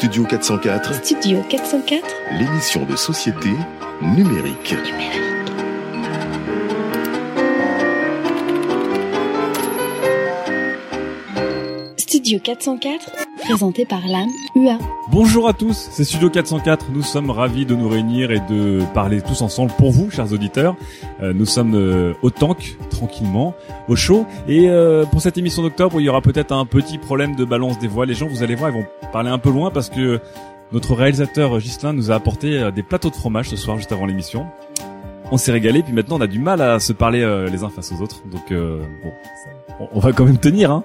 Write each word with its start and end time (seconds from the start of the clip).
Studio 0.00 0.24
404, 0.24 0.94
Studio 1.04 1.42
404 1.42 2.06
l'émission 2.38 2.86
de 2.86 2.96
société 2.96 3.50
numérique. 4.00 4.74
Studio 12.20 12.38
404 12.38 13.12
présenté 13.42 13.86
par 13.86 14.06
l'âme 14.06 14.28
UA. 14.54 14.76
Bonjour 15.10 15.48
à 15.48 15.54
tous, 15.54 15.88
c'est 15.90 16.04
Studio 16.04 16.28
404. 16.28 16.90
Nous 16.92 17.00
sommes 17.02 17.30
ravis 17.30 17.64
de 17.64 17.74
nous 17.74 17.88
réunir 17.88 18.30
et 18.30 18.40
de 18.40 18.80
parler 18.92 19.22
tous 19.22 19.40
ensemble 19.40 19.72
pour 19.78 19.90
vous, 19.90 20.10
chers 20.10 20.30
auditeurs. 20.30 20.76
Euh, 21.22 21.32
nous 21.32 21.46
sommes 21.46 21.74
euh, 21.74 22.12
au 22.20 22.28
tank, 22.28 22.76
tranquillement, 22.90 23.54
au 23.88 23.96
chaud. 23.96 24.26
Et 24.46 24.68
euh, 24.68 25.06
pour 25.06 25.22
cette 25.22 25.38
émission 25.38 25.62
d'octobre, 25.62 25.98
il 25.98 26.04
y 26.04 26.08
aura 26.10 26.20
peut-être 26.20 26.52
un 26.52 26.66
petit 26.66 26.98
problème 26.98 27.36
de 27.36 27.46
balance 27.46 27.78
des 27.78 27.88
voix. 27.88 28.04
Les 28.04 28.12
gens, 28.12 28.28
vous 28.28 28.42
allez 28.42 28.54
voir, 28.54 28.68
ils 28.68 28.82
vont 28.82 28.86
parler 29.14 29.30
un 29.30 29.38
peu 29.38 29.50
loin 29.50 29.70
parce 29.70 29.88
que 29.88 30.20
notre 30.72 30.94
réalisateur 30.94 31.58
Gislain 31.58 31.94
nous 31.94 32.10
a 32.10 32.16
apporté 32.16 32.58
euh, 32.58 32.70
des 32.70 32.82
plateaux 32.82 33.08
de 33.08 33.16
fromage 33.16 33.48
ce 33.48 33.56
soir, 33.56 33.78
juste 33.78 33.92
avant 33.92 34.04
l'émission. 34.04 34.46
On 35.32 35.36
s'est 35.36 35.52
régalé, 35.52 35.82
puis 35.82 35.92
maintenant 35.92 36.16
on 36.18 36.20
a 36.20 36.26
du 36.26 36.40
mal 36.40 36.60
à 36.60 36.80
se 36.80 36.92
parler 36.92 37.22
euh, 37.22 37.48
les 37.48 37.62
uns 37.62 37.70
face 37.70 37.92
aux 37.92 38.02
autres. 38.02 38.22
Donc 38.30 38.50
euh, 38.50 38.82
bon, 39.02 39.88
on 39.92 40.00
va 40.00 40.12
quand 40.12 40.24
même 40.24 40.38
tenir. 40.38 40.72
Hein. 40.72 40.84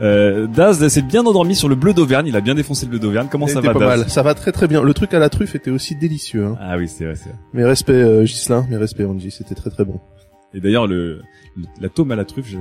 Euh, 0.00 0.46
Daz 0.46 0.86
s'est 0.88 1.02
bien 1.02 1.24
endormi 1.24 1.54
sur 1.54 1.68
le 1.68 1.74
bleu 1.74 1.92
d'Auvergne. 1.94 2.26
Il 2.26 2.36
a 2.36 2.40
bien 2.40 2.54
défoncé 2.54 2.86
le 2.86 2.90
bleu 2.90 2.98
d'Auvergne. 2.98 3.28
Comment 3.30 3.46
ça 3.46 3.60
va, 3.60 3.72
pas 3.72 3.78
Daz 3.78 4.00
mal. 4.00 4.10
Ça 4.10 4.22
va 4.22 4.34
très 4.34 4.52
très 4.52 4.66
bien. 4.68 4.82
Le 4.82 4.94
truc 4.94 5.14
à 5.14 5.18
la 5.18 5.28
truffe 5.30 5.54
était 5.54 5.70
aussi 5.70 5.94
délicieux. 5.96 6.44
Hein. 6.46 6.56
Ah 6.60 6.76
oui, 6.76 6.88
c'est 6.88 7.04
vrai, 7.04 7.14
c'est 7.14 7.28
vrai. 7.30 7.38
Mes 7.52 7.64
respects 7.64 7.90
euh, 7.90 8.24
Ghislain, 8.24 8.66
mes 8.70 8.76
respects 8.76 9.02
Angie, 9.08 9.30
c'était 9.30 9.54
très 9.54 9.70
très 9.70 9.84
bon. 9.84 10.00
Et 10.56 10.60
d'ailleurs, 10.60 10.86
le, 10.86 11.20
le- 11.56 11.64
la 11.80 11.88
tome 11.88 12.12
à 12.12 12.16
la 12.16 12.24
truffe, 12.24 12.46
je, 12.48 12.58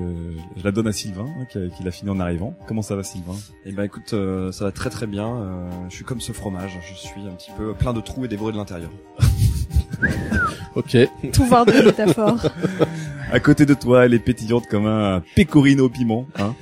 je 0.58 0.64
la 0.64 0.72
donne 0.72 0.88
à 0.88 0.92
Sylvain, 0.92 1.26
hein, 1.40 1.46
qui, 1.52 1.58
a- 1.60 1.68
qui 1.70 1.84
l'a 1.84 1.92
fini 1.92 2.10
en 2.10 2.20
arrivant. 2.20 2.56
Comment 2.68 2.82
ça 2.82 2.96
va, 2.96 3.04
Sylvain? 3.04 3.36
Eh 3.66 3.72
ben 3.72 3.84
écoute, 3.84 4.14
euh, 4.14 4.52
ça 4.52 4.66
va 4.66 4.72
très 4.72 4.90
très 4.90 5.06
bien. 5.08 5.28
euh, 5.28 5.70
je 5.90 5.96
suis 5.96 6.04
comme 6.06 6.20
ce 6.22 6.32
fromage, 6.32 6.80
je 6.90 6.96
suis 6.96 7.22
un 7.22 7.34
petit 7.36 7.52
peu 7.58 7.74
plein 7.74 7.94
de 7.94 8.02
trous 8.02 8.26
et 8.26 8.28
dévoré 8.28 8.52
de 8.52 8.58
l'intérieur. 8.58 8.90
Ok. 10.76 10.98
Tout 11.32 11.46
voir 11.46 11.66
de 11.66 11.72
métaphore. 11.72 12.38
À 13.32 13.40
côté 13.40 13.66
de 13.66 13.74
toi, 13.74 14.06
elle 14.06 14.14
est 14.14 14.20
pétillante 14.20 14.66
comme 14.70 14.86
un 14.86 15.24
pecorino 15.36 15.86
au 15.86 15.90
piment. 15.90 16.28
Hein 16.38 16.54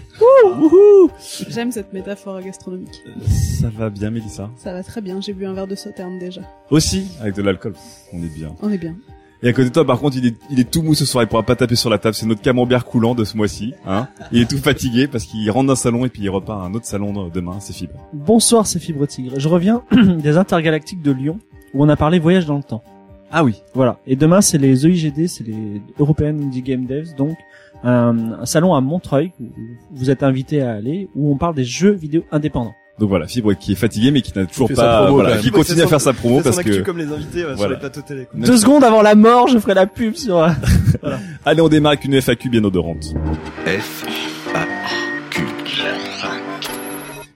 J'aime 1.49 1.71
cette 1.71 1.93
métaphore 1.93 2.41
gastronomique. 2.41 3.01
ça 3.27 3.69
va 3.69 3.89
bien, 3.89 4.09
Mélissa? 4.11 4.49
Ça 4.57 4.73
va 4.73 4.83
très 4.83 5.01
bien, 5.01 5.21
j'ai 5.21 5.33
bu 5.33 5.45
un 5.45 5.53
verre 5.53 5.67
de 5.67 5.75
sauterne 5.75 6.19
déjà. 6.19 6.41
Aussi, 6.69 7.07
avec 7.21 7.35
de 7.35 7.41
l'alcool. 7.41 7.73
On 8.13 8.17
est 8.17 8.33
bien. 8.33 8.55
On 8.61 8.69
est 8.71 8.77
bien. 8.77 8.95
Et 9.43 9.49
à 9.49 9.53
côté 9.53 9.69
de 9.69 9.73
toi, 9.73 9.85
par 9.85 9.99
contre, 9.99 10.17
il 10.17 10.27
est, 10.27 10.35
il 10.51 10.59
est 10.59 10.69
tout 10.69 10.83
mou 10.83 10.93
ce 10.93 11.03
soir. 11.03 11.23
Il 11.23 11.27
pourra 11.27 11.41
pas 11.41 11.55
taper 11.55 11.75
sur 11.75 11.89
la 11.89 11.97
table. 11.97 12.13
C'est 12.13 12.27
notre 12.27 12.41
camembert 12.41 12.85
coulant 12.85 13.15
de 13.15 13.23
ce 13.23 13.35
mois-ci. 13.35 13.73
Hein 13.87 14.07
il 14.31 14.41
est 14.41 14.49
tout 14.49 14.59
fatigué 14.59 15.07
parce 15.07 15.23
qu'il 15.25 15.49
rentre 15.49 15.67
d'un 15.67 15.75
salon 15.75 16.05
et 16.05 16.09
puis 16.09 16.21
il 16.21 16.29
repart 16.29 16.61
à 16.61 16.65
un 16.65 16.73
autre 16.75 16.85
salon 16.85 17.27
demain. 17.33 17.59
C'est 17.59 17.73
fibre. 17.73 17.95
Bonsoir, 18.13 18.67
c'est 18.67 18.77
Fibre 18.77 19.07
Tigre. 19.07 19.39
Je 19.39 19.47
reviens 19.47 19.81
des 19.91 20.37
intergalactiques 20.37 21.01
de 21.01 21.11
Lyon, 21.11 21.39
où 21.73 21.83
on 21.83 21.89
a 21.89 21.95
parlé 21.95 22.19
voyage 22.19 22.45
dans 22.45 22.57
le 22.57 22.63
temps. 22.63 22.83
Ah 23.31 23.43
oui. 23.43 23.55
Voilà. 23.73 23.97
Et 24.05 24.15
demain, 24.15 24.41
c'est 24.41 24.59
les 24.59 24.85
EIGD, 24.85 25.25
c'est 25.27 25.43
les 25.47 25.81
European 25.97 26.27
Indie 26.39 26.61
Game 26.61 26.85
Devs, 26.85 27.15
donc 27.15 27.35
un, 27.83 28.33
un 28.41 28.45
salon 28.45 28.73
à 28.75 28.81
Montreuil, 28.81 29.31
où 29.39 29.45
vous 29.93 30.09
êtes 30.09 30.23
invités 30.23 30.61
à 30.61 30.73
aller, 30.73 31.09
où 31.15 31.31
on 31.31 31.37
parle 31.37 31.55
des 31.55 31.63
jeux 31.63 31.91
vidéo 31.91 32.23
indépendants. 32.31 32.73
Donc 32.99 33.09
voilà, 33.09 33.25
fibre 33.25 33.53
qui 33.53 33.71
est 33.71 33.75
fatigué 33.75 34.11
mais 34.11 34.21
qui 34.21 34.37
n'a 34.37 34.45
toujours 34.45 34.69
pas, 34.71 35.03
promo, 35.05 35.15
voilà, 35.21 35.37
qui 35.39 35.49
continue 35.49 35.81
à 35.81 35.87
faire 35.87 36.01
sa 36.01 36.13
promo 36.13 36.41
parce 36.41 36.61
que. 36.61 36.81
comme 36.81 36.99
les 36.99 37.11
invités 37.11 37.41
euh, 37.43 37.47
sur 37.49 37.55
Voilà. 37.57 37.73
les 37.75 37.79
plateaux 37.79 38.01
télé. 38.01 38.25
quoi. 38.29 38.39
Deux 38.39 38.57
secondes 38.57 38.83
avant 38.83 39.01
la 39.01 39.15
mort, 39.15 39.47
je 39.47 39.57
ferai 39.57 39.73
la 39.73 39.87
pub 39.87 40.13
sur... 40.15 40.37
euh, 40.37 40.49
Allez, 41.45 41.61
on 41.61 41.69
démarre 41.69 41.93
avec 41.93 42.05
une 42.05 42.13
FAQ 42.21 42.49
bien 42.49 42.63
odorante. 42.63 43.05
F, 43.65 44.05
A, 44.53 44.65
Q. 45.31 45.41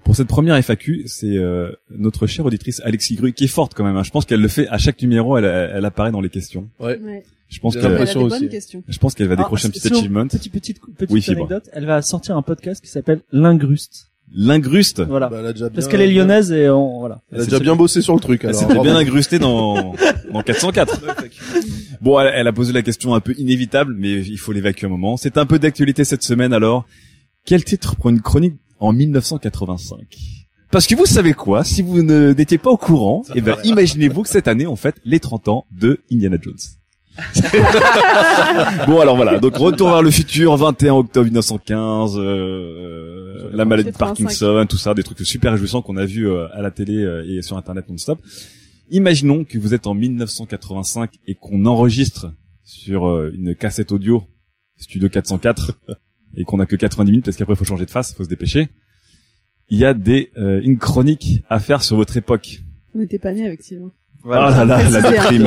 Pour 0.04 0.16
cette 0.16 0.28
première 0.28 0.56
FAQ, 0.62 1.04
c'est 1.08 1.36
euh, 1.36 1.72
notre 1.90 2.28
chère 2.28 2.46
auditrice 2.46 2.80
Alexis 2.86 3.16
Gru 3.16 3.34
qui 3.34 3.46
est 3.46 3.48
forte 3.48 3.74
quand 3.74 3.84
même. 3.84 3.98
hein. 3.98 4.04
Je 4.04 4.12
pense 4.12 4.26
qu'elle 4.26 4.42
le 4.42 4.48
fait 4.48 4.68
à 4.68 4.78
chaque 4.78 5.02
numéro, 5.02 5.36
elle, 5.38 5.46
elle 5.46 5.86
apparaît 5.86 6.12
dans 6.12 6.22
les 6.22 6.30
questions. 6.30 6.68
Ouais. 6.80 7.00
Ouais. 7.04 7.24
Je 7.56 7.60
pense 7.62 7.74
qu'elle, 7.76 7.86
Elle 7.86 7.88
a 7.88 7.92
l'impression 7.92 8.20
des 8.20 8.26
aussi. 8.26 8.40
bonnes 8.42 8.50
questions. 8.50 8.84
je 8.86 8.98
pense 9.00 9.14
qu'elle 9.16 9.28
va 9.28 9.36
décrocher 9.38 9.68
un 9.68 9.72
petit 9.72 9.88
achievement. 9.94 10.28
Petite, 10.28 10.52
petite, 10.52 10.80
petite 10.98 11.30
anecdote, 11.30 11.70
elle 11.72 11.86
va 11.86 12.02
sortir 12.02 12.36
un 12.36 12.42
podcast 12.42 12.84
qui 12.84 12.90
s'appelle 12.92 13.22
L'Ingruste. 13.32 14.12
L'incruste. 14.34 15.02
Voilà. 15.02 15.30
Bah, 15.30 15.38
elle 15.40 15.46
a 15.46 15.54
déjà 15.54 15.70
bien, 15.70 15.76
Parce 15.76 15.88
qu'elle 15.88 16.02
est 16.02 16.12
lyonnaise 16.12 16.52
et 16.52 16.68
on, 16.70 17.00
voilà. 17.00 17.22
Elle 17.32 17.42
a 17.42 17.44
déjà 17.46 17.60
bien 17.60 17.76
bossé 17.78 18.02
sur 18.02 18.14
le 18.14 18.20
truc. 18.20 18.42
Elle 18.44 18.50
Alors, 18.50 18.60
s'était 18.60 18.74
bravo. 18.74 18.90
bien 18.90 18.98
incrustée 18.98 19.40
dans, 19.40 19.96
dans 20.34 20.42
404. 20.44 21.02
Bon, 22.02 22.20
elle, 22.20 22.32
elle 22.36 22.48
a 22.48 22.52
posé 22.54 22.74
la 22.74 22.82
question 22.82 23.16
un 23.16 23.20
peu 23.22 23.34
inévitable, 23.38 23.96
mais 23.98 24.20
il 24.22 24.38
faut 24.38 24.52
l'évacuer 24.52 24.86
un 24.88 24.90
moment. 24.90 25.16
C'est 25.16 25.38
un 25.38 25.46
peu 25.46 25.58
d'actualité 25.60 26.04
cette 26.04 26.24
semaine 26.24 26.52
alors. 26.54 26.86
Quel 27.46 27.64
titre 27.64 27.96
pour 27.96 28.10
une 28.10 28.20
chronique 28.22 28.56
en 28.80 28.92
1985 28.92 30.00
Parce 30.72 30.88
que 30.88 30.96
vous 30.96 31.06
savez 31.06 31.34
quoi? 31.34 31.64
Si 31.64 31.82
vous 31.82 32.02
n'étiez 32.04 32.58
pas 32.58 32.70
au 32.72 32.78
courant, 32.78 33.24
eh 33.34 33.42
ben, 33.42 33.56
imaginez-vous 33.64 34.24
que 34.24 34.30
cette 34.30 34.48
année, 34.48 34.68
on 34.68 34.76
fête 34.76 34.96
les 35.06 35.20
30 35.20 35.48
ans 35.48 35.66
de 35.72 36.00
Indiana 36.12 36.38
Jones. 36.42 36.56
bon 38.88 39.00
alors 39.00 39.16
voilà, 39.16 39.40
donc 39.40 39.56
retour 39.56 39.90
vers 39.90 40.02
le 40.02 40.12
futur, 40.12 40.56
21 40.58 40.94
octobre 40.94 41.26
1915, 41.26 42.16
euh, 42.18 43.50
la 43.54 43.66
maladie 43.66 43.92
de 43.92 43.98
85. 43.98 43.98
Parkinson, 44.26 44.66
tout 44.70 44.78
ça, 44.78 44.94
des 44.94 45.04
trucs 45.04 45.20
super 45.20 45.54
réjouissants 45.54 45.82
qu'on 45.82 45.98
a 45.98 46.06
vus 46.06 46.28
euh, 46.28 46.48
à 46.54 46.62
la 46.62 46.72
télé 46.72 46.98
euh, 46.98 47.26
et 47.28 47.42
sur 47.42 47.58
internet 47.58 47.88
non-stop. 47.90 48.20
Imaginons 48.92 49.46
que 49.46 49.58
vous 49.58 49.74
êtes 49.74 49.88
en 49.88 49.96
1985 49.96 51.12
et 51.26 51.36
qu'on 51.36 51.66
enregistre 51.66 52.32
sur 52.64 53.08
euh, 53.08 53.32
une 53.34 53.56
cassette 53.56 53.92
audio 53.92 54.24
Studio 54.78 55.10
404 55.10 55.80
et 56.38 56.44
qu'on 56.44 56.60
a 56.60 56.66
que 56.66 56.76
90 56.76 57.12
minutes 57.12 57.26
parce 57.26 57.38
qu'après 57.38 57.54
il 57.54 57.58
faut 57.58 57.66
changer 57.66 57.86
de 57.86 57.92
face, 57.92 58.14
faut 58.14 58.24
se 58.24 58.30
dépêcher. 58.30 58.70
Il 59.70 59.80
y 59.80 59.86
a 59.86 59.94
des 59.94 60.32
euh, 60.38 60.62
une 60.64 60.78
chronique 60.78 61.44
à 61.50 61.60
faire 61.60 61.82
sur 61.82 61.96
votre 61.96 62.18
époque. 62.18 62.62
On 62.94 63.00
n'était 63.00 63.20
pas 63.20 63.34
nés 63.34 63.46
avec 63.46 63.64
Sylvain. 63.64 63.92
Ah 64.32 64.50
là 64.50 64.66
là, 64.66 64.90
la 64.90 65.02
déprime. 65.12 65.44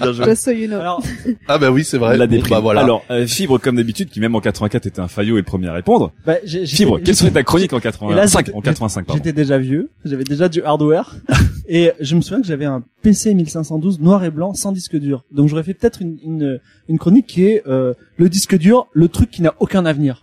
Bien 0.00 0.12
joué. 0.12 0.24
Just 0.26 0.42
so 0.44 0.50
you 0.50 0.66
know. 0.66 0.78
Alors, 0.80 1.02
Ah 1.46 1.58
bah 1.58 1.70
oui, 1.70 1.84
c'est 1.84 1.98
vrai. 1.98 2.16
La 2.16 2.26
déprime. 2.26 2.50
Bah 2.56 2.60
voilà. 2.60 2.80
Alors, 2.82 3.04
euh, 3.10 3.26
Fibre, 3.26 3.58
comme 3.58 3.76
d'habitude, 3.76 4.08
qui 4.10 4.20
même 4.20 4.34
en 4.34 4.40
84 4.40 4.86
était 4.86 5.00
un 5.00 5.08
faillot 5.08 5.36
et 5.36 5.40
le 5.40 5.44
premier 5.44 5.68
à 5.68 5.72
répondre. 5.74 6.12
bah, 6.26 6.34
Fibre, 6.66 6.98
quelle 7.04 7.14
serait 7.16 7.30
ta 7.30 7.42
chronique 7.42 7.72
en 7.72 7.78
Et 7.78 7.82
là, 7.84 7.90
85 8.22 8.46
j'étais- 8.46 8.56
En 8.58 8.60
85, 8.60 9.06
pardon. 9.06 9.22
J'étais 9.24 9.32
déjà 9.36 9.58
vieux, 9.58 9.90
j'avais 10.04 10.24
déjà 10.24 10.48
du 10.48 10.62
hardware, 10.62 11.14
et 11.68 11.92
je 12.00 12.14
me 12.16 12.20
souviens 12.20 12.40
que 12.40 12.46
j'avais 12.46 12.64
un 12.64 12.82
PC 13.02 13.32
1512 13.34 14.00
noir 14.00 14.24
et 14.24 14.30
blanc 14.30 14.54
sans 14.54 14.72
disque 14.72 14.96
dur. 14.96 15.24
Donc 15.30 15.48
j'aurais 15.48 15.62
fait 15.62 15.74
peut-être 15.74 16.02
une, 16.02 16.18
une, 16.22 16.60
une 16.88 16.98
chronique 16.98 17.26
qui 17.26 17.44
est 17.44 17.62
euh, 17.66 17.94
le 18.16 18.28
disque 18.28 18.56
dur, 18.58 18.88
le 18.92 19.08
truc 19.08 19.30
qui 19.30 19.42
n'a 19.42 19.54
aucun 19.60 19.86
avenir. 19.86 20.22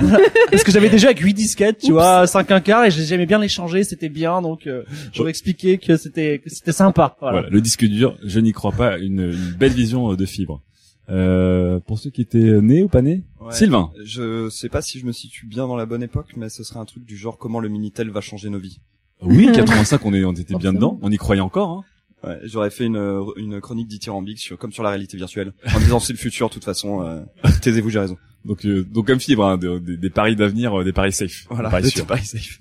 Voilà. 0.00 0.18
Parce 0.50 0.64
que 0.64 0.72
j'avais 0.72 0.90
déjà 0.90 1.08
avec 1.08 1.20
8 1.20 1.34
disquettes, 1.34 1.78
tu 1.78 1.92
vois, 1.92 2.26
5 2.26 2.50
un 2.50 2.60
quart, 2.60 2.84
et 2.84 2.90
j'aimais 2.90 3.26
bien 3.26 3.38
les 3.38 3.48
changer, 3.48 3.84
c'était 3.84 4.08
bien, 4.08 4.42
donc 4.42 4.66
euh, 4.66 4.82
j'aurais 5.12 5.30
expliqué 5.30 5.78
que 5.78 5.96
c'était 5.96 6.40
que 6.40 6.50
c'était 6.50 6.72
sympa. 6.72 7.16
Voilà. 7.20 7.38
Voilà, 7.40 7.50
le 7.50 7.60
disque 7.60 7.84
dur, 7.84 8.16
je 8.24 8.40
n'y 8.40 8.52
crois 8.52 8.72
pas, 8.72 8.98
une, 8.98 9.20
une 9.20 9.54
belle 9.58 9.72
vision 9.72 10.12
euh, 10.12 10.16
de 10.16 10.26
Fibre. 10.26 10.62
Euh, 11.10 11.80
pour 11.80 11.98
ceux 11.98 12.10
qui 12.10 12.20
étaient 12.20 12.60
nés 12.60 12.82
ou 12.82 12.88
pas 12.88 13.00
nés, 13.00 13.24
Ouais. 13.40 13.52
Sylvain. 13.52 13.90
Je 14.04 14.48
sais 14.50 14.68
pas 14.68 14.82
si 14.82 14.98
je 14.98 15.06
me 15.06 15.12
situe 15.12 15.46
bien 15.46 15.66
dans 15.66 15.76
la 15.76 15.86
bonne 15.86 16.02
époque, 16.02 16.32
mais 16.36 16.48
ce 16.50 16.64
serait 16.64 16.80
un 16.80 16.84
truc 16.84 17.04
du 17.04 17.16
genre 17.16 17.38
comment 17.38 17.60
le 17.60 17.68
Minitel 17.68 18.10
va 18.10 18.20
changer 18.20 18.50
nos 18.50 18.58
vies. 18.58 18.80
Oui, 19.22 19.48
85, 19.54 20.04
on, 20.04 20.12
est, 20.12 20.24
on 20.24 20.32
était 20.32 20.54
bien 20.56 20.72
dedans, 20.72 20.98
on 21.00 21.10
y 21.10 21.16
croyait 21.16 21.40
encore. 21.40 21.70
Hein. 21.70 21.84
Ouais, 22.24 22.38
j'aurais 22.44 22.70
fait 22.70 22.86
une, 22.86 23.22
une 23.36 23.60
chronique 23.60 23.86
dithyrambique 23.88 24.38
sur, 24.40 24.58
comme 24.58 24.72
sur 24.72 24.82
la 24.82 24.90
réalité 24.90 25.16
virtuelle, 25.16 25.52
en 25.74 25.78
disant 25.78 26.00
c'est 26.00 26.12
le 26.12 26.18
futur, 26.18 26.48
de 26.48 26.54
toute 26.54 26.64
façon, 26.64 27.02
euh, 27.04 27.20
taisez-vous, 27.62 27.90
j'ai 27.90 28.00
raison. 28.00 28.16
Donc, 28.44 28.64
euh, 28.66 28.84
donc 28.84 29.06
comme 29.06 29.20
Fibre, 29.20 29.44
hein, 29.44 29.56
des, 29.58 29.78
des- 29.80 29.96
des 29.96 30.10
paris 30.10 30.34
d'avenir, 30.36 30.80
euh, 30.80 30.84
des 30.84 30.92
paris 30.92 31.12
safe. 31.12 31.46
Voilà, 31.50 31.68
Des 31.68 31.72
paris 31.72 31.82
le 31.84 31.90
sûrs. 31.90 32.06
pari 32.06 32.24
safe. 32.24 32.58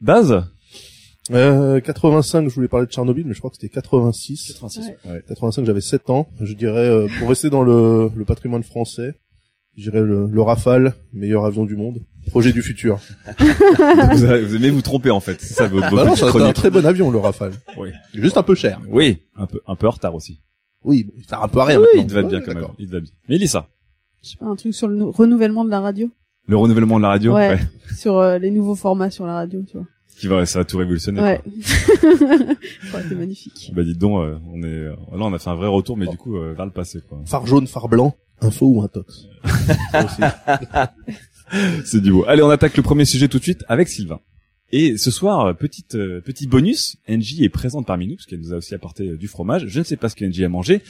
Baz? 0.00 0.44
Euh, 1.30 1.80
85, 1.80 2.48
je 2.48 2.54
voulais 2.54 2.68
parler 2.68 2.86
de 2.86 2.90
Tchernobyl, 2.92 3.24
mais 3.26 3.32
je 3.34 3.38
crois 3.38 3.50
que 3.50 3.56
c'était 3.56 3.68
86. 3.72 4.48
86. 4.54 4.90
Ouais. 5.04 5.22
85, 5.28 5.64
j'avais 5.64 5.80
7 5.80 6.10
ans. 6.10 6.28
Je 6.40 6.52
dirais, 6.54 6.88
euh, 6.88 7.06
pour 7.18 7.28
rester 7.28 7.48
dans 7.48 7.62
le, 7.62 8.10
le 8.14 8.24
patrimoine 8.24 8.64
français, 8.64 9.14
je 9.76 9.84
dirais 9.90 10.02
le, 10.02 10.26
le 10.26 10.42
Rafale, 10.42 10.94
meilleur 11.12 11.44
avion 11.44 11.64
du 11.64 11.76
monde. 11.76 12.00
Projet 12.32 12.52
du 12.52 12.62
futur. 12.62 12.98
vous, 13.38 14.24
avez- 14.24 14.42
vous 14.44 14.56
aimez 14.56 14.70
vous 14.70 14.80
tromper 14.82 15.10
en 15.10 15.20
fait, 15.20 15.38
c'est 15.40 15.54
ça 15.54 15.68
votre, 15.68 15.94
Bah 15.94 16.04
non, 16.06 16.16
c'est 16.16 16.24
un 16.42 16.52
très 16.54 16.70
bon 16.70 16.84
avion, 16.86 17.10
le 17.10 17.18
Rafale. 17.18 17.52
Oui. 17.76 17.90
Juste 18.14 18.36
un 18.38 18.42
peu 18.42 18.54
cher. 18.54 18.80
Oui, 18.88 19.18
un 19.36 19.46
peu, 19.46 19.60
un 19.66 19.76
peu 19.76 19.86
en 19.86 19.90
retard 19.90 20.14
aussi. 20.14 20.40
Oui, 20.82 21.06
il 21.16 21.24
sert 21.26 21.42
un 21.42 21.48
peu 21.48 21.60
à 21.60 21.66
rien 21.66 21.78
Oui, 21.78 21.86
maintenant. 21.94 22.02
il 22.02 22.06
te 22.08 22.12
va 22.14 22.22
Ouais, 22.22 22.28
bien 22.28 22.40
quand 22.40 22.54
même. 22.54 22.66
Il 22.78 22.86
te 22.88 22.92
va 22.92 23.00
bien. 23.00 23.10
Mélissa. 23.28 23.68
Je 24.22 24.30
sais 24.30 24.36
pas, 24.38 24.46
un 24.46 24.56
truc 24.56 24.74
sur 24.74 24.88
le 24.88 24.96
nou- 24.96 25.10
renouvellement 25.10 25.64
de 25.64 25.70
la 25.70 25.80
radio. 25.80 26.10
Le 26.48 26.56
renouvellement 26.56 26.96
de 26.96 27.02
la 27.02 27.08
radio, 27.10 27.34
Ouais. 27.34 27.50
ouais. 27.50 27.60
Sur 27.96 28.16
euh, 28.18 28.38
les 28.38 28.50
nouveaux 28.50 28.74
formats 28.74 29.10
sur 29.10 29.26
la 29.26 29.34
radio, 29.34 29.62
tu 29.70 29.76
vois. 29.76 29.86
qui 30.18 30.26
va, 30.26 30.44
ça 30.46 30.60
va 30.60 30.64
tout 30.64 30.78
révolutionner. 30.78 31.20
Ouais. 31.20 31.40
ça 31.62 32.94
aurait 32.94 33.04
été 33.04 33.14
magnifique. 33.14 33.70
Bah 33.76 33.82
dites 33.84 33.98
donc, 33.98 34.20
euh, 34.22 34.38
on 34.52 34.62
est, 34.62 34.84
là 34.86 34.94
on 35.26 35.32
a 35.34 35.38
fait 35.38 35.50
un 35.50 35.54
vrai 35.54 35.68
retour, 35.68 35.96
mais 35.98 36.06
du 36.06 36.16
coup 36.16 36.36
euh, 36.38 36.54
vers 36.54 36.64
le 36.66 36.72
passé, 36.72 37.00
quoi. 37.06 37.20
Phare 37.26 37.46
jaune, 37.46 37.66
phare 37.66 37.88
blanc, 37.88 38.16
info 38.40 38.66
ou 38.66 38.82
intox. 38.82 39.26
Ça 39.92 40.04
aussi. 40.04 40.22
C'est 41.84 42.00
du 42.00 42.12
beau. 42.12 42.24
Allez, 42.26 42.42
on 42.42 42.50
attaque 42.50 42.76
le 42.76 42.82
premier 42.82 43.04
sujet 43.04 43.28
tout 43.28 43.38
de 43.38 43.42
suite 43.42 43.64
avec 43.68 43.88
Sylvain. 43.88 44.20
Et 44.70 44.96
ce 44.96 45.10
soir, 45.10 45.46
euh, 45.46 45.52
petite 45.52 45.96
euh, 45.96 46.22
petit 46.22 46.46
bonus, 46.46 46.96
Angie 47.08 47.44
est 47.44 47.50
présente 47.50 47.86
parmi 47.86 48.06
nous 48.06 48.16
parce 48.16 48.26
qu'elle 48.26 48.40
nous 48.40 48.54
a 48.54 48.56
aussi 48.56 48.74
apporté 48.74 49.10
euh, 49.10 49.16
du 49.16 49.28
fromage. 49.28 49.66
Je 49.66 49.78
ne 49.78 49.84
sais 49.84 49.96
pas 49.96 50.08
ce 50.08 50.16
qu'Angie 50.16 50.44
a 50.44 50.48
mangé, 50.48 50.80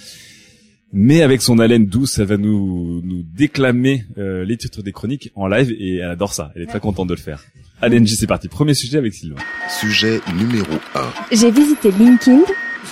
mais 0.92 1.22
avec 1.22 1.42
son 1.42 1.58
haleine 1.58 1.86
douce, 1.86 2.18
elle 2.18 2.26
va 2.26 2.36
nous 2.36 3.02
nous 3.02 3.24
déclamer 3.24 4.04
euh, 4.18 4.44
les 4.44 4.56
titres 4.56 4.82
des 4.82 4.92
chroniques 4.92 5.32
en 5.34 5.48
live 5.48 5.74
et 5.78 5.96
elle 5.96 6.10
adore 6.10 6.32
ça. 6.32 6.52
Elle 6.54 6.62
est 6.62 6.66
très 6.66 6.80
contente 6.80 7.08
de 7.08 7.14
le 7.14 7.20
faire. 7.20 7.42
Allez, 7.80 7.98
Angie, 7.98 8.14
c'est 8.14 8.28
parti. 8.28 8.46
Premier 8.46 8.74
sujet 8.74 8.98
avec 8.98 9.14
Sylvain. 9.14 9.40
Sujet 9.68 10.20
numéro 10.36 10.74
1. 10.94 11.12
J'ai 11.32 11.50
visité 11.50 11.90
LinkedIn. 11.90 12.42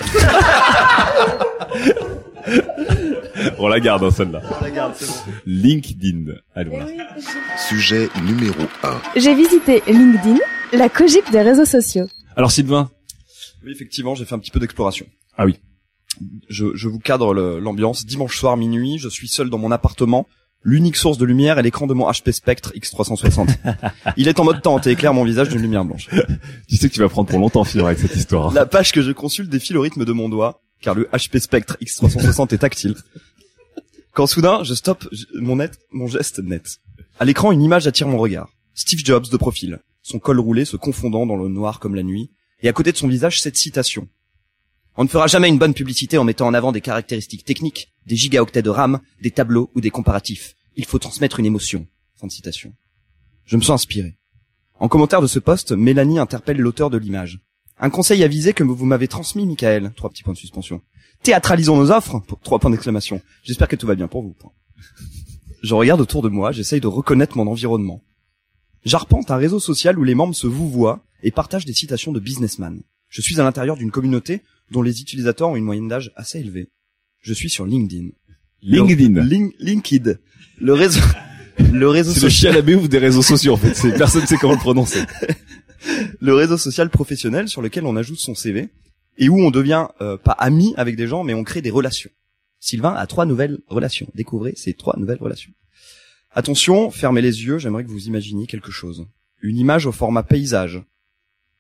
On 3.59 3.69
la 3.69 3.81
garde, 3.81 4.05
hein, 4.05 4.11
celle-là. 4.11 4.43
LinkedIn. 5.47 6.33
Allez, 6.55 6.71
voilà. 6.71 6.87
Sujet 7.69 8.09
numéro 8.25 8.63
1. 8.83 9.01
J'ai 9.17 9.35
visité 9.35 9.83
LinkedIn, 9.87 10.39
la 10.73 10.89
cogip 10.89 11.31
des 11.31 11.41
réseaux 11.43 11.65
sociaux. 11.65 12.07
Alors 12.37 12.51
Sylvain, 12.51 12.91
Oui, 13.65 13.73
effectivement, 13.73 14.15
j'ai 14.15 14.25
fait 14.25 14.35
un 14.35 14.39
petit 14.39 14.51
peu 14.51 14.61
d'exploration. 14.61 15.07
Ah 15.37 15.45
oui. 15.47 15.59
Je, 16.49 16.75
je 16.75 16.89
vous 16.89 16.99
cadre 16.99 17.35
l'ambiance. 17.35 18.05
Dimanche 18.05 18.37
soir 18.37 18.57
minuit, 18.57 18.99
je 18.99 19.09
suis 19.09 19.29
seul 19.29 19.49
dans 19.51 19.59
mon 19.59 19.71
appartement. 19.71 20.27
L'unique 20.63 20.97
source 20.97 21.17
de 21.17 21.25
lumière 21.25 21.59
est 21.59 21.63
l'écran 21.63 21.87
de 21.87 21.95
mon 21.95 22.11
HP 22.11 22.33
Spectre 22.33 22.73
X360. 22.77 23.49
Il 24.19 24.29
est 24.29 24.39
en 24.41 24.45
mode 24.45 24.61
tente 24.61 24.87
et 24.87 24.91
éclaire 24.91 25.15
mon 25.15 25.25
visage 25.25 25.49
d'une 25.49 25.63
lumière 25.63 25.87
blanche. 25.87 26.09
tu 26.69 26.77
sais 26.77 26.89
que 26.91 26.95
tu 26.95 27.01
vas 27.01 27.09
prendre 27.09 27.29
pour 27.31 27.39
longtemps, 27.39 27.65
Phil, 27.65 27.81
avec 27.81 27.99
cette 27.99 28.15
histoire. 28.15 28.53
La 28.53 28.67
page 28.67 28.93
que 28.93 29.01
je 29.01 29.13
consulte 29.13 29.49
défile 29.49 29.79
au 29.79 29.81
rythme 29.81 30.05
de 30.05 30.13
mon 30.13 30.29
doigt, 30.29 30.61
car 30.81 30.95
le 30.95 31.05
HP 31.13 31.39
Spectre 31.39 31.77
X360 31.81 32.55
est 32.55 32.59
tactile. 32.59 32.97
Quand 34.13 34.27
soudain, 34.27 34.65
je 34.65 34.75
stoppe 34.75 35.09
mon 35.35 35.57
net, 35.57 35.79
mon 35.93 36.07
geste 36.07 36.41
net. 36.41 36.79
À 37.19 37.25
l'écran, 37.25 37.53
une 37.53 37.63
image 37.63 37.87
attire 37.87 38.09
mon 38.09 38.19
regard. 38.19 38.51
Steve 38.75 39.05
Jobs 39.05 39.29
de 39.29 39.37
profil, 39.37 39.81
son 40.03 40.19
col 40.19 40.41
roulé 40.41 40.65
se 40.65 40.77
confondant 40.77 41.27
dans 41.27 41.37
le 41.37 41.49
noir 41.49 41.81
comme 41.81 41.95
la 41.95 42.03
nuit, 42.03 42.31
et 42.63 42.69
à 42.69 42.73
côté 42.73 42.93
de 42.93 42.97
son 42.97 43.09
visage, 43.09 43.41
cette 43.41 43.57
citation. 43.57 44.09
On 44.97 45.05
ne 45.05 45.09
fera 45.09 45.27
jamais 45.27 45.49
une 45.49 45.59
bonne 45.59 45.75
publicité 45.75 46.19
en 46.19 46.25
mettant 46.25 46.47
en 46.47 46.55
avant 46.55 46.73
des 46.73 46.81
caractéristiques 46.81 47.45
techniques, 47.45 47.93
des 48.07 48.17
gigaoctets 48.17 48.63
de 48.63 48.71
RAM, 48.71 49.01
des 49.23 49.31
tableaux 49.31 49.71
ou 49.75 49.81
des 49.81 49.91
comparatifs. 49.91 50.55
Il 50.77 50.85
faut 50.85 50.99
transmettre 50.99 51.41
une 51.41 51.47
émotion. 51.47 51.87
Fin 52.17 52.27
de 52.27 52.33
citation. 52.33 52.75
Je 53.45 53.57
me 53.57 53.63
sens 53.63 53.83
inspiré. 53.83 54.19
En 54.79 54.89
commentaire 54.89 55.23
de 55.23 55.27
ce 55.27 55.39
post, 55.39 55.73
Mélanie 55.73 56.19
interpelle 56.19 56.59
l'auteur 56.59 56.91
de 56.91 56.99
l'image. 56.99 57.41
Un 57.83 57.89
conseil 57.91 58.23
avisé 58.23 58.53
que 58.53 58.63
vous 58.63 58.85
m'avez 58.85 59.09
transmis, 59.09 59.47
Michael. 59.47 59.93
Trois 59.97 60.11
petits 60.11 60.23
points 60.23 60.35
de 60.35 60.39
suspension. 60.39 60.83
Théâtralisons 61.23 61.79
nos 61.79 61.91
offres. 61.91 62.21
Pour 62.21 62.39
trois 62.41 62.59
points 62.59 62.71
d'exclamation. 62.71 63.23
J'espère 63.43 63.69
que 63.69 63.77
tout 63.77 63.87
va 63.87 63.95
bien 63.95 64.07
pour 64.07 64.23
vous. 64.23 64.37
Je 65.63 65.75
regarde 65.75 66.01
autour 66.01 66.23
de 66.23 66.29
moi, 66.29 66.53
j'essaye 66.53 66.81
de 66.81 66.87
reconnaître 66.87 67.37
mon 67.37 67.47
environnement. 67.47 68.03
J'arpente 68.85 69.31
un 69.31 69.37
réseau 69.37 69.61
social 69.61 69.99
où 69.99 70.05
les 70.05 70.15
membres 70.15 70.35
se 70.35 70.47
vouvoient 70.47 71.05
et 71.23 71.31
partagent 71.31 71.67
des 71.67 71.75
citations 71.75 72.13
de 72.13 72.21
businessmen. 72.21 72.83
Je 73.09 73.21
suis 73.21 73.41
à 73.41 73.45
l'intérieur 73.45 73.77
d'une 73.77 73.91
communauté 73.91 74.43
dont 74.71 74.83
les 74.83 75.01
utilisateurs 75.01 75.49
ont 75.49 75.57
une 75.57 75.65
moyenne 75.65 75.89
d'âge 75.89 76.13
assez 76.17 76.39
élevée. 76.39 76.71
Je 77.21 77.35
suis 77.35 77.51
sur 77.51 77.67
LinkedIn. 77.67 78.09
LinkedIn. 78.63 79.23
Link, 79.23 79.55
LinkedIn. 79.59 80.15
Le 80.59 80.73
réseau, 80.73 81.01
le 81.73 81.89
réseau 81.89 82.13
C'est 82.13 82.23
le 82.23 82.31
social. 82.31 82.53
chien 82.53 82.63
à 82.63 82.65
la 82.67 82.77
ou 82.79 82.89
des 82.89 82.99
réseaux 82.99 83.23
sociaux, 83.23 83.55
en 83.55 83.57
fait. 83.57 83.97
Personne 83.97 84.27
sait 84.27 84.37
comment 84.37 84.55
le 84.55 84.59
prononcer. 84.59 85.01
le 86.21 86.35
réseau 86.35 86.59
social 86.59 86.91
professionnel 86.91 87.49
sur 87.49 87.63
lequel 87.63 87.87
on 87.87 87.97
ajoute 87.97 88.19
son 88.19 88.35
CV 88.35 88.69
et 89.19 89.29
où 89.29 89.41
on 89.41 89.51
devient 89.51 89.89
euh, 90.01 90.17
pas 90.17 90.33
ami 90.33 90.75
avec 90.77 90.97
des 90.97 91.07
gens 91.07 91.25
mais 91.25 91.35
on 91.35 91.45
crée 91.45 91.63
des 91.63 91.71
relations. 91.71 92.11
Sylvain 92.59 92.95
a 92.95 93.07
trois 93.07 93.27
nouvelles 93.27 93.59
relations. 93.69 94.09
Découvrez 94.15 94.53
ces 94.55 94.75
trois 94.75 94.97
nouvelles 94.99 95.19
relations. 95.21 95.53
Attention, 96.33 96.91
fermez 96.91 97.23
les 97.23 97.43
yeux, 97.43 97.59
j'aimerais 97.59 97.85
que 97.85 97.91
vous 97.91 98.07
imaginiez 98.07 98.47
quelque 98.47 98.71
chose. 98.71 99.07
Une 99.41 99.57
image 99.57 99.87
au 99.87 99.93
format 99.93 100.23
paysage. 100.23 100.83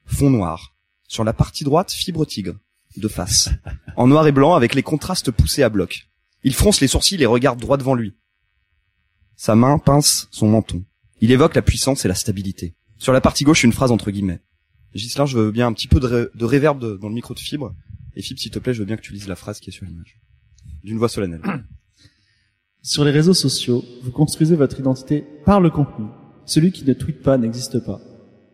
Fond 0.05 0.31
noir. 0.31 0.75
Sur 1.08 1.25
la 1.25 1.32
partie 1.32 1.64
droite, 1.64 1.90
fibre 1.90 2.25
tigre. 2.26 2.55
De 2.96 3.08
face. 3.08 3.49
En 3.96 4.06
noir 4.06 4.26
et 4.26 4.32
blanc 4.32 4.55
avec 4.55 4.75
les 4.75 4.82
contrastes 4.82 5.31
poussés 5.31 5.62
à 5.62 5.69
bloc. 5.69 6.08
Il 6.43 6.55
fronce 6.55 6.81
les 6.81 6.88
sourcils 6.88 7.23
et 7.23 7.26
regarde 7.26 7.61
droit 7.61 7.76
devant 7.76 7.94
lui. 7.94 8.14
Sa 9.37 9.55
main 9.55 9.78
pince 9.78 10.28
son 10.31 10.49
menton. 10.49 10.84
Il 11.20 11.31
évoque 11.31 11.55
la 11.55 11.62
puissance 11.62 12.05
et 12.05 12.08
la 12.08 12.14
stabilité. 12.14 12.75
Sur 13.00 13.12
la 13.12 13.20
partie 13.20 13.43
gauche, 13.43 13.64
une 13.64 13.73
phrase 13.73 13.91
entre 13.91 14.12
guillemets. 14.12 14.41
Gislain, 14.94 15.26
je 15.26 15.37
veux 15.37 15.50
bien 15.50 15.67
un 15.67 15.73
petit 15.73 15.88
peu 15.88 15.99
de, 15.99 16.06
ré- 16.06 16.26
de 16.35 16.44
réverb 16.44 16.79
de- 16.81 16.97
dans 16.97 17.08
le 17.08 17.14
micro 17.14 17.35
de 17.35 17.38
fibre. 17.41 17.75
Et 18.14 18.23
Fibre, 18.23 18.38
s'il 18.41 18.50
te 18.52 18.58
plaît, 18.61 18.75
je 18.75 18.81
veux 18.81 18.85
bien 18.85 18.97
que 18.97 19.02
tu 19.02 19.12
lises 19.12 19.26
la 19.29 19.37
phrase 19.37 19.58
qui 19.61 19.70
est 19.70 19.73
sur 19.73 19.87
l'image. 19.87 20.20
D'une 20.85 20.99
voix 20.99 21.08
solennelle. 21.08 21.43
Sur 22.82 23.05
les 23.05 23.11
réseaux 23.11 23.35
sociaux, 23.35 23.85
vous 24.02 24.11
construisez 24.11 24.56
votre 24.56 24.81
identité 24.81 25.23
par 25.44 25.61
le 25.61 25.69
contenu. 25.69 26.06
Celui 26.47 26.73
qui 26.73 26.82
ne 26.85 26.94
tweet 26.94 27.23
pas 27.23 27.37
n'existe 27.37 27.79
pas. 27.85 28.00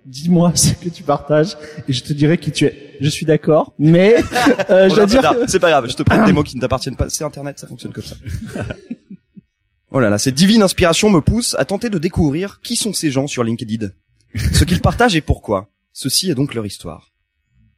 Dis-moi 0.04 0.52
ce 0.56 0.72
que 0.74 0.88
tu 0.88 1.02
partages 1.04 1.56
et 1.88 1.92
je 1.92 2.02
te 2.02 2.12
dirai 2.12 2.36
qui 2.38 2.50
tu 2.52 2.64
es. 2.66 2.96
Je 3.00 3.08
suis 3.08 3.24
d'accord, 3.24 3.72
mais 3.78 4.16
euh, 4.70 4.88
je 4.88 4.94
dois 4.94 5.04
Oh 5.04 5.06
là, 5.06 5.06
dire 5.06 5.30
que- 5.30 5.46
C'est 5.50 5.60
pas 5.60 5.70
grave, 5.70 5.88
je 5.88 5.94
te 5.94 6.02
prête 6.02 6.24
des 6.26 6.32
mots 6.32 6.42
qui 6.42 6.56
ne 6.56 6.60
t'appartiennent 6.60 6.96
pas. 6.96 7.08
C'est 7.08 7.24
Internet, 7.24 7.58
ça 7.58 7.66
fonctionne 7.66 7.92
comme 7.92 8.04
ça. 8.04 8.16
Oh 9.92 10.00
là 10.00 10.10
là, 10.10 10.18
cette 10.18 10.34
divine 10.34 10.62
inspiration 10.62 11.08
me 11.08 11.20
pousse 11.20 11.54
à 11.58 11.64
tenter 11.64 11.88
de 11.88 11.98
découvrir 11.98 12.60
qui 12.62 12.76
sont 12.76 12.92
ces 12.92 13.10
gens 13.10 13.26
sur 13.28 13.44
LinkedIn. 13.44 13.88
Ce 14.36 14.64
qu'ils 14.64 14.80
partagent 14.80 15.16
et 15.16 15.20
pourquoi. 15.20 15.70
Ceci 15.92 16.30
est 16.30 16.34
donc 16.34 16.54
leur 16.54 16.66
histoire. 16.66 17.12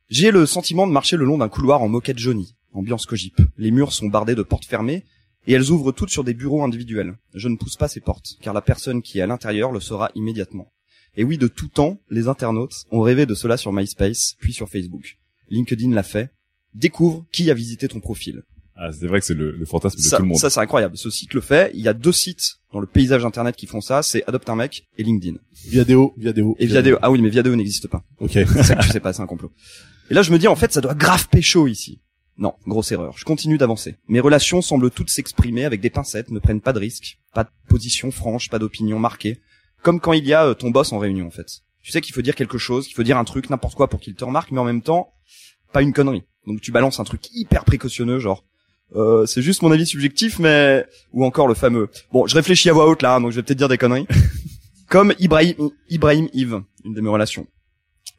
J'ai 0.09 0.31
le 0.31 0.47
sentiment 0.47 0.87
de 0.87 0.93
marcher 0.93 1.17
le 1.17 1.25
long 1.25 1.39
d'un 1.39 1.49
couloir 1.49 1.83
en 1.83 1.89
moquette 1.89 2.19
jaunie, 2.19 2.57
ambiance 2.73 3.07
cogip. 3.07 3.41
Les 3.59 3.71
murs 3.71 3.93
sont 3.93 4.09
bardés 4.09 4.35
de 4.35 4.43
portes 4.43 4.65
fermées 4.65 5.05
et 5.47 5.53
elles 5.53 5.71
ouvrent 5.71 5.93
toutes 5.93 6.11
sur 6.11 6.25
des 6.25 6.35
bureaux 6.35 6.63
individuels. 6.63 7.17
Je 7.35 7.49
ne 7.49 7.57
pousse 7.57 7.77
pas 7.77 7.89
ces 7.89 8.01
portes, 8.01 8.37
car 8.41 8.55
la 8.55 8.63
personne 8.63 9.03
qui 9.03 9.19
est 9.19 9.23
à 9.23 9.27
l'intérieur 9.27 9.71
le 9.71 9.81
saura 9.81 10.11
immédiatement. 10.15 10.73
Et 11.17 11.25
oui, 11.25 11.39
de 11.39 11.49
tout 11.49 11.69
temps, 11.69 11.99
les 12.11 12.29
internautes 12.29 12.85
ont 12.91 13.03
rêvé 13.03 13.27
de 13.27 13.35
cela 13.35 13.57
sur 13.57 13.73
MySpace, 13.73 14.37
puis 14.41 14.53
sur 14.53 14.69
Facebook. 14.69 15.19
LinkedIn 15.51 15.95
l'a 15.95 16.03
fait. 16.03 16.33
Découvre 16.75 17.25
qui 17.33 17.51
a 17.51 17.55
visité 17.55 17.89
ton 17.89 18.01
profil. 18.01 18.43
Ah, 18.81 18.93
c'est 18.93 19.09
vrai 19.09 19.19
que 19.19 19.27
c'est 19.27 19.35
le, 19.35 19.51
le 19.51 19.65
fantasme 19.67 19.97
de 19.97 20.03
Ça, 20.03 20.19
tout 20.19 20.23
le 20.23 20.29
monde. 20.29 20.39
ça 20.39 20.51
c'est 20.51 20.61
incroyable. 20.61 20.97
Ce 20.97 21.11
site 21.11 21.35
le 21.35 21.41
fait. 21.41 21.73
Il 21.75 21.81
y 21.81 21.89
a 21.89 21.95
deux 21.95 22.13
sites 22.13 22.59
dans 22.73 22.79
le 22.79 22.87
paysage 22.87 23.25
internet 23.25 23.57
qui 23.57 23.67
font 23.67 23.81
ça. 23.81 24.05
C'est 24.05 24.23
Adopte 24.29 24.49
un 24.49 24.55
mec 24.55 24.87
et 24.97 25.03
LinkedIn. 25.03 25.37
Viadeo, 25.67 26.15
Viadeo. 26.17 26.55
Et 26.61 26.67
Viadeo. 26.67 26.97
Ah 27.03 27.11
oui, 27.11 27.21
mais 27.21 27.29
Viadeo 27.29 27.57
n'existe 27.57 27.89
pas. 27.89 28.05
Ok. 28.21 28.31
C'est 28.35 28.63
ça 28.63 28.77
que 28.77 28.83
tu 28.85 28.91
sais 28.91 29.01
pas, 29.01 29.13
c'est 29.13 29.23
un 29.23 29.27
complot. 29.27 29.51
Et 30.11 30.15
là, 30.15 30.23
je 30.23 30.31
me 30.31 30.39
dis, 30.39 30.47
en 30.47 30.55
fait, 30.55 30.73
ça 30.73 30.81
doit 30.81 30.95
grave 30.95 31.29
pécho 31.29 31.67
ici. 31.67 32.01
Non, 32.39 32.55
grosse 32.69 32.93
erreur. 32.93 33.19
Je 33.19 33.25
continue 33.25 33.59
d'avancer. 33.59 33.97
Mes 34.07 34.21
relations 34.21 34.63
semblent 34.63 34.93
toutes 34.93 35.11
s'exprimer 35.11 35.65
avec 35.65 35.81
des 35.81 35.91
pincettes, 35.91 36.31
ne 36.31 36.39
prennent 36.39 36.61
pas 36.61 36.73
de 36.73 36.79
risques, 36.79 37.19
pas 37.35 37.43
de 37.43 37.51
position 37.69 38.13
franche, 38.13 38.49
pas 38.49 38.61
d'opinion 38.61 39.01
marquée. 39.01 39.41
Comme 39.83 39.99
quand 39.99 40.13
il 40.13 40.25
y 40.25 40.33
a 40.33 40.47
euh, 40.47 40.55
ton 40.55 40.71
boss 40.71 40.93
en 40.93 40.99
réunion, 40.99 41.27
en 41.27 41.31
fait. 41.33 41.63
Tu 41.83 41.91
sais 41.91 42.01
qu'il 42.01 42.15
faut 42.15 42.23
dire 42.23 42.37
quelque 42.37 42.59
chose, 42.59 42.87
qu'il 42.87 42.95
faut 42.95 43.03
dire 43.03 43.19
un 43.19 43.25
truc, 43.25 43.51
n'importe 43.51 43.75
quoi 43.75 43.89
pour 43.89 43.99
qu'il 43.99 44.15
te 44.15 44.25
remarque, 44.25 44.53
mais 44.53 44.61
en 44.61 44.65
même 44.65 44.83
temps, 44.83 45.13
pas 45.73 45.83
une 45.83 45.93
connerie. 45.93 46.23
Donc 46.47 46.61
tu 46.61 46.71
balances 46.71 47.01
un 47.01 47.05
truc 47.05 47.23
hyper 47.33 47.65
précautionneux, 47.65 48.21
genre, 48.21 48.45
euh, 48.97 49.27
c'est 49.27 49.43
juste 49.43 49.63
mon 49.63 49.71
avis 49.71 49.87
subjectif, 49.87 50.39
mais 50.39 50.87
ou 51.13 51.25
encore 51.25 51.47
le 51.49 51.55
fameux. 51.55 51.89
Bon, 52.13 52.27
je 52.27 52.35
réfléchis 52.35 52.71
à 52.71 52.73
voix 52.73 52.87
haute 52.89 53.03
là, 53.03 53.17
hein, 53.17 53.21
donc 53.21 53.31
je 53.33 53.37
vais 53.37 53.43
peut-être 53.43 53.59
dire 53.59 53.69
des 53.69 53.79
conneries. 53.79 54.07
Comme 54.89 55.13
Ibrahim, 55.19 55.55
Ibrahim 55.91 56.29
Yves, 56.33 56.63
une 56.85 56.95
de 56.95 57.01
mes 57.01 57.11
relations. 57.11 57.47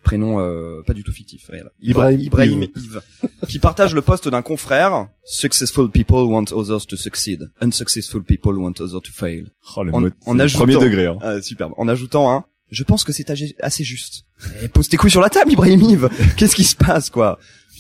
Prénom 0.03 0.39
euh, 0.39 0.81
pas 0.85 0.93
du 0.93 1.03
tout 1.03 1.11
fictif. 1.11 1.47
réel. 1.49 1.69
Ibra- 1.81 2.11
Ibrahim 2.13 2.21
Ibrahim 2.21 2.63
Yves. 2.75 3.01
Qui 3.47 3.59
partage 3.59 3.93
le 3.93 4.01
poste 4.01 4.29
d'un 4.29 4.41
confrère. 4.41 5.07
Successful 5.25 5.89
people 5.89 6.19
want 6.19 6.45
others 6.51 6.85
to 6.87 6.95
succeed. 6.95 7.49
Unsuccessful 7.59 8.23
people 8.23 8.53
want 8.53 8.73
others 8.79 9.01
to 9.01 9.11
fail. 9.11 9.47
Oh, 9.75 9.83
le 9.83 9.93
En- 9.93 10.01
mot- 10.01 10.09
en 10.25 10.39
ajoutant- 10.39 10.59
premier 10.65 10.77
degré. 10.79 11.07
Hein. 11.07 11.17
Ah, 11.21 11.41
superbe. 11.41 11.73
En 11.77 11.87
ajoutant 11.87 12.31
un, 12.31 12.45
je 12.71 12.83
pense 12.83 13.03
que 13.03 13.11
c'est 13.11 13.29
assez 13.61 13.83
juste. 13.83 14.23
Eh, 14.63 14.67
pose 14.69 14.87
tes 14.87 14.95
couilles 14.97 15.11
sur 15.11 15.21
la 15.21 15.29
table, 15.29 15.51
Ibrahim 15.51 15.81
Yves. 15.81 16.09
Qu'est-ce 16.37 16.55
qui 16.55 16.63
se 16.63 16.75
passe, 16.75 17.09
quoi? 17.09 17.39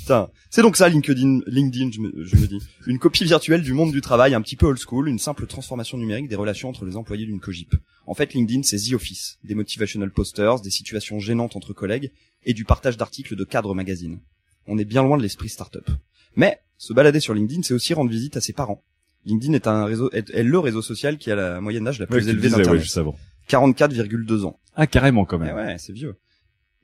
Putain. 0.09 0.29
C'est 0.49 0.63
donc 0.63 0.75
ça, 0.75 0.89
LinkedIn, 0.89 1.41
LinkedIn, 1.45 1.91
je 1.91 1.99
me, 1.99 2.11
je 2.25 2.35
me 2.35 2.47
dis. 2.47 2.59
Une 2.87 2.97
copie 2.97 3.23
virtuelle 3.25 3.61
du 3.61 3.73
monde 3.73 3.91
du 3.91 4.01
travail, 4.01 4.33
un 4.33 4.41
petit 4.41 4.55
peu 4.55 4.65
old 4.65 4.79
school, 4.79 5.07
une 5.07 5.19
simple 5.19 5.45
transformation 5.45 5.97
numérique 5.99 6.27
des 6.27 6.35
relations 6.35 6.67
entre 6.69 6.83
les 6.85 6.95
employés 6.97 7.25
d'une 7.27 7.39
cogip. 7.39 7.75
En 8.07 8.15
fait, 8.15 8.33
LinkedIn, 8.33 8.63
c'est 8.63 8.77
The 8.77 8.93
Office, 8.93 9.37
des 9.43 9.53
motivational 9.53 10.09
posters, 10.11 10.61
des 10.61 10.71
situations 10.71 11.19
gênantes 11.19 11.55
entre 11.55 11.73
collègues 11.73 12.11
et 12.43 12.53
du 12.53 12.65
partage 12.65 12.97
d'articles 12.97 13.35
de 13.35 13.43
cadre 13.43 13.75
magazine. 13.75 14.19
On 14.65 14.79
est 14.79 14.85
bien 14.85 15.03
loin 15.03 15.15
de 15.17 15.21
l'esprit 15.21 15.49
startup. 15.49 15.87
Mais, 16.35 16.59
se 16.77 16.91
balader 16.93 17.19
sur 17.19 17.35
LinkedIn, 17.35 17.61
c'est 17.61 17.75
aussi 17.75 17.93
rendre 17.93 18.09
visite 18.09 18.35
à 18.35 18.41
ses 18.41 18.53
parents. 18.53 18.83
LinkedIn 19.25 19.53
est 19.53 19.67
un 19.67 19.85
réseau, 19.85 20.09
est, 20.11 20.31
est 20.31 20.43
le 20.43 20.57
réseau 20.59 20.81
social 20.81 21.17
qui 21.19 21.29
a 21.29 21.35
la 21.35 21.61
moyenne 21.61 21.83
d'âge 21.83 21.99
la 21.99 22.05
Ouais, 22.05 22.17
plus 22.17 22.29
élevée 22.29 22.49
ouais, 22.49 22.57
d'Internet. 22.57 22.97
avant. 22.97 23.15
44,2 23.47 24.43
ans. 24.45 24.59
Ah, 24.75 24.87
carrément, 24.87 25.25
quand 25.25 25.37
Eh 25.41 25.45
même. 25.45 25.55
ouais, 25.55 25.75
c'est 25.77 25.93
vieux. 25.93 26.15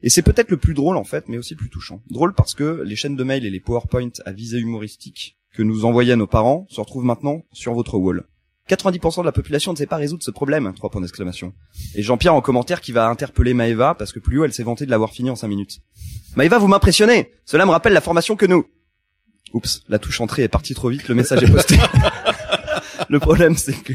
Et 0.06 0.10
c'est 0.10 0.22
peut-être 0.22 0.52
le 0.52 0.58
plus 0.58 0.76
drôle 0.76 0.98
en 0.98 1.04
fait, 1.04 1.28
mais 1.28 1.40
aussi 1.40 1.56
le 1.56 1.58
plus 1.58 1.70
touchant. 1.72 2.00
Drôle 2.12 2.36
parce 2.36 2.54
que 2.54 2.84
les 2.86 2.96
chaînes 2.96 3.16
de 3.16 3.24
mail 3.24 3.44
et 3.44 3.50
les 3.50 3.60
PowerPoint 3.60 4.12
à 4.24 4.32
visée 4.32 4.60
humoristique 4.60 5.36
que 5.52 5.64
nous 5.64 5.84
envoyaient 5.84 6.16
nos 6.16 6.28
parents 6.28 6.68
se 6.70 6.80
retrouvent 6.80 7.04
maintenant 7.04 7.44
sur 7.52 7.74
votre 7.74 7.98
wall. 7.98 8.24
90% 8.70 9.22
de 9.22 9.26
la 9.26 9.32
population 9.32 9.72
ne 9.72 9.78
sait 9.78 9.88
pas 9.88 9.96
résoudre 9.96 10.22
ce 10.24 10.30
problème. 10.30 10.74
Trois 10.76 10.92
points 10.92 11.02
d'exclamation. 11.02 11.54
Et 11.96 12.04
Jean-Pierre 12.04 12.36
en 12.36 12.42
commentaire 12.42 12.82
qui 12.82 12.92
va 12.92 13.10
interpeller 13.10 13.56
Maeva 13.56 13.96
parce 13.96 14.14
que 14.14 14.20
plus 14.20 14.38
haut 14.38 14.46
elle 14.46 14.54
s'est 14.54 14.64
vantée 14.64 14.86
de 14.86 14.92
l'avoir 14.92 15.12
fini 15.12 15.32
en 15.32 15.36
5 15.36 15.48
minutes. 15.48 15.80
Maeva, 16.36 16.60
vous 16.60 16.68
m'impressionnez. 16.68 17.32
Cela 17.44 17.66
me 17.66 17.72
rappelle 17.72 17.94
la 17.94 18.02
formation 18.02 18.36
que 18.36 18.46
nous. 18.46 18.64
Oups, 19.54 19.82
la 19.90 19.98
touche 19.98 20.22
entrée 20.22 20.44
est 20.44 20.50
partie 20.50 20.76
trop 20.76 20.90
vite, 20.90 21.08
le 21.08 21.16
message 21.16 21.42
est 21.42 21.52
posté. 21.52 21.78
le 23.10 23.20
problème 23.20 23.56
c'est 23.58 23.82
que 23.82 23.94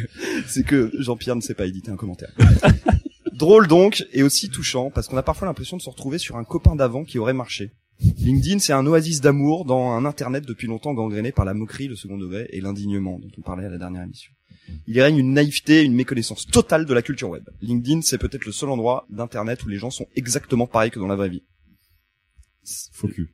c'est 0.49 0.65
que 0.65 0.91
Jean-Pierre 0.99 1.37
ne 1.37 1.41
sait 1.41 1.55
pas 1.55 1.67
éditer 1.67 1.93
un 1.93 1.97
commentaire. 1.97 2.33
Drôle 3.41 3.69
donc 3.69 4.07
et 4.13 4.23
aussi 4.23 4.51
touchant 4.51 4.91
parce 4.91 5.09
qu'on 5.09 5.17
a 5.17 5.23
parfois 5.23 5.49
l'impression 5.49 5.79
de 5.79 5.83
se 5.83 5.89
retrouver 5.89 6.19
sur 6.19 6.37
un 6.37 6.45
copain 6.45 6.77
d'avant 6.77 7.05
qui 7.05 7.19
aurait 7.19 7.33
marché. 7.33 7.73
LinkedIn, 8.19 8.59
c'est 8.59 8.75
un 8.75 8.87
oasis 8.87 9.23
d'amour 9.23 9.65
dans 9.65 9.93
un 9.93 10.05
internet 10.05 10.45
depuis 10.47 10.67
longtemps 10.67 10.93
gangréné 10.93 11.33
par 11.33 11.47
la 11.47 11.55
moquerie, 11.55 11.89
le 11.89 11.97
second 11.97 12.19
degré 12.19 12.49
et 12.51 12.61
l'indignement 12.61 13.19
dont 13.19 13.31
on 13.39 13.41
parlait 13.41 13.65
à 13.65 13.71
la 13.71 13.79
dernière 13.79 14.03
émission. 14.03 14.31
Il 14.87 14.95
y 14.95 15.01
règne 15.01 15.17
une 15.17 15.33
naïveté, 15.33 15.83
une 15.83 15.95
méconnaissance 15.95 16.47
totale 16.49 16.85
de 16.85 16.93
la 16.93 17.01
culture 17.01 17.31
web. 17.31 17.49
LinkedIn, 17.63 18.03
c'est 18.03 18.19
peut-être 18.19 18.45
le 18.45 18.53
seul 18.53 18.69
endroit 18.69 19.07
d'internet 19.09 19.65
où 19.65 19.71
les 19.71 19.79
gens 19.79 19.91
sont 19.91 20.07
exactement 20.17 20.67
pareils 20.67 20.91
que 20.91 20.99
dans 20.99 21.09
la 21.09 21.17
vraie 21.17 21.31
vie. 21.31 21.43
Faux 22.93 23.09
cul. 23.09 23.33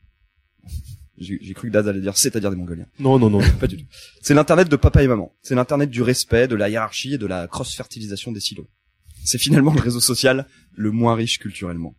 J'ai 1.19 1.39
j'ai 1.41 1.55
cru 1.55 1.67
que 1.67 1.73
Daz 1.73 1.89
allait 1.89 2.01
dire 2.01 2.17
c'est-à-dire 2.17 2.51
des 2.51 2.57
Mongoliens. 2.57 2.87
Non, 3.01 3.19
non, 3.19 3.29
non. 3.29 3.41
Pas 3.61 3.67
du 3.67 3.77
tout. 3.77 3.87
C'est 4.23 4.35
l'internet 4.35 4.69
de 4.69 4.77
papa 4.77 5.03
et 5.03 5.09
maman. 5.09 5.35
C'est 5.43 5.57
l'internet 5.57 5.91
du 5.91 6.03
respect, 6.03 6.47
de 6.47 6.55
la 6.55 6.69
hiérarchie 6.69 7.15
et 7.15 7.19
de 7.19 7.27
la 7.27 7.49
cross-fertilisation 7.49 8.31
des 8.31 8.41
silos. 8.41 8.69
C'est 9.27 9.39
finalement 9.39 9.75
le 9.75 9.81
réseau 9.81 10.01
social 10.01 10.47
le 10.73 10.91
moins 10.91 11.15
riche 11.15 11.39
culturellement. 11.39 11.95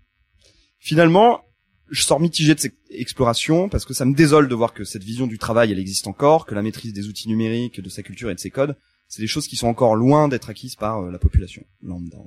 Finalement, 0.79 1.41
je 1.89 2.01
sors 2.01 2.19
mitigé 2.19 2.55
de 2.55 2.59
cette 2.59 2.75
exploration 2.89 3.69
parce 3.69 3.85
que 3.85 3.93
ça 3.93 4.05
me 4.05 4.15
désole 4.15 4.47
de 4.47 4.55
voir 4.55 4.73
que 4.73 4.83
cette 4.83 5.03
vision 5.03 5.27
du 5.27 5.37
travail, 5.37 5.71
elle 5.71 5.79
existe 5.79 6.07
encore, 6.07 6.45
que 6.45 6.55
la 6.55 6.61
maîtrise 6.61 6.93
des 6.93 7.07
outils 7.07 7.27
numériques, 7.27 7.81
de 7.81 7.89
sa 7.89 8.03
culture 8.03 8.29
et 8.29 8.35
de 8.35 8.39
ses 8.39 8.49
codes, 8.49 8.77
c'est 9.07 9.21
des 9.21 9.27
choses 9.27 9.47
qui 9.47 9.55
sont 9.55 9.67
encore 9.67 9.95
loin 9.95 10.27
d'être 10.27 10.49
acquises 10.49 10.75
par 10.75 10.99
euh, 10.99 11.11
la 11.11 11.19
population 11.19 11.63
lambda. 11.81 12.17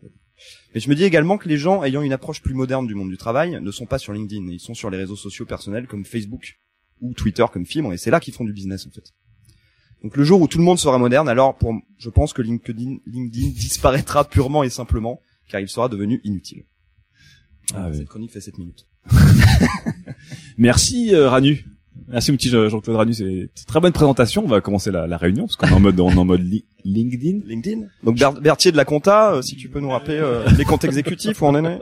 Mais 0.74 0.80
je 0.80 0.88
me 0.88 0.94
dis 0.94 1.04
également 1.04 1.36
que 1.36 1.48
les 1.48 1.58
gens 1.58 1.82
ayant 1.82 2.02
une 2.02 2.12
approche 2.12 2.42
plus 2.42 2.54
moderne 2.54 2.86
du 2.86 2.94
monde 2.94 3.10
du 3.10 3.18
travail 3.18 3.58
ne 3.60 3.70
sont 3.70 3.86
pas 3.86 3.98
sur 3.98 4.12
LinkedIn, 4.12 4.46
ils 4.50 4.60
sont 4.60 4.74
sur 4.74 4.90
les 4.90 4.96
réseaux 4.96 5.16
sociaux 5.16 5.44
personnels 5.44 5.86
comme 5.86 6.04
Facebook 6.04 6.58
ou 7.00 7.14
Twitter 7.14 7.44
comme 7.52 7.66
Fibre, 7.66 7.92
et 7.92 7.98
c'est 7.98 8.10
là 8.10 8.20
qu'ils 8.20 8.34
font 8.34 8.44
du 8.44 8.52
business 8.52 8.86
en 8.86 8.90
fait. 8.90 9.12
Donc 10.02 10.16
le 10.16 10.24
jour 10.24 10.40
où 10.40 10.48
tout 10.48 10.58
le 10.58 10.64
monde 10.64 10.78
sera 10.78 10.98
moderne, 10.98 11.28
alors 11.28 11.56
pour, 11.56 11.74
je 11.98 12.08
pense 12.08 12.32
que 12.32 12.42
LinkedIn, 12.42 12.96
LinkedIn 13.06 13.48
disparaîtra 13.48 14.24
purement 14.24 14.62
et 14.62 14.70
simplement, 14.70 15.20
car 15.48 15.60
il 15.60 15.68
sera 15.68 15.88
devenu 15.88 16.20
inutile. 16.24 16.64
Ah 17.74 17.88
oui. 17.90 17.98
Cette 17.98 18.08
chronique 18.08 18.32
fait 18.32 18.40
7 18.40 18.58
minutes. 18.58 18.86
Merci 20.58 21.14
euh, 21.14 21.28
Ranu. 21.28 21.64
Merci 22.10 22.32
mon 22.32 22.36
petit 22.36 22.48
Jean- 22.48 22.68
Jean-Claude 22.68 22.96
Ranu, 22.96 23.14
c'est 23.14 23.48
très 23.66 23.78
bonne 23.80 23.92
présentation. 23.92 24.42
On 24.44 24.48
va 24.48 24.60
commencer 24.60 24.90
la, 24.90 25.06
la 25.06 25.16
réunion 25.16 25.44
parce 25.46 25.56
qu'on 25.56 25.68
est 25.68 25.72
en 25.72 25.80
mode 25.80 26.00
on 26.00 26.10
est 26.10 26.16
en 26.18 26.24
mode 26.24 26.42
li- 26.42 26.64
LinkedIn. 26.84 27.40
LinkedIn. 27.46 27.82
Donc 28.02 28.18
Ber- 28.18 28.40
Berthier 28.40 28.72
de 28.72 28.76
la 28.76 28.84
compta, 28.84 29.34
euh, 29.34 29.42
si 29.42 29.54
tu 29.56 29.68
peux 29.68 29.80
nous 29.80 29.90
rappeler 29.90 30.16
euh, 30.18 30.44
les 30.58 30.64
comptes 30.64 30.84
exécutifs 30.84 31.40
où 31.40 31.44
on 31.46 31.50
en 31.54 31.64
est. 31.64 31.78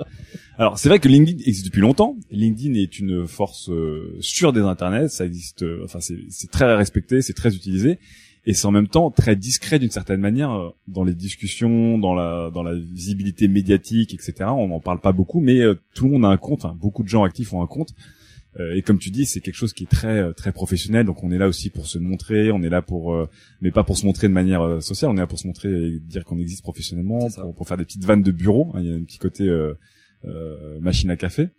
Alors 0.58 0.78
c'est 0.78 0.88
vrai 0.90 0.98
que 0.98 1.08
LinkedIn 1.08 1.38
existe 1.38 1.64
depuis 1.66 1.80
longtemps. 1.80 2.16
LinkedIn 2.30 2.74
est 2.74 2.98
une 2.98 3.26
force 3.26 3.70
euh, 3.70 4.16
sûre 4.20 4.52
des 4.52 4.60
internets. 4.60 5.08
Ça 5.08 5.24
existe. 5.24 5.64
enfin 5.84 6.00
c'est 6.00 6.50
très 6.50 6.74
respecté, 6.74 7.22
c'est 7.22 7.32
très 7.34 7.54
utilisé 7.54 7.98
et 8.44 8.54
c'est 8.54 8.66
en 8.66 8.70
même 8.70 8.88
temps 8.88 9.10
très 9.10 9.34
discret 9.36 9.78
d'une 9.78 9.90
certaine 9.90 10.20
manière 10.20 10.72
dans 10.88 11.04
les 11.04 11.14
discussions, 11.14 11.96
dans 11.98 12.14
la 12.14 12.50
dans 12.52 12.62
la 12.62 12.74
visibilité 12.74 13.48
médiatique, 13.48 14.12
etc. 14.14 14.34
On 14.50 14.68
n'en 14.68 14.80
parle 14.80 15.00
pas 15.00 15.12
beaucoup, 15.12 15.40
mais 15.40 15.60
tout 15.94 16.04
le 16.04 16.12
monde 16.12 16.24
a 16.26 16.28
un 16.28 16.36
compte. 16.36 16.64
Enfin, 16.64 16.76
beaucoup 16.78 17.02
de 17.02 17.08
gens 17.08 17.24
actifs 17.24 17.52
ont 17.54 17.62
un 17.62 17.66
compte. 17.66 17.94
Euh, 18.58 18.74
et 18.74 18.82
comme 18.82 18.98
tu 18.98 19.10
dis, 19.10 19.26
c'est 19.26 19.40
quelque 19.40 19.54
chose 19.56 19.72
qui 19.72 19.84
est 19.84 19.90
très 19.90 20.18
euh, 20.18 20.32
très 20.32 20.52
professionnel. 20.52 21.04
Donc 21.06 21.22
on 21.22 21.30
est 21.30 21.38
là 21.38 21.48
aussi 21.48 21.70
pour 21.70 21.86
se 21.86 21.98
montrer, 21.98 22.50
on 22.50 22.62
est 22.62 22.70
là 22.70 22.82
pour, 22.82 23.14
euh, 23.14 23.28
mais 23.60 23.70
pas 23.70 23.84
pour 23.84 23.98
se 23.98 24.06
montrer 24.06 24.26
de 24.28 24.32
manière 24.32 24.62
euh, 24.62 24.80
sociale. 24.80 25.10
On 25.10 25.16
est 25.16 25.20
là 25.20 25.26
pour 25.26 25.38
se 25.38 25.46
montrer 25.46 25.68
et 25.70 25.98
dire 26.00 26.24
qu'on 26.24 26.38
existe 26.38 26.62
professionnellement, 26.62 27.28
pour, 27.30 27.54
pour 27.54 27.68
faire 27.68 27.76
des 27.76 27.84
petites 27.84 28.04
vannes 28.04 28.22
de 28.22 28.32
bureau. 28.32 28.72
hein. 28.74 28.80
Il 28.80 28.86
y 28.88 28.92
a 28.92 28.96
un 28.96 29.04
petit 29.04 29.18
côté 29.18 29.44
euh, 29.48 29.74
euh, 30.24 30.80
machine 30.80 31.10
à 31.10 31.16
café. 31.16 31.50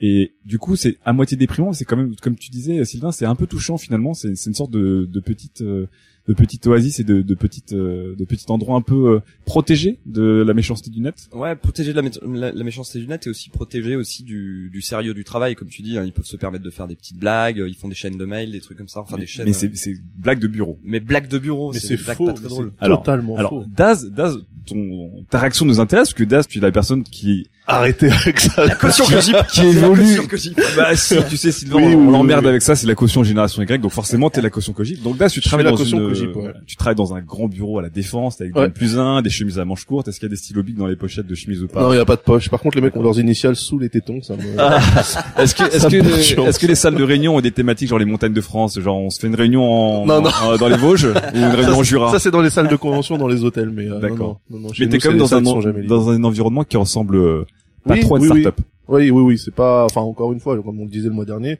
Et 0.00 0.34
du 0.44 0.58
coup, 0.58 0.74
c'est 0.74 0.98
à 1.04 1.12
moitié 1.12 1.36
déprimant. 1.36 1.72
C'est 1.72 1.84
quand 1.84 1.96
même, 1.96 2.16
comme 2.16 2.34
tu 2.34 2.50
disais, 2.50 2.84
Sylvain, 2.84 3.12
c'est 3.12 3.26
un 3.26 3.36
peu 3.36 3.46
touchant 3.46 3.78
finalement. 3.78 4.12
C'est 4.12 4.34
c'est 4.34 4.50
une 4.50 4.54
sorte 4.54 4.72
de, 4.72 5.08
de 5.08 5.20
petite 5.20 5.60
euh, 5.62 5.86
de 6.26 6.32
petite 6.34 6.66
oasis 6.66 7.00
et 7.00 7.04
de, 7.04 7.20
de 7.22 7.34
petite 7.34 7.72
euh, 7.74 8.14
de 8.18 8.24
petit 8.24 8.46
endroit 8.48 8.76
un 8.76 8.80
peu 8.80 9.14
euh, 9.16 9.20
protégé 9.44 9.98
de 10.06 10.42
la 10.46 10.54
méchanceté 10.54 10.90
du 10.90 11.00
net. 11.00 11.28
Ouais, 11.32 11.54
protéger 11.54 11.92
de 11.92 12.00
la, 12.00 12.08
mé- 12.08 12.18
la, 12.34 12.50
la 12.52 12.64
méchanceté 12.64 12.98
du 12.98 13.06
net 13.06 13.26
et 13.26 13.30
aussi 13.30 13.50
protéger 13.50 13.94
aussi 13.96 14.22
du, 14.22 14.70
du 14.72 14.80
sérieux 14.80 15.12
du 15.14 15.24
travail, 15.24 15.54
comme 15.54 15.68
tu 15.68 15.82
dis. 15.82 15.98
hein, 15.98 16.04
ils 16.04 16.12
peuvent 16.12 16.24
se 16.24 16.36
permettre 16.36 16.64
de 16.64 16.70
faire 16.70 16.86
des 16.88 16.96
petites 16.96 17.18
blagues, 17.18 17.60
euh, 17.60 17.68
ils 17.68 17.74
font 17.76 17.88
des 17.88 17.94
chaînes 17.94 18.16
de 18.16 18.24
mails, 18.24 18.52
des 18.52 18.60
trucs 18.60 18.78
comme 18.78 18.88
ça, 18.88 19.00
enfin 19.00 19.18
des 19.18 19.26
chaînes. 19.26 19.44
mais 19.44 19.50
euh, 19.52 19.58
c'est 19.58 19.70
c'est 19.76 19.94
blague 20.16 20.38
de 20.40 20.46
bureau. 20.48 20.78
mais 20.82 21.00
blagues 21.00 21.28
de 21.28 21.38
bureau, 21.38 21.72
Mais 21.72 21.78
c'est 21.80 21.96
blagues 22.02 22.16
faux. 22.16 22.26
pas 22.26 22.32
très 22.32 22.44
mais 22.48 22.54
c'est 22.78 22.84
Alors- 22.84 23.02
totalement 23.02 23.36
Alors 23.36 23.50
faux. 23.50 23.64
Daz, 23.76 24.10
Daz, 24.10 24.38
ton 24.66 25.24
ta 25.28 25.38
réaction 25.40 25.66
nous 25.66 25.78
intéresse 25.80 26.08
parce 26.08 26.14
que 26.14 26.24
Daz, 26.24 26.46
tu 26.48 26.58
es 26.58 26.62
la 26.62 26.72
personne 26.72 27.02
qui 27.04 27.48
Arrêtez 27.66 28.10
avec 28.10 28.40
ça. 28.40 28.66
La 28.66 28.74
caution 28.74 29.06
que 29.06 29.18
j'y 29.22 29.32
qui 29.50 29.62
évolue. 29.62 30.02
La 30.02 30.06
caution 30.16 30.26
que 30.26 30.36
j'y 30.36 30.54
Bah 30.76 30.94
si, 30.96 31.16
tu 31.30 31.38
sais 31.38 31.50
Sylvain, 31.50 31.76
Oui, 31.78 31.84
on, 31.84 31.88
oui, 31.88 31.94
on 31.94 32.06
oui, 32.08 32.12
l'emmerde 32.12 32.44
oui. 32.44 32.50
avec 32.50 32.60
ça, 32.60 32.76
c'est 32.76 32.86
la 32.86 32.94
caution 32.94 33.24
génération 33.24 33.62
Y, 33.62 33.80
donc 33.80 33.90
forcément 33.90 34.28
t'es 34.28 34.42
la 34.42 34.50
caution 34.50 34.74
Cogip. 34.74 35.02
Donc 35.02 35.16
Daz, 35.16 35.32
tu 35.32 35.40
travailles 35.40 35.64
dans 35.64 35.76
une, 35.76 36.13
Ouais. 36.22 36.52
tu 36.66 36.76
travailles 36.76 36.94
dans 36.96 37.14
un 37.14 37.20
grand 37.20 37.48
bureau 37.48 37.78
à 37.78 37.82
la 37.82 37.90
défense 37.90 38.40
avec 38.40 38.56
Ouais. 38.56 38.66
des 38.68 38.72
plus 38.72 38.98
un, 38.98 39.22
des 39.22 39.30
chemises 39.30 39.58
à 39.58 39.64
manches 39.64 39.84
courtes. 39.84 40.08
Est-ce 40.08 40.18
qu'il 40.20 40.26
y 40.26 40.30
a 40.30 40.34
des 40.34 40.36
stylos 40.36 40.62
dans 40.76 40.86
les 40.86 40.96
pochettes 40.96 41.26
de 41.26 41.34
chemise 41.34 41.62
ou 41.62 41.68
pas 41.68 41.82
Non, 41.82 41.92
il 41.92 41.96
y 41.96 42.00
a 42.00 42.04
pas 42.04 42.16
de 42.16 42.20
poche. 42.22 42.48
Par 42.48 42.60
contre, 42.60 42.76
les 42.76 42.82
mecs 42.82 42.96
ont 42.96 43.02
leurs 43.02 43.18
initiales 43.18 43.56
sous 43.56 43.78
les 43.78 43.88
tétons, 43.88 44.22
ça 44.22 44.34
me... 44.36 44.42
Est-ce 45.42 45.54
que, 45.54 45.62
est-ce 45.64 45.86
que, 45.88 46.02
perturbe. 46.02 46.48
est-ce 46.48 46.58
que 46.58 46.66
les 46.66 46.74
salles 46.74 46.94
de 46.96 47.02
réunion 47.02 47.36
ont 47.36 47.40
des 47.40 47.50
thématiques 47.50 47.88
genre 47.88 47.98
les 47.98 48.04
montagnes 48.04 48.32
de 48.32 48.40
France, 48.40 48.78
genre 48.80 48.98
on 48.98 49.10
se 49.10 49.20
fait 49.20 49.26
une 49.26 49.34
réunion 49.34 49.62
en, 49.64 50.06
Non, 50.06 50.20
non. 50.22 50.30
en- 50.42 50.56
dans 50.56 50.68
les 50.68 50.76
Vosges 50.76 51.04
ou 51.06 51.36
une 51.36 51.44
réunion 51.44 51.78
en 51.78 51.82
Jura 51.82 52.10
Ça, 52.12 52.18
c'est 52.18 52.30
dans 52.30 52.40
les 52.42 52.50
salles 52.50 52.68
de 52.68 52.76
convention, 52.76 53.18
dans 53.18 53.28
les 53.28 53.44
hôtels, 53.44 53.70
mais 53.70 53.88
euh, 53.90 53.98
D'accord. 54.00 54.40
non, 54.50 54.58
non, 54.58 54.68
non, 54.68 54.74
Mais 54.78 54.88
t'es 54.88 54.98
quand 54.98 55.10
même 55.10 55.18
dans 55.18 55.34
un, 55.34 55.42
dans 55.42 56.10
un 56.10 56.24
environnement 56.24 56.64
qui 56.64 56.76
ressemble 56.76 57.16
euh, 57.16 57.44
pas 57.86 57.94
Oui, 57.94 58.00
trop 58.00 58.16
à 58.16 58.18
une 58.18 58.30
oui. 58.32 58.40
start-up. 58.40 58.64
Oui, 58.88 59.10
oui, 59.10 59.22
oui, 59.22 59.38
c'est 59.38 59.54
pas, 59.54 59.84
enfin, 59.84 60.02
encore 60.02 60.32
une 60.32 60.40
fois, 60.40 60.60
comme 60.62 60.78
on 60.80 60.84
le 60.84 60.90
disait 60.90 61.08
le 61.08 61.14
mois 61.14 61.24
dernier, 61.24 61.58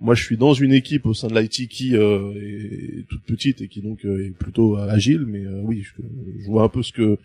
moi, 0.00 0.14
je 0.14 0.24
suis 0.24 0.36
dans 0.36 0.54
une 0.54 0.72
équipe 0.72 1.04
au 1.06 1.14
sein 1.14 1.28
de 1.28 1.38
l'IT 1.38 1.68
qui 1.68 1.94
euh, 1.96 2.32
est 2.34 3.06
toute 3.08 3.22
petite 3.24 3.60
et 3.60 3.68
qui 3.68 3.82
donc 3.82 4.04
euh, 4.04 4.24
est 4.26 4.30
plutôt 4.30 4.76
agile, 4.76 5.24
mais 5.26 5.44
euh, 5.44 5.60
oui, 5.62 5.82
je, 5.82 5.92
je 6.42 6.46
vois 6.50 6.62
un 6.64 6.68
peu 6.68 6.82
ce 6.82 6.92
que 6.92 7.18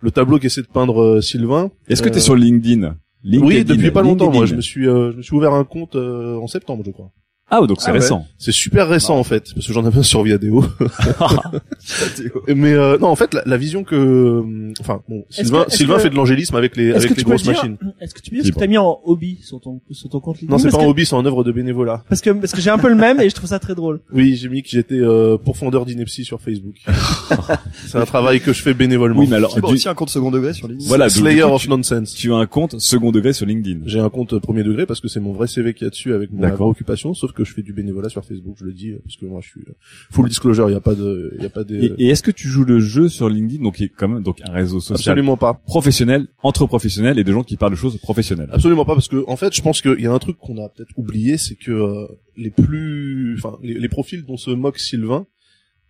le 0.00 0.10
tableau 0.10 0.38
qu'essaie 0.38 0.62
de 0.62 0.66
peindre 0.68 1.00
euh, 1.02 1.20
Sylvain. 1.20 1.70
Est-ce 1.88 2.02
que 2.02 2.08
t'es 2.08 2.18
Euh, 2.18 2.20
sur 2.20 2.36
LinkedIn, 2.36 2.96
LinkedIn 3.24 3.46
Oui, 3.46 3.64
depuis 3.64 3.90
pas 3.90 4.02
longtemps. 4.02 4.32
Moi, 4.32 4.46
je 4.46 4.54
me 4.54 4.60
suis, 4.60 4.88
euh, 4.88 5.12
je 5.12 5.16
me 5.18 5.22
suis 5.22 5.34
ouvert 5.36 5.52
un 5.52 5.64
compte 5.64 5.96
euh, 5.96 6.36
en 6.36 6.46
septembre, 6.46 6.82
je 6.86 6.90
crois. 6.92 7.10
Ah, 7.54 7.60
donc 7.66 7.80
c'est 7.82 7.90
Ah 7.90 7.92
ouais. 7.92 7.98
récent. 7.98 8.26
C'est 8.38 8.50
super 8.50 8.88
récent 8.88 9.16
en 9.18 9.24
fait, 9.24 9.52
parce 9.54 9.66
que 9.66 9.72
j'en 9.74 9.84
avais 9.84 9.98
un 9.98 10.02
sur 10.02 10.22
Viadeo. 10.22 10.64
Mais 12.48 12.72
euh, 12.72 12.98
non, 12.98 13.08
en 13.08 13.16
fait, 13.16 13.34
la, 13.34 13.42
la 13.46 13.56
vision 13.56 13.84
que, 13.84 13.94
euh, 13.94 14.72
enfin, 14.80 15.00
bon, 15.08 15.24
Sylvain, 15.30 15.64
que- 15.64 15.72
Sylvain 15.72 15.96
que- 15.96 16.00
fait 16.02 16.10
de 16.10 16.14
l'angélisme 16.14 16.56
avec 16.56 16.76
les 16.76 16.92
avec 16.92 17.16
les 17.16 17.22
grosses 17.22 17.44
machines. 17.44 17.76
est-ce 18.00 18.14
que 18.14 18.20
tu 18.20 18.30
peux 18.30 18.36
dire 18.36 18.46
ce 18.46 18.50
que 18.52 18.58
t'as 18.58 18.66
mis 18.66 18.78
en 18.78 18.98
hobby 19.04 19.38
sur 19.42 19.60
ton, 19.60 19.80
sur 19.90 20.08
ton 20.08 20.20
compte 20.20 20.36
LinkedIn 20.40 20.52
Non, 20.52 20.58
c'est 20.58 20.70
pas 20.70 20.78
que, 20.78 20.82
un 20.84 20.88
hobby, 20.88 21.04
c'est 21.06 21.14
en 21.14 21.24
œuvre 21.26 21.44
de 21.44 21.52
bénévolat. 21.52 22.02
Parce 22.08 22.20
que, 22.20 22.30
parce 22.30 22.52
que 22.52 22.60
j'ai 22.60 22.70
un 22.70 22.78
peu 22.78 22.88
le 22.88 22.94
même 22.94 23.20
et 23.20 23.28
je 23.28 23.34
trouve 23.34 23.48
ça 23.50 23.58
très 23.58 23.74
drôle. 23.74 24.00
Oui, 24.12 24.36
j'ai 24.36 24.48
mis 24.48 24.62
que 24.62 24.68
j'étais 24.70 24.94
euh, 24.98 25.36
pourfendeur 25.36 25.84
d'ineptie 25.84 26.24
sur 26.24 26.40
Facebook. 26.40 26.76
c'est 27.86 27.98
un 27.98 28.04
travail 28.06 28.40
que 28.40 28.52
je 28.52 28.62
fais 28.62 28.74
bénévolement. 28.74 29.20
Oui, 29.20 29.26
mais 29.28 29.36
alors, 29.36 29.52
Tu 29.52 29.58
as 29.58 29.62
du- 29.62 29.74
aussi 29.74 29.88
un 29.88 29.94
compte 29.94 30.10
second 30.10 30.30
degré 30.30 30.52
sur 30.54 30.68
LinkedIn. 30.68 30.88
voilà, 30.88 31.08
Slayer 31.08 31.42
of 31.42 31.60
tu- 31.62 31.68
Nonsense. 31.68 32.14
tu 32.14 32.32
as 32.32 32.36
un 32.36 32.46
compte 32.46 32.78
second 32.80 33.12
degré 33.12 33.32
sur 33.32 33.46
LinkedIn. 33.46 33.80
J'ai 33.86 34.00
un 34.00 34.08
compte 34.10 34.38
premier 34.38 34.62
degré 34.62 34.86
parce 34.86 35.00
que 35.00 35.08
c'est 35.08 35.20
mon 35.20 35.32
vrai 35.32 35.46
CV 35.46 35.74
qui 35.74 35.84
y 35.84 35.86
a 35.86 35.90
dessus 35.90 36.14
avec 36.14 36.32
mon 36.32 36.40
D'accord. 36.40 36.68
occupation, 36.68 37.14
sauf 37.14 37.32
que 37.32 37.41
je 37.44 37.52
fais 37.52 37.62
du 37.62 37.72
bénévolat 37.72 38.08
sur 38.08 38.24
Facebook, 38.24 38.56
je 38.58 38.64
le 38.64 38.72
dis, 38.72 38.92
parce 39.04 39.16
que 39.16 39.26
moi 39.26 39.40
je 39.42 39.48
suis 39.48 39.60
euh, 39.60 39.72
full 40.10 40.28
disclosure, 40.28 40.68
il 40.70 40.72
y 40.72 40.76
a 40.76 40.80
pas 40.80 40.94
de, 40.94 41.34
il 41.36 41.42
y 41.42 41.46
a 41.46 41.50
pas 41.50 41.64
des, 41.64 41.86
Et, 41.86 41.92
et 41.98 42.08
est-ce 42.08 42.22
que 42.22 42.30
tu 42.30 42.48
joues 42.48 42.64
le 42.64 42.80
jeu 42.80 43.08
sur 43.08 43.28
LinkedIn, 43.28 43.62
donc 43.62 43.76
qui 43.76 43.84
est 43.84 43.88
quand 43.88 44.08
même 44.08 44.22
donc 44.22 44.40
un 44.42 44.52
réseau 44.52 44.80
social 44.80 45.12
absolument 45.12 45.36
pas. 45.36 45.54
professionnel, 45.54 46.28
entre 46.42 46.66
professionnels 46.66 47.18
et 47.18 47.24
de 47.24 47.32
gens 47.32 47.42
qui 47.42 47.56
parlent 47.56 47.72
de 47.72 47.76
choses 47.76 47.98
professionnelles? 47.98 48.50
Absolument 48.52 48.84
pas 48.84 48.94
parce 48.94 49.08
que 49.08 49.24
en 49.26 49.36
fait, 49.36 49.54
je 49.54 49.62
pense 49.62 49.80
qu'il 49.80 50.00
y 50.00 50.06
a 50.06 50.12
un 50.12 50.18
truc 50.18 50.38
qu'on 50.38 50.62
a 50.62 50.68
peut-être 50.68 50.92
oublié, 50.96 51.38
c'est 51.38 51.56
que 51.56 51.70
euh, 51.70 52.06
les 52.36 52.50
plus, 52.50 53.36
enfin, 53.38 53.58
les, 53.62 53.74
les 53.74 53.88
profils 53.88 54.24
dont 54.24 54.36
se 54.36 54.50
moque 54.50 54.78
Sylvain, 54.78 55.26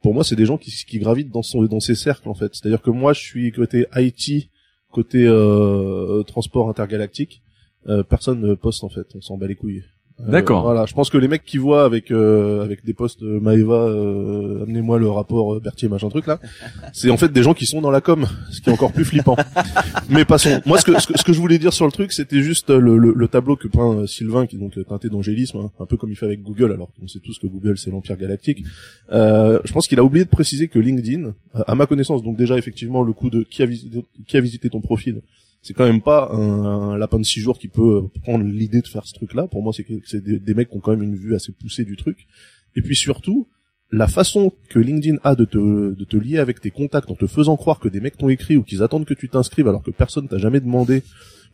pour 0.03 0.15
moi, 0.15 0.25
c'est 0.25 0.37
des 0.37 0.47
gens 0.47 0.59
qui, 0.59 0.71
qui 0.71 0.99
gravitent 0.99 1.31
dans 1.31 1.43
son, 1.43 1.63
dans 1.65 1.81
ses 1.81 1.95
cercles 1.95 2.29
en 2.29 2.35
fait. 2.35 2.55
C'est-à-dire 2.55 2.83
que 2.83 2.91
moi, 2.91 3.13
je 3.13 3.21
suis 3.21 3.53
côté 3.53 3.87
IT, 3.97 4.51
côté 4.91 5.25
euh, 5.27 6.23
transport 6.25 6.69
intergalactique. 6.69 7.43
Euh, 7.89 8.03
personne 8.03 8.41
ne 8.41 8.55
poste 8.55 8.85
en 8.85 8.89
fait, 8.89 9.07
on 9.15 9.21
s'en 9.21 9.37
bat 9.37 9.47
les 9.47 9.57
couilles. 9.57 9.83
Euh, 10.21 10.31
D'accord. 10.31 10.63
Voilà, 10.63 10.87
je 10.87 10.95
pense 10.95 11.11
que 11.11 11.19
les 11.19 11.29
mecs 11.29 11.45
qui 11.45 11.59
voient 11.59 11.85
avec 11.85 12.11
euh, 12.11 12.63
avec 12.63 12.85
des 12.85 12.95
postes 12.95 13.23
euh, 13.23 13.41
Maeva, 13.41 13.75
euh, 13.75 14.63
amenez-moi 14.63 14.99
le 14.99 15.09
rapport 15.11 15.61
Berthier 15.61 15.89
machin 15.89 16.09
truc 16.09 16.27
là, 16.27 16.39
c'est 16.93 17.11
en 17.11 17.17
fait 17.17 17.33
des 17.33 17.43
gens 17.43 17.55
qui 17.55 17.67
sont 17.67 17.81
dans 17.81 17.91
la 17.91 18.01
com, 18.01 18.27
ce 18.51 18.61
qui 18.61 18.71
est 18.71 18.73
encore 18.73 18.93
plus 18.93 19.05
flippant. 19.05 19.37
Mais 20.11 20.25
passons. 20.25 20.61
Moi, 20.67 20.79
ce 20.79 20.85
que, 20.85 21.01
ce 21.01 21.07
que 21.07 21.19
ce 21.19 21.25
que 21.25 21.33
je 21.33 21.41
voulais 21.41 21.59
dire 21.59 21.73
sur 21.73 21.87
le 21.87 21.93
truc, 21.93 22.13
c'était 22.13 22.43
juste 22.43 22.71
le, 22.71 22.99
le, 22.99 23.13
le 23.15 23.29
tableau 23.29 23.57
que 23.57 23.69
peint 23.69 24.07
Sylvain, 24.07 24.47
qui 24.47 24.57
est 24.57 24.59
donc 24.59 24.79
teinté 24.87 25.09
d'angélisme, 25.09 25.59
hein, 25.59 25.71
un 25.81 25.87
peu 25.87 25.97
comme 25.97 26.11
il 26.11 26.17
fait 26.17 26.27
avec 26.27 26.43
Google, 26.43 26.73
alors 26.73 26.91
qu'on 26.93 27.09
sait 27.09 27.21
tous 27.21 27.39
que 27.39 27.47
Google 27.47 27.79
c'est 27.79 27.91
l'empire 27.91 28.17
galactique. 28.17 28.65
Euh, 29.13 29.59
je 29.65 29.73
pense 29.73 29.89
qu'il 29.89 29.99
a 29.99 30.05
oublié 30.05 30.25
de 30.25 30.31
préciser 30.31 30.69
que 30.69 30.79
LinkedIn, 30.79 31.33
à 31.55 31.75
ma 31.75 31.87
connaissance, 31.87 32.23
donc 32.23 32.37
déjà 32.37 32.57
effectivement 32.59 33.03
le 33.03 33.13
coup 33.13 33.31
de 33.31 33.43
qui 33.43 33.63
a 33.63 33.67
visité, 33.67 34.05
qui 34.27 34.37
a 34.37 34.41
visité 34.41 34.71
ton 34.71 34.81
profil, 34.81 35.23
c'est 35.63 35.75
quand 35.75 35.87
même 35.87 36.03
pas 36.03 36.31
un, 36.33 36.65
un 36.93 36.99
lapin 36.99 37.19
de 37.19 37.25
six 37.25 37.41
jours 37.41 37.59
qui 37.59 37.69
peut 37.69 38.03
prendre 38.23 38.45
l'idée 38.45 38.83
de 38.83 38.89
faire 38.89 39.07
ce 39.07 39.15
truc-là. 39.15 39.47
Pour 39.47 39.63
moi, 39.63 39.73
c'est 39.73 39.87
c'est 40.05 40.23
des, 40.23 40.39
des 40.39 40.55
mecs 40.55 40.69
qui 40.69 40.77
ont 40.77 40.81
quand 40.81 40.91
même 40.91 41.05
une 41.05 41.17
vue 41.17 41.35
assez 41.35 41.53
poussée 41.53 41.85
du 41.85 41.97
truc. 41.97 42.27
Et 42.75 42.83
puis 42.83 42.97
surtout, 42.97 43.47
la 43.93 44.09
façon 44.09 44.53
que 44.71 44.79
LinkedIn 44.79 45.19
a 45.23 45.35
de 45.35 45.45
te, 45.45 45.95
de 45.95 46.05
te 46.05 46.17
lier 46.17 46.39
avec 46.39 46.61
tes 46.61 46.71
contacts 46.71 47.11
en 47.11 47.15
te 47.15 47.27
faisant 47.27 47.57
croire 47.57 47.79
que 47.79 47.89
des 47.89 48.01
mecs 48.01 48.17
t'ont 48.17 48.31
écrit 48.31 48.57
ou 48.57 48.63
qu'ils 48.63 48.83
attendent 48.83 49.05
que 49.05 49.15
tu 49.15 49.29
t'inscrives 49.29 49.69
alors 49.69 49.83
que 49.83 49.91
personne 49.91 50.29
t'a 50.29 50.39
jamais 50.39 50.61
demandé 50.61 51.03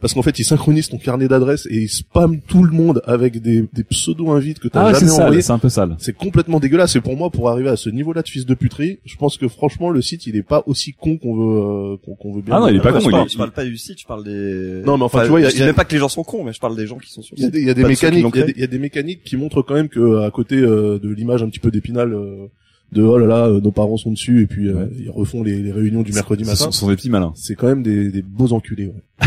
parce 0.00 0.14
qu'en 0.14 0.22
fait 0.22 0.38
ils 0.38 0.44
synchronisent 0.44 0.88
ton 0.88 0.98
carnet 0.98 1.28
d'adresses 1.28 1.66
et 1.70 1.76
ils 1.76 1.88
spamment 1.88 2.38
tout 2.46 2.62
le 2.62 2.70
monde 2.72 3.02
avec 3.06 3.40
des, 3.42 3.64
des 3.72 3.84
pseudo-invites 3.84 4.58
que 4.60 4.68
t'as 4.68 4.86
Ah 4.86 4.92
jamais 4.92 5.08
sale, 5.10 5.22
envoyés. 5.24 5.42
c'est 5.42 5.52
un 5.52 5.58
peu 5.58 5.68
sale. 5.68 5.96
C'est 5.98 6.16
complètement 6.16 6.60
dégueulasse 6.60 6.96
et 6.96 7.00
pour 7.00 7.16
moi 7.16 7.30
pour 7.30 7.48
arriver 7.48 7.68
à 7.68 7.76
ce 7.76 7.90
niveau-là 7.90 8.22
de 8.22 8.28
fils 8.28 8.46
de 8.46 8.54
puterie, 8.54 8.98
je 9.04 9.16
pense 9.16 9.36
que 9.36 9.48
franchement 9.48 9.90
le 9.90 10.00
site 10.02 10.26
il 10.26 10.36
est 10.36 10.42
pas 10.42 10.62
aussi 10.66 10.92
con 10.92 11.16
qu'on 11.18 11.34
veut 11.36 11.94
euh, 11.94 12.14
qu'on 12.20 12.32
veut 12.34 12.42
bien. 12.42 12.56
Ah 12.56 12.60
non, 12.60 12.68
il 12.68 12.76
est 12.76 12.80
pas 12.80 12.92
con, 12.92 13.00
il 13.00 13.10
parle, 13.10 13.26
est- 13.26 13.32
je 13.32 13.36
parle 13.38 13.50
pas 13.50 13.64
du 13.64 13.76
site, 13.76 14.00
je 14.00 14.06
parle 14.06 14.24
des. 14.24 14.82
Non, 14.86 14.96
mais 14.98 15.04
enfin, 15.04 15.22
tu 15.24 15.28
vois, 15.30 15.40
il 15.40 15.44
y 15.44 15.46
a- 15.46 15.50
je 15.50 15.54
il 15.56 15.58
y 15.58 15.62
a- 15.62 15.64
dis 15.64 15.68
même 15.68 15.74
pas 15.74 15.84
que 15.84 15.92
les 15.92 15.98
gens 15.98 16.08
sont 16.08 16.24
cons, 16.24 16.44
mais 16.44 16.52
je 16.52 16.60
parle 16.60 16.76
des 16.76 16.86
gens 16.86 16.98
qui 16.98 17.10
sont 17.10 17.22
sur 17.22 17.34
le 17.36 17.40
Il 17.40 17.42
y 17.42 17.44
a 17.44 17.46
site. 17.46 17.54
des, 17.54 17.62
y 17.62 17.70
a 17.84 17.88
mécaniques, 17.88 18.26
il 18.34 18.38
y, 18.38 18.42
a 18.42 18.46
des, 18.46 18.52
il 18.56 18.60
y 18.60 18.64
a 18.64 18.66
des 18.68 18.78
mécaniques 18.78 19.24
qui 19.24 19.36
montrent 19.36 19.62
quand 19.62 19.74
même 19.74 19.88
que 19.88 20.24
à 20.24 20.30
côté 20.30 20.56
euh, 20.56 20.98
de 20.98 21.08
l'image 21.12 21.42
un 21.42 21.48
petit 21.48 21.58
peu 21.60 21.70
d'épinal 21.70 22.12
euh, 22.14 22.46
de 22.92 23.02
oh 23.02 23.18
là 23.18 23.26
là, 23.26 23.46
euh, 23.48 23.60
nos 23.60 23.70
parents 23.70 23.96
sont 23.98 24.10
dessus 24.12 24.42
et 24.42 24.46
puis 24.46 24.68
euh, 24.68 24.74
Ouais. 24.86 24.90
ils 24.98 25.10
refont 25.10 25.42
les, 25.42 25.62
les 25.62 25.72
réunions 25.72 26.02
du 26.02 26.12
mercredi 26.12 26.44
Ce 26.44 26.50
matin. 26.50 26.64
sont, 26.64 26.70
ce 26.72 26.80
sont 26.80 26.88
des 26.88 26.96
petits 26.96 27.10
malins. 27.10 27.32
C'est 27.36 27.54
quand 27.54 27.66
même 27.66 27.82
des, 27.82 28.10
des 28.10 28.22
beaux 28.22 28.52
enculés. 28.52 28.86
Ouais. 28.86 29.26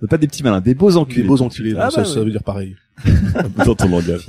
Pas 0.10 0.18
des 0.18 0.26
petits 0.26 0.42
malins, 0.42 0.60
des 0.60 0.74
beaux 0.74 0.96
enculés. 0.96 1.22
Des 1.22 1.28
beaux 1.28 1.40
enculés. 1.42 1.74
Ah 1.78 1.90
ça, 1.90 2.02
bah, 2.02 2.04
ça 2.08 2.24
veut 2.24 2.30
dire 2.30 2.42
pareil. 2.42 2.74
dans 3.64 3.74
ton 3.76 3.88
langage. 3.88 4.26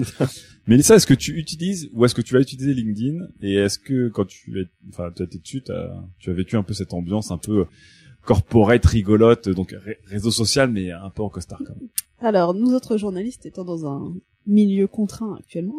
Mélissa, 0.67 0.95
est-ce 0.95 1.07
que 1.07 1.15
tu 1.15 1.31
utilises 1.37 1.89
ou 1.93 2.05
est-ce 2.05 2.13
que 2.13 2.21
tu 2.21 2.35
vas 2.35 2.39
utiliser 2.41 2.73
LinkedIn? 2.75 3.25
Et 3.41 3.55
est-ce 3.55 3.79
que 3.79 4.09
quand 4.09 4.25
tu 4.25 4.59
es, 4.59 4.65
enfin, 4.89 5.09
tu 5.15 5.23
as 5.23 5.25
été 5.25 5.39
dessus, 5.39 5.61
t'as- 5.63 6.03
tu 6.19 6.29
as 6.29 6.33
vécu 6.33 6.55
un 6.55 6.61
peu 6.63 6.73
cette 6.75 6.93
ambiance 6.93 7.31
un 7.31 7.39
peu 7.39 7.65
corporate, 8.23 8.85
rigolote, 8.85 9.49
donc 9.49 9.71
ré- 9.83 9.97
réseau 10.05 10.29
social, 10.29 10.69
mais 10.71 10.91
un 10.91 11.09
peu 11.09 11.23
en 11.23 11.29
costard 11.29 11.59
quand 11.65 11.73
même. 11.75 11.89
Alors, 12.21 12.53
nous 12.53 12.73
autres 12.73 12.97
journalistes 12.97 13.45
étant 13.47 13.63
dans 13.63 13.87
un 13.87 14.13
milieu 14.49 14.87
contraint 14.87 15.35
actuellement, 15.39 15.75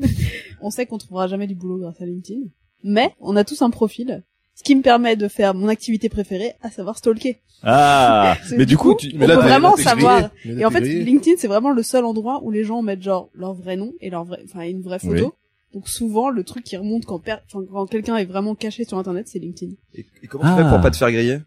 on 0.60 0.70
sait 0.70 0.86
qu'on 0.86 0.98
trouvera 0.98 1.26
jamais 1.28 1.46
du 1.46 1.54
boulot 1.54 1.78
grâce 1.78 2.00
à 2.00 2.06
LinkedIn. 2.06 2.40
Mais 2.82 3.14
on 3.20 3.36
a 3.36 3.44
tous 3.44 3.62
un 3.62 3.70
profil, 3.70 4.22
ce 4.54 4.62
qui 4.62 4.74
me 4.76 4.82
permet 4.82 5.16
de 5.16 5.28
faire 5.28 5.54
mon 5.54 5.68
activité 5.68 6.08
préférée, 6.08 6.52
à 6.62 6.70
savoir 6.70 6.98
stalker. 6.98 7.40
Ah, 7.62 8.36
mais 8.56 8.66
du 8.66 8.76
coup, 8.76 8.94
tu, 8.94 9.10
on 9.14 9.18
peut 9.18 9.32
vraiment 9.32 9.76
savoir. 9.76 10.30
Mais 10.44 10.52
là, 10.54 10.60
Et 10.60 10.64
en 10.66 10.70
fait. 10.70 10.80
LinkedIn, 10.80 11.36
c'est 11.38 11.48
vraiment 11.48 11.70
le 11.70 11.82
seul 11.82 12.04
endroit 12.04 12.40
où 12.42 12.50
les 12.50 12.64
gens 12.64 12.82
mettent 12.82 13.02
genre 13.02 13.30
leur 13.34 13.54
vrai 13.54 13.76
nom 13.76 13.92
et 14.00 14.10
leur 14.10 14.24
vrai, 14.24 14.40
enfin 14.44 14.60
une 14.62 14.82
vraie 14.82 14.98
photo. 14.98 15.24
Oui. 15.24 15.30
Donc 15.72 15.88
souvent, 15.88 16.28
le 16.30 16.44
truc 16.44 16.62
qui 16.62 16.76
remonte 16.76 17.04
quand, 17.04 17.18
per- 17.18 17.36
enfin, 17.52 17.64
quand 17.70 17.86
quelqu'un 17.86 18.16
est 18.16 18.26
vraiment 18.26 18.54
caché 18.54 18.84
sur 18.84 18.98
Internet, 18.98 19.26
c'est 19.28 19.38
LinkedIn. 19.38 19.72
Et, 19.94 20.06
et 20.22 20.26
comment 20.28 20.44
tu 20.44 20.56
fais 20.62 20.66
Ah. 20.66 20.70
pour 20.72 20.80
pas 20.80 20.90
te 20.90 20.96
faire 20.96 21.10
griller? 21.10 21.38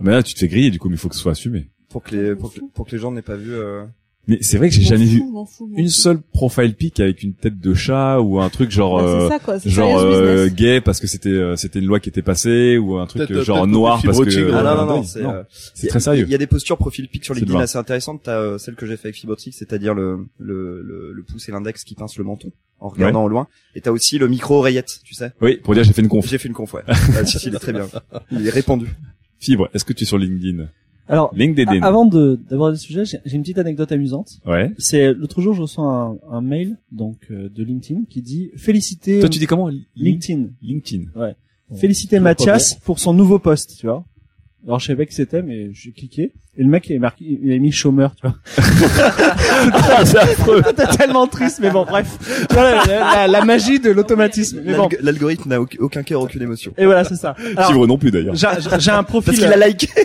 Mais 0.00 0.10
là, 0.12 0.22
tu 0.22 0.34
te 0.34 0.40
fais 0.40 0.48
griller, 0.48 0.70
du 0.70 0.78
coup, 0.78 0.88
mais 0.88 0.96
il 0.96 0.98
faut 0.98 1.08
que 1.08 1.14
ce 1.14 1.20
soit 1.20 1.32
assumé. 1.32 1.68
Pour 1.88 2.02
que 2.02 2.16
les, 2.16 2.34
pour 2.34 2.52
que, 2.52 2.60
pour 2.74 2.84
que 2.86 2.90
les 2.92 2.98
gens 2.98 3.12
n'aient 3.12 3.22
pas 3.22 3.36
vu, 3.36 3.52
euh... 3.54 3.84
Mais 4.28 4.38
c'est 4.40 4.58
vrai 4.58 4.68
que 4.68 4.74
j'ai 4.74 4.82
jamais 4.82 5.06
fous, 5.06 5.12
vu 5.12 5.46
fous, 5.56 5.70
une 5.76 5.84
fous. 5.86 5.90
seule 5.92 6.20
profile 6.20 6.74
pic 6.74 6.98
avec 6.98 7.22
une 7.22 7.32
tête 7.34 7.60
de 7.60 7.74
chat 7.74 8.20
ou 8.20 8.40
un 8.40 8.48
truc 8.48 8.72
genre, 8.72 8.98
Bah, 8.98 9.04
euh, 9.04 9.20
c'est 9.22 9.28
ça 9.34 9.38
quoi, 9.38 9.60
c'est 9.60 9.70
genre 9.70 9.98
euh, 10.00 10.48
gay 10.48 10.80
parce 10.80 10.98
que 10.98 11.06
c'était 11.06 11.28
euh, 11.28 11.54
c'était 11.54 11.78
une 11.78 11.86
loi 11.86 12.00
qui 12.00 12.08
était 12.08 12.22
passée 12.22 12.76
ou 12.76 12.96
un 12.98 13.06
truc 13.06 13.22
Peut-être, 13.28 13.38
euh, 13.38 13.44
genre 13.44 13.58
peut-être 13.58 13.70
noir 13.70 14.00
fibre 14.00 14.14
parce 14.24 14.34
que. 14.34 14.52
Ah 14.52 14.62
non, 14.64 14.74
non, 14.84 14.96
non, 14.96 15.02
c'est, 15.04 15.24
euh, 15.24 15.42
c'est 15.74 15.86
très 15.86 16.00
sérieux. 16.00 16.24
Il 16.26 16.32
y 16.32 16.34
a 16.34 16.38
des 16.38 16.48
postures 16.48 16.76
profil 16.76 17.06
pic 17.08 17.24
sur 17.24 17.34
LinkedIn 17.34 17.60
assez 17.60 17.78
intéressantes. 17.78 18.22
T'as 18.24 18.40
euh, 18.40 18.58
celle 18.58 18.74
que 18.74 18.84
j'ai 18.86 18.96
fait 18.96 19.08
avec 19.08 19.16
Fibrotic, 19.16 19.54
c'est-à-dire 19.54 19.94
le, 19.94 20.26
le, 20.38 20.82
le, 20.82 21.12
le 21.12 21.22
pouce 21.22 21.48
et 21.48 21.52
l'index 21.52 21.84
qui 21.84 21.94
pince 21.94 22.18
le 22.18 22.24
menton 22.24 22.50
en 22.80 22.88
regardant 22.88 23.22
au 23.24 23.28
loin. 23.28 23.46
Et 23.76 23.80
t'as 23.80 23.92
aussi 23.92 24.18
le 24.18 24.26
micro 24.26 24.58
oreillette, 24.58 25.00
tu 25.04 25.14
sais. 25.14 25.32
Oui, 25.40 25.56
pour 25.62 25.74
dire 25.74 25.84
j'ai 25.84 25.92
fait 25.92 26.02
une 26.02 26.08
conf. 26.08 26.26
J'ai 26.28 26.38
fait 26.38 26.48
une 26.48 26.54
conf, 26.54 26.74
ouais. 26.74 26.82
Ah, 26.88 27.24
si, 27.24 27.38
si, 27.38 27.48
il 27.48 27.54
est 27.54 27.58
très 27.58 27.72
bien. 27.72 27.86
Il 28.32 28.46
est 28.46 28.50
répandu. 28.50 28.88
Fibre, 29.38 29.68
est-ce 29.72 29.84
que 29.84 29.92
tu 29.92 30.02
es 30.02 30.06
sur 30.06 30.18
LinkedIn? 30.18 30.66
Alors, 31.08 31.30
avant 31.82 32.04
de 32.04 32.38
d'avoir 32.50 32.72
des 32.72 32.78
sujets, 32.78 33.04
j'ai 33.04 33.36
une 33.36 33.42
petite 33.42 33.58
anecdote 33.58 33.92
amusante. 33.92 34.40
Ouais. 34.44 34.72
C'est 34.78 35.12
l'autre 35.14 35.40
jour, 35.40 35.54
je 35.54 35.62
reçois 35.62 35.84
un, 35.84 36.18
un 36.30 36.40
mail 36.40 36.78
donc 36.90 37.16
euh, 37.30 37.48
de 37.48 37.62
LinkedIn 37.62 38.02
qui 38.10 38.22
dit 38.22 38.50
féliciter 38.56 39.20
Toi, 39.20 39.28
tu 39.28 39.38
dis 39.38 39.46
comment? 39.46 39.68
Lin- 39.68 39.82
LinkedIn, 39.96 40.46
LinkedIn. 40.62 41.04
féliciter 41.74 42.16
Toujours 42.16 42.24
pas 42.24 42.30
Mathias 42.30 42.74
pour 42.84 42.98
son 42.98 43.12
nouveau 43.14 43.38
poste, 43.38 43.76
tu 43.78 43.86
vois. 43.86 44.04
Alors 44.64 44.80
je 44.80 44.86
savais 44.86 45.06
que 45.06 45.14
c'était, 45.14 45.42
mais 45.42 45.70
j'ai 45.72 45.92
cliqué 45.92 46.32
et 46.58 46.62
le 46.62 46.68
mec 46.68 46.88
il 46.88 46.96
a 46.96 46.98
marqué, 46.98 47.24
il 47.42 47.52
a 47.52 47.58
mis 47.58 47.70
chômeur, 47.70 48.14
tu 48.16 48.26
vois. 48.26 48.36
c'est 50.04 50.18
affreux. 50.18 50.62
C'était 50.66 50.86
tellement 50.96 51.26
triste, 51.26 51.58
mais 51.60 51.70
bon, 51.70 51.84
bref. 51.84 52.06
Tu 52.48 52.54
vois 52.54 52.70
la, 52.72 52.84
la- 52.86 53.26
la 53.28 53.44
magie 53.44 53.78
de 53.78 53.90
l'automatisme. 53.90 54.62
Mais 54.64 54.74
bon. 54.74 54.88
L'alg- 54.88 54.98
L'algorithme 55.02 55.50
n'a 55.50 55.60
aucun 55.60 56.02
cœur, 56.02 56.20
aucune 56.22 56.42
émotion. 56.42 56.72
Et 56.78 56.84
voilà, 56.84 57.04
c'est 57.04 57.14
ça. 57.16 57.36
Alors, 57.56 57.86
non 57.86 57.98
plus 57.98 58.10
d'ailleurs. 58.10 58.34
j'ai 58.34 58.90
un 58.90 59.02
profil. 59.04 59.38
Parce 59.38 59.52
qu'il 59.52 59.62
a 59.62 59.68
liké. 59.68 59.88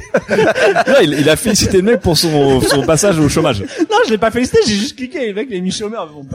Non, 0.88 0.96
il, 1.04 1.14
il 1.20 1.30
a 1.30 1.36
félicité 1.36 1.78
le 1.78 1.84
mec 1.84 2.00
pour 2.02 2.18
son, 2.18 2.62
son 2.62 2.84
passage 2.84 3.20
au 3.20 3.28
chômage. 3.30 3.62
Non, 3.62 3.98
je 4.06 4.12
l'ai 4.12 4.18
pas 4.18 4.32
félicité, 4.32 4.60
j'ai 4.68 4.76
juste 4.76 4.96
cliqué. 4.98 5.28
Le 5.28 5.34
mec, 5.34 5.48
il 5.50 5.58
a 5.58 5.62
mis 5.62 5.72
chômeur. 5.72 6.08
Bon. 6.12 6.26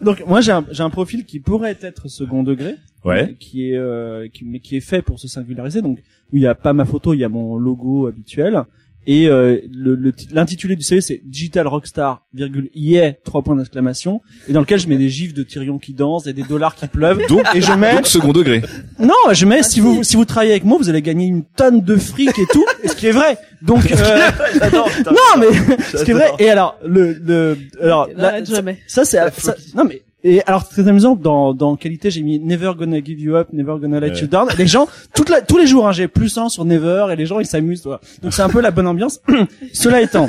Donc, 0.00 0.22
moi, 0.26 0.40
j'ai 0.40 0.52
un, 0.52 0.64
j'ai 0.70 0.82
un 0.82 0.90
profil 0.90 1.24
qui 1.24 1.40
pourrait 1.40 1.76
être 1.82 2.08
second 2.08 2.42
degré. 2.42 2.76
Ouais. 3.04 3.36
Qui 3.38 3.70
est, 3.70 3.76
euh, 3.76 4.28
qui, 4.32 4.44
mais 4.44 4.60
qui 4.60 4.76
est 4.76 4.80
fait 4.80 5.02
pour 5.02 5.18
se 5.20 5.28
singulariser. 5.28 5.82
Donc, 5.82 5.98
où 6.32 6.36
il 6.36 6.42
y 6.42 6.46
a 6.46 6.54
pas 6.54 6.72
ma 6.72 6.84
photo, 6.84 7.12
il 7.14 7.20
y 7.20 7.24
a 7.24 7.28
mon 7.28 7.56
logo 7.56 8.06
habituel. 8.06 8.62
Et 9.06 9.28
euh, 9.28 9.58
le- 9.70 9.96
le 9.96 10.14
l'intitulé 10.32 10.76
du 10.76 10.82
CV 10.82 11.02
c'est 11.02 11.20
Digital 11.26 11.66
Rockstar, 11.66 12.24
virgule 12.32 12.70
yeah, 12.74 13.12
trois 13.12 13.42
points 13.42 13.54
d'exclamation, 13.54 14.22
et 14.48 14.54
dans 14.54 14.60
lequel 14.60 14.80
je 14.80 14.88
mets 14.88 14.96
des 14.96 15.10
gifs 15.10 15.34
de 15.34 15.42
Tyrion 15.42 15.76
qui 15.78 15.92
danse 15.92 16.26
et 16.26 16.32
des 16.32 16.42
dollars 16.42 16.74
qui 16.74 16.86
pleuvent. 16.86 17.20
Donc, 17.28 17.44
et 17.54 17.60
je 17.60 17.72
mets 17.74 17.96
donc 17.96 18.06
second 18.06 18.32
degré. 18.32 18.62
non, 18.98 19.12
je 19.34 19.44
mets 19.44 19.62
si 19.62 19.80
vous 19.80 20.02
si 20.04 20.16
vous 20.16 20.24
travaillez 20.24 20.52
avec 20.52 20.64
moi, 20.64 20.78
vous 20.78 20.88
allez 20.88 21.02
gagner 21.02 21.26
une 21.26 21.44
tonne 21.44 21.82
de 21.82 21.96
fric 21.96 22.30
et 22.38 22.46
tout, 22.50 22.64
et 22.82 22.88
ce 22.88 22.96
qui 22.96 23.06
est 23.08 23.12
vrai. 23.12 23.36
Donc 23.60 23.92
euh, 23.92 23.94
non 25.10 25.38
mais 25.38 25.48
ce 25.92 26.02
qui 26.02 26.12
est 26.12 26.14
vrai. 26.14 26.30
Et 26.38 26.48
alors 26.48 26.78
le 26.86 27.12
le 27.12 27.58
alors 27.82 28.08
là, 28.16 28.42
ça 28.86 29.04
c'est 29.04 29.18
ça- 29.38 29.54
non 29.74 29.84
mais 29.84 30.00
et 30.26 30.42
alors 30.46 30.68
très 30.68 30.88
amusant 30.88 31.14
dans 31.14 31.54
dans 31.54 31.76
qualité 31.76 32.10
j'ai 32.10 32.22
mis 32.22 32.38
never 32.40 32.72
gonna 32.76 33.00
give 33.02 33.20
you 33.20 33.36
up 33.36 33.48
never 33.52 33.76
gonna 33.80 34.00
let 34.00 34.10
Ouais. 34.10 34.20
you 34.20 34.26
down 34.26 34.48
les 34.58 34.66
gens 34.66 34.86
toute 35.14 35.28
la, 35.28 35.40
tous 35.42 35.58
les 35.58 35.66
jours 35.66 35.86
hein, 35.86 35.92
j'ai 35.92 36.08
plus 36.08 36.36
un 36.38 36.48
sur 36.48 36.64
never 36.64 37.06
et 37.12 37.16
les 37.16 37.26
gens 37.26 37.38
ils 37.40 37.46
s'amusent 37.46 37.84
voilà. 37.84 38.00
donc 38.22 38.32
c'est 38.32 38.42
un 38.42 38.48
peu 38.48 38.60
la 38.60 38.70
bonne 38.72 38.86
ambiance 38.86 39.20
cela 39.72 40.00
étant 40.02 40.28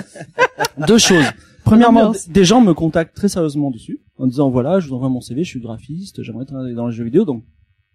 deux 0.88 0.98
choses 0.98 1.26
premièrement 1.64 2.14
des 2.28 2.46
gens 2.46 2.62
me 2.62 2.74
contactent 2.74 3.16
très 3.16 3.30
sérieusement 3.30 3.72
dessus 3.72 4.00
en 4.18 4.28
disant 4.28 4.50
voilà 4.50 4.80
je 4.80 4.88
vous 4.88 4.96
envoie 4.96 5.10
mon 5.10 5.22
CV 5.22 5.44
je 5.44 5.50
suis 5.50 5.60
graphiste 5.62 6.22
j'aimerais 6.24 6.46
travailler 6.46 6.76
dans 6.76 6.88
les 6.88 6.94
jeux 6.94 7.04
vidéo 7.06 7.26
donc 7.26 7.44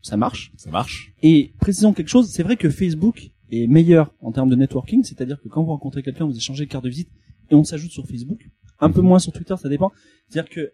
ça 0.02 0.16
marche 0.16 0.50
Ça 0.56 0.70
marche. 0.70 1.12
et 1.22 1.52
précisons 1.60 1.92
quelque 1.92 2.08
chose, 2.08 2.28
c'est 2.30 2.42
vrai 2.42 2.56
que 2.56 2.70
Facebook 2.70 3.30
est 3.52 3.66
meilleur 3.66 4.14
en 4.22 4.32
termes 4.32 4.48
de 4.48 4.56
networking, 4.56 5.04
c'est-à-dire 5.04 5.38
que 5.42 5.48
quand 5.48 5.62
vous 5.62 5.68
rencontrez 5.72 6.02
quelqu'un, 6.02 6.24
vous 6.24 6.34
échangez 6.34 6.66
carte 6.66 6.84
de 6.84 6.88
visite 6.88 7.10
et 7.50 7.54
on 7.54 7.64
s'ajoute 7.64 7.90
sur 7.90 8.06
Facebook. 8.06 8.38
Un 8.78 8.90
peu 8.90 9.02
moins 9.02 9.18
sur 9.18 9.30
Twitter, 9.32 9.54
ça 9.60 9.68
dépend. 9.68 9.92
C'est-à-dire 10.30 10.48
que 10.50 10.72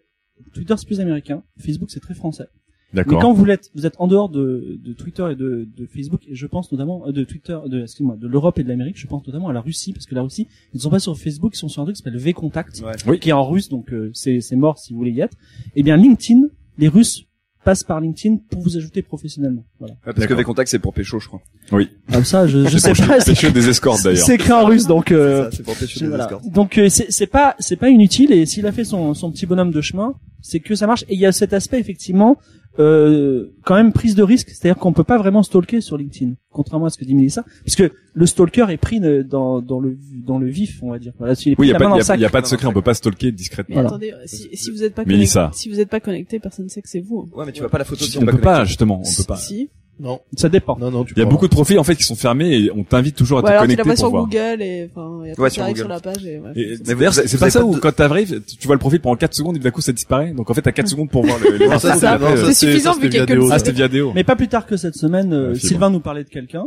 Twitter 0.53 0.75
c'est 0.77 0.85
plus 0.87 0.99
américain, 0.99 1.43
Facebook 1.59 1.89
c'est 1.91 1.99
très 1.99 2.13
français. 2.13 2.47
Mais 2.93 3.03
D'accord. 3.03 3.19
quand 3.21 3.33
vous 3.33 3.45
êtes, 3.47 3.69
vous 3.75 3.85
êtes 3.85 3.95
en 3.99 4.07
dehors 4.07 4.29
de, 4.29 4.79
de 4.81 4.93
Twitter 4.93 5.27
et 5.31 5.35
de, 5.35 5.67
de 5.75 5.85
Facebook, 5.85 6.21
et 6.25 6.35
je 6.35 6.47
pense 6.47 6.71
notamment 6.71 7.05
euh, 7.05 7.11
de 7.11 7.25
Twitter, 7.25 7.57
de 7.67 7.81
excuse-moi, 7.81 8.15
de 8.15 8.27
l'Europe 8.29 8.57
et 8.59 8.63
de 8.63 8.69
l'Amérique, 8.69 8.97
je 8.97 9.07
pense 9.07 9.27
notamment 9.27 9.49
à 9.49 9.53
la 9.53 9.59
Russie, 9.59 9.91
parce 9.91 10.05
que 10.05 10.15
la 10.15 10.21
Russie, 10.21 10.47
ils 10.73 10.77
ne 10.77 10.81
sont 10.81 10.89
pas 10.89 10.99
sur 10.99 11.17
Facebook, 11.17 11.53
ils 11.53 11.57
sont 11.59 11.67
sur 11.67 11.81
un 11.81 11.85
truc 11.85 11.97
qui 11.97 12.01
s'appelle 12.01 12.17
V-Contact, 12.17 12.81
Ouais. 12.85 12.93
Oui. 13.05 13.19
qui 13.19 13.27
est 13.29 13.33
en 13.33 13.43
russe, 13.45 13.67
donc 13.67 13.91
euh, 13.91 14.09
c'est 14.13 14.39
c'est 14.39 14.55
mort 14.55 14.79
si 14.79 14.93
vous 14.93 14.99
voulez 14.99 15.11
y 15.11 15.19
être. 15.19 15.35
Eh 15.75 15.83
bien 15.83 15.97
LinkedIn, 15.97 16.47
les 16.77 16.87
Russes 16.87 17.25
passent 17.67 17.83
par 17.83 17.99
LinkedIn 17.99 18.37
pour 18.49 18.61
vous 18.61 18.77
ajouter 18.77 19.01
professionnellement. 19.01 19.65
Voilà. 19.79 19.93
Ouais, 19.95 19.99
parce 20.05 20.15
que 20.15 20.21
D'accord. 20.21 20.37
V-Contact, 20.37 20.69
c'est 20.71 20.79
pour 20.79 20.93
pécho, 20.93 21.19
je 21.19 21.27
crois. 21.27 21.41
Oui. 21.73 21.89
Comme 22.13 22.23
ça, 22.23 22.47
je, 22.47 22.63
je 22.63 22.77
C'est 22.77 22.93
sais 22.95 23.03
pour 23.03 23.07
pas. 23.07 23.19
c'est 23.19 23.35
chaud 23.35 23.49
des 23.49 23.67
escortes 23.67 24.03
d'ailleurs. 24.03 24.25
C'est 24.25 24.35
écrit 24.35 24.53
en 24.53 24.63
russe, 24.63 24.87
donc. 24.87 25.11
Euh, 25.11 25.49
C'est 25.51 25.57
c'est 25.57 25.63
pour 25.63 25.75
pécho 25.75 25.99
des 25.99 26.07
voilà. 26.07 26.23
escortes. 26.23 26.49
Donc 26.49 26.77
euh, 26.77 26.87
c'est 26.87 27.11
c'est 27.11 27.27
pas 27.27 27.55
c'est 27.59 27.75
pas 27.75 27.89
inutile 27.89 28.31
et 28.31 28.45
s'il 28.45 28.65
a 28.67 28.71
fait 28.71 28.85
son 28.85 29.13
son 29.13 29.31
petit 29.31 29.45
bonhomme 29.45 29.71
de 29.71 29.81
chemin, 29.81 30.13
c'est 30.41 30.61
que 30.61 30.75
ça 30.75 30.87
marche. 30.87 31.03
Et 31.09 31.15
il 31.15 31.19
y 31.19 31.25
a 31.25 31.33
cet 31.33 31.51
aspect 31.51 31.79
effectivement 31.79 32.37
euh, 32.79 33.53
quand 33.63 33.75
même 33.75 33.91
prise 33.93 34.15
de 34.15 34.23
risque, 34.23 34.49
c'est-à-dire 34.49 34.77
qu'on 34.79 34.93
peut 34.93 35.03
pas 35.03 35.17
vraiment 35.17 35.43
stalker 35.43 35.81
sur 35.81 35.97
LinkedIn, 35.97 36.33
contrairement 36.51 36.85
à 36.85 36.89
ce 36.89 36.97
que 36.97 37.05
dit 37.05 37.15
Melissa, 37.15 37.43
puisque 37.63 37.83
le 38.13 38.25
stalker 38.25 38.65
est 38.69 38.77
pris 38.77 38.99
euh, 39.03 39.23
dans 39.23 39.61
dans 39.61 39.79
le 39.79 39.97
dans 40.25 40.37
le 40.37 40.47
vif, 40.47 40.79
on 40.81 40.91
va 40.91 40.99
dire. 40.99 41.13
Voilà, 41.17 41.33
est 41.33 41.55
Oui, 41.57 41.67
il 41.67 41.71
y 41.71 41.73
a 41.73 41.77
pas, 41.79 41.85
a, 41.85 42.13
a 42.13 42.41
de 42.41 42.45
secret, 42.45 42.67
on 42.67 42.73
peut 42.73 42.81
pas 42.81 42.93
stalker 42.93 43.31
discrètement. 43.31 43.75
Mais 43.75 43.81
Voilà. 43.81 43.89
attendez, 43.89 44.13
si, 44.25 44.49
si 44.53 44.71
vous 44.71 44.83
êtes 44.83 44.93
pas 44.93 45.05
Mélissa. 45.05 45.41
connecté, 45.41 45.57
si 45.59 45.69
vous 45.69 45.79
êtes 45.79 45.89
pas 45.89 45.99
connecté, 45.99 46.39
personne 46.39 46.65
ne 46.65 46.69
sait 46.69 46.81
que 46.81 46.89
c'est 46.89 47.01
vous. 47.01 47.27
Ouais, 47.33 47.45
mais 47.45 47.51
tu 47.51 47.61
vois 47.61 47.69
pas 47.69 47.77
la 47.79 47.85
photo 47.85 48.03
si 48.03 48.17
on 48.17 48.21
t'es 48.21 48.31
peut 48.31 48.37
pas 48.37 48.63
justement, 48.65 48.99
on 48.99 49.17
peut 49.17 49.23
pas. 49.27 49.37
Si. 49.37 49.69
Non, 49.99 50.19
Ça 50.35 50.47
dépend. 50.49 50.77
non, 50.79 50.91
non, 50.91 51.03
tu 51.03 51.13
Il 51.15 51.19
y 51.19 51.21
a 51.23 51.25
beaucoup 51.25 51.47
de 51.47 51.51
profils 51.53 51.79
en 51.79 51.83
fait 51.83 51.95
qui 51.95 52.03
sont 52.03 52.15
fermés 52.15 52.55
et 52.55 52.71
on 52.71 52.83
t'invite 52.83 53.15
toujours 53.15 53.39
à 53.39 53.41
Ouais, 53.41 53.47
te 53.47 53.51
alors 53.53 53.63
tu 53.63 53.69
la 53.69 53.75
connecter 53.83 53.83
vois 53.83 53.93
pour 53.95 53.99
sur 53.99 54.09
voir. 54.09 54.23
Google 54.55 54.61
et 54.61 54.89
enfin, 54.95 55.25
et 55.25 55.31
après 55.31 55.43
Ouais, 55.43 55.49
tu 55.49 55.53
sur 55.55 55.63
arrives 55.63 55.77
sur 55.77 55.87
la 55.87 55.99
page 55.99 56.25
et 56.25 56.37
ouais. 56.39 56.51
Et 56.55 56.77
d'ailleurs, 56.77 57.13
c'est 57.13 57.39
pas 57.39 57.49
ça 57.49 57.65
où 57.65 57.73
de- 57.75 57.79
quand 57.79 57.91
t'arrives, 57.95 58.41
tu 58.47 58.57
tu 58.57 58.67
vois 58.67 58.75
le 58.75 58.79
profil 58.79 58.99
pendant 58.99 59.15
4 59.15 59.33
secondes 59.33 59.55
et 59.55 59.59
d'un 59.59 59.71
coup 59.71 59.81
ça 59.81 59.91
disparaît. 59.91 60.31
Donc 60.33 60.49
en 60.49 60.53
fait 60.53 60.61
t'as 60.61 60.71
4 60.71 60.87
secondes 60.89 61.09
pour 61.09 61.25
voir 61.25 61.39
le, 61.39 61.57
les 61.57 61.67
Non, 61.67 61.79
ça, 61.79 61.89
infos. 61.89 61.99
c'est- 61.99 62.05
ça. 62.05 62.17
non, 62.19 62.35
ça, 62.37 62.45
C'est 62.53 62.67
suffisant 62.67 62.93
ça, 62.93 62.99
vu 62.99 63.05
c'était 63.05 63.09
qu'il 63.09 63.19
y 63.19 63.21
a 63.21 63.25
que 63.25 63.31
via 63.31 63.35
le 63.35 63.41
Déo. 63.41 63.51
Ah 63.51 63.57
c'était 63.59 63.71
via 63.71 63.87
Déo. 63.87 64.11
Mais 64.13 64.23
pas 64.23 64.35
plus 64.35 64.47
tard 64.47 64.65
que 64.67 64.77
cette 64.77 64.95
semaine, 64.95 65.33
euh. 65.33 65.55
Sylvain 65.55 65.89
nous 65.89 65.99
parlait 65.99 66.23
de 66.23 66.29
quelqu'un. 66.29 66.65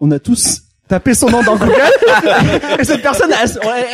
On 0.00 0.10
a 0.10 0.18
tous 0.18 0.62
tapé 0.92 1.14
son 1.14 1.30
nom 1.30 1.42
dans 1.42 1.56
Google 1.56 1.72
et 2.78 2.84
cette 2.84 3.00
personne, 3.00 3.32
a, 3.32 3.36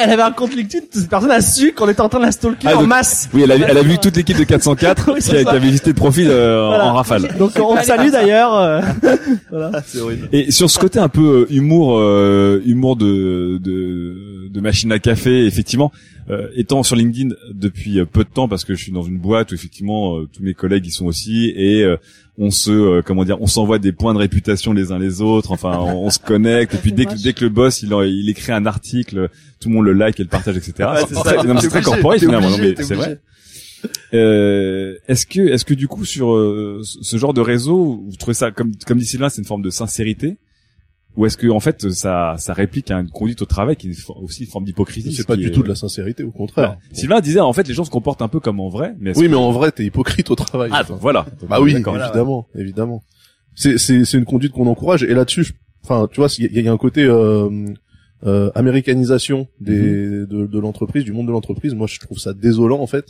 elle 0.03 0.11
avait 0.11 0.23
un 0.23 0.33
compte 0.33 0.53
LinkedIn. 0.53 0.85
Cette 0.93 1.09
personne 1.09 1.31
a 1.31 1.41
su 1.41 1.73
qu'on 1.73 1.89
était 1.89 2.01
en 2.01 2.09
train 2.09 2.19
de 2.19 2.25
la 2.25 2.33
stalker 2.33 2.67
Ah, 2.69 2.77
en 2.77 2.83
masse. 2.83 3.29
Oui, 3.33 3.43
elle 3.45 3.53
a, 3.53 3.57
vu- 3.57 3.65
elle 3.69 3.79
a 3.79 3.83
vu 3.83 3.99
toute 3.99 4.17
l'équipe 4.17 4.37
de 4.37 4.43
404 4.43 5.11
Oui, 5.15 5.21
qui, 5.21 5.31
a- 5.37 5.45
qui 5.45 5.49
avait 5.49 5.59
visité 5.61 5.91
le 5.91 5.95
profil 5.95 6.27
euh, 6.29 6.65
en- 6.65 6.69
Voilà. 6.71 6.85
en 6.87 6.95
rafale. 6.95 7.29
Donc 7.39 7.53
on 7.63 7.77
te 7.77 7.85
salue 7.85 8.11
d'ailleurs. 8.11 8.53
euh, 8.59 8.81
voilà. 9.51 9.71
Et 10.33 10.51
sur 10.51 10.69
ce 10.69 10.79
côté 10.81 10.99
un 10.99 11.09
peu 11.09 11.47
euh, 11.49 11.55
humour, 11.55 11.99
euh, 12.01 12.61
humour 12.67 12.97
de, 12.97 13.59
de 13.63 14.17
de 14.49 14.61
machine 14.61 14.91
à 14.93 14.99
café. 14.99 15.47
Effectivement, 15.47 15.93
euh, 16.31 16.49
étant 16.57 16.83
sur 16.83 16.97
LinkedIn 16.97 17.35
depuis 17.53 18.01
euh, 18.01 18.05
peu 18.05 18.25
de 18.25 18.29
temps 18.29 18.49
parce 18.49 18.65
que 18.65 18.75
je 18.75 18.83
suis 18.83 18.93
dans 18.93 19.03
une 19.03 19.19
boîte 19.19 19.53
où 19.53 19.55
effectivement 19.55 20.19
euh, 20.19 20.29
tous 20.33 20.43
mes 20.43 20.55
collègues 20.55 20.87
y 20.87 20.91
sont 20.91 21.07
aussi 21.07 21.53
et 21.57 21.83
euh, 21.85 21.97
on 22.37 22.51
se 22.51 22.71
euh, 22.71 23.03
comment 23.05 23.25
dire, 23.25 23.41
on 23.41 23.47
s'envoie 23.47 23.79
des 23.79 23.93
points 23.93 24.13
de 24.15 24.19
réputation 24.19 24.73
les 24.73 24.93
uns 24.93 24.99
les 24.99 25.21
autres. 25.23 25.53
Enfin, 25.53 25.79
on, 25.81 26.07
on 26.07 26.11
se 26.11 26.19
connecte 26.19 26.75
et 26.75 26.79
puis 26.79 26.93
dès 26.93 27.07
que 27.07 27.21
dès 27.23 27.33
que 27.33 27.45
le 27.45 27.51
boss 27.51 27.83
il, 27.83 27.93
en- 27.95 28.03
il 28.03 28.29
écrit 28.29 28.53
un 28.53 28.67
article, 28.67 29.31
tout 29.61 29.69
le 29.69 29.75
monde 29.77 29.85
le 29.87 29.93
like 29.95 30.21
et 30.21 30.23
le 30.23 30.29
partage, 30.29 30.57
etc. 30.57 30.73
Ouais, 30.79 31.01
c'est 31.09 31.17
En 31.17 31.25
ça. 31.25 31.31
fait, 31.31 31.47
non, 31.47 31.55
mais 31.55 31.61
c'est 31.61 31.69
T'es 31.71 31.81
très 31.81 32.19
finalement. 32.19 32.57
Mais 32.59 32.75
t'es 32.75 32.83
c'est 32.85 32.95
vrai. 32.95 33.21
Euh, 34.15 34.95
est-ce 35.07 35.25
que 35.27 35.41
est-ce 35.41 35.65
que 35.65 35.75
du 35.75 35.87
coup 35.89 36.05
sur 36.05 36.35
euh, 36.35 36.81
ce 36.83 37.17
genre 37.17 37.33
de 37.35 37.41
réseau, 37.41 38.03
vous 38.09 38.17
trouvez 38.17 38.35
ça 38.35 38.51
comme 38.51 38.73
comme 38.87 38.99
dit 38.99 39.05
Sylvain, 39.07 39.29
c'est 39.29 39.41
une 39.41 39.47
forme 39.47 39.63
de 39.63 39.71
sincérité? 39.71 40.37
Ou 41.17 41.27
est-ce 41.27 41.37
que 41.37 41.49
en 41.49 41.59
fait 41.61 41.91
ça 41.91 42.35
ça 42.39 42.53
réplique 42.53 42.91
à 42.91 42.99
une 43.01 43.09
conduite 43.11 43.43
au 43.43 43.45
travail 43.47 43.77
qui 43.77 43.91
est 43.91 43.97
aussi 44.23 44.45
une 44.45 44.51
forme 44.51 44.65
d'hypocrisie 44.65 45.13
C'est 45.15 45.23
ce 45.23 45.27
pas 45.27 45.37
du 45.37 45.49
est- 45.49 45.51
tout 45.51 45.63
de 45.63 45.69
la 45.69 45.75
sincérité, 45.75 46.23
au 46.23 46.31
contraire. 46.31 46.71
Ouais. 46.73 46.77
Sylvain 46.97 47.21
disait 47.21 47.41
en 47.41 47.53
fait 47.53 47.67
les 47.67 47.75
gens 47.75 47.85
se 47.85 47.91
comportent 47.91 48.23
un 48.23 48.29
peu 48.29 48.41
comme 48.41 48.61
en 48.61 48.69
vrai, 48.69 48.95
mais 49.01 49.17
Oui, 49.17 49.25
que- 49.27 49.31
mais 49.31 49.37
en 49.37 49.51
vrai, 49.51 49.73
t'es 49.73 49.85
hypocrite 49.85 50.31
au 50.31 50.35
travail. 50.37 50.71
ah 50.73 50.83
voilà. 51.01 51.27
Bah 51.49 51.61
oui, 51.61 51.73
évidemment, 51.75 52.47
évidemment. 52.55 53.03
C'est 53.55 53.79
c'est 53.79 54.05
c'est 54.05 54.19
une 54.19 54.25
conduite 54.25 54.53
qu'on 54.53 54.67
encourage 54.69 55.03
et 55.03 55.13
là-dessus, 55.15 55.47
enfin, 55.83 56.09
tu 56.13 56.21
vois, 56.21 56.29
il 56.39 56.57
y, 56.57 56.63
y 56.63 56.69
a 56.69 56.73
un 56.73 56.77
côté 56.77 57.03
euh, 57.05 57.49
euh, 58.27 58.51
américanisation 58.55 59.49
des 59.61 59.81
de, 60.27 60.47
de 60.47 60.59
l'entreprise, 60.59 61.05
du 61.05 61.13
monde 61.13 61.27
de 61.27 61.33
l'entreprise. 61.33 61.75
Moi, 61.75 61.87
je 61.89 61.99
trouve 61.99 62.19
ça 62.19 62.33
désolant 62.33 62.81
en 62.81 62.87
fait. 62.87 63.07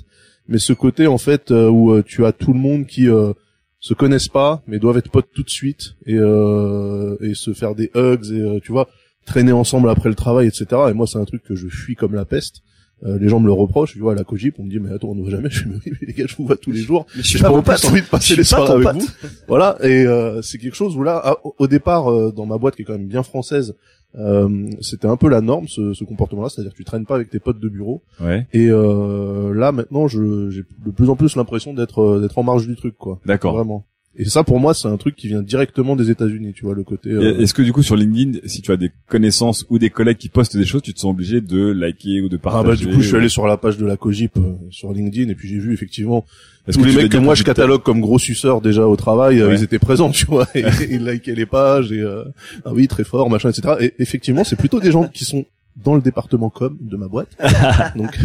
Mais 0.48 0.58
ce 0.58 0.72
côté 0.72 1.06
en 1.06 1.18
fait 1.18 1.50
euh, 1.50 1.68
où 1.68 1.92
euh, 1.92 2.02
tu 2.02 2.24
as 2.24 2.32
tout 2.32 2.54
le 2.54 2.58
monde 2.58 2.86
qui 2.86 3.08
euh, 3.08 3.34
se 3.80 3.94
connaissent 3.94 4.28
pas, 4.28 4.62
mais 4.66 4.78
doivent 4.78 4.98
être 4.98 5.10
potes 5.10 5.28
tout 5.34 5.42
de 5.42 5.50
suite 5.50 5.94
et 6.06 6.14
euh, 6.16 7.16
et 7.20 7.34
se 7.34 7.52
faire 7.52 7.74
des 7.74 7.90
hugs 7.94 8.30
et 8.32 8.40
euh, 8.40 8.60
tu 8.62 8.72
vois 8.72 8.88
traîner 9.26 9.52
ensemble 9.52 9.90
après 9.90 10.08
le 10.08 10.14
travail, 10.14 10.46
etc. 10.48 10.66
Et 10.90 10.94
moi, 10.94 11.06
c'est 11.06 11.18
un 11.18 11.24
truc 11.26 11.42
que 11.44 11.54
je 11.54 11.68
fuis 11.68 11.94
comme 11.96 12.14
la 12.14 12.24
peste. 12.24 12.62
Euh, 13.04 13.16
les 13.20 13.28
gens 13.28 13.38
me 13.38 13.46
le 13.46 13.52
reprochent, 13.52 13.92
tu 13.92 14.00
vois, 14.00 14.12
à 14.12 14.14
la 14.16 14.24
Cogip, 14.24 14.56
on 14.58 14.64
me 14.64 14.70
dit, 14.70 14.80
mais 14.80 14.90
attends, 14.92 15.10
on 15.10 15.14
ne 15.14 15.20
voit 15.20 15.30
jamais. 15.30 15.50
Je 15.50 15.60
fais, 15.60 15.68
mais 15.68 15.98
les 16.00 16.12
gars, 16.14 16.24
je 16.26 16.34
vous 16.34 16.46
vois 16.46 16.56
tous 16.56 16.72
les 16.72 16.80
jours. 16.80 17.06
Mais 17.14 17.22
je 17.22 17.28
suis 17.28 17.38
pas 17.38 17.50
envie 17.50 17.60
de 18.02 18.06
passer 18.06 18.34
les 18.34 18.42
suis 18.42 18.56
ton 18.56 18.64
avec 18.64 19.02
vous. 19.02 19.08
Voilà, 19.46 19.76
et 19.82 20.04
euh, 20.04 20.42
c'est 20.42 20.58
quelque 20.58 20.74
chose 20.74 20.96
où 20.96 21.04
là, 21.04 21.16
à- 21.22 21.36
au 21.58 21.66
départ, 21.68 22.10
euh, 22.10 22.32
dans 22.32 22.44
ma 22.46 22.58
boîte 22.58 22.74
qui 22.74 22.82
est 22.82 22.84
quand 22.84 22.94
même 22.94 23.06
bien 23.06 23.22
française, 23.22 23.76
euh, 24.16 24.68
c'était 24.80 25.06
un 25.06 25.16
peu 25.16 25.28
la 25.28 25.40
norme, 25.40 25.68
ce, 25.68 25.92
ce 25.92 26.04
comportement-là, 26.04 26.48
c'est-à-dire 26.48 26.72
que 26.72 26.76
tu 26.76 26.84
traînes 26.84 27.04
pas 27.06 27.14
avec 27.16 27.30
tes 27.30 27.38
potes 27.40 27.60
de 27.60 27.68
bureau. 27.68 28.02
Ouais, 28.20 28.46
Et 28.52 28.68
euh, 28.70 29.52
là, 29.54 29.70
maintenant, 29.72 30.08
je- 30.08 30.50
j'ai 30.50 30.62
de 30.84 30.90
plus 30.90 31.10
en 31.10 31.16
plus 31.16 31.36
l'impression 31.36 31.74
d'être 31.74 32.00
euh, 32.00 32.20
d'être 32.20 32.38
en 32.38 32.42
marge 32.42 32.66
du 32.66 32.74
truc, 32.76 32.96
quoi. 32.96 33.20
d'accord. 33.26 33.54
Vraiment. 33.54 33.84
Et 34.16 34.24
ça, 34.24 34.42
pour 34.42 34.58
moi, 34.58 34.74
c'est 34.74 34.88
un 34.88 34.96
truc 34.96 35.14
qui 35.14 35.28
vient 35.28 35.42
directement 35.42 35.94
des 35.94 36.10
États-Unis, 36.10 36.52
tu 36.52 36.64
vois, 36.64 36.74
le 36.74 36.82
côté. 36.82 37.10
Euh, 37.10 37.38
Est-ce 37.38 37.54
que 37.54 37.62
du 37.62 37.72
coup 37.72 37.82
sur 37.82 37.94
LinkedIn, 37.94 38.38
si 38.46 38.62
tu 38.62 38.72
as 38.72 38.76
des 38.76 38.90
connaissances 39.06 39.64
ou 39.70 39.78
des 39.78 39.90
collègues 39.90 40.16
qui 40.16 40.28
postent 40.28 40.56
des 40.56 40.64
choses, 40.64 40.82
tu 40.82 40.92
te 40.92 40.98
sens 40.98 41.12
obligé 41.12 41.40
de 41.40 41.70
liker 41.70 42.20
ou 42.22 42.28
de 42.28 42.36
Ah 42.36 42.40
partager 42.42 42.84
bah 42.84 42.90
du 42.90 42.96
coup, 42.96 43.02
je 43.02 43.08
suis 43.08 43.16
allé 43.16 43.28
sur 43.28 43.46
la 43.46 43.56
page 43.56 43.78
de 43.78 43.86
la 43.86 43.96
Cogip 43.96 44.36
euh, 44.36 44.54
sur 44.70 44.92
LinkedIn 44.92 45.30
et 45.30 45.34
puis 45.34 45.48
j'ai 45.48 45.58
vu 45.58 45.72
effectivement 45.72 46.24
tous 46.72 46.84
les 46.84 46.90
tu 46.90 46.96
mecs 46.98 47.12
que 47.12 47.18
moi 47.18 47.34
que 47.34 47.38
je 47.38 47.44
catalogue 47.44 47.82
comme 47.82 48.00
gros 48.00 48.18
suceurs 48.18 48.60
déjà 48.60 48.86
au 48.86 48.96
travail, 48.96 49.40
euh, 49.40 49.54
ils 49.54 49.62
étaient 49.62 49.78
présents, 49.78 50.10
tu 50.12 50.26
vois, 50.26 50.46
et 50.54 50.64
ils 50.90 51.04
likaient 51.04 51.34
les 51.34 51.46
pages 51.46 51.92
et 51.92 52.00
euh, 52.00 52.24
ah 52.64 52.72
oui 52.72 52.88
très 52.88 53.04
fort 53.04 53.30
machin 53.30 53.50
etc. 53.50 53.74
Et 53.80 53.94
effectivement 53.98 54.44
c'est 54.44 54.56
plutôt 54.56 54.80
des 54.80 54.90
gens 54.90 55.08
qui 55.08 55.24
sont 55.24 55.44
dans 55.76 55.94
le 55.94 56.00
département 56.00 56.50
com 56.50 56.76
de 56.80 56.96
ma 56.96 57.08
boîte. 57.08 57.30
Donc 57.96 58.18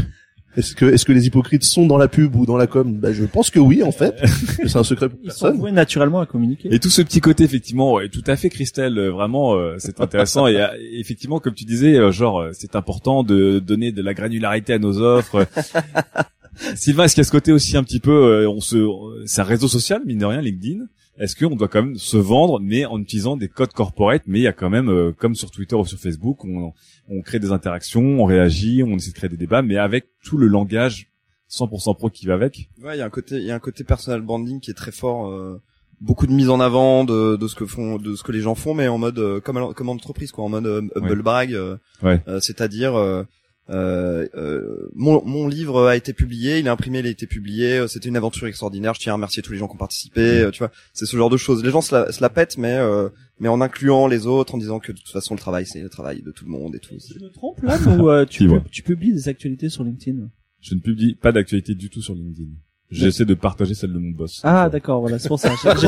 est-ce 0.58 0.76
que 0.76 0.86
est-ce 0.86 1.06
que 1.06 1.12
les 1.12 1.28
hypocrites 1.28 1.64
sont 1.64 1.86
dans 1.86 1.98
la 1.98 2.08
pub 2.08 2.36
ou 2.36 2.46
dans 2.46 2.58
la 2.58 2.68
com? 2.68 2.94
Ben 2.94 3.14
je 3.14 3.24
pense 3.26 3.50
que 3.50 3.60
oui 3.60 3.84
en 3.84 3.92
fait. 3.92 4.16
Mais 4.22 4.28
C'est 4.70 4.78
un 4.78 4.84
secret 4.84 5.10
pour 5.10 5.20
Ils 5.24 5.32
sont 5.32 5.46
personne. 5.46 5.58
voués 5.60 5.72
naturellement 5.72 6.20
à 6.20 6.26
communiquer. 6.26 6.74
Et 6.74 6.80
tout 6.80 6.90
ce 6.90 7.02
petit 7.02 7.22
côté 7.22 7.44
effectivement, 7.44 7.94
ouais, 7.94 8.10
tout 8.10 8.24
à 8.28 8.36
fait 8.36 8.50
Christelle, 8.50 8.98
euh, 8.98 9.10
vraiment 9.12 9.56
euh, 9.56 9.76
c'est 9.80 10.00
intéressant 10.00 10.48
et 10.48 10.62
euh, 10.62 10.68
effectivement 10.94 11.40
comme 11.40 11.54
tu 11.54 11.66
disais, 11.66 11.96
euh, 11.98 12.12
genre 12.12 12.40
euh, 12.42 12.50
c'est 12.54 12.76
important 12.76 13.24
de 13.24 13.60
donner 13.60 13.92
de 13.92 14.02
la 14.02 14.14
granularité 14.14 14.74
à 14.74 14.80
nos 14.80 15.00
offres. 15.00 15.48
Sylvain, 16.76 17.06
est-ce 17.06 17.16
qu'il 17.16 17.22
y 17.22 17.26
a 17.26 17.28
ce 17.28 17.32
côté 17.32 17.52
aussi 17.52 17.76
un 17.78 17.84
petit 17.84 18.00
peu, 18.00 18.12
euh, 18.12 18.50
on 18.50 18.62
se, 18.62 18.78
euh, 18.78 19.24
c'est 19.26 19.42
un 19.42 19.46
réseau 19.46 19.68
social 19.68 20.02
mine 20.06 20.20
de 20.20 20.26
rien, 20.26 20.40
LinkedIn. 20.42 20.86
Est-ce 21.20 21.36
qu'on 21.36 21.56
doit 21.56 21.68
quand 21.68 21.84
même 21.84 21.98
se 21.98 22.18
vendre, 22.18 22.60
mais 22.60 22.86
en 22.86 23.00
utilisant 23.00 23.38
des 23.38 23.48
codes 23.48 23.72
corporate, 23.74 24.24
mais 24.28 24.40
il 24.40 24.44
y 24.44 24.48
a 24.48 24.54
quand 24.54 24.70
même, 24.70 24.90
euh, 24.90 25.12
comme 25.16 25.36
sur 25.36 25.52
Twitter 25.52 25.76
ou 25.76 25.86
sur 25.86 25.98
Facebook, 26.00 26.44
on, 26.46 26.74
on 27.10 27.22
crée 27.22 27.40
des 27.40 27.52
interactions, 27.52 28.02
on 28.22 28.26
réagit, 28.26 28.84
on 28.84 28.96
essaie 28.96 29.12
de 29.12 29.16
créer 29.16 29.30
des 29.30 29.38
débats, 29.38 29.62
mais 29.62 29.78
avec 29.78 30.06
tout 30.24 30.38
le 30.38 30.48
langage 30.48 31.08
100% 31.52 31.96
pro 31.98 32.10
qui 32.10 32.26
va 32.26 32.34
avec. 32.34 32.70
Ouais, 32.82 32.96
il 32.96 33.00
y 33.00 33.02
a 33.02 33.06
un 33.06 33.10
côté, 33.10 33.36
il 33.38 33.44
y 33.44 33.52
a 33.52 33.56
un 33.56 33.60
côté 33.60 33.84
personal 33.84 34.22
branding 34.22 34.60
qui 34.60 34.72
est 34.72 34.76
très 34.76 34.92
fort. 34.92 35.28
euh, 35.30 35.62
beaucoup 36.02 36.28
de 36.28 36.34
mise 36.34 36.50
en 36.50 36.60
avant 36.60 37.04
de, 37.06 37.36
de 37.38 37.48
ce 37.48 37.56
que 37.56 37.66
font, 37.66 37.98
de 37.98 38.16
ce 38.16 38.24
que 38.24 38.32
les 38.32 38.42
gens 38.42 38.56
font, 38.56 38.74
mais 38.74 38.88
en 38.88 38.98
mode 38.98 39.20
euh, 39.20 39.40
comme 39.40 39.74
comme 39.74 39.90
entreprise, 39.90 40.32
quoi, 40.32 40.44
en 40.44 40.50
mode 40.50 40.66
euh, 40.66 40.82
humble 40.96 41.24
euh, 41.54 41.78
Ouais. 42.02 42.22
euh, 42.28 42.40
C'est-à-dire, 42.42 42.96
euh, 42.96 43.24
euh, 43.70 44.28
euh, 44.36 44.90
mon, 44.94 45.24
mon 45.24 45.48
livre 45.48 45.88
a 45.88 45.96
été 45.96 46.12
publié, 46.12 46.60
il 46.60 46.66
est 46.68 46.70
imprimé, 46.70 47.00
il 47.00 47.06
a 47.08 47.10
été 47.10 47.28
publié. 47.28 47.78
euh, 47.78 47.88
C'était 47.88 48.10
une 48.10 48.18
aventure 48.18 48.48
extraordinaire. 48.48 48.94
Je 48.96 49.00
tiens 49.00 49.14
à 49.14 49.16
remercier 49.16 49.42
tous 49.42 49.54
les 49.54 49.60
gens 49.60 49.68
qui 49.68 49.76
ont 49.76 49.78
participé. 49.78 50.20
euh, 50.42 50.52
tu 50.52 50.60
vois, 50.60 50.72
c'est 50.94 51.06
ce 51.06 51.16
genre 51.16 51.30
de 51.30 51.38
choses. 51.38 51.64
Les 51.64 51.72
gens 51.72 51.82
se 51.82 51.96
la, 51.96 52.12
se 52.12 52.22
la 52.22 52.30
pètent, 52.30 52.58
mais 52.58 52.74
euh, 52.76 53.08
mais 53.40 53.50
en 53.50 53.62
incluant 53.62 54.08
les 54.08 54.26
autres, 54.28 54.56
en 54.56 54.58
disant 54.58 54.80
que 54.80 54.92
de 54.92 54.98
toute 54.98 55.10
façon 55.10 55.34
le 55.34 55.40
travail 55.40 55.66
c'est 55.66 55.82
le 55.82 55.90
travail 55.90 56.22
de 56.22 56.32
tout 56.32 56.46
le 56.46 56.52
monde 56.52 56.76
et 56.76 56.80
tout. 56.80 56.94
Je 57.00 57.24
me 57.24 57.30
trompe 57.30 57.62
là 57.62 57.78
ou 57.98 58.10
euh, 58.10 58.26
tu, 58.26 58.48
pub- 58.48 58.70
tu 58.72 58.84
publies 58.84 59.14
des 59.14 59.28
actualités 59.30 59.70
sur 59.70 59.84
LinkedIn? 59.84 60.30
Je 60.62 60.76
ne 60.76 60.80
publie 60.80 61.16
pas 61.16 61.32
d'actualité 61.32 61.76
du 61.76 61.90
tout 61.90 62.02
sur 62.02 62.14
LinkedIn. 62.14 62.50
J'essaie 62.92 63.26
de 63.26 63.34
partager 63.34 63.74
celle 63.74 63.92
de 63.92 63.98
mon 63.98 64.12
boss. 64.12 64.40
Ah 64.44 64.70
d'accord, 64.70 65.02
voilà, 65.02 65.18
c'est 65.18 65.28
pour 65.28 65.40
ça. 65.40 65.52
J'ai- 65.64 65.80
j'ai- 65.82 65.88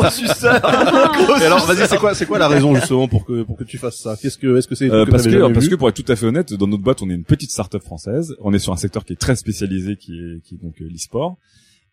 Oh, 0.00 0.08
suceur 0.10 0.54
Et 1.40 1.44
alors 1.44 1.66
vas-y 1.66 1.86
c'est 1.86 1.98
quoi 1.98 2.14
c'est 2.14 2.24
quoi 2.24 2.38
la 2.38 2.48
raison 2.48 2.74
justement 2.74 3.08
pour 3.08 3.26
que 3.26 3.42
pour 3.42 3.58
que 3.58 3.64
tu 3.64 3.76
fasses 3.76 3.98
ça? 4.00 4.16
Qu'est-ce 4.20 4.38
que 4.38 4.56
est-ce 4.56 4.66
que 4.66 4.74
c'est 4.74 4.90
Euh, 4.90 5.02
trucs 5.02 5.10
parce 5.10 5.26
que, 5.26 5.52
parce 5.52 5.68
que 5.68 5.74
pour 5.74 5.88
être 5.90 6.02
tout 6.02 6.10
à 6.10 6.16
fait 6.16 6.24
honnête, 6.24 6.54
dans 6.54 6.66
notre 6.66 6.82
boîte, 6.82 7.02
on 7.02 7.10
est 7.10 7.14
une 7.14 7.24
petite 7.24 7.50
start-up 7.50 7.82
française. 7.82 8.34
On 8.40 8.54
est 8.54 8.58
sur 8.58 8.72
un 8.72 8.76
secteur 8.78 9.04
qui 9.04 9.12
est 9.12 9.16
très 9.20 9.36
spécialisé, 9.36 9.96
qui 9.96 10.12
est, 10.18 10.40
qui 10.42 10.54
est 10.54 10.58
donc 10.58 10.80
euh, 10.80 10.88
l'e-sport. 10.88 11.36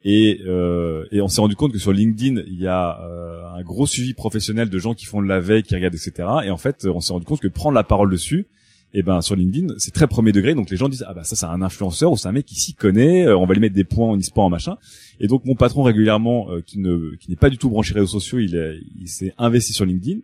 Et, 0.05 0.41
euh, 0.45 1.05
et 1.11 1.21
on 1.21 1.27
s'est 1.27 1.39
rendu 1.39 1.55
compte 1.55 1.71
que 1.71 1.79
sur 1.79 1.93
LinkedIn, 1.93 2.41
il 2.47 2.59
y 2.59 2.67
a 2.67 2.99
euh, 3.01 3.41
un 3.55 3.61
gros 3.63 3.87
suivi 3.87 4.13
professionnel 4.13 4.69
de 4.69 4.79
gens 4.79 4.93
qui 4.93 5.05
font 5.05 5.21
de 5.21 5.27
la 5.27 5.39
veille, 5.39 5.63
qui 5.63 5.75
regardent, 5.75 5.95
etc. 5.95 6.27
Et 6.43 6.49
en 6.49 6.57
fait, 6.57 6.85
on 6.85 6.99
s'est 6.99 7.13
rendu 7.13 7.25
compte 7.25 7.39
que 7.39 7.47
prendre 7.47 7.75
la 7.75 7.83
parole 7.83 8.11
dessus, 8.11 8.47
et 8.93 9.01
ben 9.01 9.21
sur 9.21 9.35
LinkedIn, 9.35 9.73
c'est 9.77 9.93
très 9.93 10.07
premier 10.07 10.31
degré. 10.31 10.53
Donc 10.53 10.69
les 10.69 10.77
gens 10.77 10.87
disent 10.87 11.05
ah 11.07 11.13
bah 11.13 11.23
ça 11.23 11.35
c'est 11.35 11.45
un 11.45 11.61
influenceur 11.61 12.11
ou 12.11 12.17
c'est 12.17 12.27
un 12.27 12.31
mec 12.31 12.45
qui 12.45 12.55
s'y 12.55 12.75
connaît. 12.75 13.25
euh, 13.25 13.37
on 13.37 13.45
va 13.45 13.53
lui 13.53 13.61
mettre 13.61 13.75
des 13.75 13.83
points 13.83 14.09
en 14.09 14.17
e-sport 14.17 14.45
en 14.45 14.49
machin. 14.49 14.77
Et 15.19 15.27
donc 15.27 15.45
mon 15.45 15.55
patron 15.55 15.83
régulièrement, 15.83 16.51
euh, 16.51 16.61
qui 16.61 16.79
ne 16.79 17.15
qui 17.15 17.29
n'est 17.31 17.35
pas 17.35 17.49
du 17.49 17.57
tout 17.57 17.69
branché 17.69 17.93
réseaux 17.93 18.05
sociaux, 18.05 18.39
il, 18.39 18.81
il 18.99 19.07
s'est 19.07 19.33
investi 19.37 19.73
sur 19.73 19.85
LinkedIn. 19.85 20.19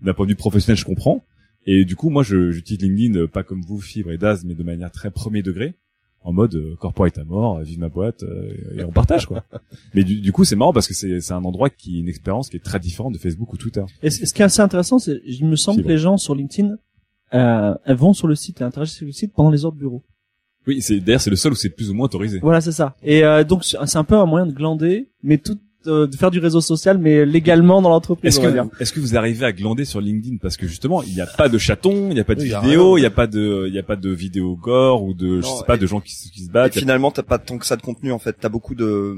D'un 0.00 0.14
point 0.14 0.26
de 0.26 0.30
vue 0.30 0.36
professionnel, 0.36 0.78
je 0.78 0.84
comprends. 0.84 1.24
Et 1.66 1.84
du 1.84 1.96
coup, 1.96 2.10
moi, 2.10 2.22
j'utilise 2.22 2.82
LinkedIn 2.82 3.20
euh, 3.20 3.26
pas 3.26 3.42
comme 3.42 3.62
vous, 3.62 3.80
Fibre 3.80 4.12
et 4.12 4.18
Daz, 4.18 4.44
mais 4.44 4.54
de 4.54 4.62
manière 4.62 4.90
très 4.90 5.10
premier 5.10 5.42
degré, 5.42 5.74
en 6.24 6.32
mode 6.32 6.54
euh, 6.54 6.74
corporate 6.76 7.18
à 7.18 7.24
mort, 7.24 7.58
euh, 7.58 7.62
vive 7.62 7.78
ma 7.78 7.90
boîte, 7.90 8.22
euh, 8.22 8.78
et 8.78 8.84
on 8.84 8.90
partage 8.90 9.26
quoi. 9.26 9.44
mais 9.94 10.02
du, 10.02 10.20
du 10.20 10.32
coup, 10.32 10.44
c'est 10.44 10.56
marrant 10.56 10.72
parce 10.72 10.88
que 10.88 10.94
c'est, 10.94 11.32
un 11.32 11.44
endroit 11.44 11.70
qui 11.70 11.96
est 11.96 12.00
une 12.00 12.08
expérience 12.08 12.48
qui 12.48 12.56
est 12.56 12.64
très 12.64 12.80
différente 12.80 13.12
de 13.12 13.18
Facebook 13.18 13.52
ou 13.52 13.56
Twitter. 13.56 13.84
Et 14.02 14.10
ce 14.10 14.24
ce 14.24 14.32
qui 14.32 14.42
est 14.42 14.44
assez 14.46 14.62
intéressant, 14.62 14.98
c'est, 14.98 15.20
il 15.26 15.46
me 15.46 15.56
semble 15.56 15.82
que 15.82 15.88
les 15.88 15.98
gens 15.98 16.16
sur 16.16 16.34
LinkedIn, 16.34 16.76
euh, 17.34 17.74
elles 17.84 17.96
vont 17.96 18.14
sur 18.14 18.26
le 18.26 18.34
site 18.34 18.60
et 18.60 18.64
interagissent 18.64 18.96
sur 18.96 19.06
le 19.06 19.12
site 19.12 19.32
pendant 19.34 19.50
les 19.50 19.64
heures 19.64 19.72
de 19.72 19.78
bureau. 19.78 20.02
Oui, 20.66 20.80
c'est 20.80 20.98
d'ailleurs 21.00 21.20
c'est 21.20 21.30
le 21.30 21.36
seul 21.36 21.52
où 21.52 21.56
c'est 21.56 21.68
plus 21.68 21.90
ou 21.90 21.94
moins 21.94 22.06
autorisé. 22.06 22.38
Voilà, 22.40 22.60
c'est 22.60 22.72
ça. 22.72 22.96
Et 23.02 23.22
euh, 23.22 23.44
donc 23.44 23.64
c'est 23.64 23.96
un 23.96 24.04
peu 24.04 24.16
un 24.16 24.24
moyen 24.24 24.46
de 24.46 24.52
glander, 24.52 25.10
mais 25.22 25.38
tout 25.38 25.58
euh, 25.86 26.06
de 26.06 26.16
faire 26.16 26.30
du 26.30 26.38
réseau 26.38 26.60
social, 26.60 26.98
mais 26.98 27.24
légalement 27.26 27.82
dans 27.82 27.88
l'entreprise. 27.88 28.28
Est-ce 28.36 28.40
que, 28.40 28.82
est-ce 28.82 28.92
que 28.92 29.00
vous 29.00 29.16
arrivez 29.16 29.44
à 29.46 29.52
glander 29.52 29.84
sur 29.84 30.00
LinkedIn? 30.00 30.36
Parce 30.40 30.56
que 30.56 30.66
justement 30.66 31.02
il 31.02 31.14
n'y 31.14 31.20
a 31.20 31.26
pas 31.26 31.48
de 31.48 31.58
chatons, 31.58 32.08
il 32.10 32.14
n'y 32.14 32.20
a 32.20 32.24
pas 32.24 32.34
de 32.34 32.40
Oui, 32.40 32.46
il 32.46 32.50
y 32.50 32.54
a 32.54 32.60
vidéos, 32.60 32.92
rien. 32.92 32.98
il 32.98 33.00
n'y 33.02 33.06
a 33.06 33.10
pas 33.10 33.26
de, 33.26 33.64
il 33.68 33.74
y 33.74 33.78
a 33.78 33.82
pas 33.82 33.96
de 33.96 34.10
vidéos 34.10 34.56
gore 34.56 35.02
ou 35.04 35.14
de, 35.14 35.40
je 35.40 35.46
sais 35.46 35.64
pas, 35.66 35.76
et- 35.76 35.78
de 35.78 35.86
gens 35.86 36.00
qui, 36.00 36.14
se- 36.14 36.30
qui 36.30 36.42
se 36.42 36.48
Et 36.48 36.52
battent. 36.52 36.76
A- 36.76 36.80
finalement, 36.80 37.10
t'as 37.10 37.22
pas 37.22 37.38
tant 37.38 37.58
que 37.58 37.66
ça 37.66 37.76
de 37.76 37.82
contenu 37.82 38.12
en 38.12 38.18
fait. 38.18 38.36
T'as 38.40 38.48
beaucoup 38.48 38.74
de, 38.74 39.14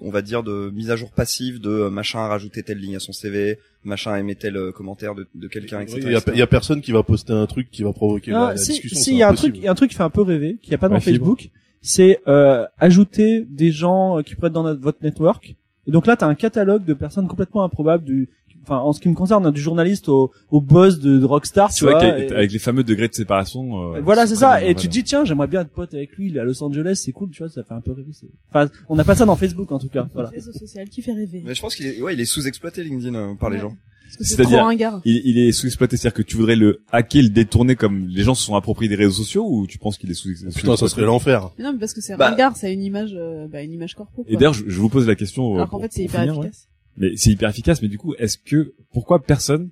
on 0.00 0.10
va 0.10 0.22
dire, 0.22 0.42
de 0.42 0.70
mise 0.74 0.90
à 0.90 0.96
jour 0.96 1.10
passive, 1.12 1.60
de 1.60 1.70
euh, 1.70 1.90
machin 1.90 2.18
a 2.20 2.28
rajouté 2.28 2.62
telle 2.62 2.78
ligne 2.78 2.96
à 2.96 3.00
son 3.00 3.12
CV, 3.12 3.58
machin 3.84 4.12
a 4.12 4.18
aimé 4.20 4.34
tel 4.34 4.56
euh, 4.56 4.72
commentaire 4.72 5.14
de, 5.14 5.26
de 5.34 5.48
quelqu'un, 5.48 5.80
etc. 5.80 5.96
Oui, 5.98 6.04
Il 6.06 6.12
y, 6.12 6.16
a, 6.16 6.20
il 6.34 6.38
y 6.38 6.42
a 6.42 6.46
personne 6.46 6.80
qui 6.80 6.92
va 6.92 7.02
poster 7.02 7.32
un 7.32 7.46
truc 7.46 7.70
qui 7.70 7.82
va 7.82 7.92
provoquer 7.92 8.30
la, 8.30 8.46
Ah, 8.46 8.50
la 8.52 8.56
si, 8.56 8.72
discussion. 8.72 9.00
si, 9.00 9.10
il 9.12 9.18
y 9.18 9.22
a 9.22 9.28
un 9.28 9.34
truc, 9.34 9.56
il 9.56 9.62
y 9.64 9.68
a 9.68 9.70
un 9.70 9.74
truc 9.74 9.90
qui 9.90 9.96
fait 9.96 10.02
un 10.02 10.10
peu 10.10 10.22
rêver, 10.22 10.58
qu'il 10.62 10.70
n'y 10.70 10.74
a 10.74 10.78
pas 10.78 10.88
dans 10.88 10.94
Ouais. 10.96 11.00
Facebook, 11.00 11.50
c'est 11.82 12.20
euh, 12.26 12.64
ajouter 12.78 13.46
des 13.48 13.70
gens 13.70 14.18
euh, 14.18 14.22
qui 14.22 14.34
pourraient 14.34 14.48
être 14.48 14.52
dans 14.54 14.62
notre- 14.64 14.80
votre 14.82 14.98
network. 15.02 15.54
Et 15.86 15.90
donc 15.92 16.06
là, 16.06 16.16
tu 16.16 16.24
as 16.24 16.26
un 16.28 16.34
catalogue 16.34 16.84
de 16.84 16.94
personnes 16.94 17.28
complètement 17.28 17.62
improbables, 17.64 18.04
du, 18.04 18.28
enfin, 18.64 18.78
en 18.78 18.92
ce 18.92 19.00
qui 19.00 19.08
me 19.08 19.14
concerne, 19.14 19.50
du 19.52 19.60
journaliste 19.60 20.08
au, 20.08 20.32
au 20.50 20.60
boss 20.60 20.98
de, 20.98 21.18
de 21.18 21.24
Rockstar, 21.24 21.68
tu 21.72 21.80
C'est 21.80 21.84
vrai 21.84 21.94
vois. 21.94 22.18
et- 22.18 22.32
avec 22.32 22.52
les 22.52 22.58
fameux 22.58 22.82
degrés 22.82 23.06
de 23.08 23.14
séparation. 23.14 23.94
euh, 23.94 24.00
voilà, 24.00 24.26
c'est 24.26 24.34
ça. 24.36 24.62
Et 24.64 24.74
tu 24.74 24.88
te 24.88 24.92
dis, 24.92 25.04
tiens, 25.04 25.24
j'aimerais 25.24 25.46
bien 25.46 25.60
être 25.60 25.70
pote 25.70 25.94
avec 25.94 26.12
lui, 26.16 26.26
il 26.28 26.36
est 26.36 26.40
à 26.40 26.44
Los 26.44 26.62
Angeles, 26.62 27.00
c'est 27.04 27.12
cool, 27.12 27.30
tu 27.30 27.42
vois, 27.42 27.48
ça 27.48 27.62
fait 27.62 27.74
un 27.74 27.80
peu 27.80 27.92
rêver. 27.92 28.10
c'est- 28.12 28.26
Enfin, 28.50 28.68
on 28.88 28.96
n'a 28.96 29.04
pas 29.04 29.14
ça 29.14 29.24
dans 29.24 29.36
Facebook, 29.36 29.70
en 29.70 29.78
tout 29.78 29.88
cas. 29.88 30.08
Voilà. 30.12 30.30
Réseau 30.30 30.52
social 30.52 30.88
qui 30.88 31.02
fait 31.02 31.12
rêver. 31.12 31.42
Mais 31.46 31.54
je 31.54 31.60
pense 31.60 31.74
qu'il 31.76 31.86
est, 31.86 32.02
ouais, 32.02 32.14
il 32.14 32.20
est 32.20 32.24
sous-exploité 32.24 32.82
LinkedIn 32.82 33.14
euh, 33.14 33.34
par 33.34 33.50
les 33.50 33.58
gens. 33.58 33.76
C'est-à-dire- 34.20 34.66
il, 35.04 35.20
il 35.24 35.38
est 35.38 35.52
sous-exploité, 35.52 35.96
c'est-à-dire 35.96 36.14
que 36.14 36.22
tu 36.22 36.36
voudrais 36.36 36.56
le 36.56 36.82
hacker, 36.90 37.22
le 37.22 37.28
détourner 37.28 37.76
comme 37.76 38.06
les 38.08 38.22
gens 38.22 38.34
se 38.34 38.42
sont 38.44 38.54
appropriés 38.54 38.88
des 38.88 38.94
réseaux 38.94 39.10
sociaux 39.22 39.46
ou 39.48 39.66
tu 39.66 39.78
penses 39.78 39.98
qu'il 39.98 40.10
est 40.10 40.14
sous 40.14 40.30
Putain, 40.54 40.76
ça 40.76 40.88
serait 40.88 41.02
l'enfer. 41.02 41.50
Non, 41.58 41.72
mais 41.72 41.78
parce 41.78 41.92
que 41.92 42.00
c'est 42.00 42.16
Bah- 42.16 42.30
ringard, 42.30 42.56
c'est 42.56 42.72
une 42.72 42.82
image, 42.82 43.12
euh, 43.14 43.46
bah, 43.48 43.62
une 43.62 43.72
image 43.72 43.94
corpo. 43.94 44.24
Et 44.28 44.36
d'ailleurs, 44.36 44.54
je, 44.54 44.64
je 44.66 44.80
vous 44.80 44.88
pose 44.88 45.06
la 45.06 45.14
question. 45.16 45.52
euh, 45.52 45.56
alors 45.56 45.70
qu'en 45.70 45.80
fait, 45.80 45.92
c'est 45.92 46.04
hyper 46.04 46.20
finir, 46.20 46.38
ouais. 46.38 46.46
efficace. 46.46 46.68
Mais 46.96 47.10
c'est 47.16 47.30
hyper 47.30 47.50
efficace. 47.50 47.82
Mais 47.82 47.88
du 47.88 47.98
coup, 47.98 48.14
est-ce 48.18 48.38
que 48.38 48.74
pourquoi 48.92 49.22
personne, 49.22 49.70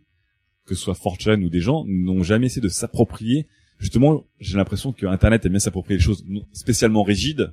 que 0.66 0.74
ce 0.74 0.82
soit 0.82 0.94
Fortune 0.94 1.42
ou 1.44 1.48
des 1.48 1.60
gens, 1.60 1.84
n'ont 1.86 2.22
jamais 2.22 2.46
essayé 2.46 2.60
de 2.62 2.68
s'approprier? 2.68 3.46
Justement, 3.78 4.24
j'ai 4.40 4.56
l'impression 4.56 4.92
que 4.92 5.06
Internet 5.06 5.44
aime 5.46 5.52
bien 5.52 5.58
s'approprier 5.58 5.96
les 5.98 6.02
choses 6.04 6.24
spécialement 6.52 7.02
rigides 7.02 7.52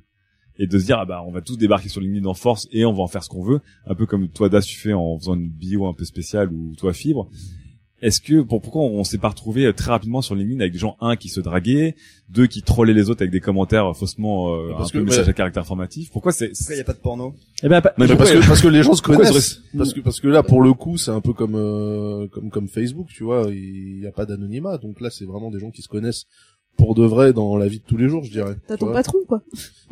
et 0.62 0.66
de 0.68 0.78
se 0.78 0.84
dire 0.84 0.98
ah 1.00 1.04
bah 1.04 1.22
on 1.26 1.32
va 1.32 1.40
tous 1.40 1.56
débarquer 1.58 1.88
sur 1.88 2.00
LinkedIn 2.00 2.24
en 2.26 2.34
force 2.34 2.68
et 2.70 2.84
on 2.84 2.92
va 2.92 3.02
en 3.02 3.08
faire 3.08 3.24
ce 3.24 3.28
qu'on 3.28 3.42
veut, 3.42 3.60
un 3.86 3.94
peu 3.94 4.06
comme 4.06 4.28
toi 4.28 4.48
Das 4.48 4.64
tu 4.64 4.78
fais 4.78 4.92
en 4.92 5.18
faisant 5.18 5.34
une 5.34 5.48
bio 5.50 5.86
un 5.86 5.92
peu 5.94 6.04
spéciale 6.04 6.52
ou 6.52 6.74
toi 6.76 6.92
Fibre. 6.92 7.28
Est-ce 8.00 8.20
que 8.20 8.40
pour 8.42 8.60
pourquoi 8.60 8.82
on 8.82 9.04
s'est 9.04 9.18
pas 9.18 9.28
retrouvé 9.28 9.72
très 9.74 9.92
rapidement 9.92 10.22
sur 10.22 10.34
LinkedIn 10.34 10.58
avec 10.58 10.72
des 10.72 10.78
gens 10.80 10.96
un 11.00 11.14
qui 11.14 11.28
se 11.28 11.40
draguaient, 11.40 11.94
deux 12.28 12.48
qui 12.48 12.62
trollaient 12.62 12.94
les 12.94 13.10
autres 13.10 13.22
avec 13.22 13.30
des 13.30 13.38
commentaires 13.38 13.96
faussement 13.96 14.52
euh, 14.56 14.70
Parce 14.76 14.90
un 14.90 14.92
peu 14.92 14.98
que, 14.98 15.04
message 15.04 15.26
ouais. 15.26 15.30
à 15.30 15.32
caractère 15.34 15.64
formatif? 15.64 16.10
Pourquoi 16.10 16.32
c'est 16.32 16.48
Pourquoi 16.48 16.74
il 16.74 16.78
y 16.78 16.80
a 16.80 16.84
pas 16.84 16.94
de 16.94 16.98
porno? 16.98 17.34
Eh 17.62 17.68
ben, 17.68 17.80
pas- 17.80 17.94
Non, 17.98 18.06
mais 18.08 18.16
parce 18.16 18.32
que 18.32 18.44
parce 18.44 18.60
que 18.60 18.66
les 18.66 18.82
gens 18.82 18.94
se 18.94 19.02
connaissent. 19.08 19.62
parce 19.78 19.92
que 19.94 20.00
parce 20.00 20.18
que 20.18 20.26
là 20.26 20.42
pour 20.42 20.62
le 20.62 20.72
coup 20.74 20.96
c'est 20.98 21.12
un 21.12 21.20
peu 21.20 21.32
comme 21.32 21.54
euh, 21.54 22.26
comme 22.26 22.50
comme 22.50 22.66
Facebook 22.66 23.06
tu 23.08 23.22
vois. 23.22 23.46
Il 23.50 24.00
y 24.00 24.06
a 24.08 24.10
pas 24.12 24.26
d'anonymat. 24.26 24.78
Donc 24.78 25.00
là 25.00 25.08
c'est 25.10 25.24
vraiment 25.24 25.52
des 25.52 25.60
gens 25.60 25.70
qui 25.70 25.82
se 25.82 25.88
connaissent 25.88 26.24
pour 26.76 26.94
de 26.94 27.04
vrai 27.04 27.32
dans 27.32 27.56
la 27.56 27.68
vie 27.68 27.78
de 27.78 27.84
tous 27.84 27.96
les 27.96 28.08
jours 28.08 28.24
je 28.24 28.30
dirais 28.30 28.56
T'as 28.66 28.76
ton 28.76 28.92
patron, 28.92 29.18
quoi. 29.28 29.42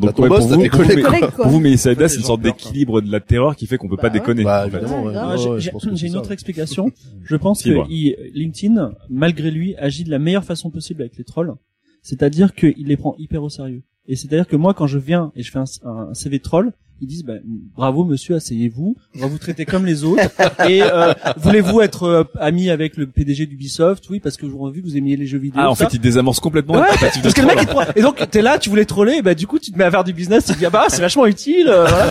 T'as 0.01 0.13
ton 0.13 0.23
ouais, 0.23 0.29
boss, 0.29 0.39
pour 0.41 0.49
vous, 0.49 0.63
tes 0.63 0.69
vous, 0.69 0.77
collègues, 0.77 0.97
mais- 0.97 1.21
quoi. 1.21 1.31
Pour 1.31 1.47
vous, 1.49 1.61
Das, 1.61 1.69
Les 1.69 2.09
c'est 2.09 2.17
une 2.17 2.23
sorte 2.23 2.41
d'équilibre 2.41 3.01
de 3.01 3.11
la 3.13 3.21
terreur 3.21 3.55
qui 3.55 3.67
fait 3.67 3.77
qu'on 3.77 3.89
peut 3.89 3.97
Bah 3.97 4.03
pas 4.03 4.09
ouais. 4.09 4.15
déconner. 4.21 4.45
bah 4.45 4.67
ouais. 4.67 4.81
Ah, 5.15 5.37
j'ai- 5.59 5.71
une 5.71 6.13
ça. 6.13 6.19
autre 6.19 6.33
explication. 6.33 6.91
Je 7.25 7.37
pense 7.37 7.63
que 7.63 7.71
il- 7.91 8.17
LinkedIn, 8.35 8.93
malgré 9.09 9.51
lui, 9.51 9.77
agit 9.77 10.05
de 10.05 10.11
la 10.11 10.19
meilleure 10.19 10.45
façon 10.45 10.71
possible 10.71 11.03
avec 11.03 11.17
les 11.17 11.25
trolls. 11.25 11.55
C'est-à-dire 12.03 12.55
qu'il 12.55 12.87
les 12.87 12.97
prend 12.97 13.15
hyper 13.19 13.43
au 13.43 13.51
sérieux. 13.51 13.83
Et 14.07 14.17
c'est-à-dire 14.17 14.47
que 14.49 14.57
moi, 14.57 14.75
quand 14.75 14.87
je 14.87 14.99
viens 14.99 15.33
et 15.37 15.43
je 15.43 15.51
fais 15.53 15.59
un, 15.59 15.65
un 15.85 16.15
CV 16.15 16.41
troll, 16.41 16.73
ils 17.01 17.07
disent 17.07 17.25
bah, 17.25 17.35
bravo 17.75 18.05
monsieur, 18.05 18.35
asseyez-vous, 18.37 18.97
on 19.17 19.19
va 19.19 19.27
vous 19.27 19.39
traiter 19.39 19.65
comme 19.65 19.87
les 19.87 20.05
autres. 20.05 20.23
et 20.69 20.83
euh, 20.83 21.13
voulez-vous 21.37 21.81
être 21.81 22.03
euh, 22.05 22.25
ami 22.39 22.71
avec 22.71 22.97
le 22.97 23.07
PDG 23.07 23.47
d'Ubisoft? 23.47 24.09
Oui, 24.11 24.21
parce 24.21 24.37
que 24.37 24.47
je 24.47 24.53
vous 24.53 24.69
ai 24.69 24.73
vu 24.73 24.83
que 24.83 24.87
vous 24.87 24.97
aimiez 24.97 25.17
les 25.17 25.27
jeux 25.27 25.39
vidéo. 25.39 25.61
Ah, 25.63 25.71
en 25.71 25.75
ça. 25.75 25.89
fait, 25.89 25.97
il 25.97 26.01
désamorce 26.01 26.41
complètement 26.41 26.75
Ouais, 26.75 26.81
la 26.81 26.97
parce 26.97 27.35
que 27.35 27.41
le 27.41 27.47
mec, 27.47 27.59
il 27.63 27.67
te 27.67 27.99
et 27.99 28.03
donc 28.03 28.29
t'es 28.31 28.43
là, 28.43 28.59
tu 28.59 28.71
voulais 28.71 28.85
troller, 28.85 29.15
et 29.15 29.23
bah 29.23 29.35
du 29.35 29.47
coup 29.47 29.59
tu 29.59 29.73
te 29.73 29.79
mets 29.79 29.85
à 29.85 29.91
faire 29.91 30.05
du 30.05 30.13
business, 30.13 30.45
tu 30.45 30.53
te 30.53 30.59
dis 30.59 30.67
ah 30.67 30.71
bah 30.71 30.87
c'est 30.89 31.01
vachement 31.01 31.27
utile, 31.27 31.69
euh, 31.69 31.87
voilà. 31.87 32.11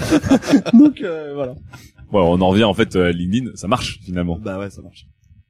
donc 0.73 1.02
euh, 1.02 1.34
voilà. 1.36 1.54
Ouais, 2.12 2.21
on 2.21 2.41
en 2.41 2.49
revient 2.49 2.63
en 2.63 2.73
fait 2.73 2.95
euh, 2.95 3.12
LinkedIn, 3.12 3.52
ça 3.56 3.67
marche 3.67 3.99
finalement. 4.04 4.39
Bah 4.41 4.58
ouais, 4.60 4.69
ça 4.69 4.82
marche. 4.82 5.06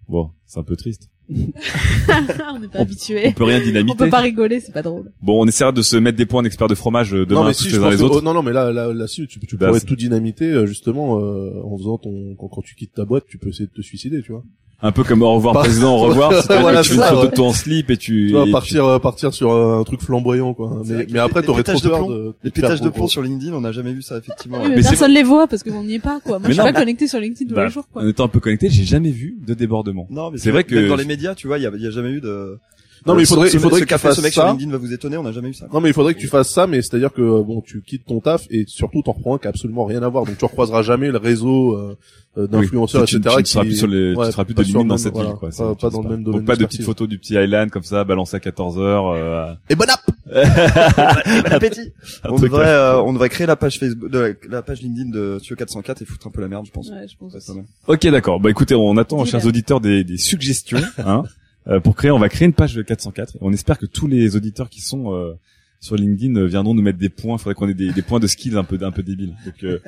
Bon, 0.07 0.31
c'est 0.45 0.59
un 0.59 0.63
peu 0.63 0.75
triste. 0.75 1.09
on 2.53 2.59
n'est 2.59 2.67
pas 2.67 2.79
On 2.79 2.81
habitué. 2.81 3.31
peut 3.33 3.43
rien 3.43 3.59
On 3.59 3.63
dynamiter. 3.63 3.97
peut 3.97 4.09
pas 4.09 4.19
rigoler, 4.21 4.59
c'est 4.59 4.71
pas 4.71 4.81
drôle. 4.81 5.11
Bon, 5.21 5.41
on 5.43 5.47
essaiera 5.47 5.71
de 5.71 5.81
se 5.81 5.95
mettre 5.97 6.17
des 6.17 6.25
points 6.25 6.41
d'experts 6.43 6.67
de 6.67 6.75
fromage 6.75 7.13
euh, 7.13 7.25
demain 7.25 7.41
non 7.41 7.47
mais 7.47 7.53
si 7.53 7.65
les 7.65 7.71
les 7.73 7.77
que- 7.97 8.01
autres. 8.03 8.17
oh, 8.19 8.21
non 8.21 8.33
non 8.33 8.41
mais 8.43 8.51
là 8.53 8.71
là 8.71 8.91
là 8.93 9.07
si 9.07 9.27
tu, 9.27 9.39
tu 9.39 9.57
Bah, 9.57 9.67
pourrais 9.67 9.79
tout 9.81 9.95
dynamiter 9.95 10.45
euh, 10.45 10.65
justement 10.65 11.19
euh, 11.19 11.51
en 11.63 11.77
faisant 11.77 11.97
ton 11.99 12.35
quand, 12.35 12.47
quand 12.47 12.61
tu 12.61 12.75
quittes 12.75 12.93
ta 12.93 13.05
boîte 13.05 13.25
tu 13.27 13.37
peux 13.37 13.49
essayer 13.49 13.67
de 13.67 13.71
te 13.71 13.81
suicider 13.81 14.21
tu 14.23 14.31
vois 14.31 14.43
Un 14.81 14.91
peu 14.93 15.03
comme 15.03 15.21
au 15.23 15.33
revoir 15.33 15.53
Pas- 15.55 15.59
président, 15.61 15.95
au 15.97 15.99
revoir. 16.07 16.31
C'est-à-dire 16.33 16.61
Voilà, 16.61 16.81
que 16.81 16.87
tu 16.87 16.93
fais 16.93 16.95
c'est 16.95 17.01
une 17.01 17.07
photo 17.09 17.21
ouais. 17.23 17.29
de 17.29 17.35
toi 17.35 17.47
en 17.47 17.53
slip 17.53 17.89
et 17.91 17.97
tu. 17.97 18.27
tu 18.29 18.33
vas 18.33 18.45
tu- 18.45 18.51
partir 18.51 18.85
euh, 18.85 18.97
partir 18.99 19.33
sur 19.33 19.51
un 19.53 19.83
truc 19.83 20.01
flamboyant 20.01 20.53
quoi 20.53 20.81
C'est 20.85 21.11
mais 21.11 21.19
après 21.19 21.41
t'aurais 21.41 21.63
trop 21.63 21.77
de 21.79 21.87
peur 21.89 21.99
plomb- 21.99 22.09
de 22.09 22.33
Les 22.43 22.51
pétages 22.51 22.79
de 22.81 22.87
plomb 22.89 23.07
sur 23.07 23.21
LinkedIn, 23.21 23.53
on 23.53 23.61
n'a 23.61 23.71
jamais 23.73 23.91
vu 23.91 24.01
ça 24.01 24.17
effectivement. 24.17 24.59
Oui, 24.61 24.69
mais, 24.69 24.75
Mais 24.77 24.81
c'est 24.81 24.89
personne 24.91 25.11
les 25.11 25.23
voit 25.23 25.47
parce 25.47 25.63
qu'on 25.63 25.83
n'y 25.83 25.95
est 25.95 25.99
pas, 25.99 26.19
quoi. 26.23 26.39
Moi, 26.39 26.47
Mais 26.47 26.53
je 26.53 26.53
suis 26.61 26.67
non. 26.67 26.71
pas 26.73 26.79
connecté 26.79 27.07
sur 27.09 27.19
LinkedIn 27.19 27.49
tous 27.49 27.55
Bah, 27.55 27.65
les 27.65 27.71
jours, 27.71 27.87
quoi. 27.91 28.03
En 28.03 28.07
étant 28.07 28.23
un 28.25 28.27
peu 28.29 28.39
connecté, 28.39 28.69
j'ai 28.69 28.85
jamais 28.85 29.11
vu 29.11 29.37
de 29.45 29.53
débordement. 29.53 30.07
Non, 30.09 30.31
mais 30.31 30.37
C'est 30.37 30.51
vrai 30.51 30.63
que- 30.63 30.75
même 30.75 30.87
dans 30.87 30.95
les 30.95 31.05
médias, 31.05 31.35
tu 31.35 31.47
vois, 31.47 31.57
il 31.57 31.63
y 31.63 31.67
a, 31.67 31.71
il 31.75 31.81
y 31.81 31.87
a 31.87 31.91
jamais 31.91 32.11
eu 32.11 32.21
de. 32.21 32.57
Non 33.05 33.15
mais 33.15 33.23
il 33.23 33.25
Ce- 33.25 33.33
faudrait 33.33 33.49
ce, 33.49 33.55
il 33.57 33.59
faudrait 33.59 33.79
ce 33.79 33.85
que 33.85 33.89
tu 33.89 33.93
ce 33.95 33.99
fasses 33.99 34.21
mec 34.23 34.33
sur 34.33 34.41
ça 34.43 34.49
LinkedIn 34.49 34.71
va 34.71 34.77
vous 34.77 34.93
étonner, 34.93 35.17
on 35.17 35.23
n'a 35.23 35.31
jamais 35.31 35.49
eu 35.49 35.53
ça. 35.53 35.67
non 35.73 35.79
mais 35.81 35.89
il 35.89 35.93
faudrait 35.93 36.13
que 36.15 36.19
tu 36.19 36.27
fasses 36.27 36.49
ça 36.49 36.67
mais 36.67 36.81
c'est 36.81 36.95
à 36.95 36.99
dire 36.99 37.13
que 37.13 37.21
euh, 37.21 37.43
bon 37.43 37.61
tu 37.61 37.81
quittes 37.81 38.05
ton 38.05 38.19
taf 38.19 38.45
et 38.49 38.65
surtout 38.67 39.01
t'en 39.01 39.11
reprends 39.13 39.35
un 39.35 39.37
qui 39.39 39.47
a 39.47 39.49
absolument 39.51 39.85
rien 39.85 40.03
à 40.03 40.09
voir 40.09 40.25
donc 40.25 40.37
tu 40.37 40.45
recroiseras 40.45 40.81
jamais 40.81 41.09
le 41.11 41.17
réseau 41.17 41.73
euh, 41.75 41.97
euh, 42.37 42.45
d'influenceurs 42.47 43.01
Oui, 43.01 43.07
etc 43.15 43.35
Tu, 43.37 43.43
tu 43.43 43.53
qui- 43.59 43.65
plus 43.65 43.75
sur 43.77 43.87
les, 43.87 44.13
ouais, 44.13 44.25
tu 44.27 44.31
seras 44.31 44.45
plus 44.45 44.53
de 44.53 44.63
sur 44.63 44.77
limite 44.79 44.89
dans 44.89 44.97
cette 44.97 45.13
voilà, 45.13 45.29
ville, 45.29 45.37
quoi. 45.39 45.49
pas, 45.49 45.75
pas 45.75 45.89
dans 45.89 46.03
le 46.03 46.09
même 46.09 46.23
domaine 46.23 46.39
Donc 46.41 46.47
pas 46.47 46.55
de 46.55 46.65
petites 46.65 46.83
photos 46.83 47.07
du 47.07 47.17
petit 47.17 47.33
Island 47.33 47.69
comme 47.71 47.83
ça, 47.83 48.03
balancées 48.03 48.35
à 48.37 48.39
14 48.39 48.77
heures. 48.79 49.07
Euh, 49.09 49.51
et 49.69 49.75
bon 49.75 49.85
app 49.89 50.01
Bon 50.31 51.51
appétit. 51.51 51.91
On 52.29 52.37
devrait, 52.37 52.67
euh, 52.67 52.97
euh, 52.97 53.01
on 53.01 53.13
devrait 53.13 53.29
créer 53.29 53.47
la 53.47 53.55
page 53.55 53.79
Facebook, 53.79 54.11
de 54.11 54.37
la, 54.49 54.61
page 54.61 54.81
LinkedIn 54.81 55.09
de 55.09 55.37
Studio 55.39 55.55
404 55.55 56.01
et 56.01 56.05
foutre 56.05 56.27
un 56.27 56.29
peu 56.31 56.41
la 56.41 56.47
merde, 56.47 56.65
je 56.67 56.71
pense. 56.71 56.89
Ouais, 56.89 57.07
je 57.07 57.17
pense. 57.17 57.33
Ouais, 57.33 57.39
ça 57.39 57.53
va. 57.53 57.61
Ok, 57.87 58.05
d'accord. 58.07 58.39
Bah 58.39 58.49
écoutez, 58.51 58.75
on 58.75 58.95
attend, 58.97 59.25
chers 59.25 59.45
auditeurs, 59.45 59.81
des, 59.81 60.03
des 60.03 60.17
suggestions. 60.17 60.77
Hein, 60.99 61.23
euh, 61.69 61.79
pour 61.79 61.95
créer, 61.95 62.11
on 62.11 62.19
va 62.19 62.29
créer 62.29 62.45
une 62.47 62.53
page 62.53 62.75
de 62.75 62.81
404. 62.81 63.35
Et 63.35 63.39
on 63.41 63.53
espère 63.53 63.77
que 63.77 63.85
tous 63.85 64.07
les 64.07 64.35
auditeurs 64.35 64.69
qui 64.69 64.81
sont 64.81 65.13
euh, 65.13 65.33
sur 65.79 65.95
LinkedIn 65.95 66.35
euh, 66.35 66.45
viendront 66.45 66.73
nous 66.73 66.81
mettre 66.81 66.99
des 66.99 67.09
points. 67.09 67.35
Il 67.35 67.39
faudrait 67.39 67.55
qu'on 67.55 67.69
ait 67.69 67.73
des, 67.73 67.91
des 67.91 68.01
points 68.01 68.19
de 68.19 68.27
skills 68.27 68.57
un 68.57 68.63
peu 68.63 68.77
un 68.81 68.91
peu 68.91 69.03
débiles. 69.03 69.35
Donc 69.45 69.63
euh, 69.63 69.79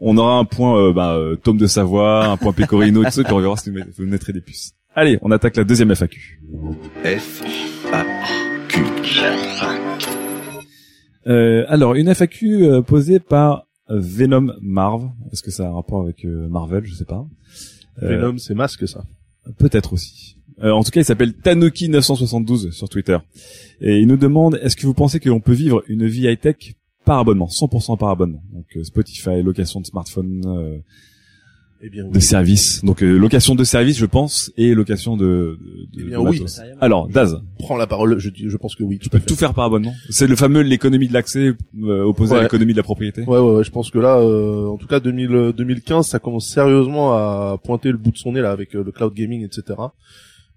on 0.00 0.16
aura 0.16 0.38
un 0.38 0.44
point 0.44 0.78
euh, 0.78 0.92
bah, 0.92 1.14
euh, 1.16 1.36
Tom 1.36 1.56
de 1.56 1.66
Savoie, 1.66 2.26
un 2.26 2.36
point 2.36 2.52
Pecorino, 2.52 3.02
et 3.02 3.06
tout 3.06 3.10
ça, 3.12 3.24
puis 3.24 3.32
on 3.32 3.40
verra 3.40 3.56
si 3.56 3.70
vous, 3.70 3.78
vous 3.96 4.04
nous 4.04 4.10
mettrez 4.10 4.32
des 4.32 4.40
puces. 4.40 4.74
Allez, 4.94 5.18
on 5.22 5.30
attaque 5.30 5.56
la 5.56 5.64
deuxième 5.64 5.94
FAQ. 5.94 6.40
F 7.04 7.42
A 7.92 8.04
Q. 8.68 8.84
Euh, 11.26 11.64
alors, 11.68 11.94
une 11.94 12.12
FAQ 12.12 12.64
euh, 12.64 12.82
posée 12.82 13.20
par 13.20 13.66
Venom 13.88 14.54
Marv. 14.60 15.10
Est-ce 15.32 15.42
que 15.42 15.50
ça 15.50 15.64
a 15.64 15.68
un 15.68 15.74
rapport 15.74 16.02
avec 16.02 16.24
euh, 16.24 16.48
Marvel? 16.48 16.84
Je 16.84 16.94
sais 16.94 17.04
pas. 17.04 17.26
Euh, 18.02 18.16
Venom 18.18 18.38
c'est 18.38 18.54
masque 18.54 18.88
ça 18.88 19.04
Peut-être 19.58 19.92
aussi. 19.92 20.37
Euh, 20.62 20.70
en 20.70 20.82
tout 20.82 20.90
cas, 20.90 21.00
il 21.00 21.04
s'appelle 21.04 21.32
Tanuki972 21.32 22.72
sur 22.72 22.88
Twitter. 22.88 23.18
Et 23.80 23.98
il 23.98 24.06
nous 24.08 24.16
demande, 24.16 24.58
est-ce 24.62 24.76
que 24.76 24.86
vous 24.86 24.94
pensez 24.94 25.20
que 25.20 25.28
l'on 25.28 25.40
peut 25.40 25.52
vivre 25.52 25.82
une 25.88 26.06
vie 26.06 26.26
high-tech 26.26 26.74
par 27.08 27.18
abonnement 27.20 27.46
100% 27.46 27.96
par 27.96 28.10
abonnement. 28.10 28.42
Donc 28.52 28.66
euh, 28.76 28.84
Spotify, 28.84 29.42
location 29.42 29.80
de 29.80 29.86
smartphone, 29.86 30.42
euh, 30.46 30.76
eh 31.80 31.88
bien 31.88 32.04
oui. 32.04 32.10
de 32.12 32.18
services. 32.20 32.84
Donc 32.84 33.02
euh, 33.02 33.16
location 33.16 33.54
de 33.54 33.64
services, 33.64 33.96
je 33.96 34.04
pense, 34.04 34.52
et 34.58 34.74
location 34.74 35.16
de, 35.16 35.24
de, 35.24 35.86
Eh 35.94 36.02
de 36.02 36.04
bien 36.08 36.20
oui. 36.20 36.38
matos. 36.38 36.60
Alors, 36.82 37.08
Daz, 37.08 37.40
prends 37.58 37.78
la 37.78 37.86
parole 37.86 38.18
je 38.18 38.28
je 38.34 38.56
pense 38.58 38.74
que 38.74 38.82
oui 38.82 38.98
tu 38.98 39.08
peux 39.08 39.20
tout 39.20 39.36
faire 39.36 39.54
par 39.54 39.64
abonnement. 39.64 39.94
C'est 40.10 40.26
le 40.26 40.36
fameux 40.36 40.60
l'économie 40.60 41.08
de 41.08 41.14
l'accès 41.14 41.54
euh, 41.82 42.02
opposé 42.02 42.34
à 42.34 42.42
l'économie 42.42 42.72
de 42.72 42.78
la 42.78 42.82
propriété. 42.82 43.22
Ouais, 43.22 43.38
ouais, 43.38 43.56
ouais, 43.56 43.64
je 43.64 43.70
pense 43.70 43.90
que 43.90 43.98
là, 43.98 44.18
euh, 44.18 44.66
en 44.66 44.76
tout 44.76 44.86
cas, 44.86 45.00
2000, 45.00 45.34
euh, 45.34 45.52
2015, 45.52 46.06
ça 46.08 46.18
commence 46.18 46.46
sérieusement 46.46 47.14
à 47.14 47.58
pointer 47.64 47.90
le 47.90 47.96
bout 47.96 48.10
de 48.10 48.18
son 48.18 48.32
nez 48.32 48.42
là 48.42 48.50
avec 48.50 48.74
le 48.74 48.92
cloud 48.92 49.14
gaming, 49.14 49.44
etc. 49.46 49.78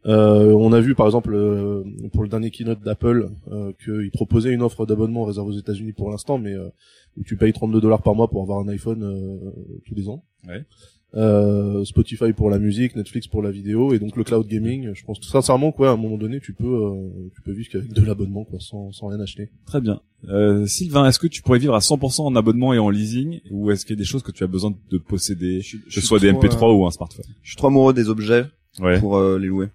Euh, 0.07 0.51
on 0.53 0.73
a 0.73 0.79
vu 0.81 0.95
par 0.95 1.05
exemple 1.05 1.31
euh, 1.35 1.83
pour 2.13 2.23
le 2.23 2.29
dernier 2.29 2.49
keynote 2.49 2.81
d'Apple 2.81 3.29
euh, 3.51 3.71
qu'ils 3.83 4.09
proposaient 4.11 4.51
une 4.51 4.63
offre 4.63 4.85
d'abonnement 4.87 5.25
réservée 5.25 5.49
aux 5.53 5.59
États-Unis 5.59 5.93
pour 5.93 6.09
l'instant, 6.09 6.39
mais 6.39 6.53
euh, 6.53 6.69
où 7.17 7.23
tu 7.23 7.35
payes 7.37 7.53
32 7.53 7.79
dollars 7.81 8.01
par 8.01 8.15
mois 8.15 8.27
pour 8.27 8.41
avoir 8.41 8.59
un 8.59 8.67
iPhone 8.69 9.03
euh, 9.03 9.37
tous 9.85 9.93
les 9.93 10.09
ans. 10.09 10.23
Ouais. 10.47 10.65
Euh, 11.13 11.83
Spotify 11.83 12.31
pour 12.31 12.49
la 12.49 12.57
musique, 12.57 12.95
Netflix 12.95 13.27
pour 13.27 13.43
la 13.43 13.51
vidéo 13.51 13.93
et 13.93 13.99
donc 13.99 14.15
le 14.15 14.23
cloud 14.23 14.47
gaming. 14.47 14.91
Je 14.95 15.03
pense 15.03 15.19
que 15.19 15.25
sincèrement 15.25 15.71
quoi, 15.73 15.89
à 15.89 15.93
un 15.93 15.97
moment 15.97 16.17
donné, 16.17 16.39
tu 16.39 16.53
peux 16.53 16.65
euh, 16.65 17.09
tu 17.35 17.41
peux 17.41 17.51
vivre 17.51 17.69
qu'avec 17.69 17.91
de 17.93 18.01
l'abonnement 18.03 18.45
quoi, 18.45 18.59
sans 18.61 18.91
sans 18.93 19.07
rien 19.07 19.19
acheter. 19.19 19.49
Très 19.65 19.81
bien. 19.81 19.99
Euh, 20.29 20.65
Sylvain, 20.65 21.05
est-ce 21.07 21.19
que 21.19 21.27
tu 21.27 21.41
pourrais 21.41 21.59
vivre 21.59 21.75
à 21.75 21.79
100% 21.79 22.21
en 22.21 22.35
abonnement 22.35 22.73
et 22.73 22.79
en 22.79 22.89
leasing, 22.89 23.41
ou 23.51 23.69
est-ce 23.71 23.85
qu'il 23.85 23.95
y 23.95 23.99
a 23.99 24.01
des 24.01 24.05
choses 24.05 24.23
que 24.23 24.31
tu 24.31 24.43
as 24.43 24.47
besoin 24.47 24.73
de 24.89 24.97
posséder, 24.97 25.61
Je- 25.61 25.77
que 25.77 25.83
ce 25.91 25.99
suis 25.99 26.01
soit 26.07 26.19
des 26.19 26.29
trop, 26.31 26.41
MP3 26.43 26.69
euh, 26.69 26.73
ou 26.75 26.85
un 26.87 26.91
smartphone? 26.91 27.25
Je 27.43 27.49
suis 27.49 27.57
trop 27.57 27.67
amoureux 27.67 27.93
des 27.93 28.07
objets 28.09 28.45
Ouais. 28.79 28.97
pour 28.99 29.17
euh, 29.17 29.37
les 29.37 29.47
louer. 29.47 29.67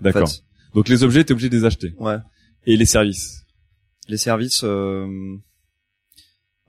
En 0.00 0.02
D'accord. 0.04 0.30
fait. 0.30 0.42
Donc 0.74 0.88
les 0.88 1.02
objets, 1.02 1.24
t'es 1.24 1.32
obligé 1.32 1.48
de 1.48 1.56
les 1.56 1.64
acheter. 1.64 1.94
Ouais. 1.98 2.16
Et 2.66 2.76
les 2.76 2.86
services. 2.86 3.44
Les 4.08 4.16
services. 4.18 4.62
Euh... 4.64 5.06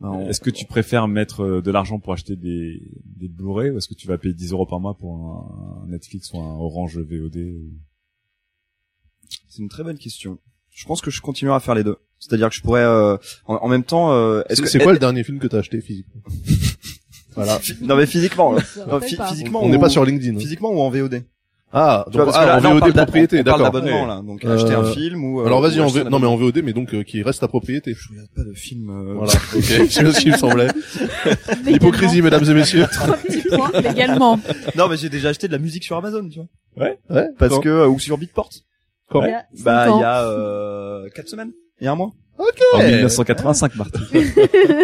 ben, 0.02 0.10
on- 0.10 0.30
Est-ce 0.30 0.39
que 0.39 0.50
tu 0.50 0.65
préfères 0.65 1.08
mettre 1.08 1.42
euh, 1.44 1.62
de 1.62 1.72
l'argent 1.72 2.00
pour 2.00 2.13
acheter 2.13 2.36
des, 2.36 2.82
des 3.06 3.28
Blu-ray 3.28 3.70
ou 3.72 3.78
est-ce 3.78 3.88
que 3.88 3.94
tu 3.94 4.08
vas 4.08 4.18
payer 4.18 4.34
10 4.34 4.52
euros 4.54 4.65
par 4.65 4.80
mois 4.80 4.96
pour 4.98 5.13
un, 5.15 5.86
Netflix 5.88 6.32
ou 6.34 6.39
un 6.39 6.56
Orange 6.56 6.98
VOD 6.98 7.36
ou- 7.38 7.74
C'est 9.50 9.62
une 9.62 9.70
très 9.70 9.84
bonne 9.84 9.98
question. 9.98 10.39
Je 10.72 10.86
pense 10.86 11.02
que 11.02 11.12
je 11.12 11.22
continuerai 11.22 11.58
à 11.58 11.60
faire 11.60 11.76
les 11.76 11.84
deux. 11.84 11.98
C'est-à-dire 12.20 12.50
que 12.50 12.56
je 12.56 12.62
pourrais, 12.62 12.84
euh, 12.84 13.18
en, 13.46 13.56
en 13.56 13.68
même 13.68 13.84
temps, 13.84 14.12
euh, 14.13 14.42
est-ce 14.50 14.56
C'est 14.58 14.63
que 14.63 14.70
c'est 14.70 14.80
quoi 14.80 14.94
le 14.94 15.00
dernier 15.00 15.24
film 15.24 15.39
que 15.39 15.48
t'as 15.48 15.60
acheté 15.60 15.82
physiquement? 15.82 16.22
Voilà. 17.36 17.62
Non 17.82 17.96
mais 17.96 18.06
physiquement, 18.06 18.54
Non, 18.54 19.00
pas. 19.00 19.02
physiquement. 19.02 19.63
On 19.63 19.70
n'est 19.70 19.80
pas 19.80 19.88
sur 19.89 20.04
LinkedIn. 20.04 20.36
hein. 20.36 20.39
Physiquement 20.39 20.72
ou 20.72 20.80
en 20.80 20.89
VOD. 20.89 21.24
Ah, 21.72 22.06
vois, 22.12 22.26
donc 22.26 22.34
que 22.34 22.40
ah, 22.40 22.46
là, 22.46 22.58
en 22.58 22.62
là, 22.62 22.70
on 22.72 22.80
VOD 22.80 22.94
propriété, 22.96 23.40
on 23.40 23.44
parle 23.44 23.60
d'accord. 23.60 23.72
d'abonnement 23.74 24.06
là, 24.08 24.22
donc 24.26 24.44
Euh, 24.44 24.56
acheter 24.56 24.74
un 24.74 24.84
film 24.86 25.24
ou. 25.24 25.42
euh, 25.42 25.46
Alors 25.46 25.62
vas-y 25.62 25.80
en 25.80 25.88
V... 25.88 26.04
non 26.06 26.18
mais 26.18 26.26
en. 26.26 26.36
VOD 26.36 26.62
mais 26.64 26.74
donc 26.74 26.94
euh, 26.96 27.04
qui 27.04 27.22
reste 27.22 27.44
à 27.44 27.48
propriété. 27.48 27.94
Je 27.94 28.10
regarde 28.10 28.30
pas 28.36 28.44
de 28.44 28.54
film. 28.54 28.90
euh, 28.90 29.14
Voilà. 29.16 29.34
OK. 29.56 29.62
C'est 29.64 29.88
ce 29.88 30.20
qu'il 30.20 30.32
me 30.32 30.38
semblait. 30.38 30.68
L'hypocrisie 31.66 32.22
mesdames 32.24 32.44
et 32.50 32.54
messieurs. 32.56 32.88
Trois 32.92 33.18
petits 33.18 33.44
points 33.48 33.72
légalement. 33.82 34.40
Non 34.76 34.88
mais 34.90 34.98
j'ai 34.98 35.10
déjà 35.10 35.30
acheté 35.30 35.48
de 35.48 35.54
la 35.54 35.60
musique 35.60 35.84
sur 35.84 35.96
Amazon, 35.96 36.28
tu 36.28 36.40
vois. 36.40 36.86
Ouais. 36.86 37.28
Parce 37.38 37.54
Quand 37.56 37.60
que 37.62 37.70
euh, 37.70 37.88
ou 37.88 38.00
sur 38.00 38.18
Beatport. 38.18 38.50
Quand 39.12 39.22
Il 39.24 39.30
y 39.30 39.34
a 39.34 39.44
Bah 39.64 39.88
il 39.90 40.00
y 40.00 40.04
a 40.04 40.24
euh, 40.24 41.08
quatre 41.14 41.30
semaines. 41.30 41.52
Il 41.82 41.86
y 41.86 41.88
a 41.88 41.92
un 41.92 41.96
mois. 41.96 42.12
En 42.74 42.80
1985, 42.80 43.76
Martin. 43.76 44.00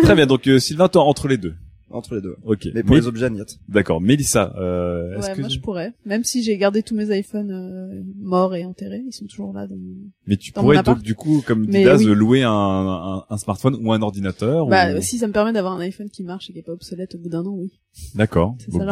Très 0.03 0.13
bien. 0.15 0.25
Donc 0.27 0.47
euh, 0.47 0.59
Sylvain, 0.59 0.87
toi 0.87 1.03
entre 1.03 1.27
les 1.27 1.37
deux. 1.37 1.55
Entre 1.91 2.15
les 2.15 2.21
deux. 2.21 2.35
Ok. 2.43 2.67
Mais 2.73 2.81
pour 2.81 2.95
Mél- 2.95 3.01
les 3.01 3.07
objets, 3.07 3.29
niet. 3.29 3.59
D'accord. 3.69 4.01
Mélissa, 4.01 4.53
euh, 4.57 5.17
est-ce 5.17 5.27
Ouais, 5.27 5.35
que 5.35 5.39
moi 5.41 5.49
je 5.49 5.59
pourrais. 5.59 5.93
Même 6.05 6.23
si 6.23 6.41
j'ai 6.43 6.57
gardé 6.57 6.81
tous 6.81 6.95
mes 6.95 7.15
iPhones 7.17 7.51
euh, 7.51 8.01
morts 8.17 8.55
et 8.55 8.65
enterrés, 8.65 9.03
ils 9.05 9.13
sont 9.13 9.25
toujours 9.27 9.53
là. 9.53 9.67
Dans... 9.67 9.77
mais 10.25 10.35
tu 10.35 10.51
dans 10.51 10.61
pourrais 10.61 10.81
donc 10.81 11.01
du 11.03 11.13
coup, 11.13 11.43
comme 11.45 11.65
dit 11.67 11.71
Mais 11.71 11.83
Daz, 11.85 12.03
oui. 12.03 12.13
louer 12.15 12.41
un, 12.43 12.51
un, 12.51 13.25
un 13.29 13.37
smartphone 13.37 13.77
ou 13.79 13.93
un 13.93 14.01
ordinateur. 14.01 14.65
Bah 14.67 14.97
ou... 14.97 15.01
si 15.01 15.19
ça 15.19 15.27
me 15.27 15.31
permet 15.33 15.53
d'avoir 15.53 15.73
un 15.73 15.79
iPhone 15.81 16.09
qui 16.09 16.23
marche 16.23 16.49
et 16.49 16.53
qui 16.53 16.59
est 16.59 16.63
pas 16.63 16.73
obsolète 16.73 17.13
au 17.15 17.19
bout 17.19 17.29
d'un 17.29 17.45
an, 17.45 17.55
oui. 17.55 17.71
D'accord. 18.15 18.55
C'est 18.59 18.71
ça 18.71 18.83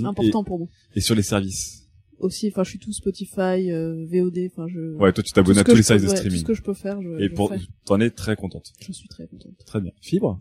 l'important 0.00 0.44
pour 0.44 0.58
moi. 0.60 0.68
Et, 0.94 1.00
sur 1.00 1.14
les 1.16 1.22
services. 1.22 1.88
aussi. 2.20 2.46
Enfin, 2.48 2.62
je 2.62 2.70
suis 2.70 2.78
tout 2.78 2.92
Spotify, 2.92 3.70
euh, 3.72 4.06
VOD. 4.08 4.38
Enfin, 4.52 4.66
je. 4.68 4.94
Ouais, 4.96 5.12
toi 5.12 5.22
tu 5.24 5.32
tout 5.32 5.34
t'abonnes 5.34 5.56
ce 5.56 5.60
à 5.60 5.64
que 5.64 5.72
tous 5.72 5.76
les 5.78 5.82
je 5.82 5.88
peux- 5.88 5.94
sites 5.98 6.02
de 6.04 6.08
ouais, 6.08 6.12
Tout 6.14 6.16
streaming. 6.18 6.40
ce 6.40 6.44
que 6.44 6.54
je 6.54 6.62
peux 6.62 6.74
faire, 6.74 7.02
je, 7.02 7.08
Et 7.24 7.28
je 7.28 7.34
pour, 7.34 7.52
t'en 7.84 8.00
es 8.00 8.10
très 8.10 8.36
contente. 8.36 8.72
Je 8.80 8.92
suis 8.92 9.08
très 9.08 9.26
contente. 9.26 9.52
Très 9.66 9.80
bien. 9.80 9.90
Fibre? 10.00 10.40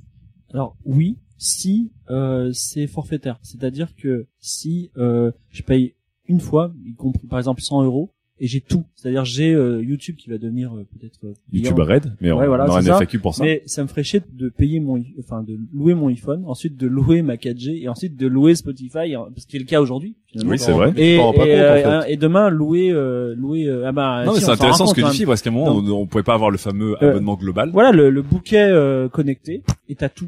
Alors 0.53 0.77
oui, 0.85 1.17
si 1.37 1.91
euh, 2.09 2.51
c'est 2.53 2.87
forfaitaire, 2.87 3.39
c'est-à-dire 3.41 3.89
que 3.95 4.25
si 4.39 4.91
euh, 4.97 5.31
je 5.49 5.61
paye 5.63 5.93
une 6.27 6.39
fois, 6.39 6.73
y 6.85 6.93
compris 6.95 7.27
par 7.27 7.39
exemple 7.39 7.61
100 7.61 7.83
euros, 7.83 8.11
et 8.37 8.47
j'ai 8.47 8.59
tout, 8.59 8.83
c'est-à-dire 8.95 9.23
j'ai 9.23 9.53
euh, 9.53 9.81
YouTube 9.81 10.17
qui 10.17 10.29
va 10.29 10.37
devenir 10.37 10.73
euh, 10.75 10.85
peut-être 10.99 11.19
euh. 11.23 11.33
YouTube 11.53 11.79
Red, 11.79 12.17
mais 12.19 12.33
on, 12.33 12.37
Ouais, 12.39 12.47
voilà, 12.47 12.65
on 12.65 12.67
aura 12.67 12.79
un 12.79 12.81
ça. 12.81 12.97
FAQ 12.97 13.19
pour 13.19 13.33
ça. 13.33 13.45
Mais 13.45 13.63
ça 13.65 13.81
me 13.81 13.87
ferait 13.87 14.03
chier 14.03 14.21
de 14.29 14.49
payer 14.49 14.81
mon, 14.81 15.01
enfin 15.19 15.41
de 15.41 15.57
louer 15.73 15.93
mon 15.93 16.09
iPhone, 16.09 16.43
ensuite 16.45 16.75
de 16.75 16.85
louer 16.85 17.21
ma 17.21 17.35
4G 17.35 17.81
et 17.81 17.87
ensuite 17.87 18.17
de 18.17 18.27
louer 18.27 18.55
Spotify, 18.55 19.15
hein, 19.15 19.27
parce 19.33 19.45
que 19.45 19.51
c'est 19.53 19.57
le 19.59 19.63
cas 19.63 19.79
aujourd'hui. 19.79 20.17
finalement. 20.25 20.51
Oui, 20.51 20.59
c'est 20.59 20.73
vrai. 20.73 20.93
Tu 20.93 20.99
Et, 21.01 21.15
pas 21.17 21.21
et, 21.21 21.25
compte, 21.27 21.37
en 21.37 21.41
euh, 21.47 22.01
fait. 22.01 22.11
et 22.11 22.17
demain 22.17 22.49
louer, 22.49 22.91
euh, 22.91 23.35
louer. 23.35 23.67
euh, 23.69 23.87
ah 23.87 23.93
bah. 23.93 24.23
Non, 24.25 24.33
mais 24.33 24.41
c'est 24.41 24.49
intéressant 24.51 24.87
ce 24.87 24.93
que 24.93 24.99
dit 24.99 25.07
hein. 25.07 25.11
Fibre, 25.11 25.29
parce 25.31 25.41
qu'à 25.41 25.49
un 25.49 25.53
moment, 25.53 25.73
on, 25.73 25.87
on 26.01 26.05
pouvait 26.05 26.23
pas 26.23 26.33
avoir 26.33 26.49
le 26.51 26.57
fameux 26.57 27.01
abonnement 27.01 27.35
global 27.35 27.69
Voilà 27.71 27.93
le, 27.93 28.09
le 28.09 28.21
bouquet 28.21 28.67
euh, 28.69 29.07
connecté 29.07 29.63
et 29.87 29.95
t'as 29.95 30.09
tout. 30.09 30.27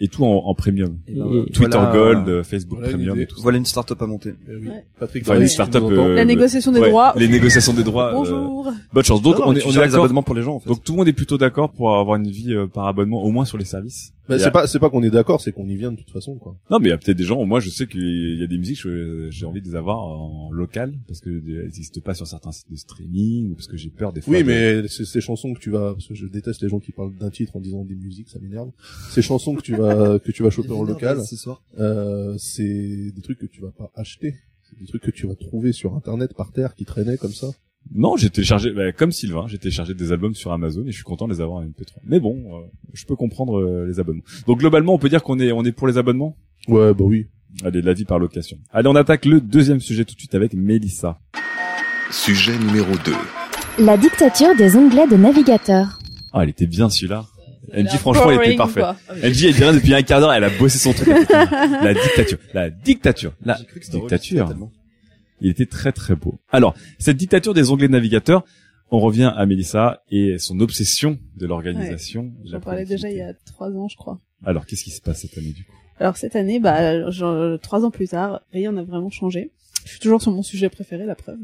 Et 0.00 0.08
tout 0.08 0.24
en, 0.24 0.42
en 0.46 0.54
premium. 0.54 0.98
Et- 1.08 1.14
Twitter 1.52 1.76
Voilà. 1.78 1.92
Gold, 1.92 2.42
Facebook 2.44 2.78
Voilà 2.78 2.92
Premium 2.92 3.20
et 3.20 3.26
tout 3.26 3.36
ça. 3.36 3.42
Voilà 3.42 3.58
une 3.58 3.64
start-up 3.64 4.00
à 4.02 4.06
monter. 4.06 4.34
Eh 4.48 4.56
oui. 4.56 4.68
Patrick, 4.98 5.24
Enfin, 5.24 5.36
une 5.36 5.42
tu 5.42 5.48
start-up, 5.48 5.82
euh, 5.90 6.14
La 6.14 6.24
négociation 6.24 6.72
des 6.72 6.80
Ouais, 6.80 6.90
droits. 6.90 7.12
Les 7.16 7.28
négociations 7.28 7.72
des 7.72 7.84
droits. 7.84 8.08
euh, 8.10 8.12
Bonjour. 8.14 8.72
bonne 8.92 9.04
chance. 9.04 9.22
Donc, 9.22 9.38
Non, 9.38 9.44
on 9.46 9.54
est, 9.54 9.64
on 9.66 9.70
est 9.70 9.74
d'accord. 9.74 10.04
abonnements 10.04 10.22
pour 10.22 10.34
les 10.34 10.42
gens 10.42 10.54
en 10.56 10.60
fait. 10.60 10.68
Donc, 10.68 10.82
tout 10.84 10.92
le 10.92 10.98
monde 10.98 11.08
est 11.08 11.12
plutôt 11.12 11.38
d'accord 11.38 11.70
pour 11.72 11.96
avoir 11.96 12.16
une 12.16 12.28
vie 12.30 12.52
euh, 12.54 12.66
par 12.66 12.86
abonnement, 12.86 13.22
au 13.22 13.30
moins 13.30 13.44
sur 13.44 13.58
les 13.58 13.64
services. 13.64 14.12
Bah, 14.28 14.38
c'est 14.38 14.50
pas, 14.50 14.66
c'est 14.66 14.78
pas 14.78 14.88
qu'on 14.90 15.02
est 15.02 15.10
d'accord, 15.10 15.40
c'est 15.40 15.52
qu'on 15.52 15.68
y 15.68 15.76
vient 15.76 15.92
de 15.92 15.96
toute 15.98 16.10
façon, 16.10 16.36
quoi. 16.36 16.56
Non, 16.70 16.78
mais 16.78 16.86
il 16.86 16.90
y 16.90 16.92
a 16.92 16.98
peut-être 16.98 17.16
des 17.18 17.24
gens, 17.24 17.44
moi 17.44 17.60
je 17.60 17.68
sais 17.68 17.86
qu'il 17.86 18.38
y 18.38 18.42
a 18.42 18.46
des 18.46 18.56
musiques, 18.58 18.80
j'ai 19.30 19.44
envie 19.46 19.60
de 19.60 19.66
les 19.66 19.74
avoir 19.74 19.98
en 19.98 20.50
local, 20.50 20.94
parce 21.06 21.20
que 21.20 21.28
elles 21.30 21.64
n'existent 21.64 22.00
pas 22.00 22.14
sur 22.14 22.26
certains 22.26 22.52
sites 22.52 22.70
de 22.70 22.76
streaming, 22.76 23.50
ou 23.50 23.54
parce 23.54 23.66
que 23.66 23.76
j'ai 23.76 23.90
peur 23.90 24.12
des 24.12 24.20
fois. 24.22 24.32
Oui, 24.32 24.40
de- 24.42 24.46
mais 24.46 24.88
c'est 24.88 25.04
ces 25.04 25.20
chansons 25.20 25.52
que 25.54 25.60
tu 25.60 25.70
vas, 25.70 25.92
parce 25.92 26.06
que 26.08 26.14
je 26.14 26.26
déteste 26.26 26.62
les 26.62 26.68
gens 26.68 26.80
qui 26.80 26.92
parlent 26.92 27.14
d'un 27.14 27.30
titre 27.30 27.56
en 27.56 27.60
disant 27.60 27.84
des 27.84 27.94
musiques, 27.96 28.28
ça 28.30 28.38
m'énerve. 28.40 28.70
Ces 29.10 29.20
chansons 29.22 29.54
que 29.54 29.62
tu 29.62 29.76
vas, 29.76 30.18
que 30.24 30.32
tu 30.32 30.42
vas 30.42 30.50
choper 30.50 30.72
en 30.72 30.84
local, 30.84 31.24
ce 31.24 31.36
soir. 31.36 31.62
euh, 31.78 32.34
c'est 32.38 33.10
des 33.14 33.22
trucs 33.22 33.38
que 33.38 33.46
tu 33.46 33.60
vas 33.60 33.72
pas 33.72 33.90
acheter. 33.94 34.34
C'est 34.62 34.78
des 34.78 34.86
trucs 34.86 35.02
que 35.02 35.10
tu 35.10 35.26
vas 35.26 35.34
trouver 35.34 35.72
sur 35.72 35.94
internet 35.94 36.32
par 36.34 36.50
terre 36.50 36.74
qui 36.74 36.84
traînaient 36.86 37.18
comme 37.18 37.32
ça. 37.34 37.48
Non, 37.92 38.16
j'ai 38.16 38.30
téléchargé, 38.30 38.70
bah, 38.70 38.92
comme 38.92 39.12
Sylvain, 39.12 39.46
j'ai 39.48 39.58
téléchargé 39.58 39.94
des 39.94 40.12
albums 40.12 40.34
sur 40.34 40.52
Amazon 40.52 40.82
et 40.86 40.90
je 40.90 40.96
suis 40.96 41.04
content 41.04 41.26
de 41.28 41.32
les 41.34 41.40
avoir 41.40 41.58
en 41.58 41.64
MP3. 41.64 41.96
Mais 42.06 42.20
bon, 42.20 42.36
euh, 42.52 42.60
je 42.92 43.04
peux 43.04 43.16
comprendre 43.16 43.60
euh, 43.60 43.86
les 43.86 44.00
abonnements. 44.00 44.22
Donc 44.46 44.58
globalement, 44.58 44.94
on 44.94 44.98
peut 44.98 45.08
dire 45.08 45.22
qu'on 45.22 45.38
est, 45.38 45.52
on 45.52 45.64
est 45.64 45.72
pour 45.72 45.86
les 45.86 45.98
abonnements? 45.98 46.36
Ouais, 46.68 46.94
bah 46.94 47.04
oui. 47.04 47.26
Allez, 47.64 47.82
la 47.82 47.92
vie 47.92 48.04
par 48.04 48.18
location. 48.18 48.56
Allez, 48.72 48.88
on 48.88 48.96
attaque 48.96 49.26
le 49.26 49.40
deuxième 49.40 49.80
sujet 49.80 50.04
tout 50.04 50.14
de 50.14 50.18
suite 50.18 50.34
avec 50.34 50.54
Mélissa. 50.54 51.20
Sujet 52.10 52.58
numéro 52.58 52.92
2. 53.04 53.12
La 53.84 53.96
dictature 53.96 54.56
des 54.56 54.76
onglets 54.76 55.06
de 55.06 55.16
navigateur. 55.16 55.98
Ah, 56.32 56.40
elle 56.42 56.48
était 56.48 56.66
bien 56.66 56.88
celui-là. 56.88 57.26
L'air 57.72 57.92
franchement, 57.98 58.30
elle 58.30 58.42
était 58.46 58.56
parfaite. 58.56 58.82
quoi. 58.82 58.96
NJ 59.22 59.44
est 59.44 59.56
bien 59.56 59.72
depuis 59.72 59.94
un 59.94 60.02
quart 60.02 60.20
d'heure, 60.20 60.32
elle 60.32 60.44
a 60.44 60.50
bossé 60.50 60.78
son 60.78 60.92
truc. 60.92 61.08
la 61.30 61.94
dictature, 61.94 62.38
la 62.52 62.70
dictature, 62.70 63.32
la 63.44 63.58
dictature. 63.90 64.54
Il 65.40 65.50
était 65.50 65.66
très 65.66 65.92
très 65.92 66.14
beau. 66.14 66.38
Alors, 66.50 66.74
cette 66.98 67.16
dictature 67.16 67.54
des 67.54 67.70
onglets 67.70 67.88
de 67.88 67.92
navigateur, 67.92 68.44
on 68.90 69.00
revient 69.00 69.32
à 69.36 69.46
Mélissa 69.46 70.02
et 70.10 70.38
son 70.38 70.60
obsession 70.60 71.18
de 71.36 71.46
l'organisation. 71.46 72.32
J'en 72.44 72.60
parlais 72.60 72.84
déjà 72.84 73.10
il 73.10 73.16
y 73.16 73.22
a 73.22 73.34
trois 73.34 73.70
ans, 73.70 73.88
je 73.88 73.96
crois. 73.96 74.20
Alors, 74.44 74.66
qu'est-ce 74.66 74.84
qui 74.84 74.90
se 74.90 75.00
passe 75.00 75.22
cette 75.22 75.36
année 75.38 75.52
du 75.52 75.64
coup? 75.64 75.72
Alors 75.98 76.16
cette 76.16 76.34
année, 76.34 76.58
bah, 76.58 77.10
genre, 77.10 77.58
trois 77.60 77.84
ans 77.84 77.90
plus 77.90 78.08
tard, 78.08 78.40
rien 78.52 78.72
n'a 78.72 78.82
vraiment 78.82 79.10
changé. 79.10 79.52
Je 79.84 79.90
suis 79.90 80.00
toujours 80.00 80.22
sur 80.22 80.32
mon 80.32 80.42
sujet 80.42 80.68
préféré, 80.68 81.04
la 81.04 81.14
preuve. 81.14 81.38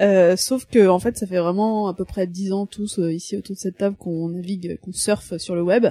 Euh, 0.00 0.36
sauf 0.36 0.64
que 0.64 0.88
en 0.88 0.98
fait, 0.98 1.18
ça 1.18 1.26
fait 1.26 1.38
vraiment 1.38 1.88
à 1.88 1.94
peu 1.94 2.04
près 2.04 2.26
dix 2.26 2.52
ans 2.52 2.66
tous 2.66 2.98
euh, 2.98 3.12
ici 3.12 3.36
autour 3.36 3.56
de 3.56 3.60
cette 3.60 3.76
table 3.76 3.96
qu'on 3.96 4.28
navigue, 4.28 4.78
qu'on 4.80 4.92
surfe 4.92 5.36
sur 5.38 5.54
le 5.54 5.62
web, 5.62 5.86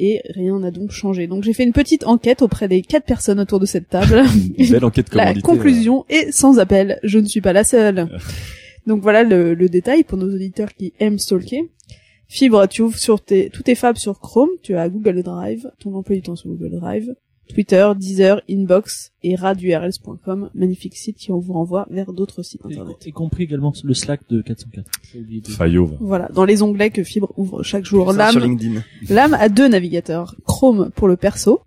et 0.00 0.22
rien 0.30 0.58
n'a 0.58 0.70
donc 0.70 0.90
changé. 0.90 1.26
Donc 1.26 1.44
j'ai 1.44 1.52
fait 1.52 1.64
une 1.64 1.72
petite 1.72 2.06
enquête 2.06 2.42
auprès 2.42 2.66
des 2.66 2.82
quatre 2.82 3.04
personnes 3.04 3.38
autour 3.38 3.60
de 3.60 3.66
cette 3.66 3.88
table. 3.88 4.22
Une 4.58 4.70
belle 4.70 4.84
enquête 4.84 5.14
la 5.14 5.34
conclusion 5.34 6.06
est 6.08 6.32
sans 6.32 6.58
appel. 6.58 6.98
Je 7.02 7.18
ne 7.18 7.26
suis 7.26 7.40
pas 7.40 7.52
la 7.52 7.64
seule. 7.64 8.08
Donc 8.86 9.02
voilà 9.02 9.22
le, 9.22 9.54
le 9.54 9.68
détail 9.68 10.04
pour 10.04 10.16
nos 10.16 10.32
auditeurs 10.34 10.72
qui 10.74 10.94
aiment 10.98 11.18
stalker. 11.18 11.68
Fibre, 12.28 12.66
tu 12.66 12.82
ouvres 12.82 12.96
sur 12.96 13.20
tes, 13.20 13.50
tous 13.50 13.64
tes 13.64 13.74
fabs 13.74 13.96
sur 13.96 14.20
Chrome, 14.20 14.50
tu 14.62 14.76
as 14.76 14.88
Google 14.88 15.22
Drive, 15.22 15.70
ton 15.80 15.94
emploi 15.94 16.16
du 16.16 16.22
temps 16.22 16.36
sur 16.36 16.48
Google 16.48 16.78
Drive, 16.78 17.14
Twitter, 17.52 17.90
Deezer, 17.96 18.40
Inbox 18.48 19.12
et 19.22 19.34
radurls.com, 19.36 20.50
magnifique 20.54 20.96
site 20.96 21.16
qui 21.16 21.30
vous 21.30 21.52
renvoie 21.52 21.86
vers 21.90 22.12
d'autres 22.12 22.42
sites 22.42 22.60
Et, 22.68 22.72
internet. 22.72 22.96
y 23.06 23.12
compris 23.12 23.44
également 23.44 23.72
le 23.82 23.94
Slack 23.94 24.20
de 24.28 24.40
404. 24.42 24.90
J'ai 25.12 25.20
oublié 25.20 25.40
de- 25.40 25.48
Fayot. 25.48 25.86
va. 25.86 25.96
Voilà, 26.00 26.28
dans 26.32 26.44
les 26.44 26.62
onglets 26.62 26.90
que 26.90 27.02
Fibre 27.04 27.32
ouvre 27.36 27.62
chaque 27.62 27.84
jour. 27.84 28.12
L'âme, 28.12 28.38
LinkedIn. 28.38 28.82
l'âme 29.08 29.34
a 29.34 29.48
deux 29.48 29.68
navigateurs. 29.68 30.36
Chrome 30.44 30.90
pour 30.94 31.08
le 31.08 31.16
perso, 31.16 31.60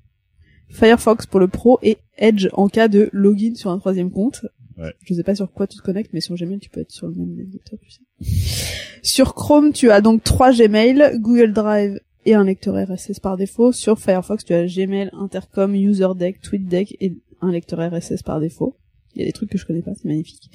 Firefox 0.69 1.25
pour 1.25 1.39
le 1.39 1.47
pro 1.47 1.79
et 1.83 1.97
Edge 2.17 2.47
en 2.53 2.67
cas 2.67 2.87
de 2.87 3.09
login 3.13 3.55
sur 3.55 3.69
un 3.71 3.77
troisième 3.79 4.11
compte. 4.11 4.45
Ouais. 4.77 4.91
Je 5.05 5.13
sais 5.13 5.23
pas 5.23 5.35
sur 5.35 5.51
quoi 5.51 5.67
tu 5.67 5.77
te 5.77 5.83
connectes, 5.83 6.11
mais 6.13 6.21
sur 6.21 6.35
Gmail, 6.35 6.59
tu 6.59 6.69
peux 6.69 6.79
être 6.81 6.91
sur 6.91 7.07
le 7.07 7.13
même 7.13 7.35
navigateur, 7.35 7.77
tu 7.79 7.91
sais. 7.91 8.99
sur 9.03 9.35
Chrome, 9.35 9.71
tu 9.71 9.91
as 9.91 10.01
donc 10.01 10.23
trois 10.23 10.51
Gmail, 10.51 11.19
Google 11.19 11.53
Drive 11.53 11.99
et 12.25 12.33
un 12.33 12.43
lecteur 12.43 12.75
RSS 12.75 13.19
par 13.19 13.37
défaut. 13.37 13.71
Sur 13.71 13.99
Firefox, 13.99 14.43
tu 14.45 14.53
as 14.53 14.65
Gmail, 14.65 15.09
Intercom, 15.13 15.75
UserDeck, 15.75 16.41
TweetDeck 16.41 16.97
et 16.99 17.13
un 17.41 17.51
lecteur 17.51 17.79
RSS 17.79 18.23
par 18.23 18.39
défaut. 18.39 18.75
Il 19.15 19.21
y 19.21 19.23
a 19.23 19.27
des 19.27 19.31
trucs 19.31 19.49
que 19.49 19.57
je 19.57 19.65
connais 19.65 19.81
pas, 19.81 19.91
c'est 19.95 20.05
magnifique. 20.05 20.49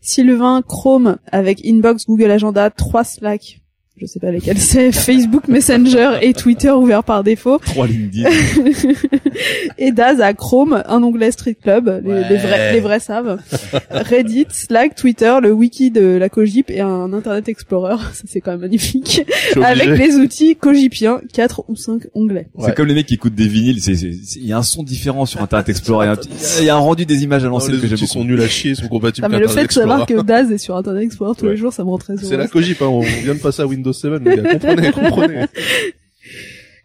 Sylvain, 0.00 0.62
Chrome 0.62 1.18
avec 1.30 1.64
Inbox, 1.64 2.06
Google 2.06 2.30
Agenda, 2.30 2.70
trois 2.70 3.04
Slack. 3.04 3.61
Je 3.98 4.06
sais 4.06 4.18
pas 4.20 4.30
lesquels 4.32 4.58
c'est, 4.60 4.90
Facebook 4.92 5.48
Messenger 5.48 6.18
et 6.22 6.32
Twitter 6.32 6.70
ouvert 6.70 7.04
par 7.04 7.22
défaut. 7.22 7.58
Trois 7.58 7.86
LinkedIn. 7.86 8.28
Et 9.78 9.92
Daz 9.92 10.20
a 10.20 10.32
Chrome, 10.34 10.82
un 10.86 11.02
onglet 11.02 11.30
Street 11.30 11.56
Club, 11.60 12.02
les, 12.04 12.28
les 12.28 12.36
vrais, 12.36 12.72
les 12.72 12.80
vrais 12.80 13.00
savent. 13.00 13.38
Reddit, 13.90 14.46
Slack, 14.50 14.94
Twitter, 14.94 15.34
le 15.42 15.52
wiki 15.52 15.90
de 15.90 16.16
la 16.16 16.28
Cogip 16.28 16.70
et 16.70 16.80
un 16.80 17.12
Internet 17.12 17.48
Explorer. 17.48 17.96
Ça 18.12 18.24
c'est 18.26 18.40
quand 18.40 18.52
même 18.52 18.60
magnifique. 18.60 19.24
Avec 19.62 19.88
les 19.98 20.16
outils 20.16 20.56
Cogipiens, 20.56 21.20
4 21.32 21.64
ou 21.68 21.76
5 21.76 22.02
onglets. 22.14 22.48
Ouais. 22.54 22.66
C'est 22.68 22.74
comme 22.76 22.86
les 22.88 22.94
mecs 22.94 23.06
qui 23.06 23.14
écoutent 23.14 23.34
des 23.34 23.48
vinyles, 23.48 23.80
c'est, 23.80 23.94
c'est- 23.94 24.12
c'est- 24.24 24.38
il 24.40 24.46
y 24.46 24.52
a 24.52 24.58
un 24.58 24.62
son 24.62 24.82
différent 24.82 25.26
sur 25.26 25.40
Internet 25.42 25.68
Explorer, 25.68 26.06
il 26.06 26.08
y 26.08 26.10
a 26.10 26.12
un 26.12 26.16
petit- 26.16 26.30
il 26.60 26.64
y 26.64 26.68
a 26.70 26.74
un 26.76 26.78
rendu 26.78 27.06
des 27.06 27.22
images 27.24 27.42
à 27.42 27.46
Non, 27.46 27.52
l'ancienne 27.54 27.76
les 27.76 27.80
que 27.80 27.86
j'aime 27.86 27.94
outils 27.94 28.04
beaucoup. 28.04 28.12
sont 28.20 28.24
nuls 28.24 28.40
à 28.42 28.48
chier, 28.48 28.74
sont 28.74 28.88
compatibles 28.88 29.24
Ah, 29.24 29.28
mais 29.28 29.38
le 29.40 29.48
fait 29.48 29.66
de 29.66 29.72
savoir 29.72 30.06
que 30.06 30.22
Daz 30.22 30.50
est 30.52 30.58
sur 30.58 30.76
Internet 30.76 31.02
Explorer 31.04 31.34
tous 31.38 31.44
Ouais. 31.46 31.52
les 31.52 31.56
jours, 31.56 31.72
ça 31.72 31.84
me 31.84 31.88
rend 31.90 31.98
très 31.98 32.14
heureux. 32.14 32.22
C'est 32.24 32.36
la 32.36 32.48
cogip, 32.48 32.80
hein. 32.82 32.86
On 32.86 33.00
vient 33.00 33.34
de 33.34 33.40
passer 33.40 33.62
à 33.62 33.66
Windows 33.66 33.81
7, 33.90 34.22
les 34.22 34.36
gars. 34.36 34.52
Comprenez, 34.52 34.92
comprenez. 34.92 35.44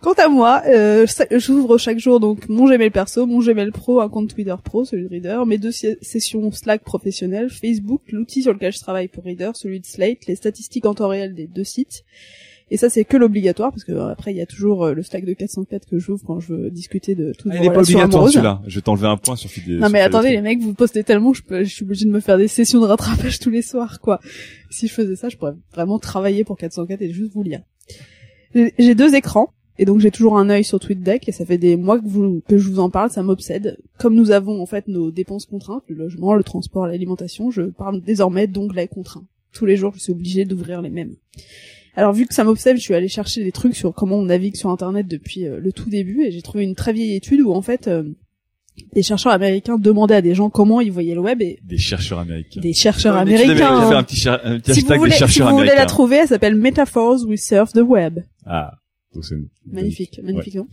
Quant 0.01 0.13
à 0.13 0.27
moi, 0.27 0.61
euh, 0.67 1.05
j'ouvre 1.31 1.77
chaque 1.77 1.97
jour 1.99 2.19
donc 2.19 2.47
mon 2.49 2.65
Gmail 2.65 2.91
perso, 2.91 3.25
mon 3.25 3.39
Gmail 3.39 3.71
pro, 3.71 3.99
un 3.99 4.09
compte 4.09 4.33
Twitter 4.33 4.55
pro, 4.63 4.85
celui 4.85 5.03
de 5.05 5.09
Reader, 5.09 5.43
mes 5.47 5.57
deux 5.57 5.71
si- 5.71 5.97
sessions 6.01 6.51
Slack 6.51 6.83
professionnelles, 6.83 7.49
Facebook, 7.49 8.01
l'outil 8.11 8.43
sur 8.43 8.53
lequel 8.53 8.71
je 8.71 8.79
travaille 8.79 9.07
pour 9.07 9.23
Reader, 9.23 9.51
celui 9.55 9.79
de 9.79 9.85
Slate, 9.85 10.27
les 10.27 10.35
statistiques 10.35 10.85
en 10.85 10.93
temps 10.93 11.07
réel 11.07 11.33
des 11.33 11.47
deux 11.47 11.63
sites. 11.63 12.03
Et 12.69 12.77
ça 12.77 12.89
c'est 12.89 13.05
que 13.05 13.15
l'obligatoire 13.15 13.71
parce 13.71 13.83
que 13.83 13.93
euh, 13.93 14.11
après 14.11 14.31
il 14.31 14.37
y 14.37 14.41
a 14.41 14.45
toujours 14.45 14.85
euh, 14.85 14.93
le 14.93 15.01
Slack 15.01 15.23
de 15.25 15.33
404 15.33 15.87
que 15.87 15.99
j'ouvre 15.99 16.21
quand 16.25 16.39
je 16.39 16.53
veux 16.53 16.69
discuter 16.69 17.15
de 17.15 17.31
toutes 17.31 17.51
Ah, 17.51 17.57
vos 17.57 17.63
il 17.63 17.67
est 17.67 17.73
pas 17.73 17.81
obligatoire 17.81 18.29
celui-là. 18.29 18.61
Je 18.67 18.75
vais 18.75 18.81
t'enlever 18.81 19.07
un 19.07 19.17
point 19.17 19.35
sur 19.35 19.49
Fidé. 19.49 19.77
Non 19.77 19.89
mais 19.89 20.01
attendez 20.01 20.31
les 20.31 20.41
mecs, 20.41 20.59
vous 20.59 20.73
postez 20.73 21.03
tellement, 21.03 21.33
je, 21.33 21.43
peux, 21.43 21.63
je 21.63 21.73
suis 21.73 21.83
obligée 21.83 22.05
de 22.05 22.11
me 22.11 22.19
faire 22.19 22.37
des 22.37 22.47
sessions 22.47 22.81
de 22.81 22.85
rattrapage 22.85 23.39
tous 23.39 23.49
les 23.49 23.61
soirs 23.61 23.99
quoi. 24.01 24.19
Si 24.69 24.87
je 24.87 24.93
faisais 24.93 25.15
ça, 25.15 25.29
je 25.29 25.37
pourrais 25.37 25.55
vraiment 25.73 25.97
travailler 25.99 26.43
pour 26.43 26.57
404 26.57 27.01
et 27.01 27.11
juste 27.11 27.31
vous 27.33 27.43
lire. 27.43 27.61
J'ai 28.53 28.73
j'ai 28.77 28.95
deux 28.95 29.15
écrans 29.15 29.53
et 29.79 29.85
donc 29.85 29.99
j'ai 29.99 30.11
toujours 30.11 30.37
un 30.37 30.49
œil 30.49 30.63
sur 30.63 30.79
TweetDeck 30.79 31.29
et 31.29 31.31
ça 31.31 31.45
fait 31.45 31.57
des 31.57 31.77
mois 31.77 31.99
que, 31.99 32.07
vous, 32.07 32.41
que 32.47 32.57
je 32.57 32.69
vous 32.69 32.79
en 32.79 32.89
parle, 32.89 33.11
ça 33.11 33.21
m'obsède. 33.21 33.77
Comme 33.99 34.15
nous 34.15 34.31
avons 34.31 34.61
en 34.61 34.65
fait 34.65 34.87
nos 34.87 35.11
dépenses 35.11 35.45
contraintes, 35.45 35.83
le 35.87 35.95
logement, 35.95 36.33
le 36.33 36.43
transport, 36.43 36.87
l'alimentation, 36.87 37.51
je 37.51 37.63
parle 37.63 38.01
désormais 38.01 38.47
d'onglets 38.47 38.87
contraints. 38.87 39.25
Tous 39.53 39.65
les 39.65 39.77
jours, 39.77 39.93
je 39.95 39.99
suis 39.99 40.11
obligée 40.11 40.45
d'ouvrir 40.45 40.81
les 40.81 40.89
mêmes. 40.89 41.15
Alors 41.97 42.13
vu 42.13 42.25
que 42.27 42.33
ça 42.33 42.43
m'obsède, 42.45 42.77
je 42.77 42.81
suis 42.81 42.93
allée 42.93 43.07
chercher 43.09 43.43
des 43.43 43.51
trucs 43.51 43.75
sur 43.75 43.93
comment 43.93 44.17
on 44.17 44.23
navigue 44.25 44.55
sur 44.55 44.69
Internet 44.69 45.07
depuis 45.07 45.45
euh, 45.45 45.59
le 45.59 45.71
tout 45.73 45.89
début 45.89 46.23
et 46.23 46.31
j'ai 46.31 46.41
trouvé 46.41 46.63
une 46.63 46.75
très 46.75 46.93
vieille 46.93 47.15
étude 47.15 47.41
où 47.41 47.51
en 47.51 47.61
fait 47.61 47.87
euh, 47.87 48.03
des 48.93 49.01
chercheurs 49.01 49.33
américains 49.33 49.77
demandaient 49.79 50.15
à 50.15 50.21
des 50.21 50.35
gens 50.35 50.51
comment 50.51 50.79
ils 50.79 50.91
voyaient 50.91 51.15
le 51.15 51.21
web 51.21 51.41
et 51.41 51.57
Des 51.63 51.79
chercheurs 51.79 52.19
américains. 52.19 52.61
des 52.61 52.73
chercheurs 52.73 53.15
américains. 53.15 53.75
hein. 53.75 53.91
un 53.97 54.03
petit, 54.03 54.15
cher- 54.15 54.39
un 54.43 54.59
petit 54.59 54.75
Si 54.75 54.81
vous 54.81 54.93
voulez, 54.95 55.17
des 55.19 55.27
si 55.27 55.41
vous 55.41 55.49
voulez 55.49 55.73
la 55.75 55.87
trouver, 55.87 56.17
elle 56.17 56.27
s'appelle 56.27 56.55
Metaphors 56.55 57.25
We 57.27 57.41
Surf 57.43 57.73
the 57.73 57.81
Web. 57.81 58.19
Ah. 58.45 58.73
Donc 59.15 59.25
c'est 59.25 59.35
Magnifique, 59.65 60.19
magnifique. 60.23 60.53
non? 60.55 60.67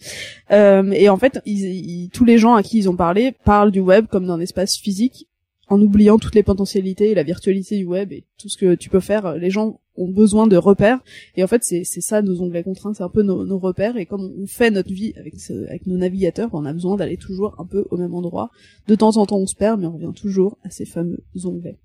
Euh, 0.51 0.91
et 0.91 1.09
en 1.09 1.17
fait, 1.17 1.41
ils, 1.47 1.65
ils- 1.65 2.11
tous 2.11 2.27
les 2.27 2.37
gens 2.37 2.55
à 2.55 2.63
qui 2.63 2.77
ils 2.77 2.91
ont 2.91 2.97
parlé 2.97 3.33
parlent 3.45 3.71
du 3.71 3.81
web 3.81 4.07
comme 4.11 4.27
d'un 4.27 4.41
espace 4.41 4.77
physique, 4.77 5.27
en 5.69 5.81
oubliant 5.81 6.19
toutes 6.19 6.35
les 6.35 6.43
potentialités 6.43 7.13
et 7.13 7.15
la 7.15 7.23
virtualité 7.23 7.79
du 7.79 7.87
web 7.87 8.13
et 8.13 8.25
tout 8.39 8.51
ce 8.51 8.59
que 8.59 8.75
tu 8.75 8.91
peux 8.91 9.01
faire. 9.01 9.37
Les 9.37 9.49
gens 9.49 9.81
ont 9.97 10.11
besoin 10.11 10.47
de 10.47 10.57
repères. 10.57 11.01
Et 11.37 11.45
en 11.45 11.47
fait, 11.47 11.63
c'est 11.63 11.85
ça 11.85 12.23
nos 12.23 12.41
onglets 12.41 12.63
contraints, 12.63 12.95
c'est 12.95 13.03
un 13.03 13.09
peu 13.09 13.23
nos, 13.23 13.59
repères. 13.59 13.97
Et 13.97 14.07
comme 14.07 14.33
on 14.39 14.47
fait 14.47 14.71
notre 14.71 14.93
vie 14.93 15.13
avec 15.17 15.35
avec 15.69 15.87
nos 15.87 15.97
navigateurs, 15.97 16.51
on 16.53 16.65
a 16.65 16.73
besoin 16.73 16.97
d'aller 16.97 17.17
toujours 17.17 17.55
un 17.59 17.67
peu 17.67 17.87
au 17.91 17.97
même 17.97 18.15
endroit. 18.15 18.51
De 18.89 18.95
temps 18.95 19.17
en 19.17 19.27
temps, 19.27 19.39
on 19.39 19.47
se 19.47 19.55
perd, 19.55 19.81
mais 19.81 19.87
on 19.87 19.93
revient 19.93 20.13
toujours 20.15 20.59
à 20.65 20.71
ces 20.71 20.85
fameux 20.85 21.23
onglets. 21.45 21.79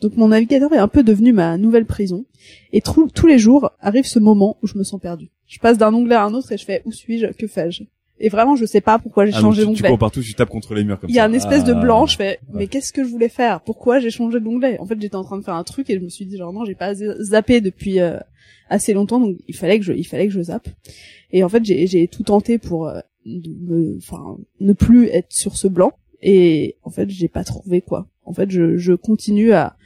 Donc 0.00 0.16
mon 0.16 0.28
navigateur 0.28 0.72
est 0.72 0.78
un 0.78 0.88
peu 0.88 1.02
devenu 1.02 1.32
ma 1.32 1.58
nouvelle 1.58 1.86
prison. 1.86 2.26
Et 2.72 2.80
tous 2.80 3.26
les 3.26 3.38
jours 3.38 3.70
arrive 3.80 4.06
ce 4.06 4.18
moment 4.18 4.58
où 4.62 4.66
je 4.66 4.78
me 4.78 4.84
sens 4.84 5.00
perdu. 5.00 5.30
Je 5.46 5.58
passe 5.58 5.78
d'un 5.78 5.94
onglet 5.94 6.14
à 6.14 6.24
un 6.24 6.34
autre 6.34 6.52
et 6.52 6.58
je 6.58 6.64
fais 6.64 6.82
où 6.84 6.92
suis-je, 6.92 7.26
que 7.28 7.46
fais-je? 7.46 7.84
Et 8.20 8.28
vraiment, 8.30 8.56
je 8.56 8.64
sais 8.66 8.80
pas 8.80 8.98
pourquoi 8.98 9.26
j'ai 9.26 9.32
Ah, 9.34 9.40
changé 9.40 9.62
tu, 9.62 9.68
tu 9.68 9.74
d'onglet. 9.74 9.88
cours 9.90 9.98
partout, 9.98 10.20
tu 10.22 10.34
tapes 10.34 10.48
contre 10.48 10.74
les 10.74 10.82
murs 10.84 10.98
comme 10.98 11.08
Il 11.10 11.14
y 11.14 11.18
a 11.20 11.22
ça. 11.22 11.28
un 11.28 11.32
espèce 11.32 11.62
de 11.64 11.72
Ah. 11.72 11.80
blanc, 11.80 12.06
je 12.06 12.16
fais, 12.16 12.40
mais 12.52 12.60
Ouais. 12.62 12.66
qu'est-ce 12.66 12.92
que 12.92 13.04
je 13.04 13.08
voulais 13.08 13.28
faire? 13.28 13.60
Pourquoi 13.60 14.00
j'ai 14.00 14.10
changé 14.10 14.40
d'onglet? 14.40 14.78
En 14.80 14.86
fait, 14.86 15.00
j'étais 15.00 15.14
en 15.16 15.22
train 15.24 15.38
de 15.38 15.44
faire 15.44 15.54
un 15.54 15.64
truc 15.64 15.88
et 15.90 15.94
je 15.94 16.00
me 16.00 16.08
suis 16.08 16.26
dit 16.26 16.36
genre 16.36 16.52
non, 16.52 16.64
j'ai 16.64 16.74
pas 16.74 16.94
zappé 16.94 17.60
depuis 17.60 18.00
euh, 18.00 18.18
assez 18.70 18.92
longtemps, 18.92 19.20
donc 19.20 19.36
il 19.46 19.54
fallait 19.56 19.78
que 19.78 19.84
je, 19.84 19.92
il 19.92 20.04
fallait 20.04 20.26
que 20.26 20.32
je 20.32 20.42
zappe. 20.42 20.68
Et 21.30 21.44
en 21.44 21.48
fait, 21.48 21.64
j'ai, 21.64 21.86
j'ai 21.86 22.08
tout 22.08 22.22
tenté 22.24 22.58
pour, 22.58 22.88
euh, 22.88 22.98
de 23.24 23.50
me- 23.60 23.96
enfin, 23.98 24.36
ne 24.60 24.72
plus 24.72 25.06
être 25.08 25.32
sur 25.32 25.56
ce 25.56 25.68
blanc. 25.68 25.92
Et 26.20 26.74
en 26.82 26.90
fait, 26.90 27.08
j'ai 27.10 27.28
pas 27.28 27.44
trouvé 27.44 27.80
quoi. 27.82 28.08
En 28.24 28.32
fait, 28.32 28.50
je, 28.50 28.76
je 28.78 28.92
continue 28.94 29.52
à, 29.52 29.76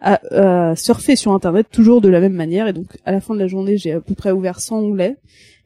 à, 0.00 0.70
à 0.70 0.74
surfer 0.76 1.14
sur 1.14 1.32
Internet 1.32 1.68
toujours 1.70 2.00
de 2.00 2.08
la 2.08 2.18
même 2.20 2.32
manière. 2.32 2.66
Et 2.66 2.72
donc, 2.72 2.86
à 3.04 3.12
la 3.12 3.20
fin 3.20 3.34
de 3.34 3.38
la 3.38 3.46
journée, 3.46 3.76
j'ai 3.76 3.92
à 3.92 4.00
peu 4.00 4.14
près 4.16 4.32
ouvert 4.32 4.58
100 4.60 4.80
onglets. 4.80 5.16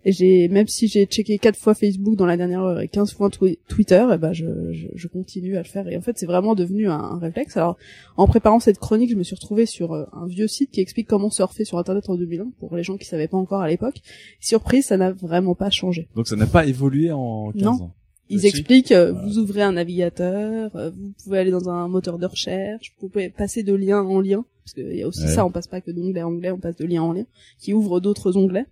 Et 0.05 0.13
j'ai, 0.13 0.49
même 0.49 0.67
si 0.67 0.89
j'ai 0.89 1.05
checké 1.05 1.39
quatre 1.39 1.59
fois 1.59 1.75
Facebook 1.75 2.17
dans 2.17 2.25
la 2.25 2.39
dernière 2.39 2.63
heure 2.63 2.81
et 2.81 2.89
15 2.89 3.13
fois 3.13 3.29
twi- 3.29 3.59
Twitter, 3.69 4.07
et 4.15 4.17
ben 4.17 4.33
je, 4.33 4.73
je, 4.73 4.87
je 4.95 5.09
continue 5.09 5.57
à 5.57 5.63
le 5.63 5.69
faire. 5.69 5.87
Et 5.89 5.97
en 5.97 6.01
fait, 6.01 6.17
c'est 6.17 6.25
vraiment 6.27 6.55
devenu 6.55 6.89
un, 6.89 6.95
un 6.95 7.19
réflexe. 7.19 7.57
Alors, 7.59 7.77
en 8.17 8.27
préparant 8.27 8.61
cette 8.61 8.79
chronique, 8.79 9.11
je 9.11 9.17
me 9.17 9.23
suis 9.23 9.35
retrouvée 9.35 9.67
sur 9.67 9.93
euh, 9.93 10.05
un 10.15 10.27
vieux 10.27 10.49
site 10.49 10.71
qui 10.71 10.81
explique 10.81 11.07
comment 11.07 11.29
surfer 11.29 11.65
sur 11.67 11.79
Internet 11.79 12.09
en 12.09 12.17
2001 12.17 12.51
pour 12.59 12.75
les 12.77 12.83
gens 12.83 12.97
qui 12.97 13.05
savaient 13.07 13.29
pas 13.29 13.37
encore 13.37 13.61
à 13.61 13.69
l'époque. 13.69 13.97
Surprise, 14.41 14.87
ça 14.87 14.97
n'a 14.97 15.13
vraiment 15.13 15.55
pas 15.55 15.69
changé. 15.71 16.09
Donc 16.17 16.29
ça 16.29 16.37
n'a 16.37 16.47
pas 16.47 16.65
évolué 16.67 17.13
en 17.13 17.53
15 17.53 17.63
Non. 17.63 17.71
ans. 17.73 17.95
Ils 18.33 18.41
Si. 18.41 18.47
expliquent, 18.47 18.93
euh, 18.93 19.13
vous 19.13 19.39
ouvrez 19.39 19.61
un 19.63 19.73
navigateur, 19.73 20.71
euh, 20.77 20.91
vous 20.97 21.13
pouvez 21.25 21.39
aller 21.41 21.51
dans 21.51 21.69
un 21.69 21.89
moteur 21.89 22.17
de 22.19 22.27
recherche, 22.27 22.95
vous 23.01 23.09
pouvez 23.09 23.29
passer 23.29 23.63
de 23.65 23.75
lien 23.75 24.01
en 24.03 24.21
lien, 24.21 24.45
parce 24.65 24.73
qu'il 24.75 24.95
y 24.97 25.03
a 25.03 25.09
aussi 25.09 25.23
Ouais. 25.25 25.29
ça, 25.29 25.45
on 25.45 25.51
passe 25.51 25.67
pas 25.67 25.81
que 25.81 25.91
d'onglet 25.91 26.23
en 26.23 26.29
onglet, 26.33 26.53
on 26.53 26.59
passe 26.59 26.77
de 26.77 26.85
lien 26.87 27.03
en 27.03 27.13
lien, 27.13 27.25
qui 27.59 27.75
ouvre 27.75 27.99
d'autres 28.01 28.37
onglets. 28.37 28.67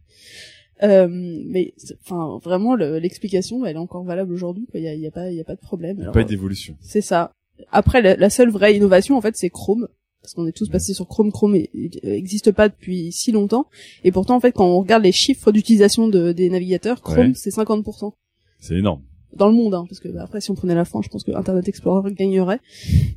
Euh, 0.82 1.08
mais 1.10 1.74
enfin 2.02 2.38
vraiment 2.42 2.76
le- 2.76 2.98
l'explication 3.00 3.64
elle 3.66 3.74
est 3.76 3.80
encore 3.80 4.04
valable 4.04 4.32
aujourd'hui 4.32 4.66
il 4.74 4.82
y 4.82 4.86
a, 4.88 4.94
il 4.94 5.00
y 5.00 5.08
a 5.08 5.10
pas 5.10 5.28
il 5.30 5.36
y 5.36 5.40
a 5.40 5.44
pas 5.44 5.56
de 5.56 5.60
problème 5.60 5.96
Il 5.96 6.00
n'y 6.00 6.02
a 6.02 6.04
Alors, 6.04 6.14
pas 6.14 6.22
d'évolution. 6.22 6.76
c'est 6.80 7.00
ça 7.00 7.32
après 7.72 8.00
la, 8.00 8.14
la 8.14 8.30
seule 8.30 8.50
vraie 8.50 8.76
innovation 8.76 9.16
en 9.16 9.20
fait 9.20 9.36
c'est 9.36 9.50
Chrome 9.50 9.88
parce 10.22 10.34
qu'on 10.34 10.46
est 10.46 10.52
tous 10.52 10.68
passés 10.68 10.94
sur 10.94 11.08
Chrome 11.08 11.32
Chrome 11.32 11.56
et- 11.56 11.68
et- 11.74 12.12
existe 12.12 12.52
pas 12.52 12.68
depuis 12.68 13.10
si 13.10 13.32
longtemps 13.32 13.66
et 14.04 14.12
pourtant 14.12 14.36
en 14.36 14.40
fait 14.40 14.52
quand 14.52 14.66
on 14.68 14.78
regarde 14.78 15.02
les 15.02 15.10
chiffres 15.10 15.50
d'utilisation 15.50 16.06
de, 16.06 16.30
des 16.30 16.48
navigateurs 16.48 17.02
Chrome 17.02 17.18
Ouais. 17.18 17.32
c'est 17.34 17.50
50% 17.50 18.12
C'est 18.60 18.76
énorme. 18.76 19.02
dans 19.36 19.48
le 19.48 19.54
monde, 19.54 19.74
hein, 19.74 19.84
parce 19.88 19.98
que 19.98 20.06
bah, 20.08 20.22
après 20.22 20.40
si 20.40 20.52
on 20.52 20.54
prenait 20.54 20.76
la 20.76 20.84
France, 20.84 21.06
je 21.06 21.10
pense 21.10 21.24
que 21.24 21.32
Internet 21.32 21.66
Explorer 21.66 22.12
gagnerait 22.14 22.60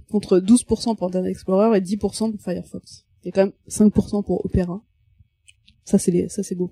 contre 0.10 0.40
12% 0.40 0.96
pour 0.96 1.06
Internet 1.08 1.30
Explorer 1.30 1.78
et 1.78 1.82
10% 1.82 2.32
pour 2.32 2.42
Firefox. 2.42 3.06
Il 3.24 3.28
y 3.28 3.30
a 3.30 3.32
quand 3.34 3.44
même 3.46 3.54
5% 3.70 4.24
pour 4.24 4.44
Opera. 4.46 4.82
Ça 5.86 6.00
c'est 6.00 6.10
les, 6.12 6.28
ça 6.28 6.42
c'est 6.44 6.56
beau. 6.56 6.72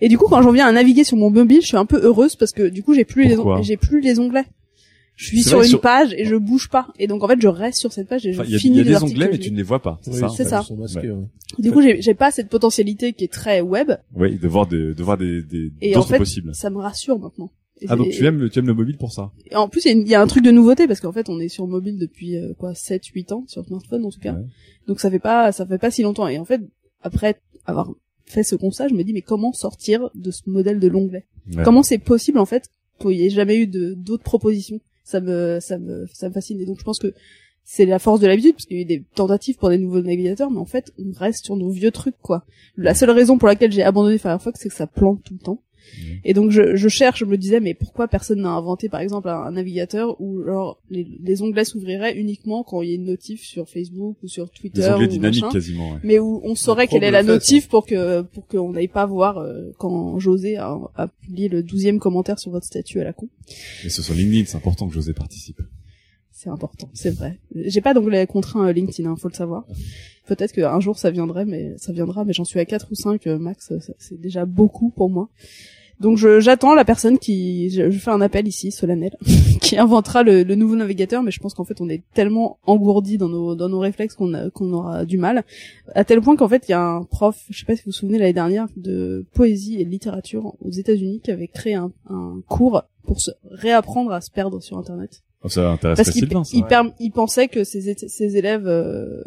Et 0.00 0.08
du 0.08 0.16
coup, 0.18 0.26
quand 0.28 0.42
j'en 0.42 0.52
viens 0.52 0.66
à 0.66 0.72
naviguer 0.72 1.04
sur 1.04 1.16
mon 1.16 1.30
mobile, 1.30 1.60
je 1.60 1.66
suis 1.66 1.76
un 1.76 1.86
peu 1.86 2.00
heureuse 2.04 2.36
parce 2.36 2.52
que 2.52 2.68
du 2.68 2.82
coup, 2.82 2.94
j'ai 2.94 3.04
plus 3.04 3.24
les 3.26 3.34
Pourquoi 3.34 3.62
j'ai 3.62 3.76
plus 3.76 4.00
les 4.00 4.18
onglets. 4.20 4.44
Je 5.16 5.26
suis 5.26 5.42
sur 5.42 5.56
vrai, 5.58 5.66
une 5.66 5.70
sur- 5.70 5.80
page 5.80 6.14
et 6.16 6.24
je 6.24 6.36
bouge 6.36 6.68
pas. 6.68 6.86
Et 7.00 7.08
donc 7.08 7.24
en 7.24 7.26
fait, 7.28 7.40
je 7.40 7.48
reste 7.48 7.78
sur 7.80 7.92
cette 7.92 8.06
page 8.08 8.24
et 8.24 8.32
je 8.32 8.38
Enfin, 8.40 8.48
il 8.48 8.52
y 8.52 8.54
a, 8.54 8.58
finis 8.60 8.76
il 8.76 8.78
y 8.78 8.80
a 8.82 8.84
les 8.84 8.90
des 8.98 9.02
onglets, 9.02 9.28
mais 9.32 9.38
tu 9.38 9.50
ne 9.50 9.56
les 9.56 9.64
vois 9.64 9.82
pas. 9.82 9.98
C'est 10.02 10.12
Oui, 10.12 10.18
ça. 10.20 10.28
C'est 10.28 10.44
ils 10.44 10.48
ça. 10.48 10.62
sont 10.62 10.76
masqués, 10.76 11.10
ouais. 11.10 11.24
Du 11.58 11.72
coup, 11.72 11.82
j'ai 11.82 12.14
pas 12.14 12.30
cette 12.30 12.48
potentialité 12.48 13.12
qui 13.12 13.24
est 13.24 13.32
très 13.32 13.60
web 13.60 13.90
Oui, 14.14 14.38
de 14.38 14.46
voir 14.46 14.68
des, 14.68 14.94
de 14.94 15.02
voir 15.02 15.18
des, 15.18 15.42
des, 15.42 15.72
et 15.80 15.96
en 15.96 16.02
fait, 16.02 16.18
possibles. 16.18 16.54
ça 16.54 16.70
me 16.70 16.76
rassure 16.78 17.18
maintenant. 17.18 17.50
Et 17.80 17.86
Ah, 17.88 17.96
donc 17.96 18.10
tu 18.10 18.24
aimes 18.26 18.38
le, 18.38 18.48
tu 18.50 18.60
aimes 18.60 18.66
le 18.68 18.74
mobile 18.74 18.96
pour 18.96 19.10
ça. 19.12 19.32
Et 19.50 19.56
en 19.56 19.68
plus, 19.68 19.84
il 19.86 20.06
y 20.06 20.14
a 20.14 20.18
y, 20.18 20.22
un 20.22 20.26
truc 20.28 20.44
de 20.44 20.52
nouveauté 20.52 20.86
parce 20.86 21.00
qu'en 21.00 21.12
fait, 21.12 21.28
on 21.28 21.40
est 21.40 21.48
sur 21.48 21.66
mobile 21.66 21.98
depuis 21.98 22.36
euh, 22.36 22.54
quoi 22.56 22.74
7 22.76 23.04
8 23.06 23.32
ans 23.32 23.44
sur 23.48 23.64
smartphone 23.64 24.04
en 24.04 24.10
tout 24.10 24.20
cas. 24.20 24.34
Ouais. 24.34 24.44
Donc 24.86 25.00
ça 25.00 25.10
fait 25.10 25.18
pas 25.20 25.50
ça 25.52 25.66
fait 25.66 25.78
pas 25.78 25.90
si 25.90 26.02
longtemps 26.02 26.28
et 26.28 26.38
en 26.38 26.44
fait, 26.44 26.60
après 27.02 27.40
avoir 27.66 27.90
fait 28.28 28.42
ce 28.42 28.56
constat, 28.56 28.88
je 28.88 28.94
me 28.94 29.02
dis 29.02 29.12
mais 29.12 29.22
comment 29.22 29.52
sortir 29.52 30.10
de 30.14 30.30
ce 30.30 30.42
modèle 30.46 30.80
de 30.80 30.88
l'onglet? 30.88 31.26
Ouais. 31.54 31.62
Comment 31.64 31.82
c'est 31.82 31.98
possible 31.98 32.38
en 32.38 32.46
fait 32.46 32.70
qu'il 33.00 33.10
n'y 33.10 33.26
ait 33.26 33.30
jamais 33.30 33.56
eu 33.58 33.66
de 33.66 33.94
d'autres 33.94 34.24
propositions? 34.24 34.80
Ça 35.04 35.20
me 35.20 35.58
ça 35.60 35.78
me 35.78 36.06
ça 36.12 36.28
me 36.28 36.34
fascine 36.34 36.60
et 36.60 36.66
donc 36.66 36.78
je 36.78 36.84
pense 36.84 36.98
que 36.98 37.14
c'est 37.64 37.84
la 37.84 37.98
force 37.98 38.20
de 38.20 38.26
l'habitude 38.26 38.52
parce 38.52 38.64
qu'il 38.64 38.78
y 38.78 38.80
a 38.80 38.82
eu 38.82 38.86
des 38.86 39.04
tentatives 39.14 39.56
pour 39.56 39.68
des 39.68 39.76
nouveaux 39.78 40.00
navigateurs 40.00 40.50
mais 40.50 40.58
en 40.58 40.64
fait, 40.64 40.90
on 40.98 41.12
reste 41.12 41.44
sur 41.44 41.56
nos 41.56 41.70
vieux 41.70 41.90
trucs 41.90 42.16
quoi. 42.22 42.46
La 42.76 42.94
seule 42.94 43.10
raison 43.10 43.36
pour 43.36 43.46
laquelle 43.46 43.72
j'ai 43.72 43.82
abandonné 43.82 44.16
Firefox, 44.16 44.58
c'est 44.58 44.70
que 44.70 44.74
ça 44.74 44.86
plante 44.86 45.22
tout 45.22 45.34
le 45.34 45.40
temps. 45.40 45.62
Et 46.24 46.34
donc 46.34 46.50
je, 46.50 46.76
je 46.76 46.88
cherche, 46.88 47.20
je 47.20 47.24
me 47.24 47.36
disais 47.36 47.60
mais 47.60 47.74
pourquoi 47.74 48.08
personne 48.08 48.40
n'a 48.42 48.50
inventé 48.50 48.88
par 48.88 49.00
exemple 49.00 49.28
un, 49.28 49.36
un 49.42 49.50
navigateur 49.52 50.20
où 50.20 50.42
genre 50.44 50.80
les, 50.90 51.06
les 51.22 51.42
onglets 51.42 51.64
s'ouvriraient 51.64 52.16
uniquement 52.16 52.62
quand 52.64 52.82
il 52.82 52.88
y 52.88 52.92
a 52.92 52.94
une 52.96 53.04
notif 53.04 53.42
sur 53.42 53.68
Facebook 53.68 54.16
ou 54.22 54.28
sur 54.28 54.50
Twitter 54.50 54.80
Des 54.82 54.88
onglets 54.88 55.04
ou 55.06 55.08
dynamiques 55.08 55.42
machin, 55.42 55.52
quasiment. 55.52 55.92
Ouais. 55.92 55.98
mais 56.02 56.18
où 56.18 56.40
on 56.44 56.54
saurait 56.54 56.86
quelle 56.88 57.04
est 57.04 57.10
la 57.10 57.22
fait, 57.22 57.28
notif 57.28 57.68
pour 57.68 57.86
que 57.86 58.22
pour 58.22 58.46
qu'on 58.46 58.72
n'aille 58.72 58.88
pas 58.88 59.06
voir 59.06 59.38
euh, 59.38 59.70
quand 59.78 60.18
José 60.18 60.56
a, 60.56 60.78
a 60.96 61.08
publié 61.08 61.48
le 61.48 61.62
douzième 61.62 61.98
commentaire 61.98 62.38
sur 62.38 62.50
votre 62.50 62.66
statut 62.66 63.00
à 63.00 63.04
la 63.04 63.12
con. 63.12 63.28
Et 63.84 63.88
ce 63.88 64.02
sur 64.02 64.14
LinkedIn, 64.14 64.44
c'est 64.46 64.56
important 64.56 64.88
que 64.88 64.94
José 64.94 65.12
participe. 65.12 65.60
C'est 66.30 66.50
important, 66.50 66.88
c'est 66.94 67.10
vrai. 67.10 67.40
J'ai 67.52 67.80
pas 67.80 67.94
d'onglet 67.94 68.24
contraint 68.28 68.68
euh, 68.68 68.72
LinkedIn, 68.72 69.10
hein, 69.10 69.16
faut 69.16 69.28
le 69.28 69.34
savoir. 69.34 69.64
Peut-être 70.28 70.52
qu'un 70.52 70.78
jour 70.78 70.96
ça 70.96 71.10
viendrait, 71.10 71.44
mais 71.44 71.74
ça 71.78 71.92
viendra, 71.92 72.24
mais 72.24 72.32
j'en 72.32 72.44
suis 72.44 72.60
à 72.60 72.64
4 72.64 72.86
ou 72.92 72.94
5 72.94 73.26
euh, 73.26 73.38
max, 73.38 73.72
ça- 73.80 73.92
c'est 73.98 74.20
déjà 74.20 74.44
beaucoup 74.46 74.90
pour 74.90 75.10
moi. 75.10 75.30
Donc 76.00 76.16
j'attends 76.16 76.74
la 76.74 76.84
personne 76.84 77.18
qui, 77.18 77.70
je, 77.70 77.90
je 77.90 77.98
fais 77.98 78.10
un 78.10 78.20
appel 78.20 78.46
ici 78.46 78.70
solennel, 78.70 79.16
qui 79.60 79.76
inventera 79.76 80.22
le, 80.22 80.44
le 80.44 80.54
nouveau 80.54 80.76
navigateur, 80.76 81.22
mais 81.22 81.30
je 81.32 81.40
pense 81.40 81.54
qu'en 81.54 81.64
fait 81.64 81.80
on 81.80 81.88
est 81.88 82.02
tellement 82.14 82.58
engourdi 82.66 83.18
dans 83.18 83.28
nos 83.28 83.54
dans 83.56 83.68
nos 83.68 83.80
réflexes 83.80 84.14
qu'on 84.14 84.32
a- 84.34 84.48
qu'on 84.50 84.72
aura 84.72 85.04
du 85.04 85.18
mal, 85.18 85.44
à 85.94 86.04
tel 86.04 86.20
point 86.20 86.36
qu'en 86.36 86.48
fait 86.48 86.64
il 86.68 86.70
y 86.70 86.74
a 86.74 86.80
un 86.82 87.02
prof, 87.02 87.36
je 87.50 87.58
sais 87.58 87.64
pas 87.66 87.74
si 87.74 87.82
vous 87.82 87.86
vous 87.86 87.92
souvenez 87.92 88.18
l'année 88.18 88.32
dernière 88.32 88.66
de 88.76 89.26
poésie 89.34 89.80
et 89.80 89.84
de 89.84 89.90
littérature 89.90 90.54
aux 90.64 90.70
États-Unis 90.70 91.20
qui 91.22 91.30
avait 91.32 91.48
créé 91.48 91.74
un, 91.74 91.90
un 92.08 92.40
cours 92.48 92.82
pour 93.04 93.20
se 93.20 93.30
réapprendre 93.50 94.12
à 94.12 94.20
se 94.20 94.30
perdre 94.30 94.60
sur 94.62 94.78
Internet. 94.78 95.22
Oh, 95.42 95.48
ça 95.48 95.70
intéresserait 95.70 96.04
parce 96.04 96.10
qu'il 96.16 96.28
il 96.52 96.92
il 97.00 97.10
pensait 97.12 97.48
que 97.48 97.64
ses, 97.64 97.94
ses 97.94 98.36
élèves 98.36 98.66
euh, 98.66 99.22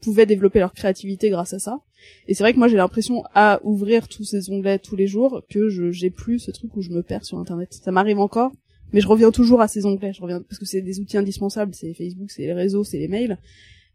pouvaient 0.00 0.26
développer 0.26 0.58
leur 0.58 0.72
créativité 0.72 1.30
grâce 1.30 1.52
à 1.52 1.58
ça. 1.58 1.80
Et 2.28 2.34
c'est 2.34 2.42
vrai 2.44 2.52
que 2.52 2.58
moi 2.58 2.68
j'ai 2.68 2.76
l'impression 2.76 3.24
à 3.34 3.60
ouvrir 3.64 4.08
tous 4.08 4.24
ces 4.24 4.50
onglets 4.50 4.78
tous 4.78 4.96
les 4.96 5.06
jours 5.06 5.42
que 5.50 5.68
je 5.68 5.90
j'ai 5.90 6.10
plus 6.10 6.38
ce 6.38 6.50
truc 6.50 6.76
où 6.76 6.82
je 6.82 6.90
me 6.90 7.02
perds 7.02 7.24
sur 7.24 7.38
internet. 7.38 7.72
Ça 7.82 7.90
m'arrive 7.90 8.18
encore, 8.18 8.52
mais 8.92 9.00
je 9.00 9.08
reviens 9.08 9.30
toujours 9.30 9.60
à 9.60 9.68
ces 9.68 9.86
onglets. 9.86 10.12
Je 10.12 10.20
reviens 10.22 10.40
parce 10.42 10.58
que 10.58 10.66
c'est 10.66 10.82
des 10.82 11.00
outils 11.00 11.16
indispensables. 11.18 11.74
C'est 11.74 11.92
Facebook, 11.94 12.30
c'est 12.30 12.42
les 12.42 12.52
réseaux, 12.52 12.84
c'est 12.84 12.98
les 12.98 13.08
mails. 13.08 13.38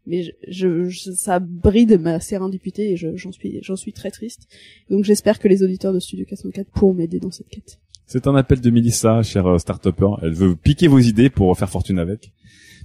Mais 0.06 0.24
je, 0.24 0.30
je- 0.48 0.88
je- 0.88 1.10
ça 1.12 1.38
bride 1.38 2.00
ma 2.00 2.18
sérendipité 2.18 2.90
et 2.92 2.96
je- 2.96 3.16
j'en 3.16 3.30
suis 3.30 3.60
j'en 3.62 3.76
suis 3.76 3.92
très 3.92 4.10
triste. 4.10 4.48
Donc 4.90 5.04
j'espère 5.04 5.38
que 5.38 5.46
les 5.48 5.62
auditeurs 5.62 5.92
de 5.92 6.00
Studio 6.00 6.24
404 6.28 6.68
pourront 6.70 6.92
m'aider 6.94 7.20
dans 7.20 7.30
cette 7.30 7.48
quête. 7.48 7.78
C'est 8.06 8.26
un 8.26 8.34
appel 8.34 8.60
de 8.60 8.68
Melissa, 8.70 9.22
cher 9.22 9.46
euh, 9.46 9.58
start-upper. 9.58 10.08
Elle 10.22 10.34
veut 10.34 10.56
piquer 10.56 10.88
vos 10.88 10.98
idées 10.98 11.30
pour 11.30 11.56
faire 11.56 11.70
fortune 11.70 11.98
avec. 12.00 12.32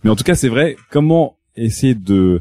Mais 0.03 0.11
en 0.11 0.15
tout 0.15 0.23
cas, 0.23 0.35
c'est 0.35 0.47
vrai, 0.47 0.75
comment 0.91 1.37
essayer 1.55 1.95
de 1.95 2.39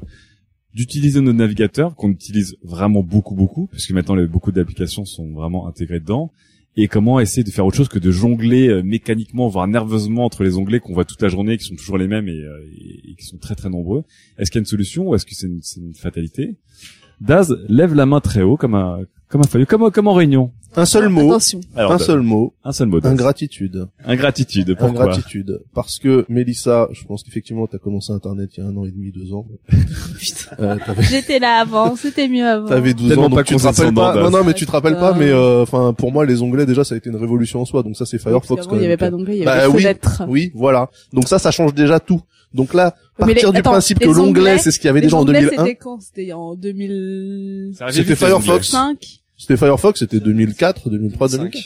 d'utiliser 0.76 1.20
nos 1.22 1.32
navigateurs 1.32 1.96
qu'on 1.96 2.10
utilise 2.10 2.56
vraiment 2.62 3.02
beaucoup 3.02 3.34
beaucoup 3.34 3.66
parce 3.72 3.86
que 3.86 3.94
maintenant 3.94 4.14
les- 4.14 4.26
beaucoup 4.26 4.52
d'applications 4.52 5.04
sont 5.06 5.28
vraiment 5.32 5.66
intégrées 5.66 6.00
dedans. 6.00 6.30
Et 6.78 6.88
comment 6.88 7.18
essayer 7.18 7.42
de 7.42 7.50
faire 7.50 7.64
autre 7.64 7.78
chose 7.78 7.88
que 7.88 7.98
de 7.98 8.10
jongler 8.10 8.68
euh, 8.68 8.82
mécaniquement 8.82 9.48
voire 9.48 9.66
nerveusement 9.66 10.26
entre 10.26 10.44
les 10.44 10.58
onglets 10.58 10.78
qu'on 10.78 10.92
voit 10.92 11.06
toute 11.06 11.22
la 11.22 11.28
journée 11.28 11.56
qui 11.56 11.64
sont 11.64 11.74
toujours 11.76 11.96
les 11.96 12.06
mêmes 12.06 12.28
et, 12.28 12.38
euh, 12.42 12.60
qui 13.18 13.24
sont 13.24 13.38
très 13.38 13.54
très 13.54 13.70
nombreux. 13.70 14.04
Est-ce 14.36 14.50
qu'il 14.50 14.58
y 14.58 14.60
a 14.60 14.64
une 14.66 14.66
solution 14.66 15.08
ou 15.08 15.14
est-ce 15.14 15.24
que 15.24 15.34
c'est 15.34 15.46
une, 15.46 15.94
fatalité? 15.94 16.56
Daz 17.22 17.56
lève 17.70 17.94
la 17.94 18.04
main 18.04 18.20
très 18.20 18.42
haut 18.42 18.58
comme 18.58 18.74
un 18.74 19.00
comme 19.28 19.40
un 19.40 19.64
comme 19.64 19.90
comme 19.90 20.08
en 20.08 20.12
réunion 20.12 20.52
Un 20.78 20.84
seul 20.84 21.08
mot, 21.08 21.30
Attention. 21.30 21.60
Alors, 21.74 21.92
un 21.92 21.96
Daz, 21.96 22.06
seul 22.06 22.20
mot, 22.20 22.54
un 22.62 22.72
seul 22.72 22.88
mot 22.88 23.00
ingratitude. 23.04 23.86
ingratitude 24.04 24.76
pourquoi 24.78 25.04
Ingratitude. 25.04 25.60
Parce 25.74 25.98
que, 25.98 26.26
Mélissa, 26.28 26.88
je 26.92 27.02
pense 27.04 27.22
qu'effectivement, 27.22 27.66
t'as 27.66 27.78
commencé 27.78 28.12
Internet 28.12 28.50
il 28.56 28.60
y 28.62 28.66
a 28.66 28.68
un 28.68 28.76
an 28.76 28.84
et 28.84 28.90
demi, 28.90 29.10
deux 29.10 29.32
ans. 29.32 29.46
Euh, 30.60 30.76
J'étais 31.00 31.38
là 31.40 31.60
avant, 31.60 31.96
c'était 31.96 32.28
mieux 32.28 32.46
avant. 32.46 32.66
t'avais 32.68 32.94
12 32.94 33.08
Tellement 33.08 33.24
ans, 33.24 33.28
donc 33.28 33.38
pas 33.40 33.44
tu 33.44 33.56
te 33.56 33.62
rappelles 33.62 33.92
pas. 33.92 34.14
Non, 34.14 34.30
non, 34.30 34.44
mais 34.44 34.54
tu 34.54 34.64
te 34.64 34.70
rappelles 34.70 34.96
pas, 34.96 35.12
mais, 35.12 35.28
euh, 35.30 35.62
enfin, 35.62 35.92
pour 35.92 36.12
moi, 36.12 36.24
les 36.24 36.40
onglets, 36.40 36.66
déjà, 36.66 36.84
ça 36.84 36.94
a 36.94 36.98
été 36.98 37.10
une 37.10 37.16
révolution 37.16 37.60
en 37.60 37.64
soi. 37.64 37.82
Donc 37.82 37.96
ça, 37.96 38.06
c'est 38.06 38.18
Firefox. 38.18 38.66
Il 38.70 38.76
y 38.76 38.80
même, 38.80 38.84
avait 38.84 38.96
pas 38.96 39.06
qui 39.06 39.08
a- 39.08 39.10
d'onglet, 39.10 39.36
il 39.36 39.42
y 39.42 39.44
Bah 39.44 39.52
avait 39.54 39.66
des 39.68 39.74
oui, 39.74 39.82
fenêtres. 39.82 40.22
Oui, 40.28 40.52
voilà. 40.54 40.88
Donc 41.12 41.26
ça, 41.28 41.38
ça 41.38 41.50
change 41.50 41.74
déjà 41.74 41.98
tout. 42.00 42.20
Donc 42.54 42.74
là, 42.74 42.94
Mais 43.18 43.26
les- 43.26 43.32
partir 43.34 43.52
du 43.52 43.58
attends, 43.58 43.70
principe 43.72 43.98
que 43.98 44.08
l'onglet, 44.08 44.58
c'est 44.58 44.70
ce 44.70 44.78
qu'il 44.78 44.86
y 44.86 44.90
avait 44.90 45.00
déjà 45.00 45.16
en 45.16 45.22
onglets, 45.22 45.40
2001. 45.42 45.64
C'était 45.64 45.74
quand? 45.76 46.00
C'était 46.00 46.32
en 46.32 46.54
2005 46.54 47.76
Ça 47.76 47.84
arrive 47.84 47.96
C'était 47.96 48.08
vite, 48.14 48.20
les 48.20 48.26
Firefox. 48.26 48.74
onglets. 48.74 48.98
C'était 49.36 49.56
Firefox, 49.56 50.00
c'était 50.00 50.20
2004, 50.20 50.88
2003, 50.90 51.28
2004. 51.28 51.64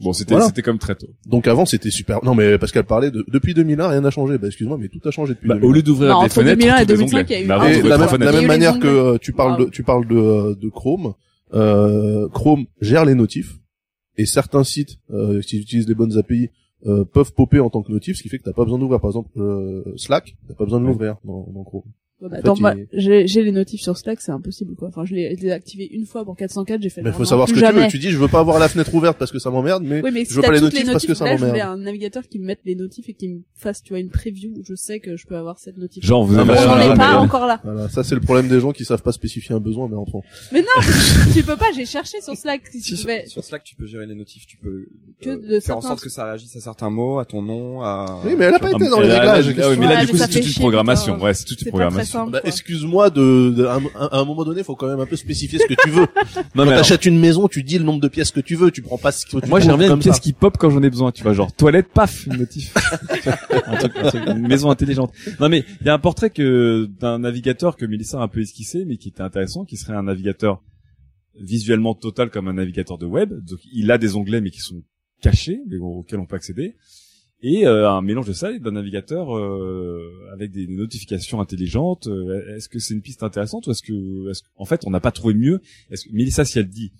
Bon, 0.00 0.12
c'était 0.12 0.34
Voilà. 0.34 0.46
c'était 0.46 0.62
comme 0.62 0.78
très 0.78 0.94
tôt. 0.94 1.08
Donc 1.26 1.48
avant 1.48 1.66
c'était 1.66 1.90
super. 1.90 2.24
Non 2.24 2.34
mais 2.36 2.58
parce 2.58 2.70
qu'elle 2.70 2.84
parlait 2.84 3.10
de 3.10 3.24
depuis 3.28 3.54
2001 3.54 3.88
rien 3.88 4.00
n'a 4.02 4.10
changé. 4.10 4.38
Bah 4.38 4.46
excuse-moi 4.46 4.78
mais 4.80 4.88
tout 4.88 5.00
a 5.04 5.10
changé 5.10 5.34
depuis. 5.34 5.48
Bah, 5.48 5.54
2001. 5.54 5.68
au 5.68 5.72
lieu 5.72 5.82
d'ouvrir 5.82 6.10
Non, 6.12 6.18
des 6.20 6.24
entre 6.26 6.34
fenêtres, 6.34 6.58
2001 6.60 6.76
et 6.76 6.80
tout 6.82 6.86
des 6.86 6.94
2005, 6.94 7.18
onglets. 7.18 7.26
il 7.28 7.32
y 7.32 7.34
a 7.42 7.46
eu 7.46 7.50
avant, 7.50 7.64
Et 7.66 7.82
la, 7.82 7.98
même- 7.98 8.22
la 8.22 8.32
même 8.32 8.46
manière 8.46 8.78
que 8.78 8.86
euh, 8.86 9.18
tu 9.20 9.32
parles 9.32 9.64
de, 9.64 9.70
tu 9.70 9.82
parles 9.82 10.06
de, 10.06 10.14
euh, 10.16 10.54
de 10.54 10.68
Chrome, 10.68 11.14
euh, 11.54 12.28
Chrome 12.28 12.66
gère 12.80 13.04
les 13.04 13.14
notifs 13.16 13.56
et 14.16 14.26
certains 14.26 14.62
sites 14.64 14.98
euh, 15.12 15.40
qui 15.40 15.58
utilisent 15.58 15.88
les 15.88 15.94
bonnes 15.96 16.16
API 16.16 16.50
euh, 16.86 17.04
peuvent 17.04 17.32
popper 17.32 17.58
en 17.58 17.68
tant 17.70 17.82
que 17.82 17.90
notif, 17.90 18.16
ce 18.16 18.22
qui 18.22 18.28
fait 18.28 18.38
que 18.38 18.44
t'as 18.44 18.52
pas 18.52 18.62
besoin 18.64 18.78
d'ouvrir. 18.78 19.00
Par 19.00 19.10
exemple, 19.10 19.30
euh, 19.38 19.82
Slack, 19.96 20.36
t'as 20.46 20.54
pas 20.54 20.64
besoin 20.64 20.80
de 20.80 20.86
l'ouvrir 20.86 21.16
dans, 21.24 21.48
dans 21.52 21.64
Chrome. 21.64 21.82
Ouais, 22.24 22.40
bah, 22.42 22.50
En 22.50 22.54
attends, 22.54 22.76
il- 22.78 22.86
j'ai 22.92 23.26
j'ai 23.26 23.42
les 23.42 23.52
notifs 23.52 23.80
sur 23.82 23.96
Slack, 23.98 24.20
c'est 24.20 24.32
impossible 24.32 24.74
quoi. 24.76 24.88
Enfin, 24.88 25.04
je 25.04 25.14
l'ai 25.14 25.36
désactivé 25.36 25.86
une 25.92 26.06
fois 26.06 26.24
pour 26.24 26.36
404, 26.36 26.80
j'ai 26.82 26.88
fait. 26.88 27.02
Mais 27.02 27.12
faut 27.12 27.24
savoir 27.24 27.48
ce 27.48 27.54
que 27.54 27.60
tu 27.60 27.72
veux. 27.72 27.86
Tu 27.88 27.98
dis, 27.98 28.10
je 28.10 28.16
veux 28.18 28.28
pas 28.28 28.40
avoir 28.40 28.58
la 28.58 28.68
fenêtre 28.68 28.94
ouverte 28.94 29.18
parce 29.18 29.30
que 29.30 29.38
ça 29.38 29.50
m'emmerde, 29.50 29.82
mais 29.84 30.00
Oui, 30.02 30.10
mais 30.12 30.24
je 30.24 30.30
si 30.30 30.34
veux 30.34 30.40
t'as 30.42 30.48
pas 30.48 30.54
les 30.54 30.60
notifs 30.60 30.86
parce 30.86 31.06
que 31.06 31.14
ça 31.14 31.24
là, 31.26 31.32
je 31.32 31.38
voulais 31.38 31.50
m'emmerde. 31.52 31.80
un 31.80 31.82
navigateur 31.82 32.22
qui 32.28 32.38
me 32.38 32.46
mette 32.46 32.60
les 32.64 32.74
notifs 32.74 33.08
et 33.08 33.14
qui 33.14 33.28
me 33.28 33.40
fasse, 33.54 33.82
tu 33.82 33.90
vois, 33.92 34.00
une 34.00 34.08
preview 34.10 34.50
où 34.56 34.62
je 34.66 34.74
sais 34.74 35.00
que 35.00 35.16
je 35.16 35.26
peux 35.26 35.36
avoir 35.36 35.58
cette 35.58 35.76
notif. 35.76 36.04
Genre, 36.04 36.24
vous 36.24 36.38
Ah, 36.38 36.44
bah, 36.44 36.92
un 36.92 36.96
pas 36.96 37.16
encore 37.18 37.46
là. 37.46 37.60
Voilà, 37.64 37.88
ça 37.88 38.02
c'est 38.04 38.14
le 38.14 38.20
problème 38.20 38.48
des 38.48 38.60
gens 38.60 38.72
qui 38.72 38.84
savent 38.84 39.02
pas 39.02 39.12
spécifier 39.12 39.54
un 39.54 39.60
besoin, 39.60 39.88
mais 39.88 39.96
enfin. 39.96 40.18
Mais 40.52 40.60
non, 40.62 40.66
tu 41.34 41.42
peux 41.42 41.56
pas, 41.56 41.66
j'ai 41.76 41.84
cherché 41.86 42.20
sur 42.22 42.34
Slack 42.36 42.62
si 42.70 42.80
Si, 42.80 42.90
tu 42.90 42.96
sur, 43.28 43.44
Slack, 43.44 43.64
tu 43.64 43.74
peux 43.76 43.86
gérer 43.86 44.06
les 44.06 44.14
notifs, 44.14 44.46
tu 44.46 44.56
peux 44.56 44.86
Que 45.22 45.30
euh, 45.30 45.36
de 45.56 45.60
faire 45.60 45.76
en 45.76 45.80
sorte 45.80 46.00
que 46.00 46.08
ça 46.08 46.24
réagisse 46.24 46.54
à 46.56 46.60
certains 46.60 46.90
mots, 46.90 47.18
à 47.18 47.24
ton 47.24 47.42
nom, 47.42 47.82
à... 47.82 48.20
Oui, 48.24 48.34
mais 48.38 48.46
elle 48.46 48.54
a 48.54 48.58
pas 48.58 48.68
Ah, 48.72 48.76
été 48.76 48.88
dans 48.88 49.00
mais 49.00 49.06
les 49.06 49.12
réglages. 49.12 49.54
ah 49.58 49.76
mais 49.78 49.86
là, 49.88 50.04
du 50.04 50.10
coup, 50.10 50.16
c'est 50.16 50.28
toute 50.28 50.46
une 50.46 50.52
programmation. 50.54 51.20
Ouais, 51.20 51.34
c'est 51.34 51.44
toute 51.44 51.62
une 51.62 51.68
programmation. 51.68 52.13
Simple. 52.14 52.32
Bah, 52.32 52.40
excuse-moi 52.44 53.10
de, 53.10 53.50
de- 53.50 53.64
à, 53.66 53.74
un- 53.76 54.08
à 54.10 54.18
un 54.18 54.24
moment 54.24 54.44
donné, 54.44 54.62
faut 54.64 54.74
quand 54.76 54.88
même 54.88 55.00
un 55.00 55.06
peu 55.06 55.16
spécifier 55.16 55.58
ce 55.58 55.66
que 55.66 55.74
tu 55.82 55.90
veux. 55.90 56.06
Non, 56.54 56.64
Quand 56.64 56.70
mais 56.70 56.76
t'achètes 56.76 57.04
une 57.06 57.18
maison, 57.18 57.48
tu 57.48 57.62
dis 57.62 57.78
le 57.78 57.84
nombre 57.84 58.00
de 58.00 58.08
pièces 58.08 58.30
que 58.30 58.40
tu 58.40 58.54
veux, 58.56 58.70
tu 58.70 58.80
prends 58.82 58.98
pas 58.98 59.12
ce 59.12 59.26
que 59.26 59.38
tu 59.38 59.48
moi, 59.48 59.60
j'aimerais 59.60 59.78
bien 59.78 59.88
comme 59.88 59.98
une 59.98 60.02
pièce 60.02 60.14
ça. 60.16 60.20
qui 60.20 60.32
pop 60.32 60.56
quand 60.58 60.70
j'en 60.70 60.82
ai 60.82 60.90
besoin, 60.90 61.12
tu 61.12 61.22
vois, 61.22 61.32
genre 61.32 61.52
toilette, 61.52 61.88
paf, 61.88 62.26
une 62.26 62.36
notif. 62.38 62.72
un 63.66 63.76
truc, 63.76 63.92
un 63.96 64.08
truc, 64.08 64.22
une 64.26 64.46
maison 64.48 64.70
intelligente. 64.70 65.12
Non, 65.40 65.48
mais 65.48 65.64
il 65.80 65.86
y 65.86 65.90
a 65.90 65.94
un 65.94 65.98
portrait 65.98 66.30
que 66.30 66.88
d'un 67.00 67.18
navigateur 67.20 67.76
que 67.76 67.84
Mélissa 67.86 68.18
a 68.20 68.22
un 68.22 68.28
peu 68.28 68.40
esquissé, 68.40 68.84
mais 68.86 68.96
qui 68.96 69.08
était 69.08 69.22
intéressant, 69.22 69.64
qui 69.64 69.76
serait 69.76 69.94
un 69.94 70.04
navigateur 70.04 70.62
visuellement 71.40 71.94
total 71.94 72.30
comme 72.30 72.48
un 72.48 72.52
navigateur 72.54 72.98
de 72.98 73.06
web. 73.06 73.30
Donc, 73.44 73.58
il 73.72 73.90
a 73.90 73.98
des 73.98 74.16
onglets, 74.16 74.40
mais 74.40 74.50
qui 74.50 74.60
sont 74.60 74.82
cachés, 75.20 75.60
mais 75.68 75.76
auxquels 75.78 76.20
on 76.20 76.26
peut 76.26 76.36
accéder. 76.36 76.76
Et 77.46 77.66
euh, 77.66 77.90
un 77.90 78.00
mélange 78.00 78.26
de 78.26 78.32
ça 78.32 78.52
et 78.52 78.58
d'un 78.58 78.70
navigateur 78.72 79.36
euh, 79.36 80.10
avec 80.32 80.50
des, 80.50 80.66
notifications 80.66 81.40
intelligentes. 81.42 82.06
Euh, 82.06 82.56
Est-ce 82.56 82.70
que 82.70 82.78
c'est 82.78 82.94
une 82.94 83.02
piste 83.02 83.22
intéressante 83.22 83.66
ou 83.66 83.70
est-ce 83.70 83.82
que, 83.82 83.92
que- 83.92 84.32
en 84.56 84.64
fait, 84.64 84.80
on 84.86 84.90
n'a 84.90 85.00
pas 85.00 85.10
trouvé 85.12 85.34
mieux? 85.34 85.60
Est-ce 85.90 86.06
que 86.06 86.12
Mélissa, 86.14 86.46
si 86.46 86.58
elle 86.58 86.68
dit 86.70 86.92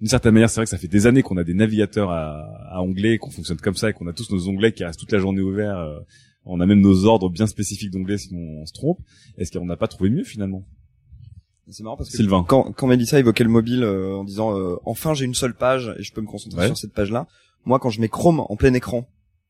d'une 0.00 0.08
certaine 0.08 0.34
manière, 0.34 0.50
c'est 0.50 0.56
vrai 0.56 0.64
que 0.64 0.70
ça 0.70 0.76
fait 0.76 0.88
des 0.88 1.06
années 1.06 1.22
qu'on 1.22 1.36
a 1.36 1.44
des 1.44 1.54
navigateurs 1.54 2.10
à, 2.10 2.40
à 2.70 2.82
onglets, 2.82 3.16
qu'on 3.18 3.30
fonctionne 3.30 3.58
comme 3.58 3.76
ça, 3.76 3.88
et 3.90 3.92
qu'on 3.92 4.08
a 4.08 4.12
tous 4.12 4.30
nos 4.32 4.48
onglets 4.48 4.72
qui 4.72 4.84
restent 4.84 4.98
toute 5.00 5.12
la 5.12 5.18
journée 5.20 5.40
ouverts. 5.40 5.78
euh, 5.78 6.00
on 6.44 6.60
a 6.60 6.66
même 6.66 6.80
nos 6.80 7.04
ordres 7.06 7.30
bien 7.30 7.46
spécifiques 7.46 7.90
d'onglets 7.92 8.18
si 8.18 8.28
on, 8.34 8.62
on 8.62 8.66
se 8.66 8.72
trompe. 8.72 8.98
Est-ce 9.38 9.56
qu'on 9.56 9.66
n'a 9.66 9.76
pas 9.76 9.86
trouvé 9.88 10.10
mieux 10.10 10.24
finalement? 10.24 10.64
C'est 11.68 11.82
marrant 11.82 11.96
parce 11.96 12.10
que 12.10 12.16
Sylvain. 12.16 12.44
quand, 12.46 12.72
quand 12.72 12.86
Mélissa 12.88 13.18
évoquait 13.20 13.42
le 13.44 13.50
mobile 13.50 13.82
euh, 13.84 14.14
en 14.16 14.24
disant 14.24 14.56
euh, 14.56 14.76
enfin 14.84 15.14
j'ai 15.14 15.24
une 15.24 15.34
seule 15.34 15.54
page 15.54 15.92
et 15.98 16.02
je 16.04 16.12
peux 16.12 16.20
me 16.20 16.26
concentrer 16.28 16.60
Ouais. 16.60 16.66
sur 16.68 16.76
cette 16.76 16.92
page-là, 16.92 17.26
moi 17.64 17.78
quand 17.80 17.90
je 17.90 18.00
mets 18.00 18.08
Chrome 18.08 18.38
en 18.40 18.54
plein 18.56 18.72
écran 18.74 19.08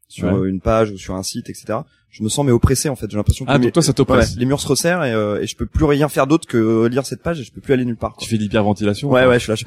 sur 0.09 0.29
Ouais. 0.29 0.35
euh, 0.35 0.45
une 0.49 0.61
page 0.61 0.91
ou 0.91 0.99
sur 0.99 1.15
un 1.15 1.23
site, 1.23 1.49
etc., 1.51 1.79
je 2.09 2.23
me 2.23 2.31
sens 2.31 2.47
mais 2.47 2.53
oppressé 2.53 2.89
en 2.89 2.97
fait. 2.97 3.11
J'ai 3.11 3.17
l'impression 3.19 3.45
que 3.45 3.51
Ah, 3.51 3.59
mes- 3.59 3.65
donc 3.67 3.75
toi, 3.75 3.83
ça 3.83 3.93
ouais, 3.93 4.25
les 4.39 4.47
murs 4.47 4.59
se 4.61 4.67
resserrent 4.69 5.05
et, 5.05 5.13
euh, 5.13 5.43
et 5.43 5.47
je 5.47 5.55
peux 5.55 5.67
plus 5.67 5.85
rien 5.85 6.09
faire 6.09 6.27
d'autre 6.27 6.49
que 6.49 6.87
lire 6.87 7.05
cette 7.05 7.23
page 7.23 7.41
et 7.41 7.45
je 7.45 7.53
peux 7.53 7.61
plus 7.61 7.75
aller 7.75 7.85
nulle 7.85 7.97
part. 7.99 8.15
Quoi. 8.15 8.23
Tu 8.23 8.31
fais 8.31 8.39
de 8.39 8.43
l'hyperventilation 8.43 9.11
Ouais 9.11 9.27
ouais, 9.27 9.39
je 9.39 9.45
suis 9.45 9.51
là. 9.51 9.57
je- 9.57 9.65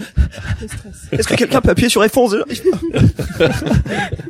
Le 0.63 0.67
stress. 0.67 1.07
Est-ce 1.11 1.27
que 1.27 1.35
quelqu'un 1.35 1.61
peut 1.61 1.69
appuyer 1.69 1.89
sur 1.89 2.01
F11 2.03 2.41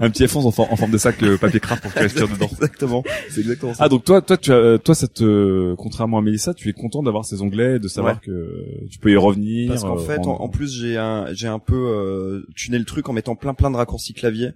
Un 0.01 0.09
petit 0.09 0.25
F11 0.25 0.45
en, 0.47 0.51
for- 0.51 0.71
en 0.71 0.75
forme 0.75 0.91
de 0.91 0.97
sac 0.97 1.21
euh, 1.23 1.37
papier 1.37 1.59
craft 1.59 1.83
pour 1.83 1.93
que 1.93 1.97
tu 1.97 2.03
respires 2.03 2.27
dedans. 2.27 2.49
Exactement. 2.51 3.03
C'est 3.29 3.41
exactement 3.41 3.73
ça. 3.73 3.83
Ah 3.85 3.89
donc 3.89 4.03
toi, 4.03 4.21
toi, 4.21 4.35
tu 4.37 4.51
as, 4.51 4.55
euh, 4.55 4.77
toi, 4.77 4.95
ça 4.95 5.07
te, 5.07 5.73
contrairement 5.75 6.17
à 6.17 6.21
Mélissa, 6.21 6.53
tu 6.53 6.67
es 6.69 6.73
content 6.73 7.03
d'avoir 7.03 7.23
ces 7.25 7.41
onglets, 7.41 7.79
de 7.79 7.87
savoir 7.87 8.15
Ouais. 8.15 8.19
que 8.25 8.87
tu 8.89 8.99
peux 8.99 9.11
y 9.11 9.15
revenir. 9.17 9.69
Parce 9.69 9.83
qu'en 9.83 9.97
euh, 9.97 10.01
fait, 10.01 10.19
en, 10.19 10.41
en 10.41 10.49
plus, 10.49 10.73
j'ai 10.73 10.97
un, 10.97 11.27
j'ai 11.33 11.47
un 11.47 11.59
peu 11.59 11.75
euh, 11.75 12.45
tuné 12.55 12.77
le 12.79 12.85
truc 12.85 13.07
en 13.09 13.13
mettant 13.13 13.35
plein 13.35 13.53
plein 13.53 13.71
de 13.71 13.75
raccourcis 13.77 14.13
clavier 14.13 14.49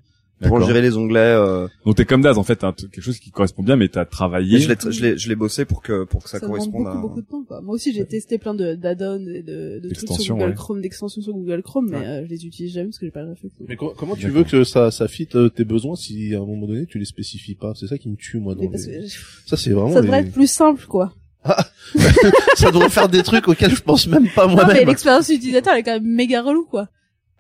pour 0.50 0.62
gérer 0.62 0.82
les 0.82 0.96
onglets. 0.98 1.20
Euh, 1.20 1.68
Donc 1.86 1.96
t'es 1.96 2.06
comme 2.06 2.22
Daz 2.22 2.38
en 2.38 2.44
fait, 2.44 2.58
t'as 2.58 2.72
quelque 2.74 3.02
chose 3.02 3.20
qui 3.20 3.32
correspond 3.32 3.64
bien, 3.64 3.76
mais 3.76 3.88
t'as 3.90 4.06
travaillé. 4.06 4.58
et 4.58 4.60
je 4.62 4.70
l'ai, 4.70 4.76
je 4.92 5.02
l'ai, 5.02 5.18
je 5.18 5.30
l'ai 5.30 5.36
bossé 5.36 5.66
pour 5.66 5.82
que 5.82 6.04
pour 6.06 6.24
que 6.24 6.30
ça, 6.30 6.40
Ça 6.40 6.46
demande 6.46 6.58
corresponde 6.60 6.84
beaucoup, 6.84 6.98
à. 6.98 7.02
beaucoup 7.02 7.22
de 7.22 7.28
temps, 7.28 7.44
quoi. 7.44 7.62
Moi 7.62 7.76
aussi, 7.76 7.94
j'ai 7.94 8.06
testé 8.06 8.38
plein 8.38 8.54
de, 8.54 8.76
d'add-ons 8.76 9.26
et 9.28 9.42
de, 9.42 9.80
de 9.80 9.90
trucs 9.90 9.98
sur 9.98 10.08
D'extensions, 10.10 10.36
Google 10.38 10.50
ouais. 10.50 10.56
Chrome, 10.56 10.82
d'extensions 10.82 11.22
sur 11.22 11.34
Google 11.34 11.62
Chrome, 11.64 11.88
mais 11.90 11.98
Ouais. 11.98 12.06
euh, 12.06 12.24
je 12.26 12.30
les 12.30 12.46
utilise 12.46 12.74
jamais 12.74 12.88
parce 12.88 13.00
que 13.00 13.06
j'ai 13.06 13.12
pas 13.12 13.22
le 13.24 13.30
réflexe. 13.30 13.56
Mais 13.68 13.76
co- 13.76 13.94
comment 13.98 14.16
tu 14.16 14.30
veux 14.30 14.44
que 14.44 14.64
ça, 14.64 14.92
ça 14.92 15.08
fit 15.08 15.28
euh, 15.36 15.50
tes 15.50 15.64
besoins 15.66 15.96
si 15.96 16.34
à 16.34 16.38
un 16.40 16.46
moment 16.46 16.68
donné 16.68 16.86
tu 16.86 17.00
les 17.00 17.06
spécifies 17.06 17.56
pas? 17.56 17.74
C'est 17.80 17.88
ça 17.88 17.98
qui 17.98 18.10
me 18.10 18.16
tue 18.16 18.40
moi. 18.40 18.56
Dans 18.56 18.62
les- 18.62 18.70
que 18.70 18.78
Ça 19.46 19.58
c'est 19.58 19.72
vraiment. 19.72 19.92
ça 19.94 20.02
devrait 20.02 20.22
les- 20.22 20.28
être 20.28 20.34
plus 20.34 20.48
simple, 20.52 20.86
quoi. 20.88 21.14
ça 22.56 22.72
devrait 22.72 22.90
faire 22.90 23.10
des 23.10 23.24
trucs 23.24 23.48
auxquels 23.48 23.76
je 23.76 23.82
pense 23.82 24.08
même 24.08 24.28
pas 24.34 24.48
Non, 24.48 24.56
mais 24.56 24.64
moi-même. 24.64 24.88
l'expérience 24.88 25.30
utilisateur, 25.30 25.74
elle 25.74 25.80
est 25.82 25.84
quand 25.84 25.94
même 25.94 26.06
méga 26.06 26.42
relou, 26.42 26.66
quoi. 26.66 26.88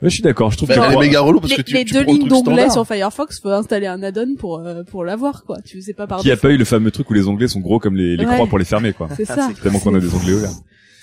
Ouais, 0.04 0.10
je 0.10 0.14
suis 0.16 0.24
d'accord. 0.24 0.52
Je 0.52 0.58
trouve 0.58 0.70
Bah, 0.70 0.76
que 0.76 0.92
moi- 0.94 1.02
méga 1.02 1.22
relou 1.22 1.40
parce 1.40 1.52
les 1.52 1.58
que 1.58 1.62
tu, 1.64 1.74
les 1.74 1.86
tu 1.86 1.94
deux 1.94 2.04
lignes 2.04 2.28
d'onglets 2.28 2.70
sur 2.70 2.86
Firefox, 2.86 3.40
faut 3.40 3.50
installer 3.50 3.88
un 3.88 4.04
add-on 4.04 4.36
pour, 4.36 4.60
euh, 4.60 4.84
pour 4.84 5.04
l'avoir, 5.04 5.44
quoi. 5.46 5.58
Tu 5.66 5.82
sais 5.82 5.94
pas 5.94 6.06
par 6.08 6.20
qui 6.20 6.30
a 6.32 6.38
pas 6.38 6.50
eu 6.52 6.58
le 6.58 6.66
fameux 6.66 6.92
truc 6.92 7.10
où 7.10 7.14
les 7.14 7.28
onglets 7.28 7.48
sont 7.48 7.60
gros 7.62 7.80
comme 7.80 7.96
les, 7.96 8.16
les 8.18 8.26
Ouais. 8.26 8.34
croix 8.36 8.48
pour 8.48 8.60
les 8.60 8.66
fermer 8.66 8.94
quoi. 8.94 9.10
C'est 9.16 9.30
Ah, 9.30 9.36
ça. 9.36 9.50
c'est 9.56 9.62
Tellement 9.62 9.80
qu'on 9.80 9.96
a 9.96 10.00
des 10.00 10.14
onglets 10.14 10.34
ouverts. 10.34 10.52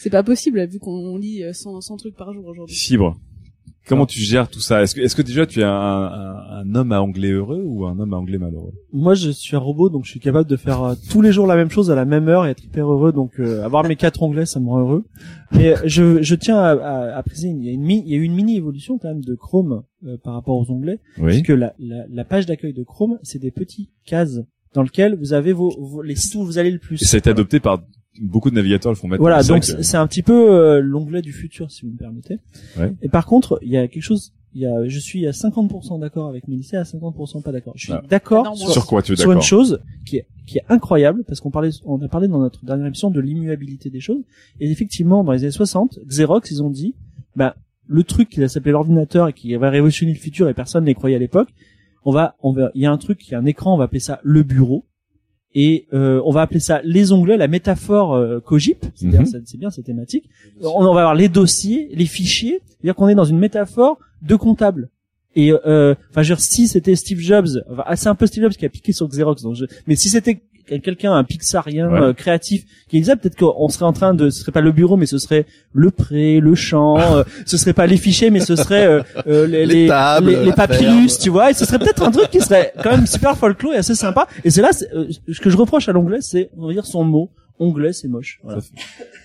C'est 0.00 0.10
pas 0.10 0.22
possible, 0.22 0.64
vu 0.66 0.78
qu'on 0.78 1.16
lit 1.18 1.42
euh, 1.44 1.52
100, 1.52 1.80
100 1.80 1.96
trucs 1.98 2.16
par 2.16 2.32
jour 2.32 2.46
aujourd'hui. 2.46 2.74
Fibre. 2.74 3.18
Comment 3.88 4.06
tu 4.06 4.20
gères 4.20 4.48
tout 4.48 4.60
ça? 4.60 4.82
Est-ce 4.82 4.94
que, 4.94 5.00
est-ce 5.00 5.16
que 5.16 5.22
déjà 5.22 5.46
tu 5.46 5.60
es 5.60 5.64
un, 5.64 5.68
un, 5.70 6.36
un 6.60 6.74
homme 6.74 6.92
à 6.92 7.02
anglais 7.02 7.30
heureux 7.32 7.62
ou 7.64 7.86
un 7.86 7.98
homme 7.98 8.14
à 8.14 8.16
anglais 8.18 8.38
malheureux? 8.38 8.72
Moi, 8.92 9.14
je 9.14 9.30
suis 9.30 9.56
un 9.56 9.58
robot, 9.58 9.88
donc 9.88 10.04
je 10.04 10.10
suis 10.10 10.20
capable 10.20 10.48
de 10.48 10.56
faire 10.56 10.82
euh, 10.82 10.94
tous 11.10 11.22
les 11.22 11.32
jours 11.32 11.46
la 11.46 11.56
même 11.56 11.70
chose 11.70 11.90
à 11.90 11.94
la 11.96 12.04
même 12.04 12.28
heure 12.28 12.46
et 12.46 12.50
être 12.50 12.62
hyper 12.62 12.86
heureux. 12.92 13.10
Donc, 13.12 13.32
euh, 13.40 13.64
avoir 13.64 13.82
mes 13.84 13.96
quatre 13.96 14.22
onglets, 14.22 14.46
ça 14.46 14.60
me 14.60 14.68
rend 14.68 14.80
heureux. 14.80 15.04
Mais 15.52 15.74
je, 15.86 16.22
je 16.22 16.34
tiens 16.36 16.58
à, 16.58 16.70
à, 16.72 17.16
à 17.16 17.22
préciser, 17.24 17.48
il 17.48 17.64
y 17.64 17.68
a 17.68 17.72
une, 17.72 17.82
mi- 17.82 18.02
il 18.06 18.12
y 18.12 18.14
a 18.14 18.18
eu 18.18 18.22
une 18.22 18.34
mini 18.34 18.56
évolution 18.56 18.98
quand 18.98 19.08
même 19.08 19.24
de 19.24 19.34
Chrome 19.34 19.82
euh, 20.06 20.16
par 20.22 20.34
rapport 20.34 20.56
aux 20.56 20.70
onglets, 20.70 21.00
Oui. 21.18 21.32
puisque 21.32 21.48
la, 21.48 21.72
la, 21.80 22.04
la 22.08 22.24
page 22.24 22.46
d'accueil 22.46 22.72
de 22.74 22.84
Chrome, 22.84 23.18
c'est 23.22 23.40
des 23.40 23.50
petits 23.50 23.90
cases 24.04 24.40
dans 24.72 24.82
lesquelles 24.82 25.16
vous 25.18 25.32
avez 25.32 25.52
vos, 25.52 25.70
vos- 25.80 26.02
les 26.02 26.14
sites 26.14 26.36
où 26.36 26.44
vous 26.44 26.58
allez 26.58 26.70
le 26.70 26.78
plus. 26.78 27.02
Et 27.02 27.04
ça 27.06 27.16
a 27.16 27.18
été 27.18 27.30
adopté 27.30 27.58
par 27.58 27.82
beaucoup 28.20 28.50
de 28.50 28.54
navigateurs 28.56 28.92
le 28.92 28.96
font 28.96 29.08
maintenant. 29.08 29.22
Voilà, 29.22 29.42
donc 29.42 29.64
c'est 29.64 29.96
un 29.96 30.06
petit 30.06 30.22
peu 30.22 30.50
euh, 30.50 30.80
l'onglet 30.80 31.22
du 31.22 31.32
futur, 31.32 31.70
si 31.70 31.86
vous 31.86 31.92
me 31.92 31.96
permettez. 31.96 32.38
Ouais. 32.78 32.92
Et 33.02 33.08
par 33.08 33.26
contre, 33.26 33.58
il 33.62 33.70
y 33.70 33.76
a 33.76 33.86
quelque 33.88 34.02
chose, 34.02 34.32
il 34.54 34.62
y 34.62 34.66
a, 34.66 34.88
je 34.88 34.98
suis 34.98 35.26
à 35.26 35.30
50% 35.30 36.00
d'accord 36.00 36.28
avec 36.28 36.48
Mélissa, 36.48 36.80
à 36.80 36.82
50% 36.82 37.42
pas 37.42 37.52
d'accord. 37.52 37.72
Je 37.76 37.84
suis 37.84 37.92
Ah. 37.92 38.02
d'accord 38.08 38.56
sur, 38.56 38.70
sur 38.70 38.86
quoi 38.86 39.02
tu 39.02 39.12
es 39.12 39.16
sur 39.16 39.32
une 39.32 39.42
chose 39.42 39.80
qui 40.04 40.16
est, 40.16 40.26
qui 40.46 40.58
est 40.58 40.64
incroyable, 40.68 41.22
parce 41.24 41.40
qu'on 41.40 41.50
parlait, 41.50 41.70
on 41.84 42.00
a 42.02 42.08
parlé 42.08 42.26
dans 42.28 42.40
notre 42.40 42.64
dernière 42.64 42.86
émission 42.86 43.10
de 43.10 43.20
l'immuabilité 43.20 43.90
des 43.90 44.00
choses. 44.00 44.22
Et 44.58 44.70
effectivement, 44.70 45.22
dans 45.24 45.32
les 45.32 45.44
années 45.44 45.50
60, 45.52 46.00
Xerox, 46.06 46.50
ils 46.50 46.62
ont 46.62 46.70
dit, 46.70 46.94
bah, 47.36 47.54
le 47.86 48.02
truc 48.04 48.28
qui 48.28 48.48
s'appelait 48.48 48.72
l'ordinateur 48.72 49.28
et 49.28 49.32
qui 49.32 49.54
va 49.54 49.70
révolutionner 49.70 50.12
le 50.12 50.18
futur 50.18 50.48
et 50.48 50.54
personne 50.54 50.84
n'y 50.84 50.94
croyait 50.94 51.16
à 51.16 51.18
l'époque, 51.20 51.48
on 52.04 52.12
va, 52.12 52.36
on 52.42 52.52
va, 52.52 52.70
il 52.74 52.82
y 52.82 52.86
a 52.86 52.90
un 52.92 52.98
truc, 52.98 53.26
il 53.28 53.32
y 53.32 53.34
a 53.34 53.38
un 53.38 53.44
écran, 53.46 53.74
on 53.74 53.76
va 53.78 53.84
appeler 53.84 54.00
ça 54.00 54.20
le 54.22 54.42
bureau. 54.42 54.86
Et 55.54 55.86
euh, 55.92 56.20
on 56.24 56.30
va 56.30 56.42
appeler 56.42 56.60
ça 56.60 56.80
les 56.84 57.10
onglets, 57.12 57.36
la 57.36 57.48
métaphore 57.48 58.14
euh, 58.14 58.38
cogip, 58.40 58.84
c'est 58.94 59.06
bien, 59.08 59.22
Mhm. 59.22 59.42
bien, 59.58 59.70
c'est 59.70 59.82
thématique. 59.82 60.28
On, 60.62 60.68
on 60.86 60.94
va 60.94 61.00
avoir 61.00 61.14
les 61.16 61.28
dossiers, 61.28 61.88
les 61.92 62.06
fichiers, 62.06 62.60
c'est-à-dire 62.68 62.94
qu'on 62.94 63.08
est 63.08 63.14
dans 63.16 63.24
une 63.24 63.38
métaphore 63.38 63.98
de 64.22 64.36
comptable. 64.36 64.90
Et 65.36 65.52
euh, 65.52 65.94
enfin, 66.10 66.22
je 66.22 66.30
veux 66.32 66.36
dire, 66.36 66.40
si 66.44 66.68
c'était 66.68 66.94
Steve 66.96 67.18
Jobs, 67.20 67.48
enfin, 67.70 67.84
c'est 67.96 68.08
un 68.08 68.14
peu 68.14 68.26
Steve 68.26 68.44
Jobs 68.44 68.52
qui 68.52 68.64
a 68.64 68.68
piqué 68.68 68.92
sur 68.92 69.08
Xerox, 69.08 69.42
donc 69.42 69.54
je- 69.56 69.64
mais 69.86 69.96
si 69.96 70.08
c'était 70.08 70.40
quelqu'un, 70.78 71.12
un 71.12 71.24
pixarien 71.24 71.88
Ouais. 71.90 72.00
euh, 72.00 72.12
créatif 72.12 72.64
qui 72.88 72.98
disait 73.00 73.16
peut-être 73.16 73.36
qu'on 73.36 73.68
serait 73.68 73.84
en 73.86 73.92
train 73.92 74.14
de, 74.14 74.30
ce 74.30 74.40
serait 74.40 74.52
pas 74.52 74.60
le 74.60 74.72
bureau, 74.72 74.96
mais 74.96 75.06
ce 75.06 75.18
serait 75.18 75.46
le 75.72 75.90
pré, 75.90 76.38
le 76.40 76.54
champ, 76.54 76.98
euh, 77.16 77.24
ce 77.46 77.56
serait 77.56 77.72
pas 77.72 77.86
les 77.86 77.96
fichiers, 77.96 78.30
mais 78.30 78.40
ce 78.40 78.54
serait 78.56 78.86
euh, 78.86 79.02
euh, 79.26 79.46
les, 79.46 79.66
Les 79.66 79.74
les, 79.82 79.88
tables, 79.88 80.30
les- 80.30 80.36
les 80.36 80.44
la 80.46 80.52
papyrus, 80.52 81.12
ferme. 81.14 81.22
tu 81.22 81.30
vois, 81.30 81.50
et 81.50 81.54
ce 81.54 81.64
serait 81.64 81.78
peut-être 81.78 82.02
un 82.02 82.10
truc 82.10 82.30
qui 82.30 82.40
serait 82.40 82.72
quand 82.82 82.90
même 82.92 83.06
super 83.06 83.36
folklore 83.36 83.74
et 83.74 83.78
assez 83.78 83.94
sympa. 83.94 84.26
Et 84.44 84.50
c'est 84.50 84.62
là, 84.62 84.70
euh, 84.94 85.06
ce 85.32 85.40
que 85.40 85.50
je 85.50 85.56
reproche 85.56 85.88
à 85.88 85.92
l'anglais, 85.92 86.18
c'est, 86.20 86.50
on 86.56 86.66
va 86.68 86.72
dire 86.72 86.86
son 86.86 87.04
mot, 87.04 87.30
onglet, 87.58 87.92
c'est 87.92 88.08
moche. 88.08 88.40
Voilà. 88.42 88.60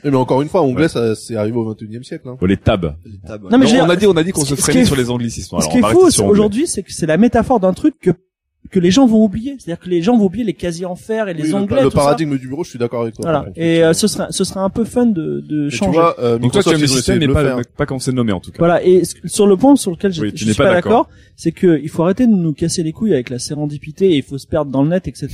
Mais 0.04 0.14
encore 0.16 0.42
une 0.42 0.50
fois, 0.50 0.62
anglais, 0.62 0.84
Ouais. 0.84 0.90
ça 0.90 1.16
c'est 1.16 1.36
arrivé 1.38 1.56
au 1.58 1.64
21e 1.74 2.04
siècle. 2.04 2.28
Hein. 2.28 2.38
Les 2.46 2.58
tabs. 2.58 2.96
Les 3.06 3.18
tabs. 3.26 3.44
Non, 3.50 3.58
mais 3.58 3.66
Non, 3.72 3.86
on 3.86 3.90
a 3.90 3.96
dit, 3.96 4.08
on 4.08 4.18
a 4.18 4.24
dit 4.24 4.32
qu'on 4.32 4.44
se 4.44 4.56
freinait 4.56 4.84
sur 4.86 4.96
les 4.98 5.10
anglicismes. 5.10 5.52
Ce 5.52 5.56
Alors, 5.56 5.70
qui 5.72 5.78
est 5.78 5.82
fou 6.18 6.26
aujourd'hui, 6.28 6.68
c'est 6.68 6.84
que 6.84 6.92
c'est 6.92 7.06
la 7.06 7.18
métaphore 7.18 7.60
d'un 7.62 7.74
truc 7.74 7.96
que 8.02 8.12
que 8.76 8.80
les 8.82 8.92
gens 8.92 9.06
vont 9.08 9.24
oublier. 9.24 9.56
C'est-à-dire 9.58 9.82
que 9.84 9.90
les 9.90 10.02
gens 10.02 10.18
vont 10.18 10.26
oublier 10.26 10.44
les 10.44 10.54
casiers 10.54 10.86
en 10.86 10.96
fer 10.96 11.30
et 11.30 11.34
les 11.34 11.44
Oui, 11.44 11.50
le- 11.50 11.56
onglets. 11.56 11.76
le, 11.84 11.90
tout 11.90 11.98
ça. 11.98 12.04
paradigme 12.04 12.38
du 12.38 12.48
bureau, 12.50 12.64
je 12.66 12.70
suis 12.72 12.80
d'accord 12.80 13.04
avec 13.04 13.16
toi. 13.16 13.24
Voilà. 13.24 13.46
Et 13.56 13.84
euh, 13.84 13.94
ce 13.94 14.08
serait 14.08 14.28
ce 14.32 14.44
serait 14.44 14.60
un 14.60 14.70
peu 14.70 14.84
fun 14.84 15.06
de 15.06 15.40
de 15.40 15.64
Mais 15.66 15.70
tu 15.70 15.78
changer. 15.78 15.92
vois, 15.94 16.20
euh, 16.20 16.38
Donc 16.38 16.52
toi, 16.52 16.62
tu 16.62 16.70
aimes 16.70 16.76
le 16.76 16.80
ils 16.82 16.84
ont 16.84 16.86
essayé 16.86 16.98
système, 16.98 17.16
de 17.16 17.20
mais 17.22 17.28
le 17.28 17.34
pas, 17.34 17.44
faire. 17.44 17.62
pas 17.78 17.86
comme 17.86 18.00
c'est 18.00 18.12
nommé 18.12 18.34
en 18.34 18.40
tout 18.42 18.52
cas. 18.52 18.58
Voilà. 18.60 18.84
Et 18.86 19.04
sur 19.26 19.48
le 19.48 19.56
point 19.58 19.76
sur 19.78 19.92
lequel 19.92 20.12
je, 20.12 20.22
Oui, 20.22 20.32
je 20.36 20.44
suis 20.46 20.54
pas 20.54 20.66
pas 20.66 20.74
d'accord. 20.74 21.08
c'est 21.38 21.52
que 21.54 21.80
il 21.82 21.90
faut 21.90 22.04
arrêter 22.04 22.28
de 22.28 22.32
nous 22.34 22.54
casser 22.54 22.84
les 22.84 22.92
couilles 22.92 23.14
avec 23.14 23.30
la 23.30 23.40
sérendipité 23.40 24.12
et 24.12 24.18
il 24.18 24.24
faut 24.24 24.38
se 24.38 24.48
perdre 24.48 24.72
dans 24.72 24.84
le 24.84 24.90
net, 24.90 25.08
etc. 25.08 25.28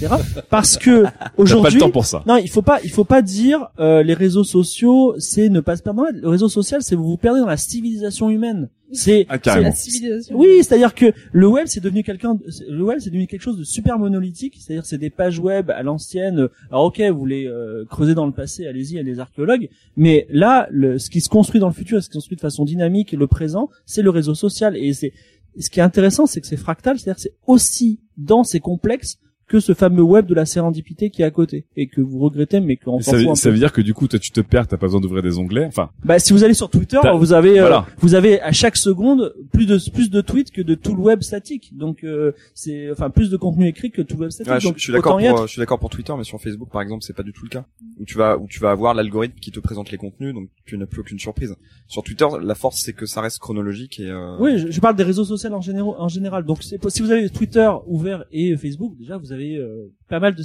Parce 0.49 0.77
que 0.77 1.03
T'as 1.03 1.09
pas 1.11 1.31
aujourd'hui, 1.37 1.73
le 1.75 1.79
temps 1.79 1.89
pour 1.89 2.05
ça. 2.05 2.23
Non, 2.27 2.37
il 2.37 2.49
faut 2.49 2.61
pas, 2.61 2.79
il 2.83 2.89
faut 2.91 3.03
pas 3.05 3.21
dire 3.23 3.67
euh, 3.79 4.03
les 4.03 4.13
réseaux 4.13 4.43
sociaux, 4.43 5.15
c'est 5.17 5.49
ne 5.49 5.59
pas 5.61 5.75
se 5.77 5.81
perdre 5.83 6.01
dans 6.01 6.07
le 6.07 6.13
net. 6.13 6.21
Le 6.21 6.29
réseau 6.29 6.49
social, 6.49 6.81
c'est 6.83 6.95
vous 6.95 7.05
vous 7.07 7.17
perdez 7.17 7.39
dans 7.39 7.47
la 7.47 7.57
civilisation 7.57 8.29
humaine. 8.29 8.69
C'est 8.93 9.25
Ah. 9.29 9.37
La 9.59 9.71
civilisation. 9.71 10.37
Oui, 10.37 10.47
c'est-à-dire 10.57 10.93
que 10.93 11.13
le 11.31 11.47
web 11.47 11.67
c'est 11.67 11.79
devenu 11.79 12.03
quelqu'un, 12.03 12.37
le 12.69 12.83
web 12.83 12.99
c'est 12.99 13.09
devenu 13.09 13.27
quelque 13.27 13.41
chose 13.41 13.57
de 13.57 13.63
super 13.63 13.99
monolithique. 13.99 14.57
C'est-à-dire 14.59 14.85
c'est 14.85 14.97
des 14.97 15.09
pages 15.09 15.39
web 15.39 15.69
à 15.69 15.83
l'ancienne. 15.83 16.47
Alors 16.69 16.85
ok, 16.85 17.01
vous 17.01 17.17
voulez 17.17 17.45
euh, 17.47 17.85
creuser 17.89 18.13
dans 18.15 18.25
le 18.25 18.31
passé, 18.33 18.67
allez-y, 18.67 18.91
il 18.91 18.97
y 18.97 18.99
a 18.99 19.03
des 19.03 19.19
archéologues. 19.19 19.69
Mais 19.95 20.27
là, 20.29 20.67
le, 20.71 20.97
ce 20.99 21.09
qui 21.09 21.21
se 21.21 21.29
construit 21.29 21.59
dans 21.59 21.67
le 21.67 21.73
futur, 21.73 22.01
ce 22.01 22.07
qui 22.07 22.13
se 22.13 22.17
construit 22.17 22.35
de 22.35 22.41
façon 22.41 22.65
dynamique, 22.65 23.13
et 23.13 23.17
le 23.17 23.27
présent, 23.27 23.69
c'est 23.85 24.01
le 24.01 24.09
réseau 24.09 24.35
social. 24.35 24.75
Et 24.77 24.93
c'est 24.93 25.13
ce 25.59 25.69
qui 25.69 25.79
est 25.79 25.83
intéressant, 25.83 26.25
c'est 26.25 26.41
que 26.41 26.47
c'est 26.47 26.57
fractal, 26.57 26.97
c'est-à-dire 26.97 27.15
que 27.15 27.21
c'est 27.21 27.35
aussi 27.47 27.99
dense 28.17 28.55
et 28.55 28.59
complexe 28.59 29.17
que 29.51 29.59
ce 29.59 29.73
fameux 29.73 30.01
web 30.01 30.27
de 30.27 30.33
la 30.33 30.45
sérendipité 30.45 31.09
qui 31.09 31.23
est 31.23 31.25
à 31.25 31.29
côté 31.31 31.65
et 31.75 31.87
que 31.87 31.99
vous 31.99 32.19
regrettez, 32.19 32.61
mais 32.61 32.79
s'en 32.81 33.01
ça, 33.01 33.17
veut, 33.17 33.35
ça 33.35 33.49
peu. 33.49 33.49
veut 33.53 33.59
dire 33.59 33.73
que 33.73 33.81
du 33.81 33.93
coup, 33.93 34.07
toi, 34.07 34.17
tu 34.17 34.31
te 34.31 34.39
perds, 34.39 34.65
t'as 34.67 34.77
pas 34.77 34.85
besoin 34.85 35.01
d'ouvrir 35.01 35.21
des 35.21 35.37
onglets. 35.37 35.65
Enfin, 35.65 35.89
Bah, 36.05 36.19
si 36.19 36.31
vous 36.31 36.45
allez 36.45 36.53
sur 36.53 36.69
Twitter, 36.69 36.99
vous 37.17 37.33
avez, 37.33 37.59
euh, 37.59 37.63
voilà. 37.63 37.85
vous 37.99 38.15
avez 38.15 38.39
à 38.41 38.53
chaque 38.53 38.77
seconde 38.77 39.33
plus 39.51 39.65
de 39.65 39.77
plus 39.91 40.09
de 40.09 40.21
tweets 40.21 40.51
que 40.51 40.61
de 40.61 40.73
tout 40.73 40.95
le 40.95 41.01
web 41.01 41.21
statique. 41.21 41.75
Donc 41.77 42.05
euh, 42.05 42.31
c'est, 42.53 42.89
enfin, 42.91 43.09
plus 43.09 43.29
de 43.29 43.35
contenu 43.35 43.67
écrit 43.67 43.91
que 43.91 44.01
tout 44.01 44.15
le 44.15 44.21
web 44.21 44.31
statique. 44.31 44.53
Ouais, 44.53 44.59
je, 44.61 44.67
Donc, 44.69 44.77
je 44.77 44.83
suis 44.83 44.93
d'accord 44.93 45.17
pour, 45.17 45.47
je 45.47 45.51
suis 45.51 45.59
d'accord 45.59 45.79
pour 45.79 45.89
Twitter, 45.89 46.13
mais 46.17 46.23
sur 46.23 46.39
Facebook, 46.39 46.69
par 46.71 46.81
exemple, 46.81 47.03
c'est 47.03 47.15
pas 47.15 47.23
du 47.23 47.33
tout 47.33 47.43
le 47.43 47.49
cas. 47.49 47.65
Où 47.99 48.05
tu 48.05 48.17
vas, 48.17 48.37
où 48.37 48.47
tu 48.47 48.59
vas 48.61 48.71
avoir 48.71 48.93
l'algorithme 48.93 49.37
qui 49.41 49.51
te 49.51 49.59
présente 49.59 49.91
les 49.91 49.97
contenus, 49.97 50.33
donc 50.33 50.47
tu 50.65 50.77
n'as 50.77 50.85
plus 50.85 51.01
aucune 51.01 51.19
surprise. 51.19 51.55
Sur 51.87 52.03
Twitter, 52.03 52.25
la 52.41 52.55
force, 52.55 52.81
c'est 52.81 52.93
que 52.93 53.05
ça 53.05 53.19
reste 53.19 53.39
chronologique 53.39 53.99
et, 53.99 54.09
euh, 54.09 54.37
Oui, 54.39 54.57
je, 54.57 54.71
je 54.71 54.79
parle 54.79 54.95
des 54.95 55.03
réseaux 55.03 55.25
sociaux 55.25 55.51
en 55.51 55.59
général. 55.61 55.93
En 55.99 56.07
général. 56.07 56.45
Donc, 56.45 56.63
c'est, 56.63 56.79
si 56.89 57.01
vous 57.01 57.11
avez 57.11 57.29
Twitter 57.29 57.69
ouvert 57.87 58.23
et 58.31 58.55
Facebook, 58.55 58.93
déjà, 58.97 59.17
vous 59.17 59.31
avez 59.33 59.40
euh, 59.41 59.93
pas 60.07 60.19
mal 60.19 60.35
de 60.35 60.43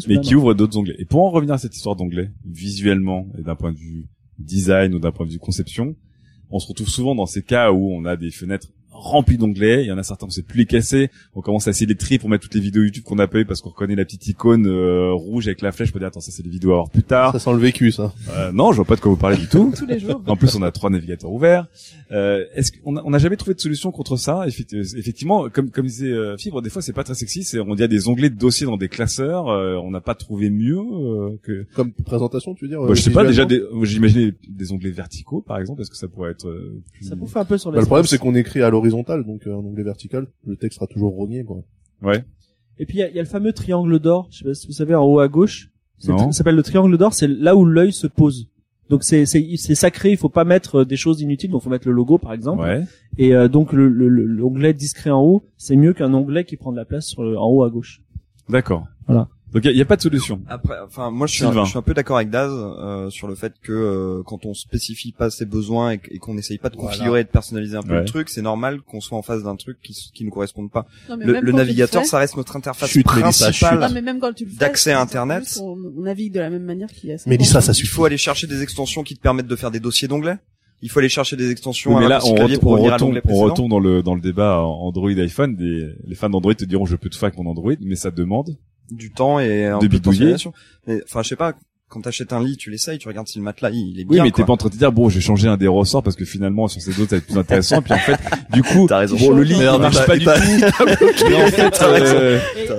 sous 0.00 0.08
mais 0.08 0.16
la 0.16 0.20
qui 0.20 0.34
ouvre 0.34 0.54
d'autres 0.54 0.76
onglets. 0.76 0.96
Et 0.98 1.04
pour 1.04 1.24
en 1.24 1.30
revenir 1.30 1.54
à 1.54 1.58
cette 1.58 1.74
histoire 1.74 1.96
d'onglets, 1.96 2.30
visuellement 2.44 3.28
et 3.38 3.42
d'un 3.42 3.56
point 3.56 3.72
de 3.72 3.78
vue 3.78 4.06
design 4.38 4.94
ou 4.94 4.98
d'un 4.98 5.12
point 5.12 5.26
de 5.26 5.32
vue 5.32 5.38
conception, 5.38 5.96
on 6.50 6.58
se 6.58 6.68
retrouve 6.68 6.88
souvent 6.88 7.14
dans 7.14 7.26
ces 7.26 7.42
cas 7.42 7.72
où 7.72 7.90
on 7.92 8.04
a 8.04 8.16
des 8.16 8.30
fenêtres 8.30 8.68
remplies 8.94 9.36
d'onglets. 9.38 9.82
Il 9.84 9.88
y 9.88 9.92
en 9.92 9.98
a 9.98 10.02
certains 10.02 10.26
on 10.26 10.30
sait 10.30 10.42
plus 10.42 10.58
les 10.58 10.66
casser. 10.66 11.10
On 11.34 11.40
commence 11.42 11.66
à 11.66 11.70
essayer 11.70 11.86
les 11.86 11.96
tri 11.96 12.18
pour 12.18 12.28
mettre 12.30 12.44
toutes 12.44 12.54
les 12.54 12.60
vidéos 12.60 12.82
YouTube 12.82 13.02
qu'on 13.04 13.18
a 13.18 13.26
pas 13.26 13.40
eu 13.40 13.44
parce 13.44 13.60
qu'on 13.60 13.68
reconnaît 13.70 13.94
la 13.96 14.04
petite 14.04 14.26
icône 14.28 14.66
euh, 14.66 15.12
rouge 15.12 15.46
avec 15.48 15.60
la 15.60 15.72
flèche. 15.72 15.90
pour 15.90 15.98
dire 16.00 16.08
attends 16.08 16.20
ça 16.20 16.30
c'est 16.30 16.42
des 16.42 16.48
vidéos 16.48 16.70
à 16.72 16.74
voir 16.76 16.90
plus 16.90 17.02
tard. 17.02 17.32
Ça 17.32 17.38
sent 17.38 17.52
le 17.52 17.58
vécu, 17.58 17.92
ça. 17.92 18.12
Euh, 18.30 18.52
non, 18.52 18.72
je 18.72 18.76
vois 18.76 18.84
pas 18.86 18.96
de 18.96 19.00
quoi 19.00 19.10
vous 19.10 19.16
parlez 19.18 19.36
du 19.36 19.48
tout. 19.48 19.72
Tous 19.76 19.86
les 19.86 19.98
jours. 19.98 20.22
En 20.26 20.36
plus, 20.36 20.54
on 20.56 20.62
a 20.62 20.70
trois 20.72 20.88
navigateurs 20.90 21.30
ouverts. 21.32 21.66
Euh, 22.12 22.44
Est-ce 22.54 22.72
qu'on 22.72 22.96
a, 22.96 23.02
on 23.04 23.12
a 23.12 23.18
jamais 23.18 23.36
trouvé 23.36 23.54
de 23.54 23.60
solution 23.60 23.90
contre 23.90 24.16
ça? 24.16 24.42
Euh, 24.44 24.82
Effectivement, 24.96 25.48
comme 25.50 25.70
comme 25.70 25.86
disait 25.86 26.10
euh, 26.12 26.36
Fibre, 26.38 26.62
des 26.62 26.70
fois 26.70 26.80
c'est 26.82 26.92
pas 26.92 27.04
très 27.04 27.14
sexy. 27.14 27.42
C'est 27.44 27.58
on 27.60 27.74
dit 27.74 27.82
à 27.82 27.88
des 27.88 28.08
onglets 28.08 28.30
de 28.30 28.38
dossiers 28.38 28.66
dans 28.66 28.76
des 28.76 28.88
classeurs. 28.88 29.48
euh, 29.48 29.74
on 29.76 29.90
n'a 29.90 30.00
pas 30.00 30.14
trouvé 30.14 30.50
mieux 30.50 30.78
euh, 30.78 31.30
que. 31.42 31.66
Comme 31.74 31.92
présentation, 31.92 32.54
tu 32.54 32.64
veux 32.64 32.68
dire 32.68 32.80
Bah, 32.82 32.94
je 32.94 33.00
sais 33.02 33.10
pas. 33.10 33.24
Déjà, 33.26 33.46
j'imaginais 33.82 34.32
des 34.48 34.72
onglets 34.72 34.90
verticaux, 34.90 35.40
par 35.40 35.58
exemple. 35.58 35.82
Est-ce 35.82 35.90
que 35.90 35.96
ça 35.96 36.08
pourrait 36.08 36.30
être 36.30 36.46
euh, 36.48 36.80
plus... 36.92 37.06
Ça 37.08 37.14
bouffe 37.16 37.36
un 37.36 37.44
peu 37.44 37.58
sur 37.58 37.70
Bah, 37.70 37.76
la. 37.76 37.80
le 37.82 37.86
problème, 37.86 38.06
c'est 38.06 38.18
qu'on 38.18 38.34
écrit 38.34 38.62
à 38.62 38.70
l'horizontale, 38.84 39.24
donc 39.24 39.46
euh, 39.46 39.54
en 39.54 39.64
onglet 39.64 39.82
vertical, 39.82 40.26
le 40.46 40.56
texte 40.56 40.78
sera 40.78 40.86
toujours 40.86 41.14
rogné, 41.14 41.44
quoi. 41.44 41.62
Ouais. 42.02 42.24
Et 42.78 42.86
puis 42.86 42.96
il 42.98 43.00
y 43.00 43.02
a, 43.02 43.08
il 43.08 43.14
y 43.16 43.18
a 43.18 43.22
le 43.22 43.28
fameux 43.28 43.52
triangle 43.52 43.98
d'or. 43.98 44.28
Je 44.30 44.38
sais 44.38 44.44
pas 44.44 44.54
si 44.54 44.66
vous 44.66 44.72
savez 44.72 44.94
en 44.94 45.04
haut 45.04 45.20
à 45.20 45.28
gauche. 45.28 45.70
Ça 45.98 46.32
s'appelle 46.32 46.56
le 46.56 46.62
triangle 46.62 46.98
d'or. 46.98 47.14
C'est 47.14 47.28
là 47.28 47.54
où 47.56 47.64
l'œil 47.64 47.92
se 47.92 48.06
pose. 48.06 48.48
Donc 48.90 49.04
c'est 49.04 49.24
c'est 49.26 49.46
c'est 49.56 49.74
sacré. 49.74 50.10
Il 50.10 50.16
faut 50.18 50.28
pas 50.28 50.44
mettre 50.44 50.80
euh, 50.80 50.84
des 50.84 50.96
choses 50.96 51.20
inutiles. 51.22 51.50
Donc 51.50 51.62
faut 51.62 51.70
mettre 51.70 51.88
le 51.88 51.94
logo 51.94 52.18
par 52.18 52.32
exemple. 52.32 52.62
Ouais. 52.62 52.84
Et 53.16 53.34
euh, 53.34 53.48
donc 53.48 53.72
le 53.72 53.88
le- 53.88 54.08
le- 54.08 54.26
l'onglet 54.26 54.74
discret 54.74 55.10
en 55.10 55.22
haut, 55.22 55.44
c'est 55.56 55.76
mieux 55.76 55.94
qu'un 55.94 56.12
onglet 56.12 56.44
qui 56.44 56.56
prend 56.56 56.72
de 56.72 56.76
la 56.76 56.84
place 56.84 57.06
sur 57.06 57.22
le- 57.22 57.38
en 57.38 57.46
haut 57.48 57.62
à 57.62 57.70
gauche. 57.70 58.02
D'accord. 58.48 58.84
Voilà. 59.06 59.28
Donc 59.54 59.64
il 59.64 59.76
y, 59.76 59.80
a 59.80 59.84
pas 59.84 59.94
de 59.96 60.02
solution. 60.02 60.40
Après, 60.48 60.74
enfin, 60.84 61.12
moi, 61.12 61.28
je 61.28 61.34
suis, 61.34 61.44
un, 61.44 61.64
je 61.64 61.68
suis 61.70 61.78
un 61.78 61.82
peu 61.82 61.94
d'accord 61.94 62.16
avec 62.16 62.28
Daz 62.28 62.50
euh, 62.52 63.08
sur 63.08 63.28
le 63.28 63.36
fait 63.36 63.52
que 63.62 63.72
euh, 63.72 64.22
quand 64.26 64.44
on 64.46 64.52
spécifie 64.52 65.12
pas 65.12 65.30
ses 65.30 65.44
besoins 65.46 65.92
et, 65.92 65.98
qu- 65.98 66.10
et 66.12 66.18
qu'on 66.18 66.36
essaye 66.36 66.58
pas 66.58 66.70
de 66.70 66.76
configurer 66.76 67.08
Voilà. 67.08 67.20
et 67.20 67.24
de 67.24 67.28
personnaliser 67.28 67.76
un 67.76 67.82
peu 67.82 67.92
Ouais. 67.94 68.00
le 68.00 68.04
truc, 68.04 68.30
c'est 68.30 68.42
normal 68.42 68.80
qu'on 68.82 69.00
soit 69.00 69.16
en 69.16 69.22
face 69.22 69.44
d'un 69.44 69.54
truc 69.54 69.78
qui, 69.80 69.94
qui 70.12 70.24
nous 70.24 70.32
corresponde 70.32 70.72
pas. 70.72 70.86
Non, 71.08 71.16
mais 71.16 71.24
Le, 71.24 71.40
le 71.40 71.52
navigateur, 71.52 72.02
fais- 72.02 72.08
ça 72.08 72.18
reste 72.18 72.36
notre 72.36 72.56
interface 72.56 72.98
principale. 73.04 73.92
Mais 73.94 74.02
d'accès 74.58 74.90
à 74.92 75.00
Internet. 75.00 75.58
On, 75.62 75.76
on 75.96 76.00
navigue 76.02 76.32
de 76.34 76.40
la 76.40 76.50
même 76.50 76.64
manière 76.64 76.88
qu'il 76.92 77.10
y 77.10 77.12
a. 77.12 77.16
Mélissa, 77.26 77.60
ça 77.60 77.72
Il 77.72 77.76
suffit. 77.76 77.92
faut 77.92 78.04
aller 78.04 78.18
chercher 78.18 78.46
des 78.48 78.62
extensions 78.62 79.02
qui 79.04 79.14
te 79.14 79.20
permettent 79.20 79.46
de 79.46 79.56
faire 79.56 79.70
des 79.70 79.80
dossiers 79.80 80.08
d'onglets. 80.08 80.38
Il 80.82 80.90
faut 80.90 80.98
aller 80.98 81.08
chercher 81.08 81.36
des 81.36 81.50
extensions 81.50 81.92
Oui, 81.94 82.00
mais 82.00 82.06
à 82.06 82.08
là, 82.08 82.20
on, 82.24 82.34
clavier 82.34 82.56
retombe, 82.56 82.60
pour 82.60 82.72
on 82.72 82.82
retombe, 82.82 83.20
on 83.28 83.38
retombe 83.38 83.70
dans 83.70 83.78
le 83.78 84.02
dans 84.02 84.14
le 84.14 84.20
débat 84.20 84.58
Android 84.62 85.08
iPhone. 85.10 85.54
Des, 85.56 85.94
les 86.06 86.14
fans 86.14 86.28
d'Android 86.28 86.54
te 86.54 86.64
diront 86.64 86.84
je 86.84 86.96
peux 86.96 87.08
tout 87.08 87.18
faire 87.18 87.28
avec 87.28 87.38
mon 87.38 87.48
Android, 87.48 87.72
mais 87.80 87.94
ça 87.94 88.10
demande. 88.10 88.56
Du 88.90 89.10
temps 89.10 89.38
et 89.38 89.66
un 89.66 89.78
De 89.78 89.88
peu 89.88 89.98
de 89.98 90.02
enfin, 91.04 91.22
je 91.22 91.28
sais 91.28 91.36
pas. 91.36 91.54
Quand 91.94 92.00
t'achètes 92.00 92.32
un 92.32 92.42
lit, 92.42 92.56
tu 92.56 92.70
l'essayes, 92.72 92.98
tu 92.98 93.06
regardes 93.06 93.28
si 93.28 93.38
le 93.38 93.44
matelas 93.44 93.70
il 93.70 94.00
est 94.00 94.02
Oui, 94.02 94.16
bien. 94.16 94.24
mais 94.24 94.32
t'es 94.32 94.42
pas 94.42 94.52
en 94.52 94.56
train 94.56 94.68
de 94.68 94.74
te 94.74 94.78
dire 94.78 94.90
bon, 94.90 95.08
je 95.08 95.14
vais 95.14 95.20
changer 95.20 95.46
un 95.46 95.56
des 95.56 95.68
ressorts 95.68 96.02
parce 96.02 96.16
que 96.16 96.24
finalement 96.24 96.66
sur 96.66 96.82
ces 96.82 96.90
autres 97.00 97.10
ça 97.10 97.16
va 97.16 97.18
être 97.18 97.26
plus 97.26 97.38
intéressant. 97.38 97.80
puis 97.82 97.92
en 97.92 97.98
fait, 97.98 98.18
du 98.52 98.64
coup, 98.64 98.86
T'as 98.88 98.98
raison. 98.98 99.16
bon, 99.16 99.30
le 99.30 99.44
lit 99.44 99.54
il 99.56 99.62
marche 99.78 100.04
pas 100.04 100.16
du 100.18 100.24
tout. 100.24 100.30
mais 101.28 101.34
en 101.36 101.46
fait, 101.46 101.70
T'as 101.70 101.86
raison. 101.92 102.16
euh, 102.18 102.38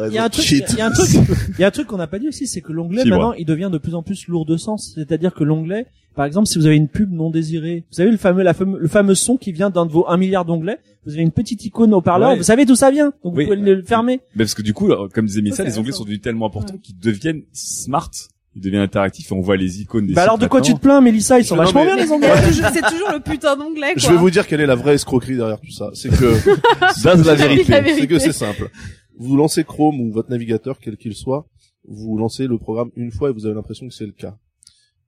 Il 0.09 0.13
y 0.13 0.17
a 0.17 0.25
un 0.25 0.29
truc, 0.29 0.45
il 0.51 0.75
y 0.77 0.81
a 0.81 0.87
un 0.87 0.91
truc, 0.91 1.09
il 1.13 1.61
y 1.61 1.63
a 1.63 1.67
un 1.67 1.71
truc 1.71 1.87
qu'on 1.87 1.95
n'a 1.97 2.07
pas 2.07 2.19
dit 2.19 2.27
aussi, 2.27 2.45
c'est 2.45 2.59
que 2.59 2.73
l'onglet 2.73 3.05
maintenant, 3.05 3.31
il 3.33 3.45
devient 3.45 3.69
de 3.71 3.77
plus 3.77 3.95
en 3.95 4.03
plus 4.03 4.27
lourd 4.27 4.45
de 4.45 4.57
sens. 4.57 4.91
C'est-à-dire 4.95 5.33
que 5.33 5.45
l'onglet, 5.45 5.85
par 6.13 6.25
exemple, 6.25 6.47
si 6.47 6.57
vous 6.59 6.65
avez 6.65 6.75
une 6.75 6.89
pub 6.89 7.11
non 7.11 7.29
désirée, 7.29 7.85
vous 7.89 7.95
savez 7.95 8.11
le 8.11 8.17
fameux, 8.17 8.43
la 8.43 8.53
fameux, 8.53 8.79
le 8.79 8.87
fameux 8.89 9.15
son 9.15 9.37
qui 9.37 9.53
vient 9.53 9.69
d'un 9.69 9.85
de 9.85 9.91
vos 9.91 10.05
1 10.09 10.17
milliard 10.17 10.43
d'onglets, 10.45 10.79
vous 11.05 11.13
avez 11.13 11.21
une 11.21 11.31
petite 11.31 11.63
icône 11.63 11.93
au 11.93 12.01
parleur, 12.01 12.31
Ouais. 12.31 12.37
vous 12.37 12.43
savez 12.43 12.65
d'où 12.65 12.75
ça 12.75 12.91
vient, 12.91 13.13
donc 13.23 13.35
Oui. 13.37 13.45
vous 13.45 13.53
pouvez 13.55 13.75
le 13.75 13.81
fermer. 13.83 14.19
Mais 14.35 14.43
parce 14.43 14.53
que 14.55 14.61
du 14.61 14.73
coup, 14.73 14.85
alors, 14.87 15.07
comme 15.09 15.25
disait 15.25 15.41
Missa, 15.41 15.57
Ça, 15.57 15.63
les 15.63 15.77
onglets 15.79 15.91
sont 15.93 16.03
devenus 16.03 16.21
tellement 16.21 16.47
importants 16.47 16.77
qu'ils 16.81 16.97
deviennent 16.99 17.43
smart, 17.53 18.09
ils 18.55 18.61
deviennent 18.61 18.81
interactifs 18.83 19.31
et 19.31 19.35
on 19.35 19.41
voit 19.41 19.57
les 19.57 19.81
icônes 19.81 20.07
des 20.07 20.13
Bah 20.13 20.23
alors 20.23 20.37
de 20.37 20.47
quoi 20.47 20.61
tu 20.61 20.73
te 20.73 20.79
plains, 20.79 21.01
Mélissa? 21.01 21.39
Ils 21.39 21.45
sont 21.45 21.55
Non, 21.55 21.63
vachement 21.63 21.81
mais- 21.83 21.95
bien 21.95 21.95
les 21.97 22.07
toujours- 22.47 22.69
c'est 22.73 22.81
toujours 22.81 23.11
le 23.11 23.19
putain 23.19 23.55
d'onglet, 23.57 23.93
quoi. 23.93 23.97
Je 23.97 24.07
vais 24.09 24.15
vous 24.17 24.29
dire 24.31 24.47
quelle 24.47 24.61
est 24.61 24.65
la 24.65 24.75
vraie 24.75 24.95
escroquerie 24.95 25.35
derrière 25.35 25.59
tout 25.59 25.71
ça. 25.71 25.89
C'est 25.93 26.09
que, 26.09 26.33
Ça, 26.95 27.17
c'est 27.17 27.23
la 27.23 27.35
vérité. 27.35 27.73
c'est 27.99 28.07
que 28.07 28.17
c'est 28.19 28.31
simple. 28.31 28.69
Vous 29.17 29.35
lancez 29.37 29.63
Chrome 29.63 29.99
ou 30.01 30.11
votre 30.11 30.29
navigateur, 30.29 30.79
quel 30.81 30.97
qu'il 30.97 31.13
soit, 31.15 31.47
vous 31.87 32.17
lancez 32.17 32.47
le 32.47 32.57
programme 32.57 32.89
une 32.95 33.11
fois 33.11 33.29
et 33.29 33.33
vous 33.33 33.45
avez 33.45 33.55
l'impression 33.55 33.87
que 33.87 33.93
c'est 33.93 34.05
le 34.05 34.11
cas. 34.13 34.37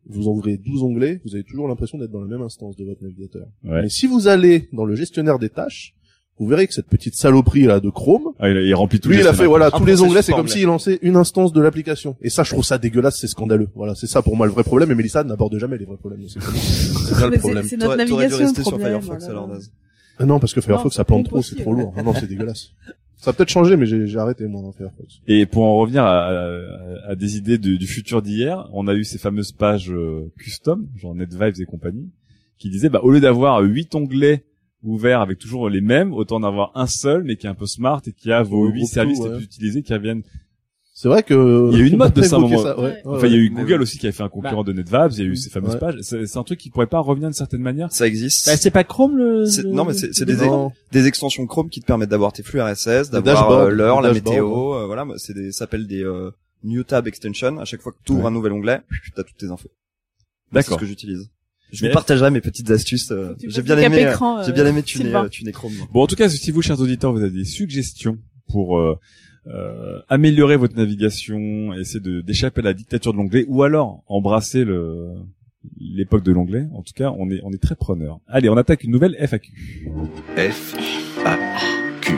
Vous 0.10 0.28
ouvrez 0.28 0.58
12 0.58 0.84
onglets, 0.84 1.20
vous 1.26 1.36
avez 1.36 1.44
toujours 1.44 1.68
l'impression 1.68 1.98
d'être 1.98 2.12
dans 2.12 2.22
la 2.22 2.28
même 2.28 2.42
instance 2.42 2.76
de 2.78 2.86
votre 2.86 3.02
navigateur. 3.04 3.48
Ouais. 3.66 3.82
Mais 3.82 3.90
si 3.90 4.08
vous 4.08 4.28
allez 4.30 4.70
dans 4.72 4.86
le 4.86 4.96
gestionnaire 4.96 5.38
des 5.40 5.50
tâches, 5.50 5.96
vous 6.40 6.48
verrez 6.48 6.68
que 6.68 6.74
cette 6.74 6.88
petite 6.88 7.16
saloperie 7.16 7.64
là 7.64 7.80
de 7.80 7.90
Chrome, 7.90 8.34
Ah, 8.40 8.50
il, 8.50 8.58
a- 8.58 8.62
il 8.62 8.74
remplit 8.76 9.00
tout 9.00 9.10
lui 9.10 9.20
il 9.20 9.28
a 9.28 9.34
fait 9.34 9.46
voilà 9.48 9.72
tous 9.72 9.86
les 9.86 10.02
onglets, 10.02 10.22
c'est 10.22 10.34
comme 10.34 10.48
s'il 10.48 10.66
lançait 10.66 11.00
une 11.02 11.16
instance 11.16 11.52
de 11.54 11.62
l'application. 11.62 12.16
Et 12.22 12.30
ça 12.30 12.44
je 12.44 12.52
trouve 12.52 12.64
ça 12.64 12.78
dégueulasse, 12.78 13.18
c'est 13.20 13.28
scandaleux. 13.28 13.70
Voilà, 13.76 13.96
c'est 13.96 14.08
ça 14.08 14.22
pour 14.22 14.36
moi 14.38 14.46
le 14.46 14.52
vrai 14.52 14.64
problème. 14.64 14.92
Et 14.92 14.96
Mélissa 14.96 15.24
n'aborde 15.24 15.58
jamais 15.58 15.78
les 15.78 15.86
vrais 15.86 15.98
problèmes. 15.98 16.22
C'est 16.28 16.40
bien 17.18 17.30
le 17.30 17.38
problème. 17.40 17.64
c'est- 17.68 17.78
notre 17.78 17.94
dû 17.94 17.98
navigation, 17.98 18.38
rester 18.46 18.60
le 18.62 18.64
sur 18.66 18.78
Firefox 18.80 19.24
voilà. 19.26 19.30
alors. 19.40 19.58
Ah 20.20 20.26
non, 20.26 20.40
parce 20.40 20.54
que 20.54 20.62
Firefox 20.62 20.96
ça 20.96 21.02
ça 21.02 21.06
plante 21.06 21.26
trop, 21.28 21.42
c'est 21.42 21.56
trop 21.56 21.74
lourd. 21.74 21.94
Ah 21.98 22.04
non, 22.04 22.14
c'est 22.14 22.28
dégueulasse. 22.28 22.70
Ça 23.20 23.32
a 23.32 23.34
peut-être 23.34 23.50
changé, 23.50 23.78
mais 23.78 23.88
j'ai 23.88 24.06
j'ai 24.06 24.20
arrêté 24.20 24.46
moi 24.46 24.62
Firefox. 24.78 25.16
Et 25.28 25.48
pour 25.48 25.64
en 25.64 25.76
revenir 25.78 26.04
à, 26.04 26.28
à- 26.28 27.10
à 27.10 27.16
des 27.16 27.36
idées 27.38 27.58
de- 27.58 27.76
du 27.76 27.88
futur 27.88 28.22
d'hier, 28.22 28.68
on 28.74 28.88
a 28.88 28.94
eu 28.94 29.04
ces 29.04 29.18
fameuses 29.18 29.52
pages 29.52 29.92
euh, 29.92 30.32
custom, 30.40 30.86
genre 30.98 31.16
NetVibes 31.16 31.60
et 31.60 31.66
compagnie, 31.66 32.10
qui 32.60 32.70
disaient 32.70 32.90
bah 32.90 33.00
au 33.02 33.10
lieu 33.12 33.20
d'avoir 33.20 33.62
huit 33.62 33.94
onglets 33.96 34.44
ouverts 34.88 35.22
avec 35.22 35.38
toujours 35.40 35.70
les 35.70 35.82
mêmes, 35.82 36.14
autant 36.14 36.38
en 36.38 36.44
avoir 36.44 36.72
un 36.76 36.88
seul 36.88 37.24
mais 37.24 37.36
qui 37.36 37.46
est 37.46 37.50
un 37.50 37.56
peu 37.56 37.66
smart 37.68 38.02
et 38.08 38.12
qui 38.14 38.32
a 38.32 38.42
vos 38.44 38.68
huit 38.68 38.88
services 38.88 39.20
les 39.24 39.30
plus 39.36 39.44
utilisés 39.44 39.84
qui 39.84 39.94
reviennent. 39.94 40.24
C'est 41.00 41.10
vrai 41.10 41.22
que 41.22 41.70
Il 41.74 41.78
y 41.78 41.82
a 41.82 41.86
eu 41.86 41.90
une 41.90 41.98
mode 41.98 42.14
de 42.14 42.24
ça, 42.24 42.40
moment. 42.40 42.58
ça, 42.58 42.76
ouais. 42.80 42.86
Ouais. 42.86 42.92
Ouais, 43.06 43.18
Enfin, 43.18 43.28
il 43.28 43.34
y 43.34 43.36
a 43.36 43.38
ouais. 43.38 43.44
eu 43.44 43.50
Google 43.52 43.84
aussi 43.84 44.00
qui 44.00 44.08
a 44.08 44.12
fait 44.12 44.24
un 44.24 44.30
concurrent 44.30 44.64
de 44.64 44.74
NetVibes, 44.74 45.12
il 45.12 45.18
y 45.20 45.22
a 45.22 45.26
eu 45.26 45.36
ces 45.36 45.52
fameuses 45.52 45.74
Ouais. 45.74 45.80
pages. 45.80 45.98
C'est 46.02 46.26
c'est 46.26 46.40
un 46.40 46.44
truc 46.44 46.58
qui 46.60 46.72
pourrait 46.72 46.88
pas 46.88 46.98
revenir 47.00 47.28
d'une 47.30 47.34
certaine 47.36 47.62
manière. 47.62 47.92
Ça 47.92 48.08
existe. 48.08 48.48
Bah, 48.48 48.58
c'est 48.58 48.72
pas 48.72 48.84
Chrome 48.84 49.16
le. 49.16 49.46
C'est- 49.46 49.62
le- 49.62 49.70
non, 49.70 49.86
mais 49.86 49.94
c'est- 49.94 50.12
c'est 50.12 50.26
des 50.26 51.06
extensions 51.06 51.46
Chrome 51.46 51.70
qui 51.70 51.82
te 51.82 51.86
permettent 51.86 52.10
d'avoir 52.10 52.34
tes 52.34 52.42
flux 52.42 52.60
RSS, 52.60 53.12
d'avoir 53.12 53.52
euh, 53.52 53.70
l'heure, 53.70 54.02
des 54.02 54.08
la 54.08 54.14
météo, 54.16 54.74
euh, 54.74 54.86
voilà, 54.88 55.06
c'est 55.18 55.36
des, 55.36 55.52
ça 55.52 55.60
s'appelle 55.60 55.86
des 55.86 56.04
euh, 56.04 56.32
New 56.64 56.82
Tab 56.84 57.08
Extension. 57.08 57.60
À 57.60 57.66
chaque 57.66 57.82
fois 57.82 57.92
que 57.92 57.98
tu 58.04 58.14
ouvres 58.14 58.22
Ouais. 58.24 58.28
un 58.30 58.32
nouvel 58.32 58.54
onglet, 58.54 58.82
t'as 59.16 59.22
toutes 59.24 59.38
tes 59.38 59.52
infos. 59.52 59.70
C'est 60.50 60.56
D'accord. 60.56 60.76
ce 60.78 60.80
que 60.80 60.86
j'utilise. 60.88 61.30
Je 61.72 61.86
vous 61.86 61.94
partagerai 61.94 62.32
mes 62.32 62.42
petites 62.42 62.70
astuces. 62.72 63.12
euh, 63.12 63.36
Tu 63.40 63.50
J'ai 63.50 63.62
passes 63.62 63.66
bien 63.66 63.78
aimé, 63.80 64.06
euh, 64.06 64.12
écran, 64.12 64.44
j'ai 64.44 64.54
bien 64.54 64.66
euh, 64.66 64.70
aimé 64.70 64.84
tuner, 64.84 65.14
euh, 65.14 65.28
tuner 65.28 65.52
Chrome. 65.52 65.74
Bon, 65.92 66.02
en 66.02 66.08
tout 66.08 66.16
cas, 66.16 66.30
si 66.30 66.52
vous, 66.52 66.62
chers 66.62 66.80
auditeurs, 66.80 67.12
vous 67.12 67.22
avez 67.22 67.32
des 67.32 67.46
suggestions 67.46 68.18
pour 68.48 68.78
euh, 68.80 68.98
euh, 69.48 70.00
améliorer 70.08 70.56
votre 70.56 70.76
navigation, 70.78 71.74
essayer 71.74 72.00
de 72.00 72.22
d'échapper 72.22 72.62
à 72.62 72.66
la 72.66 72.74
dictature 72.74 73.12
de 73.12 73.18
l'onglet, 73.18 73.46
ou 73.48 73.64
alors 73.64 74.04
embrasser 74.08 74.64
le 74.64 75.10
l'époque 75.80 76.24
de 76.24 76.32
l'onglet. 76.32 76.66
En 76.74 76.82
tout 76.84 76.94
cas, 76.96 77.14
on 77.18 77.30
est 77.30 77.42
on 77.44 77.52
est 77.52 77.62
très 77.62 77.76
preneur. 77.76 78.20
Allez, 78.28 78.48
on 78.50 78.56
attaque 78.58 78.84
une 78.86 78.92
nouvelle 78.92 79.16
FAQ. 79.20 79.52
F 80.38 80.76
A 81.26 81.38
Q. 82.02 82.14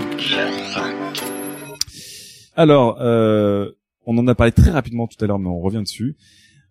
Alors, 2.55 2.97
euh, 3.01 3.71
on 4.05 4.17
en 4.17 4.27
a 4.27 4.35
parlé 4.35 4.51
très 4.51 4.69
rapidement 4.69 5.07
tout 5.07 5.23
à 5.23 5.27
l'heure, 5.27 5.39
mais 5.39 5.47
on 5.47 5.59
revient 5.61 5.81
dessus. 5.81 6.17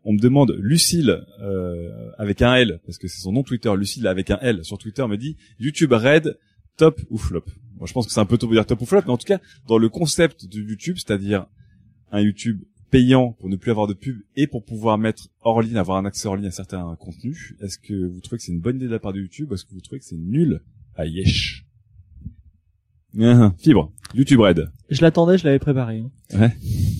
On 0.04 0.12
me 0.12 0.18
demande 0.18 0.56
Lucille 0.60 1.24
euh, 1.40 2.10
avec 2.18 2.42
un 2.42 2.54
L 2.54 2.80
parce 2.86 2.98
que 2.98 3.08
c'est 3.08 3.20
son 3.20 3.32
nom 3.32 3.42
Twitter. 3.42 3.70
Lucille 3.76 4.06
avec 4.06 4.30
un 4.30 4.38
L 4.40 4.64
sur 4.64 4.78
Twitter 4.78 5.06
me 5.06 5.16
dit 5.16 5.36
YouTube 5.58 5.92
Red 5.92 6.38
top 6.76 7.00
ou 7.10 7.18
flop? 7.18 7.44
Moi, 7.78 7.86
je 7.86 7.92
pense 7.92 8.06
que 8.06 8.12
c'est 8.12 8.20
un 8.20 8.26
peu 8.26 8.38
tôt 8.38 8.46
pour 8.46 8.54
dire 8.54 8.66
top 8.66 8.80
ou 8.80 8.86
flop, 8.86 9.02
mais 9.06 9.12
en 9.12 9.18
tout 9.18 9.26
cas 9.26 9.40
dans 9.66 9.78
le 9.78 9.88
concept 9.88 10.46
de 10.46 10.60
YouTube, 10.60 10.96
c'est-à-dire 10.96 11.46
un 12.10 12.20
YouTube 12.20 12.62
payant 12.90 13.32
pour 13.32 13.48
ne 13.48 13.56
plus 13.56 13.70
avoir 13.70 13.86
de 13.86 13.92
pub 13.92 14.20
et 14.34 14.46
pour 14.46 14.64
pouvoir 14.64 14.98
mettre 14.98 15.28
hors 15.42 15.60
ligne, 15.60 15.76
avoir 15.76 15.98
un 15.98 16.04
accès 16.06 16.26
hors 16.26 16.36
ligne 16.36 16.46
à 16.46 16.50
certains 16.50 16.96
contenus. 16.96 17.54
Est-ce 17.60 17.78
que 17.78 17.94
vous 17.94 18.20
trouvez 18.20 18.38
que 18.38 18.44
c'est 18.44 18.52
une 18.52 18.60
bonne 18.60 18.76
idée 18.76 18.86
de 18.86 18.92
la 18.92 18.98
part 18.98 19.12
de 19.12 19.20
YouTube 19.20 19.50
ou 19.50 19.54
est-ce 19.54 19.64
que 19.64 19.74
vous 19.74 19.80
trouvez 19.80 19.98
que 19.98 20.06
c'est 20.06 20.16
nul 20.16 20.60
Ah, 20.96 21.06
yesh? 21.06 21.67
Ah, 23.20 23.52
Fibre. 23.58 23.90
YouTube 24.14 24.40
Red. 24.40 24.70
Je 24.90 25.02
l'attendais, 25.02 25.36
je 25.36 25.44
l'avais 25.44 25.58
préparé. 25.58 26.02
Ouais. 26.34 26.50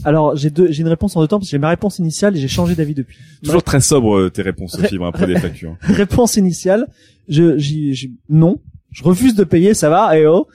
Alors 0.05 0.37
j'ai 0.37 0.51
deux, 0.51 0.71
j'ai 0.71 0.83
une 0.83 0.89
réponse 0.89 1.17
en 1.17 1.21
deux 1.23 1.29
temps 1.29 1.39
parce 1.39 1.49
que 1.49 1.53
j'ai 1.53 1.59
ma 1.59 1.71
réponse 1.71 1.99
initiale 1.99 2.37
et 2.37 2.41
j'ai 2.41 2.49
changé 2.49 2.75
d'avis 2.75 2.95
depuis. 2.95 3.17
Toujours 3.43 3.63
très 3.63 3.81
sobre 3.81 4.17
euh, 4.19 4.31
tes 4.31 4.43
réponses, 4.43 4.75
Ré- 4.75 4.89
Fibre, 4.89 5.11
pour 5.13 5.27
des 5.27 5.39
factures. 5.39 5.77
réponse 5.81 6.37
initiale, 6.37 6.87
je, 7.29 7.59
non, 8.29 8.61
je 8.93 9.03
refuse 9.05 9.35
de 9.35 9.45
payer, 9.45 9.73
ça 9.75 9.89
va, 9.89 10.19
et 10.19 10.27
oh. 10.27 10.47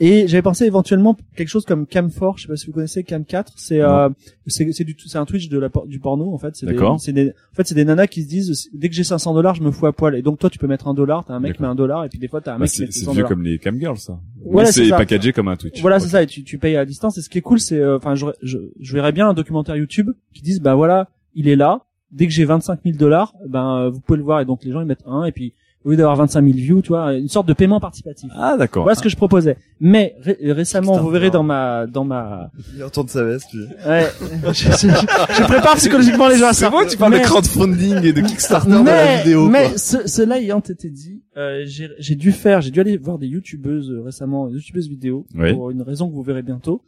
Et 0.00 0.26
j'avais 0.26 0.42
pensé 0.42 0.64
éventuellement 0.64 1.16
quelque 1.36 1.48
chose 1.48 1.64
comme 1.64 1.84
Cam4, 1.84 2.34
je 2.36 2.42
sais 2.42 2.48
pas 2.48 2.56
si 2.56 2.66
vous 2.66 2.72
connaissez 2.72 3.02
Cam4, 3.02 3.46
c'est 3.54 3.80
euh, 3.80 4.08
c'est 4.48 4.72
c'est 4.72 4.82
du 4.82 4.96
c'est 5.06 5.18
un 5.18 5.24
Twitch 5.24 5.48
de 5.48 5.56
la 5.58 5.70
du 5.86 6.00
porno 6.00 6.32
en 6.34 6.38
fait, 6.38 6.56
c'est 6.56 6.66
des, 6.66 6.76
c'est 6.98 7.12
des 7.12 7.28
en 7.30 7.54
fait 7.54 7.64
c'est 7.66 7.76
des 7.76 7.84
nanas 7.84 8.08
qui 8.08 8.24
se 8.24 8.28
disent 8.28 8.70
dès 8.74 8.88
que 8.88 8.94
j'ai 8.96 9.04
500 9.04 9.34
dollars, 9.34 9.54
je 9.54 9.62
me 9.62 9.70
fous 9.70 9.86
à 9.86 9.92
poil 9.92 10.16
et 10.16 10.22
donc 10.22 10.40
toi 10.40 10.50
tu 10.50 10.58
peux 10.58 10.66
mettre 10.66 10.88
un 10.88 10.94
dollar, 10.94 11.24
t'as 11.24 11.34
un 11.34 11.38
mec 11.40 11.54
qui 11.54 11.62
met 11.62 11.68
un 11.68 11.76
dollar 11.76 12.04
et 12.04 12.08
puis 12.08 12.18
des 12.18 12.26
fois 12.26 12.40
t'as 12.40 12.54
un 12.54 12.58
Bah, 12.58 12.62
mec 12.62 12.70
qui 12.70 12.76
c'est 12.78 12.84
met 12.86 12.90
c'est 12.90 12.98
600 13.00 13.12
vieux 13.12 13.16
dollars. 13.22 13.28
comme 13.28 13.42
les 13.44 13.58
camgirls, 13.60 13.98
ça. 13.98 14.18
Voilà, 14.44 14.72
c'est 14.72 14.84
c'est 14.84 14.90
packagé 14.90 15.32
comme 15.32 15.46
un 15.46 15.54
Twitch. 15.56 15.80
Voilà, 15.80 16.00
c'est 16.00 16.08
ça, 16.08 16.24
et 16.24 16.26
tu, 16.26 16.42
tu 16.42 16.58
payes 16.58 16.76
à 16.76 16.84
distance. 16.84 17.16
Et 17.18 17.22
ce 17.22 17.28
qui 17.28 17.38
est 17.38 17.42
cool, 17.42 17.60
c'est, 17.60 17.78
euh, 17.78 17.98
enfin, 17.98 18.16
je, 18.16 18.26
je, 18.42 18.58
je 18.80 18.94
verrais 18.94 19.12
bien 19.12 19.28
un 19.28 19.34
documentaire 19.34 19.76
YouTube 19.76 20.10
qui 20.34 20.42
dise, 20.42 20.60
bah 20.60 20.74
voilà, 20.74 21.08
il 21.34 21.46
est 21.48 21.56
là. 21.56 21.84
Dès 22.10 22.26
que 22.26 22.32
j'ai 22.32 22.46
25 22.46 22.80
000 22.84 22.96
dollars, 22.96 23.34
ben 23.46 23.76
euh, 23.76 23.90
vous 23.90 24.00
pouvez 24.00 24.16
le 24.16 24.24
voir. 24.24 24.40
Et 24.40 24.44
donc 24.46 24.64
les 24.64 24.72
gens 24.72 24.80
ils 24.80 24.86
mettent 24.86 25.04
un, 25.06 25.24
et 25.24 25.30
puis 25.32 25.52
au 25.84 25.90
lieu 25.90 25.96
d'avoir 25.96 26.16
25 26.16 26.42
000 26.44 26.56
views, 26.56 26.82
tu 26.82 26.88
vois, 26.88 27.14
une 27.14 27.28
sorte 27.28 27.46
de 27.48 27.52
paiement 27.52 27.78
participatif. 27.80 28.30
Ah, 28.34 28.56
d'accord. 28.58 28.82
Voilà 28.82 28.96
ce 28.96 29.02
que 29.02 29.08
je 29.08 29.16
proposais. 29.16 29.56
Mais 29.80 30.16
ré- 30.20 30.36
récemment, 30.52 30.92
Putain, 30.92 31.02
vous 31.04 31.10
verrez 31.10 31.30
dans 31.30 31.42
ma, 31.44 31.86
dans 31.86 32.04
ma, 32.04 32.50
Il 32.76 32.82
retourne 32.82 33.08
sa 33.08 33.22
veste, 33.24 33.52
lui. 33.52 33.64
ouais, 33.86 34.06
je, 34.52 34.52
je- 34.52 34.88
je 34.88 35.42
prépare 35.44 35.76
psychologiquement 35.76 36.28
les 36.28 36.36
gens 36.36 36.48
à 36.48 36.52
ça. 36.52 36.66
C'est 36.66 36.70
bon, 36.72 36.86
tu 36.88 36.96
parles 36.96 37.12
Mais- 37.12 37.20
de 37.20 37.24
crowdfunding 37.24 38.04
et 38.04 38.12
de 38.12 38.20
Kickstarter 38.20 38.70
dans 38.70 38.82
la 38.82 38.92
mais, 38.92 39.18
vidéo. 39.18 39.48
mais 39.48 39.68
quoi. 39.68 39.78
ce- 39.78 40.06
cela 40.08 40.38
ayant 40.40 40.60
été 40.60 40.90
dit, 40.90 41.22
euh, 41.36 41.62
j'ai 41.66 41.88
j'ai 41.98 42.16
dû 42.16 42.32
faire, 42.32 42.60
j'ai 42.60 42.70
dû 42.72 42.80
aller 42.80 42.96
voir 42.96 43.18
des 43.18 43.28
youtubeuses 43.28 43.90
euh, 43.92 44.02
récemment, 44.02 44.48
des 44.48 44.54
youtubeuses 44.56 44.88
vidéo 44.88 45.26
Oui. 45.36 45.52
pour 45.54 45.70
une 45.70 45.82
raison 45.82 46.08
que 46.08 46.14
vous 46.14 46.22
verrez 46.24 46.42
bientôt. 46.42 46.82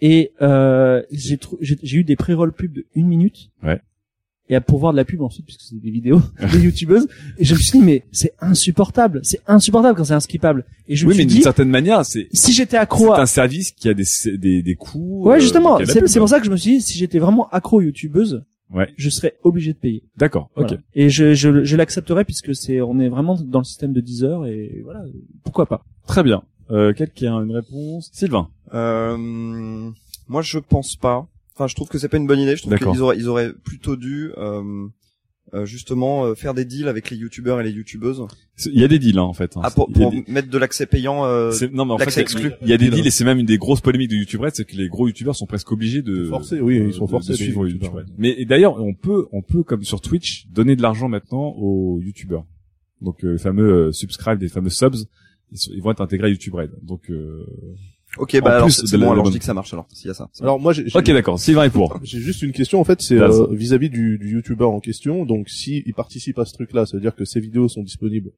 Et 0.00 0.32
euh, 0.42 1.02
j'ai 1.10 1.36
trou- 1.38 1.58
j'ai 1.60 1.78
j'ai 1.82 1.96
eu 1.98 2.04
des 2.04 2.16
pré-roll 2.16 2.52
pubs 2.52 2.72
de 2.72 2.84
une 2.94 3.06
minute. 3.08 3.50
Ouais. 3.62 3.80
Et 4.48 4.54
à 4.54 4.60
pour 4.60 4.78
voir 4.78 4.92
de 4.92 4.96
la 4.96 5.04
pub 5.04 5.22
ensuite 5.22 5.44
puisque 5.44 5.62
c'est 5.62 5.80
des 5.80 5.90
vidéos 5.90 6.20
des 6.52 6.60
youtubeuses. 6.60 7.08
Et 7.38 7.44
je 7.44 7.54
me 7.54 7.58
suis 7.58 7.78
dit 7.78 7.84
mais 7.84 8.04
c'est 8.12 8.32
insupportable, 8.40 9.20
c'est 9.24 9.40
insupportable 9.46 9.96
quand 9.98 10.04
c'est 10.04 10.14
inskippable. 10.14 10.64
Et 10.88 10.94
je 10.96 11.04
me 11.04 11.10
Oui, 11.10 11.16
mais 11.16 11.22
suis 11.22 11.26
d'une 11.26 11.36
dit 11.38 11.42
certaine 11.42 11.68
manière, 11.68 12.04
c'est 12.06 12.28
si 12.32 12.52
j'étais 12.52 12.72
c'est 12.72 12.76
accro 12.76 13.12
à 13.12 13.20
un 13.22 13.26
service 13.26 13.72
qui 13.72 13.88
a 13.88 13.94
des 13.94 14.04
des, 14.38 14.62
des 14.62 14.74
coûts. 14.76 15.24
Ouais, 15.24 15.36
euh, 15.36 15.40
justement, 15.40 15.78
c'est 15.84 16.18
pour 16.18 16.28
ça 16.28 16.38
que 16.40 16.46
je 16.46 16.50
me 16.50 16.56
suis 16.56 16.72
dit 16.76 16.80
si 16.80 16.96
j'étais 16.98 17.18
vraiment 17.18 17.48
accro 17.50 17.80
youtubeuse, 17.80 18.44
Ouais. 18.74 18.88
je 18.96 19.08
serais 19.10 19.34
obligé 19.44 19.72
de 19.72 19.78
payer. 19.78 20.02
D'accord. 20.16 20.50
Ok. 20.56 20.66
Voilà. 20.68 20.82
Et 20.94 21.08
je, 21.08 21.34
je, 21.34 21.62
je 21.62 21.76
l'accepterai 21.76 22.24
puisque 22.24 22.52
c'est, 22.54 22.80
on 22.80 22.98
est 22.98 23.08
vraiment 23.08 23.36
dans 23.40 23.60
le 23.60 23.64
système 23.64 23.92
de 23.92 24.00
10 24.00 24.24
heures 24.24 24.44
et 24.46 24.80
voilà, 24.82 25.04
pourquoi 25.44 25.66
pas. 25.66 25.84
Très 26.08 26.24
bien. 26.24 26.42
Euh, 26.72 26.92
quelqu'un 26.92 27.38
a 27.38 27.42
une 27.42 27.52
réponse 27.54 28.10
Sylvain. 28.12 28.48
Euh, 28.74 29.16
moi, 30.28 30.42
je 30.42 30.58
pense 30.58 30.96
pas. 30.96 31.28
Enfin, 31.56 31.66
je 31.68 31.74
trouve 31.74 31.88
que 31.88 31.98
c'est 31.98 32.08
pas 32.10 32.18
une 32.18 32.26
bonne 32.26 32.38
idée. 32.40 32.54
Je 32.56 32.62
trouve 32.62 32.72
qu'ils 32.92 33.00
auraient, 33.02 33.16
ils 33.16 33.28
auraient 33.28 33.52
plutôt 33.52 33.96
dû 33.96 34.30
euh, 34.36 34.86
euh, 35.54 35.64
justement 35.64 36.24
euh, 36.26 36.34
faire 36.34 36.52
des 36.54 36.64
deals 36.64 36.88
avec 36.88 37.08
les 37.08 37.16
youtubeurs 37.16 37.60
et 37.60 37.64
les 37.64 37.70
youtubeuses. 37.70 38.22
Il 38.66 38.78
y 38.78 38.84
a 38.84 38.88
des 38.88 38.98
deals 38.98 39.18
hein, 39.18 39.22
en 39.22 39.32
fait. 39.32 39.56
hein. 39.56 39.60
Ah, 39.64 39.70
pour, 39.70 39.90
pour 39.90 40.10
des- 40.10 40.24
mettre 40.28 40.50
de 40.50 40.58
l'accès 40.58 40.86
payant. 40.86 41.24
Euh, 41.24 41.52
c'est- 41.52 41.72
non 41.72 41.86
mais 41.86 41.92
en 41.92 41.98
fait 41.98 42.20
exclu. 42.20 42.50
il 42.62 42.68
y 42.68 42.72
a 42.72 42.76
des 42.76 42.90
deals 42.90 43.06
et 43.06 43.10
c'est 43.10 43.24
même 43.24 43.38
une 43.38 43.46
des 43.46 43.56
grosses 43.56 43.80
polémiques 43.80 44.10
de 44.10 44.16
YouTube 44.16 44.40
Red, 44.42 44.54
c'est 44.54 44.64
que 44.66 44.76
les 44.76 44.88
gros 44.88 45.06
youtubeurs 45.06 45.34
sont 45.36 45.46
presque 45.46 45.70
obligés 45.72 46.02
de 46.02 46.24
Forcés, 46.26 46.60
oui, 46.60 46.82
ils 46.88 46.92
sont 46.92 47.06
de- 47.06 47.10
forcés, 47.10 47.32
de 47.32 47.36
suivre. 47.38 47.66
YouTube 47.66 47.92
Red. 47.94 48.06
Mais 48.18 48.44
d'ailleurs 48.44 48.78
on 48.82 48.92
peut 48.92 49.26
on 49.32 49.40
peut 49.40 49.62
comme 49.62 49.82
sur 49.84 50.00
Twitch 50.00 50.46
donner 50.48 50.76
de 50.76 50.82
l'argent 50.82 51.08
maintenant 51.08 51.54
aux 51.56 52.00
youtubeurs. 52.02 52.44
Donc 53.00 53.24
euh, 53.24 53.32
les 53.32 53.38
fameux 53.38 53.72
euh, 53.88 53.92
subscribe, 53.92 54.42
les 54.42 54.48
fameux 54.48 54.68
subs, 54.70 54.96
ils, 55.52 55.58
sont- 55.58 55.70
ils 55.74 55.80
vont 55.80 55.92
être 55.92 56.00
intégrés 56.02 56.26
à 56.26 56.30
YouTube 56.30 56.54
Red. 56.54 56.72
Donc 56.82 57.08
euh... 57.10 57.46
ok, 58.18 58.40
bah 58.40 58.50
en 58.50 58.54
alors 58.56 58.70
c'est 58.70 58.96
bon. 58.98 59.10
Alors 59.10 59.24
bonne- 59.24 59.26
je 59.26 59.30
dis 59.32 59.38
que 59.38 59.44
ça 59.44 59.54
marche. 59.54 59.72
Alors 59.72 59.86
s'il 59.92 60.08
y 60.08 60.10
a 60.10 60.14
ça. 60.14 60.28
Alors 60.40 60.58
moi, 60.60 60.72
j'ai 60.72 60.88
j'ai- 60.88 60.98
ok 60.98 61.04
d'accord. 61.12 61.38
Sylvain 61.38 61.64
est 61.64 61.70
pour. 61.70 61.98
j'ai 62.02 62.18
juste 62.20 62.42
une 62.42 62.52
question 62.52 62.80
en 62.80 62.84
fait, 62.84 63.00
c'est 63.02 63.18
euh, 63.18 63.46
vis-à-vis 63.50 63.90
du, 63.90 64.18
du 64.18 64.32
youtubeur 64.34 64.70
en 64.70 64.80
question. 64.80 65.24
Donc 65.24 65.48
si 65.48 65.82
il 65.86 65.94
participe 65.94 66.38
à 66.38 66.44
ce 66.44 66.52
truc-là, 66.54 66.86
ça 66.86 66.96
veut 66.96 67.00
dire 67.02 67.14
que 67.14 67.24
ses 67.24 67.40
vidéos 67.40 67.68
sont 67.68 67.82
disponibles 67.82 68.30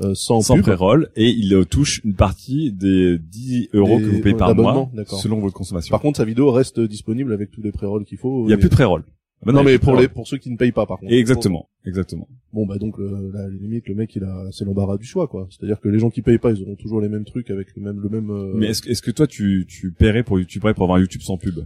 euh, 0.00 0.12
sans, 0.14 0.40
sans 0.40 0.54
pub. 0.54 0.64
pré-roll 0.64 1.10
et 1.14 1.30
il 1.30 1.54
euh, 1.54 1.64
touche 1.64 2.00
une 2.04 2.14
partie 2.14 2.72
des 2.72 3.16
10 3.18 3.68
euros 3.74 3.98
Des- 3.98 4.04
que 4.04 4.10
vous 4.10 4.20
payez 4.22 4.34
par 4.36 4.48
d'abonnement, 4.48 4.72
mois 4.74 4.90
d'accord. 4.92 5.20
selon 5.20 5.38
votre 5.38 5.54
consommation. 5.54 5.92
Par 5.92 6.00
contre, 6.00 6.16
sa 6.16 6.24
vidéo 6.24 6.50
reste 6.50 6.80
disponible 6.80 7.32
avec 7.32 7.50
tous 7.52 7.62
les 7.62 7.70
pré-rolls 7.70 8.04
qu'il 8.04 8.18
faut. 8.18 8.46
il 8.46 8.50
y 8.50 8.52
a 8.52 8.56
et- 8.56 8.58
plus 8.58 8.68
de 8.70 8.74
pré-roll. 8.74 9.04
Ah 9.46 9.52
bah 9.52 9.52
non, 9.52 9.62
mais 9.62 9.78
pour 9.78 9.94
les 9.96 10.08
pour 10.08 10.26
ceux 10.26 10.38
qui 10.38 10.50
ne 10.50 10.56
payent 10.56 10.72
pas, 10.72 10.86
par 10.86 10.98
contre. 10.98 11.12
Exactement, 11.12 11.68
exactement. 11.84 12.26
Bon 12.54 12.64
bah 12.66 12.78
donc 12.78 12.96
le, 12.98 13.30
la 13.32 13.46
limite 13.48 13.86
le 13.88 13.94
mec 13.94 14.14
il 14.16 14.24
a 14.24 14.46
c'est 14.52 14.64
l'embarras 14.64 14.96
du 14.96 15.04
choix 15.04 15.28
quoi. 15.28 15.46
C'est-à-dire 15.50 15.80
que 15.80 15.88
les 15.90 15.98
gens 15.98 16.08
qui 16.08 16.22
payent 16.22 16.38
pas 16.38 16.50
ils 16.52 16.62
auront 16.62 16.76
toujours 16.76 17.00
les 17.00 17.08
mêmes 17.10 17.24
trucs 17.26 17.50
avec 17.50 17.68
le 17.76 17.82
même 17.82 18.00
le 18.00 18.08
même. 18.08 18.30
euh, 18.30 18.52
Mais 18.54 18.68
est-ce 18.68 18.80
que, 18.82 18.90
est-ce 18.90 19.02
que 19.02 19.10
toi 19.10 19.26
tu, 19.26 19.66
tu 19.68 19.92
paierais 19.92 20.22
pour 20.22 20.38
YouTube 20.38 20.62
pour 20.62 20.70
avoir 20.84 20.96
un 20.96 21.00
YouTube 21.00 21.20
sans 21.20 21.36
pub? 21.36 21.58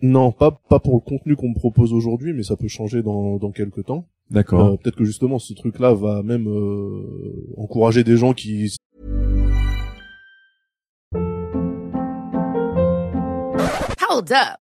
Non, 0.00 0.30
pas 0.32 0.60
pas 0.68 0.78
pour 0.80 0.94
le 0.94 1.00
contenu 1.00 1.34
qu'on 1.34 1.48
me 1.50 1.54
propose 1.54 1.92
aujourd'hui, 1.92 2.32
mais 2.34 2.42
ça 2.44 2.56
peut 2.56 2.68
changer 2.68 3.02
dans 3.02 3.38
dans 3.38 3.50
quelques 3.50 3.84
temps. 3.84 4.06
D'accord. 4.30 4.66
Euh, 4.74 4.76
Peut-être 4.76 4.96
que 4.96 5.04
justement 5.04 5.38
ce 5.38 5.54
truc-là 5.54 5.94
va 5.94 6.22
même 6.22 6.46
euh, 6.48 7.46
encourager 7.56 8.04
des 8.04 8.16
gens 8.16 8.32
qui 8.34 8.70
Hold 14.10 14.32
up. 14.32 14.58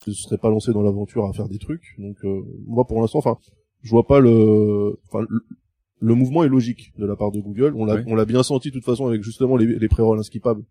se 0.00 0.12
seraient 0.12 0.38
pas 0.38 0.50
lancés 0.50 0.72
dans 0.72 0.82
l'aventure 0.82 1.24
à 1.26 1.32
faire 1.32 1.48
des 1.48 1.58
trucs. 1.58 1.94
Donc 1.98 2.16
euh, 2.24 2.42
moi 2.66 2.86
pour 2.86 3.00
l'instant, 3.00 3.18
enfin, 3.18 3.38
je 3.82 3.90
vois 3.90 4.06
pas 4.06 4.20
le, 4.20 4.98
enfin 5.06 5.24
le, 5.28 5.40
le 6.00 6.14
mouvement 6.14 6.44
est 6.44 6.48
logique 6.48 6.92
de 6.98 7.06
la 7.06 7.16
part 7.16 7.30
de 7.32 7.40
Google. 7.40 7.74
On 7.76 7.84
l'a 7.84 8.02
on 8.06 8.14
l'a 8.14 8.24
bien 8.24 8.42
senti 8.42 8.68
de 8.68 8.74
toute 8.74 8.84
façon 8.84 9.06
avec 9.06 9.22
justement 9.22 9.56
les, 9.56 9.66
les 9.66 9.88
pré-rolls 9.88 10.18
inskippables 10.18 10.64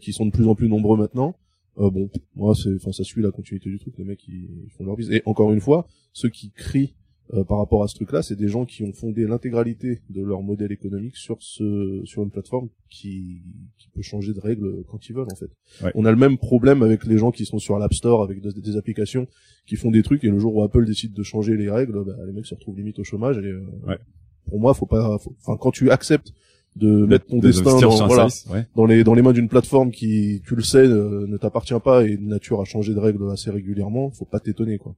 qui 0.00 0.12
sont 0.12 0.26
de 0.26 0.30
plus 0.30 0.46
en 0.48 0.54
plus 0.54 0.68
nombreux 0.68 0.96
maintenant. 0.96 1.34
Euh, 1.78 1.90
bon, 1.90 2.08
moi 2.36 2.54
c'est, 2.54 2.74
enfin 2.76 2.92
ça 2.92 3.02
suit 3.04 3.22
la 3.22 3.30
continuité 3.30 3.68
du 3.70 3.78
truc. 3.78 3.94
Les 3.98 4.04
mecs 4.04 4.26
ils, 4.28 4.48
ils 4.64 4.70
font 4.70 4.84
leur 4.84 4.96
bise. 4.96 5.10
Et 5.10 5.22
encore 5.26 5.52
une 5.52 5.60
fois, 5.60 5.86
ceux 6.12 6.28
qui 6.28 6.50
crient 6.50 6.94
euh, 7.32 7.42
par 7.42 7.56
rapport 7.58 7.82
à 7.82 7.88
ce 7.88 7.94
truc-là, 7.94 8.22
c'est 8.22 8.36
des 8.36 8.48
gens 8.48 8.66
qui 8.66 8.82
ont 8.82 8.92
fondé 8.92 9.26
l'intégralité 9.26 10.02
de 10.10 10.22
leur 10.22 10.42
modèle 10.42 10.72
économique 10.72 11.16
sur 11.16 11.38
ce 11.40 12.02
sur 12.04 12.22
une 12.22 12.30
plateforme 12.30 12.68
qui 12.90 13.40
qui 13.78 13.88
peut 13.94 14.02
changer 14.02 14.34
de 14.34 14.40
règles 14.40 14.84
quand 14.90 15.08
ils 15.08 15.14
veulent 15.14 15.28
en 15.32 15.36
fait. 15.36 15.50
Ouais. 15.82 15.90
On 15.94 16.04
a 16.04 16.10
le 16.10 16.18
même 16.18 16.36
problème 16.36 16.82
avec 16.82 17.06
les 17.06 17.16
gens 17.16 17.30
qui 17.30 17.46
sont 17.46 17.58
sur 17.58 17.78
l'App 17.78 17.94
Store 17.94 18.22
avec 18.22 18.42
des, 18.42 18.52
des 18.52 18.76
applications 18.76 19.26
qui 19.66 19.76
font 19.76 19.90
des 19.90 20.02
trucs 20.02 20.22
et 20.24 20.28
le 20.28 20.38
jour 20.38 20.54
où 20.54 20.62
Apple 20.62 20.84
décide 20.84 21.14
de 21.14 21.22
changer 21.22 21.56
les 21.56 21.70
règles, 21.70 22.04
bah, 22.04 22.12
les 22.26 22.32
mecs 22.32 22.44
se 22.46 22.54
retrouvent 22.54 22.76
limite 22.76 22.98
au 22.98 23.04
chômage. 23.04 23.38
Et 23.38 23.46
euh, 23.46 23.62
Ouais. 23.86 23.98
pour 24.46 24.60
moi, 24.60 24.74
faut 24.74 24.84
pas, 24.86 25.14
enfin 25.14 25.56
quand 25.58 25.70
tu 25.70 25.90
acceptes 25.90 26.32
de 26.76 27.06
mettre 27.06 27.26
ton 27.26 27.38
De- 27.38 27.46
destin 27.46 27.80
dans, 27.80 28.06
voilà, 28.06 28.28
service, 28.28 28.46
ouais. 28.52 28.66
dans 28.76 28.84
les 28.84 29.02
dans 29.04 29.14
les 29.14 29.22
mains 29.22 29.32
d'une 29.32 29.48
plateforme 29.48 29.92
qui, 29.92 30.42
tu 30.44 30.56
le 30.56 30.62
sais, 30.62 30.78
euh, 30.86 31.24
ne 31.26 31.36
t'appartient 31.38 31.72
pas 31.82 32.04
et 32.04 32.16
de 32.18 32.22
nature 32.24 32.60
à 32.60 32.64
changer 32.64 32.92
de 32.94 32.98
règles 32.98 33.30
assez 33.30 33.50
régulièrement, 33.50 34.10
faut 34.10 34.24
pas 34.26 34.40
t'étonner 34.40 34.76
quoi. 34.76 34.94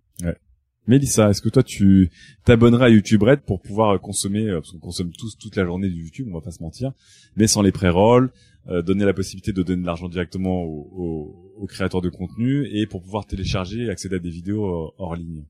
Mélissa, 0.86 1.30
est-ce 1.30 1.42
que 1.42 1.48
toi 1.48 1.62
tu 1.62 2.10
t'abonnerais 2.44 2.86
à 2.86 2.88
YouTube 2.88 3.22
Red 3.22 3.40
pour 3.40 3.60
pouvoir 3.60 3.94
euh, 3.94 3.98
consommer, 3.98 4.48
euh, 4.48 4.60
parce 4.60 4.72
qu'on 4.72 4.78
consomme 4.78 5.10
tous 5.12 5.36
toute 5.38 5.56
la 5.56 5.64
journée 5.64 5.88
du 5.88 6.02
YouTube, 6.02 6.28
on 6.30 6.34
va 6.34 6.40
pas 6.40 6.50
se 6.52 6.62
mentir, 6.62 6.92
mais 7.36 7.46
sans 7.46 7.62
les 7.62 7.72
pré-rolls, 7.72 8.30
euh, 8.68 8.82
donner 8.82 9.04
la 9.04 9.14
possibilité 9.14 9.52
de 9.52 9.62
donner 9.62 9.82
de 9.82 9.86
l'argent 9.86 10.08
directement 10.08 10.62
aux, 10.62 10.88
aux- 10.96 11.52
aux 11.62 11.66
créateurs 11.66 12.02
de 12.02 12.08
contenu 12.08 12.66
et 12.72 12.86
pour 12.86 13.02
pouvoir 13.02 13.26
télécharger 13.26 13.84
et 13.84 13.90
accéder 13.90 14.16
à 14.16 14.18
des 14.20 14.30
vidéos 14.30 14.92
hors 14.98 15.16
ligne? 15.16 15.44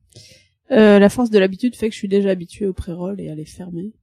La 0.69 1.09
force 1.09 1.29
de 1.29 1.39
l'habitude 1.39 1.75
fait 1.75 1.87
que 1.87 1.93
je 1.93 1.99
suis 1.99 2.07
déjà 2.09 2.29
habitué 2.29 2.67
au 2.67 2.73
pré-roll 2.73 3.21
et 3.21 3.29
à 3.29 3.35
les 3.35 3.45
fermer. 3.45 3.93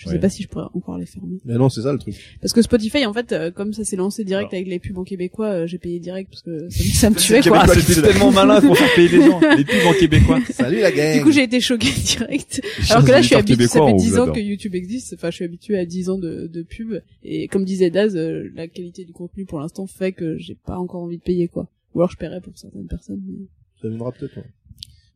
Je 0.00 0.06
Ouais. 0.06 0.12
sais 0.12 0.20
pas 0.20 0.28
si 0.28 0.44
je 0.44 0.48
pourrais 0.48 0.66
encore 0.74 0.96
les 0.96 1.06
fermer. 1.06 1.38
Mais 1.44 1.56
non, 1.56 1.68
c'est 1.68 1.82
ça 1.82 1.90
le 1.92 1.98
truc. 1.98 2.14
Parce 2.40 2.52
que 2.52 2.62
Spotify, 2.62 3.04
en 3.04 3.12
fait, 3.12 3.32
euh, 3.32 3.50
comme 3.50 3.72
ça 3.72 3.82
s'est 3.82 3.96
lancé 3.96 4.22
direct 4.22 4.52
Alors. 4.52 4.60
avec 4.60 4.68
les 4.68 4.78
pubs 4.78 4.96
en 4.96 5.02
québécois, 5.02 5.48
euh, 5.48 5.66
j'ai 5.66 5.78
payé 5.78 5.98
direct 5.98 6.30
parce 6.30 6.42
que 6.42 6.68
ça, 6.70 6.84
me- 6.84 6.92
ça 6.92 7.10
me 7.10 7.16
tuait, 7.16 7.40
quoi. 7.50 7.62
québécois. 7.64 7.82
c'était 7.82 8.02
tellement 8.12 8.30
malin 8.30 8.60
pour 8.60 8.78
faire 8.78 8.94
payer 8.94 9.08
les 9.08 9.26
gens, 9.26 9.40
les 9.56 9.64
pubs 9.64 9.86
en 9.88 9.92
québécois. 9.94 10.38
Salut 10.52 10.78
la 10.78 10.92
gang. 10.92 11.18
Du 11.18 11.24
coup, 11.24 11.32
j'ai 11.32 11.42
été 11.42 11.60
choquée 11.60 11.88
direct. 12.16 12.62
Alors 12.90 13.04
que 13.04 13.10
là, 13.10 13.22
je 13.22 13.26
suis 13.26 13.34
habitué, 13.34 13.66
ça 13.66 13.84
fait 13.84 13.94
10 13.94 14.18
ans 14.18 14.30
que 14.30 14.38
YouTube 14.38 14.76
existe. 14.76 15.14
Enfin, 15.14 15.30
je 15.30 15.34
suis 15.34 15.44
habitué 15.44 15.76
à 15.76 15.84
10 15.84 16.10
ans 16.10 16.18
de, 16.18 16.46
de 16.46 16.62
pub. 16.62 17.00
Et 17.24 17.48
comme 17.48 17.64
disait 17.64 17.90
Daz, 17.90 18.14
euh, 18.14 18.48
la 18.54 18.68
qualité 18.68 19.04
du 19.04 19.12
contenu 19.12 19.46
pour 19.46 19.58
l'instant 19.58 19.88
fait 19.88 20.12
que 20.12 20.38
j'ai 20.38 20.54
pas 20.54 20.78
encore 20.78 21.02
envie 21.02 21.18
de 21.18 21.22
payer, 21.24 21.48
quoi. 21.48 21.66
Ou 21.94 22.00
alors 22.02 22.12
je 22.12 22.16
paierais 22.18 22.40
pour 22.40 22.56
certaines 22.56 22.86
personnes. 22.86 23.20
mais- 23.26 23.46
Ça 23.82 23.88
viendra 23.88 24.12
peut-être. 24.12 24.36
ouais. 24.36 24.44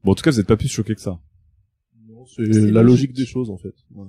Bon, 0.03 0.11
en 0.11 0.15
tout 0.17 0.25
cas, 0.25 0.33
vous 0.33 0.41
êtes 0.41 0.47
pas 0.49 0.57
plus 0.57 0.67
choqués 0.69 0.97
que 0.97 1.01
ça. 1.01 1.21
C'est 2.37 2.53
C'est 2.53 2.61
la 2.61 2.83
logique. 2.83 3.11
logique 3.11 3.13
des 3.13 3.27
choses 3.27 3.49
en 3.49 3.57
fait. 3.59 3.75
Ouais. 3.95 4.07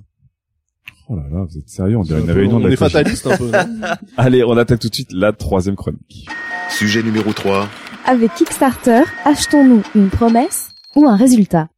Oh 1.08 1.16
là 1.16 1.22
là, 1.30 1.44
vous 1.48 1.58
êtes 1.58 1.68
sérieux, 1.68 1.98
on 1.98 2.02
dirait 2.02 2.20
une 2.20 2.30
réunion 2.30 2.60
de 2.60 2.66
on 2.66 2.70
est 2.70 2.76
fataliste 2.76 3.26
un 3.26 3.36
peu. 3.36 3.50
non 3.50 3.58
Allez, 4.16 4.42
on 4.42 4.56
attaque 4.56 4.80
tout 4.80 4.88
de 4.88 4.94
suite 4.94 5.12
la 5.12 5.32
troisième 5.32 5.76
chronique. 5.76 6.26
Sujet 6.70 7.02
numéro 7.02 7.32
3. 7.32 7.68
Avec 8.06 8.32
Kickstarter, 8.34 9.02
achetons-nous 9.24 9.82
une 9.94 10.08
promesse 10.08 10.68
ou 10.96 11.06
un 11.06 11.16
résultat? 11.16 11.68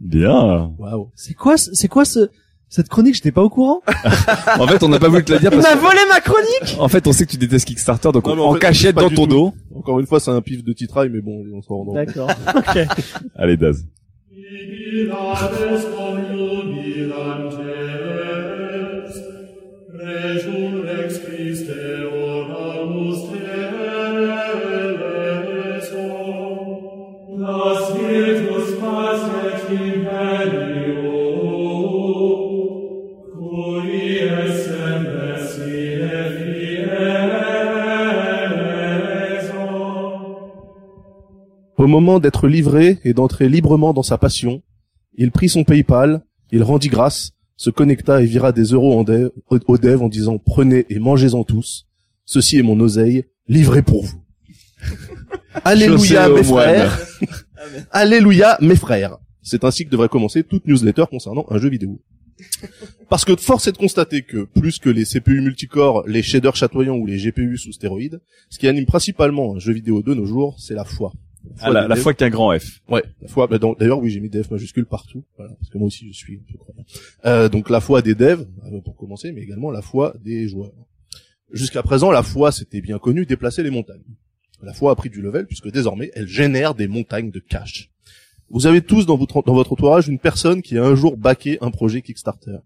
Bien. 0.00 0.72
Waouh. 0.78 1.10
C'est 1.14 1.34
quoi, 1.34 1.56
ce- 1.56 1.70
c'est 1.72 1.86
quoi 1.86 2.04
ce, 2.04 2.30
cette 2.68 2.88
chronique? 2.88 3.14
J'étais 3.14 3.30
pas 3.30 3.42
au 3.42 3.48
courant. 3.50 3.80
En 4.58 4.66
fait, 4.66 4.82
on 4.82 4.88
n'a 4.88 4.98
pas 4.98 5.08
voulu 5.08 5.24
te 5.24 5.32
la 5.32 5.38
dire 5.38 5.50
Il 5.52 5.60
parce 5.60 5.74
m'a 5.74 5.80
volé 5.80 5.98
ma 6.08 6.20
chronique! 6.20 6.76
que, 6.76 6.80
en 6.80 6.88
fait, 6.88 7.06
on 7.06 7.12
sait 7.12 7.26
que 7.26 7.30
tu 7.30 7.36
détestes 7.38 7.66
Kickstarter, 7.66 8.10
donc 8.12 8.26
Non, 8.26 8.32
on, 8.38 8.40
en 8.40 8.50
en 8.50 8.54
fait, 8.54 8.58
cachette 8.60 8.96
dans 8.96 9.08
ton 9.08 9.26
tout. 9.26 9.26
dos. 9.28 9.54
Encore 9.76 10.00
une 10.00 10.06
fois, 10.06 10.18
c'est 10.18 10.30
un 10.32 10.40
pif 10.40 10.64
de 10.64 10.72
titrail, 10.72 11.10
mais 11.10 11.20
bon, 11.20 11.44
on 11.54 11.62
s'en 11.62 11.76
rend 11.76 11.84
compte. 11.84 11.94
D'accord. 11.94 12.30
ok. 12.56 12.78
Allez, 13.36 13.56
Daz. 13.56 13.84
Au 41.78 41.86
moment 41.86 42.18
d'être 42.18 42.48
livré 42.48 42.98
et 43.04 43.12
d'entrer 43.12 43.48
librement 43.48 43.92
dans 43.92 44.02
sa 44.02 44.18
passion, 44.18 44.62
il 45.14 45.30
prit 45.30 45.48
son 45.48 45.62
PayPal, 45.62 46.22
il 46.50 46.64
rendit 46.64 46.88
grâce, 46.88 47.32
se 47.62 47.70
connecta 47.70 48.20
et 48.20 48.26
vira 48.26 48.50
des 48.50 48.64
euros 48.64 48.98
en 48.98 49.04
dev, 49.04 49.30
au, 49.48 49.58
au 49.68 49.78
dev 49.78 50.02
en 50.02 50.08
disant 50.08 50.36
prenez 50.36 50.84
et 50.88 50.98
mangez-en 50.98 51.44
tous. 51.44 51.86
Ceci 52.24 52.58
est 52.58 52.62
mon 52.62 52.80
oseille, 52.80 53.26
livré 53.46 53.82
pour 53.82 54.04
vous. 54.04 54.20
Alléluia 55.64 56.28
mes 56.28 56.42
frères. 56.42 57.06
Alléluia 57.92 58.58
mes 58.60 58.74
frères. 58.74 59.16
C'est 59.42 59.62
ainsi 59.62 59.84
que 59.84 59.90
devrait 59.90 60.08
commencer 60.08 60.42
toute 60.42 60.66
newsletter 60.66 61.04
concernant 61.08 61.46
un 61.50 61.58
jeu 61.58 61.68
vidéo. 61.68 62.00
Parce 63.08 63.24
que 63.24 63.36
force 63.36 63.68
est 63.68 63.72
de 63.72 63.78
constater 63.78 64.22
que, 64.22 64.42
plus 64.42 64.80
que 64.80 64.90
les 64.90 65.04
CPU 65.04 65.40
multicore, 65.40 66.02
les 66.08 66.24
shaders 66.24 66.56
chatoyants 66.56 66.96
ou 66.96 67.06
les 67.06 67.18
GPU 67.18 67.58
sous 67.58 67.72
stéroïdes, 67.72 68.20
ce 68.50 68.58
qui 68.58 68.66
anime 68.66 68.86
principalement 68.86 69.54
un 69.54 69.60
jeu 69.60 69.72
vidéo 69.72 70.02
de 70.02 70.14
nos 70.14 70.26
jours, 70.26 70.56
c'est 70.58 70.74
la 70.74 70.84
foi. 70.84 71.12
Ah, 71.60 71.70
la, 71.70 71.82
des 71.82 71.88
la 71.88 71.96
fois 71.96 72.14
qu'un 72.14 72.30
grand 72.30 72.58
F. 72.58 72.80
Ouais, 72.88 73.02
la 73.20 73.28
foi. 73.28 73.46
bah, 73.46 73.58
D'ailleurs, 73.58 73.98
oui, 73.98 74.10
j'ai 74.10 74.20
mis 74.20 74.30
DF 74.30 74.50
majuscule 74.50 74.86
partout, 74.86 75.24
voilà, 75.36 75.54
parce 75.54 75.70
que 75.70 75.78
moi 75.78 75.86
aussi 75.86 76.06
je 76.12 76.16
suis 76.16 76.36
un 76.36 76.52
peu 76.52 76.58
croyant. 76.58 76.84
Euh, 77.24 77.48
donc 77.48 77.68
la 77.68 77.80
foi 77.80 78.00
des 78.02 78.14
devs, 78.14 78.46
euh, 78.64 78.80
pour 78.80 78.96
commencer, 78.96 79.32
mais 79.32 79.42
également 79.42 79.70
la 79.70 79.82
foi 79.82 80.14
des 80.24 80.48
joueurs. 80.48 80.72
Jusqu'à 81.50 81.82
présent, 81.82 82.10
la 82.10 82.22
foi, 82.22 82.50
c'était 82.52 82.80
bien 82.80 82.98
connu, 82.98 83.26
déplacer 83.26 83.62
les 83.62 83.70
montagnes. 83.70 84.02
La 84.62 84.72
foi 84.72 84.92
a 84.92 84.94
pris 84.94 85.10
du 85.10 85.20
level 85.20 85.46
puisque 85.46 85.70
désormais, 85.70 86.10
elle 86.14 86.28
génère 86.28 86.74
des 86.74 86.88
montagnes 86.88 87.30
de 87.30 87.40
cash. 87.40 87.90
Vous 88.48 88.66
avez 88.66 88.80
tous 88.82 89.06
dans 89.06 89.16
votre, 89.16 89.42
dans 89.42 89.54
votre 89.54 89.72
entourage 89.72 90.08
une 90.08 90.18
personne 90.18 90.62
qui 90.62 90.78
a 90.78 90.84
un 90.84 90.94
jour 90.94 91.16
baqué 91.16 91.58
un 91.60 91.70
projet 91.70 92.02
Kickstarter. 92.02 92.58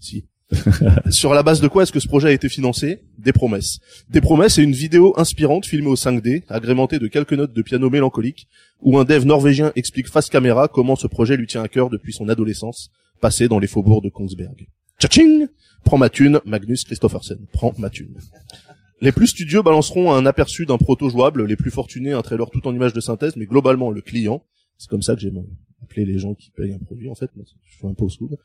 Si. 0.00 0.26
Sur 1.10 1.34
la 1.34 1.42
base 1.42 1.60
de 1.60 1.68
quoi 1.68 1.82
est-ce 1.82 1.92
que 1.92 2.00
ce 2.00 2.08
projet 2.08 2.28
a 2.28 2.32
été 2.32 2.48
financé? 2.48 3.02
Des 3.18 3.32
promesses. 3.32 3.80
Des 4.08 4.20
promesses 4.20 4.58
et 4.58 4.62
une 4.62 4.72
vidéo 4.72 5.14
inspirante 5.18 5.66
filmée 5.66 5.88
au 5.88 5.94
5D, 5.94 6.44
agrémentée 6.48 6.98
de 6.98 7.06
quelques 7.06 7.34
notes 7.34 7.52
de 7.52 7.62
piano 7.62 7.90
mélancolique, 7.90 8.48
où 8.80 8.98
un 8.98 9.04
dev 9.04 9.24
norvégien 9.24 9.72
explique 9.76 10.08
face 10.08 10.30
caméra 10.30 10.68
comment 10.68 10.96
ce 10.96 11.06
projet 11.06 11.36
lui 11.36 11.46
tient 11.46 11.62
à 11.62 11.68
cœur 11.68 11.90
depuis 11.90 12.12
son 12.12 12.28
adolescence, 12.28 12.90
passé 13.20 13.48
dans 13.48 13.58
les 13.58 13.66
faubourgs 13.66 14.02
de 14.02 14.08
Kongsberg. 14.08 14.68
Tchaching 14.98 15.48
Prends 15.84 15.98
ma 15.98 16.08
thune, 16.08 16.40
Magnus 16.44 16.84
Christophersen. 16.84 17.38
Prends 17.52 17.74
ma 17.78 17.90
thune. 17.90 18.16
Les 19.00 19.12
plus 19.12 19.28
studieux 19.28 19.62
balanceront 19.62 20.12
un 20.12 20.26
aperçu 20.26 20.66
d'un 20.66 20.76
proto 20.76 21.08
jouable, 21.08 21.46
les 21.46 21.56
plus 21.56 21.70
fortunés 21.70 22.12
un 22.12 22.22
trailer 22.22 22.50
tout 22.50 22.66
en 22.66 22.74
image 22.74 22.92
de 22.92 23.00
synthèse, 23.00 23.36
mais 23.36 23.46
globalement 23.46 23.90
le 23.90 24.00
client, 24.00 24.42
c'est 24.76 24.88
comme 24.88 25.02
ça 25.02 25.14
que 25.14 25.20
j'aime 25.20 25.44
appeler 25.82 26.04
les 26.04 26.18
gens 26.18 26.34
qui 26.34 26.50
payent 26.50 26.72
un 26.72 26.78
produit 26.78 27.08
en 27.08 27.14
fait, 27.14 27.30
je 27.36 27.76
suis 27.76 27.86
un 27.86 27.94
peu 27.94 28.04
au 28.04 28.08
school. 28.08 28.36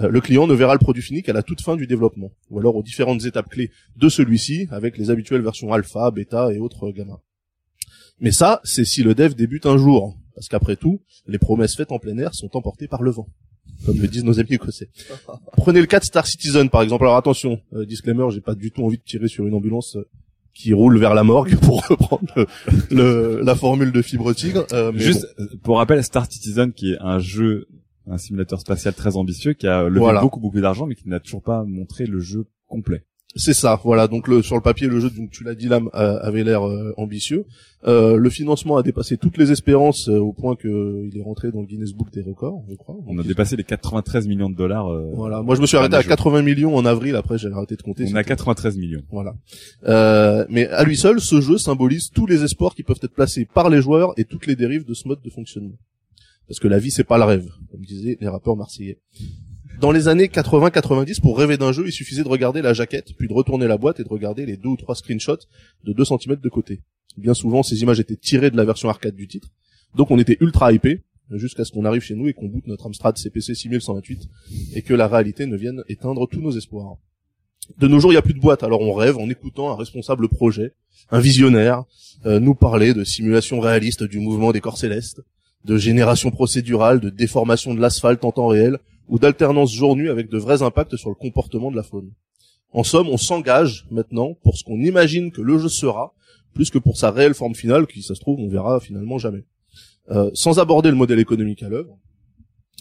Euh, 0.00 0.08
le 0.08 0.20
client 0.20 0.46
ne 0.46 0.54
verra 0.54 0.74
le 0.74 0.78
produit 0.78 1.02
fini 1.02 1.22
qu'à 1.22 1.32
la 1.32 1.42
toute 1.42 1.60
fin 1.60 1.76
du 1.76 1.86
développement, 1.86 2.32
ou 2.50 2.58
alors 2.58 2.76
aux 2.76 2.82
différentes 2.82 3.24
étapes 3.24 3.48
clés 3.48 3.70
de 3.96 4.08
celui-ci, 4.08 4.68
avec 4.70 4.98
les 4.98 5.10
habituelles 5.10 5.42
versions 5.42 5.72
alpha, 5.72 6.10
bêta 6.10 6.52
et 6.52 6.58
autres 6.58 6.90
gamma. 6.90 7.20
Mais 8.20 8.32
ça, 8.32 8.60
c'est 8.64 8.84
si 8.84 9.02
le 9.02 9.14
dev 9.14 9.34
débute 9.34 9.66
un 9.66 9.76
jour, 9.76 10.16
parce 10.34 10.48
qu'après 10.48 10.76
tout, 10.76 11.00
les 11.26 11.38
promesses 11.38 11.76
faites 11.76 11.92
en 11.92 11.98
plein 11.98 12.16
air 12.18 12.34
sont 12.34 12.56
emportées 12.56 12.88
par 12.88 13.02
le 13.02 13.10
vent, 13.10 13.26
comme 13.84 13.98
le 13.98 14.08
disent 14.08 14.24
nos 14.24 14.38
amis 14.38 14.54
écossais. 14.54 14.90
Prenez 15.56 15.80
le 15.80 15.86
cas 15.86 15.98
de 15.98 16.04
Star 16.04 16.26
Citizen 16.26 16.68
par 16.70 16.82
exemple. 16.82 17.04
Alors 17.04 17.16
attention, 17.16 17.60
euh, 17.72 17.84
disclaimer, 17.84 18.26
j'ai 18.30 18.40
pas 18.40 18.54
du 18.54 18.70
tout 18.70 18.84
envie 18.84 18.98
de 18.98 19.02
tirer 19.02 19.28
sur 19.28 19.46
une 19.46 19.54
ambulance 19.54 19.96
euh, 19.96 20.08
qui 20.54 20.72
roule 20.74 20.98
vers 20.98 21.14
la 21.14 21.24
morgue 21.24 21.56
pour 21.56 21.86
reprendre 21.88 22.26
le, 22.36 22.46
le- 22.90 23.40
la 23.42 23.54
formule 23.54 23.92
de 23.92 24.02
Fibre 24.02 24.32
Tigre. 24.34 24.66
euh, 24.72 24.92
mais 24.92 25.00
Juste, 25.00 25.26
euh, 25.40 25.46
pour 25.62 25.78
rappel, 25.78 26.02
Star 26.04 26.30
Citizen, 26.30 26.72
qui 26.72 26.92
est 26.92 26.98
un 27.00 27.18
jeu, 27.18 27.66
un 28.10 28.18
simulateur 28.18 28.60
spatial 28.60 28.92
très 28.94 29.16
ambitieux, 29.16 29.52
qui 29.54 29.66
a 29.66 29.84
levé 29.84 29.98
Voilà. 30.00 30.20
beaucoup, 30.20 30.40
beaucoup 30.40 30.60
d'argent, 30.60 30.86
mais 30.86 30.94
qui 30.94 31.08
n'a 31.08 31.20
toujours 31.20 31.42
pas 31.42 31.64
montré 31.64 32.04
le 32.06 32.20
jeu 32.20 32.44
complet. 32.66 33.04
C'est 33.34 33.54
ça, 33.54 33.80
voilà. 33.82 34.08
Donc 34.08 34.28
le, 34.28 34.42
sur 34.42 34.56
le 34.56 34.60
papier, 34.60 34.88
le 34.88 35.00
jeu, 35.00 35.08
donc 35.10 35.30
tu 35.30 35.42
l'as 35.42 35.54
dit, 35.54 35.66
l'âme 35.68 35.88
avait 35.92 36.44
l'air 36.44 36.66
euh, 36.68 36.92
ambitieux. 36.98 37.46
Euh, 37.86 38.16
le 38.16 38.30
financement 38.30 38.76
a 38.76 38.82
dépassé 38.82 39.16
toutes 39.16 39.38
les 39.38 39.50
espérances 39.50 40.08
euh, 40.08 40.18
au 40.18 40.32
point 40.32 40.54
que 40.54 41.04
il 41.10 41.18
est 41.18 41.22
rentré 41.22 41.50
dans 41.50 41.60
le 41.60 41.66
Guinness 41.66 41.92
Book 41.94 42.12
des 42.12 42.20
records, 42.22 42.62
je 42.68 42.74
crois. 42.76 42.96
On 43.06 43.18
a 43.18 43.22
dépassé 43.22 43.56
les 43.56 43.64
93 43.64 44.28
millions 44.28 44.50
de 44.50 44.54
dollars. 44.54 44.88
euh, 44.92 45.10
Voilà. 45.14 45.42
Moi, 45.42 45.54
je 45.56 45.60
me 45.62 45.66
suis 45.66 45.76
arrêté 45.78 45.94
à 45.94 45.98
les 45.98 46.04
jeux. 46.04 46.08
80 46.10 46.42
millions 46.42 46.76
en 46.76 46.84
avril. 46.84 47.16
Après, 47.16 47.38
j'ai 47.38 47.48
arrêté 47.50 47.74
de 47.76 47.82
compter. 47.82 48.04
On 48.12 48.14
a 48.16 48.22
tout. 48.22 48.28
93 48.28 48.76
millions. 48.76 49.02
Voilà. 49.10 49.34
Euh, 49.86 50.44
mais 50.48 50.68
à 50.68 50.84
lui 50.84 50.96
seul, 50.96 51.20
ce 51.20 51.40
jeu 51.40 51.58
symbolise 51.58 52.10
tous 52.10 52.26
les 52.26 52.44
espoirs 52.44 52.74
qui 52.74 52.82
peuvent 52.82 53.00
être 53.02 53.14
placés 53.14 53.46
par 53.52 53.70
les 53.70 53.80
joueurs 53.82 54.12
et 54.16 54.24
toutes 54.24 54.46
les 54.46 54.56
dérives 54.56 54.84
de 54.84 54.94
ce 54.94 55.08
mode 55.08 55.20
de 55.24 55.30
fonctionnement. 55.30 55.76
Parce 56.48 56.60
que 56.60 56.68
la 56.68 56.78
vie, 56.78 56.90
c'est 56.90 57.04
pas 57.04 57.18
le 57.18 57.24
rêve, 57.24 57.48
comme 57.70 57.80
disaient 57.80 58.18
les 58.20 58.28
rappeurs 58.28 58.56
marseillais. 58.56 58.98
Dans 59.82 59.90
les 59.90 60.06
années 60.06 60.28
80-90, 60.28 61.20
pour 61.20 61.36
rêver 61.36 61.56
d'un 61.56 61.72
jeu, 61.72 61.82
il 61.88 61.92
suffisait 61.92 62.22
de 62.22 62.28
regarder 62.28 62.62
la 62.62 62.72
jaquette, 62.72 63.14
puis 63.18 63.26
de 63.26 63.32
retourner 63.32 63.66
la 63.66 63.76
boîte 63.76 63.98
et 63.98 64.04
de 64.04 64.08
regarder 64.08 64.46
les 64.46 64.56
deux 64.56 64.68
ou 64.68 64.76
trois 64.76 64.94
screenshots 64.94 65.48
de 65.82 65.92
2 65.92 66.04
cm 66.04 66.36
de 66.36 66.48
côté. 66.48 66.82
Bien 67.16 67.34
souvent, 67.34 67.64
ces 67.64 67.82
images 67.82 67.98
étaient 67.98 68.14
tirées 68.14 68.52
de 68.52 68.56
la 68.56 68.64
version 68.64 68.88
arcade 68.88 69.16
du 69.16 69.26
titre. 69.26 69.48
Donc 69.96 70.12
on 70.12 70.20
était 70.20 70.36
ultra 70.38 70.72
hypé, 70.72 71.02
jusqu'à 71.32 71.64
ce 71.64 71.72
qu'on 71.72 71.84
arrive 71.84 72.02
chez 72.02 72.14
nous 72.14 72.28
et 72.28 72.32
qu'on 72.32 72.46
boot 72.46 72.64
notre 72.68 72.86
Amstrad 72.86 73.18
CPC 73.18 73.56
6128 73.56 74.28
et 74.74 74.82
que 74.82 74.94
la 74.94 75.08
réalité 75.08 75.46
ne 75.46 75.56
vienne 75.56 75.82
éteindre 75.88 76.28
tous 76.28 76.40
nos 76.40 76.52
espoirs. 76.52 76.98
De 77.78 77.88
nos 77.88 77.98
jours, 77.98 78.12
il 78.12 78.14
n'y 78.14 78.18
a 78.18 78.22
plus 78.22 78.34
de 78.34 78.40
boîte, 78.40 78.62
alors 78.62 78.82
on 78.82 78.92
rêve 78.92 79.18
en 79.18 79.28
écoutant 79.28 79.72
un 79.72 79.76
responsable 79.76 80.28
projet, 80.28 80.74
un 81.10 81.18
visionnaire, 81.18 81.82
euh, 82.24 82.38
nous 82.38 82.54
parler 82.54 82.94
de 82.94 83.02
simulation 83.02 83.58
réaliste 83.58 84.04
du 84.04 84.20
mouvement 84.20 84.52
des 84.52 84.60
corps 84.60 84.78
célestes, 84.78 85.22
de 85.64 85.76
génération 85.76 86.30
procédurale, 86.30 87.00
de 87.00 87.10
déformation 87.10 87.74
de 87.74 87.80
l'asphalte 87.80 88.24
en 88.24 88.30
temps 88.30 88.46
réel, 88.46 88.78
ou 89.08 89.18
d'alternance 89.18 89.72
jour-nuit 89.72 90.08
avec 90.08 90.28
de 90.28 90.38
vrais 90.38 90.62
impacts 90.62 90.96
sur 90.96 91.10
le 91.10 91.14
comportement 91.14 91.70
de 91.70 91.76
la 91.76 91.82
faune. 91.82 92.10
En 92.72 92.84
somme, 92.84 93.08
on 93.08 93.16
s'engage 93.16 93.86
maintenant 93.90 94.34
pour 94.42 94.56
ce 94.56 94.64
qu'on 94.64 94.80
imagine 94.80 95.30
que 95.30 95.42
le 95.42 95.58
jeu 95.58 95.68
sera, 95.68 96.14
plus 96.54 96.70
que 96.70 96.78
pour 96.78 96.96
sa 96.96 97.10
réelle 97.10 97.34
forme 97.34 97.54
finale, 97.54 97.86
qui, 97.86 98.02
ça 98.02 98.14
se 98.14 98.20
trouve, 98.20 98.38
on 98.40 98.48
verra 98.48 98.80
finalement 98.80 99.18
jamais. 99.18 99.44
Euh, 100.10 100.30
sans 100.34 100.58
aborder 100.58 100.90
le 100.90 100.96
modèle 100.96 101.18
économique 101.18 101.62
à 101.62 101.68
l'œuvre, 101.68 101.98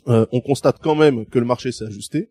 euh, 0.07 0.25
on 0.31 0.41
constate 0.41 0.79
quand 0.81 0.95
même 0.95 1.25
que 1.25 1.39
le 1.39 1.45
marché 1.45 1.71
s'est 1.71 1.85
ajusté, 1.85 2.29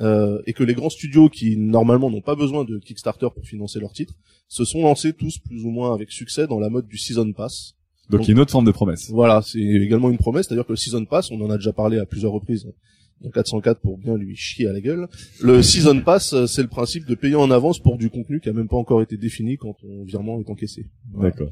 euh, 0.00 0.40
et 0.46 0.52
que 0.52 0.62
les 0.62 0.74
grands 0.74 0.90
studios 0.90 1.28
qui 1.28 1.56
normalement 1.56 2.08
n'ont 2.08 2.20
pas 2.20 2.36
besoin 2.36 2.64
de 2.64 2.78
Kickstarter 2.78 3.28
pour 3.34 3.44
financer 3.44 3.80
leurs 3.80 3.92
titres 3.92 4.14
se 4.46 4.64
sont 4.64 4.82
lancés 4.82 5.12
tous 5.12 5.38
plus 5.38 5.64
ou 5.64 5.70
moins 5.70 5.92
avec 5.92 6.12
succès 6.12 6.46
dans 6.46 6.60
la 6.60 6.70
mode 6.70 6.86
du 6.86 6.96
season 6.96 7.32
pass. 7.32 7.74
Donc, 8.08 8.22
il 8.22 8.28
y 8.28 8.30
a 8.30 8.34
une 8.34 8.40
autre 8.40 8.52
forme 8.52 8.64
de 8.64 8.70
promesse. 8.70 9.10
Voilà, 9.10 9.42
c'est 9.42 9.58
également 9.58 10.08
une 10.08 10.16
promesse, 10.16 10.46
c'est-à-dire 10.46 10.64
que 10.64 10.72
le 10.72 10.76
season 10.76 11.04
pass, 11.04 11.30
on 11.32 11.40
en 11.40 11.50
a 11.50 11.56
déjà 11.56 11.72
parlé 11.72 11.98
à 11.98 12.06
plusieurs 12.06 12.32
reprises 12.32 12.66
dans 13.22 13.30
404 13.30 13.80
pour 13.80 13.98
bien 13.98 14.16
lui 14.16 14.36
chier 14.36 14.68
à 14.68 14.72
la 14.72 14.80
gueule. 14.80 15.08
Le 15.42 15.62
season 15.62 16.00
pass, 16.00 16.32
euh, 16.32 16.46
c'est 16.46 16.62
le 16.62 16.68
principe 16.68 17.04
de 17.06 17.14
payer 17.14 17.34
en 17.34 17.50
avance 17.50 17.78
pour 17.80 17.98
du 17.98 18.10
contenu 18.10 18.40
qui 18.40 18.48
a 18.48 18.52
même 18.52 18.68
pas 18.68 18.76
encore 18.76 19.02
été 19.02 19.16
défini 19.16 19.56
quand 19.56 19.74
ton 19.74 20.04
virement 20.04 20.40
est 20.40 20.48
encaissé. 20.50 20.86
Voilà. 21.12 21.30
D'accord. 21.30 21.50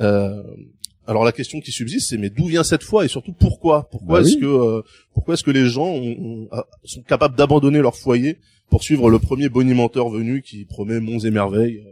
Euh, 0.00 0.42
alors 1.06 1.24
la 1.24 1.32
question 1.32 1.60
qui 1.60 1.70
subsiste, 1.70 2.08
c'est 2.10 2.18
mais 2.18 2.30
d'où 2.30 2.46
vient 2.46 2.64
cette 2.64 2.82
foi 2.82 3.04
et 3.04 3.08
surtout 3.08 3.32
pourquoi? 3.32 3.88
Pourquoi 3.90 4.20
Bah 4.20 4.26
est-ce 4.26 4.34
oui. 4.36 4.40
que 4.40 4.46
euh, 4.46 4.82
pourquoi 5.14 5.34
est-ce 5.34 5.44
que 5.44 5.52
les 5.52 5.66
gens 5.66 5.86
ont- 5.86 6.16
ont- 6.18 6.48
a- 6.50 6.66
sont 6.84 7.02
capables 7.02 7.36
d'abandonner 7.36 7.78
leur 7.80 7.96
foyer 7.96 8.38
pour 8.70 8.82
suivre 8.82 9.08
le 9.08 9.20
premier 9.20 9.48
bonimenteur 9.48 10.08
venu 10.10 10.42
qui 10.42 10.64
promet 10.64 10.98
monts 10.98 11.20
et 11.20 11.30
merveilles 11.30 11.78
euh. 11.86 11.90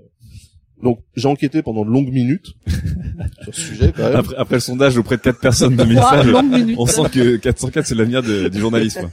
Donc 0.83 1.01
j'ai 1.15 1.29
enquêté 1.29 1.63
pendant 1.63 1.85
de 1.85 1.91
longues 1.91 2.13
minutes 2.13 2.53
sur 3.43 3.55
ce 3.55 3.61
sujet 3.61 3.93
quand 3.97 4.03
même. 4.05 4.17
Après, 4.17 4.37
après 4.37 4.57
le 4.57 4.61
sondage 4.61 4.97
auprès 4.99 5.17
de 5.17 5.23
quatre 5.23 5.41
personnes 5.41 5.77
de 5.77 5.85
messages, 5.85 6.27
minutes. 6.45 6.77
on 6.79 6.87
sent 6.87 7.09
que 7.13 7.37
404 7.37 7.87
c'est 7.87 7.95
l'avenir 7.95 8.23
de- 8.23 8.49
du 8.49 8.59
journalisme. 8.59 9.11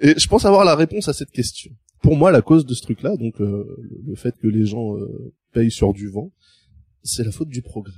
Et 0.00 0.14
je 0.18 0.26
pense 0.28 0.44
avoir 0.44 0.64
la 0.64 0.74
réponse 0.74 1.08
à 1.08 1.12
cette 1.12 1.30
question. 1.30 1.70
Pour 2.02 2.16
moi, 2.16 2.30
la 2.30 2.42
cause 2.42 2.66
de 2.66 2.74
ce 2.74 2.82
truc-là, 2.82 3.16
donc 3.16 3.40
euh, 3.40 3.64
le- 4.06 4.14
fait 4.16 4.34
que 4.40 4.48
les 4.48 4.66
gens 4.66 4.96
euh, 4.96 5.32
payent 5.52 5.70
sur 5.70 5.92
du 5.92 6.08
vent, 6.08 6.30
c'est 7.02 7.24
la 7.24 7.30
faute 7.32 7.48
du 7.48 7.62
progrès. 7.62 7.92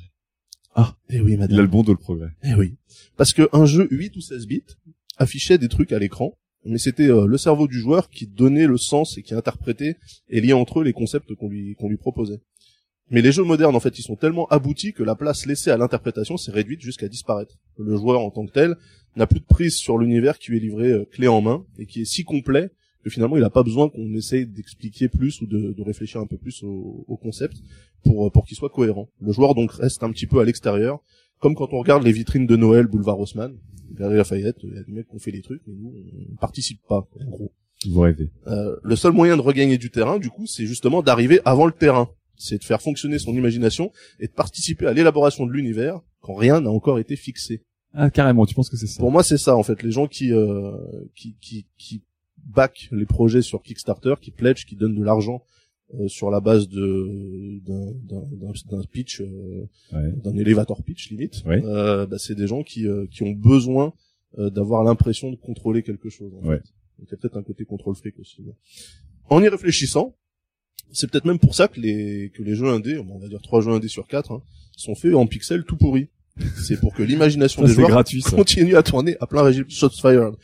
Ah. 0.75 0.95
Eh 1.09 1.21
oui, 1.21 1.33
Il 1.33 1.37
a 1.37 1.39
madame. 1.41 1.59
le 1.61 1.67
bon 1.67 1.83
dos 1.83 1.93
le 1.93 1.99
progrès. 1.99 2.31
Eh 2.45 2.55
oui. 2.55 2.77
Parce 3.17 3.33
que 3.33 3.49
un 3.53 3.65
jeu 3.67 3.89
8 3.91 4.15
ou 4.17 4.21
16 4.21 4.47
bits 4.47 4.63
affichait 5.19 5.59
des 5.59 5.69
trucs 5.69 5.93
à 5.93 5.99
l'écran 5.99 6.37
mais 6.67 6.77
c'était 6.77 7.09
euh, 7.09 7.25
le 7.27 7.39
cerveau 7.39 7.67
du 7.67 7.81
joueur 7.81 8.11
qui 8.11 8.27
donnait 8.27 8.67
le 8.67 8.77
sens 8.77 9.17
et 9.17 9.23
qui 9.23 9.33
interprétait 9.35 9.97
et 10.29 10.43
liait 10.43 10.53
entre 10.53 10.81
eux 10.81 10.85
les 10.85 10.93
concepts 10.93 11.35
qu'on 11.35 11.49
lui 11.49 11.75
qu'on 11.75 11.89
lui 11.89 11.97
proposait. 11.97 12.39
Mais 13.11 13.23
les 13.23 13.33
jeux 13.33 13.43
modernes, 13.43 13.75
en 13.75 13.81
fait, 13.81 13.99
ils 13.99 14.03
sont 14.03 14.17
tellement 14.17 14.47
aboutis 14.49 14.93
que 14.93 15.03
la 15.03 15.17
place 15.17 15.47
laissée 15.47 15.71
à 15.71 15.77
l'interprétation 15.77 16.37
s'est 16.37 16.53
réduite 16.53 16.81
jusqu'à 16.81 17.09
disparaître. 17.09 17.57
Le 17.79 17.97
joueur 17.97 18.21
en 18.21 18.31
tant 18.31 18.47
que 18.47 18.53
tel 18.53 18.77
n'a 19.17 19.27
plus 19.27 19.41
de 19.41 19.45
prise 19.45 19.75
sur 19.75 19.99
l'univers 19.99 20.39
qui 20.39 20.53
lui 20.53 20.59
est 20.59 20.61
livré 20.61 20.93
euh, 20.93 21.05
clé 21.05 21.27
en 21.27 21.41
main 21.41 21.65
et 21.79 21.87
qui 21.87 22.03
est 22.03 22.05
si 22.05 22.23
complet 22.23 22.71
que 23.03 23.11
finalement 23.11 23.37
il 23.37 23.41
n'a 23.41 23.51
pas 23.51 23.63
besoin 23.63 23.89
qu'on 23.89 24.13
essaye 24.15 24.47
d'expliquer 24.47 25.09
plus 25.09 25.41
ou 25.41 25.47
de, 25.47 25.73
de 25.73 25.83
réfléchir 25.83 26.21
un 26.21 26.27
peu 26.27 26.37
plus 26.37 26.63
au, 26.63 27.05
au 27.09 27.17
concept 27.17 27.57
pour 28.05 28.27
euh, 28.27 28.31
pour 28.31 28.45
qu'il 28.47 28.57
soit 28.57 28.69
cohérent. 28.69 29.09
Le 29.21 29.33
joueur 29.33 29.55
donc 29.55 29.73
reste 29.73 30.03
un 30.05 30.11
petit 30.13 30.27
peu 30.27 30.39
à 30.39 30.45
l'extérieur, 30.45 31.01
comme 31.41 31.55
quand 31.55 31.73
on 31.73 31.79
regarde 31.79 32.05
les 32.05 32.13
vitrines 32.13 32.47
de 32.47 32.57
Noël 32.57 32.87
Boulevard 32.87 33.19
Haussmann, 33.19 33.57
Galerie 33.93 34.19
Lafayette, 34.19 34.59
il 34.63 34.75
y 34.75 34.79
a 34.79 34.83
des 34.85 34.93
mecs 34.93 35.09
qui 35.09 35.17
ont 35.17 35.19
fait 35.19 35.33
des 35.33 35.43
trucs, 35.43 35.63
mais 35.67 35.75
nous 35.75 35.93
on 36.31 36.37
participe 36.37 36.81
pas 36.89 37.09
en 37.19 37.31
gros. 37.31 37.53
Vous 37.89 38.01
rêvez. 38.01 38.29
Euh, 38.47 38.77
le 38.83 38.95
seul 38.95 39.13
moyen 39.13 39.37
de 39.37 39.43
regagner 39.43 39.79
du 39.79 39.91
terrain, 39.91 40.19
du 40.19 40.29
coup, 40.29 40.47
c'est 40.47 40.67
justement 40.67 41.03
d'arriver 41.03 41.41
avant 41.47 41.65
le 41.65 41.73
terrain. 41.73 42.11
C'est 42.43 42.59
de 42.59 42.65
faire 42.65 42.81
fonctionner 42.81 43.19
son 43.19 43.33
imagination 43.35 43.93
et 44.19 44.27
de 44.27 44.33
participer 44.33 44.87
à 44.87 44.93
l'élaboration 44.93 45.47
de 45.47 45.53
l'univers 45.53 46.01
quand 46.21 46.35
rien 46.35 46.61
n'a 46.61 46.71
encore 46.71 46.99
été 46.99 47.17
fixé. 47.17 47.63
Ah 47.93 48.09
carrément, 48.11 48.47
tu 48.47 48.55
penses 48.55 48.71
que 48.71 48.77
c'est 48.77 48.87
ça? 48.87 48.99
Pour 49.01 49.11
moi, 49.11 49.23
c'est 49.23 49.37
ça 49.39 49.57
en 49.57 49.63
fait. 49.63 49.83
Les 49.83 49.91
gens 49.91 50.07
qui 50.07 50.33
euh, 50.33 50.73
qui 51.15 51.37
qui 51.41 51.67
qui 51.77 52.03
back 52.45 52.89
les 52.93 53.05
projets 53.07 53.43
sur 53.43 53.63
Kickstarter, 53.63 54.15
qui 54.21 54.31
pledge, 54.31 54.65
qui 54.65 54.77
donnent 54.77 54.95
de 54.95 55.05
l'argent 55.05 55.43
euh, 55.95 56.09
sur 56.09 56.31
la 56.31 56.41
base 56.41 56.69
de 56.69 57.61
d'un 57.67 58.83
pitch, 58.91 59.21
euh, 59.21 59.67
Ouais. 59.93 60.13
d'un 60.25 60.37
elevator 60.37 60.83
pitch 60.83 61.11
limite. 61.11 61.43
Ouais. 61.47 61.61
Euh, 61.65 62.07
bah, 62.07 62.17
c'est 62.19 62.35
des 62.35 62.47
gens 62.47 62.63
qui 62.63 62.87
euh, 62.87 63.07
qui 63.11 63.23
ont 63.23 63.33
besoin 63.33 63.93
euh, 64.39 64.51
d'avoir 64.51 64.85
l'impression 64.85 65.31
de 65.31 65.37
contrôler 65.37 65.83
quelque 65.83 66.09
chose. 66.09 66.33
En 66.41 66.47
Ouais. 66.47 66.59
fait. 66.59 66.65
Donc 66.99 67.09
il 67.09 67.11
y 67.11 67.15
a 67.15 67.17
peut-être 67.17 67.37
un 67.37 67.43
côté 67.43 67.65
contrôle 67.65 67.97
fric 67.97 68.19
aussi. 68.19 68.43
En 69.29 69.43
y 69.43 69.49
réfléchissant, 69.49 70.15
c'est 70.93 71.11
peut-être 71.11 71.25
même 71.25 71.39
pour 71.39 71.55
ça 71.55 71.69
que 71.69 71.81
les 71.81 72.31
que 72.35 72.43
les 72.43 72.55
jeux 72.55 72.69
indés, 72.69 72.99
on 72.99 73.19
va 73.19 73.29
dire 73.29 73.41
trois 73.43 73.61
jeux 73.61 73.73
indés 73.73 73.89
sur 73.89 74.07
quatre, 74.07 74.33
hein, 74.33 74.43
sont 74.77 74.95
faits 74.95 75.15
en 75.15 75.27
pixels 75.27 75.65
tout 75.65 75.77
pourris. 75.77 76.09
C'est 76.57 76.81
pour 76.81 76.95
que 76.95 77.03
l'imagination 77.03 77.63
des 77.63 77.73
joueurs 77.73 77.91
gratuit, 77.91 78.23
continue 78.23 78.77
à 78.77 78.83
tourner 78.83 79.17
à 79.21 79.27
plein 79.27 79.43
régime 79.43 79.69
shots 79.69 79.91
fired. 79.91 80.35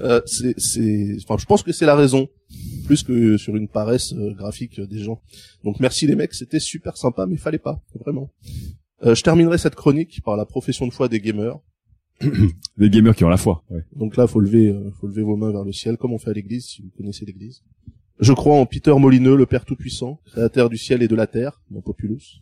Euh, 0.00 0.20
c'est 0.26 0.58
c'est 0.58 1.16
enfin 1.22 1.36
je 1.38 1.46
pense 1.46 1.62
que 1.62 1.72
c'est 1.72 1.86
la 1.86 1.96
raison 1.96 2.28
plus 2.84 3.02
que 3.02 3.36
sur 3.36 3.56
une 3.56 3.68
paresse 3.68 4.12
euh, 4.12 4.34
graphique 4.34 4.80
des 4.80 4.98
gens. 4.98 5.22
Donc 5.64 5.80
merci 5.80 6.06
les 6.06 6.14
mecs, 6.14 6.34
c'était 6.34 6.60
super 6.60 6.96
sympa 6.96 7.26
mais 7.26 7.36
fallait 7.36 7.58
pas 7.58 7.82
vraiment. 7.94 8.30
Euh, 9.04 9.14
je 9.14 9.22
terminerai 9.22 9.58
cette 9.58 9.74
chronique 9.74 10.22
par 10.24 10.36
la 10.36 10.46
profession 10.46 10.86
de 10.86 10.92
foi 10.92 11.08
des 11.08 11.20
gamers. 11.20 11.58
Des 12.78 12.88
gamers 12.88 13.14
qui 13.14 13.24
ont 13.24 13.28
la 13.28 13.36
foi. 13.36 13.62
Ouais. 13.68 13.84
Donc 13.94 14.16
là, 14.16 14.26
faut 14.26 14.40
lever, 14.40 14.68
euh, 14.68 14.90
faut 14.98 15.06
lever 15.06 15.22
vos 15.22 15.36
mains 15.36 15.52
vers 15.52 15.64
le 15.64 15.72
ciel, 15.72 15.98
comme 15.98 16.14
on 16.14 16.18
fait 16.18 16.30
à 16.30 16.32
l'église, 16.32 16.64
si 16.64 16.80
vous 16.80 16.88
connaissez 16.96 17.26
l'église. 17.26 17.62
Je 18.18 18.32
crois 18.32 18.56
en 18.56 18.64
Peter 18.64 18.94
Molineux, 18.98 19.36
le 19.36 19.44
Père 19.44 19.66
Tout-Puissant, 19.66 20.20
créateur 20.24 20.70
du 20.70 20.78
ciel 20.78 21.02
et 21.02 21.08
de 21.08 21.14
la 21.14 21.26
terre, 21.26 21.60
mon 21.70 21.82
Populus. 21.82 22.40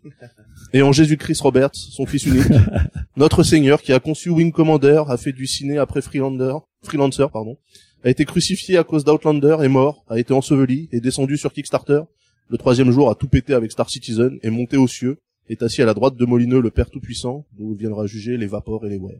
Et 0.73 0.83
en 0.83 0.93
Jésus-Christ 0.93 1.41
Roberts, 1.41 1.75
son 1.75 2.07
fils 2.07 2.27
unique, 2.27 2.47
notre 3.17 3.43
Seigneur, 3.43 3.83
qui 3.83 3.93
a 3.93 3.99
conçu 3.99 4.31
Wing 4.31 4.53
Commander, 4.53 5.03
a 5.09 5.17
fait 5.17 5.33
du 5.33 5.49
ciné 5.49 5.79
après 5.79 6.01
Freelander, 6.01 6.55
Freelancer, 6.83 7.27
pardon, 7.33 7.59
a 8.05 8.11
été 8.11 8.25
crucifié 8.25 8.79
à 8.79 8.85
cause 8.85 9.03
d'Outlander, 9.03 9.57
est 9.63 9.69
mort, 9.69 10.05
a 10.09 10.19
été 10.21 10.33
enseveli, 10.33 10.89
est 10.93 11.01
descendu 11.01 11.37
sur 11.37 11.53
Kickstarter, 11.53 12.03
le 12.49 12.59
troisième 12.59 12.93
jour 12.93 13.11
a 13.11 13.17
tout 13.17 13.29
pété 13.29 13.53
avec 13.53 13.73
Star 13.73 13.91
Citizen, 13.91 14.39
est 14.43 14.51
monté 14.51 14.77
aux 14.77 14.87
cieux, 14.87 15.19
est 15.49 15.63
assis 15.63 15.83
à 15.83 15.87
la 15.87 15.95
droite 15.95 16.15
de 16.15 16.25
Molineux, 16.25 16.61
le 16.61 16.71
Père 16.71 16.91
Tout-Puissant, 16.91 17.47
d'où 17.59 17.75
viendra 17.75 18.07
juger 18.07 18.37
les 18.37 18.47
vapors 18.47 18.87
et 18.87 18.91
les 18.91 18.99
wares. 18.99 19.15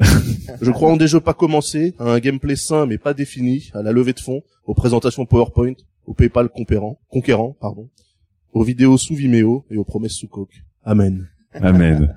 Je 0.62 0.70
crois 0.70 0.90
en 0.90 0.96
des 0.96 1.06
jeux 1.06 1.20
pas 1.20 1.34
commencés, 1.34 1.94
à 1.98 2.10
un 2.10 2.18
gameplay 2.18 2.56
sain 2.56 2.86
mais 2.86 2.98
pas 2.98 3.14
défini, 3.14 3.70
à 3.74 3.82
la 3.82 3.92
levée 3.92 4.14
de 4.14 4.20
fonds, 4.20 4.42
aux 4.64 4.74
présentations 4.74 5.26
PowerPoint, 5.26 5.74
au 6.10 6.14
PayPal 6.14 6.48
conquérant, 6.48 6.98
conquérant, 7.08 7.56
pardon, 7.60 7.88
aux 8.52 8.64
vidéos 8.64 8.98
sous 8.98 9.14
Vimeo 9.14 9.64
et 9.70 9.76
aux 9.76 9.84
promesses 9.84 10.14
sous 10.14 10.26
coke. 10.26 10.64
Amen. 10.82 11.28
Amen. 11.54 12.16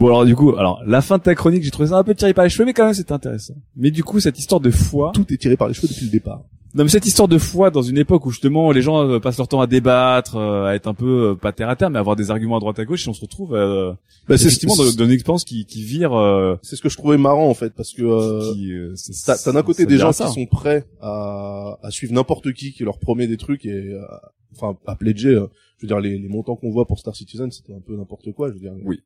Bon 0.00 0.08
alors 0.08 0.24
du 0.24 0.34
coup, 0.34 0.56
alors 0.56 0.82
la 0.84 1.00
fin 1.00 1.16
de 1.18 1.22
ta 1.22 1.36
chronique, 1.36 1.62
j'ai 1.62 1.70
trouvé 1.70 1.90
ça 1.90 1.98
un 1.98 2.02
peu 2.02 2.14
tiré 2.14 2.34
par 2.34 2.42
les 2.42 2.50
cheveux, 2.50 2.64
mais 2.64 2.72
quand 2.72 2.86
même 2.86 2.94
c'était 2.94 3.12
intéressant. 3.12 3.54
Mais 3.76 3.92
du 3.92 4.02
coup, 4.02 4.18
cette 4.18 4.38
histoire 4.38 4.60
de 4.60 4.70
foi, 4.70 5.12
Tout 5.14 5.32
est 5.32 5.36
tiré 5.36 5.56
par 5.56 5.68
les 5.68 5.74
cheveux 5.74 5.86
depuis 5.86 6.06
le 6.06 6.10
départ. 6.10 6.42
Non 6.74 6.84
mais 6.84 6.88
cette 6.90 7.06
histoire 7.06 7.26
de 7.28 7.38
foi 7.38 7.70
dans 7.70 7.82
une 7.82 7.98
époque 7.98 8.24
où 8.26 8.30
justement 8.30 8.70
les 8.70 8.82
gens 8.82 9.06
euh, 9.08 9.18
passent 9.18 9.38
leur 9.38 9.48
temps 9.48 9.60
à 9.60 9.66
débattre, 9.66 10.36
euh, 10.36 10.66
à 10.66 10.74
être 10.74 10.86
un 10.86 10.94
peu 10.94 11.30
euh, 11.30 11.34
pas 11.34 11.52
terre 11.52 11.68
à 11.68 11.76
terre, 11.76 11.90
mais 11.90 11.96
à 11.96 12.00
avoir 12.00 12.16
des 12.16 12.30
arguments 12.30 12.56
à 12.56 12.60
droite 12.60 12.78
à 12.78 12.84
gauche, 12.84 13.06
et 13.06 13.10
on 13.10 13.14
se 13.14 13.20
retrouve 13.22 13.54
euh, 13.54 13.92
Bah, 14.28 14.38
c'est 14.38 14.46
effectivement 14.46 14.76
dans, 14.76 14.84
dans 14.84 15.04
une 15.04 15.10
expérience 15.12 15.44
qui, 15.44 15.64
qui 15.66 15.82
vire. 15.82 16.12
Euh, 16.14 16.56
c'est 16.62 16.76
ce 16.76 16.82
que 16.82 16.88
je 16.88 16.96
trouvais 16.96 17.18
marrant 17.18 17.48
en 17.48 17.54
fait 17.54 17.74
parce 17.74 17.92
que 17.92 18.02
euh, 18.02 18.52
qui, 18.54 18.72
euh, 18.72 18.92
c'est- 18.96 19.24
t'as 19.26 19.36
t'as 19.36 19.52
d'un 19.52 19.62
côté 19.62 19.84
des 19.86 19.96
gens 19.98 20.12
qui 20.12 20.32
sont 20.32 20.46
prêts 20.46 20.84
à, 21.00 21.78
à 21.82 21.90
suivre 21.90 22.12
n'importe 22.12 22.52
qui 22.52 22.72
qui 22.72 22.84
leur 22.84 22.98
promet 22.98 23.26
des 23.26 23.36
trucs 23.36 23.66
et 23.66 23.72
euh, 23.94 24.02
enfin 24.56 24.76
à 24.86 24.94
pledger. 24.96 25.30
euh, 25.34 25.46
je 25.78 25.86
veux 25.86 25.88
dire 25.88 25.98
les, 26.00 26.18
les 26.18 26.28
montants 26.28 26.56
qu'on 26.56 26.70
voit 26.70 26.86
pour 26.86 26.98
Star 26.98 27.16
Citizen 27.16 27.50
c'était 27.50 27.72
un 27.72 27.80
peu 27.80 27.96
n'importe 27.96 28.30
quoi. 28.32 28.48
Je 28.48 28.54
veux 28.54 28.60
dire. 28.60 28.72
Oui. 28.84 29.00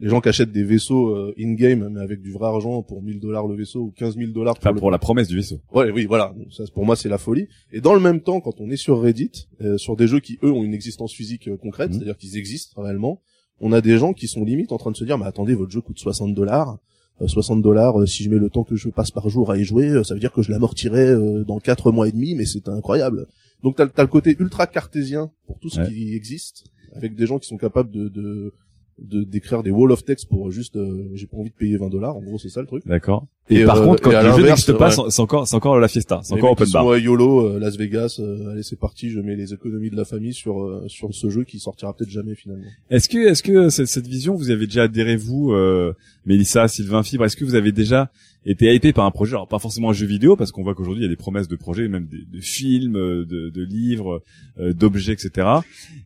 Les 0.00 0.08
gens 0.08 0.20
qui 0.20 0.28
achètent 0.28 0.52
des 0.52 0.62
vaisseaux 0.62 1.08
euh, 1.08 1.34
in-game 1.38 1.88
mais 1.92 2.00
avec 2.00 2.20
du 2.22 2.30
vrai 2.32 2.46
argent 2.46 2.82
pour 2.82 3.02
1000 3.02 3.18
dollars 3.18 3.46
le 3.48 3.56
vaisseau 3.56 3.80
ou 3.80 3.90
15 3.96 4.16
000 4.16 4.30
dollars 4.32 4.54
Enfin, 4.58 4.70
le 4.72 4.78
pour 4.78 4.90
la 4.92 4.98
promesse 4.98 5.26
du 5.28 5.34
vaisseau. 5.36 5.60
Ouais, 5.74 5.90
oui, 5.90 6.06
voilà. 6.06 6.32
Donc, 6.36 6.52
ça, 6.52 6.64
pour 6.72 6.84
moi, 6.86 6.94
c'est 6.94 7.08
la 7.08 7.18
folie. 7.18 7.48
Et 7.72 7.80
dans 7.80 7.94
le 7.94 8.00
même 8.00 8.20
temps, 8.20 8.40
quand 8.40 8.60
on 8.60 8.70
est 8.70 8.76
sur 8.76 9.00
Reddit, 9.00 9.48
euh, 9.60 9.76
sur 9.76 9.96
des 9.96 10.06
jeux 10.06 10.20
qui 10.20 10.38
eux 10.44 10.52
ont 10.52 10.62
une 10.62 10.74
existence 10.74 11.12
physique 11.12 11.48
euh, 11.48 11.56
concrète, 11.56 11.88
Mhm. 11.90 11.94
c'est-à-dire 11.96 12.16
qu'ils 12.16 12.36
existent 12.36 12.80
réellement, 12.80 13.20
on 13.60 13.72
a 13.72 13.80
des 13.80 13.96
gens 13.98 14.12
qui 14.12 14.28
sont 14.28 14.44
limite 14.44 14.70
en 14.70 14.78
train 14.78 14.92
de 14.92 14.96
se 14.96 15.04
dire, 15.04 15.18
mais 15.18 15.26
attendez, 15.26 15.54
votre 15.54 15.72
jeu 15.72 15.80
coûte 15.80 15.98
60 15.98 16.32
dollars. 16.34 16.78
60 17.26 17.60
dollars, 17.62 18.06
si 18.06 18.22
je 18.22 18.30
mets 18.30 18.36
le 18.38 18.48
temps 18.48 18.62
que 18.62 18.76
je 18.76 18.88
passe 18.90 19.10
par 19.10 19.28
jour 19.28 19.50
à 19.50 19.58
y 19.58 19.64
jouer, 19.64 19.88
euh, 19.88 20.04
ça 20.04 20.14
veut 20.14 20.20
dire 20.20 20.30
que 20.32 20.42
je 20.42 20.52
l'amortirai 20.52 21.08
euh, 21.08 21.42
dans 21.42 21.58
quatre 21.58 21.90
mois 21.90 22.06
et 22.06 22.12
demi, 22.12 22.36
mais 22.36 22.44
c'est 22.46 22.68
incroyable. 22.68 23.26
Donc 23.64 23.74
t'as, 23.74 23.88
as 23.96 24.02
le 24.02 24.06
côté 24.06 24.36
ultra 24.38 24.68
cartésien 24.68 25.32
pour 25.48 25.58
tout 25.58 25.68
ce 25.68 25.80
Ouais. 25.80 25.88
qui 25.88 26.14
existe, 26.14 26.66
avec 26.94 27.16
des 27.16 27.26
gens 27.26 27.40
qui 27.40 27.48
sont 27.48 27.56
capables 27.56 27.90
de, 27.90 28.08
de, 28.08 28.54
de 29.00 29.22
d'écrire 29.22 29.62
des 29.62 29.70
wall 29.70 29.92
of 29.92 30.04
text 30.04 30.28
pour 30.28 30.50
juste, 30.50 30.76
euh, 30.76 31.08
j'ai 31.14 31.26
pas 31.26 31.36
envie 31.36 31.50
de 31.50 31.54
payer 31.54 31.76
20 31.76 31.88
dollars. 31.88 32.16
En 32.16 32.20
gros, 32.20 32.38
c'est 32.38 32.48
ça 32.48 32.60
le 32.60 32.66
truc. 32.66 32.86
D'accord. 32.86 33.26
Et, 33.50 33.60
Et, 33.60 33.64
par 33.64 33.78
euh, 33.78 33.84
contre, 33.84 34.02
quand 34.02 34.10
les 34.10 34.32
jeux 34.36 34.42
n'existent 34.46 34.74
pas, 34.76 34.90
c'est 34.90 35.20
encore, 35.20 35.46
c'est 35.48 35.56
encore 35.56 35.78
la 35.78 35.88
fiesta, 35.88 36.20
c'est 36.22 36.34
encore 36.34 36.52
open 36.52 36.68
bar. 36.70 36.82
sont 36.84 36.94
YOLO, 36.96 37.46
euh, 37.46 37.58
Las 37.58 37.76
Vegas, 37.76 38.16
euh, 38.20 38.50
allez 38.50 38.62
c'est 38.62 38.78
parti, 38.78 39.08
je 39.10 39.20
mets 39.20 39.36
les 39.36 39.54
économies 39.54 39.88
de 39.90 39.96
la 39.96 40.04
famille 40.04 40.34
sur 40.34 40.82
sur 40.88 41.14
ce 41.14 41.30
jeu 41.30 41.44
qui 41.44 41.58
sortira 41.58 41.94
peut-être 41.94 42.10
jamais 42.10 42.34
finalement. 42.34 42.64
Est-ce 42.90 43.08
que, 43.08 43.18
est-ce 43.28 43.42
que 43.42 43.70
cette, 43.70 43.86
cette 43.86 44.06
vision, 44.06 44.34
vous 44.34 44.50
avez 44.50 44.66
déjà 44.66 44.82
adhéré 44.82 45.16
vous, 45.16 45.52
euh, 45.52 45.94
Mélissa, 46.26 46.68
Sylvain 46.68 47.02
Fibre, 47.02 47.24
est-ce 47.24 47.36
que 47.36 47.44
vous 47.44 47.54
avez 47.54 47.72
déjà 47.72 48.10
été 48.44 48.72
hypé 48.74 48.92
par 48.92 49.04
un 49.06 49.10
projet, 49.10 49.32
alors 49.34 49.48
pas 49.48 49.58
forcément 49.58 49.90
un 49.90 49.94
jeu 49.94 50.06
vidéo, 50.06 50.36
parce 50.36 50.52
qu'on 50.52 50.62
voit 50.62 50.74
qu'aujourd'hui 50.74 51.02
il 51.02 51.06
y 51.06 51.08
a 51.08 51.10
des 51.10 51.16
promesses 51.16 51.48
de 51.48 51.56
projets, 51.56 51.88
même 51.88 52.06
des- 52.06 52.24
de, 52.30 52.40
films, 52.40 52.94
de, 52.94 53.50
de 53.50 53.62
livres, 53.62 54.22
euh, 54.60 54.72
d'objets, 54.72 55.12
etc. 55.12 55.48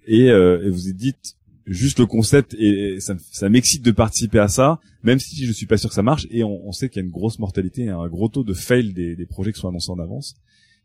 Et, 0.07 0.30
euh, 0.30 0.64
et 0.64 0.70
vous 0.70 0.78
vous 0.78 0.93
dites 0.93 1.34
juste 1.66 1.98
le 1.98 2.06
concept 2.06 2.54
et, 2.58 2.98
ça, 3.00 3.14
me- 3.14 3.20
ça 3.30 3.48
m'excite 3.48 3.82
de 3.84 3.90
participer 3.92 4.38
à 4.38 4.48
ça, 4.48 4.80
même 5.02 5.18
si 5.18 5.44
je 5.46 5.52
suis 5.52 5.66
pas 5.66 5.76
sûr 5.76 5.88
que 5.88 5.94
ça 5.94 6.02
marche. 6.02 6.26
Et 6.30 6.42
on, 6.44 6.66
on 6.66 6.72
sait 6.72 6.88
qu'il 6.88 7.00
y 7.00 7.04
a 7.04 7.06
une 7.06 7.12
grosse 7.12 7.38
mortalité, 7.38 7.88
un 7.88 8.08
gros 8.08 8.28
taux 8.28 8.44
de 8.44 8.54
fail 8.54 8.92
des, 8.92 9.16
des 9.16 9.26
projets 9.26 9.52
qui 9.52 9.60
sont 9.60 9.68
annoncés 9.68 9.90
en 9.90 9.98
avance. 9.98 10.34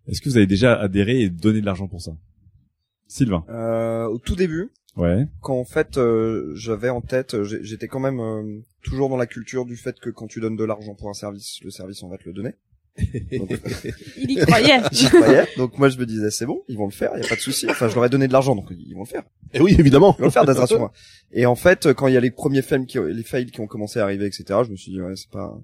Est-ce 0.07 0.21
que 0.21 0.29
vous 0.29 0.37
avez 0.37 0.47
déjà 0.47 0.73
adhéré 0.75 1.21
et 1.21 1.29
donné 1.29 1.59
de 1.61 1.65
l'argent 1.65 1.87
pour 1.87 2.01
ça, 2.01 2.11
Sylvain 3.07 3.43
Euh, 3.49 4.05
au 4.05 4.19
tout 4.19 4.35
début, 4.35 4.69
Ouais. 4.95 5.27
quand 5.41 5.59
en 5.59 5.65
fait 5.65 5.97
euh, 5.97 6.53
j'avais 6.55 6.89
en 6.89 7.01
tête, 7.01 7.35
euh, 7.35 7.43
j'étais 7.61 7.87
quand 7.87 7.99
même 7.99 8.19
euh, 8.19 8.59
toujours 8.83 9.09
dans 9.09 9.17
la 9.17 9.27
culture 9.27 9.65
du 9.65 9.75
fait 9.75 9.99
que 9.99 10.09
quand 10.09 10.25
tu 10.27 10.39
donnes 10.39 10.55
de 10.55 10.63
l'argent 10.63 10.95
pour 10.95 11.09
un 11.09 11.13
service, 11.13 11.59
le 11.63 11.69
service 11.69 12.01
on 12.01 12.09
va 12.09 12.17
te 12.17 12.23
le 12.25 12.33
donner. 12.33 12.55
Donc, 13.37 13.51
Il 14.17 14.31
y 14.31 14.35
croyait. 14.37 14.79
j'y 14.91 15.05
croyais. 15.07 15.45
Donc 15.57 15.77
moi 15.77 15.89
je 15.89 15.97
me 15.97 16.05
disais 16.05 16.31
c'est 16.31 16.45
bon, 16.45 16.63
ils 16.67 16.77
vont 16.77 16.85
le 16.85 16.91
faire, 16.91 17.11
y 17.17 17.25
a 17.25 17.27
pas 17.27 17.35
de 17.35 17.39
souci. 17.41 17.67
Enfin 17.69 17.87
je 17.89 17.95
leur 17.95 18.05
ai 18.05 18.09
donné 18.09 18.27
de 18.27 18.33
l'argent 18.33 18.55
donc 18.55 18.65
ils 18.71 18.93
vont 18.93 19.01
le 19.01 19.05
faire. 19.07 19.23
Et 19.53 19.59
oui 19.61 19.75
évidemment. 19.77 20.15
Ils 20.17 20.21
vont 20.21 20.25
le 20.27 20.31
faire 20.53 20.67
sur 20.67 20.79
moi. 20.79 20.91
Et 21.31 21.45
en 21.45 21.55
fait 21.55 21.93
quand 21.93 22.07
il 22.07 22.13
y 22.13 22.17
a 22.17 22.21
les 22.21 22.31
premiers 22.31 22.61
fails 22.61 22.85
qui 22.85 22.97
les 22.99 23.23
fails 23.23 23.45
qui 23.51 23.59
ont 23.61 23.67
commencé 23.67 23.99
à 23.99 24.03
arriver 24.03 24.25
etc, 24.25 24.61
je 24.65 24.71
me 24.71 24.75
suis 24.75 24.91
dit 24.91 25.01
ouais 25.01 25.15
c'est 25.15 25.29
pas, 25.29 25.57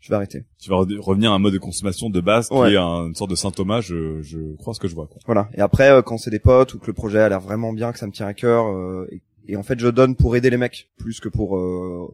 je 0.00 0.08
vais 0.10 0.16
arrêter. 0.16 0.44
Tu 0.60 0.68
vas 0.68 0.76
re- 0.76 0.98
revenir 0.98 1.32
à 1.32 1.34
un 1.34 1.38
mode 1.38 1.52
de 1.54 1.58
consommation 1.58 2.10
de 2.10 2.20
base 2.20 2.48
qui 2.48 2.54
Ouais. 2.54 2.72
est 2.72 2.76
un- 2.76 3.06
une 3.06 3.14
sorte 3.14 3.30
de 3.30 3.36
symptôme, 3.36 3.80
je, 3.80 4.20
je 4.22 4.38
crois 4.56 4.74
ce 4.74 4.80
que 4.80 4.88
je 4.88 4.94
vois. 4.94 5.06
Quoi. 5.06 5.18
Voilà. 5.26 5.48
Et 5.54 5.60
après, 5.60 5.90
euh, 5.90 6.02
quand 6.02 6.18
c'est 6.18 6.30
des 6.30 6.38
potes 6.40 6.74
ou 6.74 6.78
que 6.78 6.86
le 6.88 6.92
projet 6.92 7.20
a 7.20 7.28
l'air 7.28 7.40
vraiment 7.40 7.72
bien, 7.72 7.90
que 7.92 7.98
ça 7.98 8.06
me 8.06 8.12
tient 8.12 8.26
à 8.26 8.34
cœur, 8.34 8.66
euh, 8.66 9.06
et, 9.10 9.22
et 9.48 9.56
en 9.56 9.62
fait, 9.62 9.78
je 9.80 9.88
donne 9.88 10.14
pour 10.14 10.36
aider 10.36 10.50
les 10.50 10.56
mecs 10.58 10.90
plus 10.98 11.20
que 11.20 11.30
pour 11.30 11.56
euh, 11.56 12.06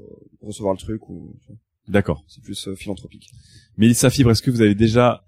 recevoir 0.42 0.72
le 0.74 0.78
truc 0.78 1.08
ou 1.08 1.34
D'accord. 1.90 2.24
c'est 2.28 2.42
plus 2.42 2.68
euh, 2.68 2.74
philanthropique. 2.74 3.28
Mélissa 3.76 4.08
Fibre, 4.10 4.30
est-ce 4.30 4.42
que 4.42 4.50
vous 4.50 4.60
avez 4.62 4.74
déjà... 4.74 5.22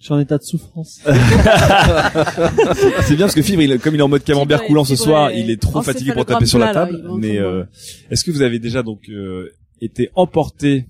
Je 0.00 0.06
suis 0.06 0.14
en 0.14 0.18
état 0.18 0.36
de 0.36 0.42
souffrance. 0.42 1.00
C'est 3.06 3.14
bien 3.14 3.26
parce 3.26 3.34
que 3.36 3.42
Fibre, 3.42 3.62
il, 3.62 3.78
comme 3.78 3.94
il 3.94 3.98
est 4.00 4.02
en 4.02 4.08
mode 4.08 4.24
camembert 4.24 4.58
Fibre, 4.58 4.66
coulant 4.68 4.84
ce 4.84 4.94
Fibre 4.94 5.04
soir, 5.04 5.30
est 5.30 5.38
il 5.40 5.50
est 5.50 5.62
trop 5.62 5.80
fatigué 5.82 6.12
pour 6.12 6.26
taper 6.26 6.46
sur 6.46 6.58
la 6.58 6.72
table. 6.74 6.92
là, 6.96 7.08
il 7.12 7.18
mais 7.20 7.38
va 7.38 7.44
euh, 7.46 7.64
est-ce 8.10 8.24
que 8.24 8.32
vous 8.32 8.42
avez 8.42 8.58
déjà 8.58 8.82
donc 8.82 9.08
euh, 9.08 9.48
été 9.80 10.10
emporté 10.16 10.88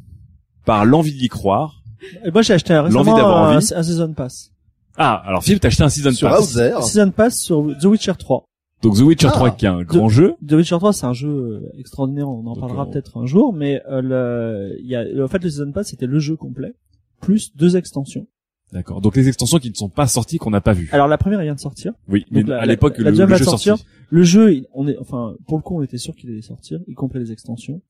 par 0.65 0.87
l'envie 0.87 1.13
d'y 1.13 1.29
croire? 1.29 1.83
Et 2.25 2.31
moi, 2.31 2.41
j'ai 2.41 2.55
acheté 2.55 2.73
un 2.73 2.89
L'envie 2.89 3.11
d'avoir 3.11 3.45
un, 3.51 3.57
envie? 3.57 3.75
un 3.75 3.83
season 3.83 4.15
pass. 4.15 4.51
Ah, 4.97 5.23
alors 5.27 5.45
Fibre, 5.45 5.61
t'as 5.61 5.69
acheté 5.69 5.83
un 5.83 5.91
season 5.91 6.13
Sur 6.13 6.31
pass. 6.31 6.41
Outzer. 6.41 6.73
Season 6.83 7.11
pass 7.11 7.39
sur 7.39 7.77
The 7.81 7.85
Witcher 7.85 8.15
3. 8.19 8.45
Donc 8.83 8.97
The 8.97 9.01
Witcher 9.03 9.29
Ah. 9.31 9.33
3 9.33 9.51
qui 9.53 9.65
est 9.65 9.69
un 9.69 9.83
grand 9.83 10.09
jeu. 10.09 10.35
The 10.47 10.53
Witcher 10.53 10.77
3, 10.79 10.93
c'est 10.93 11.07
un 11.07 11.13
jeu 11.13 11.29
euh, 11.29 11.79
extraordinaire. 11.79 12.29
On 12.29 12.41
en 12.41 12.43
Donc, 12.43 12.61
parlera 12.61 12.87
on- 12.87 12.91
peut-être 12.91 13.17
un 13.19 13.27
jour, 13.27 13.53
mais 13.53 13.81
euh, 13.89 14.03
le, 14.03 14.77
y 14.85 14.95
a, 14.97 15.05
en 15.25 15.29
fait, 15.29 15.43
le 15.43 15.51
season 15.51 15.71
pass 15.73 15.89
c'était 15.91 16.07
le 16.07 16.19
jeu 16.19 16.37
complet 16.37 16.75
plus 17.21 17.55
deux 17.57 17.77
extensions. 17.77 18.27
D'accord. 18.73 19.01
Donc 19.03 19.17
les 19.17 19.29
extensions 19.29 19.59
qui 19.59 19.69
ne 19.71 19.75
sont 19.75 19.91
pas 19.91 20.07
sorties, 20.07 20.39
qu'on 20.39 20.51
n'a 20.51 20.61
pas 20.63 20.73
vues. 20.73 20.89
Alors 20.93 21.07
la 21.07 21.19
première 21.19 21.41
vient 21.43 21.55
de 21.55 21.61
sortir. 21.61 21.93
Oui, 22.09 22.25
mais 22.31 22.43
la- 22.43 22.61
à 22.61 22.67
l'époque, 22.67 22.97
la- 22.99 23.11
le, 23.11 23.25
le 23.27 23.37
jeu 23.37 23.45
sortir. 23.45 23.77
sorti. 23.77 23.85
Le 24.09 24.23
jeu, 24.23 24.65
on 24.75 24.89
est, 24.89 24.97
enfin, 24.99 25.35
pour 25.47 25.59
le 25.59 25.63
coup, 25.63 25.77
on 25.79 25.83
était 25.83 25.99
sûr 25.99 26.17
qu'il 26.17 26.31
allait 26.31 26.41
sortir, 26.43 26.81
y 26.89 26.95
compris 26.95 27.19
les 27.19 27.31
extensions. 27.33 27.81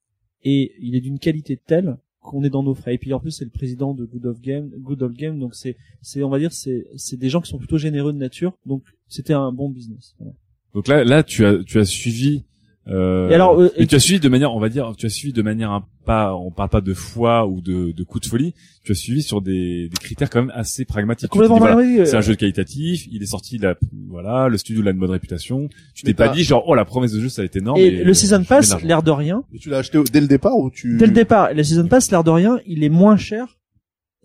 Et 0.44 0.72
il 0.80 0.94
est 0.96 1.00
d'une 1.00 1.18
qualité 1.20 1.56
telle 1.56 1.96
qu'on 2.20 2.42
est 2.44 2.50
dans 2.50 2.62
nos 2.64 2.74
frais. 2.74 2.94
Et 2.94 2.98
puis 2.98 3.12
en 3.14 3.20
plus, 3.20 3.30
c'est 3.30 3.44
le 3.44 3.50
président 3.50 3.94
de 3.94 4.04
Good 4.04 4.26
of 4.26 4.40
Game, 4.40 4.70
Good 4.76 5.02
of 5.02 5.12
Game, 5.14 5.38
donc 5.38 5.54
c'est, 5.54 5.76
c'est, 6.02 6.22
on 6.24 6.28
va 6.28 6.38
dire, 6.40 6.52
c'est, 6.52 6.86
c'est 6.96 7.16
des 7.16 7.28
gens 7.28 7.40
qui 7.40 7.48
sont 7.50 7.58
plutôt 7.58 7.78
généreux 7.78 8.12
de 8.12 8.18
nature. 8.18 8.52
Donc 8.66 8.82
c'était 9.08 9.32
un 9.34 9.52
bon 9.52 9.70
business. 9.70 10.14
Voilà. 10.18 10.34
Donc 10.74 10.88
là, 10.88 11.04
là, 11.04 11.22
tu 11.22 11.44
as, 11.44 11.62
tu 11.64 11.78
as 11.78 11.84
suivi. 11.84 12.44
Euh, 12.88 13.28
Et 13.30 13.34
alors, 13.34 13.60
euh, 13.60 13.70
mais 13.78 13.86
tu 13.86 13.94
as 13.94 14.00
suivi 14.00 14.18
de 14.18 14.28
manière, 14.28 14.54
on 14.54 14.58
va 14.58 14.68
dire, 14.68 14.92
tu 14.96 15.06
as 15.06 15.08
suivi 15.08 15.32
de 15.32 15.42
manière 15.42 15.70
un 15.70 15.84
pas, 16.04 16.34
on 16.34 16.50
parle 16.50 16.68
pas 16.68 16.80
de 16.80 16.94
foi 16.94 17.46
ou 17.46 17.60
de, 17.60 17.92
de 17.92 18.02
coup 18.02 18.18
de 18.18 18.26
folie. 18.26 18.54
Tu 18.82 18.90
as 18.90 18.94
suivi 18.96 19.22
sur 19.22 19.40
des, 19.40 19.88
des 19.88 19.96
critères 20.00 20.28
quand 20.28 20.40
même 20.40 20.52
assez 20.52 20.84
pragmatiques. 20.84 21.30
Complètement 21.30 21.58
voilà, 21.58 22.04
c'est 22.04 22.14
euh, 22.14 22.18
un 22.18 22.22
jeu 22.22 22.34
qualitatif, 22.34 23.06
il 23.12 23.22
est 23.22 23.26
sorti, 23.26 23.58
là, 23.58 23.76
voilà, 24.08 24.48
le 24.48 24.58
studio 24.58 24.84
a 24.84 24.90
une 24.90 24.98
bonne 24.98 25.10
réputation. 25.10 25.68
Tu 25.94 26.02
t'es 26.02 26.14
pas 26.14 26.28
dit 26.30 26.42
genre, 26.42 26.64
oh 26.66 26.74
la 26.74 26.84
promesse 26.84 27.12
de 27.12 27.20
jeu 27.20 27.28
ça 27.28 27.42
a 27.42 27.44
été 27.44 27.60
énorme. 27.60 27.78
Et 27.78 27.86
et, 27.86 28.04
le 28.04 28.14
season 28.14 28.40
de 28.40 28.46
pass, 28.46 28.82
l'air 28.82 29.04
de 29.04 29.12
rien, 29.12 29.44
Et 29.54 29.58
tu 29.58 29.68
l'as 29.70 29.78
acheté 29.78 30.02
dès 30.12 30.20
le 30.20 30.26
départ 30.26 30.56
ou 30.56 30.70
tu 30.70 30.96
dès 30.96 31.06
le 31.06 31.12
départ, 31.12 31.54
le 31.54 31.62
season 31.62 31.86
pass, 31.86 32.10
l'air 32.10 32.24
de 32.24 32.30
rien, 32.30 32.58
il 32.66 32.82
est 32.82 32.88
moins 32.88 33.16
cher. 33.16 33.58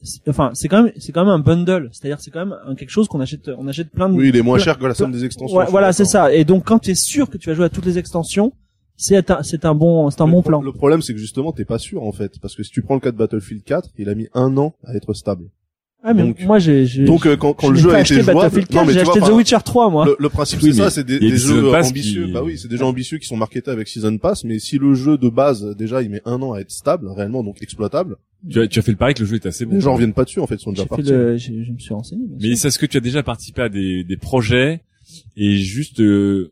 C'est- 0.01 0.27
Enfin, 0.29 0.51
c'est 0.53 0.67
quand 0.67 0.83
même, 0.83 0.93
c'est 0.97 1.11
quand 1.11 1.25
même 1.25 1.33
un 1.33 1.39
bundle. 1.39 1.89
C'est-à-dire, 1.91 2.19
c'est 2.19 2.29
quand 2.31 2.45
même 2.45 2.55
un- 2.65 2.75
quelque 2.75 2.89
chose 2.91 3.07
qu'on 3.07 3.19
achète, 3.19 3.49
on 3.57 3.67
achète 3.67 3.89
plein 3.89 4.09
de. 4.09 4.13
Oui, 4.15 4.29
il 4.29 4.35
est 4.35 4.41
moins 4.41 4.55
plein- 4.57 4.63
cher 4.65 4.77
que 4.79 4.85
la 4.85 4.93
somme 4.93 5.11
des 5.11 5.25
extensions. 5.25 5.57
Ouais, 5.57 5.65
voilà, 5.69 5.91
c'est 5.93 6.05
ça. 6.05 6.33
Et 6.33 6.45
donc, 6.45 6.65
quand 6.65 6.79
tu 6.79 6.91
es 6.91 6.95
sûr 6.95 7.29
que 7.29 7.37
tu 7.37 7.49
vas 7.49 7.55
jouer 7.55 7.65
à 7.65 7.69
toutes 7.69 7.85
les 7.85 7.97
extensions, 7.97 8.53
c'est 8.95 9.29
un, 9.31 9.41
c'est 9.43 9.65
un 9.65 9.73
bon, 9.75 10.09
c'est 10.11 10.21
un 10.21 10.25
Le 10.27 10.31
bon 10.31 10.41
plan. 10.43 10.61
Le 10.61 10.71
problème, 10.71 11.01
c'est 11.01 11.13
que 11.13 11.19
justement, 11.19 11.51
t'es 11.51 11.65
pas 11.65 11.79
sûr 11.79 12.03
en 12.03 12.11
fait, 12.11 12.39
parce 12.39 12.55
que 12.55 12.63
si 12.63 12.71
tu 12.71 12.81
prends 12.83 12.93
le 12.95 12.99
cas 12.99 13.11
de 13.11 13.17
Battlefield 13.17 13.63
4, 13.63 13.89
il 13.97 14.09
a 14.09 14.15
mis 14.15 14.27
un 14.33 14.55
an 14.57 14.75
à 14.85 14.93
être 14.95 15.13
stable. 15.13 15.45
Ah, 16.09 16.13
mais 16.13 16.23
donc- 16.23 16.39
moi, 16.45 16.57
j'ai, 16.57 16.85
j'ai- 16.85 17.03
Donc 17.03 17.25
euh, 17.25 17.35
quand, 17.35 17.53
quand 17.53 17.67
je 17.67 17.73
le 17.73 17.79
jeu 17.79 17.91
a 17.93 17.97
acheté 17.97 18.15
été 18.15 18.23
jouable, 18.23 18.39
Battlefield 18.39 18.67
4, 18.69 18.75
non 18.81 18.87
mais 18.87 18.93
j'ai 18.93 19.03
vois, 19.03 19.13
acheté 19.17 19.27
The 19.29 19.33
Witcher 19.35 19.57
3, 19.65 19.89
moi. 19.89 20.05
le, 20.05 20.15
le 20.17 20.29
principe 20.29 20.61
Oui, 20.61 20.71
c'est 20.73 20.77
ça, 20.81 20.89
c'est 20.89 21.03
des, 21.03 21.19
des 21.19 21.31
des 21.31 21.37
jeux 21.37 21.69
ambitieux. 21.75 22.25
qui- 22.27 22.31
Bah 22.31 22.41
oui, 22.45 22.57
c'est 22.57 22.69
des 22.69 22.77
jeux 22.77 22.85
ambitieux 22.85 23.17
qui 23.17 23.27
sont 23.27 23.35
marketés 23.35 23.69
avec 23.71 23.89
Season 23.89 24.17
Pass, 24.17 24.45
mais 24.45 24.57
si 24.59 24.77
le 24.77 24.93
jeu 24.93 25.17
de 25.17 25.27
base 25.27 25.75
déjà 25.77 26.01
il 26.01 26.09
met 26.09 26.21
un 26.23 26.41
an 26.41 26.53
à 26.53 26.59
être 26.59 26.71
stable, 26.71 27.09
réellement 27.09 27.43
donc 27.43 27.61
exploitable, 27.61 28.15
Tu 28.49 28.61
as, 28.61 28.67
tu 28.67 28.79
as 28.79 28.81
fait 28.83 28.91
le 28.91 28.97
pari 28.97 29.15
que 29.15 29.19
le 29.19 29.25
jeu 29.25 29.35
est 29.35 29.45
assez 29.45 29.65
bon. 29.65 29.73
les 29.75 29.81
gens 29.81 29.93
reviennent 29.95 30.13
pas 30.13 30.23
dessus 30.23 30.39
en 30.39 30.47
fait, 30.47 30.55
ils 30.55 30.59
sont 30.61 30.71
déjà 30.71 30.85
partis. 30.85 31.03
le, 31.11 31.35
j'ai- 31.35 31.63
je 31.65 31.71
me 31.73 31.77
suis 31.79 31.93
renseigné. 31.93 32.23
Mais 32.39 32.49
est-ce 32.51 32.79
que 32.79 32.85
tu 32.85 32.95
as 32.95 33.01
déjà 33.01 33.21
participé 33.21 33.63
à 33.63 33.69
des, 33.69 34.03
des 34.05 34.17
projets 34.17 34.81
et 35.35 35.57
juste 35.57 35.99
euh, 35.99 36.51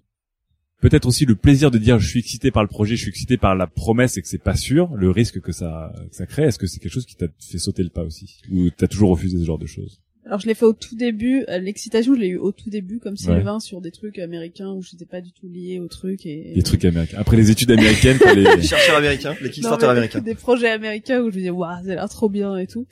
peut-être 0.82 1.06
aussi 1.06 1.26
le 1.26 1.36
plaisir 1.36 1.72
de 1.72 1.78
dire 1.78 2.00
je 2.00 2.08
suis 2.08 2.20
excité 2.20 2.52
par 2.52 2.64
le 2.64 2.70
projet, 2.70 2.96
je 2.96 3.02
suis 3.02 3.10
excité 3.10 3.38
par 3.38 3.56
la 3.56 3.68
promesse 3.68 4.18
et 4.18 4.22
que 4.22 4.28
c'est 4.28 4.38
pas 4.38 4.56
sûr, 4.56 4.94
le 4.96 5.10
risque 5.10 5.42
que 5.42 5.52
ça 5.52 5.94
que 6.10 6.16
ça 6.16 6.26
crée, 6.26 6.44
est-ce 6.44 6.60
que 6.60 6.68
c'est 6.68 6.80
quelque 6.80 6.94
chose 6.94 7.06
qui 7.06 7.16
t'a 7.16 7.28
fait 7.40 7.58
sauter 7.58 7.84
le 7.84 7.90
pas 7.90 8.04
aussi? 8.04 8.42
Ou 8.52 8.70
t'as 8.70 8.88
toujours 8.88 9.10
refusé 9.10 9.40
ce 9.40 9.46
genre 9.46 9.60
de 9.60 9.68
choses? 9.68 10.02
Alors 10.28 10.40
je 10.40 10.48
l'ai 10.48 10.56
fait 10.56 10.66
au 10.66 10.74
tout 10.74 10.96
début, 10.96 11.46
euh, 11.50 11.60
l'excitation 11.60 12.16
je 12.16 12.20
l'ai 12.20 12.30
eu 12.30 12.38
au 12.38 12.52
tout 12.52 12.72
début 12.72 12.98
comme 12.98 13.14
Ouais. 13.14 13.36
Sylvain 13.36 13.60
sur 13.60 13.80
des 13.80 13.92
trucs 13.92 14.18
américains 14.18 14.72
où 14.72 14.82
j'étais 14.82 15.06
pas 15.06 15.22
du 15.22 15.32
tout 15.32 15.48
lié 15.48 15.80
au 15.80 15.88
truc 15.88 16.26
et 16.26 16.52
Les 16.56 16.64
trucs 16.64 16.84
américains. 16.84 17.18
Après 17.20 17.38
les 17.38 17.52
études 17.52 17.70
américaines, 17.70 18.18
t'as 18.20 18.34
les 18.34 18.44
Les 18.56 18.62
chercheurs 18.64 18.98
américains, 18.98 19.36
les 19.40 19.52
Kickstarter 19.52 19.86
américains. 19.86 20.22
Des 20.22 20.34
projets 20.34 20.70
américains 20.72 21.20
où 21.20 21.30
je 21.30 21.36
me 21.36 21.40
disais 21.42 21.50
waouh, 21.52 21.86
ça 21.86 21.92
a 21.92 21.96
l'air 21.96 22.10
trop 22.10 22.28
bien 22.28 22.58
et 22.58 22.66
tout 22.66 22.88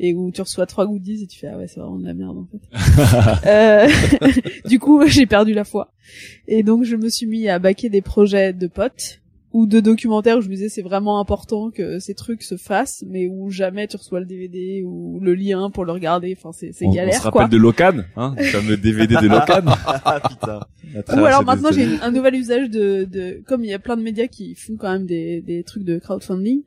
et 0.00 0.14
où 0.14 0.30
tu 0.30 0.40
reçois 0.40 0.64
trois 0.64 0.86
goodies 0.86 1.24
et 1.24 1.26
tu 1.26 1.38
fais 1.38 1.48
ah 1.48 1.58
ouais, 1.58 1.66
c'est 1.66 1.78
vraiment 1.78 1.98
de 1.98 2.06
la 2.06 2.14
merde 2.14 2.38
en 2.38 2.46
fait. 2.46 3.46
euh, 3.46 3.88
du 4.68 4.78
coup, 4.78 5.06
j'ai 5.06 5.26
perdu 5.26 5.52
la 5.52 5.64
foi. 5.64 5.92
Et 6.46 6.62
donc 6.62 6.84
je 6.84 6.96
me 6.96 7.10
suis 7.10 7.26
mis 7.26 7.48
à 7.48 7.58
baquer 7.58 7.90
des 7.90 8.00
projets 8.00 8.54
de 8.54 8.66
potes 8.66 9.20
ou 9.52 9.66
de 9.66 9.80
documentaires 9.80 10.36
où 10.38 10.40
je 10.42 10.48
me 10.48 10.54
disais 10.54 10.68
c'est 10.68 10.82
vraiment 10.82 11.20
important 11.20 11.70
que 11.70 11.98
ces 12.00 12.14
trucs 12.14 12.42
se 12.42 12.56
fassent 12.58 13.02
mais 13.08 13.26
où 13.28 13.50
jamais 13.50 13.86
tu 13.88 13.96
reçois 13.96 14.20
le 14.20 14.26
DVD 14.26 14.82
ou 14.84 15.18
le 15.20 15.34
lien 15.34 15.70
pour 15.70 15.84
le 15.86 15.92
regarder 15.92 16.34
enfin 16.38 16.52
c'est 16.52 16.72
c'est 16.72 16.84
on, 16.84 16.90
on 16.90 16.94
galère 16.94 17.14
se 17.14 17.22
rappelle 17.22 17.32
quoi 17.32 17.48
de 17.48 17.56
Locan, 17.56 17.98
hein, 18.16 18.34
le 18.36 18.44
fameux 18.44 18.76
DVD 18.76 19.14
de 19.16 19.26
Locan. 19.28 19.64
Ah 19.86 20.20
putain. 20.28 20.60
Ou 21.16 21.24
alors 21.24 21.44
maintenant 21.44 21.70
j'ai 21.72 21.86
un 22.02 22.10
nouvel 22.10 22.34
usage 22.34 22.68
de, 22.68 23.04
de 23.04 23.42
comme 23.46 23.64
il 23.64 23.70
y 23.70 23.74
a 23.74 23.78
plein 23.78 23.96
de 23.96 24.02
médias 24.02 24.26
qui 24.26 24.54
font 24.54 24.76
quand 24.78 24.92
même 24.92 25.06
des, 25.06 25.40
des 25.40 25.62
trucs 25.64 25.84
de 25.84 25.98
crowdfunding. 25.98 26.62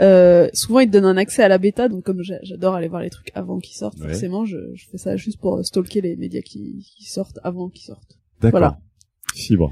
Euh, 0.00 0.48
souvent 0.52 0.80
ils 0.80 0.86
te 0.88 0.92
donnent 0.92 1.06
un 1.06 1.16
accès 1.16 1.42
à 1.42 1.48
la 1.48 1.56
bêta, 1.56 1.88
donc 1.88 2.04
comme 2.04 2.22
j'a- 2.22 2.38
j'adore 2.42 2.74
aller 2.74 2.88
voir 2.88 3.00
les 3.00 3.08
trucs 3.10 3.32
avant 3.34 3.58
qu'ils 3.58 3.74
sortent, 3.76 3.98
Ouais. 4.00 4.08
forcément 4.08 4.44
je, 4.44 4.58
je 4.74 4.84
fais 4.90 4.98
ça 4.98 5.16
juste 5.16 5.38
pour 5.40 5.64
stalker 5.64 6.02
les 6.02 6.14
médias 6.14 6.42
qui, 6.42 6.84
qui 6.98 7.10
sortent 7.10 7.38
avant 7.42 7.70
qu'ils 7.70 7.86
sortent. 7.86 8.18
D'accord. 8.42 8.60
Voilà. 8.60 8.78
Fibre. 9.34 9.70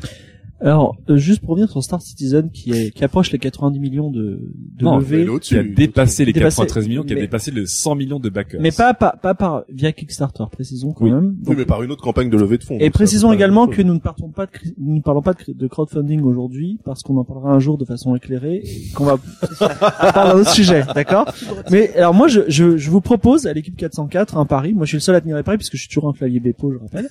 Alors, 0.61 0.97
euh, 1.11 1.19
juste 1.19 1.41
pour 1.41 1.51
revenir 1.51 1.71
sur 1.71 1.83
Star 1.85 2.01
Citizen 2.01 2.51
qui 2.51 2.73
est, 2.73 2.91
qui 2.91 3.05
approche 3.05 3.31
les 3.31 3.39
90 3.39 3.79
millions 3.79 4.11
de, 4.11 4.41
de 4.79 4.85
Non, 4.85 4.97
levées. 4.99 5.19
mais 5.19 5.25
l'autre, 5.25 5.45
Qui 5.45 5.57
a 5.59 5.63
dépassé 5.63 6.25
les 6.25 6.33
Dépassé, 6.33 6.63
93 6.63 6.89
millions, 6.89 7.03
qui 7.03 7.13
a 7.13 7.17
mais- 7.17 7.21
dépassé 7.23 7.51
les 7.51 7.67
100 7.67 7.95
millions 7.95 8.19
de 8.19 8.31
backers. 8.31 8.61
Mais 8.63 8.71
pas, 8.73 8.95
pas, 8.95 9.11
pas 9.21 9.35
par, 9.35 9.65
via 9.69 9.93
Kickstarter, 9.93 10.45
précisons 10.51 10.93
quand 10.93 11.05
Oui. 11.05 11.11
même. 11.13 11.37
Oui, 11.47 11.55
mais 11.59 11.67
par 11.67 11.83
une 11.83 11.91
autre 11.91 12.03
campagne 12.03 12.31
de 12.31 12.39
levée 12.39 12.57
de 12.57 12.65
fonds. 12.65 12.79
Et 12.81 12.89
précisons 12.89 13.33
également 13.33 13.67
que 13.67 13.83
nous 13.83 13.93
ne 13.93 13.99
partons 13.99 14.31
pas 14.31 14.47
de, 14.47 14.53
nous 14.79 14.97
ne 14.97 15.03
parlons 15.03 15.21
pas 15.23 15.35
de, 15.47 15.67
crowdfunding 15.67 16.23
aujourd'hui 16.23 16.79
parce 16.85 17.03
qu'on 17.03 17.19
en 17.19 17.25
parlera 17.25 17.53
un 17.53 17.59
jour 17.59 17.77
de 17.77 17.85
façon 17.85 18.17
éclairée 18.17 18.63
et 18.65 18.93
qu'on 18.95 19.05
va 19.05 19.19
parler 19.59 20.31
d'un 20.33 20.41
autre 20.41 20.51
sujet, 20.55 20.85
d'accord? 20.95 21.27
Mais 21.71 21.95
alors 21.97 22.15
moi 22.15 22.29
je, 22.29 22.41
je, 22.49 22.77
je 22.79 22.91
vous 22.91 23.01
propose 23.03 23.47
à 23.47 23.53
l'équipe 23.53 23.77
404 23.77 24.37
un 24.39 24.47
pari. 24.47 24.73
Moi 24.73 24.85
je 24.87 24.91
suis 24.91 24.97
le 24.97 25.01
seul 25.03 25.15
à 25.17 25.21
tenir 25.21 25.37
les 25.37 25.43
paris 25.43 25.59
puisque 25.59 25.75
je 25.77 25.81
suis 25.81 25.89
toujours 25.89 26.09
un 26.09 26.13
clavier 26.13 26.41
Bepo, 26.41 26.73
je 26.73 26.79
rappelle. 26.79 27.09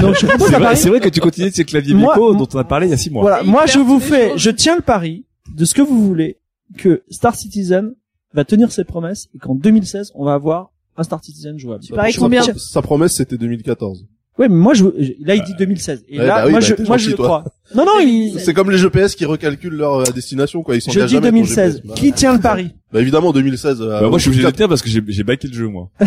Donc 0.00 0.14
je 0.20 0.26
propose 0.26 0.48
C'est 0.48 0.54
un 0.54 0.58
vrai, 0.58 0.66
pari. 0.68 0.76
c'est 0.76 0.88
vrai 0.90 1.00
que 1.00 1.08
tu 1.08 1.20
continues 1.20 1.50
de 1.50 1.54
ces 1.54 1.64
claviers 1.64 1.94
Beko 1.94 2.34
dont 2.36 2.46
on 2.54 2.58
a 2.58 2.64
parlé 2.64 2.83
il 2.84 2.90
y 2.90 2.94
a 2.94 2.96
6 2.96 3.10
mois. 3.10 3.22
Voilà, 3.22 3.42
Et 3.42 3.46
moi 3.46 3.66
je 3.66 3.78
vous 3.78 4.00
fais, 4.00 4.36
je 4.38 4.50
tiens 4.50 4.76
le 4.76 4.82
pari 4.82 5.24
de 5.54 5.64
ce 5.64 5.74
que 5.74 5.82
vous 5.82 6.04
voulez 6.06 6.38
que 6.78 7.02
Star 7.10 7.34
Citizen 7.34 7.94
va 8.32 8.44
tenir 8.44 8.72
ses 8.72 8.84
promesses 8.84 9.28
et 9.34 9.38
qu'en 9.38 9.54
2016 9.54 10.12
on 10.14 10.24
va 10.24 10.34
avoir 10.34 10.72
un 10.96 11.02
Star 11.02 11.22
Citizen 11.22 11.58
jouable. 11.58 11.82
Tu 11.84 11.92
paries 11.92 12.12
Je- 12.12 12.18
combien 12.20 12.42
Sa- 12.42 12.54
Sa 12.58 12.82
promesse 12.82 13.14
c'était 13.16 13.36
2014. 13.38 14.06
Ouais, 14.36 14.48
mais 14.48 14.56
moi 14.56 14.74
je, 14.74 14.84
je- 14.98 15.12
là 15.24 15.36
il 15.36 15.44
dit 15.44 15.54
2016 15.56 16.04
et 16.08 16.18
Ouais, 16.18 16.26
là 16.26 16.36
bah 16.38 16.42
oui, 16.46 16.50
moi 16.50 16.60
bah, 16.60 16.66
je 16.66 16.82
moi 16.88 16.96
je 16.98 17.10
le 17.10 17.14
toi. 17.14 17.24
crois. 17.26 17.44
Non 17.76 17.84
non, 17.84 18.00
il 18.00 18.34
C'est 18.40 18.52
comme 18.52 18.68
les 18.70 18.78
GPS 18.78 19.14
qui 19.14 19.24
recalculent 19.26 19.76
leur 19.76 19.94
euh, 20.00 20.04
destination 20.12 20.62
quoi, 20.62 20.74
ils 20.74 20.80
je 20.80 20.86
s'engagent 20.86 21.06
dis 21.08 21.14
jamais. 21.14 21.28
avec 21.28 21.40
ton 21.42 21.54
2016. 21.54 21.74
GPS. 21.76 21.86
Bah, 21.88 21.94
Qui 21.96 22.12
tient 22.12 22.32
le 22.34 22.40
pari 22.40 22.70
Bah 22.92 23.00
évidemment 23.00 23.32
2016. 23.32 23.80
euh, 23.80 24.00
Bah, 24.00 24.08
moi, 24.08 24.18
je 24.18 24.22
suis 24.22 24.30
obligé 24.30 24.44
de 24.50 24.50
dire 24.56 24.68
parce 24.68 24.82
que 24.82 24.88
j'ai, 24.90 25.02
j'ai 25.06 25.22
backé 25.22 25.46
le 25.48 25.54
jeu, 25.54 25.68
moi. 25.68 25.88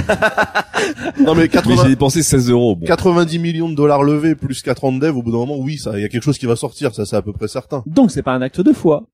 Non 1.19 1.35
mais 1.35 1.43
Mais 1.43 1.47
80, 1.49 1.83
j'ai 1.83 1.89
dépensé 1.89 2.21
16 2.23 2.49
euros. 2.49 2.75
Bon. 2.75 2.85
90 2.85 3.39
millions 3.39 3.69
de 3.69 3.75
dollars 3.75 4.03
levés 4.03 4.35
plus 4.35 4.61
4 4.61 4.83
ans 4.85 4.91
de 4.91 4.99
dev, 4.99 5.15
au 5.17 5.21
bout 5.23 5.31
d'un 5.31 5.37
moment, 5.37 5.57
oui, 5.57 5.77
ça, 5.77 5.91
il 5.97 6.01
y 6.01 6.05
a 6.05 6.09
quelque 6.09 6.23
chose 6.23 6.37
qui 6.37 6.45
va 6.45 6.55
sortir, 6.55 6.93
ça 6.93 7.05
c'est 7.05 7.15
à 7.15 7.21
peu 7.21 7.33
près 7.33 7.47
certain. 7.47 7.83
Donc 7.87 8.11
c'est 8.11 8.23
pas 8.23 8.33
un 8.33 8.41
acte 8.41 8.61
de 8.61 8.73
foi. 8.73 9.07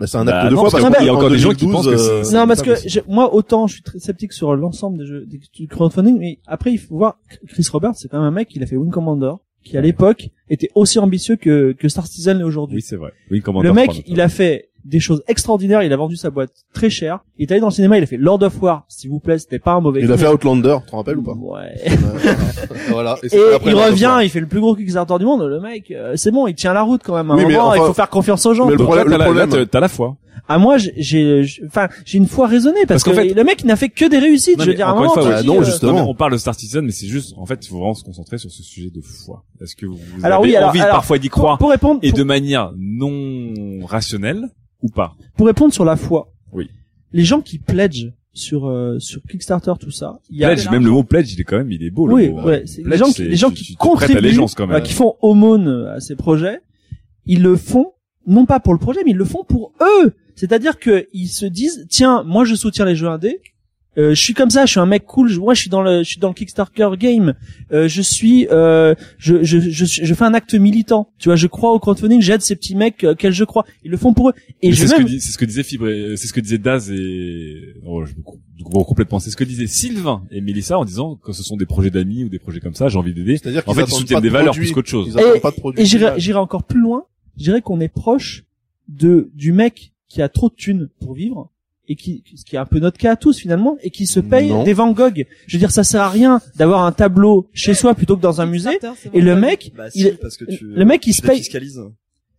Bah, 0.00 0.06
c'est 0.06 0.16
un 0.16 0.24
Bah, 0.24 0.40
acte 0.40 0.50
de 0.50 0.54
non, 0.56 0.62
foi 0.62 0.70
parce 0.70 0.96
qu'il 0.96 1.06
y 1.06 1.08
a 1.10 1.14
encore 1.14 1.28
des 1.30 1.38
gens 1.38 1.50
qui 1.50 1.66
2012, 1.66 1.72
pensent 1.84 1.94
que 1.94 1.96
c'est- 2.24 2.34
euh, 2.34 2.40
non 2.40 2.46
parce 2.46 2.62
que 2.62 2.74
je- 2.88 3.00
moi 3.06 3.34
autant 3.34 3.66
je 3.66 3.74
suis 3.74 3.82
très 3.82 3.98
sceptique 3.98 4.32
sur 4.32 4.56
l'ensemble 4.56 4.96
des 4.98 5.04
jeux 5.06 5.26
des- 5.26 5.40
du 5.52 5.68
crowdfunding 5.68 6.18
mais 6.18 6.38
après 6.46 6.72
il 6.72 6.78
faut 6.78 6.96
voir 6.96 7.18
Chris 7.46 7.66
Roberts 7.70 7.92
c'est 7.96 8.08
quand 8.08 8.16
même 8.18 8.26
un 8.26 8.30
mec 8.30 8.48
il 8.54 8.62
a 8.62 8.66
fait 8.66 8.76
Wing 8.76 8.90
Commander 8.90 9.32
qui 9.62 9.76
à 9.76 9.82
l'époque 9.82 10.30
était 10.48 10.70
aussi 10.74 10.98
ambitieux 10.98 11.36
que 11.36 11.72
que 11.72 11.86
Star 11.90 12.06
Citizen 12.06 12.38
l'est 12.38 12.44
aujourd'hui. 12.44 12.76
Oui, 12.76 12.82
c'est 12.82 12.96
vrai. 12.96 13.12
Oui, 13.30 13.42
comment 13.42 13.60
Le 13.60 13.74
mec, 13.74 14.02
il 14.06 14.22
a 14.22 14.30
fait 14.30 14.69
des 14.84 15.00
choses 15.00 15.22
extraordinaires, 15.28 15.82
il 15.82 15.92
a 15.92 15.96
vendu 15.96 16.16
sa 16.16 16.30
boîte 16.30 16.50
très 16.72 16.90
cher. 16.90 17.20
Il 17.38 17.42
est 17.42 17.52
allé 17.52 17.60
dans 17.60 17.68
le 17.68 17.72
cinéma, 17.72 17.98
il 17.98 18.02
a 18.02 18.06
fait 18.06 18.16
Lord 18.16 18.42
of 18.42 18.60
War, 18.62 18.84
s'il 18.88 19.10
vous 19.10 19.20
plaît, 19.20 19.38
c'était 19.38 19.58
pas 19.58 19.72
un 19.72 19.80
mauvais 19.80 20.00
Il 20.02 20.10
a 20.10 20.16
fait 20.16 20.26
Outlander, 20.28 20.78
tu 20.84 20.90
te 20.90 20.96
rappelles 20.96 21.18
ou 21.18 21.22
pas 21.22 21.32
Ouais. 21.34 21.74
Voilà. 22.90 23.16
Et 23.22 23.26
après 23.54 23.70
il 23.70 23.72
Lord 23.72 23.84
of 23.84 23.90
revient, 23.90 24.04
War. 24.06 24.22
il 24.22 24.30
fait 24.30 24.40
le 24.40 24.46
plus 24.46 24.60
gros 24.60 24.74
Kickstarter 24.74 25.18
du 25.18 25.24
monde. 25.24 25.42
Le 25.42 25.60
mec, 25.60 25.90
euh, 25.90 26.14
c'est 26.16 26.30
bon, 26.30 26.46
il 26.46 26.54
tient 26.54 26.72
la 26.72 26.82
route 26.82 27.02
quand 27.04 27.14
même. 27.14 27.30
À 27.30 27.34
un 27.34 27.36
Oui, 27.36 27.44
mais 27.46 27.54
moment, 27.54 27.74
il 27.74 27.78
enfin- 27.78 27.88
faut 27.88 27.94
faire 27.94 28.10
confiance 28.10 28.44
aux 28.46 28.54
gens. 28.54 28.66
mais 28.66 28.72
le 28.72 28.78
Donc 28.78 28.86
problème- 28.86 29.08
là, 29.08 29.12
t'as 29.12 29.18
la- 29.18 29.24
problème- 29.24 29.48
t'as- 29.50 29.66
t'as 29.66 29.80
la 29.80 29.88
foi. 29.88 30.16
Ah 30.52 30.58
moi, 30.58 30.78
j'ai- 30.78 30.94
j'ai, 30.96 31.44
j'ai- 31.44 31.62
enfin, 31.66 31.86
j'ai 32.04 32.18
une 32.18 32.26
foi 32.26 32.48
raisonnée 32.48 32.80
parce, 32.86 33.04
Parce 33.04 33.04
qu'en 33.04 33.10
que 33.22 33.28
fait- 33.28 33.34
le 33.34 33.44
mec, 33.44 33.60
il 33.62 33.66
n'a 33.66 33.76
fait 33.76 33.88
que 33.88 34.08
des 34.08 34.18
réussites. 34.18 34.58
Non, 34.58 34.64
je 34.64 34.70
veux 34.70 34.72
mais 34.72 34.76
dire, 34.78 34.88
à 34.88 34.90
un 34.90 34.94
encore 34.94 35.16
une 35.18 35.22
fois, 35.22 35.36
tu 35.36 35.42
dis, 35.42 35.46
non, 35.46 35.60
euh, 35.60 35.64
justement. 35.64 35.92
Non, 35.92 35.98
mais 36.02 36.08
on 36.08 36.14
parle 36.14 36.32
de 36.32 36.38
Star 36.38 36.54
Citizen, 36.56 36.84
mais 36.84 36.90
c'est 36.90 37.06
juste, 37.06 37.34
en 37.36 37.46
fait, 37.46 37.64
il 37.64 37.68
faut 37.68 37.76
vraiment 37.78 37.94
se 37.94 38.02
concentrer 38.02 38.36
sur 38.38 38.50
ce 38.50 38.62
sujet 38.64 38.90
de 38.90 39.00
foi. 39.00 39.44
Est-ce 39.60 39.76
que 39.76 39.86
vous, 39.86 39.94
vous 39.94 40.24
Alors 40.26 40.40
avez 40.40 40.48
oui, 40.50 40.56
alors- 40.56 40.70
envie 40.70 40.80
alors, 40.80 40.92
parfois 40.96 41.18
d'y 41.18 41.28
pour, 41.28 41.38
croire 41.40 41.58
pour 41.58 41.70
répondre, 41.70 42.00
et 42.02 42.10
pour, 42.10 42.18
de 42.18 42.24
manière 42.24 42.72
non 42.76 43.84
rationnelle 43.86 44.48
ou 44.82 44.88
pas 44.88 45.14
pour 45.36 45.46
répondre 45.46 45.72
sur 45.72 45.84
la 45.84 45.96
foi. 45.96 46.32
Oui. 46.52 46.68
Les 47.12 47.24
gens 47.24 47.40
qui 47.40 47.58
pledge 47.58 48.08
sur 48.32 48.68
euh, 48.68 48.98
sur 49.00 49.20
Kickstarter 49.28 49.72
tout 49.80 49.90
ça, 49.90 50.20
il 50.30 50.38
y 50.38 50.44
a 50.44 50.48
Pledge, 50.52 50.68
même 50.70 50.84
le 50.84 50.90
mot 50.90 51.02
pledge, 51.02 51.32
il 51.34 51.40
est 51.40 51.44
quand 51.44 51.58
même, 51.58 51.72
il 51.72 51.82
est 51.82 51.90
beau. 51.90 52.06
le 52.06 52.28
mot. 52.30 52.42
ouais, 52.42 52.62
c'est- 52.66 52.86
les 52.86 52.96
gens 52.96 53.10
qui, 53.10 53.22
les 53.24 53.36
gens 53.36 53.50
qui 53.50 53.74
contribuent, 53.76 54.16
allégeance 54.18 54.54
quand 54.54 54.66
même. 54.68 54.76
euh, 54.76 54.80
qui 54.80 54.92
font 54.92 55.16
aumône 55.20 55.86
à 55.94 55.98
ces 56.00 56.14
projets, 56.16 56.60
ils 57.26 57.42
le 57.42 57.56
font 57.56 57.92
non 58.26 58.46
pas 58.46 58.60
pour 58.60 58.72
le 58.72 58.78
projet, 58.78 59.00
mais 59.04 59.10
ils 59.10 59.16
le 59.16 59.24
font 59.24 59.44
pour 59.44 59.72
eux. 59.80 60.12
C'est-à-dire 60.36 60.78
que 60.78 61.06
ils 61.12 61.26
se 61.28 61.44
disent, 61.44 61.86
tiens, 61.90 62.22
moi 62.22 62.44
je 62.44 62.54
soutiens 62.54 62.84
les 62.84 62.94
jeux 62.94 63.08
indés. 63.08 63.40
Euh, 63.98 64.14
je 64.14 64.20
suis 64.22 64.34
comme 64.34 64.50
ça, 64.50 64.66
je 64.66 64.70
suis 64.70 64.80
un 64.80 64.86
mec 64.86 65.04
cool. 65.04 65.28
je- 65.28 65.40
Moi, 65.40 65.52
je 65.54 65.60
suis 65.62 65.70
dans 65.70 65.82
le, 65.82 66.04
je 66.04 66.08
suis 66.08 66.20
dans 66.20 66.28
le 66.28 66.34
Kickstarter 66.34 66.88
game. 66.96 67.34
Euh, 67.72 67.88
je 67.88 68.02
suis, 68.02 68.46
euh, 68.50 68.94
je, 69.18 69.42
je, 69.42 69.58
je, 69.58 69.84
je 69.84 70.14
fais 70.14 70.24
un 70.24 70.32
acte 70.34 70.54
militant. 70.54 71.10
Tu 71.18 71.28
vois, 71.28 71.34
je 71.36 71.48
crois 71.48 71.72
au 71.72 71.80
crowdfunding. 71.80 72.20
J'aide 72.20 72.40
ces 72.42 72.54
petits 72.54 72.76
mecs 72.76 73.02
euh, 73.02 73.12
auxquels 73.12 73.32
je 73.32 73.44
crois. 73.44 73.64
Ils 73.82 73.90
le 73.90 73.96
font 73.96 74.14
pour 74.14 74.28
eux. 74.30 74.32
Et 74.62 74.72
c'est 74.74 74.86
ce, 74.86 74.94
même, 74.96 75.08
c'est 75.08 75.32
ce 75.32 75.36
que 75.38 75.44
disait 75.44 75.64
Fibre, 75.64 75.88
c'est 76.16 76.28
ce 76.28 76.32
que 76.32 76.40
disait 76.40 76.58
Daz 76.58 76.90
et 76.92 77.74
oh, 77.84 78.04
je 78.04 78.12
me 78.14 78.22
complètement. 78.84 79.18
C'est 79.18 79.30
ce 79.30 79.36
que 79.36 79.44
disaient 79.44 79.66
Sylvain 79.66 80.22
et 80.30 80.40
Mélissa 80.40 80.78
en 80.78 80.84
disant 80.84 81.16
que 81.16 81.32
ce 81.32 81.42
sont 81.42 81.56
des 81.56 81.66
projets 81.66 81.90
d'amis 81.90 82.22
ou 82.24 82.28
des 82.28 82.38
projets 82.38 82.60
comme 82.60 82.74
ça, 82.74 82.88
j'ai 82.88 82.98
envie 82.98 83.12
d'aider. 83.14 83.38
C'est-à-dire 83.38 83.62
En 83.66 83.72
qu'ils 83.72 83.82
fait, 83.82 83.90
ils 83.90 83.94
soutiennent 83.98 84.20
des 84.20 84.28
de 84.28 84.32
valeurs 84.32 84.52
produit. 84.52 84.66
plus 84.68 84.74
qu'autre 84.74 84.88
chose. 84.88 85.16
Et- 85.36 85.40
pas 85.40 85.50
de 85.50 85.56
produit 85.56 85.82
Et 85.82 85.84
j'irai, 85.84 86.04
final. 86.04 86.20
j'irai 86.20 86.38
encore 86.38 86.62
plus 86.62 86.80
loin. 86.80 87.04
Je 87.38 87.42
dirais 87.44 87.60
qu'on 87.62 87.80
est 87.80 87.88
proche 87.88 88.44
de 88.88 89.30
du 89.34 89.52
mec 89.52 89.92
qui 90.08 90.22
a 90.22 90.28
trop 90.28 90.48
de 90.48 90.54
thunes 90.54 90.88
pour 91.00 91.14
vivre 91.14 91.50
et 91.92 91.96
qui, 91.96 92.22
ce 92.36 92.44
qui 92.44 92.54
est 92.54 92.58
un 92.58 92.64
peu 92.66 92.78
notre 92.78 92.98
cas 92.98 93.12
à 93.12 93.16
tous 93.16 93.36
finalement, 93.38 93.76
et 93.82 93.90
qui 93.90 94.06
se 94.06 94.20
payent 94.20 94.50
Non. 94.50 94.62
des 94.62 94.72
Van 94.72 94.92
Gogh. 94.92 95.26
Je 95.48 95.56
veux 95.56 95.58
dire, 95.58 95.72
ça 95.72 95.82
sert 95.84 96.02
à 96.02 96.08
rien 96.08 96.40
d'avoir 96.56 96.84
un 96.84 96.92
tableau 96.92 97.48
chez 97.52 97.74
soi 97.74 97.94
plutôt 97.94 98.16
que 98.16 98.22
dans 98.22 98.40
un 98.40 98.46
musée. 98.46 98.78
Et 99.12 99.20
le 99.20 99.34
mec, 99.34 99.72
Bah, 99.76 99.84
il- 99.94 100.02
si, 100.06 100.10
parce 100.22 100.36
que 100.36 100.44
tu, 100.44 100.64
le 100.64 100.84
mec, 100.84 101.04
il 101.06 101.12
se 101.14 101.20
paye- 101.22 101.42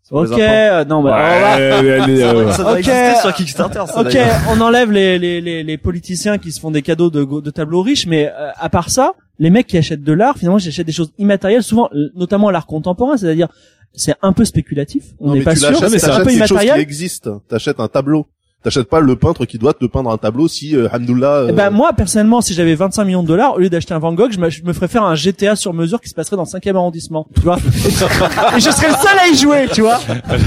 Ok, 0.09 0.31
euh, 0.39 0.83
non, 0.85 1.01
bah, 1.03 1.11
Ouais, 1.57 1.61
euh, 1.61 2.51
Ça 2.51 2.63
doit 2.63 2.71
Ok. 2.73 2.77
exister 2.79 3.15
sur 3.21 3.33
Kickstarter, 3.33 3.83
ça, 3.87 4.01
Ok, 4.01 4.17
on 4.49 4.59
enlève 4.59 4.91
les, 4.91 5.17
les, 5.17 5.39
les, 5.39 5.63
les 5.63 5.77
politiciens 5.77 6.37
qui 6.37 6.51
se 6.51 6.59
font 6.59 6.71
des 6.71 6.81
cadeaux 6.81 7.09
de, 7.09 7.23
de 7.41 7.49
tableaux 7.49 7.81
riches, 7.81 8.07
mais 8.07 8.27
euh, 8.27 8.49
à 8.57 8.69
part 8.69 8.89
ça, 8.89 9.13
les 9.39 9.49
mecs 9.49 9.67
qui 9.67 9.77
achètent 9.77 10.03
de 10.03 10.11
l'art, 10.13 10.37
finalement, 10.37 10.57
ils 10.59 10.67
achètent 10.67 10.85
des 10.87 10.91
choses 10.91 11.11
immatérielles, 11.17 11.63
souvent, 11.63 11.89
notamment 12.15 12.49
l'art 12.51 12.65
contemporain, 12.65 13.15
c'est-à-dire, 13.17 13.47
c'est 13.93 14.15
un 14.21 14.33
peu 14.33 14.43
spéculatif, 14.45 15.03
on 15.19 15.33
n'est 15.33 15.41
pas 15.43 15.55
sûr, 15.55 15.67
c'est 15.77 15.85
un 16.09 16.19
peu 16.19 16.25
quelque 16.25 16.39
chose 16.39 16.47
qui 16.47 16.53
immatériel. 16.65 16.79
existe. 16.79 17.29
T'achètes 17.47 17.79
un 17.79 17.87
tableau. 17.87 18.25
T'achètes 18.63 18.89
pas 18.89 18.99
le 18.99 19.15
peintre 19.15 19.45
qui 19.45 19.57
doit 19.57 19.73
te 19.73 19.85
peindre 19.85 20.11
un 20.11 20.17
tableau 20.19 20.47
si, 20.47 20.75
euh, 20.75 20.87
Hamdoullah, 20.93 21.45
Eh 21.47 21.49
euh, 21.49 21.53
ben 21.53 21.71
moi 21.71 21.93
personnellement, 21.93 22.41
si 22.41 22.53
j'avais 22.53 22.75
25 22.75 23.05
millions 23.05 23.23
de 23.23 23.27
dollars, 23.27 23.55
au 23.55 23.57
lieu 23.59 23.69
d'acheter 23.69 23.95
un 23.95 23.99
Van 23.99 24.13
Gogh, 24.13 24.31
je 24.31 24.37
me, 24.39 24.51
je 24.51 24.61
me 24.63 24.71
ferais 24.73 24.87
faire 24.87 25.01
un 25.03 25.15
GTA 25.15 25.55
sur 25.55 25.73
mesure 25.73 25.99
qui 25.99 26.09
se 26.09 26.13
passerait 26.13 26.35
dans 26.35 26.43
le 26.43 26.47
5e 26.47 26.75
arrondissement, 26.75 27.27
tu 27.33 27.41
vois. 27.41 27.57
et 28.55 28.59
je 28.59 28.69
serais 28.69 28.89
le 28.89 28.93
seul 28.93 29.17
à 29.19 29.27
y 29.29 29.35
jouer, 29.35 29.67
tu 29.73 29.81
vois. 29.81 29.99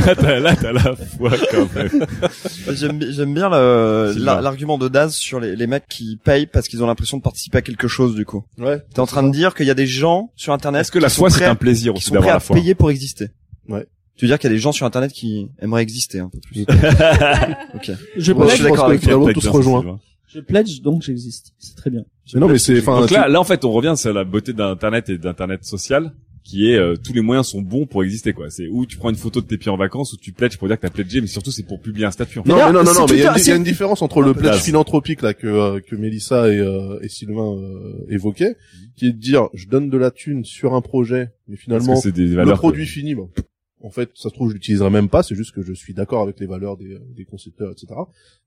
là, 0.06 0.14
t'as, 0.14 0.38
là, 0.38 0.54
t'as 0.54 0.72
la 0.72 0.94
foi 1.18 1.30
quand 1.50 1.74
même. 1.74 2.06
J'aime 2.70 2.98
bi- 2.98 3.12
j'aime 3.12 3.34
bien 3.34 3.48
l'argument 3.48 4.78
de 4.78 4.88
Daz 4.88 5.14
sur 5.14 5.40
les, 5.40 5.56
les 5.56 5.66
mecs 5.66 5.88
qui 5.88 6.16
payent 6.22 6.46
parce 6.46 6.68
qu'ils 6.68 6.82
ont 6.82 6.86
l'impression 6.86 7.16
de 7.16 7.22
participer 7.22 7.58
à 7.58 7.62
quelque 7.62 7.88
chose 7.88 8.14
du 8.14 8.24
coup. 8.24 8.44
ouais. 8.58 8.80
T'es 8.94 9.00
en 9.00 9.06
train 9.06 9.22
de 9.22 9.30
dire 9.32 9.54
qu'il 9.54 9.66
y 9.66 9.70
a 9.70 9.74
des 9.74 9.86
gens 9.86 10.30
sur 10.36 10.52
internet 10.52 10.82
Est-ce 10.82 10.92
que 10.92 10.98
la 10.98 11.08
qui 11.08 11.16
foi 11.16 11.30
c'est 11.30 11.44
un 11.44 11.54
plaisir 11.56 11.92
qui 11.94 11.98
aussi 11.98 12.06
sont 12.06 12.10
prêts 12.12 12.18
d'avoir 12.20 12.34
à 12.34 12.36
la 12.36 12.40
foi 12.40 12.56
payer 12.56 12.74
pour 12.74 12.90
exister? 12.90 13.28
Ouais. 13.68 13.86
Tu 14.16 14.24
veux 14.24 14.28
dire 14.28 14.38
qu'il 14.38 14.48
y 14.48 14.52
a 14.52 14.56
des 14.56 14.60
gens 14.60 14.72
sur 14.72 14.86
internet 14.86 15.12
qui 15.12 15.48
aimeraient 15.60 15.82
exister 15.82 16.20
un 16.20 16.28
peu 16.28 16.38
plus. 16.38 16.62
ok. 16.62 17.90
Je 18.16 18.32
pledge, 18.32 18.50
je 18.50 18.54
suis 18.54 18.64
d'accord 18.64 18.84
avec 18.86 19.00
toi. 19.00 19.06
finalement, 19.06 19.24
Peut-être 19.24 19.34
tout 19.34 19.40
se 19.40 19.46
bien, 19.48 19.52
rejoint. 19.58 19.80
Sylvain. 19.80 20.00
je 20.28 20.40
pledge 20.40 20.80
donc 20.82 21.02
j'existe. 21.02 21.52
C'est 21.58 21.76
très 21.76 21.90
bien. 21.90 22.04
Mais 22.32 22.40
non, 22.40 22.48
mais 22.48 22.58
c'est, 22.58 22.78
enfin, 22.78 23.00
Donc 23.00 23.10
là, 23.10 23.28
là 23.28 23.40
en 23.40 23.44
fait, 23.44 23.64
on 23.64 23.72
revient 23.72 23.94
sur 23.96 24.12
la 24.12 24.24
beauté 24.24 24.52
d'internet 24.52 25.08
et 25.10 25.18
d'internet 25.18 25.64
social, 25.64 26.12
qui 26.44 26.70
est 26.70 26.76
euh, 26.76 26.94
tous 26.96 27.12
les 27.12 27.22
moyens 27.22 27.48
sont 27.48 27.60
bons 27.62 27.86
pour 27.86 28.04
exister 28.04 28.32
quoi. 28.32 28.50
C'est 28.50 28.68
où 28.68 28.86
tu 28.86 28.96
prends 28.98 29.10
une 29.10 29.16
photo 29.16 29.40
de 29.40 29.46
tes 29.46 29.56
pieds 29.58 29.70
en 29.70 29.76
vacances, 29.76 30.12
ou 30.12 30.16
tu 30.16 30.32
pledges 30.32 30.58
pour 30.58 30.68
dire 30.68 30.76
que 30.76 30.82
t'as 30.82 30.90
pledgé, 30.92 31.20
mais 31.20 31.26
surtout 31.26 31.50
c'est 31.50 31.62
pour 31.64 31.80
publier 31.80 32.06
un 32.06 32.10
statut. 32.12 32.38
En 32.38 32.44
fait. 32.44 32.50
Non, 32.50 32.56
mais 32.56 32.64
non, 32.72 32.84
non, 32.84 32.84
c'est 32.92 32.98
non, 33.00 33.06
mais 33.10 33.14
il 33.16 33.20
y, 33.20 33.26
a 33.26 33.30
une- 33.30 33.34
il 33.34 33.38
y 33.38 33.40
a 33.40 33.44
c'est- 33.44 33.56
une 33.56 33.64
différence 33.64 34.00
entre 34.02 34.20
le 34.22 34.30
Un 34.30 34.34
peu 34.34 34.40
pledge 34.40 34.60
philanthropique 34.60 35.22
là 35.22 35.34
que 35.34 35.46
euh, 35.46 35.80
que 35.80 35.96
Mélissa 35.96 36.48
et, 36.52 36.58
euh, 36.58 36.98
et 37.02 37.08
Sylvain 37.08 37.56
euh, 37.56 38.06
évoquaient, 38.08 38.56
qui 38.96 39.06
est 39.06 39.12
de 39.12 39.18
dire 39.18 39.48
je 39.54 39.66
donne 39.66 39.90
de 39.90 39.98
la 39.98 40.10
thune 40.12 40.44
sur 40.44 40.74
un 40.74 40.80
projet, 40.82 41.32
mais 41.48 41.56
finalement 41.56 41.96
c'est 41.96 42.12
des 42.12 42.26
le 42.28 42.52
produit 42.54 42.86
fini, 42.86 43.14
bon, 43.14 43.28
en 43.84 43.90
fait, 43.90 44.10
ça 44.14 44.30
se 44.30 44.34
trouve 44.34 44.48
je 44.48 44.54
l'utiliserai 44.54 44.88
même 44.88 45.10
pas, 45.10 45.22
c'est 45.22 45.34
juste 45.34 45.54
que 45.54 45.62
je 45.62 45.74
suis 45.74 45.92
d'accord 45.92 46.22
avec 46.22 46.40
les 46.40 46.46
valeurs 46.46 46.78
des, 46.78 46.98
des 47.14 47.24
concepteurs, 47.26 47.70
etc. 47.70 47.88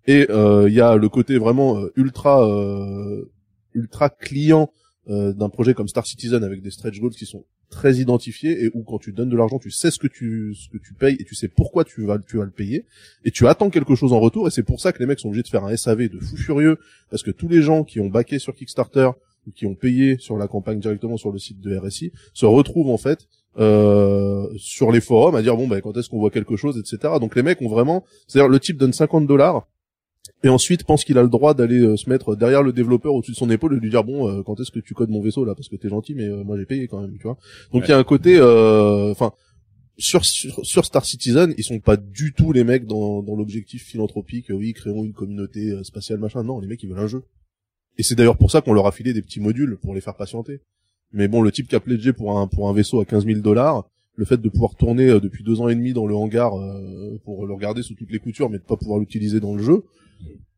Et 0.08 0.26
euh, 0.32 0.68
il 0.68 0.74
y 0.74 0.82
a 0.82 0.96
le 0.96 1.10
côté 1.10 1.38
vraiment 1.38 1.78
euh, 1.78 1.94
ultra 1.96 2.44
euh, 2.44 3.32
ultra 3.76 4.10
client 4.10 4.72
euh, 5.10 5.34
d'un 5.34 5.50
projet 5.50 5.76
comme 5.76 5.88
Star 5.88 6.08
Citizen 6.08 6.44
avec 6.44 6.64
des 6.64 6.72
stretch 6.72 7.00
goals 7.00 7.14
qui 7.14 7.28
sont 7.28 7.46
très 7.70 7.98
identifiés 7.98 8.64
et 8.64 8.72
où 8.74 8.82
quand 8.82 8.98
tu 8.98 9.12
donnes 9.12 9.30
de 9.30 9.38
l'argent, 9.38 9.60
tu 9.60 9.70
sais 9.70 9.92
ce 9.92 10.00
que 10.00 10.08
tu 10.08 10.56
ce 10.56 10.70
que 10.70 10.80
tu 10.80 10.96
payes 10.96 11.18
et 11.20 11.24
tu 11.24 11.36
sais 11.36 11.50
pourquoi 11.50 11.84
tu 11.84 12.04
vas 12.04 12.18
tu 12.18 12.38
vas 12.38 12.46
le 12.46 12.52
payer 12.52 12.86
et 13.24 13.30
tu 13.30 13.46
attends 13.48 13.70
quelque 13.70 13.94
chose 13.94 14.14
en 14.14 14.20
retour 14.20 14.48
et 14.48 14.52
c'est 14.52 14.64
pour 14.64 14.82
ça 14.82 14.92
que 14.92 14.98
les 15.00 15.06
mecs 15.06 15.20
sont 15.20 15.28
obligés 15.28 15.44
de 15.44 15.50
faire 15.50 15.66
un 15.66 15.78
SAV 15.78 16.10
de 16.10 16.20
fou 16.20 16.36
furieux 16.36 16.80
parce 17.12 17.22
que 17.22 17.32
tous 17.32 17.48
les 17.48 17.62
gens 17.62 17.84
qui 17.84 18.00
ont 18.00 18.08
baqué 18.08 18.40
sur 18.40 18.56
Kickstarter 18.56 19.12
ou 19.46 19.52
qui 19.52 19.68
ont 19.68 19.76
payé 19.76 20.18
sur 20.18 20.38
la 20.38 20.48
campagne 20.48 20.80
directement 20.80 21.18
sur 21.18 21.32
le 21.32 21.38
site 21.38 21.60
de 21.62 21.78
RSI 21.78 22.12
se 22.34 22.48
retrouvent 22.48 22.90
en 22.90 22.98
fait 22.98 23.28
euh, 23.58 24.48
sur 24.58 24.92
les 24.92 25.02
forums 25.02 25.36
à 25.36 25.42
dire 25.42 25.56
bon 25.56 25.68
ben 25.68 25.82
quand 25.82 25.96
est-ce 25.98 26.10
qu'on 26.10 26.20
voit 26.20 26.30
quelque 26.30 26.56
chose 26.56 26.78
etc 26.78 27.16
donc 27.20 27.36
les 27.36 27.44
mecs 27.44 27.62
ont 27.62 27.70
vraiment 27.70 28.04
c'est-à-dire 28.28 28.50
le 28.50 28.60
type 28.60 28.78
donne 28.78 28.94
50 28.94 29.26
dollars 29.26 29.68
et 30.44 30.50
ensuite 30.50 30.84
pense 30.84 31.04
qu'il 31.04 31.18
a 31.18 31.24
le 31.24 31.30
droit 31.30 31.54
d'aller 31.54 31.80
euh, 31.80 31.98
se 31.98 32.10
mettre 32.10 32.36
derrière 32.36 32.62
le 32.62 32.72
développeur 32.72 33.14
au-dessus 33.14 33.32
de 33.32 33.38
son 33.38 33.50
épaule 33.50 33.76
et 33.76 33.80
lui 33.80 33.90
dire 33.90 34.04
bon 34.04 34.30
euh, 34.30 34.44
quand 34.44 34.60
est-ce 34.60 34.72
que 34.72 34.80
tu 34.80 34.94
codes 34.94 35.10
mon 35.10 35.22
vaisseau 35.22 35.46
là 35.46 35.56
parce 35.56 35.68
que 35.68 35.76
t'es 35.76 35.90
gentil 35.90 36.14
mais 36.14 36.26
euh, 36.26 36.44
moi 36.44 36.58
j'ai 36.58 36.66
payé 36.66 36.88
quand 36.88 37.02
même 37.02 37.18
tu 37.18 37.24
vois. 37.24 37.38
Donc 37.74 37.84
il 37.88 37.90
y 37.90 37.94
a 37.94 37.98
un 37.98 38.04
côté 38.04 38.38
euh, 38.38 39.12
enfin 39.12 39.34
sur, 39.98 40.24
sur 40.24 40.64
sur 40.64 40.86
Star 40.86 41.06
Citizen 41.06 41.54
ils 41.58 41.64
sont 41.64 41.80
pas 41.80 41.98
du 41.98 42.34
tout 42.34 42.52
les 42.52 42.64
mecs 42.64 42.86
dans 42.86 43.24
dans 43.24 43.36
l'objectif 43.36 43.84
philanthropique 43.84 44.48
oui 44.50 44.74
créons 44.74 45.04
une 45.04 45.14
communauté 45.14 45.84
spatiale 45.84 46.20
machin. 46.20 46.44
Non 46.44 46.60
les 46.60 46.68
mecs 46.68 46.84
ils 46.84 46.90
veulent 46.90 47.00
un 47.00 47.08
jeu. 47.08 47.24
Et 47.98 48.04
c'est 48.04 48.14
d'ailleurs 48.14 48.38
pour 48.38 48.52
ça 48.52 48.62
qu'on 48.62 48.74
leur 48.74 48.86
a 48.86 48.92
filé 48.92 49.14
des 49.14 49.24
petits 49.24 49.40
modules 49.40 49.78
pour 49.82 49.96
les 49.96 50.02
faire 50.02 50.16
patienter 50.16 50.62
mais 51.14 51.28
bon 51.28 51.42
le 51.42 51.52
type 51.52 51.68
qui 51.68 51.76
a 51.76 51.80
pledgé 51.80 52.14
pour 52.14 52.38
un 52.38 52.48
pour 52.48 52.70
un 52.70 52.74
vaisseau 52.74 53.00
à 53.00 53.06
15 53.06 53.26
000 53.26 53.40
dollars 53.40 53.88
le 54.16 54.26
fait 54.26 54.38
de 54.42 54.50
pouvoir 54.50 54.76
tourner 54.76 55.10
euh, 55.10 55.20
depuis 55.20 55.44
deux 55.44 55.62
ans 55.62 55.68
et 55.70 55.76
demi 55.76 55.94
dans 55.94 56.06
le 56.08 56.16
hangar 56.16 56.58
euh, 56.60 57.18
pour 57.24 57.46
le 57.46 57.54
regarder 57.54 57.82
sous 57.84 57.94
toutes 57.96 58.12
les 58.12 58.20
coutures 58.20 58.50
mais 58.50 58.58
de 58.58 58.64
pas 58.64 58.78
pouvoir 58.78 59.00
l'utiliser 59.00 59.40
dans 59.40 59.56
le 59.56 59.64
jeu 59.64 59.84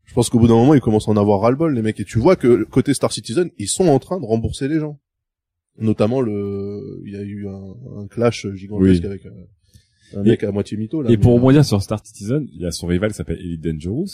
je 0.06 0.16
pense 0.16 0.28
qu'au 0.32 0.40
bout 0.40 0.48
d'un 0.48 0.56
moment, 0.56 0.74
ils 0.74 0.82
commencent 0.82 1.08
à 1.08 1.12
en 1.12 1.18
avoir 1.18 1.42
ras-le-bol, 1.42 1.76
les 1.76 1.84
mecs. 1.84 2.00
Et 2.00 2.04
tu 2.04 2.18
vois 2.18 2.36
que 2.36 2.64
côté 2.64 2.96
Star 2.96 3.12
Citizen, 3.14 3.52
ils 3.60 3.68
sont 3.68 3.88
en 3.90 4.00
train 4.00 4.20
de 4.20 4.26
rembourser 4.26 4.68
les 4.68 4.80
gens. 4.80 5.00
Notamment 5.78 6.20
le, 6.20 7.00
il 7.06 7.14
y 7.14 7.16
a 7.16 7.22
eu 7.22 7.48
un, 7.48 8.02
un 8.02 8.08
clash 8.08 8.48
gigantesque 8.56 9.02
Oui. 9.04 9.06
avec 9.06 9.28
euh, 9.28 9.30
un 10.16 10.24
Et- 10.26 10.30
mec 10.30 10.44
à 10.44 10.52
moitié 10.52 10.78
mytho, 10.78 11.04
là. 11.04 11.12
Et 11.12 11.18
pour 11.18 11.34
Mais, 11.34 11.38
rebondir 11.38 11.64
sur 11.64 11.80
Star 11.84 12.04
Citizen, 12.04 12.48
il 12.52 12.60
y 12.60 12.66
a 12.66 12.72
son 12.72 12.88
rival 12.88 13.12
qui 13.12 13.18
s'appelle 13.18 13.38
Elite 13.40 13.62
Dangerous, 13.62 14.08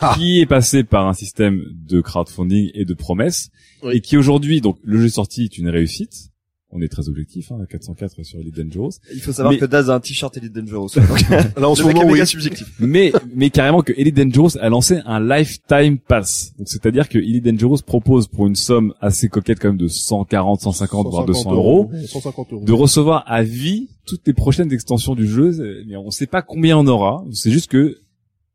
Ah. 0.00 0.14
qui 0.16 0.40
est 0.40 0.46
passé 0.46 0.84
par 0.84 1.06
un 1.08 1.14
système 1.14 1.62
de 1.86 2.00
crowdfunding 2.00 2.70
et 2.74 2.84
de 2.84 2.94
promesses, 2.94 3.50
Oui. 3.82 3.96
et 3.96 4.00
qui 4.00 4.16
aujourd'hui, 4.16 4.60
donc 4.60 4.78
le 4.82 5.00
jeu 5.00 5.08
sorti 5.08 5.44
est 5.44 5.58
une 5.58 5.68
réussite. 5.68 6.28
On 6.72 6.80
est 6.82 6.88
très 6.88 7.08
objectif, 7.08 7.50
hein, 7.50 7.58
à 7.60 7.66
404 7.66 8.22
sur 8.22 8.38
Elite 8.38 8.56
Dangerous. 8.56 8.92
Il 9.12 9.20
faut 9.20 9.32
savoir 9.32 9.52
Mais- 9.52 9.58
que 9.58 9.64
Daz 9.64 9.90
a 9.90 9.96
un 9.96 9.98
t-shirt 9.98 10.36
Elite 10.36 10.52
Dangerous. 10.52 10.90
Là, 11.56 11.68
en 11.68 11.74
ce 11.74 11.82
moment, 11.82 12.04
oui. 12.06 12.24
subjectif. 12.24 12.72
mais 12.78 13.12
mais 13.34 13.50
carrément 13.50 13.82
que 13.82 13.92
Elite 13.96 14.14
Dangerous 14.16 14.56
a 14.60 14.68
lancé 14.68 15.00
un 15.04 15.18
lifetime 15.18 15.98
pass. 15.98 16.52
Donc 16.58 16.68
c'est-à-dire 16.68 17.08
que 17.08 17.18
Elite 17.18 17.44
Dangerous 17.44 17.78
propose 17.84 18.28
pour 18.28 18.46
une 18.46 18.54
somme 18.54 18.94
assez 19.00 19.28
coquette 19.28 19.58
quand 19.58 19.66
même 19.70 19.78
de 19.78 19.88
140, 19.88 20.60
150 20.60 21.08
voire 21.10 21.26
200 21.26 21.52
euros 21.52 21.90
150 22.06 22.52
euros. 22.52 22.64
de 22.64 22.72
recevoir 22.72 23.24
à 23.26 23.42
vie 23.42 23.88
toutes 24.06 24.24
les 24.28 24.32
prochaines 24.32 24.72
extensions 24.72 25.16
du 25.16 25.26
jeu. 25.26 25.82
Mais 25.88 25.96
on 25.96 26.12
sait 26.12 26.28
pas 26.28 26.40
combien 26.40 26.78
on 26.78 26.86
aura. 26.86 27.24
C'est 27.32 27.50
juste 27.50 27.68
que 27.68 27.98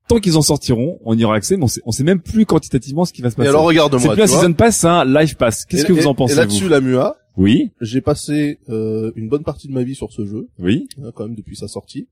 tant 0.07 0.19
qu'ils 0.19 0.37
en 0.37 0.41
sortiront, 0.41 0.99
on 1.03 1.17
y 1.17 1.23
aura 1.23 1.35
accès, 1.35 1.57
mais 1.57 1.63
on 1.63 1.67
sait, 1.67 1.81
on 1.85 1.91
sait 1.91 2.03
même 2.03 2.21
plus 2.21 2.45
quantitativement 2.45 3.05
ce 3.05 3.13
qui 3.13 3.21
va 3.21 3.29
se 3.29 3.35
Et 3.35 3.37
passer. 3.37 3.49
alors, 3.49 3.61
c'est 3.61 3.67
regarde-moi, 3.67 4.13
plus 4.13 4.21
un 4.23 4.27
season 4.27 4.53
pass, 4.53 4.77
c'est 4.77 4.87
un 4.87 5.05
live 5.05 5.35
pass. 5.35 5.65
Qu'est-ce 5.65 5.83
Et- 5.83 5.87
que 5.87 5.93
vous 5.93 6.01
et- 6.01 6.05
en 6.07 6.15
pensez 6.15 6.33
Et 6.33 6.37
là-dessus, 6.37 6.67
la 6.69 6.79
MUA, 6.81 7.15
Oui, 7.37 7.71
j'ai 7.81 7.99
passé 8.01 8.59
euh, 8.69 9.11
une 9.15 9.27
bonne 9.27 9.43
partie 9.43 9.67
de 9.67 9.73
ma 9.73 9.83
vie 9.83 9.95
sur 9.95 10.11
ce 10.13 10.25
jeu, 10.25 10.47
oui. 10.59 10.87
hein, 11.03 11.11
quand 11.13 11.25
même 11.25 11.35
depuis 11.35 11.55
sa 11.57 11.67
sortie. 11.67 12.07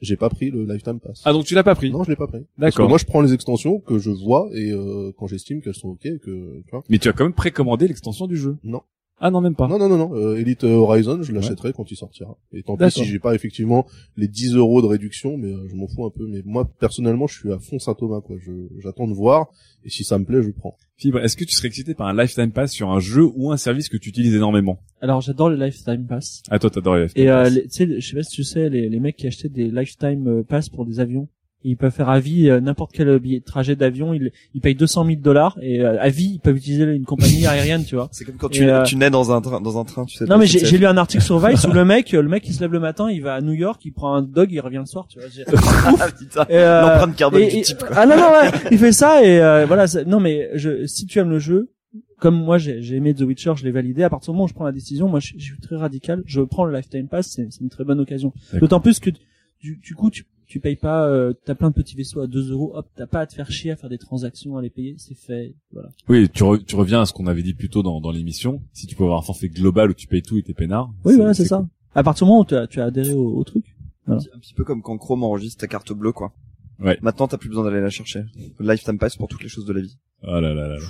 J'ai 0.00 0.16
pas 0.16 0.28
pris 0.28 0.50
le 0.50 0.64
Lifetime 0.64 0.98
Pass. 1.00 1.22
Ah 1.24 1.32
donc 1.32 1.44
tu 1.44 1.54
l'as 1.54 1.62
pas 1.62 1.76
pris. 1.76 1.90
Non, 1.90 2.02
je 2.02 2.10
l'ai 2.10 2.16
pas 2.16 2.26
pris. 2.26 2.44
D'accord. 2.58 2.88
moi, 2.88 2.98
je 2.98 3.04
prends 3.04 3.20
les 3.22 3.32
extensions 3.32 3.78
que 3.78 3.98
je 3.98 4.10
vois 4.10 4.48
et 4.52 4.72
euh, 4.72 5.12
quand 5.16 5.28
j'estime 5.28 5.62
qu'elles 5.62 5.74
sont 5.76 5.90
ok, 5.90 6.04
et 6.06 6.18
que 6.18 6.60
tu 6.64 6.70
vois. 6.72 6.82
Mais 6.90 6.98
tu 6.98 7.08
as 7.08 7.12
quand 7.12 7.24
même 7.24 7.32
précommandé 7.32 7.86
l'extension 7.86 8.26
du 8.26 8.36
jeu. 8.36 8.56
Non. 8.64 8.82
Ah 9.20 9.30
non 9.30 9.40
même 9.40 9.54
pas. 9.54 9.68
Non, 9.68 9.78
non, 9.78 9.88
non, 9.88 9.96
non. 9.96 10.14
Euh, 10.16 10.36
Elite 10.36 10.64
Horizon, 10.64 11.22
je 11.22 11.32
l'achèterai 11.32 11.72
quand 11.72 11.90
il 11.90 11.96
sortira. 11.96 12.36
Et 12.52 12.62
tant 12.62 12.76
pis 12.76 12.90
si 12.90 13.04
j'ai 13.04 13.18
pas 13.20 13.34
effectivement 13.34 13.86
les 14.16 14.26
10 14.28 14.54
euros 14.56 14.82
de 14.82 14.86
réduction, 14.86 15.36
mais 15.38 15.52
euh, 15.52 15.66
je 15.68 15.74
m'en 15.76 15.86
fous 15.86 16.04
un 16.04 16.10
peu. 16.10 16.26
Mais 16.26 16.42
moi, 16.44 16.68
personnellement, 16.80 17.26
je 17.26 17.38
suis 17.38 17.52
à 17.52 17.58
fond 17.58 17.78
Saint-Thomas, 17.78 18.20
quoi. 18.20 18.36
Je, 18.40 18.52
j'attends 18.80 19.06
de 19.06 19.14
voir. 19.14 19.46
Et 19.84 19.88
si 19.90 20.02
ça 20.04 20.18
me 20.18 20.24
plaît, 20.24 20.42
je 20.42 20.50
prends. 20.50 20.76
Fibre, 20.96 21.20
est-ce 21.20 21.36
que 21.36 21.44
tu 21.44 21.54
serais 21.54 21.68
excité 21.68 21.94
par 21.94 22.08
un 22.08 22.14
lifetime 22.20 22.50
pass 22.50 22.72
sur 22.72 22.90
un 22.90 23.00
jeu 23.00 23.24
ou 23.36 23.50
un 23.52 23.56
service 23.56 23.88
que 23.88 23.96
tu 23.96 24.08
utilises 24.10 24.34
énormément? 24.34 24.78
Alors 25.00 25.20
j'adore 25.20 25.48
le 25.50 25.56
lifetime 25.64 26.06
pass. 26.06 26.42
Ah 26.50 26.58
toi 26.58 26.70
t'adores 26.70 26.96
les 26.96 27.02
lifetime 27.04 27.22
Et 27.24 27.28
euh, 27.30 27.44
pass. 27.44 27.52
les- 27.54 27.62
tu 27.62 27.68
sais, 27.70 28.00
je 28.00 28.08
sais 28.08 28.16
pas 28.16 28.22
si 28.22 28.30
tu 28.36 28.44
sais, 28.44 28.68
les, 28.70 28.88
les 28.88 29.00
mecs 29.00 29.16
qui 29.16 29.26
achetaient 29.26 29.48
des 29.48 29.70
lifetime 29.70 30.26
euh, 30.28 30.42
pass 30.42 30.68
pour 30.68 30.86
des 30.86 31.00
avions, 31.00 31.28
ils 31.64 31.76
peuvent 31.76 31.92
faire 31.92 32.08
à 32.08 32.20
vie 32.20 32.48
euh, 32.50 32.60
n'importe 32.60 32.92
quel 32.92 33.18
billet 33.18 33.40
de 33.40 33.44
trajet 33.44 33.74
d'avion, 33.74 34.12
ils, 34.14 34.30
ils 34.54 34.60
payent 34.60 34.74
200 34.74 35.06
000 35.06 35.16
dollars 35.20 35.58
et 35.62 35.80
euh, 35.80 36.00
à 36.00 36.08
vie 36.10 36.32
ils 36.34 36.38
peuvent 36.40 36.56
utiliser 36.56 36.84
une 36.84 37.04
compagnie 37.04 37.46
aérienne, 37.46 37.84
tu 37.84 37.94
vois. 37.94 38.08
C'est 38.12 38.24
comme 38.24 38.36
quand 38.36 38.48
Et, 38.48 38.58
tu, 38.58 38.68
euh, 38.70 38.82
tu 38.84 38.96
nais 38.96 39.10
dans 39.10 39.32
un 39.32 39.40
train, 39.40 39.60
dans 39.60 39.78
un 39.78 39.84
train, 39.84 40.04
tu 40.04 40.16
sais. 40.16 40.24
Non 40.26 40.38
mais 40.38 40.46
j'ai 40.46 40.78
lu 40.78 40.86
un 40.86 40.96
article 40.96 41.22
sur 41.22 41.38
Vice 41.38 41.64
où 41.68 41.72
le 41.72 41.84
mec, 41.84 42.12
le 42.12 42.22
mec 42.28 42.46
il 42.46 42.54
se 42.54 42.60
lève 42.60 42.72
le 42.72 42.80
matin, 42.80 43.10
il 43.10 43.22
va 43.22 43.34
à 43.34 43.40
New 43.40 43.52
York, 43.52 43.80
il 43.84 43.92
prend 43.92 44.14
un 44.14 44.22
dog, 44.22 44.52
il 44.52 44.60
revient 44.60 44.78
le 44.78 44.86
soir, 44.86 45.06
tu 45.08 45.18
vois. 45.18 45.28
Ah, 46.00 46.06
putain. 46.16 46.44
Et, 46.48 46.56
euh, 46.58 46.82
L'empreinte 46.82 47.16
carbone 47.16 47.40
et- 47.42 47.48
du 47.50 47.56
et- 47.58 47.62
type, 47.62 47.78
quoi. 47.78 47.88
Ah 47.96 48.06
non 48.06 48.16
non 48.16 48.30
ouais, 48.30 48.50
il 48.70 48.78
fait 48.78 48.92
ça 48.92 49.24
et 49.24 49.40
euh, 49.40 49.64
voilà. 49.66 49.86
Non 50.06 50.20
mais 50.20 50.50
je, 50.54 50.86
si 50.86 51.06
tu 51.06 51.18
aimes 51.18 51.30
le 51.30 51.38
jeu, 51.38 51.70
comme 52.20 52.36
moi 52.36 52.58
j'ai 52.58 52.82
j'ai 52.82 52.96
aimé 52.96 53.14
The 53.14 53.20
Witcher, 53.22 53.52
je 53.56 53.64
l'ai 53.64 53.70
validé. 53.70 54.02
À 54.02 54.10
partir 54.10 54.32
du 54.32 54.36
moment 54.36 54.44
où 54.44 54.48
je 54.48 54.54
prends 54.54 54.64
la 54.64 54.72
décision, 54.72 55.08
moi 55.08 55.20
je, 55.20 55.32
je 55.36 55.44
suis 55.44 55.60
très 55.60 55.76
radical. 55.76 56.22
Je 56.26 56.40
prends 56.40 56.64
le 56.64 56.74
Lifetime 56.76 57.08
Pass, 57.08 57.28
c'est 57.28 57.46
c'est 57.50 57.60
une 57.60 57.68
très 57.68 57.84
bonne 57.84 58.00
occasion. 58.00 58.32
D'autant 58.54 58.80
plus 58.80 58.98
que 59.00 59.10
du, 59.60 59.76
du 59.82 59.94
coup 59.94 60.10
tu 60.10 60.24
tu 60.54 60.60
payes 60.60 60.76
pas, 60.76 61.08
euh, 61.08 61.32
t'as 61.44 61.56
plein 61.56 61.70
de 61.70 61.74
petits 61.74 61.96
vaisseaux 61.96 62.20
à 62.20 62.28
2 62.28 62.52
euros, 62.52 62.70
hop, 62.76 62.86
t'as 62.94 63.08
pas 63.08 63.20
à 63.22 63.26
te 63.26 63.34
faire 63.34 63.50
chier 63.50 63.72
à 63.72 63.76
faire 63.76 63.90
des 63.90 63.98
transactions, 63.98 64.56
à 64.56 64.62
les 64.62 64.70
payer, 64.70 64.94
c'est 64.98 65.16
fait, 65.16 65.56
voilà. 65.72 65.88
Oui, 66.08 66.28
tu, 66.32 66.44
re- 66.44 66.64
tu 66.64 66.76
reviens 66.76 67.00
à 67.00 67.06
ce 67.06 67.12
qu'on 67.12 67.26
avait 67.26 67.42
dit 67.42 67.54
plus 67.54 67.68
tôt 67.68 67.82
dans, 67.82 68.00
dans 68.00 68.12
l'émission. 68.12 68.62
Si 68.72 68.86
tu 68.86 68.94
peux 68.94 69.02
avoir 69.02 69.18
un 69.18 69.22
forfait 69.22 69.48
global 69.48 69.90
où 69.90 69.94
tu 69.94 70.06
payes 70.06 70.22
tout 70.22 70.38
et 70.38 70.42
t'es 70.44 70.54
peinard. 70.54 70.92
Oui 71.04 71.16
voilà 71.16 71.34
c'est 71.34 71.44
ça. 71.44 71.56
cool. 71.58 71.66
À 71.96 72.04
partir 72.04 72.24
du 72.26 72.30
moment 72.30 72.42
où 72.42 72.44
tu 72.44 72.54
as, 72.54 72.68
tu 72.68 72.80
as 72.80 72.84
adhéré 72.84 73.12
au, 73.14 73.36
au 73.36 73.42
truc. 73.42 73.64
Un 74.06 74.16
petit- 74.18 74.28
un 74.32 74.38
petit 74.38 74.54
peu 74.54 74.62
comme 74.62 74.80
quand 74.80 74.96
Chrome 74.96 75.24
enregistre 75.24 75.60
ta 75.60 75.66
carte 75.66 75.92
bleue, 75.92 76.12
quoi. 76.12 76.32
Ouais. 76.78 76.98
Maintenant, 77.02 77.26
t'as 77.26 77.36
plus 77.38 77.48
besoin 77.48 77.64
d'aller 77.64 77.80
la 77.80 77.90
chercher. 77.90 78.22
Lifetime 78.60 78.98
pass 78.98 79.16
pour 79.16 79.26
toutes 79.26 79.42
les 79.42 79.48
choses 79.48 79.66
de 79.66 79.72
la 79.72 79.80
vie. 79.80 79.98
Ah 80.22 80.40
là 80.40 80.54
là 80.54 80.68
là 80.68 80.76
là. 80.76 80.86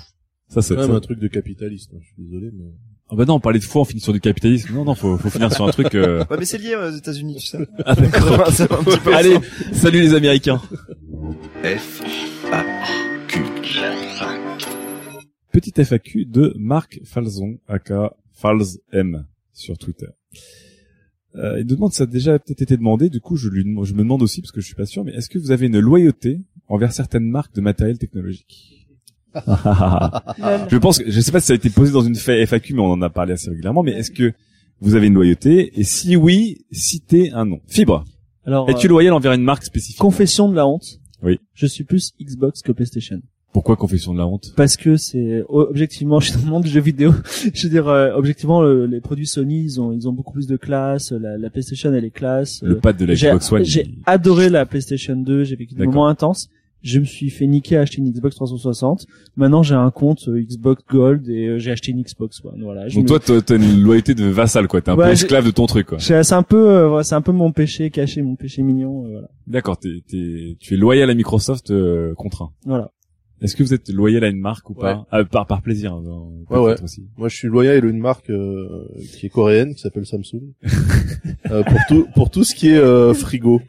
Ça 0.49 0.61
c'est 0.61 0.77
même 0.77 0.91
un 0.91 1.01
truc 1.01 1.19
de 1.19 1.29
capitaliste. 1.29 1.93
hein, 1.95 1.99
Je 2.03 2.07
suis 2.07 2.23
désolé, 2.23 2.51
mais. 2.53 2.71
Ah 3.11 3.17
bah 3.17 3.25
non, 3.27 3.35
on 3.35 3.41
parlait 3.41 3.59
de 3.59 3.65
foi, 3.65 3.83
on 3.83 3.85
finit 3.85 4.01
sur 4.01 4.13
du 4.13 4.21
capitalisme. 4.21 4.73
Non 4.75 4.85
non, 4.85 4.95
faut, 4.95 5.17
faut 5.19 5.29
finir 5.31 5.53
sur 5.53 5.67
un 5.67 5.71
truc. 5.71 5.95
euh, 5.95 6.25
Ouais, 6.31 6.37
mais 6.39 6.45
c'est 6.47 6.59
lié 6.59 6.75
aux 6.75 6.91
États-Unis, 6.91 7.37
tu 7.37 7.47
sais. 7.49 7.59
Ah 7.85 7.95
d'accord. 7.95 8.49
C'est 8.53 8.71
un 8.73 8.83
petit 8.83 8.99
peu 9.01 9.15
Allez, 9.15 9.37
salut 9.73 10.01
les 10.01 10.15
Américains. 10.15 10.61
F, 11.63 12.03
A. 12.53 12.65
Petite 15.53 15.85
FAQ 15.85 16.25
de 16.25 16.53
Marc 16.59 17.01
Falzon, 17.05 17.59
aka 17.69 18.15
Falz 18.33 18.81
M 18.93 19.25
sur 19.53 19.79
Twitter. 19.79 20.09
Euh, 21.37 21.61
il 21.61 21.67
nous 21.67 21.77
demande, 21.77 21.93
ça 21.93 22.05
a 22.05 22.07
déjà 22.07 22.39
peut-être 22.39 22.63
été 22.63 22.77
demandé, 22.77 23.09
du 23.11 23.21
coup 23.21 23.37
je 23.37 23.49
lui 23.49 23.63
je 23.85 23.93
me 23.93 23.99
demande 23.99 24.23
aussi 24.23 24.41
parce 24.41 24.51
que 24.53 24.61
je 24.61 24.67
suis 24.67 24.75
pas 24.75 24.87
sûr, 24.87 25.05
mais 25.05 25.13
est-ce 25.13 25.29
que 25.29 25.39
vous 25.39 25.51
avez 25.53 25.67
une 25.67 25.79
loyauté 25.79 26.41
envers 26.69 26.93
certaines 26.93 27.29
marques 27.29 27.55
de 27.55 27.61
matériel 27.61 27.99
technologique? 27.99 28.84
Je 30.71 30.77
pense 30.77 30.99
que 30.99 31.11
je 31.11 31.21
sais 31.21 31.33
pas 31.33 31.41
si 31.41 31.47
ça 31.49 31.53
a 31.53 31.57
été 31.57 31.71
posé 31.71 31.93
dans 31.93 32.03
une 32.03 32.15
fa- 32.15 32.37
FAQ, 32.47 32.75
mais 32.75 32.81
on 32.81 32.93
en 32.93 33.03
a 33.03 33.11
parlé 33.11 33.33
assez 33.33 33.51
régulièrement. 33.51 33.83
Mais 33.83 33.93
est-ce 33.93 34.11
que 34.11 34.33
vous 34.81 34.95
avez 34.95 35.07
une 35.07 35.15
loyauté? 35.15 35.73
Et 35.79 35.85
si 35.85 36.17
oui, 36.17 36.65
citez 36.73 37.31
un 37.33 37.45
nom. 37.47 37.61
Fibre. 37.69 38.05
Alors, 38.47 38.69
Es-tu 38.69 38.87
euh, 38.87 38.91
loyal 38.91 39.13
envers 39.15 39.33
une 39.33 39.43
marque 39.43 39.65
spécifique? 39.65 39.99
Confession 40.01 40.49
de 40.49 40.55
la 40.57 40.67
honte. 40.67 41.01
Oui. 41.23 41.39
Je 41.55 41.67
suis 41.67 41.85
plus 41.85 42.13
Xbox 42.21 42.61
que 42.63 42.73
PlayStation. 42.73 43.21
Pourquoi 43.55 43.77
confession 43.77 44.13
de 44.13 44.19
la 44.19 44.27
honte? 44.27 44.53
Parce 44.57 44.77
que 44.77 44.97
c'est 44.97 45.45
objectivement, 45.49 46.19
je 46.21 46.31
suis 46.31 46.39
dans 46.39 46.45
le 46.45 46.51
monde 46.51 46.65
du 46.65 46.69
jeu 46.71 46.81
vidéo. 46.81 47.13
je 47.55 47.63
veux 47.63 47.71
dire, 47.71 47.89
euh, 47.89 48.13
objectivement, 48.15 48.61
le- 48.63 48.87
les 48.87 49.01
produits 49.01 49.27
Sony, 49.29 49.63
ils 49.63 49.81
ont, 49.81 49.93
ils 49.93 50.09
ont 50.09 50.13
beaucoup 50.13 50.33
plus 50.33 50.47
de 50.49 50.57
classe. 50.57 51.13
La, 51.13 51.39
la 51.39 51.51
PlayStation, 51.51 51.95
elle 51.95 52.05
est 52.05 52.11
classe. 52.11 52.61
Le 52.63 52.79
pad 52.79 52.97
de 52.97 53.05
la 53.07 53.15
Xbox 53.15 53.53
One. 53.53 53.65
J'ai 53.65 53.87
adoré 54.07 54.51
la 54.51 54.67
PlayStation 54.67 55.17
2. 55.17 55.45
J'ai 55.45 55.57
vécu 55.57 55.75
des 55.75 55.87
moments 55.87 56.09
intenses. 56.09 56.51
Je 56.85 57.01
me 57.01 57.05
suis 57.05 57.31
fait 57.31 57.47
niquer 57.47 57.79
à 57.79 57.81
acheter 57.81 57.99
une 58.03 58.11
Xbox 58.13 58.37
360. 58.37 59.07
Maintenant, 59.37 59.63
j'ai 59.63 59.75
un 59.75 59.91
compte 59.91 60.29
euh, 60.29 60.39
Xbox 60.41 60.83
Gold 60.89 61.27
et 61.31 61.47
euh, 61.47 61.59
j'ai 61.59 61.71
acheté 61.71 61.93
une 61.93 62.03
Xbox 62.03 62.45
One. 62.45 62.63
Voilà. 62.63 62.89
Je 62.89 62.97
Donc 62.97 63.05
me- 63.11 63.19
toi, 63.19 63.41
t'as 63.41 63.57
une 63.57 63.81
loyauté 63.81 64.15
de 64.15 64.27
vassal, 64.27 64.69
quoi. 64.69 64.83
T'es 64.83 64.91
un 64.91 64.97
Ouais, 64.97 65.07
peu 65.07 65.11
esclave 65.13 65.47
de 65.47 65.51
ton 65.51 65.65
truc, 65.67 65.87
quoi. 65.87 65.99
c'est 65.99 66.33
un 66.33 66.43
peu, 66.43 66.69
euh, 66.71 66.89
voilà, 66.89 67.03
c'est 67.03 67.15
un 67.15 67.23
peu 67.23 67.33
mon 67.33 67.53
péché 67.53 67.89
caché, 67.91 68.21
mon 68.21 68.37
péché 68.37 68.63
mignon. 68.63 69.07
euh, 69.07 69.11
voilà. 69.13 69.29
D'accord. 69.47 69.79
T'es, 69.79 70.03
t'es, 70.07 70.57
tu 70.61 70.75
es 70.75 70.77
loyal 70.77 71.09
à 71.09 71.15
Microsoft 71.15 71.71
euh, 71.71 72.13
contre 72.15 72.43
un. 72.43 72.51
Voilà. 72.67 72.91
Est-ce 73.41 73.57
que 73.57 73.63
vous 73.63 73.75
êtes 73.75 73.89
loyal 73.91 74.23
à 74.25 74.29
une 74.29 74.39
marque 74.41 74.69
ou 74.71 74.75
pas 74.75 74.95
Ouais. 74.95 75.03
Ah, 75.11 75.25
par 75.25 75.47
par 75.47 75.61
plaisir. 75.63 75.93
hein, 75.95 76.03
Ouais, 76.51 76.59
ouais. 76.59 76.83
Aussi. 76.83 77.09
Moi, 77.19 77.29
je 77.29 77.37
suis 77.37 77.49
loyal 77.49 77.83
à 77.85 77.89
une 77.89 77.99
marque 77.99 78.31
euh, 78.31 78.87
qui 79.19 79.27
est 79.27 79.29
coréenne, 79.31 79.75
qui 79.75 79.81
s'appelle 79.81 80.07
Samsung, 80.07 80.41
euh, 81.51 81.63
pour 81.63 81.79
tout 81.89 82.07
pour 82.15 82.31
tout 82.31 82.45
ce 82.45 82.55
qui 82.55 82.69
est 82.69 82.77
euh, 82.79 83.13
frigo. 83.15 83.61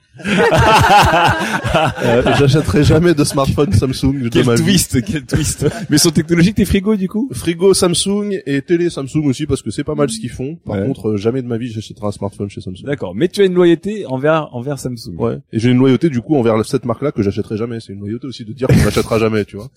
Euh, 2.03 2.21
J'achèterai 2.37 2.83
jamais 2.83 3.13
de 3.13 3.23
smartphone 3.23 3.71
Samsung 3.73 4.29
Quel 4.31 4.45
twist, 4.55 5.01
quel 5.03 5.25
twist. 5.25 5.65
Mais 5.89 5.97
sur 5.97 6.13
technologique, 6.13 6.55
t'es 6.55 6.65
frigo 6.65 6.95
du 6.95 7.07
coup? 7.09 7.29
Frigo 7.33 7.73
Samsung 7.73 8.39
et 8.45 8.61
télé 8.61 8.89
Samsung 8.89 9.25
aussi 9.25 9.45
parce 9.45 9.61
que 9.61 9.71
c'est 9.71 9.83
pas 9.83 9.95
mal 9.95 10.09
ce 10.09 10.19
qu'ils 10.19 10.29
font. 10.29 10.55
Par 10.65 10.75
Ouais. 10.77 10.85
contre, 10.85 11.09
euh, 11.11 11.17
jamais 11.17 11.41
de 11.41 11.47
ma 11.47 11.57
vie 11.57 11.69
j'achèterai 11.71 12.07
un 12.07 12.11
smartphone 12.11 12.49
chez 12.49 12.61
Samsung. 12.61 12.83
D'accord. 12.85 13.15
Mais 13.15 13.27
tu 13.27 13.41
as 13.41 13.45
une 13.45 13.53
loyauté 13.53 14.05
envers 14.07 14.49
envers 14.53 14.79
Samsung. 14.79 15.15
Ouais. 15.17 15.37
Et 15.51 15.59
j'ai 15.59 15.69
une 15.71 15.77
loyauté 15.77 16.09
du 16.09 16.21
coup 16.21 16.35
envers 16.35 16.63
cette 16.65 16.85
marque-là 16.85 17.11
que 17.11 17.21
j'achèterai 17.21 17.57
jamais. 17.57 17.79
C'est 17.79 17.93
une 17.93 17.99
loyauté 17.99 18.27
aussi 18.27 18.45
de 18.45 18.53
dire 18.53 18.67
qu'on 18.67 18.75
n'achètera 18.75 19.19
jamais, 19.19 19.45
tu 19.45 19.57
vois. 19.57 19.69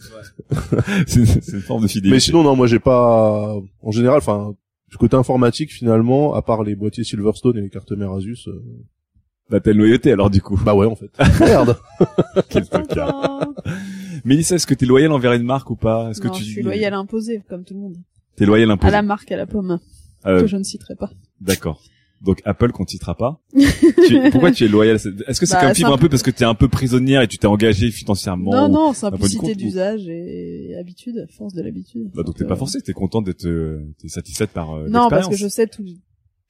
c'est, 1.07 1.25
c'est 1.27 1.53
une 1.53 1.61
forme 1.63 1.83
de 1.83 1.89
fidélité. 1.89 2.15
Mais 2.15 2.21
sinon 2.21 2.43
non, 2.43 2.55
moi 2.57 2.67
j'ai 2.67 2.79
pas. 2.79 3.55
En 3.83 3.91
général, 3.91 4.19
enfin, 4.19 4.55
du 4.91 4.97
côté 4.97 5.17
informatique 5.17 5.73
finalement, 5.73 6.35
à 6.35 6.43
part 6.43 6.63
les 6.63 6.75
boîtiers 6.75 7.05
Silverstone 7.05 7.57
et 7.59 7.61
les 7.61 7.71
cartes 7.71 7.93
mères 7.93 8.13
Asus. 8.13 8.49
euh, 8.49 8.63
Bah 9.51 9.61
t'as 9.61 9.73
une 9.73 9.79
loyauté 9.79 10.13
alors 10.13 10.29
du 10.31 10.43
coup. 10.43 10.59
Bah 10.63 10.75
ouais 10.75 10.87
en 10.87 10.95
fait. 10.97 11.11
Merde. 11.41 11.77
Quel 12.51 12.69
tocard. 12.69 13.41
Mélissa, 14.25 14.57
est-ce 14.57 14.67
que 14.67 14.75
t'es 14.75 14.87
loyal 14.87 15.13
envers 15.13 15.33
une 15.33 15.43
marque 15.45 15.71
ou 15.71 15.77
pas 15.77 16.11
Est-ce 16.11 16.21
que 16.21 16.27
Non, 16.29 16.35
tu 16.35 16.45
je 16.45 16.51
suis 16.51 16.63
loyal 16.63 16.93
imposé, 16.95 17.43
comme 17.49 17.65
tout 17.65 17.75
le 17.75 17.81
monde. 17.81 17.97
T'es 18.37 18.45
loyal 18.47 18.69
À 18.71 18.75
imposé. 18.75 18.93
la 18.93 19.03
marque, 19.03 19.33
à 19.33 19.37
la 19.37 19.47
pomme, 19.47 19.79
Euh, 20.27 20.41
que 20.43 20.47
je 20.47 20.57
ne 20.57 20.63
citerai 20.65 20.95
pas. 20.97 21.11
D'accord. 21.41 21.81
Donc 22.21 22.43
Apple 22.45 22.73
qu'on 22.73 22.83
ne 22.83 22.89
citera 22.89 23.15
pas. 23.17 23.41
Tu- 23.55 24.31
pourquoi 24.33 24.51
tu 24.51 24.65
es 24.65 24.69
loyal 24.69 24.97
à 24.97 24.99
cette- 24.99 25.23
Est-ce 25.29 25.39
que 25.39 25.47
c'est 25.47 25.55
Bah, 25.55 25.61
comme 25.67 25.75
fibre 25.75 25.89
simple- 25.91 25.99
un 26.01 26.03
peu 26.03 26.09
parce 26.09 26.23
que 26.25 26.31
t'es 26.33 26.45
un 26.45 26.55
peu 26.55 26.69
prisonnière 26.69 27.23
et 27.23 27.29
tu 27.29 27.39
t'es 27.39 27.47
engagé 27.47 27.91
financièrement 27.93 28.51
non, 28.53 28.67
ou- 28.67 28.73
non, 28.87 28.93
simplicité 28.93 29.39
compte, 29.39 29.51
ou- 29.51 29.55
d'usage 29.55 30.09
et 30.09 30.75
habitude, 30.81 31.27
force 31.31 31.55
de 31.55 31.63
l'habitude. 31.63 32.11
Bah 32.15 32.23
donc 32.25 32.37
t'es 32.37 32.45
pas 32.45 32.55
euh, 32.55 32.57
forcé, 32.57 32.81
t'es 32.83 32.93
contente 32.93 33.25
d'être, 33.25 33.47
euh, 33.47 33.85
t'es 34.01 34.09
satisfaite 34.09 34.51
par 34.51 34.73
euh, 34.75 34.89
Non, 34.89 35.09
parce 35.09 35.27
l'expérience. 35.29 35.29
que 35.31 35.37
je 35.37 35.49
sais 35.49 35.67
tout, 35.69 35.85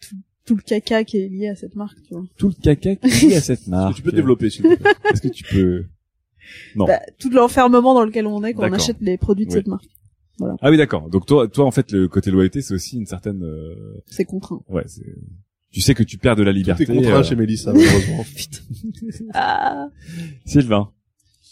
tout, 0.01 0.17
tout 0.49 0.57
le 0.57 0.63
caca 0.63 1.05
qui 1.05 1.19
est 1.19 1.29
lié 1.29 1.49
à 1.49 1.55
cette 1.55 1.77
marque, 1.77 1.99
tu 2.03 2.15
vois. 2.15 2.25
tout 2.39 2.49
le 2.49 2.55
caca 2.55 2.97
qui 2.97 3.27
est 3.27 3.37
à 3.37 3.41
cette 3.41 3.61
Est-ce 3.61 3.71
marque. 3.71 3.93
que 3.93 3.97
tu 3.99 4.03
peux 4.03 4.13
développer 4.13 4.51
s'il 4.51 4.63
te 4.63 4.75
plaît? 4.75 4.93
Est-ce 5.13 5.21
que 5.23 5.29
tu 5.29 5.45
peux 5.45 5.85
Non. 6.77 6.87
Bah, 6.87 7.01
tout 7.19 7.31
l'enfermement 7.31 7.93
dans 7.95 8.05
lequel 8.05 8.27
on 8.27 8.43
est 8.45 8.55
quand 8.55 8.69
on 8.69 8.73
achète 8.73 8.97
les 9.01 9.19
produits 9.19 9.45
de 9.47 9.51
Oui. 9.51 9.57
cette 9.59 9.67
marque. 9.69 9.85
Ah 10.63 10.71
oui 10.71 10.77
d'accord. 10.77 11.11
Donc 11.11 11.27
toi, 11.27 11.47
toi 11.49 11.65
en 11.67 11.71
fait 11.71 11.91
le 11.93 12.09
côté 12.09 12.31
loyauté 12.31 12.63
c'est 12.63 12.73
aussi 12.73 12.97
une 12.97 13.07
certaine, 13.07 13.43
euh, 13.43 14.01
C'est 14.07 14.25
contraint. 14.25 14.63
ouais, 14.69 14.85
c'est... 14.87 15.05
tu 15.73 15.81
sais 15.81 15.95
que 15.95 16.03
tu 16.05 16.17
perds 16.17 16.37
de 16.37 16.43
la 16.45 16.53
Tout 16.53 16.57
liberté. 16.59 16.83
est 16.85 16.87
contraint 16.87 17.21
euh, 17.21 17.23
chez 17.25 17.35
Mélissa 17.37 17.73
malheureusement. 17.75 18.25
Ah. 19.35 19.89
Sylvain. 20.47 20.91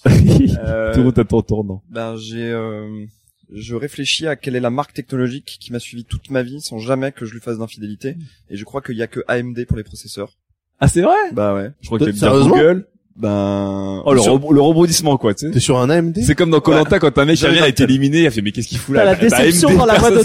Euh, 0.06 0.93
Tout 0.93 0.98
le 1.01 1.05
monde 1.05 1.14
t'attend 1.14 1.43
tournant. 1.43 1.82
Ben 1.90 2.16
j'ai, 2.16 2.51
euh, 2.52 3.05
je 3.52 3.74
réfléchis 3.74 4.27
à 4.27 4.36
quelle 4.36 4.56
est 4.56 4.60
la 4.60 4.70
marque 4.70 4.93
technologique 4.93 5.59
qui 5.60 5.73
m'a 5.73 5.78
suivi 5.78 6.05
toute 6.05 6.31
ma 6.31 6.43
vie 6.43 6.60
sans 6.60 6.78
jamais 6.78 7.12
que 7.12 7.24
je 7.24 7.32
lui 7.32 7.40
fasse 7.40 7.59
d'infidélité. 7.59 8.16
Et 8.51 8.56
je 8.56 8.64
crois 8.64 8.82
qu'il 8.82 8.97
y 8.97 9.02
a 9.02 9.06
que 9.06 9.20
AMD 9.28 9.64
pour 9.66 9.77
les 9.77 9.85
processeurs. 9.85 10.32
Ah 10.81 10.89
c'est 10.89 11.02
vrai? 11.02 11.16
Bah 11.32 11.55
ouais. 11.55 11.70
Je 11.81 11.86
crois 11.86 11.98
que 11.98 12.05
t'aimes 12.05 12.12
bien 12.14 12.20
Sérieusement? 12.28 12.56
Google. 12.56 12.86
Ben. 13.19 14.03
Oh 14.05 14.13
le, 14.13 14.21
sur- 14.21 14.53
le 14.53 14.61
rebondissement 14.61 15.17
quoi, 15.17 15.33
tu 15.35 15.47
sais. 15.47 15.53
T'es 15.53 15.61
sur 15.61 15.79
un 15.79 15.89
AMD 15.91 16.19
C'est 16.23 16.35
comme 16.35 16.51
dans 16.51 16.61
Colanta 16.61 16.99
quand 16.99 17.17
un 17.19 17.25
mec 17.25 17.37
qui 17.39 17.47
a 17.47 17.67
été 17.69 17.85
éliminé, 17.85 18.21
il 18.21 18.27
a 18.27 18.31
fait 18.31 18.43
mais 18.43 18.53
qu'est-ce 18.53 18.69
qu'il 18.69 18.79
fout 18.79 18.95
là 18.95 19.05
la 19.05 19.15
Bah, 19.15 19.21
déception 19.21 19.69
AMD, 19.71 19.79
dans 19.79 19.87
la 19.87 19.99
boîte 19.99 20.15
de. 20.15 20.21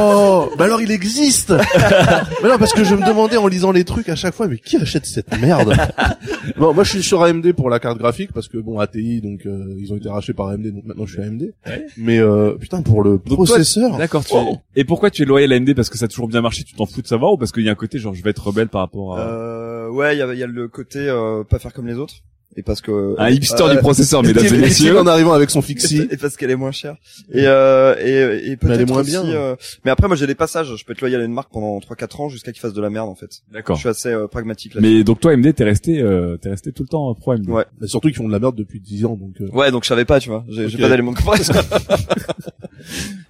Oh 0.00 0.48
Bah 0.56 0.64
alors 0.64 0.80
il 0.80 0.90
existe 0.90 1.52
Mais 2.42 2.48
non 2.48 2.58
parce 2.58 2.72
que 2.72 2.84
je 2.84 2.94
me 2.94 3.06
demandais 3.06 3.36
en 3.36 3.46
lisant 3.48 3.72
les 3.72 3.84
trucs 3.84 4.08
à 4.08 4.16
chaque 4.16 4.34
fois 4.34 4.46
mais 4.48 4.58
qui 4.58 4.76
achète 4.76 5.06
cette 5.06 5.38
merde 5.40 5.74
Bon 6.56 6.72
moi 6.74 6.84
je 6.84 6.90
suis 6.90 7.02
sur 7.02 7.22
AMD 7.22 7.52
pour 7.52 7.70
la 7.70 7.78
carte 7.80 7.98
graphique 7.98 8.30
parce 8.32 8.48
que 8.48 8.58
bon 8.58 8.78
ATI 8.78 9.20
donc 9.20 9.40
euh, 9.46 9.74
ils 9.78 9.92
ont 9.92 9.96
été 9.96 10.08
rachetés 10.08 10.32
par 10.34 10.48
AMD 10.48 10.66
donc 10.72 10.84
maintenant 10.84 11.06
je 11.06 11.12
suis 11.14 11.22
AMD. 11.22 11.52
Mais 11.96 12.18
euh, 12.18 12.52
putain 12.52 12.82
pour 12.82 13.02
le 13.02 13.18
toi, 13.18 13.34
processeur 13.36 13.96
D'accord, 13.98 14.24
tu 14.24 14.34
es... 14.36 14.40
Et 14.80 14.84
pourquoi 14.84 15.10
tu 15.10 15.22
es 15.22 15.24
loyal 15.24 15.52
à 15.52 15.56
AMD 15.56 15.74
parce 15.74 15.90
que 15.90 15.98
ça 15.98 16.04
a 16.04 16.08
toujours 16.08 16.28
bien 16.28 16.40
marché, 16.40 16.62
tu 16.64 16.74
t'en 16.74 16.86
fous 16.86 17.02
de 17.02 17.06
savoir 17.06 17.32
ou 17.32 17.36
parce 17.38 17.52
qu'il 17.52 17.64
y 17.64 17.68
a 17.68 17.72
un 17.72 17.76
côté 17.76 17.98
genre 17.98 18.14
je 18.14 18.22
vais 18.22 18.30
être 18.30 18.46
rebelle 18.46 18.68
par 18.68 18.82
rapport 18.82 19.18
à 19.18 19.20
Euh, 19.20 19.90
ouais, 19.90 20.16
il 20.16 20.18
y 20.18 20.22
a, 20.22 20.32
y 20.34 20.42
a 20.42 20.46
le 20.46 20.68
côté 20.68 20.98
euh, 21.00 21.42
pas 21.44 21.58
faire 21.58 21.72
comme 21.72 21.87
les 21.88 21.96
autres. 21.98 22.14
Et 22.56 22.62
parce 22.62 22.80
que 22.80 23.14
un 23.18 23.28
hipster 23.28 23.62
Euh, 23.64 23.74
du 23.74 23.78
processeur 23.78 24.22
mesdames 24.22 24.44
et 24.46 24.56
messieurs. 24.58 24.98
en 24.98 25.06
arrivant 25.06 25.32
avec 25.32 25.48
son 25.50 25.60
fixie. 25.62 26.08
et 26.10 26.16
parce 26.16 26.36
qu'elle 26.36 26.50
est 26.50 26.56
moins 26.56 26.72
chère. 26.72 26.96
Et 27.30 27.46
euh, 27.46 27.94
et, 28.00 28.50
et 28.50 28.56
peut-être 28.56 28.88
moins 28.88 29.02
aussi, 29.02 29.10
bien. 29.10 29.24
euh, 29.26 29.54
mais 29.84 29.90
après 29.92 30.08
moi 30.08 30.16
j'ai 30.16 30.26
des 30.26 30.34
passages, 30.34 30.74
je 30.74 30.84
peux 30.84 30.92
être 30.92 31.00
loyal 31.02 31.20
à 31.20 31.24
une 31.24 31.32
marque 31.34 31.52
pendant 31.52 31.78
3-4 31.78 32.22
ans 32.22 32.28
jusqu'à 32.30 32.50
qu'il 32.50 32.60
fasse 32.60 32.72
de 32.72 32.80
la 32.80 32.90
merde 32.90 33.08
en 33.08 33.14
fait. 33.14 33.42
D'accord. 33.52 33.76
Je 33.76 33.80
suis 33.80 33.88
assez 33.90 34.08
euh, 34.08 34.26
pragmatique 34.26 34.74
là. 34.74 34.80
Mais 34.80 35.04
donc 35.04 35.20
toi 35.20 35.32
AMD 35.32 35.54
t'es 35.54 35.62
resté 35.62 36.00
euh, 36.00 36.36
t'es 36.38 36.48
resté 36.48 36.72
tout 36.72 36.82
le 36.82 36.88
temps 36.88 37.14
pro 37.14 37.32
AMD. 37.32 37.48
Ouais. 37.48 37.64
Mais 37.80 37.86
surtout 37.86 38.08
qu'ils 38.08 38.16
font 38.16 38.26
de 38.26 38.32
la 38.32 38.40
merde 38.40 38.56
depuis 38.56 38.80
10 38.80 39.04
ans 39.04 39.16
donc 39.16 39.34
euh, 39.40 39.48
Ouais, 39.52 39.70
donc 39.70 39.84
je 39.84 39.88
savais 39.88 40.06
pas, 40.06 40.18
tu 40.18 40.30
vois. 40.30 40.44
J'ai 40.48 40.68
j'ai 40.68 40.76
Ok. 40.76 40.80
pas 40.82 40.88
d'éléments. 40.88 41.14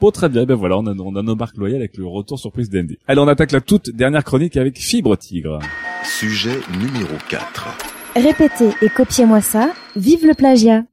Bon 0.00 0.10
très 0.12 0.28
bien, 0.28 0.44
ben 0.44 0.54
voilà, 0.54 0.78
on 0.78 0.86
a, 0.86 0.94
on 0.94 1.16
a 1.16 1.22
nos 1.22 1.34
marques 1.34 1.56
loyales 1.56 1.80
avec 1.80 1.96
le 1.96 2.06
retour 2.06 2.38
surprise 2.38 2.70
d'AMD. 2.70 2.96
Allez, 3.08 3.20
on 3.20 3.26
attaque 3.28 3.50
la 3.52 3.60
toute 3.60 3.90
dernière 3.90 4.22
chronique 4.22 4.56
avec 4.56 4.78
Fibre 4.78 5.16
Tigre. 5.16 5.58
Sujet 6.04 6.56
numéro 6.78 7.14
4. 7.28 7.97
Répétez 8.18 8.70
et 8.82 8.88
copiez-moi 8.88 9.40
ça. 9.40 9.72
Vive 9.94 10.26
le 10.26 10.34
plagiat. 10.34 10.84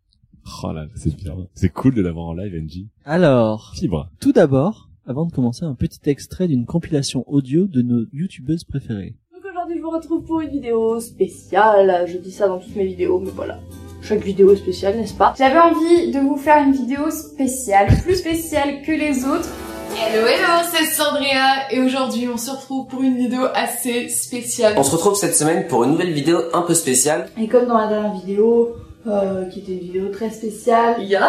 Oh 0.64 0.72
là, 0.72 0.84
là, 0.84 0.90
c'est 0.94 1.16
bien. 1.16 1.36
C'est 1.56 1.70
cool 1.70 1.96
de 1.96 2.02
l'avoir 2.04 2.28
en 2.28 2.34
live 2.36 2.54
NG. 2.54 2.88
Alors, 3.04 3.74
Fibre. 3.76 4.12
tout 4.20 4.32
d'abord, 4.32 4.92
avant 5.08 5.26
de 5.26 5.32
commencer, 5.32 5.66
un 5.66 5.74
petit 5.74 6.08
extrait 6.08 6.48
d'une 6.48 6.68
compilation 6.68 7.24
audio 7.28 7.66
de 7.66 7.82
nos 7.82 8.06
youtubeuses 8.14 8.64
préférées. 8.64 9.16
Donc 9.34 9.42
aujourd'hui 9.50 9.78
je 9.78 9.82
vous 9.82 9.90
retrouve 9.90 10.24
pour 10.24 10.42
une 10.42 10.52
vidéo 10.52 11.00
spéciale, 11.00 12.06
je 12.08 12.20
dis 12.20 12.32
ça 12.32 12.48
dans 12.48 12.60
toutes 12.60 12.76
mes 12.76 12.86
vidéos, 12.86 13.20
mais 13.20 13.32
voilà. 13.32 13.60
Chaque 14.08 14.24
vidéo 14.24 14.54
est 14.54 14.58
spéciale, 14.58 14.98
n'est-ce 14.98 15.16
pas 15.16 15.34
J'avais 15.36 15.58
envie 15.58 16.12
de 16.12 16.20
vous 16.20 16.38
faire 16.38 16.64
une 16.64 16.74
vidéo 16.74 17.10
spéciale, 17.10 17.88
plus 18.04 18.18
spéciale 18.18 18.84
que 18.86 18.92
les 18.92 19.26
autres. 19.26 19.50
Hello 19.98 20.28
hello, 20.28 20.70
c'est 20.72 20.86
Sandria 20.86 21.72
et 21.72 21.80
aujourd'hui 21.80 22.28
on 22.32 22.38
se 22.38 22.52
retrouve 22.52 22.86
pour 22.86 23.02
une 23.02 23.18
vidéo 23.18 23.42
assez 23.56 24.08
spéciale. 24.10 24.76
On 24.78 24.84
se 24.84 24.92
retrouve 24.92 25.16
cette 25.16 25.36
semaine 25.36 25.66
pour 25.66 25.86
une 25.86 25.92
nouvelle 25.92 26.14
vidéo 26.14 26.38
un 26.54 26.62
peu 26.62 26.76
spéciale. 26.76 27.30
Et 27.36 27.48
comme 27.48 27.66
dans 27.66 27.80
la 27.80 27.88
dernière 27.88 28.14
vidéo, 28.14 28.76
euh, 29.08 29.46
qui 29.46 29.62
était 29.62 29.72
une 29.72 29.80
vidéo 29.80 30.10
très 30.10 30.30
spéciale, 30.30 31.02
Yes 31.02 31.24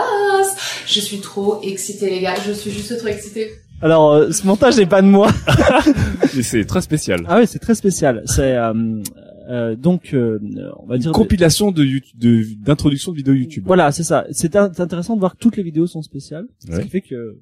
Je 0.86 1.00
suis 1.00 1.20
trop 1.20 1.60
excitée 1.62 2.10
les 2.10 2.20
gars, 2.20 2.34
je 2.46 2.52
suis 2.52 2.70
juste 2.70 2.98
trop 2.98 3.08
excitée. 3.08 3.52
Alors, 3.80 4.12
euh, 4.12 4.30
ce 4.32 4.46
montage 4.46 4.76
n'est 4.76 4.86
pas 4.86 5.00
de 5.00 5.06
moi. 5.06 5.28
C'est 6.42 6.66
très 6.66 6.80
spécial. 6.80 7.20
Ah 7.28 7.36
ouais, 7.36 7.46
c'est 7.46 7.58
très 7.58 7.74
spécial. 7.74 8.22
C'est 8.26 8.56
euh, 8.56 8.72
euh, 9.48 9.76
donc, 9.76 10.12
euh, 10.14 10.38
on 10.78 10.86
va 10.86 10.98
dire. 10.98 11.12
Compilation 11.12 11.70
de 11.72 11.84
YouTube- 11.84 12.18
de 12.18 12.44
d'introduction 12.64 13.12
de 13.12 13.16
vidéos 13.16 13.34
YouTube. 13.34 13.64
Voilà, 13.66 13.92
c'est 13.92 14.02
ça. 14.02 14.26
C'est 14.30 14.56
in- 14.56 14.72
c'est 14.72 14.82
intéressant 14.82 15.14
de 15.14 15.20
voir 15.20 15.34
que 15.34 15.38
toutes 15.38 15.56
les 15.56 15.62
vidéos 15.62 15.86
sont 15.86 16.02
spéciales, 16.02 16.46
ce 16.58 16.72
Ouais. 16.72 16.82
qui 16.82 16.88
fait 16.88 17.00
que 17.00 17.38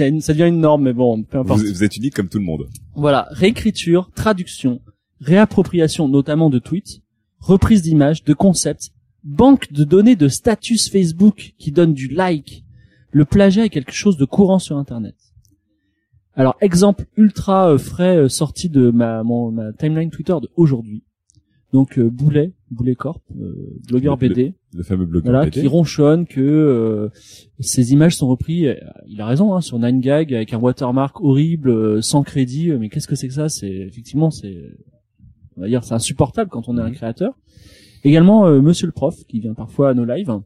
une- 0.00 0.20
ça 0.20 0.32
devient 0.32 0.48
une 0.48 0.60
norme, 0.60 0.84
mais 0.84 0.92
bon, 0.92 1.22
peu 1.22 1.38
Vous, 1.38 1.42
importe. 1.44 1.60
vous 1.62 1.84
êtes 1.84 1.96
unique 1.96 2.14
comme 2.14 2.28
tout 2.28 2.38
le 2.38 2.44
monde. 2.44 2.66
Voilà, 2.94 3.28
réécriture, 3.30 4.10
traduction, 4.14 4.80
réappropriation 5.20 6.08
notamment 6.08 6.50
de 6.50 6.58
tweets, 6.58 7.00
reprise 7.38 7.82
d'images, 7.82 8.24
de 8.24 8.34
concepts, 8.34 8.90
banque 9.22 9.72
de 9.72 9.84
données 9.84 10.16
de 10.16 10.28
status 10.28 10.90
Facebook 10.90 11.54
qui 11.58 11.70
donne 11.72 11.92
du 11.94 12.08
like. 12.08 12.64
Le 13.12 13.24
plagiat 13.24 13.64
est 13.66 13.70
quelque 13.70 13.92
chose 13.92 14.16
de 14.16 14.24
courant 14.24 14.58
sur 14.58 14.76
Internet. 14.76 15.14
Alors, 16.34 16.56
exemple 16.60 17.06
ultra 17.16 17.70
euh, 17.72 17.76
frais 17.78 18.16
euh, 18.16 18.28
sorti 18.28 18.68
de 18.70 18.90
ma, 18.90 19.22
mon- 19.24 19.50
ma 19.50 19.72
timeline 19.72 20.10
Twitter 20.10 20.34
de 20.40 20.48
aujourd'hui. 20.56 21.02
Donc, 21.72 21.98
euh, 21.98 22.10
Boulet, 22.10 22.52
Boulet 22.70 22.96
Corp, 22.96 23.22
euh, 23.40 23.54
blogueur 23.88 24.16
Le- 24.20 24.28
BD, 24.28 24.54
Le 24.74 24.82
fameux 24.82 25.04
blogueur 25.06 25.30
voilà, 25.32 25.44
BD. 25.46 25.60
qui 25.60 25.66
ronchonne 25.68 26.26
que 26.26 26.40
euh, 26.40 27.08
ces 27.60 27.92
images 27.92 28.16
sont 28.16 28.26
reprises. 28.28 28.64
euh, 28.66 28.74
Il 29.06 29.20
a 29.20 29.26
raison, 29.26 29.54
hein, 29.54 29.60
sur 29.60 29.78
9gag 29.78 30.34
avec 30.34 30.52
un 30.52 30.58
watermark 30.58 31.20
horrible, 31.20 31.70
euh, 31.70 32.00
sans 32.02 32.22
crédit. 32.24 32.70
euh, 32.70 32.78
Mais 32.78 32.88
qu'est-ce 32.88 33.06
que 33.06 33.14
c'est 33.14 33.28
que 33.28 33.34
ça? 33.34 33.48
C'est 33.48 33.70
effectivement, 33.70 34.30
c'est, 34.32 34.56
on 35.56 35.60
va 35.60 35.68
dire, 35.68 35.84
c'est 35.84 35.94
insupportable 35.94 36.50
quand 36.50 36.68
on 36.68 36.76
est 36.76 36.82
un 36.82 36.90
créateur. 36.90 37.34
Également, 38.02 38.46
euh, 38.46 38.60
Monsieur 38.60 38.86
le 38.86 38.92
prof, 38.92 39.14
qui 39.28 39.38
vient 39.40 39.54
parfois 39.54 39.90
à 39.90 39.94
nos 39.94 40.04
lives, 40.04 40.40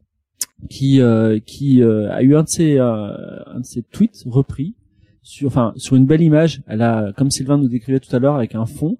qui 0.69 1.01
euh, 1.01 1.39
qui 1.39 1.81
euh, 1.81 2.11
a 2.11 2.21
eu 2.21 2.35
un 2.35 2.43
de 2.43 2.47
ses 2.49 2.77
euh, 2.77 3.07
un 3.47 3.61
de 3.61 3.65
ses 3.65 3.81
tweets 3.81 4.23
repris 4.27 4.75
sur, 5.23 5.47
enfin, 5.47 5.73
sur 5.77 5.95
une 5.95 6.05
belle 6.05 6.21
image. 6.21 6.61
Elle 6.67 6.81
a, 6.83 7.13
comme 7.17 7.31
Sylvain 7.31 7.57
nous 7.57 7.67
décrivait 7.67 7.99
tout 7.99 8.15
à 8.15 8.19
l'heure, 8.19 8.35
avec 8.35 8.53
un 8.55 8.65
fond 8.65 8.97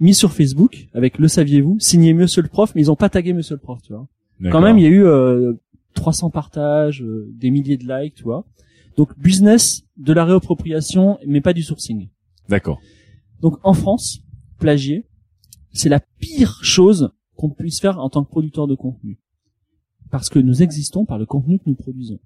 mis 0.00 0.14
sur 0.14 0.32
Facebook 0.32 0.88
avec 0.94 1.18
le 1.18 1.28
saviez-vous 1.28 1.78
signé 1.78 2.12
Monsieur 2.14 2.42
le 2.42 2.48
prof, 2.48 2.74
mais 2.74 2.80
ils 2.82 2.90
ont 2.90 2.96
pas 2.96 3.08
tagué 3.08 3.32
Monsieur 3.32 3.54
le 3.54 3.60
prof, 3.60 3.80
tu 3.82 3.92
vois. 3.92 4.08
Quand 4.50 4.62
même, 4.62 4.78
il 4.78 4.82
y 4.82 4.86
a 4.86 4.90
eu 4.90 5.04
euh, 5.04 5.52
300 5.94 6.30
partages, 6.30 7.02
euh, 7.02 7.28
des 7.34 7.50
milliers 7.50 7.76
de 7.76 7.86
likes, 7.86 8.14
tu 8.14 8.22
vois. 8.22 8.46
Donc 8.96 9.18
business 9.18 9.82
de 9.96 10.12
la 10.12 10.24
réappropriation, 10.24 11.18
mais 11.26 11.40
pas 11.40 11.52
du 11.52 11.62
sourcing. 11.62 12.08
D'accord. 12.48 12.80
Donc 13.40 13.58
en 13.62 13.74
France, 13.74 14.22
plagier, 14.58 15.06
c'est 15.72 15.88
la 15.88 16.00
pire 16.00 16.58
chose 16.62 17.12
qu'on 17.36 17.50
puisse 17.50 17.80
faire 17.80 17.98
en 17.98 18.10
tant 18.10 18.24
que 18.24 18.30
producteur 18.30 18.66
de 18.66 18.74
contenu. 18.74 19.18
Parce 20.10 20.28
que 20.28 20.38
nous 20.38 20.62
existons 20.62 21.04
par 21.04 21.18
le 21.18 21.26
contenu 21.26 21.58
que 21.58 21.64
nous 21.66 21.76
produisons. 21.76 22.18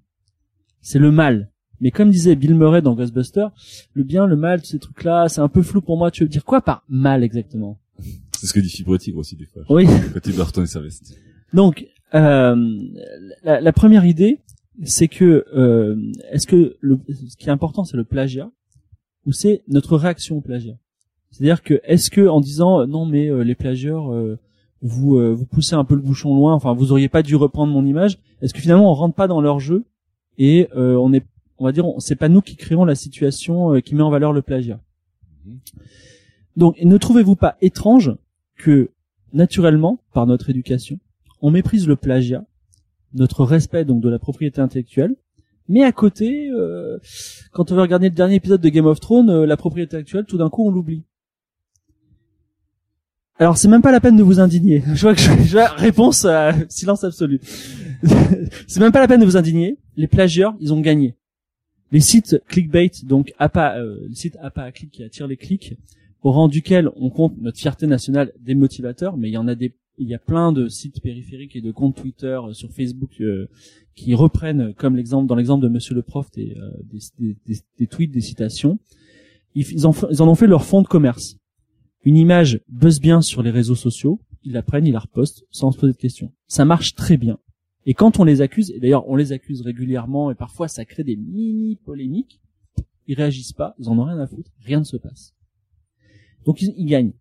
C'est 0.81 0.99
le 0.99 1.11
mal. 1.11 1.51
Mais 1.81 1.91
comme 1.91 2.09
disait 2.09 2.35
Bill 2.35 2.55
Murray 2.55 2.81
dans 2.81 2.95
Ghostbusters, 2.95 3.51
le 3.93 4.03
bien, 4.03 4.25
le 4.25 4.35
mal, 4.35 4.63
ces 4.65 4.79
trucs-là, 4.79 5.27
c'est 5.29 5.41
un 5.41 5.47
peu 5.49 5.61
flou 5.61 5.81
pour 5.81 5.97
moi. 5.97 6.11
Tu 6.11 6.23
veux 6.23 6.29
dire 6.29 6.45
quoi 6.45 6.61
par 6.61 6.83
mal 6.87 7.23
exactement 7.23 7.79
C'est 8.31 8.47
ce 8.47 8.53
que 8.53 8.59
dit 8.59 8.69
Fibre 8.69 8.97
Tigre 8.97 9.17
aussi 9.17 9.35
des 9.35 9.45
fois. 9.45 9.63
Oui. 9.69 9.85
Quand 10.13 10.25
il 10.25 10.35
doit 10.35 10.45
retourner 10.45 10.67
sa 10.67 10.79
veste. 10.79 11.17
Donc, 11.53 11.87
euh, 12.13 12.55
la, 13.43 13.61
la 13.61 13.73
première 13.73 14.05
idée, 14.05 14.41
c'est 14.83 15.07
que 15.07 15.45
euh, 15.55 15.95
est-ce 16.31 16.47
que 16.47 16.75
le, 16.79 16.99
ce 17.09 17.35
qui 17.37 17.47
est 17.47 17.51
important, 17.51 17.83
c'est 17.83 17.97
le 17.97 18.03
plagiat 18.03 18.49
ou 19.25 19.31
c'est 19.31 19.63
notre 19.67 19.97
réaction 19.97 20.37
au 20.37 20.41
plagiat? 20.41 20.75
C'est-à-dire 21.31 21.63
que 21.63 21.81
est-ce 21.83 22.09
que 22.09 22.27
en 22.27 22.39
disant 22.39 22.81
euh, 22.81 22.85
non 22.85 23.05
mais 23.05 23.27
euh, 23.27 23.43
les 23.43 23.55
plagieurs 23.55 24.13
euh, 24.13 24.39
vous 24.81 25.17
euh, 25.17 25.33
vous 25.33 25.45
poussez 25.45 25.75
un 25.75 25.83
peu 25.83 25.95
le 25.95 26.01
bouchon 26.01 26.35
loin, 26.35 26.53
enfin 26.53 26.73
vous 26.73 26.91
auriez 26.91 27.09
pas 27.09 27.23
dû 27.23 27.35
reprendre 27.35 27.73
mon 27.73 27.85
image, 27.85 28.19
est-ce 28.41 28.53
que 28.53 28.61
finalement 28.61 28.89
on 28.89 28.93
rentre 28.93 29.15
pas 29.15 29.27
dans 29.27 29.41
leur 29.41 29.59
jeu 29.59 29.83
et 30.37 30.69
euh, 30.75 30.95
on 30.95 31.11
est 31.11 31.25
on 31.57 31.65
va 31.65 31.71
dire 31.71 31.85
c'est 31.99 32.15
pas 32.15 32.29
nous 32.29 32.41
qui 32.41 32.55
créons 32.55 32.85
la 32.85 32.95
situation 32.95 33.75
euh, 33.75 33.79
qui 33.79 33.95
met 33.95 34.03
en 34.03 34.09
valeur 34.09 34.33
le 34.33 34.41
plagiat. 34.41 34.79
Donc 36.57 36.77
ne 36.81 36.97
trouvez-vous 36.97 37.35
pas 37.35 37.57
étrange 37.61 38.15
que 38.57 38.91
naturellement 39.33 39.99
par 40.13 40.25
notre 40.27 40.49
éducation 40.49 40.99
on 41.41 41.51
méprise 41.51 41.87
le 41.87 41.95
plagiat, 41.95 42.43
notre 43.13 43.43
respect 43.43 43.85
donc 43.85 44.01
de 44.01 44.09
la 44.09 44.19
propriété 44.19 44.61
intellectuelle, 44.61 45.15
mais 45.67 45.83
à 45.83 45.91
côté, 45.91 46.49
euh, 46.49 46.97
quand 47.51 47.71
on 47.71 47.75
va 47.75 47.81
regarder 47.81 48.09
le 48.09 48.15
dernier 48.15 48.35
épisode 48.35 48.61
de 48.61 48.69
Game 48.69 48.85
of 48.85 48.99
Thrones, 48.99 49.29
euh, 49.29 49.45
la 49.45 49.57
propriété 49.57 49.95
intellectuelle, 49.95 50.25
tout 50.25 50.37
d'un 50.37 50.49
coup, 50.49 50.67
on 50.67 50.71
l'oublie. 50.71 51.03
Alors 53.37 53.57
c'est 53.57 53.67
même 53.67 53.81
pas 53.81 53.91
la 53.91 53.99
peine 53.99 54.15
de 54.15 54.23
vous 54.23 54.39
indigner. 54.39 54.83
Je 54.93 55.01
vois 55.01 55.13
que 55.13 55.19
je, 55.19 55.29
je 55.43 55.51
vois 55.51 55.67
réponse 55.67 56.23
à 56.25 56.53
silence 56.69 57.03
absolu. 57.03 57.41
c'est 58.67 58.79
même 58.79 58.91
pas 58.91 59.01
la 59.01 59.07
peine 59.07 59.19
de 59.19 59.25
vous 59.25 59.37
indigner. 59.37 59.77
Les 59.97 60.07
plagieurs, 60.07 60.55
ils 60.59 60.73
ont 60.73 60.79
gagné. 60.79 61.15
Les 61.95 62.01
sites 62.01 62.41
clickbait, 62.49 62.91
donc 63.03 63.33
APA, 63.39 63.77
euh, 63.77 64.07
le 64.09 64.13
site 64.13 64.35
APA 64.41 64.63
à 64.63 64.71
clic 64.73 64.91
qui 64.91 65.01
attire 65.01 65.27
les 65.27 65.37
clics, 65.37 65.77
au 66.23 66.31
rang 66.33 66.49
duquel 66.49 66.89
on 66.97 67.09
compte 67.09 67.37
notre 67.37 67.57
fierté 67.57 67.87
nationale 67.87 68.33
des 68.37 68.53
motivateurs, 68.53 69.15
mais 69.15 69.29
il 69.29 69.31
y 69.31 69.37
en 69.37 69.47
a 69.47 69.55
des, 69.55 69.73
il 69.97 70.09
y 70.09 70.13
a 70.13 70.19
plein 70.19 70.51
de 70.51 70.67
sites 70.67 70.99
périphériques 70.99 71.55
et 71.55 71.61
de 71.61 71.71
comptes 71.71 71.95
Twitter 71.95 72.37
euh, 72.43 72.51
sur 72.51 72.69
Facebook 72.73 73.11
euh, 73.21 73.47
qui 73.95 74.13
reprennent, 74.13 74.59
euh, 74.59 74.73
comme 74.73 74.97
l'exemple 74.97 75.25
dans 75.25 75.35
l'exemple 75.35 75.63
de 75.63 75.69
Monsieur 75.69 75.95
le 75.95 76.01
prof, 76.01 76.29
des, 76.31 76.57
euh, 76.57 77.31
des, 77.79 77.87
tweets, 77.87 78.11
des 78.11 78.19
citations. 78.19 78.77
Ils, 79.55 79.87
en, 79.87 79.91
f- 79.91 80.07
ils 80.11 80.21
en 80.21 80.27
ont 80.27 80.35
fait 80.35 80.47
leur 80.47 80.65
fond 80.65 80.81
de 80.81 80.87
commerce. 80.87 81.37
Une 82.03 82.17
image 82.17 82.59
buzz 82.67 82.99
bien 82.99 83.21
sur 83.21 83.41
les 83.41 83.51
réseaux 83.51 83.73
sociaux, 83.75 84.19
ils 84.43 84.51
la 84.51 84.63
prennent, 84.63 84.85
ils 84.85 84.91
la 84.91 84.99
repostent 84.99 85.45
sans 85.49 85.71
se 85.71 85.77
poser 85.79 85.93
de 85.93 85.97
questions. 85.97 86.33
Ça 86.47 86.65
marche 86.65 86.93
très 86.93 87.15
bien. 87.15 87.37
Et 87.85 87.93
quand 87.93 88.19
on 88.19 88.23
les 88.23 88.41
accuse, 88.41 88.71
et 88.71 88.79
d'ailleurs 88.79 89.07
on 89.07 89.15
les 89.15 89.31
accuse 89.31 89.61
régulièrement, 89.61 90.31
et 90.31 90.35
parfois 90.35 90.67
ça 90.67 90.85
crée 90.85 91.03
des 91.03 91.15
mini 91.15 91.75
polémiques, 91.75 92.41
ils 93.07 93.15
réagissent 93.15 93.53
pas, 93.53 93.75
ils 93.79 93.89
en 93.89 93.97
ont 93.99 94.03
rien 94.03 94.19
à 94.19 94.25
foutre, 94.27 94.51
rien 94.59 94.79
ne 94.79 94.83
se 94.85 94.97
passe. 94.97 95.35
Donc 96.45 96.61
ils, 96.61 96.73
ils 96.77 96.85
gagnent. 96.87 97.13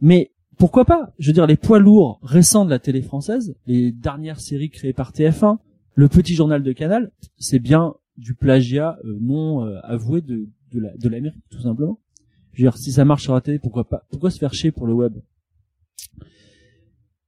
Mais 0.00 0.30
pourquoi 0.56 0.84
pas? 0.84 1.12
Je 1.18 1.28
veux 1.28 1.32
dire, 1.32 1.46
les 1.46 1.56
poids 1.56 1.78
lourds 1.80 2.20
récents 2.22 2.64
de 2.64 2.70
la 2.70 2.78
télé 2.78 3.02
française, 3.02 3.56
les 3.66 3.90
dernières 3.92 4.40
séries 4.40 4.70
créées 4.70 4.92
par 4.92 5.12
TF1, 5.12 5.58
le 5.94 6.08
petit 6.08 6.34
journal 6.34 6.62
de 6.62 6.72
Canal, 6.72 7.10
c'est 7.38 7.58
bien 7.58 7.94
du 8.16 8.34
plagiat 8.34 8.98
euh, 9.04 9.18
non 9.20 9.64
euh, 9.66 9.78
avoué 9.82 10.20
de, 10.20 10.48
de 10.72 10.80
la- 10.80 10.96
de 10.96 11.08
l'Amérique, 11.08 11.42
tout 11.50 11.60
simplement. 11.60 11.98
Je 12.52 12.62
veux 12.62 12.70
dire, 12.70 12.76
si 12.78 12.90
ça 12.92 13.04
marche 13.04 13.22
sur 13.24 13.34
la 13.34 13.40
télé, 13.40 13.58
pourquoi 13.60 13.88
pas? 13.88 14.04
Pourquoi 14.10 14.30
se 14.30 14.38
faire 14.38 14.54
chier 14.54 14.70
pour 14.72 14.86
le 14.86 14.92
web? 14.94 15.14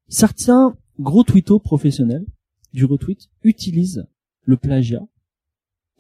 Certains 0.09 0.77
gros 0.99 1.23
twittos 1.23 1.61
professionnels 1.61 2.27
du 2.73 2.85
retweet 2.85 3.29
utilisent 3.43 4.07
le 4.45 4.57
plagiat 4.57 5.03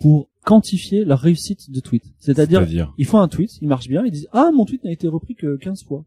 pour 0.00 0.28
quantifier 0.44 1.04
leur 1.04 1.18
réussite 1.20 1.70
de 1.70 1.80
tweet. 1.80 2.04
C'est-à-dire, 2.18 2.66
ils 2.96 3.06
font 3.06 3.20
un 3.20 3.28
tweet, 3.28 3.58
il 3.60 3.68
marche 3.68 3.88
bien, 3.88 4.04
ils 4.04 4.10
disent 4.10 4.28
ah 4.32 4.50
mon 4.54 4.64
tweet 4.64 4.84
n'a 4.84 4.92
été 4.92 5.08
repris 5.08 5.34
que 5.34 5.56
15 5.56 5.84
fois. 5.84 6.04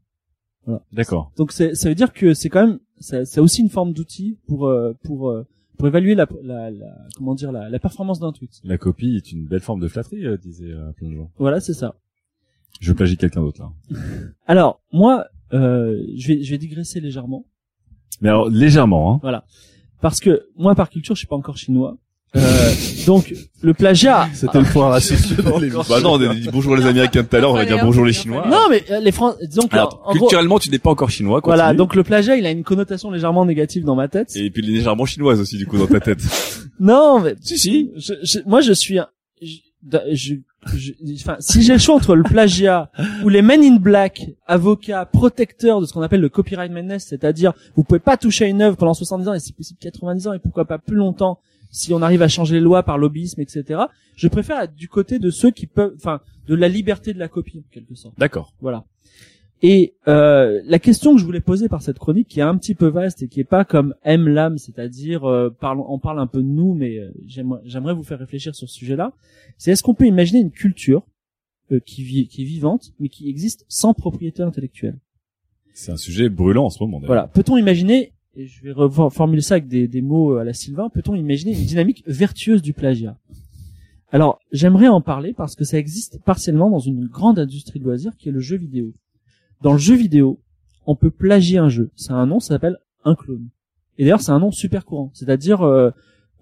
Voilà. 0.65 0.81
D'accord. 0.91 1.31
Donc 1.37 1.51
ça 1.51 1.67
veut 1.89 1.95
dire 1.95 2.13
que 2.13 2.33
c'est 2.33 2.49
quand 2.49 2.65
même 2.67 2.79
c'est 2.99 3.39
aussi 3.39 3.61
une 3.61 3.69
forme 3.69 3.93
d'outil 3.93 4.37
pour 4.47 4.67
euh, 4.67 4.93
pour 5.03 5.29
euh, 5.29 5.45
pour 5.77 5.87
évaluer 5.87 6.15
la, 6.15 6.27
la, 6.41 6.71
la 6.71 6.97
comment 7.15 7.35
dire 7.35 7.51
la, 7.51 7.69
la 7.69 7.79
performance 7.79 8.19
d'un 8.19 8.31
tweet. 8.31 8.61
La 8.63 8.77
copie 8.77 9.15
est 9.15 9.31
une 9.31 9.45
belle 9.45 9.59
forme 9.59 9.81
de 9.81 9.87
flatterie, 9.87 10.25
euh, 10.25 10.37
disait 10.37 10.71
euh, 10.71 10.91
plein 10.93 11.09
de 11.09 11.15
gens. 11.15 11.31
Voilà, 11.37 11.59
c'est 11.59 11.73
ça. 11.73 11.95
Je 12.79 12.91
plagie 12.93 13.17
quelqu'un 13.17 13.41
d'autre 13.41 13.61
là. 13.61 13.99
Alors 14.47 14.81
moi, 14.91 15.27
euh, 15.53 16.03
je 16.15 16.27
vais 16.29 16.43
je 16.43 16.51
vais 16.51 16.57
digresser 16.57 16.99
légèrement. 16.99 17.45
Mais 18.21 18.29
alors 18.29 18.49
légèrement, 18.49 19.13
hein. 19.15 19.19
Voilà. 19.21 19.45
Parce 20.03 20.19
que 20.19 20.43
moi 20.57 20.75
par 20.75 20.89
culture, 20.91 21.15
je 21.15 21.19
suis 21.19 21.27
pas 21.27 21.35
encore 21.35 21.57
chinois. 21.57 21.97
Euh, 22.35 22.41
donc 23.05 23.31
le 23.61 23.73
plagiat. 23.75 24.27
C'était 24.33 24.59
le 24.59 24.65
point 24.65 24.89
raciste. 24.89 25.33
Bah 25.89 26.01
non, 26.01 26.13
on 26.13 26.21
a 26.29 26.33
dit 26.33 26.49
bonjour 26.51 26.75
les 26.75 26.85
Américains 26.85 27.23
tout 27.23 27.35
à 27.35 27.39
l'heure, 27.39 27.51
on 27.51 27.55
va 27.55 27.65
dire 27.65 27.79
bonjour 27.83 28.03
les 28.05 28.11
Chinois. 28.13 28.45
Non 28.49 28.67
mais 28.71 28.83
euh, 28.91 28.99
les 28.99 29.11
Français, 29.11 29.37
disons 29.47 29.67
que 29.67 29.75
Alors, 29.75 30.01
en 30.05 30.13
gros- 30.13 30.25
culturellement, 30.27 30.57
tu 30.59 30.69
n'es 30.71 30.79
pas 30.79 30.89
encore 30.89 31.09
chinois. 31.11 31.41
voilà, 31.43 31.65
continue. 31.65 31.77
donc 31.77 31.95
le 31.95 32.03
plagiat, 32.03 32.35
il 32.35 32.45
a 32.47 32.51
une 32.51 32.63
connotation 32.63 33.11
légèrement 33.11 33.45
négative 33.45 33.83
dans 33.85 33.95
ma 33.95 34.07
tête. 34.07 34.35
Et 34.35 34.49
puis 34.49 34.61
légèrement 34.63 35.05
chinoise 35.05 35.39
aussi 35.39 35.57
du 35.57 35.65
coup 35.67 35.77
dans 35.77 35.87
ta 35.87 35.99
tête. 35.99 36.19
Non, 36.79 37.19
mais 37.19 37.35
si 37.41 37.57
si. 37.59 37.91
je, 37.97 38.13
je- 38.23 38.39
moi 38.47 38.61
je 38.61 38.73
suis 38.73 38.97
un, 38.99 39.07
je, 39.41 39.57
je- 40.11 40.35
je- 40.75 40.93
enfin 41.15 41.35
si 41.39 41.61
j'ai 41.61 41.73
le 41.73 41.79
choix 41.79 41.95
entre 41.95 42.15
le 42.15 42.23
plagiat 42.23 42.89
ou 43.23 43.29
les 43.29 43.41
men 43.41 43.61
in 43.63 43.75
black, 43.77 44.29
avocats 44.47 45.05
protecteurs 45.05 45.81
de 45.81 45.85
ce 45.85 45.93
qu'on 45.93 46.01
appelle 46.01 46.21
le 46.21 46.29
copyright 46.29 46.71
madness, 46.71 47.05
c'est-à-dire 47.05 47.53
vous 47.75 47.83
pouvez 47.83 47.99
pas 47.99 48.17
toucher 48.17 48.45
à 48.45 48.47
une 48.47 48.61
œuvre 48.61 48.77
pendant 48.77 48.93
70 48.93 49.27
ans 49.27 49.33
et 49.33 49.39
si 49.39 49.51
possible 49.53 49.79
90 49.81 50.27
ans 50.27 50.33
et 50.33 50.39
pourquoi 50.39 50.65
pas 50.65 50.77
plus 50.77 50.95
longtemps 50.95 51.39
si 51.69 51.93
on 51.93 52.01
arrive 52.01 52.21
à 52.21 52.27
changer 52.27 52.55
les 52.55 52.61
lois 52.61 52.83
par 52.83 52.97
lobbyisme 52.97 53.41
etc. 53.41 53.81
Je 54.15 54.27
préfère 54.27 54.59
être 54.61 54.75
du 54.75 54.87
côté 54.87 55.19
de 55.19 55.29
ceux 55.31 55.51
qui 55.51 55.65
peuvent, 55.67 55.93
enfin 55.97 56.21
de 56.47 56.55
la 56.55 56.67
liberté 56.69 57.13
de 57.13 57.19
la 57.19 57.27
copie 57.27 57.59
en 57.59 57.71
quelque 57.73 57.95
sorte. 57.95 58.13
D'accord. 58.19 58.53
Voilà. 58.61 58.83
Et 59.65 59.95
euh, 60.09 60.61
la 60.65 60.77
question 60.77 61.15
que 61.15 61.21
je 61.21 61.25
voulais 61.25 61.39
poser 61.39 61.69
par 61.69 61.81
cette 61.81 61.97
chronique, 61.97 62.27
qui 62.27 62.41
est 62.41 62.43
un 62.43 62.57
petit 62.57 62.75
peu 62.75 62.87
vaste 62.87 63.23
et 63.23 63.29
qui 63.29 63.39
est 63.39 63.45
pas 63.45 63.63
comme 63.63 63.95
M 64.03 64.27
l'âme, 64.27 64.57
c'est-à-dire 64.57 65.23
euh, 65.23 65.55
on 65.61 65.99
parle 65.99 66.19
un 66.19 66.27
peu 66.27 66.39
de 66.39 66.47
nous, 66.47 66.73
mais 66.73 66.97
euh, 66.99 67.13
j'aimerais 67.25 67.93
vous 67.93 68.03
faire 68.03 68.19
réfléchir 68.19 68.53
sur 68.53 68.67
ce 68.67 68.75
sujet-là. 68.75 69.13
C'est 69.57 69.71
est-ce 69.71 69.81
qu'on 69.81 69.93
peut 69.93 70.05
imaginer 70.05 70.41
une 70.41 70.51
culture 70.51 71.07
euh, 71.71 71.79
qui 71.79 72.03
vit, 72.03 72.27
qui 72.27 72.41
est 72.41 72.45
vivante, 72.45 72.91
mais 72.99 73.07
qui 73.07 73.29
existe 73.29 73.65
sans 73.69 73.93
propriété 73.93 74.43
intellectuelle? 74.43 74.99
C'est 75.73 75.93
un 75.93 75.97
sujet 75.97 76.27
brûlant 76.27 76.65
en 76.65 76.69
ce 76.69 76.83
moment. 76.83 76.97
d'ailleurs. 76.97 77.07
Voilà. 77.07 77.27
Peut-on 77.27 77.55
imaginer, 77.55 78.11
et 78.35 78.47
je 78.47 78.63
vais 78.63 78.73
reformuler 78.73 79.41
ça 79.41 79.55
avec 79.55 79.69
des, 79.69 79.87
des 79.87 80.01
mots 80.01 80.35
à 80.35 80.43
la 80.43 80.51
Sylvain, 80.51 80.89
peut-on 80.89 81.15
imaginer 81.15 81.57
une 81.57 81.65
dynamique 81.65 82.03
vertueuse 82.05 82.61
du 82.61 82.73
plagiat? 82.73 83.17
Alors, 84.11 84.39
j'aimerais 84.51 84.89
en 84.89 84.99
parler 84.99 85.31
parce 85.31 85.55
que 85.55 85.63
ça 85.63 85.77
existe 85.79 86.21
partiellement 86.21 86.69
dans 86.69 86.79
une 86.79 87.07
grande 87.07 87.39
industrie 87.39 87.79
de 87.79 87.85
loisirs 87.85 88.17
qui 88.17 88.27
est 88.27 88.33
le 88.33 88.41
jeu 88.41 88.57
vidéo. 88.57 88.91
Dans 89.63 89.71
le 89.71 89.79
jeu 89.79 89.95
vidéo, 89.95 90.41
on 90.85 90.95
peut 90.95 91.09
plagier 91.09 91.57
un 91.57 91.69
jeu. 91.69 91.89
C'est 91.95 92.11
un 92.11 92.25
nom, 92.25 92.41
ça 92.41 92.49
s'appelle 92.49 92.77
un 93.05 93.15
clone. 93.15 93.47
Et 93.97 94.03
d'ailleurs, 94.03 94.19
c'est 94.19 94.31
un 94.31 94.39
nom 94.39 94.51
super 94.51 94.83
courant. 94.83 95.09
C'est-à-dire, 95.13 95.61
euh, 95.61 95.89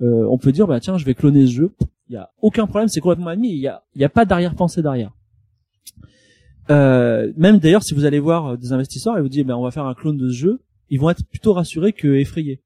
euh, 0.02 0.26
on 0.28 0.40
peut 0.40 0.52
dire, 0.52 0.66
bah 0.66 0.80
tiens, 0.80 0.98
je 0.98 1.06
vais 1.06 1.14
cloner 1.14 1.46
ce 1.46 1.52
jeu. 1.52 1.72
Il 2.10 2.14
y 2.14 2.18
a 2.18 2.32
aucun 2.42 2.66
problème, 2.66 2.88
c'est 2.88 3.00
complètement 3.00 3.30
admis. 3.30 3.52
Il 3.52 3.60
y 3.60 3.68
a, 3.68 3.84
y 3.96 4.04
a 4.04 4.10
pas 4.10 4.26
d'arrière-pensée 4.26 4.82
derrière. 4.82 5.12
Euh, 6.72 7.32
même 7.38 7.60
d'ailleurs, 7.60 7.84
si 7.84 7.94
vous 7.94 8.06
allez 8.06 8.20
voir 8.20 8.48
euh, 8.48 8.58
des 8.58 8.74
investisseurs 8.74 9.18
et 9.20 9.22
vous 9.22 9.30
dites, 9.30 9.46
ben 9.46 9.56
on 9.56 9.64
va 9.64 9.72
faire 9.72 9.86
un 9.86 9.94
clone 9.94 10.18
de 10.18 10.28
ce 10.30 10.34
jeu, 10.34 10.62
ils 10.90 11.00
vont 11.00 11.10
être 11.12 11.24
plutôt 11.26 11.54
rassurés 11.54 11.94
que 11.94 12.08
effrayés. 12.08 12.64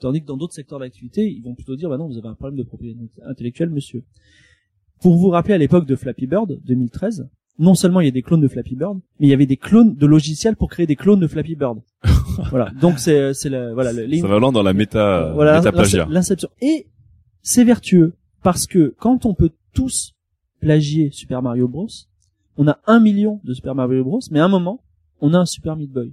Tandis 0.00 0.20
que 0.20 0.26
dans 0.26 0.36
d'autres 0.36 0.54
secteurs 0.54 0.80
d'activité, 0.80 1.30
ils 1.30 1.42
vont 1.42 1.54
plutôt 1.54 1.76
dire, 1.76 1.88
bah 1.88 1.96
non, 1.96 2.08
vous 2.08 2.18
avez 2.18 2.28
un 2.28 2.34
problème 2.34 2.58
de 2.58 2.62
propriété 2.62 3.00
intellectuelle, 3.24 3.70
monsieur. 3.70 4.04
Pour 5.00 5.16
vous 5.16 5.30
rappeler 5.30 5.54
à 5.54 5.58
l'époque 5.58 5.86
de 5.86 5.96
Flappy 5.96 6.26
Bird, 6.26 6.60
2013, 6.64 7.28
non 7.58 7.74
seulement 7.74 8.00
il 8.00 8.06
y 8.06 8.08
a 8.08 8.12
des 8.12 8.22
clones 8.22 8.40
de 8.40 8.48
Flappy 8.48 8.74
Bird, 8.74 8.98
mais 9.20 9.26
il 9.28 9.30
y 9.30 9.32
avait 9.32 9.46
des 9.46 9.56
clones 9.56 9.94
de 9.94 10.06
logiciels 10.06 10.56
pour 10.56 10.68
créer 10.70 10.86
des 10.86 10.96
clones 10.96 11.20
de 11.20 11.26
Flappy 11.26 11.54
Bird. 11.54 11.78
voilà. 12.50 12.70
Donc 12.80 12.98
c'est 12.98 13.32
c'est 13.34 13.48
la 13.48 13.72
voilà 13.74 13.92
le- 13.92 14.04
les- 14.06 14.20
Ça 14.20 14.26
va 14.28 14.38
loin 14.38 14.50
dans 14.52 14.62
la 14.62 14.72
méta, 14.72 15.32
voilà 15.34 15.54
l'inception 16.10 16.48
et 16.60 16.86
c'est 17.42 17.64
vertueux 17.64 18.14
parce 18.42 18.66
que 18.66 18.94
quand 18.98 19.24
on 19.26 19.34
peut 19.34 19.50
tous 19.72 20.14
plagier 20.60 21.10
Super 21.12 21.42
Mario 21.42 21.68
Bros, 21.68 21.88
on 22.56 22.66
a 22.68 22.78
un 22.86 23.00
million 23.00 23.40
de 23.44 23.54
Super 23.54 23.74
Mario 23.74 24.02
Bros, 24.04 24.20
mais 24.30 24.40
à 24.40 24.44
un 24.44 24.48
moment 24.48 24.80
on 25.20 25.32
a 25.34 25.38
un 25.38 25.46
Super 25.46 25.76
Meat 25.76 25.90
Boy. 25.92 26.12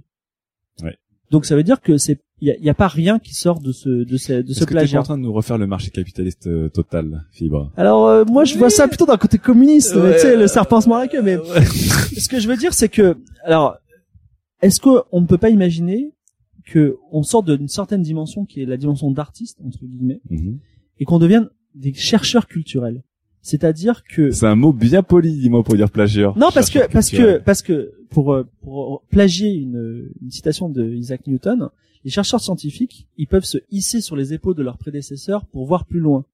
Ouais. 0.82 0.96
Donc 1.30 1.44
ça 1.44 1.56
veut 1.56 1.62
dire 1.64 1.80
que 1.80 1.98
c'est 1.98 2.20
il 2.42 2.48
y 2.48 2.50
a, 2.50 2.56
y 2.58 2.68
a 2.68 2.74
pas 2.74 2.88
rien 2.88 3.18
qui 3.20 3.34
sort 3.34 3.60
de 3.60 3.70
ce 3.72 3.88
de 3.88 4.16
ce 4.16 4.32
de 4.32 4.50
Est-ce 4.50 4.60
ce 4.60 4.64
plagiat. 4.64 4.98
en 5.00 5.04
train 5.04 5.16
de 5.16 5.22
nous 5.22 5.32
refaire 5.32 5.58
le 5.58 5.66
marché 5.68 5.90
capitaliste 5.90 6.48
euh, 6.48 6.68
total, 6.68 7.24
Fibre 7.30 7.70
Alors 7.76 8.08
euh, 8.08 8.24
moi 8.24 8.44
je 8.44 8.58
vois 8.58 8.68
ça 8.68 8.88
plutôt 8.88 9.06
d'un 9.06 9.16
côté 9.16 9.38
communiste, 9.38 9.94
Ouais. 9.94 10.14
tu 10.16 10.22
sais 10.22 10.36
le 10.36 10.48
serpent 10.48 10.80
se 10.80 10.88
mord 10.88 10.98
la 10.98 11.06
queue. 11.08 11.22
Mais 11.22 11.36
ce 12.18 12.28
que 12.28 12.40
je 12.40 12.48
veux 12.48 12.56
dire 12.56 12.74
c'est 12.74 12.88
que 12.88 13.16
alors 13.44 13.76
est-ce 14.60 14.80
que 14.80 14.90
on 15.12 15.20
ne 15.20 15.26
peut 15.26 15.38
pas 15.38 15.50
imaginer 15.50 16.12
que 16.66 16.96
on 17.12 17.22
sort 17.22 17.42
d'une 17.44 17.68
certaine 17.68 18.02
dimension 18.02 18.44
qui 18.44 18.60
est 18.62 18.66
la 18.66 18.76
dimension 18.76 19.10
d'artiste 19.12 19.58
entre 19.64 19.84
guillemets 19.84 20.20
Mhm. 20.30 20.58
et 20.98 21.04
qu'on 21.04 21.18
devienne 21.20 21.48
des 21.74 21.94
chercheurs 21.94 22.46
culturels? 22.48 23.02
C'est-à-dire 23.44 24.04
que 24.04 24.30
C'est 24.30 24.46
un 24.46 24.54
mot 24.54 24.72
bien 24.72 25.02
poli, 25.02 25.32
dis-moi, 25.36 25.64
pour 25.64 25.74
dire 25.74 25.90
plagieur. 25.90 26.36
non 26.38 26.50
parce 26.54 26.70
que 26.70 26.78
Chercheur 26.80 26.90
parce 26.92 27.10
que 27.10 27.38
parce 27.38 27.62
que 27.62 27.92
pour 28.10 28.32
euh, 28.32 28.46
pour 28.62 29.02
plagier 29.10 29.50
une, 29.52 30.10
une 30.22 30.30
citation 30.30 30.68
de 30.68 30.84
Isaac 30.94 31.26
Newton, 31.26 31.68
les 32.04 32.10
chercheurs 32.10 32.40
scientifiques 32.40 33.06
ils 33.16 33.26
peuvent 33.26 33.44
se 33.44 33.58
hisser 33.70 34.00
sur 34.00 34.16
les 34.16 34.32
épaules 34.32 34.54
de 34.56 34.62
leurs 34.62 34.78
prédécesseurs 34.78 35.44
pour 35.46 35.66
voir 35.66 35.84
plus 35.84 36.00
loin. 36.00 36.24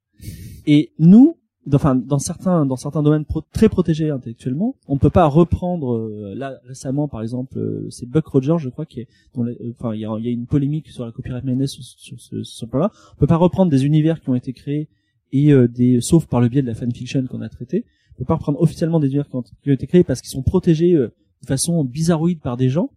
Et 0.67 0.93
nous, 0.99 1.37
enfin 1.73 1.95
dans 1.95 2.19
certains 2.19 2.65
dans 2.67 2.77
certains 2.77 3.03
domaines 3.03 3.25
pro- 3.25 3.45
très 3.53 3.69
protégés 3.69 4.11
intellectuellement, 4.11 4.75
on 4.89 4.95
ne 4.95 4.99
peut 4.99 5.11
pas 5.11 5.27
reprendre 5.27 5.95
euh, 5.95 6.35
là 6.35 6.59
récemment 6.67 7.09
par 7.09 7.23
exemple 7.23 7.59
euh, 7.59 7.87
c'est 7.91 8.09
Buck 8.09 8.27
Rogers 8.27 8.57
je 8.59 8.69
crois 8.71 8.87
qui 8.87 9.01
est 9.01 9.09
euh, 9.37 9.55
enfin 9.79 9.95
il 9.95 10.01
y 10.01 10.07
a, 10.07 10.17
une 10.17 10.47
polémique 10.47 10.89
sur 10.89 11.05
la 11.05 11.13
copyright 11.13 11.45
madness 11.45 11.73
sur, 11.73 11.85
sur 11.85 12.21
ce, 12.21 12.43
ce 12.43 12.65
plan-là. 12.67 12.91
On 13.15 13.21
peut 13.21 13.27
pas 13.27 13.37
reprendre 13.37 13.71
des 13.71 13.85
univers 13.85 14.21
qui 14.21 14.31
ont 14.31 14.35
été 14.35 14.53
créés 14.53 14.89
et 15.33 15.53
euh, 15.53 15.69
des 15.69 16.01
sauf 16.01 16.27
par 16.27 16.41
le 16.41 16.49
biais 16.49 16.63
de 16.63 16.67
la 16.67 16.75
fanfiction 16.75 17.27
qu'on 17.27 17.43
a 17.43 17.49
traité. 17.51 17.85
On 18.15 18.19
peut 18.21 18.25
pas 18.25 18.35
reprendre 18.35 18.61
officiellement 18.61 18.99
des 18.99 19.09
univers 19.09 19.29
qui 19.29 19.37
ont, 19.37 19.43
qui 19.43 19.71
ont 19.71 19.75
été 19.75 19.87
créés 19.87 20.05
parce 20.05 20.21
qu'ils 20.23 20.31
sont 20.31 20.43
protégés 20.43 20.95
euh, 20.95 21.13
de 21.43 21.47
façon 21.47 21.85
bizarroïde 21.85 22.41
par 22.41 22.57
des 22.57 22.69
gens. 22.71 22.91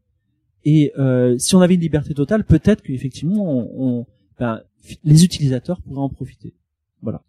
Et 0.65 0.91
euh, 0.99 1.38
si 1.38 1.55
on 1.55 1.61
avait 1.61 1.75
une 1.75 1.81
liberté 1.81 2.13
totale, 2.13 2.43
peut-être 2.43 2.81
qu'effectivement, 2.83 3.43
on, 3.43 3.99
on- 3.99 4.05
ben, 4.39 4.61
les 5.03 5.23
utilisateurs 5.23 5.81
pourraient 5.81 6.01
en 6.01 6.09
profiter. 6.09 6.53
Voilà. 7.01 7.21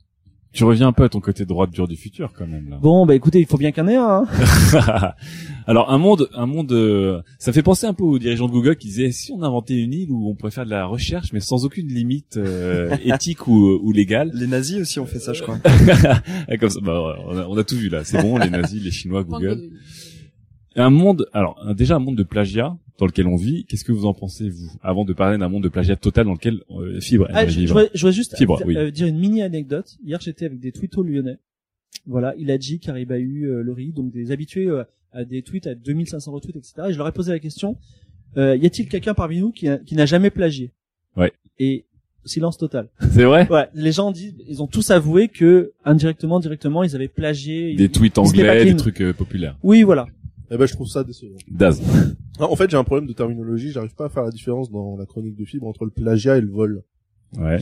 Tu 0.54 0.64
reviens 0.64 0.88
un 0.88 0.92
peu 0.92 1.04
à 1.04 1.08
ton 1.08 1.20
côté 1.20 1.46
droite 1.46 1.70
dur 1.70 1.88
du 1.88 1.96
futur, 1.96 2.32
quand 2.36 2.46
même, 2.46 2.68
là. 2.68 2.76
Bon, 2.80 3.06
bah 3.06 3.14
écoutez, 3.14 3.40
il 3.40 3.46
faut 3.46 3.56
bien 3.56 3.72
qu'il 3.72 3.82
y 3.84 3.86
en 3.86 3.88
ait 3.88 3.96
un. 3.96 4.24
hein. 4.74 5.12
Alors 5.66 5.90
un 5.90 5.96
monde, 5.96 6.28
un 6.34 6.44
monde, 6.44 6.72
euh, 6.72 7.22
ça 7.38 7.54
fait 7.54 7.62
penser 7.62 7.86
un 7.86 7.94
peu 7.94 8.04
aux 8.04 8.18
dirigeants 8.18 8.48
de 8.48 8.52
Google 8.52 8.76
qui 8.76 8.88
disaient 8.88 9.12
si 9.12 9.32
on 9.32 9.42
inventait 9.42 9.78
une 9.78 9.94
île 9.94 10.10
où 10.10 10.28
on 10.28 10.34
pourrait 10.34 10.50
faire 10.50 10.66
de 10.66 10.70
la 10.70 10.84
recherche 10.84 11.32
mais 11.32 11.40
sans 11.40 11.64
aucune 11.64 11.88
limite 11.88 12.36
euh, 12.36 12.94
éthique 13.04 13.46
ou, 13.46 13.78
ou 13.82 13.92
légale. 13.92 14.30
Les 14.34 14.46
nazis 14.46 14.78
aussi 14.80 15.00
ont 15.00 15.06
fait 15.06 15.20
ça, 15.20 15.32
je 15.32 15.40
crois. 15.42 15.58
Comme 16.60 16.68
ça, 16.70 16.80
bah, 16.82 17.00
on, 17.26 17.38
a, 17.38 17.46
on 17.46 17.56
a 17.56 17.64
tout 17.64 17.76
vu 17.76 17.88
là. 17.88 18.04
C'est 18.04 18.20
bon, 18.20 18.36
les 18.36 18.50
nazis, 18.50 18.82
les 18.82 18.90
Chinois, 18.90 19.24
Google. 19.24 19.70
Un 20.76 20.90
monde, 20.90 21.26
alors 21.32 21.62
déjà 21.74 21.96
un 21.96 21.98
monde 21.98 22.16
de 22.16 22.22
plagiat 22.24 22.76
dans 22.98 23.06
lequel 23.06 23.26
on 23.26 23.36
vit. 23.36 23.64
Qu'est-ce 23.64 23.84
que 23.84 23.92
vous 23.92 24.06
en 24.06 24.14
pensez 24.14 24.48
vous 24.50 24.70
Avant 24.82 25.04
de 25.04 25.12
parler 25.12 25.38
d'un 25.38 25.48
monde 25.48 25.62
de 25.64 25.68
plagiat 25.68 25.96
total 25.96 26.26
dans 26.26 26.32
lequel 26.32 26.60
euh, 26.70 27.00
Fibre 27.00 27.26
Ah, 27.30 27.46
je, 27.46 27.60
je 27.60 27.66
voudrais, 27.68 27.90
je 27.94 28.00
voudrais 28.00 28.12
juste 28.12 28.36
Fibre, 28.36 28.60
euh, 28.60 28.64
oui. 28.66 28.76
euh, 28.76 28.90
dire 28.90 29.06
une 29.06 29.18
mini 29.18 29.42
anecdote. 29.42 29.96
Hier, 30.04 30.20
j'étais 30.20 30.46
avec 30.46 30.60
des 30.60 30.72
twittos 30.72 31.02
lyonnais. 31.02 31.38
Voilà, 32.06 32.34
Iladji, 32.36 32.78
Karibahu, 32.80 33.44
euh, 33.46 33.62
le 33.62 33.72
riz, 33.72 33.92
donc 33.92 34.10
des 34.12 34.30
habitués 34.32 34.66
euh, 34.68 34.84
à 35.12 35.24
des 35.24 35.42
tweets 35.42 35.66
à 35.66 35.74
2500 35.74 36.32
retweets, 36.32 36.56
etc. 36.56 36.74
Et 36.88 36.92
je 36.92 36.98
leur 36.98 37.06
ai 37.08 37.12
posé 37.12 37.32
la 37.32 37.38
question 37.38 37.76
euh, 38.38 38.56
y 38.56 38.64
a-t-il 38.64 38.88
quelqu'un 38.88 39.12
parmi 39.12 39.40
nous 39.40 39.52
qui, 39.52 39.68
a- 39.68 39.76
qui 39.76 39.94
n'a 39.94 40.06
jamais 40.06 40.30
plagié? 40.30 40.70
Ouais. 41.18 41.32
Et 41.58 41.84
silence 42.24 42.56
total. 42.56 42.88
C'est 43.12 43.24
vrai? 43.24 43.46
Ouais, 43.50 43.68
les 43.74 43.92
gens 43.92 44.10
disent, 44.10 44.34
ils 44.48 44.62
ont 44.62 44.66
tous 44.66 44.90
avoué 44.90 45.28
que 45.28 45.72
indirectement, 45.84 46.40
directement, 46.40 46.82
ils 46.82 46.94
avaient 46.96 47.08
plagié. 47.08 47.74
Des 47.74 47.84
ils- 47.84 47.90
tweets 47.90 48.16
anglais, 48.16 48.64
des 48.64 48.74
trucs 48.76 49.02
euh, 49.02 49.12
populaires. 49.12 49.58
Oui, 49.62 49.82
voilà. 49.82 50.06
Eh 50.50 50.56
ben, 50.56 50.64
je 50.66 50.72
trouve 50.72 50.86
ça 50.88 51.04
décevant. 51.04 51.36
Daz. 51.50 51.82
Ah, 52.42 52.48
En 52.50 52.56
fait, 52.56 52.68
j'ai 52.70 52.76
un 52.76 52.84
problème 52.84 53.06
de 53.06 53.12
terminologie. 53.12 53.70
J'arrive 53.70 53.94
pas 53.94 54.06
à 54.06 54.08
faire 54.08 54.24
la 54.24 54.30
différence 54.30 54.70
dans 54.70 54.96
la 54.96 55.06
chronique 55.06 55.36
de 55.36 55.44
fibre 55.44 55.66
entre 55.68 55.84
le 55.84 55.92
plagiat 55.92 56.38
et 56.38 56.40
le 56.40 56.50
vol. 56.50 56.82
Ouais. 57.38 57.60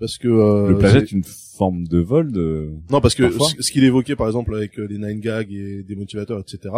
Parce 0.00 0.16
que 0.18 0.26
euh, 0.26 0.70
le 0.70 0.78
plagiat 0.78 1.00
est 1.00 1.12
une 1.12 1.22
forme 1.22 1.86
de 1.86 1.98
vol 1.98 2.32
de. 2.32 2.70
Non, 2.90 3.00
parce 3.00 3.14
que 3.14 3.24
Parfois. 3.24 3.48
ce 3.60 3.70
qu'il 3.70 3.84
évoquait 3.84 4.16
par 4.16 4.26
exemple 4.26 4.54
avec 4.54 4.78
euh, 4.78 4.86
les 4.88 4.98
nine 4.98 5.20
gags 5.20 5.52
et 5.52 5.82
des 5.82 5.94
motivateurs, 5.94 6.40
etc. 6.40 6.74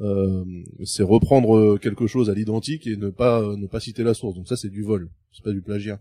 Euh, 0.00 0.44
c'est 0.82 1.04
reprendre 1.04 1.56
euh, 1.56 1.78
quelque 1.80 2.06
chose 2.08 2.30
à 2.30 2.34
l'identique 2.34 2.86
et 2.88 2.96
ne 2.96 3.10
pas 3.10 3.40
euh, 3.42 3.56
ne 3.56 3.66
pas 3.68 3.78
citer 3.80 4.02
la 4.02 4.14
source. 4.14 4.34
Donc 4.34 4.48
ça, 4.48 4.56
c'est 4.56 4.70
du 4.70 4.82
vol. 4.82 5.08
C'est 5.30 5.44
pas 5.44 5.52
du 5.52 5.60
plagiat. 5.62 6.00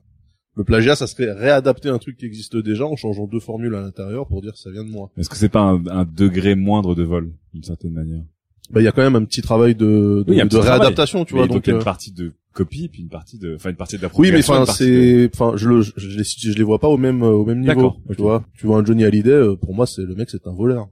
Le 0.56 0.64
plagiat, 0.64 0.96
ça 0.96 1.06
serait 1.06 1.32
réadapter 1.32 1.90
un 1.90 2.00
truc 2.00 2.18
qui 2.18 2.26
existe 2.26 2.56
déjà 2.58 2.86
en 2.86 2.96
changeant 2.96 3.28
deux 3.28 3.40
formules 3.40 3.76
à 3.76 3.82
l'intérieur 3.82 4.28
pour 4.28 4.42
dire 4.42 4.54
que 4.54 4.60
ça 4.60 4.72
vient 4.72 4.84
de 4.84 4.90
moi. 4.90 5.12
Est-ce 5.18 5.30
que 5.30 5.36
c'est 5.38 5.50
pas 5.50 5.62
un, 5.62 5.86
un 5.88 6.06
degré 6.06 6.56
moindre 6.56 6.96
de 6.96 7.04
vol 7.04 7.34
d'une 7.54 7.64
certaine 7.64 7.92
manière? 7.94 8.24
Bah, 8.72 8.82
il 8.82 8.84
y 8.84 8.88
a 8.88 8.92
quand 8.92 9.02
même 9.04 9.16
un 9.16 9.26
petit 9.26 9.42
travail 9.42 9.76
de 9.76 9.86
de, 9.86 10.24
Oui, 10.28 10.38
de 10.38 10.42
petit 10.44 10.50
travail. 10.58 10.80
réadaptation, 10.80 11.26
tu 11.26 11.34
Mais 11.34 11.40
vois. 11.42 11.48
donc 11.48 11.58
Donc 11.58 11.68
il 11.68 11.70
y 11.70 11.74
a 11.74 11.76
euh, 11.76 11.80
une 11.80 11.84
partie 11.86 12.12
de 12.12 12.32
copie 12.54 12.88
puis 12.88 13.02
une 13.02 13.10
partie 13.10 13.38
de, 13.38 13.56
enfin 13.56 13.70
une 13.72 13.76
partie 13.76 13.98
de 13.98 14.02
la 14.04 14.10
Oui, 14.18 14.32
mais 14.32 14.40
enfin, 14.48 14.66
c'est, 14.66 15.30
enfin, 15.34 15.54
je 15.58 15.68
le, 15.68 15.82
je, 15.82 15.92
je 15.98 16.18
les, 16.18 16.24
je 16.24 16.58
les 16.58 16.64
vois 16.64 16.80
pas 16.80 16.88
au 16.88 16.98
même, 16.98 17.24
euh, 17.24 17.28
au 17.32 17.46
même 17.46 17.60
niveau. 17.62 17.96
Tu 18.16 18.22
vois, 18.22 18.44
tu 18.58 18.66
vois 18.68 18.78
un 18.80 18.86
Johnny 18.86 19.04
Hallyday, 19.04 19.32
euh, 19.32 19.56
pour 19.56 19.74
moi, 19.76 19.86
c'est 19.86 20.04
le 20.04 20.16
mec, 20.16 20.30
c'est 20.30 20.46
un 20.48 20.54
voleur. 20.54 20.88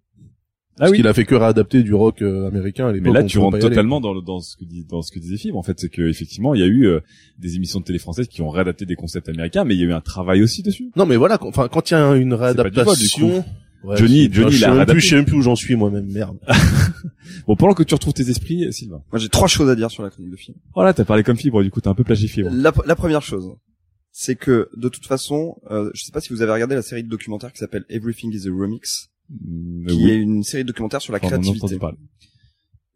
Ah 0.75 0.85
Parce 0.85 0.91
oui. 0.91 0.97
qu'il 0.97 1.07
a 1.07 1.13
fait 1.13 1.25
que 1.25 1.35
réadapter 1.35 1.83
du 1.83 1.93
rock 1.93 2.21
euh, 2.21 2.47
américain 2.47 2.87
à. 2.87 2.93
Mais 2.93 3.11
là, 3.11 3.23
tu 3.23 3.37
rentres 3.37 3.55
aller. 3.57 3.61
totalement 3.67 3.99
dans, 4.01 4.13
le- 4.13 4.21
dans 4.21 4.39
ce 4.39 4.55
que 4.57 4.63
dit, 4.65 4.83
dans 4.89 5.01
ce 5.03 5.11
que 5.11 5.19
disait 5.19 5.37
Fibre. 5.37 5.57
En 5.57 5.63
fait, 5.63 5.79
c'est 5.79 5.89
que 5.89 6.01
effectivement, 6.09 6.55
il 6.55 6.61
y 6.61 6.63
a 6.63 6.67
eu 6.67 6.87
euh, 6.87 7.01
des 7.37 7.55
émissions 7.57 7.79
de 7.79 7.85
télé 7.85 7.99
françaises 7.99 8.27
qui 8.27 8.41
ont 8.41 8.49
réadapté 8.49 8.85
des 8.85 8.95
concepts 8.95 9.29
américains, 9.29 9.63
mais 9.63 9.75
il 9.75 9.81
y 9.81 9.83
a 9.83 9.87
eu 9.87 9.93
un 9.93 10.01
travail 10.01 10.41
aussi 10.41 10.63
dessus. 10.63 10.89
Non, 10.95 11.05
mais 11.05 11.17
voilà, 11.17 11.37
enfin, 11.43 11.67
quand 11.67 11.91
il 11.91 11.93
y 11.93 11.97
a 11.97 12.15
une 12.15 12.33
réadaptation. 12.33 13.43
Ouais, 13.83 13.97
Johnny- 13.97 14.25
je- 14.25 14.31
Johnny, 14.33 14.51
je 14.51 14.55
il 14.57 14.59
sais 14.59 14.65
a 14.65 14.67
même 14.69 14.77
réadapté. 14.77 14.93
plus, 14.93 15.01
je 15.01 15.09
sais 15.09 15.15
même 15.15 15.25
plus 15.25 15.37
où 15.37 15.41
j'en 15.41 15.55
suis 15.55 15.75
moi-même, 15.75 16.05
merde. 16.11 16.37
Bon, 17.47 17.55
pendant 17.55 17.73
que 17.73 17.83
tu 17.83 17.93
retrouves 17.95 18.13
tes 18.13 18.29
esprits, 18.29 18.71
Sylvain. 18.71 19.01
Moi, 19.11 19.19
j'ai 19.19 19.29
trois 19.29 19.47
choses 19.47 19.69
à 19.69 19.75
dire 19.75 19.89
sur 19.89 20.03
la 20.03 20.09
chronique 20.09 20.31
de 20.31 20.35
film. 20.35 20.57
Oh 20.75 20.83
là, 20.83 20.93
t'as 20.93 21.05
parlé 21.05 21.23
comme 21.23 21.37
Fibre, 21.37 21.63
du 21.63 21.71
coup, 21.71 21.81
t'as 21.81 21.89
un 21.89 21.95
peu 21.95 22.03
plagié 22.03 22.27
Fibre. 22.27 22.49
La, 22.51 22.71
la 22.85 22.95
première 22.95 23.21
chose, 23.23 23.55
c'est 24.11 24.35
que 24.35 24.69
de 24.75 24.89
toute 24.89 25.05
façon, 25.07 25.55
euh, 25.71 25.89
je 25.95 26.03
sais 26.03 26.11
pas 26.11 26.21
si 26.21 26.29
vous 26.33 26.41
avez 26.41 26.51
regardé 26.51 26.75
la 26.75 26.81
série 26.83 27.03
de 27.03 27.09
documentaires 27.09 27.51
qui 27.51 27.57
s'appelle 27.59 27.85
Everything 27.89 28.31
is 28.33 28.47
a 28.47 28.51
Remix, 28.51 29.07
Mm, 29.29 29.87
qui 29.87 29.95
oui. 29.95 30.11
est 30.11 30.15
une 30.17 30.43
série 30.43 30.63
de 30.63 30.67
documentaires 30.67 31.01
sur 31.01 31.13
la 31.13 31.19
Enfin, 31.19 31.29
créativité. 31.39 31.77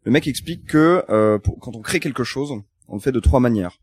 Le 0.04 0.12
mec 0.12 0.26
explique 0.28 0.66
que 0.66 1.02
euh, 1.08 1.38
pour- 1.38 1.58
quand 1.58 1.74
on 1.74 1.80
crée 1.80 1.98
quelque 1.98 2.22
chose, 2.24 2.52
on 2.88 2.94
le 2.94 3.00
fait 3.00 3.10
de 3.12 3.20
trois 3.20 3.40
manières. 3.40 3.78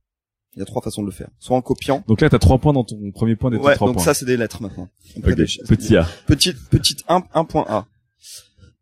Il 0.55 0.59
y 0.59 0.61
a 0.61 0.65
trois 0.65 0.81
façons 0.81 1.01
de 1.01 1.07
le 1.07 1.11
faire. 1.11 1.29
Soit 1.39 1.57
en 1.57 1.61
copiant. 1.61 2.03
Donc 2.07 2.21
là, 2.21 2.29
t'as 2.29 2.37
trois 2.39 2.59
points 2.59 2.73
dans 2.73 2.83
ton 2.83 3.11
premier 3.11 3.35
point 3.35 3.49
des 3.49 3.57
Ouais, 3.57 3.75
trois 3.75 3.87
donc 3.87 3.95
points. 3.95 4.03
ça 4.05 4.13
c'est 4.13 4.25
des 4.25 4.37
lettres 4.37 4.61
maintenant. 4.61 4.89
On 5.15 5.19
Ok, 5.19 5.23
crée 5.25 5.35
des- 5.35 5.45
petit 5.67 5.95
A. 5.97 6.07
Petite 6.27 6.57
petite 6.69 7.03
1 7.07 7.23
un 7.33 7.45
point 7.45 7.65
A. 7.67 7.87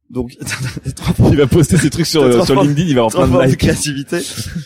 Donc 0.10 0.36
Il 1.32 1.38
va 1.38 1.48
poster 1.48 1.78
ses 1.78 1.90
trucs 1.90 2.06
sur, 2.06 2.30
trois 2.30 2.46
sur 2.46 2.62
LinkedIn, 2.62 2.90
il 2.90 2.96
va 2.96 3.08
trois 3.08 3.26
plein 3.28 3.44
de 3.46 3.50
likes. 3.52 3.60
créativité. 3.60 4.20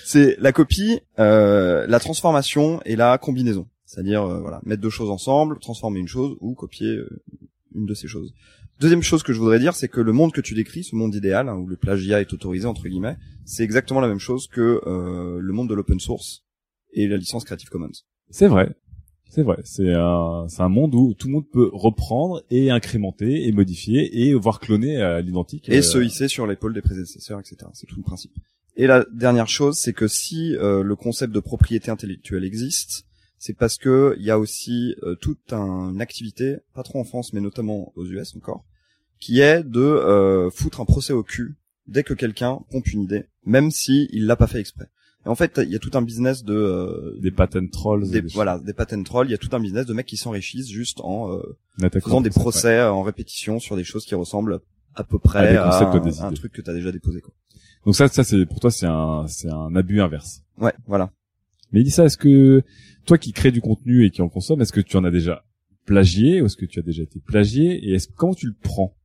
C'est 0.03 0.35
la 0.39 0.51
copie, 0.51 0.99
euh, 1.19 1.85
la 1.87 1.99
transformation 1.99 2.81
et 2.85 2.95
la 2.95 3.17
combinaison. 3.19 3.67
C'est-à-dire 3.85 4.23
euh, 4.23 4.39
voilà, 4.39 4.59
mettre 4.65 4.81
deux 4.81 4.89
choses 4.89 5.11
ensemble, 5.11 5.59
transformer 5.59 5.99
une 5.99 6.07
chose 6.07 6.35
ou 6.41 6.55
copier 6.55 6.87
euh, 6.87 7.21
une 7.75 7.85
de 7.85 7.93
ces 7.93 8.07
choses. 8.07 8.33
Deuxième 8.79 9.03
chose 9.03 9.21
que 9.21 9.31
je 9.33 9.39
voudrais 9.39 9.59
dire, 9.59 9.75
c'est 9.75 9.87
que 9.87 10.01
le 10.01 10.11
monde 10.11 10.31
que 10.33 10.41
tu 10.41 10.55
décris, 10.55 10.83
ce 10.83 10.95
monde 10.95 11.13
idéal 11.13 11.47
hein, 11.47 11.53
où 11.55 11.67
le 11.67 11.77
plagiat 11.77 12.19
est 12.21 12.33
autorisé 12.33 12.65
entre 12.65 12.87
guillemets, 12.87 13.15
c'est 13.45 13.63
exactement 13.63 14.01
la 14.01 14.07
même 14.07 14.19
chose 14.19 14.47
que 14.47 14.81
euh, 14.87 15.37
le 15.39 15.53
monde 15.53 15.69
de 15.69 15.75
l'open 15.75 15.99
source 15.99 16.43
et 16.95 17.07
la 17.07 17.17
licence 17.17 17.43
Creative 17.43 17.69
Commons. 17.69 17.91
C'est 18.29 18.47
vrai. 18.47 18.75
C'est 19.29 19.43
vrai. 19.43 19.57
C'est 19.63 19.91
un, 19.93 20.45
c'est 20.49 20.61
un 20.61 20.69
monde 20.69 20.95
où 20.95 21.13
tout 21.13 21.27
le 21.27 21.33
monde 21.33 21.49
peut 21.51 21.69
reprendre 21.73 22.43
et 22.49 22.71
incrémenter 22.71 23.47
et 23.47 23.51
modifier 23.51 24.27
et 24.27 24.33
voir 24.33 24.59
cloner 24.59 24.97
à 25.01 25.21
l'identique. 25.21 25.67
et 25.69 25.77
euh, 25.79 25.81
se 25.81 25.97
hisser 25.97 26.27
sur 26.27 26.47
l'épaule 26.47 26.73
des 26.73 26.81
prédécesseurs, 26.81 27.39
etc. 27.39 27.57
C'est 27.73 27.85
tout 27.85 27.97
le 27.97 28.03
principe. 28.03 28.31
Et 28.77 28.87
la 28.87 29.05
dernière 29.13 29.47
chose, 29.47 29.77
c'est 29.77 29.93
que 29.93 30.07
si 30.07 30.55
euh, 30.57 30.83
le 30.83 30.95
concept 30.95 31.33
de 31.33 31.39
propriété 31.39 31.91
intellectuelle 31.91 32.43
existe, 32.43 33.05
c'est 33.37 33.53
parce 33.57 33.77
que 33.77 34.15
il 34.19 34.25
y 34.25 34.31
a 34.31 34.39
aussi 34.39 34.95
euh, 35.03 35.15
toute 35.15 35.51
un- 35.53 35.91
une 35.93 36.01
activité, 36.01 36.57
pas 36.73 36.83
trop 36.83 36.99
en 36.99 37.03
France, 37.03 37.33
mais 37.33 37.41
notamment 37.41 37.91
aux 37.95 38.05
US 38.05 38.35
encore, 38.35 38.63
qui 39.19 39.39
est 39.41 39.63
de 39.63 39.81
euh, 39.81 40.49
foutre 40.49 40.81
un 40.81 40.85
procès 40.85 41.13
au 41.13 41.23
cul 41.23 41.55
dès 41.87 42.03
que 42.03 42.13
quelqu'un 42.13 42.59
pompe 42.71 42.87
une 42.87 43.01
idée, 43.03 43.25
même 43.45 43.69
si 43.71 44.07
il 44.11 44.25
l'a 44.25 44.35
pas 44.35 44.47
fait 44.47 44.59
exprès. 44.59 44.87
Et 45.25 45.29
en 45.29 45.35
fait, 45.35 45.59
il 45.63 45.71
y 45.71 45.75
a 45.75 45.79
tout 45.79 45.91
un 45.95 46.01
business 46.01 46.43
de 46.43 46.53
euh, 46.53 47.17
des 47.19 47.31
patent 47.31 47.57
trolls. 47.71 48.09
des, 48.09 48.21
des- 48.21 48.27
voilà, 48.33 48.59
des 48.59 48.73
patent 48.73 49.03
trolls. 49.03 49.27
Il 49.27 49.31
y 49.31 49.35
a 49.35 49.37
tout 49.39 49.49
un 49.53 49.59
business 49.59 49.85
de 49.85 49.93
mecs 49.93 50.05
qui 50.05 50.17
s'enrichissent 50.17 50.69
juste 50.69 50.99
en 51.01 51.31
euh, 51.33 51.41
faisant 51.99 52.21
des 52.21 52.29
procès 52.29 52.81
en 52.83 53.01
répétition 53.01 53.59
sur 53.59 53.75
des 53.75 53.83
choses 53.83 54.05
qui 54.05 54.13
ressemblent 54.15 54.59
à 54.95 55.03
peu 55.03 55.17
près 55.19 55.55
À 55.57 55.65
à, 55.69 55.79
un, 55.95 56.27
un 56.27 56.31
truc 56.33 56.51
que 56.53 56.61
t'as 56.61 56.73
déjà 56.73 56.91
déposé. 56.91 57.21
Quoi. 57.21 57.33
Donc 57.85 57.95
ça, 57.95 58.07
ça 58.07 58.23
c'est 58.23 58.45
pour 58.45 58.59
toi, 58.59 58.69
c'est 58.71 58.85
un, 58.85 59.25
c'est 59.27 59.49
un 59.49 59.75
abus 59.75 59.99
inverse. 60.01 60.41
Ouais, 60.59 60.73
voilà. 60.87 61.11
Mais 61.71 61.81
dit 61.83 61.91
ça, 61.91 62.05
est-ce 62.05 62.17
que 62.17 62.61
toi 63.05 63.17
qui 63.17 63.33
crée 63.33 63.51
du 63.51 63.61
contenu 63.61 64.05
et 64.05 64.11
qui 64.11 64.21
en 64.21 64.29
consomme, 64.29 64.61
est-ce 64.61 64.71
que 64.73 64.79
tu 64.81 64.95
en 64.95 65.03
as 65.03 65.11
déjà 65.11 65.43
plagié 65.85 66.41
ou 66.41 66.45
est-ce 66.45 66.55
que 66.57 66.65
tu 66.65 66.79
as 66.79 66.83
déjà 66.83 67.01
été 67.03 67.19
plagié 67.19 67.73
et 67.89 67.93
est-ce 67.95 68.07
comment 68.15 68.33
tu 68.35 68.47
le 68.47 68.55
prends? 68.61 68.95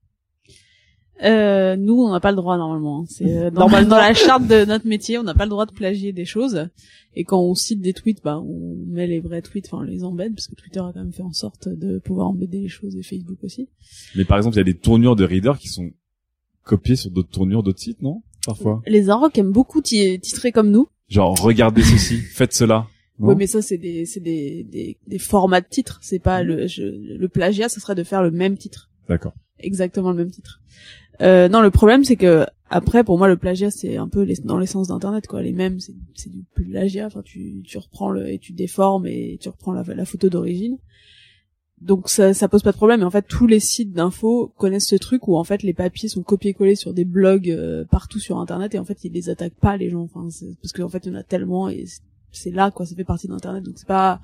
Euh, 1.22 1.76
nous, 1.76 1.94
on 2.02 2.10
n'a 2.12 2.20
pas 2.20 2.30
le 2.30 2.36
droit 2.36 2.56
normalement. 2.56 3.00
hein. 3.02 3.04
C'est 3.08 3.36
euh, 3.36 3.50
dans, 3.50 3.60
Normalement. 3.60 3.88
dans 3.90 3.96
la 3.98 4.14
charte 4.14 4.46
de 4.46 4.64
notre 4.64 4.86
métier, 4.86 5.18
on 5.18 5.22
n'a 5.22 5.34
pas 5.34 5.44
le 5.44 5.50
droit 5.50 5.66
de 5.66 5.72
plagier 5.72 6.12
des 6.12 6.24
choses. 6.24 6.68
Et 7.14 7.24
quand 7.24 7.40
on 7.42 7.54
cite 7.54 7.80
des 7.80 7.92
tweets, 7.92 8.22
bah, 8.22 8.38
on 8.40 8.76
met 8.86 9.06
les 9.06 9.20
vrais 9.20 9.42
tweets, 9.42 9.66
enfin, 9.66 9.78
on 9.82 9.86
les 9.86 10.04
embête 10.04 10.34
parce 10.34 10.46
que 10.46 10.54
Twitter 10.54 10.78
a 10.80 10.92
quand 10.94 11.00
même 11.00 11.12
fait 11.12 11.22
en 11.22 11.32
sorte 11.32 11.68
de 11.68 11.98
pouvoir 11.98 12.28
embêter 12.28 12.58
les 12.60 12.68
choses 12.68 12.96
et 12.96 13.02
Facebook 13.02 13.38
aussi. 13.42 13.68
Mais 14.16 14.24
par 14.24 14.36
exemple, 14.38 14.54
il 14.56 14.58
y 14.58 14.62
a 14.62 14.64
des 14.64 14.76
tournures 14.78 15.16
de 15.16 15.24
readers 15.24 15.58
qui 15.58 15.68
sont 15.68 15.90
copiées 16.62 16.96
sur 16.96 17.10
d'autres 17.10 17.30
tournures 17.30 17.62
d'autres 17.62 17.80
sites, 17.80 18.00
non? 18.02 18.22
Parfois. 18.46 18.80
Les 18.86 19.10
Arocs 19.10 19.36
aiment 19.38 19.52
beaucoup 19.52 19.82
ti- 19.82 20.18
titrer 20.20 20.52
comme 20.52 20.70
nous. 20.70 20.88
Genre, 21.08 21.36
regardez 21.40 21.82
ceci, 21.82 22.16
faites 22.32 22.52
cela. 22.54 22.86
Oui, 23.18 23.34
mais 23.36 23.46
ça, 23.46 23.60
c'est 23.60 23.76
des, 23.76 24.06
c'est 24.06 24.20
des, 24.20 24.64
des, 24.64 24.96
des 25.06 25.18
formats 25.18 25.60
de 25.60 25.66
titres. 25.68 25.98
C'est 26.00 26.20
pas 26.20 26.42
le, 26.42 26.66
je, 26.66 26.82
le 26.84 27.28
plagiat, 27.28 27.68
ce 27.68 27.78
serait 27.78 27.94
de 27.94 28.04
faire 28.04 28.22
le 28.22 28.30
même 28.30 28.56
titre. 28.56 28.88
D'accord. 29.10 29.34
exactement 29.58 30.10
le 30.12 30.16
même 30.16 30.30
titre. 30.30 30.62
Euh, 31.20 31.48
non, 31.48 31.60
le 31.60 31.70
problème 31.70 32.04
c'est 32.04 32.16
que 32.16 32.46
après, 32.72 33.02
pour 33.02 33.18
moi, 33.18 33.26
le 33.28 33.36
plagiat 33.36 33.70
c'est 33.70 33.96
un 33.96 34.08
peu 34.08 34.22
les- 34.22 34.36
dans 34.44 34.56
l'essence 34.58 34.88
d'Internet, 34.88 35.26
quoi. 35.26 35.42
Les 35.42 35.52
mêmes, 35.52 35.78
c'est 36.14 36.30
du 36.30 36.44
plagiat. 36.54 37.06
Enfin, 37.06 37.22
tu 37.22 37.62
tu 37.64 37.78
reprends 37.78 38.10
le 38.10 38.28
et 38.30 38.38
tu 38.38 38.52
déformes 38.52 39.06
et 39.06 39.38
tu 39.40 39.48
reprends 39.48 39.72
la, 39.72 39.82
la 39.82 40.04
photo 40.04 40.28
d'origine. 40.28 40.78
Donc 41.80 42.08
ça 42.10 42.32
ça 42.34 42.46
pose 42.48 42.62
pas 42.62 42.72
de 42.72 42.76
problème. 42.76 43.00
Et 43.00 43.04
en 43.04 43.10
fait, 43.10 43.26
tous 43.26 43.46
les 43.46 43.58
sites 43.60 43.92
d'infos 43.92 44.52
connaissent 44.56 44.86
ce 44.88 44.96
truc 44.96 45.26
où 45.28 45.36
en 45.36 45.44
fait 45.44 45.62
les 45.62 45.72
papiers 45.74 46.08
sont 46.08 46.22
copiés-collés 46.22 46.74
sur 46.76 46.92
des 46.94 47.04
blogs 47.06 47.50
euh, 47.50 47.84
partout 47.90 48.18
sur 48.20 48.38
Internet 48.38 48.74
et 48.74 48.78
en 48.78 48.84
fait 48.84 49.02
ils 49.04 49.12
les 49.12 49.30
attaquent 49.30 49.58
pas 49.60 49.76
les 49.76 49.90
gens. 49.90 50.02
Enfin, 50.02 50.28
parce 50.62 50.72
qu'en 50.72 50.88
fait 50.88 51.06
il 51.06 51.12
y 51.12 51.16
en 51.16 51.18
a 51.18 51.22
tellement 51.24 51.68
et 51.68 51.84
c'est 52.32 52.50
là 52.52 52.70
quoi. 52.70 52.86
Ça 52.86 52.94
fait 52.94 53.04
partie 53.04 53.28
d'Internet. 53.28 53.64
Donc 53.64 53.74
c'est 53.78 53.88
pas 53.88 54.20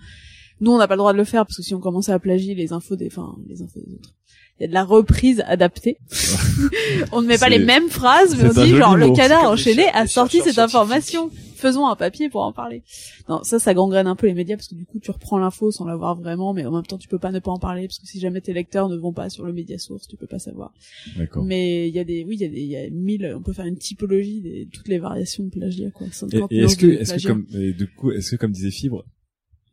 nous 0.61 0.73
on 0.73 0.79
n'a 0.79 0.89
pas 0.89 0.95
le 0.95 0.99
droit 0.99 1.13
de 1.13 1.19
le 1.19 1.25
faire 1.25 1.45
parce 1.45 1.57
que 1.57 1.63
si 1.63 1.75
on 1.75 1.81
commençait 1.81 2.13
à 2.13 2.19
plagier 2.19 2.55
les 2.55 2.73
infos 2.73 2.97
des 2.97 3.09
enfin 3.09 3.37
les 3.49 3.63
infos 3.63 3.81
des 3.81 3.93
autres 3.93 4.15
il 4.59 4.63
y 4.63 4.65
a 4.65 4.69
de 4.69 4.75
la 4.75 4.85
reprise 4.85 5.43
adaptée. 5.47 5.99
On 7.13 7.21
ne 7.21 7.27
met 7.27 7.37
pas 7.37 7.51
les 7.51 7.59
mêmes 7.59 7.91
phrases 7.91 8.41
mais 8.41 8.49
on 8.49 8.65
dit 8.65 8.75
genre 8.75 8.97
le 8.97 9.15
canard 9.15 9.51
enchaîné 9.51 9.87
a 9.93 10.07
sorti 10.07 10.41
cette 10.41 10.59
information. 10.59 11.31
Faisons 11.57 11.87
un 11.87 11.97
papier 11.97 12.31
pour 12.31 12.43
en 12.43 12.53
parler. 12.53 12.83
Non 13.29 13.43
ça 13.43 13.59
ça 13.59 13.75
gangrène 13.75 14.07
un 14.07 14.17
peu 14.17 14.27
les 14.27 14.35
médias 14.35 14.57
parce 14.57 14.69
que 14.69 14.75
du 14.75 14.87
coup 14.87 14.99
tu 14.99 15.11
reprends 15.11 15.39
l'info 15.39 15.71
sans 15.71 15.85
l'avoir 15.85 16.17
vraiment 16.17 16.55
mais 16.55 16.65
en 16.65 16.73
même 16.73 16.87
temps 16.87 16.97
tu 16.97 17.09
peux 17.09 17.19
pas 17.19 17.33
ne 17.33 17.39
pas 17.39 17.51
en 17.51 17.59
parler 17.59 17.87
parce 17.87 17.99
que 17.99 18.07
si 18.07 18.19
jamais 18.19 18.41
tes 18.41 18.55
lecteurs 18.55 18.89
ne 18.89 18.97
vont 18.97 19.13
pas 19.13 19.29
sur 19.29 19.45
le 19.45 19.53
média 19.53 19.77
source 19.79 20.09
tu 20.09 20.17
peux 20.17 20.27
pas 20.27 20.39
savoir. 20.39 20.73
D'accord. 21.19 21.45
mais 21.45 21.89
il 21.89 21.95
y 21.95 21.99
a 21.99 22.05
des 22.05 22.25
oui 22.25 22.37
il 22.37 22.43
y 22.43 22.45
a 22.47 22.49
des 22.49 22.61
il 22.61 22.71
y 22.71 22.77
a 22.77 22.89
mille 22.89 23.35
on 23.37 23.43
peut 23.43 23.53
faire 23.53 23.67
une 23.67 23.77
typologie 23.77 24.41
de 24.41 24.71
toutes 24.73 24.89
les 24.89 24.99
variations 24.99 25.45
de 25.45 25.51
plagiat 25.51 25.91
quoi. 25.91 26.07
Et, 26.07 26.13
50 26.13 26.53
et 26.53 26.59
est-ce 26.61 26.77
que, 26.77 26.87
est-ce 26.87 27.15
que 27.15 27.29
comme, 27.29 27.47
et 27.53 27.73
du 27.75 27.89
coup, 27.89 28.11
est-ce 28.11 28.31
que 28.31 28.37
comme 28.37 28.53
disait 28.53 28.71
Fibre, 28.71 29.05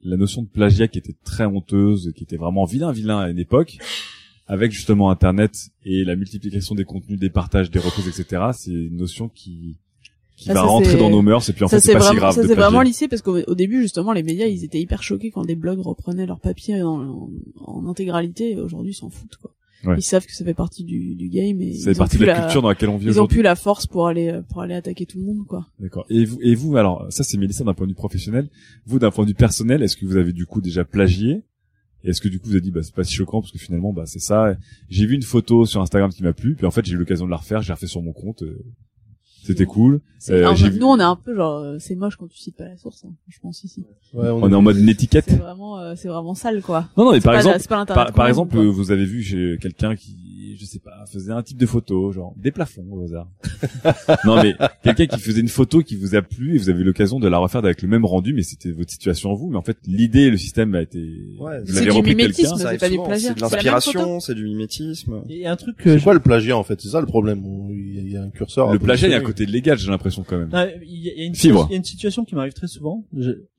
la 0.03 0.17
notion 0.17 0.43
de 0.43 0.47
plagiat 0.47 0.87
qui 0.87 0.97
était 0.97 1.15
très 1.23 1.45
honteuse, 1.45 2.11
qui 2.15 2.23
était 2.23 2.37
vraiment 2.37 2.65
vilain, 2.65 2.91
vilain 2.91 3.19
à 3.19 3.29
une 3.29 3.39
époque, 3.39 3.77
avec 4.47 4.71
justement 4.71 5.09
Internet 5.09 5.69
et 5.85 6.03
la 6.03 6.15
multiplication 6.15 6.75
des 6.75 6.85
contenus, 6.85 7.19
des 7.19 7.29
partages, 7.29 7.71
des 7.71 7.79
reprises, 7.79 8.07
etc., 8.07 8.43
c'est 8.53 8.71
une 8.71 8.97
notion 8.97 9.29
qui, 9.29 9.77
qui 10.35 10.49
va 10.49 10.61
rentrer 10.61 10.97
dans 10.97 11.09
nos 11.09 11.21
mœurs 11.21 11.47
et 11.49 11.53
puis 11.53 11.63
en 11.63 11.67
ça 11.67 11.77
fait 11.77 11.87
c'est 11.87 11.93
pas 11.93 11.99
vraiment, 11.99 12.13
si 12.13 12.17
grave 12.17 12.35
ça 12.35 12.47
c'est 12.47 12.55
vraiment 12.55 12.81
lissé 12.81 13.07
parce 13.07 13.21
qu'au 13.21 13.39
au 13.39 13.55
début 13.55 13.81
justement 13.81 14.13
les 14.13 14.23
médias 14.23 14.47
ils 14.47 14.63
étaient 14.63 14.79
hyper 14.79 15.03
choqués 15.03 15.31
quand 15.31 15.43
des 15.43 15.55
blogs 15.55 15.79
reprenaient 15.79 16.25
leur 16.25 16.39
papier 16.39 16.81
en, 16.81 16.99
en, 16.99 17.29
en 17.65 17.87
intégralité 17.87 18.51
et 18.51 18.59
aujourd'hui 18.59 18.91
ils 18.91 18.95
s'en 18.95 19.09
foutent 19.09 19.37
quoi. 19.37 19.53
Ouais. 19.85 19.95
Ils 19.97 20.01
savent 20.03 20.25
que 20.25 20.33
ça 20.33 20.45
fait 20.45 20.53
partie 20.53 20.83
du, 20.83 21.15
du 21.15 21.27
game 21.29 21.61
et 21.61 21.73
Ça 21.73 21.85
fait 21.85 21.91
ils 21.91 21.95
ont 21.95 21.97
partie 21.97 22.17
de 22.17 22.25
la 22.25 22.39
culture 22.39 22.61
dans 22.61 22.69
laquelle 22.69 22.89
on 22.89 22.97
vit 22.97 23.07
ils 23.07 23.19
ont 23.19 23.27
plus 23.27 23.41
la 23.41 23.55
force 23.55 23.85
pour 23.85 24.07
aller 24.07 24.39
pour 24.49 24.61
aller 24.61 24.75
attaquer 24.75 25.05
tout 25.05 25.17
le 25.19 25.25
monde 25.25 25.45
quoi. 25.45 25.67
D'accord. 25.79 26.05
Et 26.09 26.23
vous, 26.25 26.39
et 26.41 26.55
vous, 26.55 26.77
alors, 26.77 27.05
ça 27.09 27.23
c'est 27.23 27.37
Mélissa 27.37 27.63
d'un 27.63 27.73
point 27.73 27.85
de 27.85 27.91
vue 27.91 27.95
professionnel. 27.95 28.49
Vous, 28.85 28.99
d'un 28.99 29.11
point 29.11 29.25
de 29.25 29.29
vue 29.29 29.35
personnel, 29.35 29.83
est-ce 29.83 29.97
que 29.97 30.05
vous 30.05 30.15
avez 30.15 30.31
du 30.33 30.45
coup 30.45 30.61
déjà 30.61 30.85
plagié? 30.85 31.43
Et 32.05 32.09
est-ce 32.09 32.21
que 32.21 32.27
du 32.27 32.39
coup 32.39 32.47
vous 32.47 32.53
avez 32.53 32.61
dit, 32.61 32.71
bah 32.71 32.81
c'est 32.83 32.93
pas 32.95 33.03
si 33.03 33.13
choquant 33.13 33.41
parce 33.41 33.51
que 33.51 33.59
finalement, 33.59 33.93
bah 33.93 34.03
c'est 34.05 34.19
ça. 34.19 34.55
J'ai 34.89 35.05
vu 35.05 35.15
une 35.15 35.21
photo 35.23 35.65
sur 35.65 35.81
Instagram 35.81 36.11
qui 36.11 36.23
m'a 36.23 36.33
plu, 36.33 36.55
puis 36.55 36.65
en 36.65 36.71
fait 36.71 36.85
j'ai 36.85 36.93
eu 36.93 36.97
l'occasion 36.97 37.25
de 37.25 37.31
la 37.31 37.37
refaire, 37.37 37.61
j'ai 37.61 37.71
refait 37.73 37.87
sur 37.87 38.01
mon 38.01 38.13
compte. 38.13 38.43
euh, 38.43 38.61
C'était 39.45 39.65
cool. 39.65 39.99
C'est- 40.19 40.33
Euh, 40.33 40.53
vu- 40.53 40.79
nous 40.79 40.87
on 40.87 40.97
est 40.99 41.03
un 41.03 41.17
peu 41.17 41.35
genre 41.35 41.57
euh, 41.59 41.77
c'est 41.79 41.95
moche 41.95 42.15
quand 42.15 42.27
tu 42.27 42.37
cites 42.37 42.55
pas 42.55 42.63
la 42.65 42.77
source 42.77 43.03
hein, 43.05 43.11
je 43.27 43.37
pense 43.41 43.63
ici. 43.65 43.83
Ouais, 44.13 44.29
on 44.29 44.49
est 44.49 44.55
en 44.55 44.61
mode 44.61 44.77
netiquette. 44.77 45.25
C'est 45.27 45.35
vraiment 45.35 45.79
euh, 45.79 45.95
c'est 45.97 46.07
vraiment 46.07 46.33
sale 46.33 46.61
quoi. 46.61 46.87
Non, 46.95 47.05
non, 47.05 47.11
mais 47.11 47.19
par 47.19 47.33
pas 47.33 47.37
exemple, 47.39 47.85
par, 47.93 48.13
par 48.13 48.27
exemple, 48.27 48.53
quoi. 48.55 48.63
euh, 48.63 48.69
vous 48.69 48.91
avez 48.91 49.05
vu 49.05 49.21
chez 49.21 49.57
quelqu'un 49.61 49.95
qui, 49.97 50.15
je 50.57 50.65
sais 50.65 50.79
pas, 50.79 51.05
faisait 51.11 51.31
un 51.31 51.41
type 51.43 51.57
de 51.57 51.65
photo, 51.65 52.11
genre 52.11 52.33
des 52.37 52.51
plafonds 52.51 52.85
au 52.91 53.01
hasard. 53.03 53.29
non, 54.25 54.41
mais 54.41 54.53
quelqu'un 54.83 55.05
qui 55.07 55.19
faisait 55.19 55.41
une 55.41 55.47
photo 55.47 55.81
qui 55.81 55.95
vous 55.95 56.15
a 56.15 56.21
plu 56.21 56.55
et 56.55 56.57
vous 56.57 56.69
avez 56.69 56.81
eu 56.81 56.83
l'occasion 56.83 57.19
de 57.19 57.27
la 57.27 57.37
refaire 57.37 57.63
avec 57.63 57.81
le 57.81 57.87
même 57.87 58.05
rendu, 58.05 58.33
mais 58.33 58.43
c'était 58.43 58.71
votre 58.71 58.91
situation 58.91 59.31
en 59.31 59.35
vous. 59.35 59.49
Mais 59.49 59.57
en 59.57 59.61
fait, 59.61 59.77
l'idée, 59.85 60.29
le 60.29 60.37
système 60.37 60.73
a 60.75 60.81
été, 60.81 60.99
Ouais, 61.39 61.59
vous 61.61 61.67
c'est 61.67 61.73
l'avez 61.73 61.85
du 61.85 61.91
repris 61.91 62.15
quelqu'un. 62.15 62.55
c'est 62.57 62.77
pas 62.79 62.89
du 62.89 62.97
plagiat. 62.97 63.29
C'est 63.29 63.35
de 63.35 63.41
l'inspiration, 63.41 64.19
c'est 64.19 64.35
du 64.35 64.43
mimétisme. 64.43 65.23
A 65.45 65.51
un 65.51 65.55
truc 65.55 65.77
C'est 65.83 66.01
quoi 66.03 66.13
le 66.13 66.19
plagiat 66.19 66.57
en 66.57 66.63
fait? 66.63 66.79
C'est 66.81 66.89
ça 66.89 66.99
le 67.01 67.07
problème. 67.07 67.43
Il 67.69 68.09
y 68.09 68.17
a- 68.17 68.23
un 68.23 68.29
curseur. 68.29 68.71
Le 68.71 68.79
plagiat, 68.79 69.07
il 69.07 69.11
y 69.11 69.15
a 69.15 69.17
un 69.17 69.21
côté 69.21 69.45
légal, 69.45 69.77
j'ai 69.77 69.89
l'impression 69.89 70.23
quand 70.27 70.37
même. 70.37 70.49
Il 70.85 70.99
y 70.99 71.09
a, 71.09 71.13
il 71.13 71.19
y 71.19 71.21
a 71.23 71.25
une 71.25 71.33
il 71.33 71.71
y 71.71 71.73
a 71.73 71.77
une 71.77 71.83
situation 71.83 72.23
qui 72.25 72.35
m'arrive 72.35 72.53
très 72.53 72.67
souvent. 72.67 73.05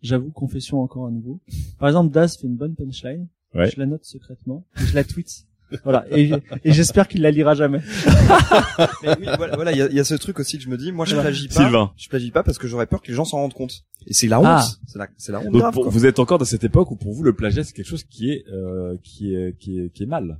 J'avoue, 0.02 0.30
confession 0.30 0.80
encore 0.80 1.06
à 1.06 1.10
nouveau. 1.10 1.40
Par 1.78 1.88
exemple, 1.88 2.12
Daz 2.12 2.36
fait 2.36 2.46
une 2.46 2.56
bonne 2.56 2.74
punchline. 2.74 3.26
Ouais. 3.54 3.70
Je 3.70 3.78
la 3.78 3.86
note 3.86 4.04
secrètement. 4.04 4.66
et 4.80 4.84
je 4.86 4.94
la 4.94 5.04
tweet. 5.04 5.46
Voilà. 5.84 6.04
Et, 6.10 6.30
et 6.64 6.72
j'espère 6.72 7.08
qu'il 7.08 7.22
la 7.22 7.30
lira 7.30 7.54
jamais. 7.54 7.80
Mais 9.02 9.08
oui, 9.20 9.26
voilà, 9.36 9.56
voilà, 9.56 9.72
il 9.72 9.78
y 9.78 9.82
a, 9.82 9.86
il 9.88 9.94
y 9.94 10.00
a 10.00 10.04
ce 10.04 10.14
truc 10.14 10.38
aussi 10.38 10.58
que 10.58 10.64
je 10.64 10.68
me 10.68 10.76
dis, 10.76 10.92
moi 10.92 11.04
je 11.06 11.16
plagie 11.16 11.48
pas. 11.48 11.54
Sylvain. 11.54 11.92
Je 11.96 12.08
plagie 12.08 12.30
pas 12.30 12.42
parce 12.42 12.58
que 12.58 12.66
j'aurais 12.68 12.86
peur 12.86 13.02
que 13.02 13.08
les 13.08 13.14
gens 13.14 13.24
s'en 13.24 13.38
rendent 13.38 13.54
compte. 13.54 13.82
Et 14.06 14.12
c'est 14.14 14.26
la 14.28 14.40
honte. 14.40 14.46
Ah. 14.48 14.66
C'est 14.86 14.98
la, 14.98 15.08
c'est 15.16 15.32
la 15.32 15.40
honte 15.40 15.46
Donc 15.52 15.60
grave, 15.62 15.74
pour- 15.74 15.82
quoi. 15.84 15.92
vous 15.92 16.06
êtes 16.06 16.18
encore 16.18 16.38
dans 16.38 16.44
cette 16.44 16.64
époque 16.64 16.90
où 16.90 16.96
pour 16.96 17.12
vous 17.12 17.22
le 17.22 17.32
plagiat 17.32 17.64
c'est 17.64 17.72
quelque 17.74 17.88
chose 17.88 18.04
qui 18.04 18.30
est 18.30 18.44
euh, 18.52 18.96
qui 19.02 19.34
est 19.34 19.56
qui 19.58 19.78
est 19.80 19.90
qui 19.92 20.02
est 20.04 20.06
mal. 20.06 20.38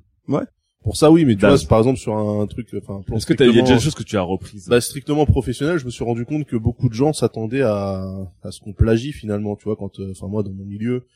Pour 0.82 0.98
ça, 0.98 1.10
oui, 1.10 1.24
mais 1.24 1.34
tu 1.34 1.46
vois, 1.46 1.56
par 1.66 1.78
exemple 1.78 1.98
sur 1.98 2.14
un 2.14 2.46
truc, 2.46 2.68
enfin, 2.76 3.00
plan 3.06 3.16
Est-ce 3.16 3.24
que 3.24 3.32
t'as 3.32 3.46
il 3.46 3.54
y 3.56 3.58
a 3.58 3.62
déjà 3.62 3.64
strictement- 3.64 3.76
des 3.78 3.82
choses 3.84 3.94
que 3.94 4.02
tu 4.02 4.18
as 4.18 4.22
reprises 4.22 4.68
bah, 4.68 4.82
strictement 4.82 5.24
professionnel, 5.24 5.78
je 5.78 5.86
me 5.86 5.90
suis 5.90 6.04
rendu 6.04 6.26
compte 6.26 6.44
que 6.44 6.56
beaucoup 6.56 6.90
de 6.90 6.94
gens 6.94 7.14
s'attendaient 7.14 7.62
à, 7.62 8.04
à 8.42 8.50
ce 8.50 8.60
qu'on 8.60 8.74
plagie 8.74 9.12
finalement, 9.12 9.56
tu 9.56 9.64
vois, 9.64 9.76
quand, 9.76 9.98
euh, 10.00 10.10
enfin 10.10 10.26
moi 10.28 10.42
dans 10.42 10.50
mon 10.52 10.64
milieu, 10.66 11.06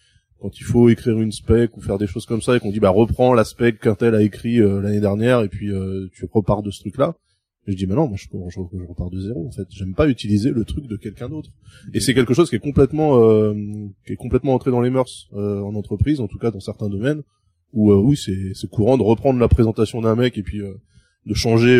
quand 0.40 0.58
il 0.60 0.64
faut 0.64 0.88
écrire 0.88 1.20
une 1.20 1.32
spec 1.32 1.76
ou 1.76 1.80
faire 1.80 1.98
des 1.98 2.06
choses 2.06 2.26
comme 2.26 2.42
ça 2.42 2.56
et 2.56 2.60
qu'on 2.60 2.70
dit 2.70 2.80
bah 2.80 2.90
reprends 2.90 3.34
la 3.34 3.44
spec 3.44 3.80
qu'un 3.80 3.94
tel 3.94 4.14
a 4.14 4.22
écrit 4.22 4.60
euh, 4.60 4.80
l'année 4.80 5.00
dernière 5.00 5.42
et 5.42 5.48
puis 5.48 5.70
euh, 5.70 6.08
tu 6.12 6.26
repars 6.32 6.62
de 6.62 6.70
ce 6.70 6.80
truc-là. 6.80 7.16
Et 7.68 7.72
je 7.72 7.76
dis 7.76 7.86
mais 7.86 7.94
non, 7.94 8.08
moi 8.08 8.16
je, 8.16 8.26
je, 8.48 8.58
repars 8.88 9.10
de 9.10 9.20
zéro 9.20 9.46
en 9.46 9.50
fait. 9.50 9.66
J'aime 9.70 9.94
pas 9.94 10.08
utiliser 10.08 10.50
le 10.50 10.64
truc 10.64 10.86
de 10.86 10.96
quelqu'un 10.96 11.28
d'autre. 11.28 11.50
Et 11.92 12.00
c'est 12.00 12.14
quelque 12.14 12.32
chose 12.32 12.48
qui 12.48 12.56
est 12.56 12.60
complètement 12.60 13.22
euh, 13.22 13.54
qui 14.06 14.14
est 14.14 14.16
complètement 14.16 14.54
entré 14.54 14.70
dans 14.70 14.80
les 14.80 14.88
mœurs 14.88 15.28
euh, 15.34 15.60
en 15.60 15.74
entreprise, 15.74 16.20
en 16.20 16.28
tout 16.28 16.38
cas 16.38 16.50
dans 16.50 16.60
certains 16.60 16.88
domaines 16.88 17.22
où 17.74 17.92
euh, 17.92 17.96
oui 17.96 18.16
c'est 18.16 18.54
c'est 18.54 18.70
courant 18.70 18.96
de 18.96 19.02
reprendre 19.02 19.38
la 19.38 19.48
présentation 19.48 20.00
d'un 20.00 20.16
mec 20.16 20.38
et 20.38 20.42
puis 20.42 20.62
euh, 20.62 20.72
de 21.26 21.34
changer 21.34 21.76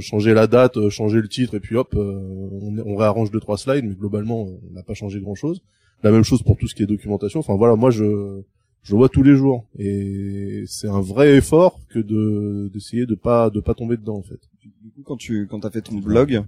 changer 0.00 0.34
la 0.34 0.46
date, 0.46 0.88
changer 0.88 1.20
le 1.20 1.26
titre 1.26 1.56
et 1.56 1.60
puis 1.60 1.74
hop 1.74 1.96
on, 1.96 2.78
on 2.86 2.94
réarrange 2.94 3.32
deux 3.32 3.40
trois 3.40 3.58
slides 3.58 3.84
mais 3.84 3.96
globalement 3.96 4.44
on 4.44 4.72
n'a 4.72 4.84
pas 4.84 4.94
changé 4.94 5.20
grand 5.20 5.34
chose. 5.34 5.62
La 6.04 6.12
même 6.12 6.22
chose 6.22 6.42
pour 6.42 6.58
tout 6.58 6.68
ce 6.68 6.74
qui 6.74 6.82
est 6.82 6.86
documentation. 6.86 7.40
Enfin 7.40 7.56
voilà, 7.56 7.76
moi 7.76 7.90
je 7.90 8.42
je 8.82 8.94
vois 8.94 9.08
tous 9.08 9.22
les 9.22 9.34
jours 9.34 9.66
et 9.78 10.64
c'est 10.66 10.88
un 10.88 11.00
vrai 11.00 11.36
effort 11.38 11.80
que 11.88 11.98
de 11.98 12.70
d'essayer 12.72 13.06
de 13.06 13.14
pas 13.14 13.48
de 13.48 13.60
pas 13.60 13.72
tomber 13.74 13.96
dedans 13.96 14.18
en 14.18 14.22
fait. 14.22 14.40
Du 14.62 14.90
coup, 14.90 15.02
quand 15.02 15.16
tu, 15.16 15.46
quand 15.48 15.60
t'as 15.60 15.70
fait 15.70 15.80
ton 15.80 15.96
blog, 15.96 16.44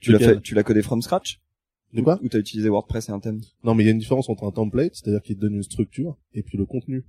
tu 0.00 0.12
l'as 0.12 0.18
fait, 0.18 0.42
tu 0.42 0.54
l'as 0.54 0.62
codé 0.62 0.82
from 0.82 1.00
scratch? 1.00 1.40
De 1.94 2.02
quoi 2.02 2.20
Ou 2.22 2.28
t'as 2.28 2.38
utilisé 2.38 2.68
WordPress 2.68 3.08
et 3.08 3.12
un 3.12 3.20
thème? 3.20 3.40
Non 3.64 3.74
mais 3.74 3.84
il 3.84 3.86
y 3.86 3.88
a 3.88 3.92
une 3.92 3.98
différence 3.98 4.28
entre 4.28 4.44
un 4.44 4.50
template, 4.50 4.94
c'est-à-dire 4.94 5.22
qu'il 5.22 5.36
te 5.36 5.40
donne 5.40 5.54
une 5.54 5.62
structure 5.62 6.18
et 6.34 6.42
puis 6.42 6.58
le 6.58 6.66
contenu. 6.66 7.06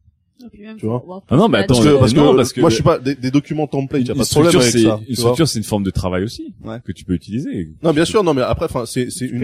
Tu 0.78 0.86
vois 0.86 1.24
Ah 1.30 1.36
non, 1.36 1.50
mais 1.50 1.58
attends, 1.60 1.76
Parce 1.76 1.86
que, 1.86 2.00
parce 2.00 2.14
que, 2.14 2.18
non, 2.20 2.36
parce 2.36 2.54
que 2.54 2.62
moi 2.62 2.70
je 2.70 2.76
suis 2.76 2.84
pas 2.84 2.98
des, 2.98 3.16
des 3.16 3.30
documents 3.32 3.68
templates, 3.68 4.08
y 4.08 4.10
a 4.10 4.14
Une 4.14 4.20
pas 4.20 4.24
de 4.24 4.30
problème 4.30 4.52
structure, 4.52 4.62
avec 4.62 4.72
c'est 4.72 4.84
ça. 4.84 5.10
une 5.10 5.16
structure, 5.16 5.48
c'est 5.50 5.58
une 5.60 5.66
forme 5.66 5.84
de 5.84 5.90
travail 5.92 6.24
aussi 6.24 6.54
Ouais. 6.64 6.78
que 6.86 6.92
tu 6.94 7.04
peux 7.04 7.14
utiliser. 7.14 7.74
Non, 7.84 7.92
bien 7.94 8.06
sûr, 8.06 8.24
non, 8.24 8.34
mais 8.34 8.42
après, 8.42 8.66
enfin, 8.66 8.86
c'est 8.86 9.10
c'est 9.10 9.26
une, 9.26 9.42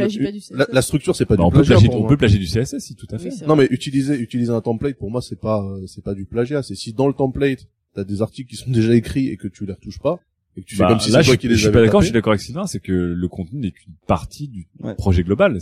la, 0.52 0.66
la 0.72 0.82
structure, 0.82 1.16
c'est 1.16 1.26
pas 1.26 1.36
Bah, 1.36 1.44
du 1.44 1.48
on 1.48 1.52
peut 1.52 1.56
plagiat. 1.58 1.76
plagier, 1.76 1.90
pour 1.90 2.02
on 2.06 2.08
peut 2.08 2.18
plagier 2.18 2.40
du 2.40 2.46
CSS, 2.46 2.80
si 2.80 2.96
tout 2.96 3.08
à 3.12 3.18
fait. 3.18 3.30
Oui, 3.30 3.36
Non, 3.48 3.56
mais 3.58 3.68
utiliser 3.72 4.18
utiliser 4.18 4.52
un 4.52 4.62
template 4.62 4.98
pour 4.98 5.12
moi, 5.12 5.22
c'est 5.22 5.40
pas 5.40 5.62
euh, 5.64 5.86
c'est 5.88 6.04
pas 6.04 6.14
du 6.14 6.26
plagiat. 6.26 6.64
C'est 6.64 6.76
si 6.76 6.94
dans 6.94 7.08
le 7.08 7.14
template 7.14 7.68
t'as 7.94 8.04
des 8.06 8.22
articles 8.22 8.50
qui 8.50 8.56
sont 8.56 8.72
déjà 8.72 8.94
écrits 8.96 9.28
et 9.30 9.38
que 9.38 9.48
tu 9.50 9.66
les 9.66 9.74
retouches 9.74 10.00
pas 10.00 10.20
et 10.58 10.62
que 10.62 10.66
tu 10.66 10.78
Bah, 10.78 10.88
fais 10.88 10.94
comme 10.94 11.00
si 11.02 11.12
là, 11.12 11.20
c'est 11.20 11.24
je, 11.24 11.28
toi 11.28 11.34
suis- 11.34 11.40
qui 11.40 11.48
les 11.50 11.56
je 11.56 11.62
suis 11.64 11.72
pas 11.72 11.82
d'accord, 11.82 12.02
je 12.02 12.06
suis 12.06 12.14
d'accord 12.14 12.32
avec 12.32 12.42
Sylvain, 12.42 12.68
c'est 12.68 12.80
que 12.80 12.94
le 12.94 13.28
contenu 13.28 13.60
n'est 13.60 13.72
qu'une 13.72 13.94
partie 14.08 14.48
du 14.48 14.68
projet 14.98 15.24
global. 15.24 15.60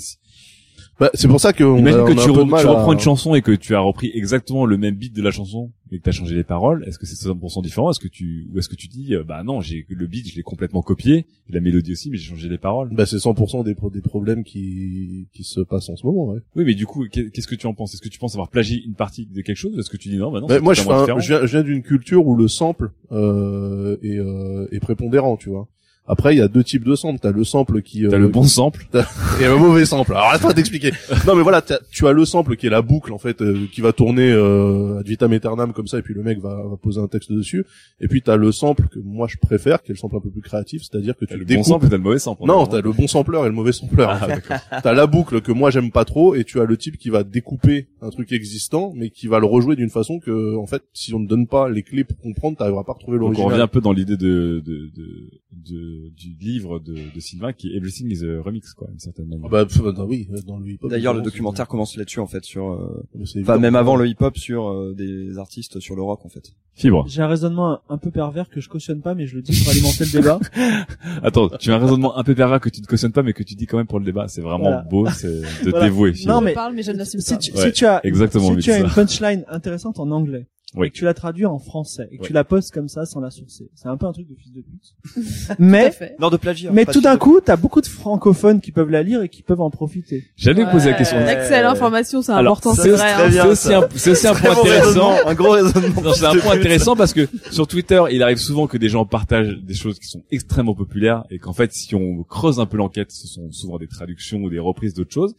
Bah, 0.99 1.09
c'est 1.15 1.27
pour 1.27 1.39
ça 1.41 1.53
que 1.53 1.63
on 1.63 1.77
Imagine 1.77 2.01
a, 2.01 2.03
que 2.03 2.11
on 2.11 2.17
a 2.17 2.23
tu, 2.23 2.29
un 2.29 2.33
peu 2.33 2.39
re- 2.41 2.45
de 2.45 2.49
mal 2.51 2.61
tu 2.61 2.67
à- 2.67 2.71
reprends 2.71 2.93
une 2.93 2.99
chanson 2.99 3.33
et 3.35 3.41
que 3.41 3.51
tu 3.51 3.73
as 3.75 3.79
repris 3.79 4.11
exactement 4.13 4.65
le 4.65 4.77
même 4.77 4.93
beat 4.95 5.13
de 5.15 5.21
la 5.23 5.31
chanson 5.31 5.71
et 5.91 5.97
que 5.97 6.03
tu 6.03 6.09
as 6.09 6.11
changé 6.11 6.35
les 6.35 6.43
paroles. 6.43 6.83
Est-ce 6.87 6.99
que 6.99 7.05
c'est 7.07 7.15
60% 7.15 7.61
différent? 7.63 7.89
Est-ce 7.89 7.99
que 7.99 8.07
tu 8.07 8.47
ou 8.53 8.59
est-ce 8.59 8.69
que 8.69 8.75
tu 8.75 8.87
dis 8.87 9.15
euh, 9.15 9.23
bah 9.23 9.43
non, 9.43 9.59
j'ai 9.59 9.85
le 9.89 10.05
beat, 10.07 10.29
je 10.29 10.35
l'ai 10.35 10.43
complètement 10.43 10.81
copié, 10.83 11.25
la 11.49 11.59
mélodie 11.61 11.93
aussi, 11.93 12.09
mais 12.11 12.17
j'ai 12.17 12.29
changé 12.29 12.47
les 12.47 12.57
paroles. 12.59 12.89
Bah, 12.93 13.05
c'est 13.07 13.17
100% 13.17 13.63
des 13.63 13.73
pro- 13.75 13.89
des 13.89 14.01
problèmes 14.01 14.43
qui 14.43 15.27
qui 15.33 15.43
se 15.43 15.61
passent 15.61 15.89
en 15.89 15.95
ce 15.95 16.05
moment. 16.05 16.27
Ouais. 16.27 16.39
Oui, 16.55 16.63
mais 16.63 16.75
du 16.75 16.85
coup, 16.85 17.05
qu'est- 17.11 17.31
qu'est-ce 17.31 17.47
que 17.47 17.55
tu 17.55 17.65
en 17.65 17.73
penses? 17.73 17.93
Est-ce 17.95 18.01
que 18.01 18.09
tu 18.09 18.19
penses 18.19 18.35
avoir 18.35 18.49
plagié 18.49 18.81
une 18.85 18.93
partie 18.95 19.25
de 19.25 19.41
quelque 19.41 19.57
chose 19.57 19.77
est-ce 19.79 19.89
que 19.89 19.97
tu 19.97 20.09
dis 20.09 20.17
non, 20.17 20.31
bah 20.31 20.41
non 20.41 20.47
Bah, 20.47 20.59
moi, 20.61 20.73
je, 20.75 20.87
un- 20.87 21.19
je 21.19 21.27
viens, 21.27 21.41
je 21.45 21.51
viens 21.51 21.63
d'une 21.63 21.81
culture 21.81 22.25
où 22.27 22.35
le 22.35 22.47
sample 22.47 22.91
euh, 23.11 23.97
est, 24.03 24.19
euh, 24.19 24.67
est 24.71 24.79
prépondérant, 24.79 25.37
tu 25.37 25.49
vois. 25.49 25.67
Après, 26.05 26.35
il 26.35 26.37
y 26.37 26.41
a 26.41 26.49
deux 26.49 26.63
types 26.65 26.83
de 26.83 26.95
samples. 26.95 27.19
T'as 27.21 27.31
le 27.31 27.43
sample 27.45 27.81
qui... 27.81 28.01
T'as 28.09 28.15
euh, 28.17 28.19
le 28.19 28.27
bon 28.27 28.43
sample. 28.43 28.85
et 29.41 29.45
le 29.45 29.57
mauvais 29.57 29.85
sample. 29.85 30.11
Alors 30.11 30.25
arrête-toi 30.25 30.53
d'expliquer. 30.53 30.91
non 31.27 31.35
mais 31.35 31.43
voilà, 31.43 31.61
t'as- 31.61 31.79
tu 31.91 32.05
as 32.07 32.11
le 32.11 32.25
sample 32.25 32.57
qui 32.57 32.67
est 32.67 32.69
la 32.69 32.81
boucle 32.81 33.13
en 33.13 33.17
fait, 33.17 33.41
euh, 33.41 33.67
qui 33.71 33.79
va 33.79 33.93
tourner 33.93 34.29
euh, 34.31 34.99
ad 34.99 35.07
vitam 35.07 35.31
aeternam 35.31 35.71
comme 35.71 35.87
ça, 35.87 35.99
et 35.99 36.01
puis 36.01 36.13
le 36.13 36.21
mec 36.23 36.39
va, 36.39 36.55
va 36.69 36.75
poser 36.75 36.99
un 36.99 37.07
texte 37.07 37.31
dessus. 37.31 37.65
Et 38.01 38.07
puis 38.09 38.21
t'as 38.21 38.35
le 38.35 38.51
sample 38.51 38.87
que 38.89 38.99
moi 38.99 39.27
je 39.29 39.37
préfère, 39.37 39.81
qui 39.81 39.91
est 39.91 39.95
le 39.95 39.99
sample 39.99 40.17
un 40.17 40.19
peu 40.19 40.29
plus 40.29 40.41
créatif, 40.41 40.81
c'est-à-dire 40.83 41.15
que 41.15 41.23
tu 41.23 41.35
le 41.37 41.45
bon 41.45 41.47
découpes. 41.47 41.65
sample 41.65 41.85
et 41.85 41.89
t'as 41.89 41.97
le 41.97 42.03
mauvais 42.03 42.19
sample. 42.19 42.43
non, 42.45 42.65
t'as 42.65 42.81
le 42.81 42.91
bon 42.91 43.07
sampleur 43.07 43.45
et 43.45 43.47
le 43.49 43.55
mauvais 43.55 43.71
sampleur. 43.71 44.09
Ah, 44.09 44.81
t'as 44.83 44.93
la 44.93 45.07
boucle 45.07 45.39
que 45.41 45.53
moi 45.53 45.71
j'aime 45.71 45.89
pas 45.91 46.03
trop, 46.03 46.35
et 46.35 46.43
tu 46.43 46.59
as 46.59 46.65
le 46.65 46.75
type 46.75 46.97
qui 46.97 47.09
va 47.09 47.23
découper 47.23 47.87
un 48.01 48.09
truc 48.09 48.33
existant, 48.33 48.91
mais 48.95 49.09
qui 49.09 49.27
va 49.27 49.39
le 49.39 49.45
rejouer 49.45 49.77
d'une 49.77 49.89
façon 49.89 50.19
que, 50.19 50.57
en 50.57 50.67
fait, 50.67 50.83
si 50.91 51.13
on 51.13 51.19
ne 51.19 51.27
donne 51.27 51.47
pas 51.47 51.69
les 51.69 51.83
clés 51.83 52.03
pour 52.03 52.17
comprendre, 52.17 52.57
t'arriveras 52.57 52.83
pas 52.83 52.91
à 52.91 52.95
retrouver 52.95 53.17
Donc 53.19 53.27
on 53.27 53.29
l'original. 53.29 53.51
revient 53.53 53.61
un 53.63 53.67
peu 53.67 53.79
dans 53.79 53.93
l'idée 53.93 54.17
de, 54.17 54.61
de, 54.65 54.91
de, 54.95 55.29
de- 55.51 55.92
du 56.15 56.35
livre 56.39 56.79
de, 56.79 56.93
de 57.13 57.19
Sylvain 57.19 57.53
qui 57.53 57.69
est 57.71 57.77
Everything 57.77 58.11
is 58.11 58.23
a 58.25 58.41
Remix, 58.41 58.73
quoi, 58.73 58.87
d'une 58.89 58.99
certaine 58.99 59.27
manière. 59.27 59.45
Ah 59.47 59.65
bah, 59.65 59.91
bah 59.95 60.05
oui, 60.07 60.27
dans 60.45 60.57
le 60.57 60.67
hip-hop. 60.69 60.89
D'ailleurs, 60.89 61.13
le 61.13 61.21
documentaire 61.21 61.67
commence 61.67 61.95
là-dessus 61.97 62.19
en 62.19 62.27
fait 62.27 62.43
sur, 62.43 62.71
euh, 62.71 63.03
enfin 63.41 63.57
même 63.57 63.75
avant 63.75 63.95
le 63.95 64.07
hip-hop 64.07 64.37
sur 64.37 64.67
euh, 64.69 64.93
des 64.93 65.37
artistes 65.37 65.79
sur 65.79 65.95
le 65.95 66.01
rock 66.01 66.25
en 66.25 66.29
fait. 66.29 66.53
Fibre. 66.75 67.05
J'ai 67.07 67.21
un 67.21 67.27
raisonnement 67.27 67.81
un 67.87 67.97
peu 67.99 68.09
pervers 68.09 68.49
que 68.49 68.59
je 68.59 68.67
cautionne 68.67 69.01
pas, 69.01 69.13
mais 69.13 69.27
je 69.27 69.35
le 69.35 69.41
dis 69.43 69.55
pour 69.61 69.71
alimenter 69.71 70.05
le 70.05 70.11
débat. 70.11 70.39
Attends, 71.23 71.49
tu 71.49 71.71
as 71.71 71.75
un 71.75 71.79
raisonnement 71.79 72.17
un 72.17 72.23
peu 72.23 72.33
pervers 72.35 72.59
que 72.59 72.69
tu 72.69 72.81
ne 72.81 72.85
cautionnes 72.87 73.11
pas, 73.11 73.21
mais 73.23 73.33
que 73.33 73.43
tu 73.43 73.53
dis 73.55 73.67
quand 73.67 73.77
même 73.77 73.85
pour 73.87 73.99
le 73.99 74.05
débat. 74.05 74.27
C'est 74.27 74.41
vraiment 74.41 74.63
Voilà. 74.65 74.81
beau, 74.81 75.07
c'est 75.09 75.41
de 75.41 75.45
Voilà. 75.69 75.85
dévouer, 75.85 76.13
Fibre. 76.13 76.33
Non, 76.33 76.39
Je 76.39 76.45
mais 76.45 76.53
parle, 76.53 76.73
mais 76.75 76.81
je 76.83 76.91
ne 76.91 76.97
l'assume 76.97 77.19
si 77.21 77.33
pas. 77.33 77.37
tu, 77.39 77.51
Ouais, 77.53 77.65
si 77.67 77.71
tu 77.73 77.85
as, 77.85 78.05
exactement, 78.05 78.49
si 78.55 78.57
tu 78.57 78.71
as 78.71 78.79
une 78.79 78.89
punchline 78.89 79.45
intéressante 79.49 79.99
en 79.99 80.09
anglais, 80.11 80.47
Oui. 80.75 80.87
et 80.87 80.89
que 80.89 80.95
tu 80.95 81.05
la 81.05 81.13
traduis 81.13 81.45
en 81.45 81.59
français, 81.59 82.07
et 82.11 82.17
que 82.17 82.21
Ouais. 82.23 82.27
tu 82.27 82.33
la 82.33 82.43
postes 82.43 82.71
comme 82.73 82.87
ça 82.89 83.05
sans 83.05 83.19
la 83.19 83.29
sourcer, 83.31 83.69
c'est 83.75 83.87
un 83.87 83.97
peu 83.97 84.05
un 84.05 84.11
truc 84.11 84.27
de 84.27 84.35
fils 84.35 84.51
de 84.53 84.61
pute. 84.61 84.93
Tout 85.13 85.51
à 85.51 85.55
mais, 85.59 85.91
fait. 85.91 86.15
Non 86.19 86.29
de 86.29 86.37
plagiat. 86.37 86.71
mais 86.71 86.85
tout 86.85 87.01
d'un 87.01 87.17
coup, 87.17 87.39
t'as 87.41 87.55
beaucoup 87.57 87.81
de 87.81 87.85
francophones 87.87 88.61
qui 88.61 88.71
peuvent 88.71 88.89
la 88.89 89.03
lire 89.03 89.21
et 89.21 89.29
qui 89.29 89.43
peuvent 89.43 89.61
en 89.61 89.69
profiter. 89.69 90.25
J'allais 90.35 90.63
vous 90.63 90.71
poser 90.71 90.91
la 90.91 90.97
question. 90.97 91.19
L'accès 91.19 91.55
à 91.55 91.61
l'information, 91.61 92.21
c'est 92.21 92.31
important, 92.31 92.73
c'est 92.73 92.89
vrai. 92.89 93.11
hein. 93.11 93.29
C'est 93.31 93.41
aussi 93.47 93.73
un, 93.73 93.87
c'est 93.95 94.11
aussi 94.11 94.27
un 94.27 94.33
point 94.35 94.51
intéressant. 94.51 95.13
un 95.25 95.33
gros 95.33 95.51
raisonnement. 95.51 96.13
C'est 96.13 96.25
un 96.25 96.35
point 96.37 96.55
intéressant 96.55 96.95
parce 96.95 97.13
que 97.13 97.27
sur 97.51 97.67
Twitter, 97.67 98.01
il 98.11 98.23
arrive 98.23 98.37
souvent 98.37 98.67
que 98.67 98.77
des 98.77 98.89
gens 98.89 99.05
partagent 99.05 99.57
des 99.61 99.73
choses 99.75 99.99
qui 99.99 100.07
sont 100.07 100.23
extrêmement 100.31 100.73
populaires 100.75 101.23
et 101.29 101.39
qu'en 101.39 101.53
fait, 101.53 101.71
si 101.73 101.93
on 101.95 102.23
creuse 102.23 102.59
un 102.59 102.65
peu 102.65 102.77
l'enquête, 102.77 103.11
ce 103.11 103.27
sont 103.27 103.51
souvent 103.51 103.77
des 103.77 103.87
traductions 103.87 104.39
ou 104.39 104.49
des 104.49 104.59
reprises 104.59 104.93
d'autres 104.93 105.13
choses. 105.13 105.35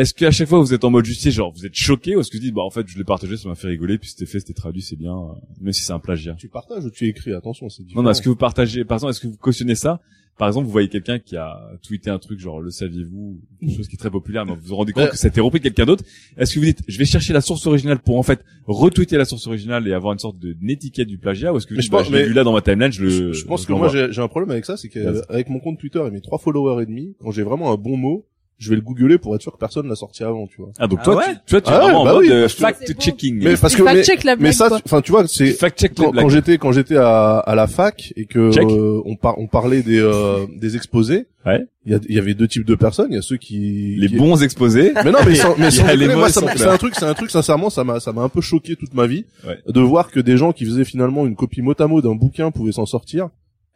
Est-ce 0.00 0.14
qu'à 0.14 0.30
chaque 0.30 0.48
fois 0.48 0.60
vous 0.60 0.72
êtes 0.72 0.84
en 0.84 0.90
mode 0.90 1.04
justice, 1.04 1.34
genre 1.34 1.52
vous 1.52 1.66
êtes 1.66 1.74
choqué 1.74 2.16
ou 2.16 2.20
est-ce 2.20 2.30
que 2.30 2.36
vous 2.38 2.42
dites 2.42 2.54
bah 2.54 2.62
en 2.62 2.70
fait 2.70 2.86
je 2.88 2.96
l'ai 2.96 3.04
partagé, 3.04 3.36
ça 3.36 3.48
m'a 3.48 3.54
fait 3.54 3.68
rigoler, 3.68 3.98
puis 3.98 4.08
c'était 4.08 4.24
fait, 4.26 4.40
c'était 4.40 4.54
traduit, 4.54 4.80
c'est 4.82 4.96
bien, 4.96 5.12
euh, 5.16 5.32
même 5.60 5.72
si 5.72 5.82
c'est 5.82 5.92
un 5.92 5.98
plagiat. 5.98 6.34
Tu 6.38 6.48
partages 6.48 6.84
ou 6.84 6.90
tu 6.90 7.06
écris, 7.06 7.32
attention, 7.34 7.68
c'est 7.68 7.82
Non, 7.82 7.86
différent. 7.86 8.02
non, 8.04 8.10
est-ce 8.10 8.22
que 8.22 8.28
vous 8.30 8.36
partagez, 8.36 8.84
par 8.84 8.96
exemple, 8.96 9.10
est-ce 9.10 9.20
que 9.20 9.26
vous 9.28 9.36
cautionnez 9.36 9.74
ça? 9.74 10.00
Par 10.38 10.48
exemple, 10.48 10.64
vous 10.64 10.72
voyez 10.72 10.88
quelqu'un 10.88 11.18
qui 11.18 11.36
a 11.36 11.60
tweeté 11.82 12.08
un 12.08 12.18
truc, 12.18 12.38
genre, 12.40 12.62
le 12.62 12.70
saviez-vous 12.70 13.40
Quelque 13.60 13.76
chose 13.76 13.88
qui 13.88 13.96
est 13.96 13.98
très 13.98 14.10
populaire, 14.10 14.46
mais 14.46 14.54
vous 14.54 14.60
vous 14.68 14.76
rendez 14.76 14.92
compte 14.92 15.10
que 15.10 15.16
ça 15.18 15.26
a 15.26 15.28
été 15.28 15.38
repris 15.42 15.58
de 15.58 15.64
quelqu'un 15.64 15.84
d'autre. 15.84 16.02
Est-ce 16.38 16.54
que 16.54 16.60
vous 16.60 16.64
dites, 16.64 16.80
je 16.88 16.96
vais 16.96 17.04
chercher 17.04 17.34
la 17.34 17.42
source 17.42 17.66
originale 17.66 17.98
pour, 17.98 18.16
en 18.18 18.22
fait, 18.22 18.42
retweeter 18.66 19.18
la 19.18 19.26
source 19.26 19.46
originale 19.46 19.86
et 19.86 19.92
avoir 19.92 20.14
une 20.14 20.18
sorte 20.18 20.38
de 20.38 20.54
d'étiquette 20.54 21.08
du 21.08 21.18
plagiat 21.18 21.52
Ou 21.52 21.58
est-ce 21.58 21.66
que 21.66 21.74
vous 21.74 21.76
Mais 21.76 21.82
dites, 21.82 21.90
je 21.92 21.94
pense- 21.94 22.10
bah, 22.10 22.16
mais- 22.20 22.24
vu 22.26 22.32
là 22.32 22.42
dans 22.44 22.54
ma 22.54 22.62
timeline, 22.62 22.90
je 22.90 23.02
le 23.04 23.32
je, 23.34 23.44
pense 23.44 23.62
je 23.62 23.66
que 23.66 23.74
moi 23.74 23.88
j'ai 23.88 24.10
j'ai 24.12 24.22
un 24.22 24.28
problème 24.28 24.50
avec 24.50 24.64
ça, 24.64 24.78
c'est 24.78 24.88
Vas-y. 24.94 25.20
qu'avec 25.28 25.50
mon 25.50 25.58
compte 25.60 25.78
Twitter 25.78 26.02
et 26.06 26.10
mes 26.10 26.22
trois 26.22 26.38
followers 26.38 26.82
et 26.84 26.86
demi, 26.86 27.16
quand 27.20 27.32
j'ai 27.32 27.42
vraiment 27.42 27.70
un 27.70 27.76
bon 27.76 27.98
mot, 27.98 28.24
je 28.60 28.70
vais 28.70 28.76
le 28.76 28.82
googler 28.82 29.18
pour 29.18 29.34
être 29.34 29.40
sûr 29.42 29.52
que 29.52 29.58
personne 29.58 29.88
l'a 29.88 29.96
sorti 29.96 30.22
avant, 30.22 30.46
tu 30.46 30.58
vois. 30.58 30.70
Ah, 30.78 30.86
donc 30.86 30.98
Ah 31.00 31.04
toi, 31.04 31.16
ouais 31.16 31.24
tu, 31.24 31.38
tu 31.46 31.54
vois, 31.54 31.60
tu 31.62 31.68
es 31.70 31.72
Ah 31.72 31.78
ouais, 31.78 31.82
vraiment 31.86 32.04
bah 32.04 32.10
en 32.12 32.14
mode 32.16 32.24
oui, 32.24 32.48
fact-checking. 32.48 33.42
Mais 33.42 33.56
parce 33.56 33.74
que 33.74 33.82
mais, 33.82 33.94
fact-check 34.02 34.24
la 34.24 34.36
mais 34.36 34.40
blague, 34.42 34.52
ça, 34.52 34.68
quoi. 34.68 34.80
enfin 34.84 35.00
tu 35.00 35.10
vois, 35.12 35.26
c'est 35.26 35.56
quand, 35.96 36.12
quand 36.12 36.28
j'étais 36.28 36.58
quand 36.58 36.72
j'étais 36.72 36.96
à, 36.96 37.38
à 37.38 37.54
la 37.54 37.66
fac 37.66 38.12
et 38.16 38.26
que 38.26 38.50
Check. 38.52 38.68
euh, 38.70 39.00
on 39.04 39.16
par, 39.16 39.38
on 39.38 39.46
parlait 39.46 39.82
des 39.82 39.98
euh, 39.98 40.46
des 40.56 40.76
exposés. 40.76 41.26
Ouais. 41.46 41.64
Il 41.86 41.98
y, 42.10 42.14
y 42.14 42.18
avait 42.18 42.34
deux 42.34 42.46
types 42.46 42.66
de 42.66 42.74
personnes. 42.74 43.06
Il 43.10 43.14
y 43.14 43.18
a 43.18 43.22
ceux 43.22 43.38
qui 43.38 43.96
Les 43.98 44.08
qui- 44.08 44.16
bons 44.16 44.42
exposés. 44.42 44.92
Mais 45.02 45.10
non, 45.10 45.20
mais 45.26 45.34
sans, 45.34 45.56
mais 45.56 45.70
sans 45.70 45.86
les 45.94 46.08
moi, 46.14 46.28
ça 46.28 46.42
c'est 46.54 46.66
un 46.66 46.76
truc, 46.76 46.94
c'est 46.94 47.06
un 47.06 47.14
truc, 47.14 47.30
sincèrement, 47.30 47.70
ça 47.70 47.82
m'a, 47.82 47.98
ça 47.98 48.12
m'a 48.12 48.20
un 48.20 48.28
peu 48.28 48.42
choqué 48.42 48.76
toute 48.76 48.92
ma 48.92 49.06
vie, 49.06 49.24
Ouais. 49.46 49.58
de 49.66 49.80
voir 49.80 50.10
que 50.10 50.20
des 50.20 50.36
gens 50.36 50.52
qui 50.52 50.66
faisaient 50.66 50.84
finalement 50.84 51.26
une 51.26 51.36
copie 51.36 51.62
mot 51.62 51.72
à 51.78 51.86
mot 51.86 52.02
d'un 52.02 52.14
bouquin 52.14 52.50
pouvaient 52.50 52.72
s'en 52.72 52.84
sortir, 52.84 53.30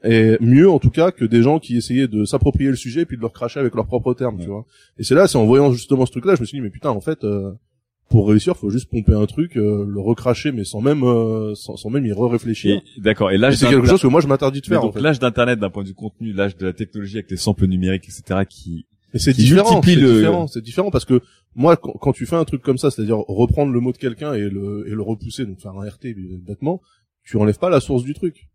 et 0.05 0.37
mieux 0.41 0.71
en 0.71 0.79
tout 0.79 0.91
cas 0.91 1.11
que 1.11 1.25
des 1.25 1.43
gens 1.43 1.59
qui 1.59 1.77
essayaient 1.77 2.09
de 2.09 2.25
s'approprier 2.25 2.71
le 2.71 2.77
sujet 2.77 3.03
et 3.03 3.07
puis 3.07 3.17
de 3.17 3.23
le 3.23 3.27
recracher 3.27 3.59
avec 3.61 3.75
leurs 3.75 3.87
propres 3.87 4.15
termes, 4.15 4.39
tu 4.39 4.47
vois. 4.49 4.65
Et 4.99 5.05
c'est 5.05 5.15
là, 5.15 5.27
c'est 5.27 5.39
en 5.39 5.47
voyant 5.47 5.73
justement 5.73 6.05
ce 6.07 6.11
truc-là, 6.13 6.35
je 6.37 6.41
me 6.41 6.47
suis 6.47 6.59
dit, 6.59 6.63
mais 6.63 6.71
putain, 6.71 6.91
en 6.91 7.01
fait, 7.01 7.25
euh, 7.25 7.53
pour 8.11 8.29
réussir, 8.29 8.57
faut 8.57 8.71
juste 8.71 8.91
pomper 8.91 9.15
un 9.15 9.27
truc, 9.27 9.57
euh, 9.57 9.85
le 9.89 10.01
recracher, 10.01 10.53
mais 10.53 10.65
sans 10.65 10.81
même, 10.83 11.03
euh, 11.05 11.55
sans, 11.55 11.77
sans 11.77 11.89
même 11.91 12.05
y 12.05 12.13
re-réfléchir. 12.13 12.83
Et- 12.97 13.01
D'accord. 13.01 13.31
Et 13.31 13.39
l'âge 13.39 13.57
c'est 13.57 13.67
quelque 13.69 13.87
chose 13.87 14.03
que 14.03 14.07
moi 14.07 14.21
je 14.21 14.27
m'interdis 14.29 14.61
de 14.61 14.67
Mais 14.69 14.75
faire. 14.75 14.83
en 14.83 14.87
donc 14.87 14.95
fait. 14.95 15.01
l'âge 15.01 15.19
d'internet 15.19 15.59
d'un 15.59 15.71
point 15.71 15.83
de 15.83 15.89
vue 15.89 15.95
contenu, 15.95 16.33
l'âge 16.33 16.57
de 16.57 16.67
la 16.67 16.73
technologie 16.75 17.17
avec 17.17 17.31
les 17.31 17.37
samples 17.39 17.67
numériques, 17.67 18.05
etc., 18.05 18.41
qui 18.49 18.87
Et 19.15 19.19
c'est 19.19 19.33
différent, 19.33 19.81
c'est 19.83 19.95
le- 19.97 20.13
différent, 20.17 20.47
c'est 20.47 20.61
différent 20.63 20.91
parce 20.91 21.05
que 21.07 21.21
moi, 21.57 21.77
quand, 21.77 21.93
quand 21.93 22.13
tu 22.13 22.27
fais 22.27 22.37
un 22.37 22.45
truc 22.45 22.63
comme 22.63 22.79
ça, 22.79 22.91
c'est-à-dire 22.91 23.17
reprendre 23.19 23.73
le 23.73 23.81
mot 23.81 23.93
de 23.93 23.97
quelqu'un 23.97 24.35
et 24.35 24.51
le, 24.51 24.85
et 24.87 24.91
le 24.91 25.03
repousser, 25.03 25.47
donc 25.47 25.61
faire 25.61 25.73
un 25.79 25.89
RT 25.89 26.15
bêtement, 26.47 26.83
tu 27.25 27.37
enlèves 27.39 27.59
pas 27.59 27.71
la 27.71 27.81
source 27.81 28.03
du 28.05 28.13
truc. 28.13 28.49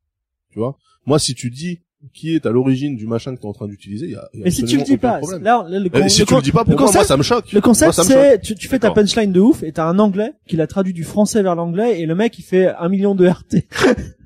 Tu 0.52 0.60
vois. 0.60 0.78
Moi, 1.06 1.20
si 1.20 1.34
tu 1.36 1.50
dis 1.50 1.80
qui 2.14 2.34
est 2.34 2.46
à 2.46 2.50
l'origine 2.52 2.96
du 2.96 3.08
machin 3.08 3.36
que 3.36 3.42
tu 3.42 3.46
es 3.46 3.50
en 3.50 3.54
train 3.54 3.68
d'utiliser, 3.68 4.06
il 4.06 4.12
y 4.14 4.16
a, 4.16 4.30
y 4.34 4.40
a 4.42 4.44
Mais 4.46 4.52
si 4.52 4.64
tu 4.64 4.78
le 4.78 4.84
dis 4.84 4.96
pas, 4.96 5.20
là, 5.42 5.66
le, 5.70 5.90
con- 5.90 6.08
si 6.08 6.22
le 6.22 6.26
tu 6.26 6.30
con- 6.34 6.38
le 6.38 6.42
dis 6.44 6.52
pas, 6.54 6.62
le 6.62 6.66
pourquoi 6.68 6.86
moi 6.86 6.94
concept- 6.94 7.08
ça 7.08 7.18
me 7.18 7.24
choque? 7.24 7.52
Le 7.52 7.60
concept, 7.60 7.92
c'est, 7.92 8.40
tu, 8.42 8.56
tu 8.56 8.68
fais 8.70 8.80
ta 8.80 8.92
punchline 8.92 9.34
de 9.34 9.42
ouf 9.42 9.64
et 9.64 9.74
t'as 9.74 9.86
un 9.86 10.00
anglais 10.00 10.32
qui 10.48 10.56
l'a 10.56 10.66
traduit 10.66 10.94
du 10.94 11.04
français 11.04 11.44
vers 11.44 11.56
l'anglais 11.56 12.00
et 12.00 12.06
le 12.06 12.16
mec 12.16 12.40
il 12.40 12.44
fait 12.44 12.68
un 12.68 12.88
million 12.88 13.16
de 13.16 13.28
RT. 13.28 13.68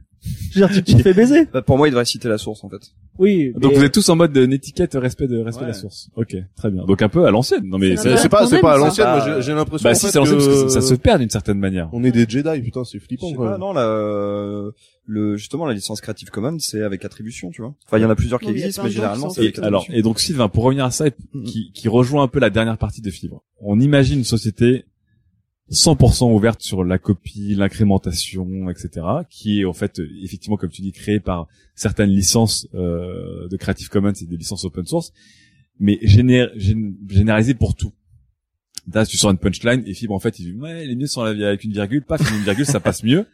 Je 0.52 0.60
veux 0.62 0.68
dire, 0.68 0.84
tu 0.84 0.96
te 0.96 1.02
fais 1.02 1.14
baiser. 1.14 1.46
Bah, 1.52 1.62
pour 1.62 1.78
moi, 1.78 1.88
il 1.88 1.92
devrait 1.92 2.06
citer 2.06 2.30
la 2.30 2.38
source 2.38 2.64
en 2.64 2.70
fait. 2.70 2.82
Oui. 3.20 3.52
Donc 3.58 3.74
vous 3.74 3.84
êtes 3.84 3.92
tous 3.92 4.08
en 4.10 4.16
mode 4.16 4.32
de 4.34 4.46
étiquette, 4.52 4.94
respect 4.96 5.28
de 5.28 5.40
respect 5.40 5.62
de 5.66 5.70
la 5.70 5.74
Ouais. 5.74 5.80
source. 5.80 6.10
Ok, 6.16 6.36
très 6.56 6.72
bien. 6.72 6.86
Donc 6.86 7.02
un 7.02 7.10
peu 7.10 7.26
à 7.26 7.32
l'ancienne. 7.32 7.68
Non 7.68 7.78
mais 7.78 7.96
C'est 7.96 8.04
c'est- 8.04 8.10
C'est 8.18 8.24
c'est 8.24 8.30
pas, 8.30 8.48
c'est 8.48 8.62
pas 8.62 8.74
à 8.74 8.78
l'ancienne. 8.78 9.06
Bah, 9.06 9.26
Moi, 9.26 9.36
j'ai- 9.38 9.42
j'ai 9.44 9.54
l'impression 9.54 9.84
bah 9.84 9.92
en 9.92 9.96
si 9.96 10.06
fait 10.06 10.12
c'est 10.12 10.18
l'ancienne 10.20 10.36
parce 10.38 10.48
que 10.48 10.64
que 10.64 10.70
ça, 10.70 10.82
se 10.82 10.94
perd 10.96 11.20
d'une 11.20 11.30
certaine 11.30 11.60
manière. 11.60 11.90
on 11.94 12.04
est 12.04 12.12
des 12.12 12.26
Jedi, 12.28 12.62
putain, 12.62 12.84
c'est 12.84 13.00
Je 13.00 13.04
flippant. 13.04 13.30
sais 13.30 13.36
quand 13.36 13.44
pas, 13.46 13.58
non, 13.58 13.74
la, 13.74 13.82
euh, 13.88 14.72
le, 15.06 15.36
justement, 15.36 15.66
la 15.66 15.74
licence 15.74 16.00
Creative 16.02 16.30
Commons, 16.30 16.58
c'est 16.60 16.82
avec 16.82 17.04
attribution, 17.04 17.50
tu 17.52 17.62
vois. 17.62 17.74
Enfin, 17.86 17.98
il 17.98 18.02
y 18.02 18.06
en 18.06 18.10
a 18.10 18.16
plusieurs 18.16 18.40
qui 18.40 18.46
Donc, 18.48 18.56
il 18.56 18.60
y 18.60 18.64
a 18.64 18.66
existent, 18.68 18.84
plein 18.84 18.90
mais 18.90 18.90
de 18.92 18.96
gens 18.96 19.02
généralement, 19.02 19.28
qui 19.28 19.34
c'est 19.34 19.42
sont 19.42 19.46
avec 19.48 19.58
Et 19.58 19.62
alors, 19.62 19.82
attribution. 19.82 20.00
et 20.00 20.04
donc 20.04 20.20
Sylvain, 20.20 20.48
pour 20.50 20.64
revenir 20.64 20.86
à 20.86 20.92
ça, 20.92 21.08
et 21.08 21.14
qui, 21.46 21.72
qui 21.74 21.88
rejoint 21.90 22.24
un 22.24 22.28
peu 22.28 22.40
la 22.40 22.50
dernière 22.50 22.78
partie 22.78 23.02
de 23.02 23.10
Fibre. 23.12 23.44
On 23.60 23.80
imagine 23.80 24.20
une 24.20 24.24
société 24.26 24.86
100% 25.74 26.32
ouverte 26.34 26.62
sur 26.62 26.84
la 26.84 26.98
copie, 26.98 27.56
l'incrémentation, 27.56 28.70
etc., 28.70 29.06
qui 29.30 29.62
est 29.62 29.66
en 29.66 29.74
fait 29.74 30.00
effectivement, 30.24 30.58
comme 30.58 30.70
tu 30.70 30.82
dis, 30.82 30.92
créée 30.92 31.20
par 31.20 31.48
certaines 31.76 32.10
licences 32.12 32.68
euh, 32.76 33.48
de 33.50 33.58
Creative 33.58 33.90
Commons 33.90 34.14
et 34.14 34.26
des 34.26 34.38
licences 34.38 34.64
open 34.66 34.86
source, 34.86 35.12
mais 35.80 35.98
géné- 36.04 36.48
gén- 36.56 36.94
généralisée 37.10 37.56
pour 37.56 37.76
tout. 37.76 37.92
Là, 38.94 39.06
tu 39.06 39.18
sors 39.18 39.32
une 39.32 39.38
punchline 39.38 39.84
et 39.86 39.94
Fibre 39.94 40.14
en 40.14 40.20
fait, 40.20 40.40
il 40.40 40.46
dit 40.54 40.60
ouais, 40.60 40.86
les 40.86 40.96
mieux 40.96 41.08
sont 41.08 41.22
avec 41.22 41.64
une 41.64 41.72
virgule, 41.72 42.04
pas 42.04 42.18
une 42.20 42.44
virgule, 42.44 42.66
ça 42.66 42.80
passe 42.80 43.04
mieux. 43.04 43.26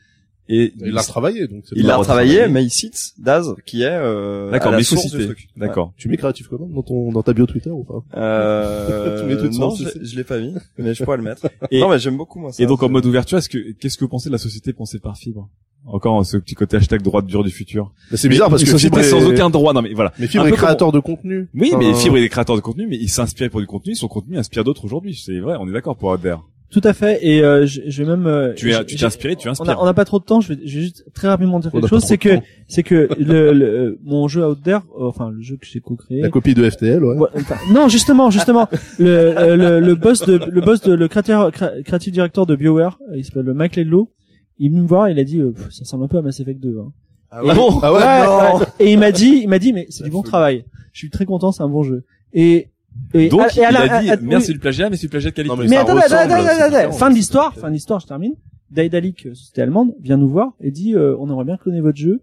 Et 0.51 0.73
Il 0.79 0.93
l'a 0.93 1.01
retravaillé, 1.01 1.47
donc 1.47 1.63
c'est 1.65 1.75
Il 1.77 1.85
l'a 1.85 1.97
retravaillé, 1.97 2.47
mais 2.47 2.63
il 2.63 2.71
cite 2.71 3.13
Daz, 3.19 3.53
qui 3.67 3.83
est, 3.83 3.87
euh, 3.91 4.49
D'accord, 4.49 4.71
mais 4.71 4.79
il 4.79 4.83
faut 4.85 4.95
citer. 4.97 5.25
truc. 5.25 5.47
D'accord. 5.55 5.93
Tu 5.95 6.09
mets 6.09 6.17
Creative 6.17 6.47
Commons 6.47 6.67
dans 6.73 6.81
ton, 6.81 7.11
dans 7.11 7.21
ta 7.21 7.33
bio 7.33 7.45
Twitter 7.45 7.69
ou 7.69 7.83
pas? 7.83 8.03
Euh, 8.17 9.21
Tu 9.21 9.27
mets 9.27 9.37
tout 9.37 9.45
non, 9.59 9.69
sans 9.71 9.83
je, 10.01 10.15
l'ai 10.15 10.23
pas 10.23 10.39
mis, 10.39 10.55
mais 10.77 10.93
je 10.93 11.03
pourrais 11.03 11.17
le 11.17 11.23
mettre. 11.23 11.47
Et- 11.71 11.79
non, 11.81 11.89
mais 11.89 11.99
j'aime 11.99 12.17
beaucoup, 12.17 12.39
moi, 12.39 12.51
ça. 12.51 12.63
Et 12.63 12.65
donc 12.65 12.81
en 12.83 12.89
mode 12.89 13.05
ouverture, 13.05 13.37
est-ce 13.37 13.49
que 13.49 13.71
qu'est-ce 13.73 13.97
que 13.97 14.03
vous 14.05 14.09
pensez 14.09 14.29
de 14.29 14.33
la 14.33 14.39
société 14.39 14.73
pensée 14.73 14.99
par 14.99 15.17
Fibre? 15.17 15.49
Encore 15.85 16.25
ce 16.25 16.35
petit 16.37 16.55
côté 16.55 16.75
hashtag 16.77 17.01
droit 17.01 17.21
dur 17.21 17.43
du 17.43 17.51
futur. 17.51 17.93
Mais 18.11 18.17
c'est 18.17 18.27
bizarre 18.27 18.47
Mais 18.49 18.53
parce 18.53 18.63
une 18.63 18.67
que 18.67 18.71
société 18.73 19.01
Fibre 19.03 19.09
sans 19.21 19.29
est- 19.29 19.33
aucun 19.33 19.49
droit. 19.49 19.73
Non 19.73 19.81
mais 19.81 19.93
voilà. 19.93 20.11
Mais 20.19 20.27
Fibre 20.27 20.43
Un 20.43 20.47
est 20.47 20.51
peu 20.51 20.57
créateur 20.57 20.91
de 20.91 20.99
contenu. 20.99 21.47
Oui, 21.53 21.69
Enfin, 21.73 21.77
mais 21.77 21.93
Fibre 21.93 22.17
est 22.17 22.21
des 22.21 22.29
créateurs 22.29 22.55
de 22.55 22.61
contenu, 22.61 22.87
mais 22.87 22.97
il 22.97 23.07
s'inspire 23.07 23.49
pour 23.49 23.61
du 23.61 23.67
contenu. 23.67 23.95
Son 23.95 24.07
contenu 24.07 24.37
inspire 24.37 24.63
d'autres 24.63 24.83
aujourd'hui. 24.85 25.13
C'est 25.23 25.39
vrai, 25.39 25.55
on 25.59 25.69
est 25.69 25.71
d'accord 25.71 25.95
pour 25.95 26.11
Adair. 26.11 26.41
Tout 26.71 26.81
à 26.83 26.93
fait. 26.93 27.19
Et 27.25 27.43
euh, 27.43 27.65
je, 27.65 27.81
je 27.87 28.03
vais 28.03 28.09
même. 28.09 28.27
euh, 28.27 28.53
Tu 28.53 28.71
es, 28.71 28.85
tu 28.85 28.95
t'es 28.95 29.03
inspiré, 29.05 29.35
tu 29.35 29.47
On 29.47 29.51
inspires. 29.51 29.71
a, 29.79 29.83
on 29.83 29.87
a 29.87 29.93
pas 29.95 30.05
trop 30.05 30.19
de 30.19 30.23
temps. 30.23 30.39
Je 30.39 30.53
vais, 30.53 30.59
je 30.65 30.75
vais 30.77 30.83
juste 30.83 31.03
très 31.15 31.27
rapidement 31.27 31.59
dire 31.59 31.71
On 31.73 31.77
a 31.77 31.81
quelque 31.81 31.89
chose. 31.89 32.03
C'est 32.03 32.19
que, 32.19 32.37
c'est 32.67 32.83
que 32.83 33.09
le, 33.19 33.53
le- 33.53 33.65
euh, 33.65 33.99
mon 34.03 34.27
jeu 34.27 34.45
Out 34.45 34.59
There, 34.63 34.77
euh, 34.99 35.07
enfin 35.07 35.31
le 35.31 35.41
jeu 35.41 35.57
que 35.57 35.65
j'ai 35.65 35.79
co-créé. 35.79 36.21
La 36.21 36.29
copie 36.29 36.53
de 36.53 36.69
FTL, 36.69 37.03
ouais. 37.03 37.15
Ouais, 37.17 37.29
enfin, 37.35 37.55
non, 37.73 37.87
justement, 37.87 38.29
justement, 38.29 38.67
le, 38.99 39.07
euh, 39.09 39.55
le, 39.55 39.79
le 39.79 39.95
boss 39.95 40.23
de, 40.25 40.39
le 40.47 40.61
boss 40.61 40.81
de, 40.81 40.93
le 40.93 41.07
créateur, 41.07 41.51
cré- 41.51 41.81
creative 41.83 42.13
director 42.13 42.45
de 42.45 42.55
BioWare, 42.55 42.99
euh, 43.11 43.17
il 43.17 43.25
s'appelle 43.25 43.51
Mike 43.53 43.75
Ledlow. 43.75 44.11
Il 44.59 44.69
vient 44.71 44.81
me 44.81 44.87
voir, 44.87 45.09
il 45.09 45.17
a 45.17 45.23
dit, 45.23 45.39
euh, 45.39 45.51
Pff, 45.51 45.71
ça 45.71 45.83
ressemble 45.85 46.03
un 46.03 46.07
peu 46.07 46.17
à 46.17 46.21
Mass 46.21 46.39
Effect 46.39 46.59
2. 46.61 46.77
Hein. 46.79 46.91
Ah 47.31 47.41
Et- 47.43 47.47
ouais? 47.47 47.53
Ah 47.81 47.93
ouais, 47.93 48.25
non. 48.53 48.59
ouais. 48.59 48.65
Et 48.79 48.91
il 48.93 48.99
m'a 48.99 49.11
dit, 49.11 49.39
il 49.41 49.49
m'a 49.49 49.57
dit, 49.57 49.73
mais 49.73 49.87
c'est 49.89 50.03
du 50.03 50.11
bon 50.11 50.21
travail. 50.21 50.65
Je 50.93 50.99
suis 50.99 51.09
très 51.09 51.25
content, 51.25 51.51
c'est 51.51 51.63
un 51.63 51.69
bon 51.69 51.81
jeu. 51.81 52.03
Et, 52.33 52.67
et 53.13 53.29
Donc 53.29 53.41
et 53.57 53.59
il 53.59 53.63
a 53.63 54.01
dit 54.01 54.09
à- 54.09 54.13
à- 54.13 54.17
merci 54.21 54.47
oui. 54.49 54.53
du 54.53 54.59
plagiat, 54.59 54.89
mais 54.89 54.95
c'est 54.97 55.07
du 55.07 55.09
plagiat 55.09 55.31
de 55.31 55.35
qualité. 55.35 55.55
Non, 55.55 55.61
mais 55.61 55.75
attendez, 55.77 56.01
attendez, 56.03 56.97
fin 56.97 57.09
de 57.09 57.15
l'histoire, 57.15 57.53
fin 57.55 57.67
de 57.69 57.73
l'histoire, 57.73 57.99
je 57.99 58.07
termine. 58.07 58.33
Daedalic, 58.71 59.25
euh, 59.25 59.33
société 59.33 59.61
allemande, 59.63 59.95
vient 59.99 60.17
nous 60.17 60.29
voir 60.29 60.53
et 60.61 60.69
dit, 60.71 60.93
euh, 60.95 61.15
on 61.19 61.27
aimerait 61.29 61.45
bien 61.45 61.57
cloner 61.57 61.81
votre 61.81 61.97
jeu. 61.97 62.21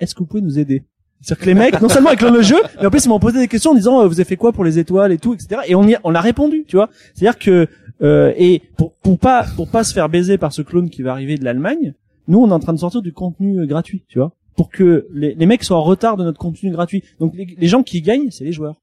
Est-ce 0.00 0.14
que 0.14 0.20
vous 0.20 0.26
pouvez 0.26 0.40
nous 0.42 0.58
aider? 0.58 0.84
C'est-à-dire 1.20 1.42
que 1.42 1.46
les 1.48 1.54
mecs, 1.54 1.80
non 1.80 1.88
seulement 1.88 2.10
ils 2.10 2.16
clonent 2.16 2.34
le 2.34 2.42
jeu, 2.42 2.56
mais 2.80 2.86
en 2.86 2.90
plus 2.90 3.04
ils 3.04 3.08
m'ont 3.08 3.18
posé 3.18 3.38
des 3.38 3.48
questions 3.48 3.72
en 3.72 3.74
disant, 3.74 4.00
euh, 4.00 4.06
vous 4.06 4.14
avez 4.14 4.24
fait 4.24 4.36
quoi 4.36 4.52
pour 4.52 4.64
les 4.64 4.78
étoiles 4.78 5.12
et 5.12 5.18
tout, 5.18 5.34
etc. 5.34 5.60
Et 5.66 5.74
on 5.74 5.86
y, 5.86 5.94
a- 5.94 6.00
on 6.04 6.14
a 6.14 6.20
répondu, 6.20 6.64
tu 6.66 6.76
vois. 6.76 6.88
C'est-à-dire 7.14 7.38
que, 7.38 7.68
euh, 8.02 8.32
et 8.36 8.62
pour, 8.76 8.94
pour 8.94 9.18
pas, 9.18 9.44
pour 9.56 9.68
pas 9.68 9.84
se 9.84 9.92
faire 9.92 10.08
baiser 10.08 10.38
par 10.38 10.52
ce 10.52 10.62
clone 10.62 10.88
qui 10.90 11.02
va 11.02 11.12
arriver 11.12 11.36
de 11.36 11.44
l'Allemagne, 11.44 11.94
nous 12.28 12.38
on 12.40 12.48
est 12.48 12.52
en 12.52 12.60
train 12.60 12.72
de 12.72 12.78
sortir 12.78 13.02
du 13.02 13.12
contenu 13.12 13.60
euh, 13.60 13.66
gratuit, 13.66 14.04
tu 14.08 14.18
vois. 14.18 14.32
pour 14.56 14.70
que 14.70 15.06
les, 15.12 15.34
les 15.34 15.46
mecs 15.46 15.64
soient 15.64 15.76
en 15.76 15.82
retard 15.82 16.16
de 16.16 16.24
notre 16.24 16.38
contenu 16.38 16.70
gratuit. 16.70 17.02
Donc 17.20 17.34
les, 17.36 17.46
les 17.58 17.68
gens 17.68 17.82
qui 17.82 18.00
gagnent, 18.02 18.30
c'est 18.30 18.44
les 18.44 18.52
joueurs. 18.52 18.80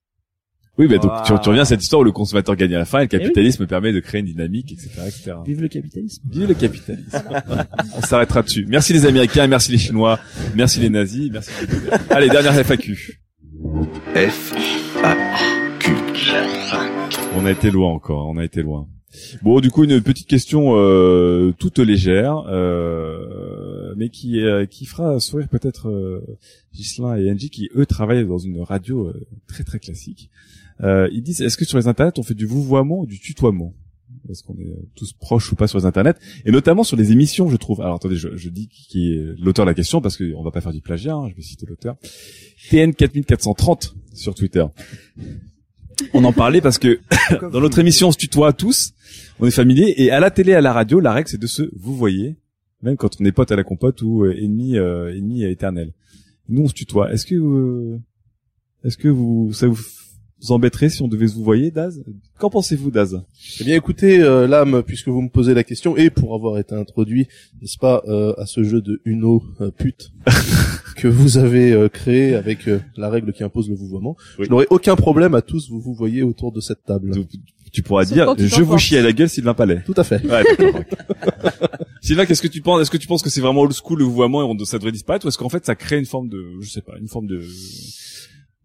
Oui, 0.81 0.87
bah, 0.87 0.97
donc 0.97 1.11
tu, 1.25 1.31
tu 1.43 1.49
reviens 1.49 1.61
à 1.61 1.65
cette 1.65 1.83
histoire 1.83 2.01
où 2.01 2.03
le 2.03 2.11
consommateur 2.11 2.55
gagne 2.55 2.73
à 2.73 2.79
la 2.79 2.85
fin 2.85 2.99
et 2.99 3.03
le 3.03 3.09
Eh 3.11 3.15
oui. 3.17 3.21
capitalisme 3.21 3.67
permet 3.67 3.93
de 3.93 3.99
créer 3.99 4.21
une 4.21 4.25
dynamique, 4.27 4.71
etc., 4.71 4.89
etc. 5.05 5.33
Vive 5.45 5.61
le 5.61 5.67
capitalisme. 5.67 6.23
Vive 6.27 6.47
le 6.47 6.53
capitalisme. 6.55 7.21
On 7.97 8.01
s'arrêtera 8.01 8.41
dessus. 8.41 8.65
Merci 8.67 8.91
les 8.93 9.05
Américains, 9.05 9.45
merci 9.45 9.71
les 9.71 9.77
Chinois, 9.77 10.19
merci 10.55 10.79
les 10.79 10.89
nazis, 10.89 11.29
merci. 11.31 11.51
Allez, 12.09 12.29
dernière 12.29 12.55
FAQ. 12.65 13.19
F 14.15 14.53
A 15.03 15.15
Q. 15.79 15.93
On 17.35 17.45
a 17.45 17.51
été 17.51 17.69
loin 17.69 17.91
encore, 17.91 18.27
on 18.27 18.37
a 18.37 18.43
été 18.43 18.63
loin. 18.63 18.87
Bon, 19.43 19.59
du 19.59 19.69
coup, 19.69 19.83
une 19.83 20.01
petite 20.01 20.27
question 20.27 20.71
euh, 20.77 21.53
toute 21.59 21.79
légère, 21.79 22.45
euh, 22.47 23.93
mais 23.97 24.09
qui 24.09 24.39
euh, 24.41 24.65
qui 24.65 24.85
fera 24.85 25.19
sourire 25.19 25.47
peut-être 25.49 25.89
euh, 25.89 26.25
Ghislain 26.73 27.17
et 27.17 27.29
Angie, 27.29 27.49
qui 27.49 27.69
eux 27.75 27.85
travaillent 27.85 28.25
dans 28.25 28.37
une 28.37 28.61
radio 28.61 29.07
euh, 29.09 29.27
très 29.47 29.63
très 29.63 29.79
classique. 29.79 30.29
Euh, 30.83 31.07
ils 31.11 31.21
disent, 31.21 31.41
est-ce 31.41 31.57
que 31.57 31.65
sur 31.65 31.77
les 31.77 31.87
internets 31.87 32.17
on 32.17 32.23
fait 32.23 32.33
du 32.33 32.45
vouvoiement 32.45 32.99
ou 32.99 33.05
du 33.05 33.19
tutoiement? 33.19 33.73
Parce 34.27 34.41
qu'on 34.41 34.53
est 34.59 34.73
tous 34.95 35.13
proches 35.13 35.51
ou 35.51 35.55
pas 35.55 35.67
sur 35.67 35.79
les 35.79 35.85
internets, 35.85 36.15
et 36.45 36.51
notamment 36.51 36.83
sur 36.83 36.95
les 36.95 37.11
émissions, 37.11 37.49
je 37.49 37.57
trouve. 37.57 37.81
Alors 37.81 37.95
attendez, 37.95 38.15
je, 38.17 38.35
je 38.35 38.49
dis 38.49 38.67
qui 38.67 39.13
est 39.13 39.35
l'auteur 39.39 39.65
de 39.65 39.71
la 39.71 39.73
question 39.73 39.99
parce 40.01 40.17
qu'on 40.17 40.43
va 40.43 40.51
pas 40.51 40.61
faire 40.61 40.73
du 40.73 40.81
plagiat. 40.81 41.15
hein, 41.15 41.27
je 41.29 41.35
vais 41.35 41.41
citer 41.41 41.65
l'auteur. 41.65 41.95
TN 42.69 42.93
4430 42.93 43.95
sur 44.13 44.35
Twitter. 44.35 44.65
On 46.13 46.23
en 46.23 46.33
parlait 46.33 46.61
parce 46.61 46.77
que 46.77 46.99
dans 47.51 47.61
notre 47.61 47.79
émission 47.79 48.09
on 48.09 48.11
se 48.11 48.17
tutoie 48.17 48.53
tous, 48.53 48.93
on 49.39 49.47
est 49.47 49.51
familier 49.51 49.93
et 49.97 50.11
à 50.11 50.19
la 50.19 50.31
télé, 50.31 50.53
à 50.53 50.61
la 50.61 50.73
radio, 50.73 50.99
la 50.99 51.13
règle 51.13 51.29
c'est 51.29 51.39
de 51.39 51.47
se 51.47 51.63
vous 51.75 51.95
voyez, 51.95 52.37
même 52.81 52.97
quand 52.97 53.19
on 53.19 53.25
est 53.25 53.31
pote 53.31 53.51
à 53.51 53.55
la 53.55 53.63
compote 53.63 54.01
ou 54.01 54.23
euh, 54.23 54.35
ennemi 54.37 54.77
euh, 54.77 55.15
ennemi 55.15 55.43
éternel. 55.43 55.93
Nous 56.49 56.63
on 56.63 56.67
se 56.67 56.73
tutoie. 56.73 57.11
Est-ce 57.13 57.25
que 57.25 57.35
euh, 57.35 57.99
est-ce 58.83 58.97
que 58.97 59.07
vous 59.07 59.53
ça 59.53 59.67
vous 59.67 59.77
vous 60.41 60.51
embêterait 60.51 60.89
si 60.89 61.01
on 61.01 61.07
devait 61.07 61.27
se 61.27 61.35
vous 61.35 61.43
voyez, 61.43 61.71
Daz? 61.71 62.01
Qu'en 62.39 62.49
pensez-vous, 62.49 62.91
Daz? 62.91 63.21
Eh 63.59 63.63
bien, 63.63 63.75
écoutez, 63.75 64.19
euh, 64.21 64.47
l'âme, 64.47 64.83
puisque 64.83 65.07
vous 65.09 65.21
me 65.21 65.29
posez 65.29 65.53
la 65.53 65.63
question, 65.63 65.95
et 65.97 66.09
pour 66.09 66.33
avoir 66.33 66.57
été 66.57 66.75
introduit, 66.75 67.27
n'est-ce 67.61 67.77
pas, 67.77 68.01
euh, 68.07 68.33
à 68.37 68.45
ce 68.45 68.63
jeu 68.63 68.81
de 68.81 69.01
Uno 69.05 69.43
euh, 69.61 69.71
pute 69.71 70.11
que 70.95 71.07
vous 71.07 71.37
avez 71.37 71.71
euh, 71.71 71.87
créé 71.89 72.35
avec 72.35 72.67
euh, 72.67 72.79
la 72.97 73.09
règle 73.09 73.33
qui 73.33 73.43
impose 73.43 73.69
le 73.69 73.75
vouvoiement, 73.75 74.15
Oui. 74.39 74.45
je 74.45 74.49
n'aurai 74.51 74.67
aucun 74.69 74.95
problème 74.95 75.35
à 75.35 75.41
tous 75.41 75.69
vous 75.69 75.79
vous 75.79 75.93
voyez 75.93 76.23
autour 76.23 76.51
de 76.51 76.59
cette 76.59 76.83
table. 76.83 77.11
Tu 77.71 77.83
pourras 77.83 78.03
Sauf 78.03 78.13
dire 78.13 78.35
je 78.37 78.61
vous 78.63 78.77
chie 78.77 78.97
à 78.97 79.01
la 79.01 79.13
gueule, 79.13 79.29
Sylvain 79.29 79.53
Palais. 79.53 79.81
Tout 79.85 79.93
à 79.95 80.03
fait. 80.03 80.21
Ouais. 80.25 80.43
Sylvain, 82.01 82.25
qu'est-ce 82.25 82.41
que 82.41 82.47
tu 82.49 82.61
penses 82.61 82.81
Est-ce 82.81 82.91
que 82.91 82.97
tu 82.97 83.07
penses 83.07 83.21
que 83.21 83.29
c'est 83.29 83.39
vraiment 83.39 83.61
old 83.61 83.71
school 83.73 83.99
le 83.99 84.03
vouvoiement 84.05 84.41
et 84.41 84.45
on, 84.45 84.65
ça 84.65 84.77
devrait 84.77 84.91
disparaître 84.91 85.25
ou 85.25 85.29
est-ce 85.29 85.37
qu'en 85.37 85.47
fait 85.49 85.65
ça 85.65 85.75
crée 85.75 85.97
une 85.97 86.05
forme 86.05 86.27
de, 86.27 86.43
je 86.59 86.69
sais 86.69 86.81
pas, 86.81 86.93
une 86.99 87.07
forme 87.07 87.27
de 87.27 87.39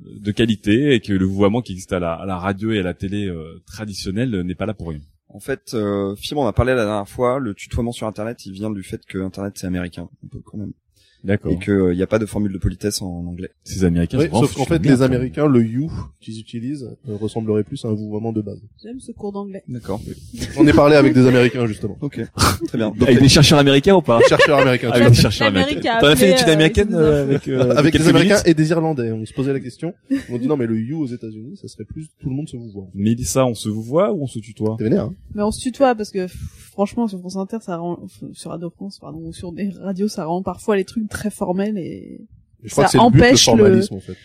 de 0.01 0.31
qualité 0.31 0.94
et 0.94 1.01
que 1.01 1.12
le 1.12 1.24
vouvoiement 1.24 1.62
qui 1.62 1.73
existe 1.73 1.93
à 1.93 1.98
la, 1.98 2.39
radio 2.39 2.73
et 2.73 2.81
à 2.81 2.82
la 2.82 2.94
télé 2.94 3.27
euh, 3.27 3.62
traditionnelle 3.66 4.43
n'est 4.43 4.55
pas 4.55 4.66
là 4.66 4.74
pour 4.74 4.89
rien. 4.90 5.01
En 5.28 5.40
fait, 5.40 5.74
euh, 5.74 6.14
Phil, 6.16 6.36
on 6.36 6.47
a 6.47 6.52
parlé 6.52 6.74
la 6.74 6.85
dernière 6.85 7.09
fois, 7.09 7.39
le 7.39 7.55
tutoiement 7.55 7.93
sur 7.93 8.06
Internet, 8.06 8.47
il 8.47 8.52
vient 8.52 8.70
du 8.70 8.82
fait 8.82 9.05
que 9.05 9.18
Internet 9.18 9.55
c'est 9.56 9.66
américain, 9.66 10.09
un 10.24 10.28
peu 10.28 10.40
quand 10.40 10.59
même, 10.59 10.73
D'accord. 11.26 11.52
et 11.52 11.58
qu'il 11.58 11.90
n'y 11.96 12.02
a 12.02 12.06
pas 12.06 12.18
de 12.18 12.26
formule 12.26 12.52
de 12.52 12.58
politesse 12.58 13.02
en 13.02 13.26
anglais. 13.26 13.50
Ces 13.64 13.84
Américains, 13.84 14.18
Oui, 14.18 14.28
sauf 14.32 14.54
qu'en 14.54 14.64
fait, 14.64 14.84
les. 14.84 15.02
Américains, 15.02 15.46
le 15.46 15.62
you 15.62 15.90
qu'ils 16.20 16.40
utilisent 16.40 16.88
euh, 17.08 17.16
ressemblerait 17.16 17.64
plus 17.64 17.84
à 17.84 17.88
un 17.88 17.92
vouvoiement 17.92 18.32
de 18.32 18.40
base. 18.40 18.58
J'aime 18.82 18.98
ce 19.00 19.12
cours 19.12 19.32
d'anglais. 19.32 19.62
D'accord. 19.68 20.00
On 20.56 20.66
est 20.66 20.72
parlé 20.72 20.96
avec 20.96 21.12
des 21.12 21.26
Américains 21.26 21.66
justement. 21.66 21.98
Ok. 22.00 22.20
Très 22.68 22.78
bien. 22.78 22.88
Donc, 22.88 23.02
Avec 23.02 23.20
des 23.20 23.28
chercheurs 23.28 23.58
américains 23.58 23.94
ou 23.94 24.02
pas? 24.02 24.20
Chercheurs 24.28 24.58
américains. 24.60 24.90
Avec 24.90 25.08
des 25.08 25.14
chercheurs 25.14 25.48
américains. 25.48 25.98
T'en 26.00 26.06
as 26.06 26.16
fait 26.16 26.28
une 26.28 26.34
étude 26.34 26.48
euh, 26.48 26.52
américaine 26.52 26.94
euh, 26.94 27.22
avec 27.22 27.48
euh, 27.48 27.76
avec 27.76 27.96
des 27.96 28.08
Américains 28.08 28.42
et 28.44 28.54
des 28.54 28.70
Irlandais. 28.70 29.12
On 29.12 29.24
se 29.26 29.32
posait 29.32 29.52
la 29.52 29.60
question. 29.60 29.94
On 30.30 30.38
dit 30.38 30.46
non 30.46 30.56
mais 30.56 30.66
le 30.66 30.78
you 30.80 31.00
aux 31.00 31.06
États-Unis, 31.06 31.58
ça 31.60 31.68
serait 31.68 31.84
plus 31.84 32.06
tout 32.20 32.28
le 32.28 32.34
monde 32.34 32.48
se 32.48 32.56
vous 32.56 32.70
voit. 32.70 32.88
Mélissa, 32.94 33.44
on 33.46 33.54
se 33.54 33.68
vous 33.68 33.82
voit 33.82 34.12
ou 34.12 34.22
on 34.22 34.26
se 34.26 34.38
tutoie? 34.38 34.76
T'es 34.78 34.84
vénère, 34.84 35.04
hein? 35.04 35.14
Mais 35.34 35.42
on 35.42 35.50
se 35.50 35.60
tutoie 35.60 35.94
parce 35.94 36.10
que 36.10 36.26
franchement 36.76 37.08
sur 37.08 37.18
France 37.20 37.36
Inter 37.36 37.56
ça 37.62 37.78
rend 37.78 37.98
sur 38.34 38.50
Radio 38.50 38.68
France 38.68 38.98
pardon 38.98 39.18
ou 39.26 39.32
sur 39.32 39.50
des 39.50 39.70
radios 39.70 40.08
ça 40.08 40.26
rend 40.26 40.42
parfois 40.42 40.76
les 40.76 40.84
trucs 40.84 41.08
très 41.08 41.30
formels 41.30 41.78
et 41.78 42.20
Je 42.62 42.70
crois 42.70 42.84
Ça 42.86 42.86
que 42.86 42.92
c'est 42.92 43.04
le 43.04 43.10
but, 43.10 43.18
le 43.18 43.24
empêche 43.24 43.46
le- 43.90 43.92
en 43.96 44.00
fait. 44.00 44.16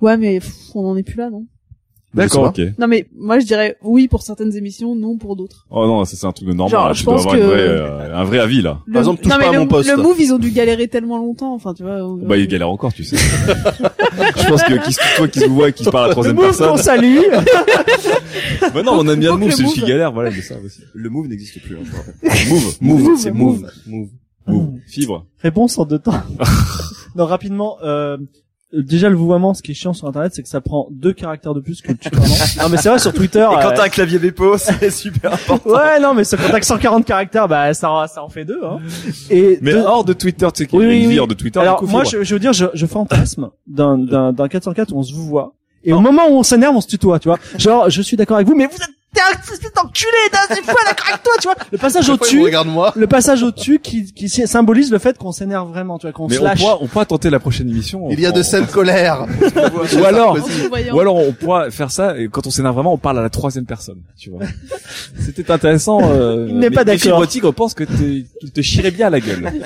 ouais 0.00 0.16
mais 0.16 0.38
pff, 0.38 0.74
on 0.76 0.86
en 0.86 0.96
est 0.96 1.02
plus 1.02 1.16
là 1.16 1.30
non? 1.30 1.46
D'accord, 2.12 2.46
ok. 2.46 2.60
non 2.76 2.88
mais 2.88 3.06
moi 3.16 3.38
je 3.38 3.46
dirais 3.46 3.76
oui 3.84 4.08
pour 4.08 4.22
certaines 4.22 4.56
émissions 4.56 4.96
non 4.96 5.16
pour 5.16 5.36
d'autres 5.36 5.64
Oh 5.70 5.86
non, 5.86 6.04
ça 6.04 6.16
c'est 6.16 6.26
un 6.26 6.32
truc 6.32 6.48
de 6.48 6.52
normal. 6.54 6.72
Genre, 6.72 6.86
là, 6.88 6.92
je 6.92 6.98
tu 6.98 7.04
dois 7.04 7.14
pense 7.14 7.20
avoir 7.22 7.34
une 7.36 7.40
que- 7.42 7.46
vraie, 7.46 7.60
euh, 7.60 8.16
un 8.16 8.24
vrai 8.24 8.38
avis 8.40 8.62
là. 8.62 8.80
Le- 8.86 8.92
Par 8.94 9.02
exemple, 9.02 9.22
touche 9.22 9.32
non, 9.32 9.38
pas 9.38 9.48
à 9.48 9.52
le, 9.52 9.58
mon 9.60 9.66
poste. 9.68 9.88
le 9.90 9.96
move 9.96 10.16
ils 10.20 10.32
ont 10.32 10.38
dû 10.38 10.50
galérer 10.50 10.88
tellement 10.88 11.18
longtemps 11.18 11.54
enfin 11.54 11.72
tu 11.72 11.84
vois 11.84 12.04
euh, 12.04 12.16
Bah 12.22 12.36
il 12.36 12.48
galère 12.48 12.68
encore, 12.68 12.92
tu 12.92 13.04
sais. 13.04 13.16
je 14.36 14.48
pense 14.48 14.62
que 14.64 14.84
qui 14.84 14.92
se 14.92 15.00
tutoie, 15.00 15.28
qui 15.28 15.38
se 15.40 15.44
voit 15.46 15.68
et 15.68 15.72
qui 15.72 15.84
se 15.84 15.90
parle 15.90 16.06
à 16.06 16.08
la 16.08 16.12
troisième 16.14 16.34
Move 16.36 16.46
personne. 16.46 16.70
qu'on 16.70 16.76
salue. 16.78 17.18
Bah 18.74 18.82
non, 18.82 18.92
on 18.98 19.08
aime 19.08 19.18
bien 19.20 19.32
le 19.32 19.38
move, 19.38 19.48
le 19.48 19.50
c'est 19.52 19.56
celui 19.62 19.70
qui 19.72 19.80
move- 19.80 19.88
galère, 19.88 20.12
voilà, 20.12 20.30
c'est 20.32 20.42
ça 20.42 20.54
aussi. 20.64 20.80
le 20.92 21.10
move 21.10 21.28
n'existe 21.28 21.60
plus. 21.62 21.76
hein. 21.76 22.28
Move, 22.48 22.76
move, 22.80 23.18
c'est 23.18 23.30
move, 23.32 23.66
Move. 23.86 24.08
move. 24.46 24.70
Fibre. 24.86 25.26
Réponse 25.38 25.78
en 25.78 25.84
deux 25.84 25.98
temps. 25.98 26.12
non, 27.16 27.26
rapidement. 27.26 27.76
Euh, 27.82 28.16
déjà 28.72 29.08
le 29.08 29.16
vouvoiement, 29.16 29.54
ce 29.54 29.62
qui 29.62 29.72
est 29.72 29.74
chiant 29.74 29.92
sur 29.92 30.06
Internet, 30.06 30.32
c'est 30.34 30.42
que 30.42 30.48
ça 30.48 30.60
prend 30.60 30.88
deux 30.90 31.12
caractères 31.12 31.54
de 31.54 31.60
plus 31.60 31.80
que 31.82 31.92
le 31.92 31.98
tutoiement. 31.98 32.26
non, 32.62 32.68
mais 32.68 32.76
c'est 32.76 32.88
vrai 32.88 32.98
sur 32.98 33.12
Twitter. 33.12 33.40
Et 33.50 33.54
quand 33.62 33.70
euh, 33.70 33.74
t'as 33.74 33.84
un 33.84 33.88
clavier 33.88 34.18
Bepo, 34.18 34.56
c'est 34.58 34.90
super 34.90 35.34
important. 35.34 35.70
Ouais, 35.70 35.98
non, 36.00 36.14
mais 36.14 36.24
ce 36.24 36.36
contact 36.36 36.64
140 36.64 37.04
caractères, 37.04 37.48
bah 37.48 37.74
ça, 37.74 38.06
ça 38.12 38.22
en 38.22 38.28
fait 38.28 38.44
deux. 38.44 38.60
Hein. 38.64 38.78
Et 39.30 39.58
Mais 39.62 39.72
deux- 39.72 39.80
hors 39.82 40.04
de 40.04 40.12
Twitter, 40.12 40.46
tu 40.54 40.62
sais 40.64 40.66
qu'il 40.68 40.78
y 40.80 40.84
a 40.84 40.86
oui, 40.88 40.94
une 40.96 41.00
vie 41.02 41.06
oui. 41.08 41.18
hors 41.18 41.28
de 41.28 41.34
Twitter. 41.34 41.58
Alors 41.60 41.80
du 41.80 41.86
coup, 41.86 41.90
moi, 41.90 42.04
je, 42.04 42.22
je 42.22 42.34
veux 42.34 42.40
dire, 42.40 42.52
je, 42.52 42.66
je 42.74 42.86
fantasme 42.86 43.50
d'un 43.66 43.98
d'un 43.98 44.32
d'un 44.32 44.48
404 44.48 44.92
où 44.92 44.98
on 44.98 45.02
se 45.02 45.12
vous 45.14 45.26
voit. 45.26 45.54
Et 45.82 45.92
au 45.92 46.00
moment 46.00 46.28
où 46.28 46.34
on 46.34 46.42
s'énerve, 46.42 46.76
on 46.76 46.80
se 46.80 46.88
tutoie, 46.88 47.18
tu 47.18 47.28
vois. 47.28 47.38
Genre, 47.56 47.88
je 47.88 48.02
suis 48.02 48.16
d'accord 48.16 48.36
avec 48.36 48.46
vous, 48.46 48.54
mais 48.54 48.66
vous 48.66 48.76
êtes 48.76 48.90
t'es 49.14 49.20
un 49.20 49.38
espèce 49.40 49.72
d'enculé, 49.74 50.10
suis 50.52 50.62
pas 50.66 50.72
d'accord 50.84 51.06
avec 51.08 51.22
toi, 51.22 51.32
tu 51.40 51.48
vois. 51.48 51.56
Le 51.72 51.78
passage 51.78 52.08
au-dessus, 52.08 52.42
Regarde-moi. 52.42 52.92
le 52.96 53.06
passage 53.06 53.42
au-dessus 53.42 53.78
qui, 53.80 54.12
qui 54.12 54.28
symbolise 54.28 54.90
le 54.92 54.98
fait 54.98 55.18
qu'on 55.18 55.32
s'énerve 55.32 55.68
vraiment, 55.68 55.98
tu 55.98 56.06
vois, 56.06 56.12
qu'on 56.12 56.28
Mais 56.28 56.36
se 56.36 56.40
on 56.40 56.44
lâche. 56.44 56.60
pourra, 56.60 56.78
on 56.80 56.86
pourra 56.86 57.04
tenter 57.06 57.30
la 57.30 57.40
prochaine 57.40 57.68
émission. 57.68 58.08
Il 58.10 58.20
y 58.20 58.26
a 58.26 58.30
On- 58.30 58.36
de 58.36 58.42
cette 58.42 58.70
colère. 58.70 59.26
Ou 60.00 60.04
alors, 60.04 60.38
ou 60.92 61.00
alors 61.00 61.16
on 61.16 61.32
pourra 61.32 61.70
faire 61.70 61.90
ça 61.90 62.16
et 62.18 62.28
quand 62.28 62.46
on 62.46 62.50
s'énerve 62.50 62.74
vraiment, 62.74 62.92
on 62.94 62.98
parle 62.98 63.18
à 63.18 63.22
la 63.22 63.30
troisième 63.30 63.66
personne, 63.66 64.00
tu 64.16 64.30
vois. 64.30 64.40
C'était 65.18 65.50
intéressant. 65.50 66.00
Euh, 66.12 66.46
Il 66.48 66.58
n'est 66.58 66.70
pas 66.70 66.84
d'accord. 66.84 67.26
Tigre 67.26 67.52
pense 67.52 67.74
que 67.74 67.84
qu'il 67.84 68.26
te 68.52 68.60
chierait 68.60 68.90
bien 68.90 69.08
à 69.08 69.10
la 69.10 69.20
gueule. 69.20 69.52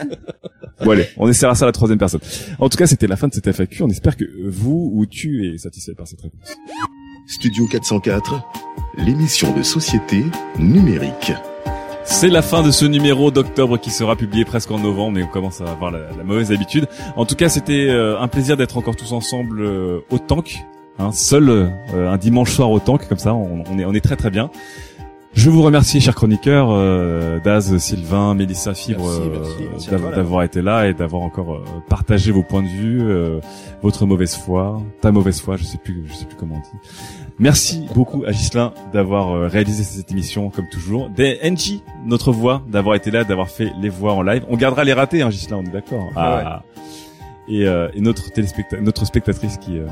Bon 0.84 0.90
allez, 0.90 1.08
on 1.16 1.28
essaiera 1.28 1.54
ça 1.54 1.64
à 1.64 1.68
la 1.68 1.72
troisième 1.72 1.98
personne. 2.00 2.20
En 2.58 2.68
tout 2.68 2.76
cas, 2.76 2.86
c'était 2.88 3.06
la 3.06 3.14
fin 3.16 3.28
de 3.28 3.32
cette 3.34 3.46
FAQ. 3.52 3.84
On 3.84 3.88
espère 3.88 4.16
que 4.16 4.24
vous 4.48 4.90
ou 4.92 5.06
tu 5.06 5.54
es 5.54 5.56
satisfait 5.56 5.94
par 5.94 6.08
cette 6.08 6.20
réponse. 6.20 6.40
Studio 7.28 7.66
404, 7.68 8.42
l'émission 8.96 9.52
de 9.56 9.62
société 9.62 10.24
numérique. 10.58 11.32
C'est 12.04 12.28
la 12.28 12.42
fin 12.42 12.62
de 12.62 12.70
ce 12.70 12.84
numéro 12.84 13.30
d'octobre 13.30 13.78
qui 13.78 13.90
sera 13.90 14.14
publié 14.14 14.44
presque 14.44 14.70
en 14.70 14.78
novembre, 14.78 15.12
mais 15.12 15.22
on 15.22 15.28
commence 15.28 15.60
à 15.60 15.70
avoir 15.70 15.90
la, 15.90 16.00
la 16.16 16.22
mauvaise 16.22 16.52
habitude. 16.52 16.86
En 17.16 17.24
tout 17.24 17.34
cas, 17.34 17.48
c'était 17.48 17.86
euh, 17.88 18.20
un 18.20 18.28
plaisir 18.28 18.56
d'être 18.56 18.76
encore 18.76 18.94
tous 18.94 19.12
ensemble 19.12 19.62
euh, 19.62 20.00
au 20.10 20.18
tank, 20.18 20.64
hein, 20.98 21.12
seul 21.12 21.48
euh, 21.48 21.68
un 22.12 22.18
dimanche 22.18 22.52
soir 22.52 22.70
au 22.70 22.78
tank, 22.78 23.08
comme 23.08 23.18
ça, 23.18 23.34
on, 23.34 23.64
on 23.70 23.78
est, 23.78 23.84
on 23.86 23.94
est 23.94 24.04
très 24.04 24.16
très 24.16 24.30
bien. 24.30 24.50
Je 25.32 25.50
vous 25.50 25.62
remercie, 25.62 26.00
chers 26.00 26.14
chroniqueurs, 26.14 26.68
euh, 26.70 27.40
Daz, 27.40 27.76
Sylvain, 27.78 28.34
Mélissa, 28.34 28.72
Fibre, 28.72 29.08
euh, 29.08 30.10
d'avoir 30.14 30.44
été 30.44 30.62
là 30.62 30.86
et 30.86 30.94
d'avoir 30.94 31.22
encore 31.22 31.54
euh, 31.54 31.64
partagé 31.88 32.30
vos 32.30 32.44
points 32.44 32.62
de 32.62 32.68
vue, 32.68 33.00
euh, 33.02 33.40
votre 33.82 34.06
mauvaise 34.06 34.36
foi, 34.36 34.80
ta 35.00 35.10
mauvaise 35.10 35.40
foi, 35.40 35.56
je 35.56 35.64
sais 35.64 35.78
plus, 35.78 36.04
je 36.06 36.14
sais 36.14 36.26
plus 36.26 36.36
comment 36.36 36.54
on 36.54 36.60
dit. 36.60 36.88
Merci 37.38 37.86
beaucoup 37.94 38.24
à 38.24 38.32
Gislin 38.32 38.72
d'avoir 38.92 39.32
euh, 39.32 39.48
réalisé 39.48 39.82
cette 39.82 40.10
émission 40.12 40.50
comme 40.50 40.68
toujours. 40.68 41.10
Des 41.10 41.38
NG, 41.42 41.82
notre 42.04 42.30
voix, 42.30 42.62
d'avoir 42.68 42.94
été 42.94 43.10
là, 43.10 43.24
d'avoir 43.24 43.48
fait 43.48 43.72
les 43.80 43.88
voix 43.88 44.12
en 44.12 44.22
live. 44.22 44.44
On 44.48 44.56
gardera 44.56 44.84
les 44.84 44.92
ratés, 44.92 45.22
hein, 45.22 45.30
Gislin, 45.30 45.56
on 45.56 45.64
est 45.64 45.72
d'accord. 45.72 46.10
Ah. 46.14 46.62
Et, 47.48 47.66
euh, 47.66 47.88
et 47.94 48.00
notre 48.00 48.30
téléspecta 48.30 48.80
notre 48.80 49.04
spectatrice 49.04 49.58
qui 49.58 49.78
euh, 49.78 49.86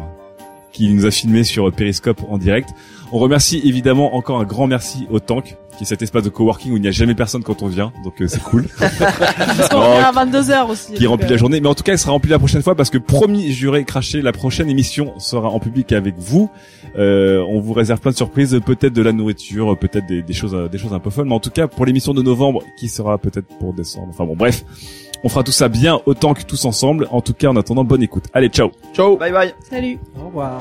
qui 0.72 0.88
nous 0.88 1.06
a 1.06 1.10
filmé 1.10 1.44
sur 1.44 1.70
Periscope 1.72 2.22
en 2.28 2.38
direct. 2.38 2.70
On 3.12 3.18
remercie 3.18 3.60
évidemment 3.64 4.14
encore 4.16 4.40
un 4.40 4.44
grand 4.44 4.66
merci 4.66 5.06
au 5.10 5.20
Tank, 5.20 5.56
qui 5.76 5.84
est 5.84 5.86
cet 5.86 6.02
espace 6.02 6.22
de 6.22 6.28
coworking 6.30 6.72
où 6.72 6.76
il 6.76 6.82
n'y 6.82 6.88
a 6.88 6.92
jamais 6.92 7.14
personne 7.14 7.42
quand 7.42 7.62
on 7.62 7.66
vient, 7.66 7.92
donc 8.04 8.20
euh, 8.20 8.26
c'est 8.26 8.42
cool. 8.42 8.66
parce 8.78 9.68
qu'on 9.68 9.80
à 9.80 10.12
22h 10.12 10.70
aussi 10.70 10.94
qui 10.94 11.06
remplit 11.06 11.26
euh, 11.26 11.30
la 11.30 11.36
journée. 11.36 11.60
Mais 11.60 11.68
en 11.68 11.74
tout 11.74 11.82
cas, 11.82 11.92
elle 11.92 11.98
sera 11.98 12.12
remplie 12.12 12.30
la 12.30 12.38
prochaine 12.38 12.62
fois 12.62 12.74
parce 12.74 12.90
que 12.90 12.98
promis, 12.98 13.52
juré, 13.52 13.84
craché, 13.84 14.22
la 14.22 14.32
prochaine 14.32 14.70
émission 14.70 15.18
sera 15.18 15.48
en 15.48 15.60
public 15.60 15.92
avec 15.92 16.14
vous. 16.18 16.50
Euh, 16.96 17.44
on 17.48 17.60
vous 17.60 17.72
réserve 17.72 18.00
plein 18.00 18.10
de 18.10 18.16
surprises, 18.16 18.58
peut-être 18.64 18.92
de 18.92 19.02
la 19.02 19.12
nourriture, 19.12 19.78
peut-être 19.78 20.06
des, 20.06 20.22
des 20.22 20.32
choses, 20.32 20.54
euh, 20.54 20.68
des 20.68 20.78
choses 20.78 20.92
un 20.92 20.98
peu 21.00 21.10
folles. 21.10 21.26
Mais 21.26 21.34
en 21.34 21.40
tout 21.40 21.50
cas, 21.50 21.66
pour 21.66 21.86
l'émission 21.86 22.14
de 22.14 22.22
novembre, 22.22 22.62
qui 22.78 22.88
sera 22.88 23.18
peut-être 23.18 23.48
pour 23.58 23.72
décembre. 23.72 24.08
Enfin 24.10 24.24
bon, 24.24 24.36
bref. 24.36 24.64
On 25.24 25.28
fera 25.28 25.44
tout 25.44 25.52
ça 25.52 25.68
bien 25.68 26.00
autant 26.06 26.34
que 26.34 26.42
tous 26.42 26.64
ensemble. 26.64 27.06
En 27.10 27.20
tout 27.20 27.34
cas, 27.34 27.48
en 27.48 27.56
attendant, 27.56 27.84
bonne 27.84 28.02
écoute. 28.02 28.24
Allez, 28.32 28.48
ciao. 28.48 28.70
Ciao. 28.92 29.16
Bye 29.16 29.32
bye. 29.32 29.54
salut 29.68 29.98
Au 30.20 30.26
revoir. 30.26 30.60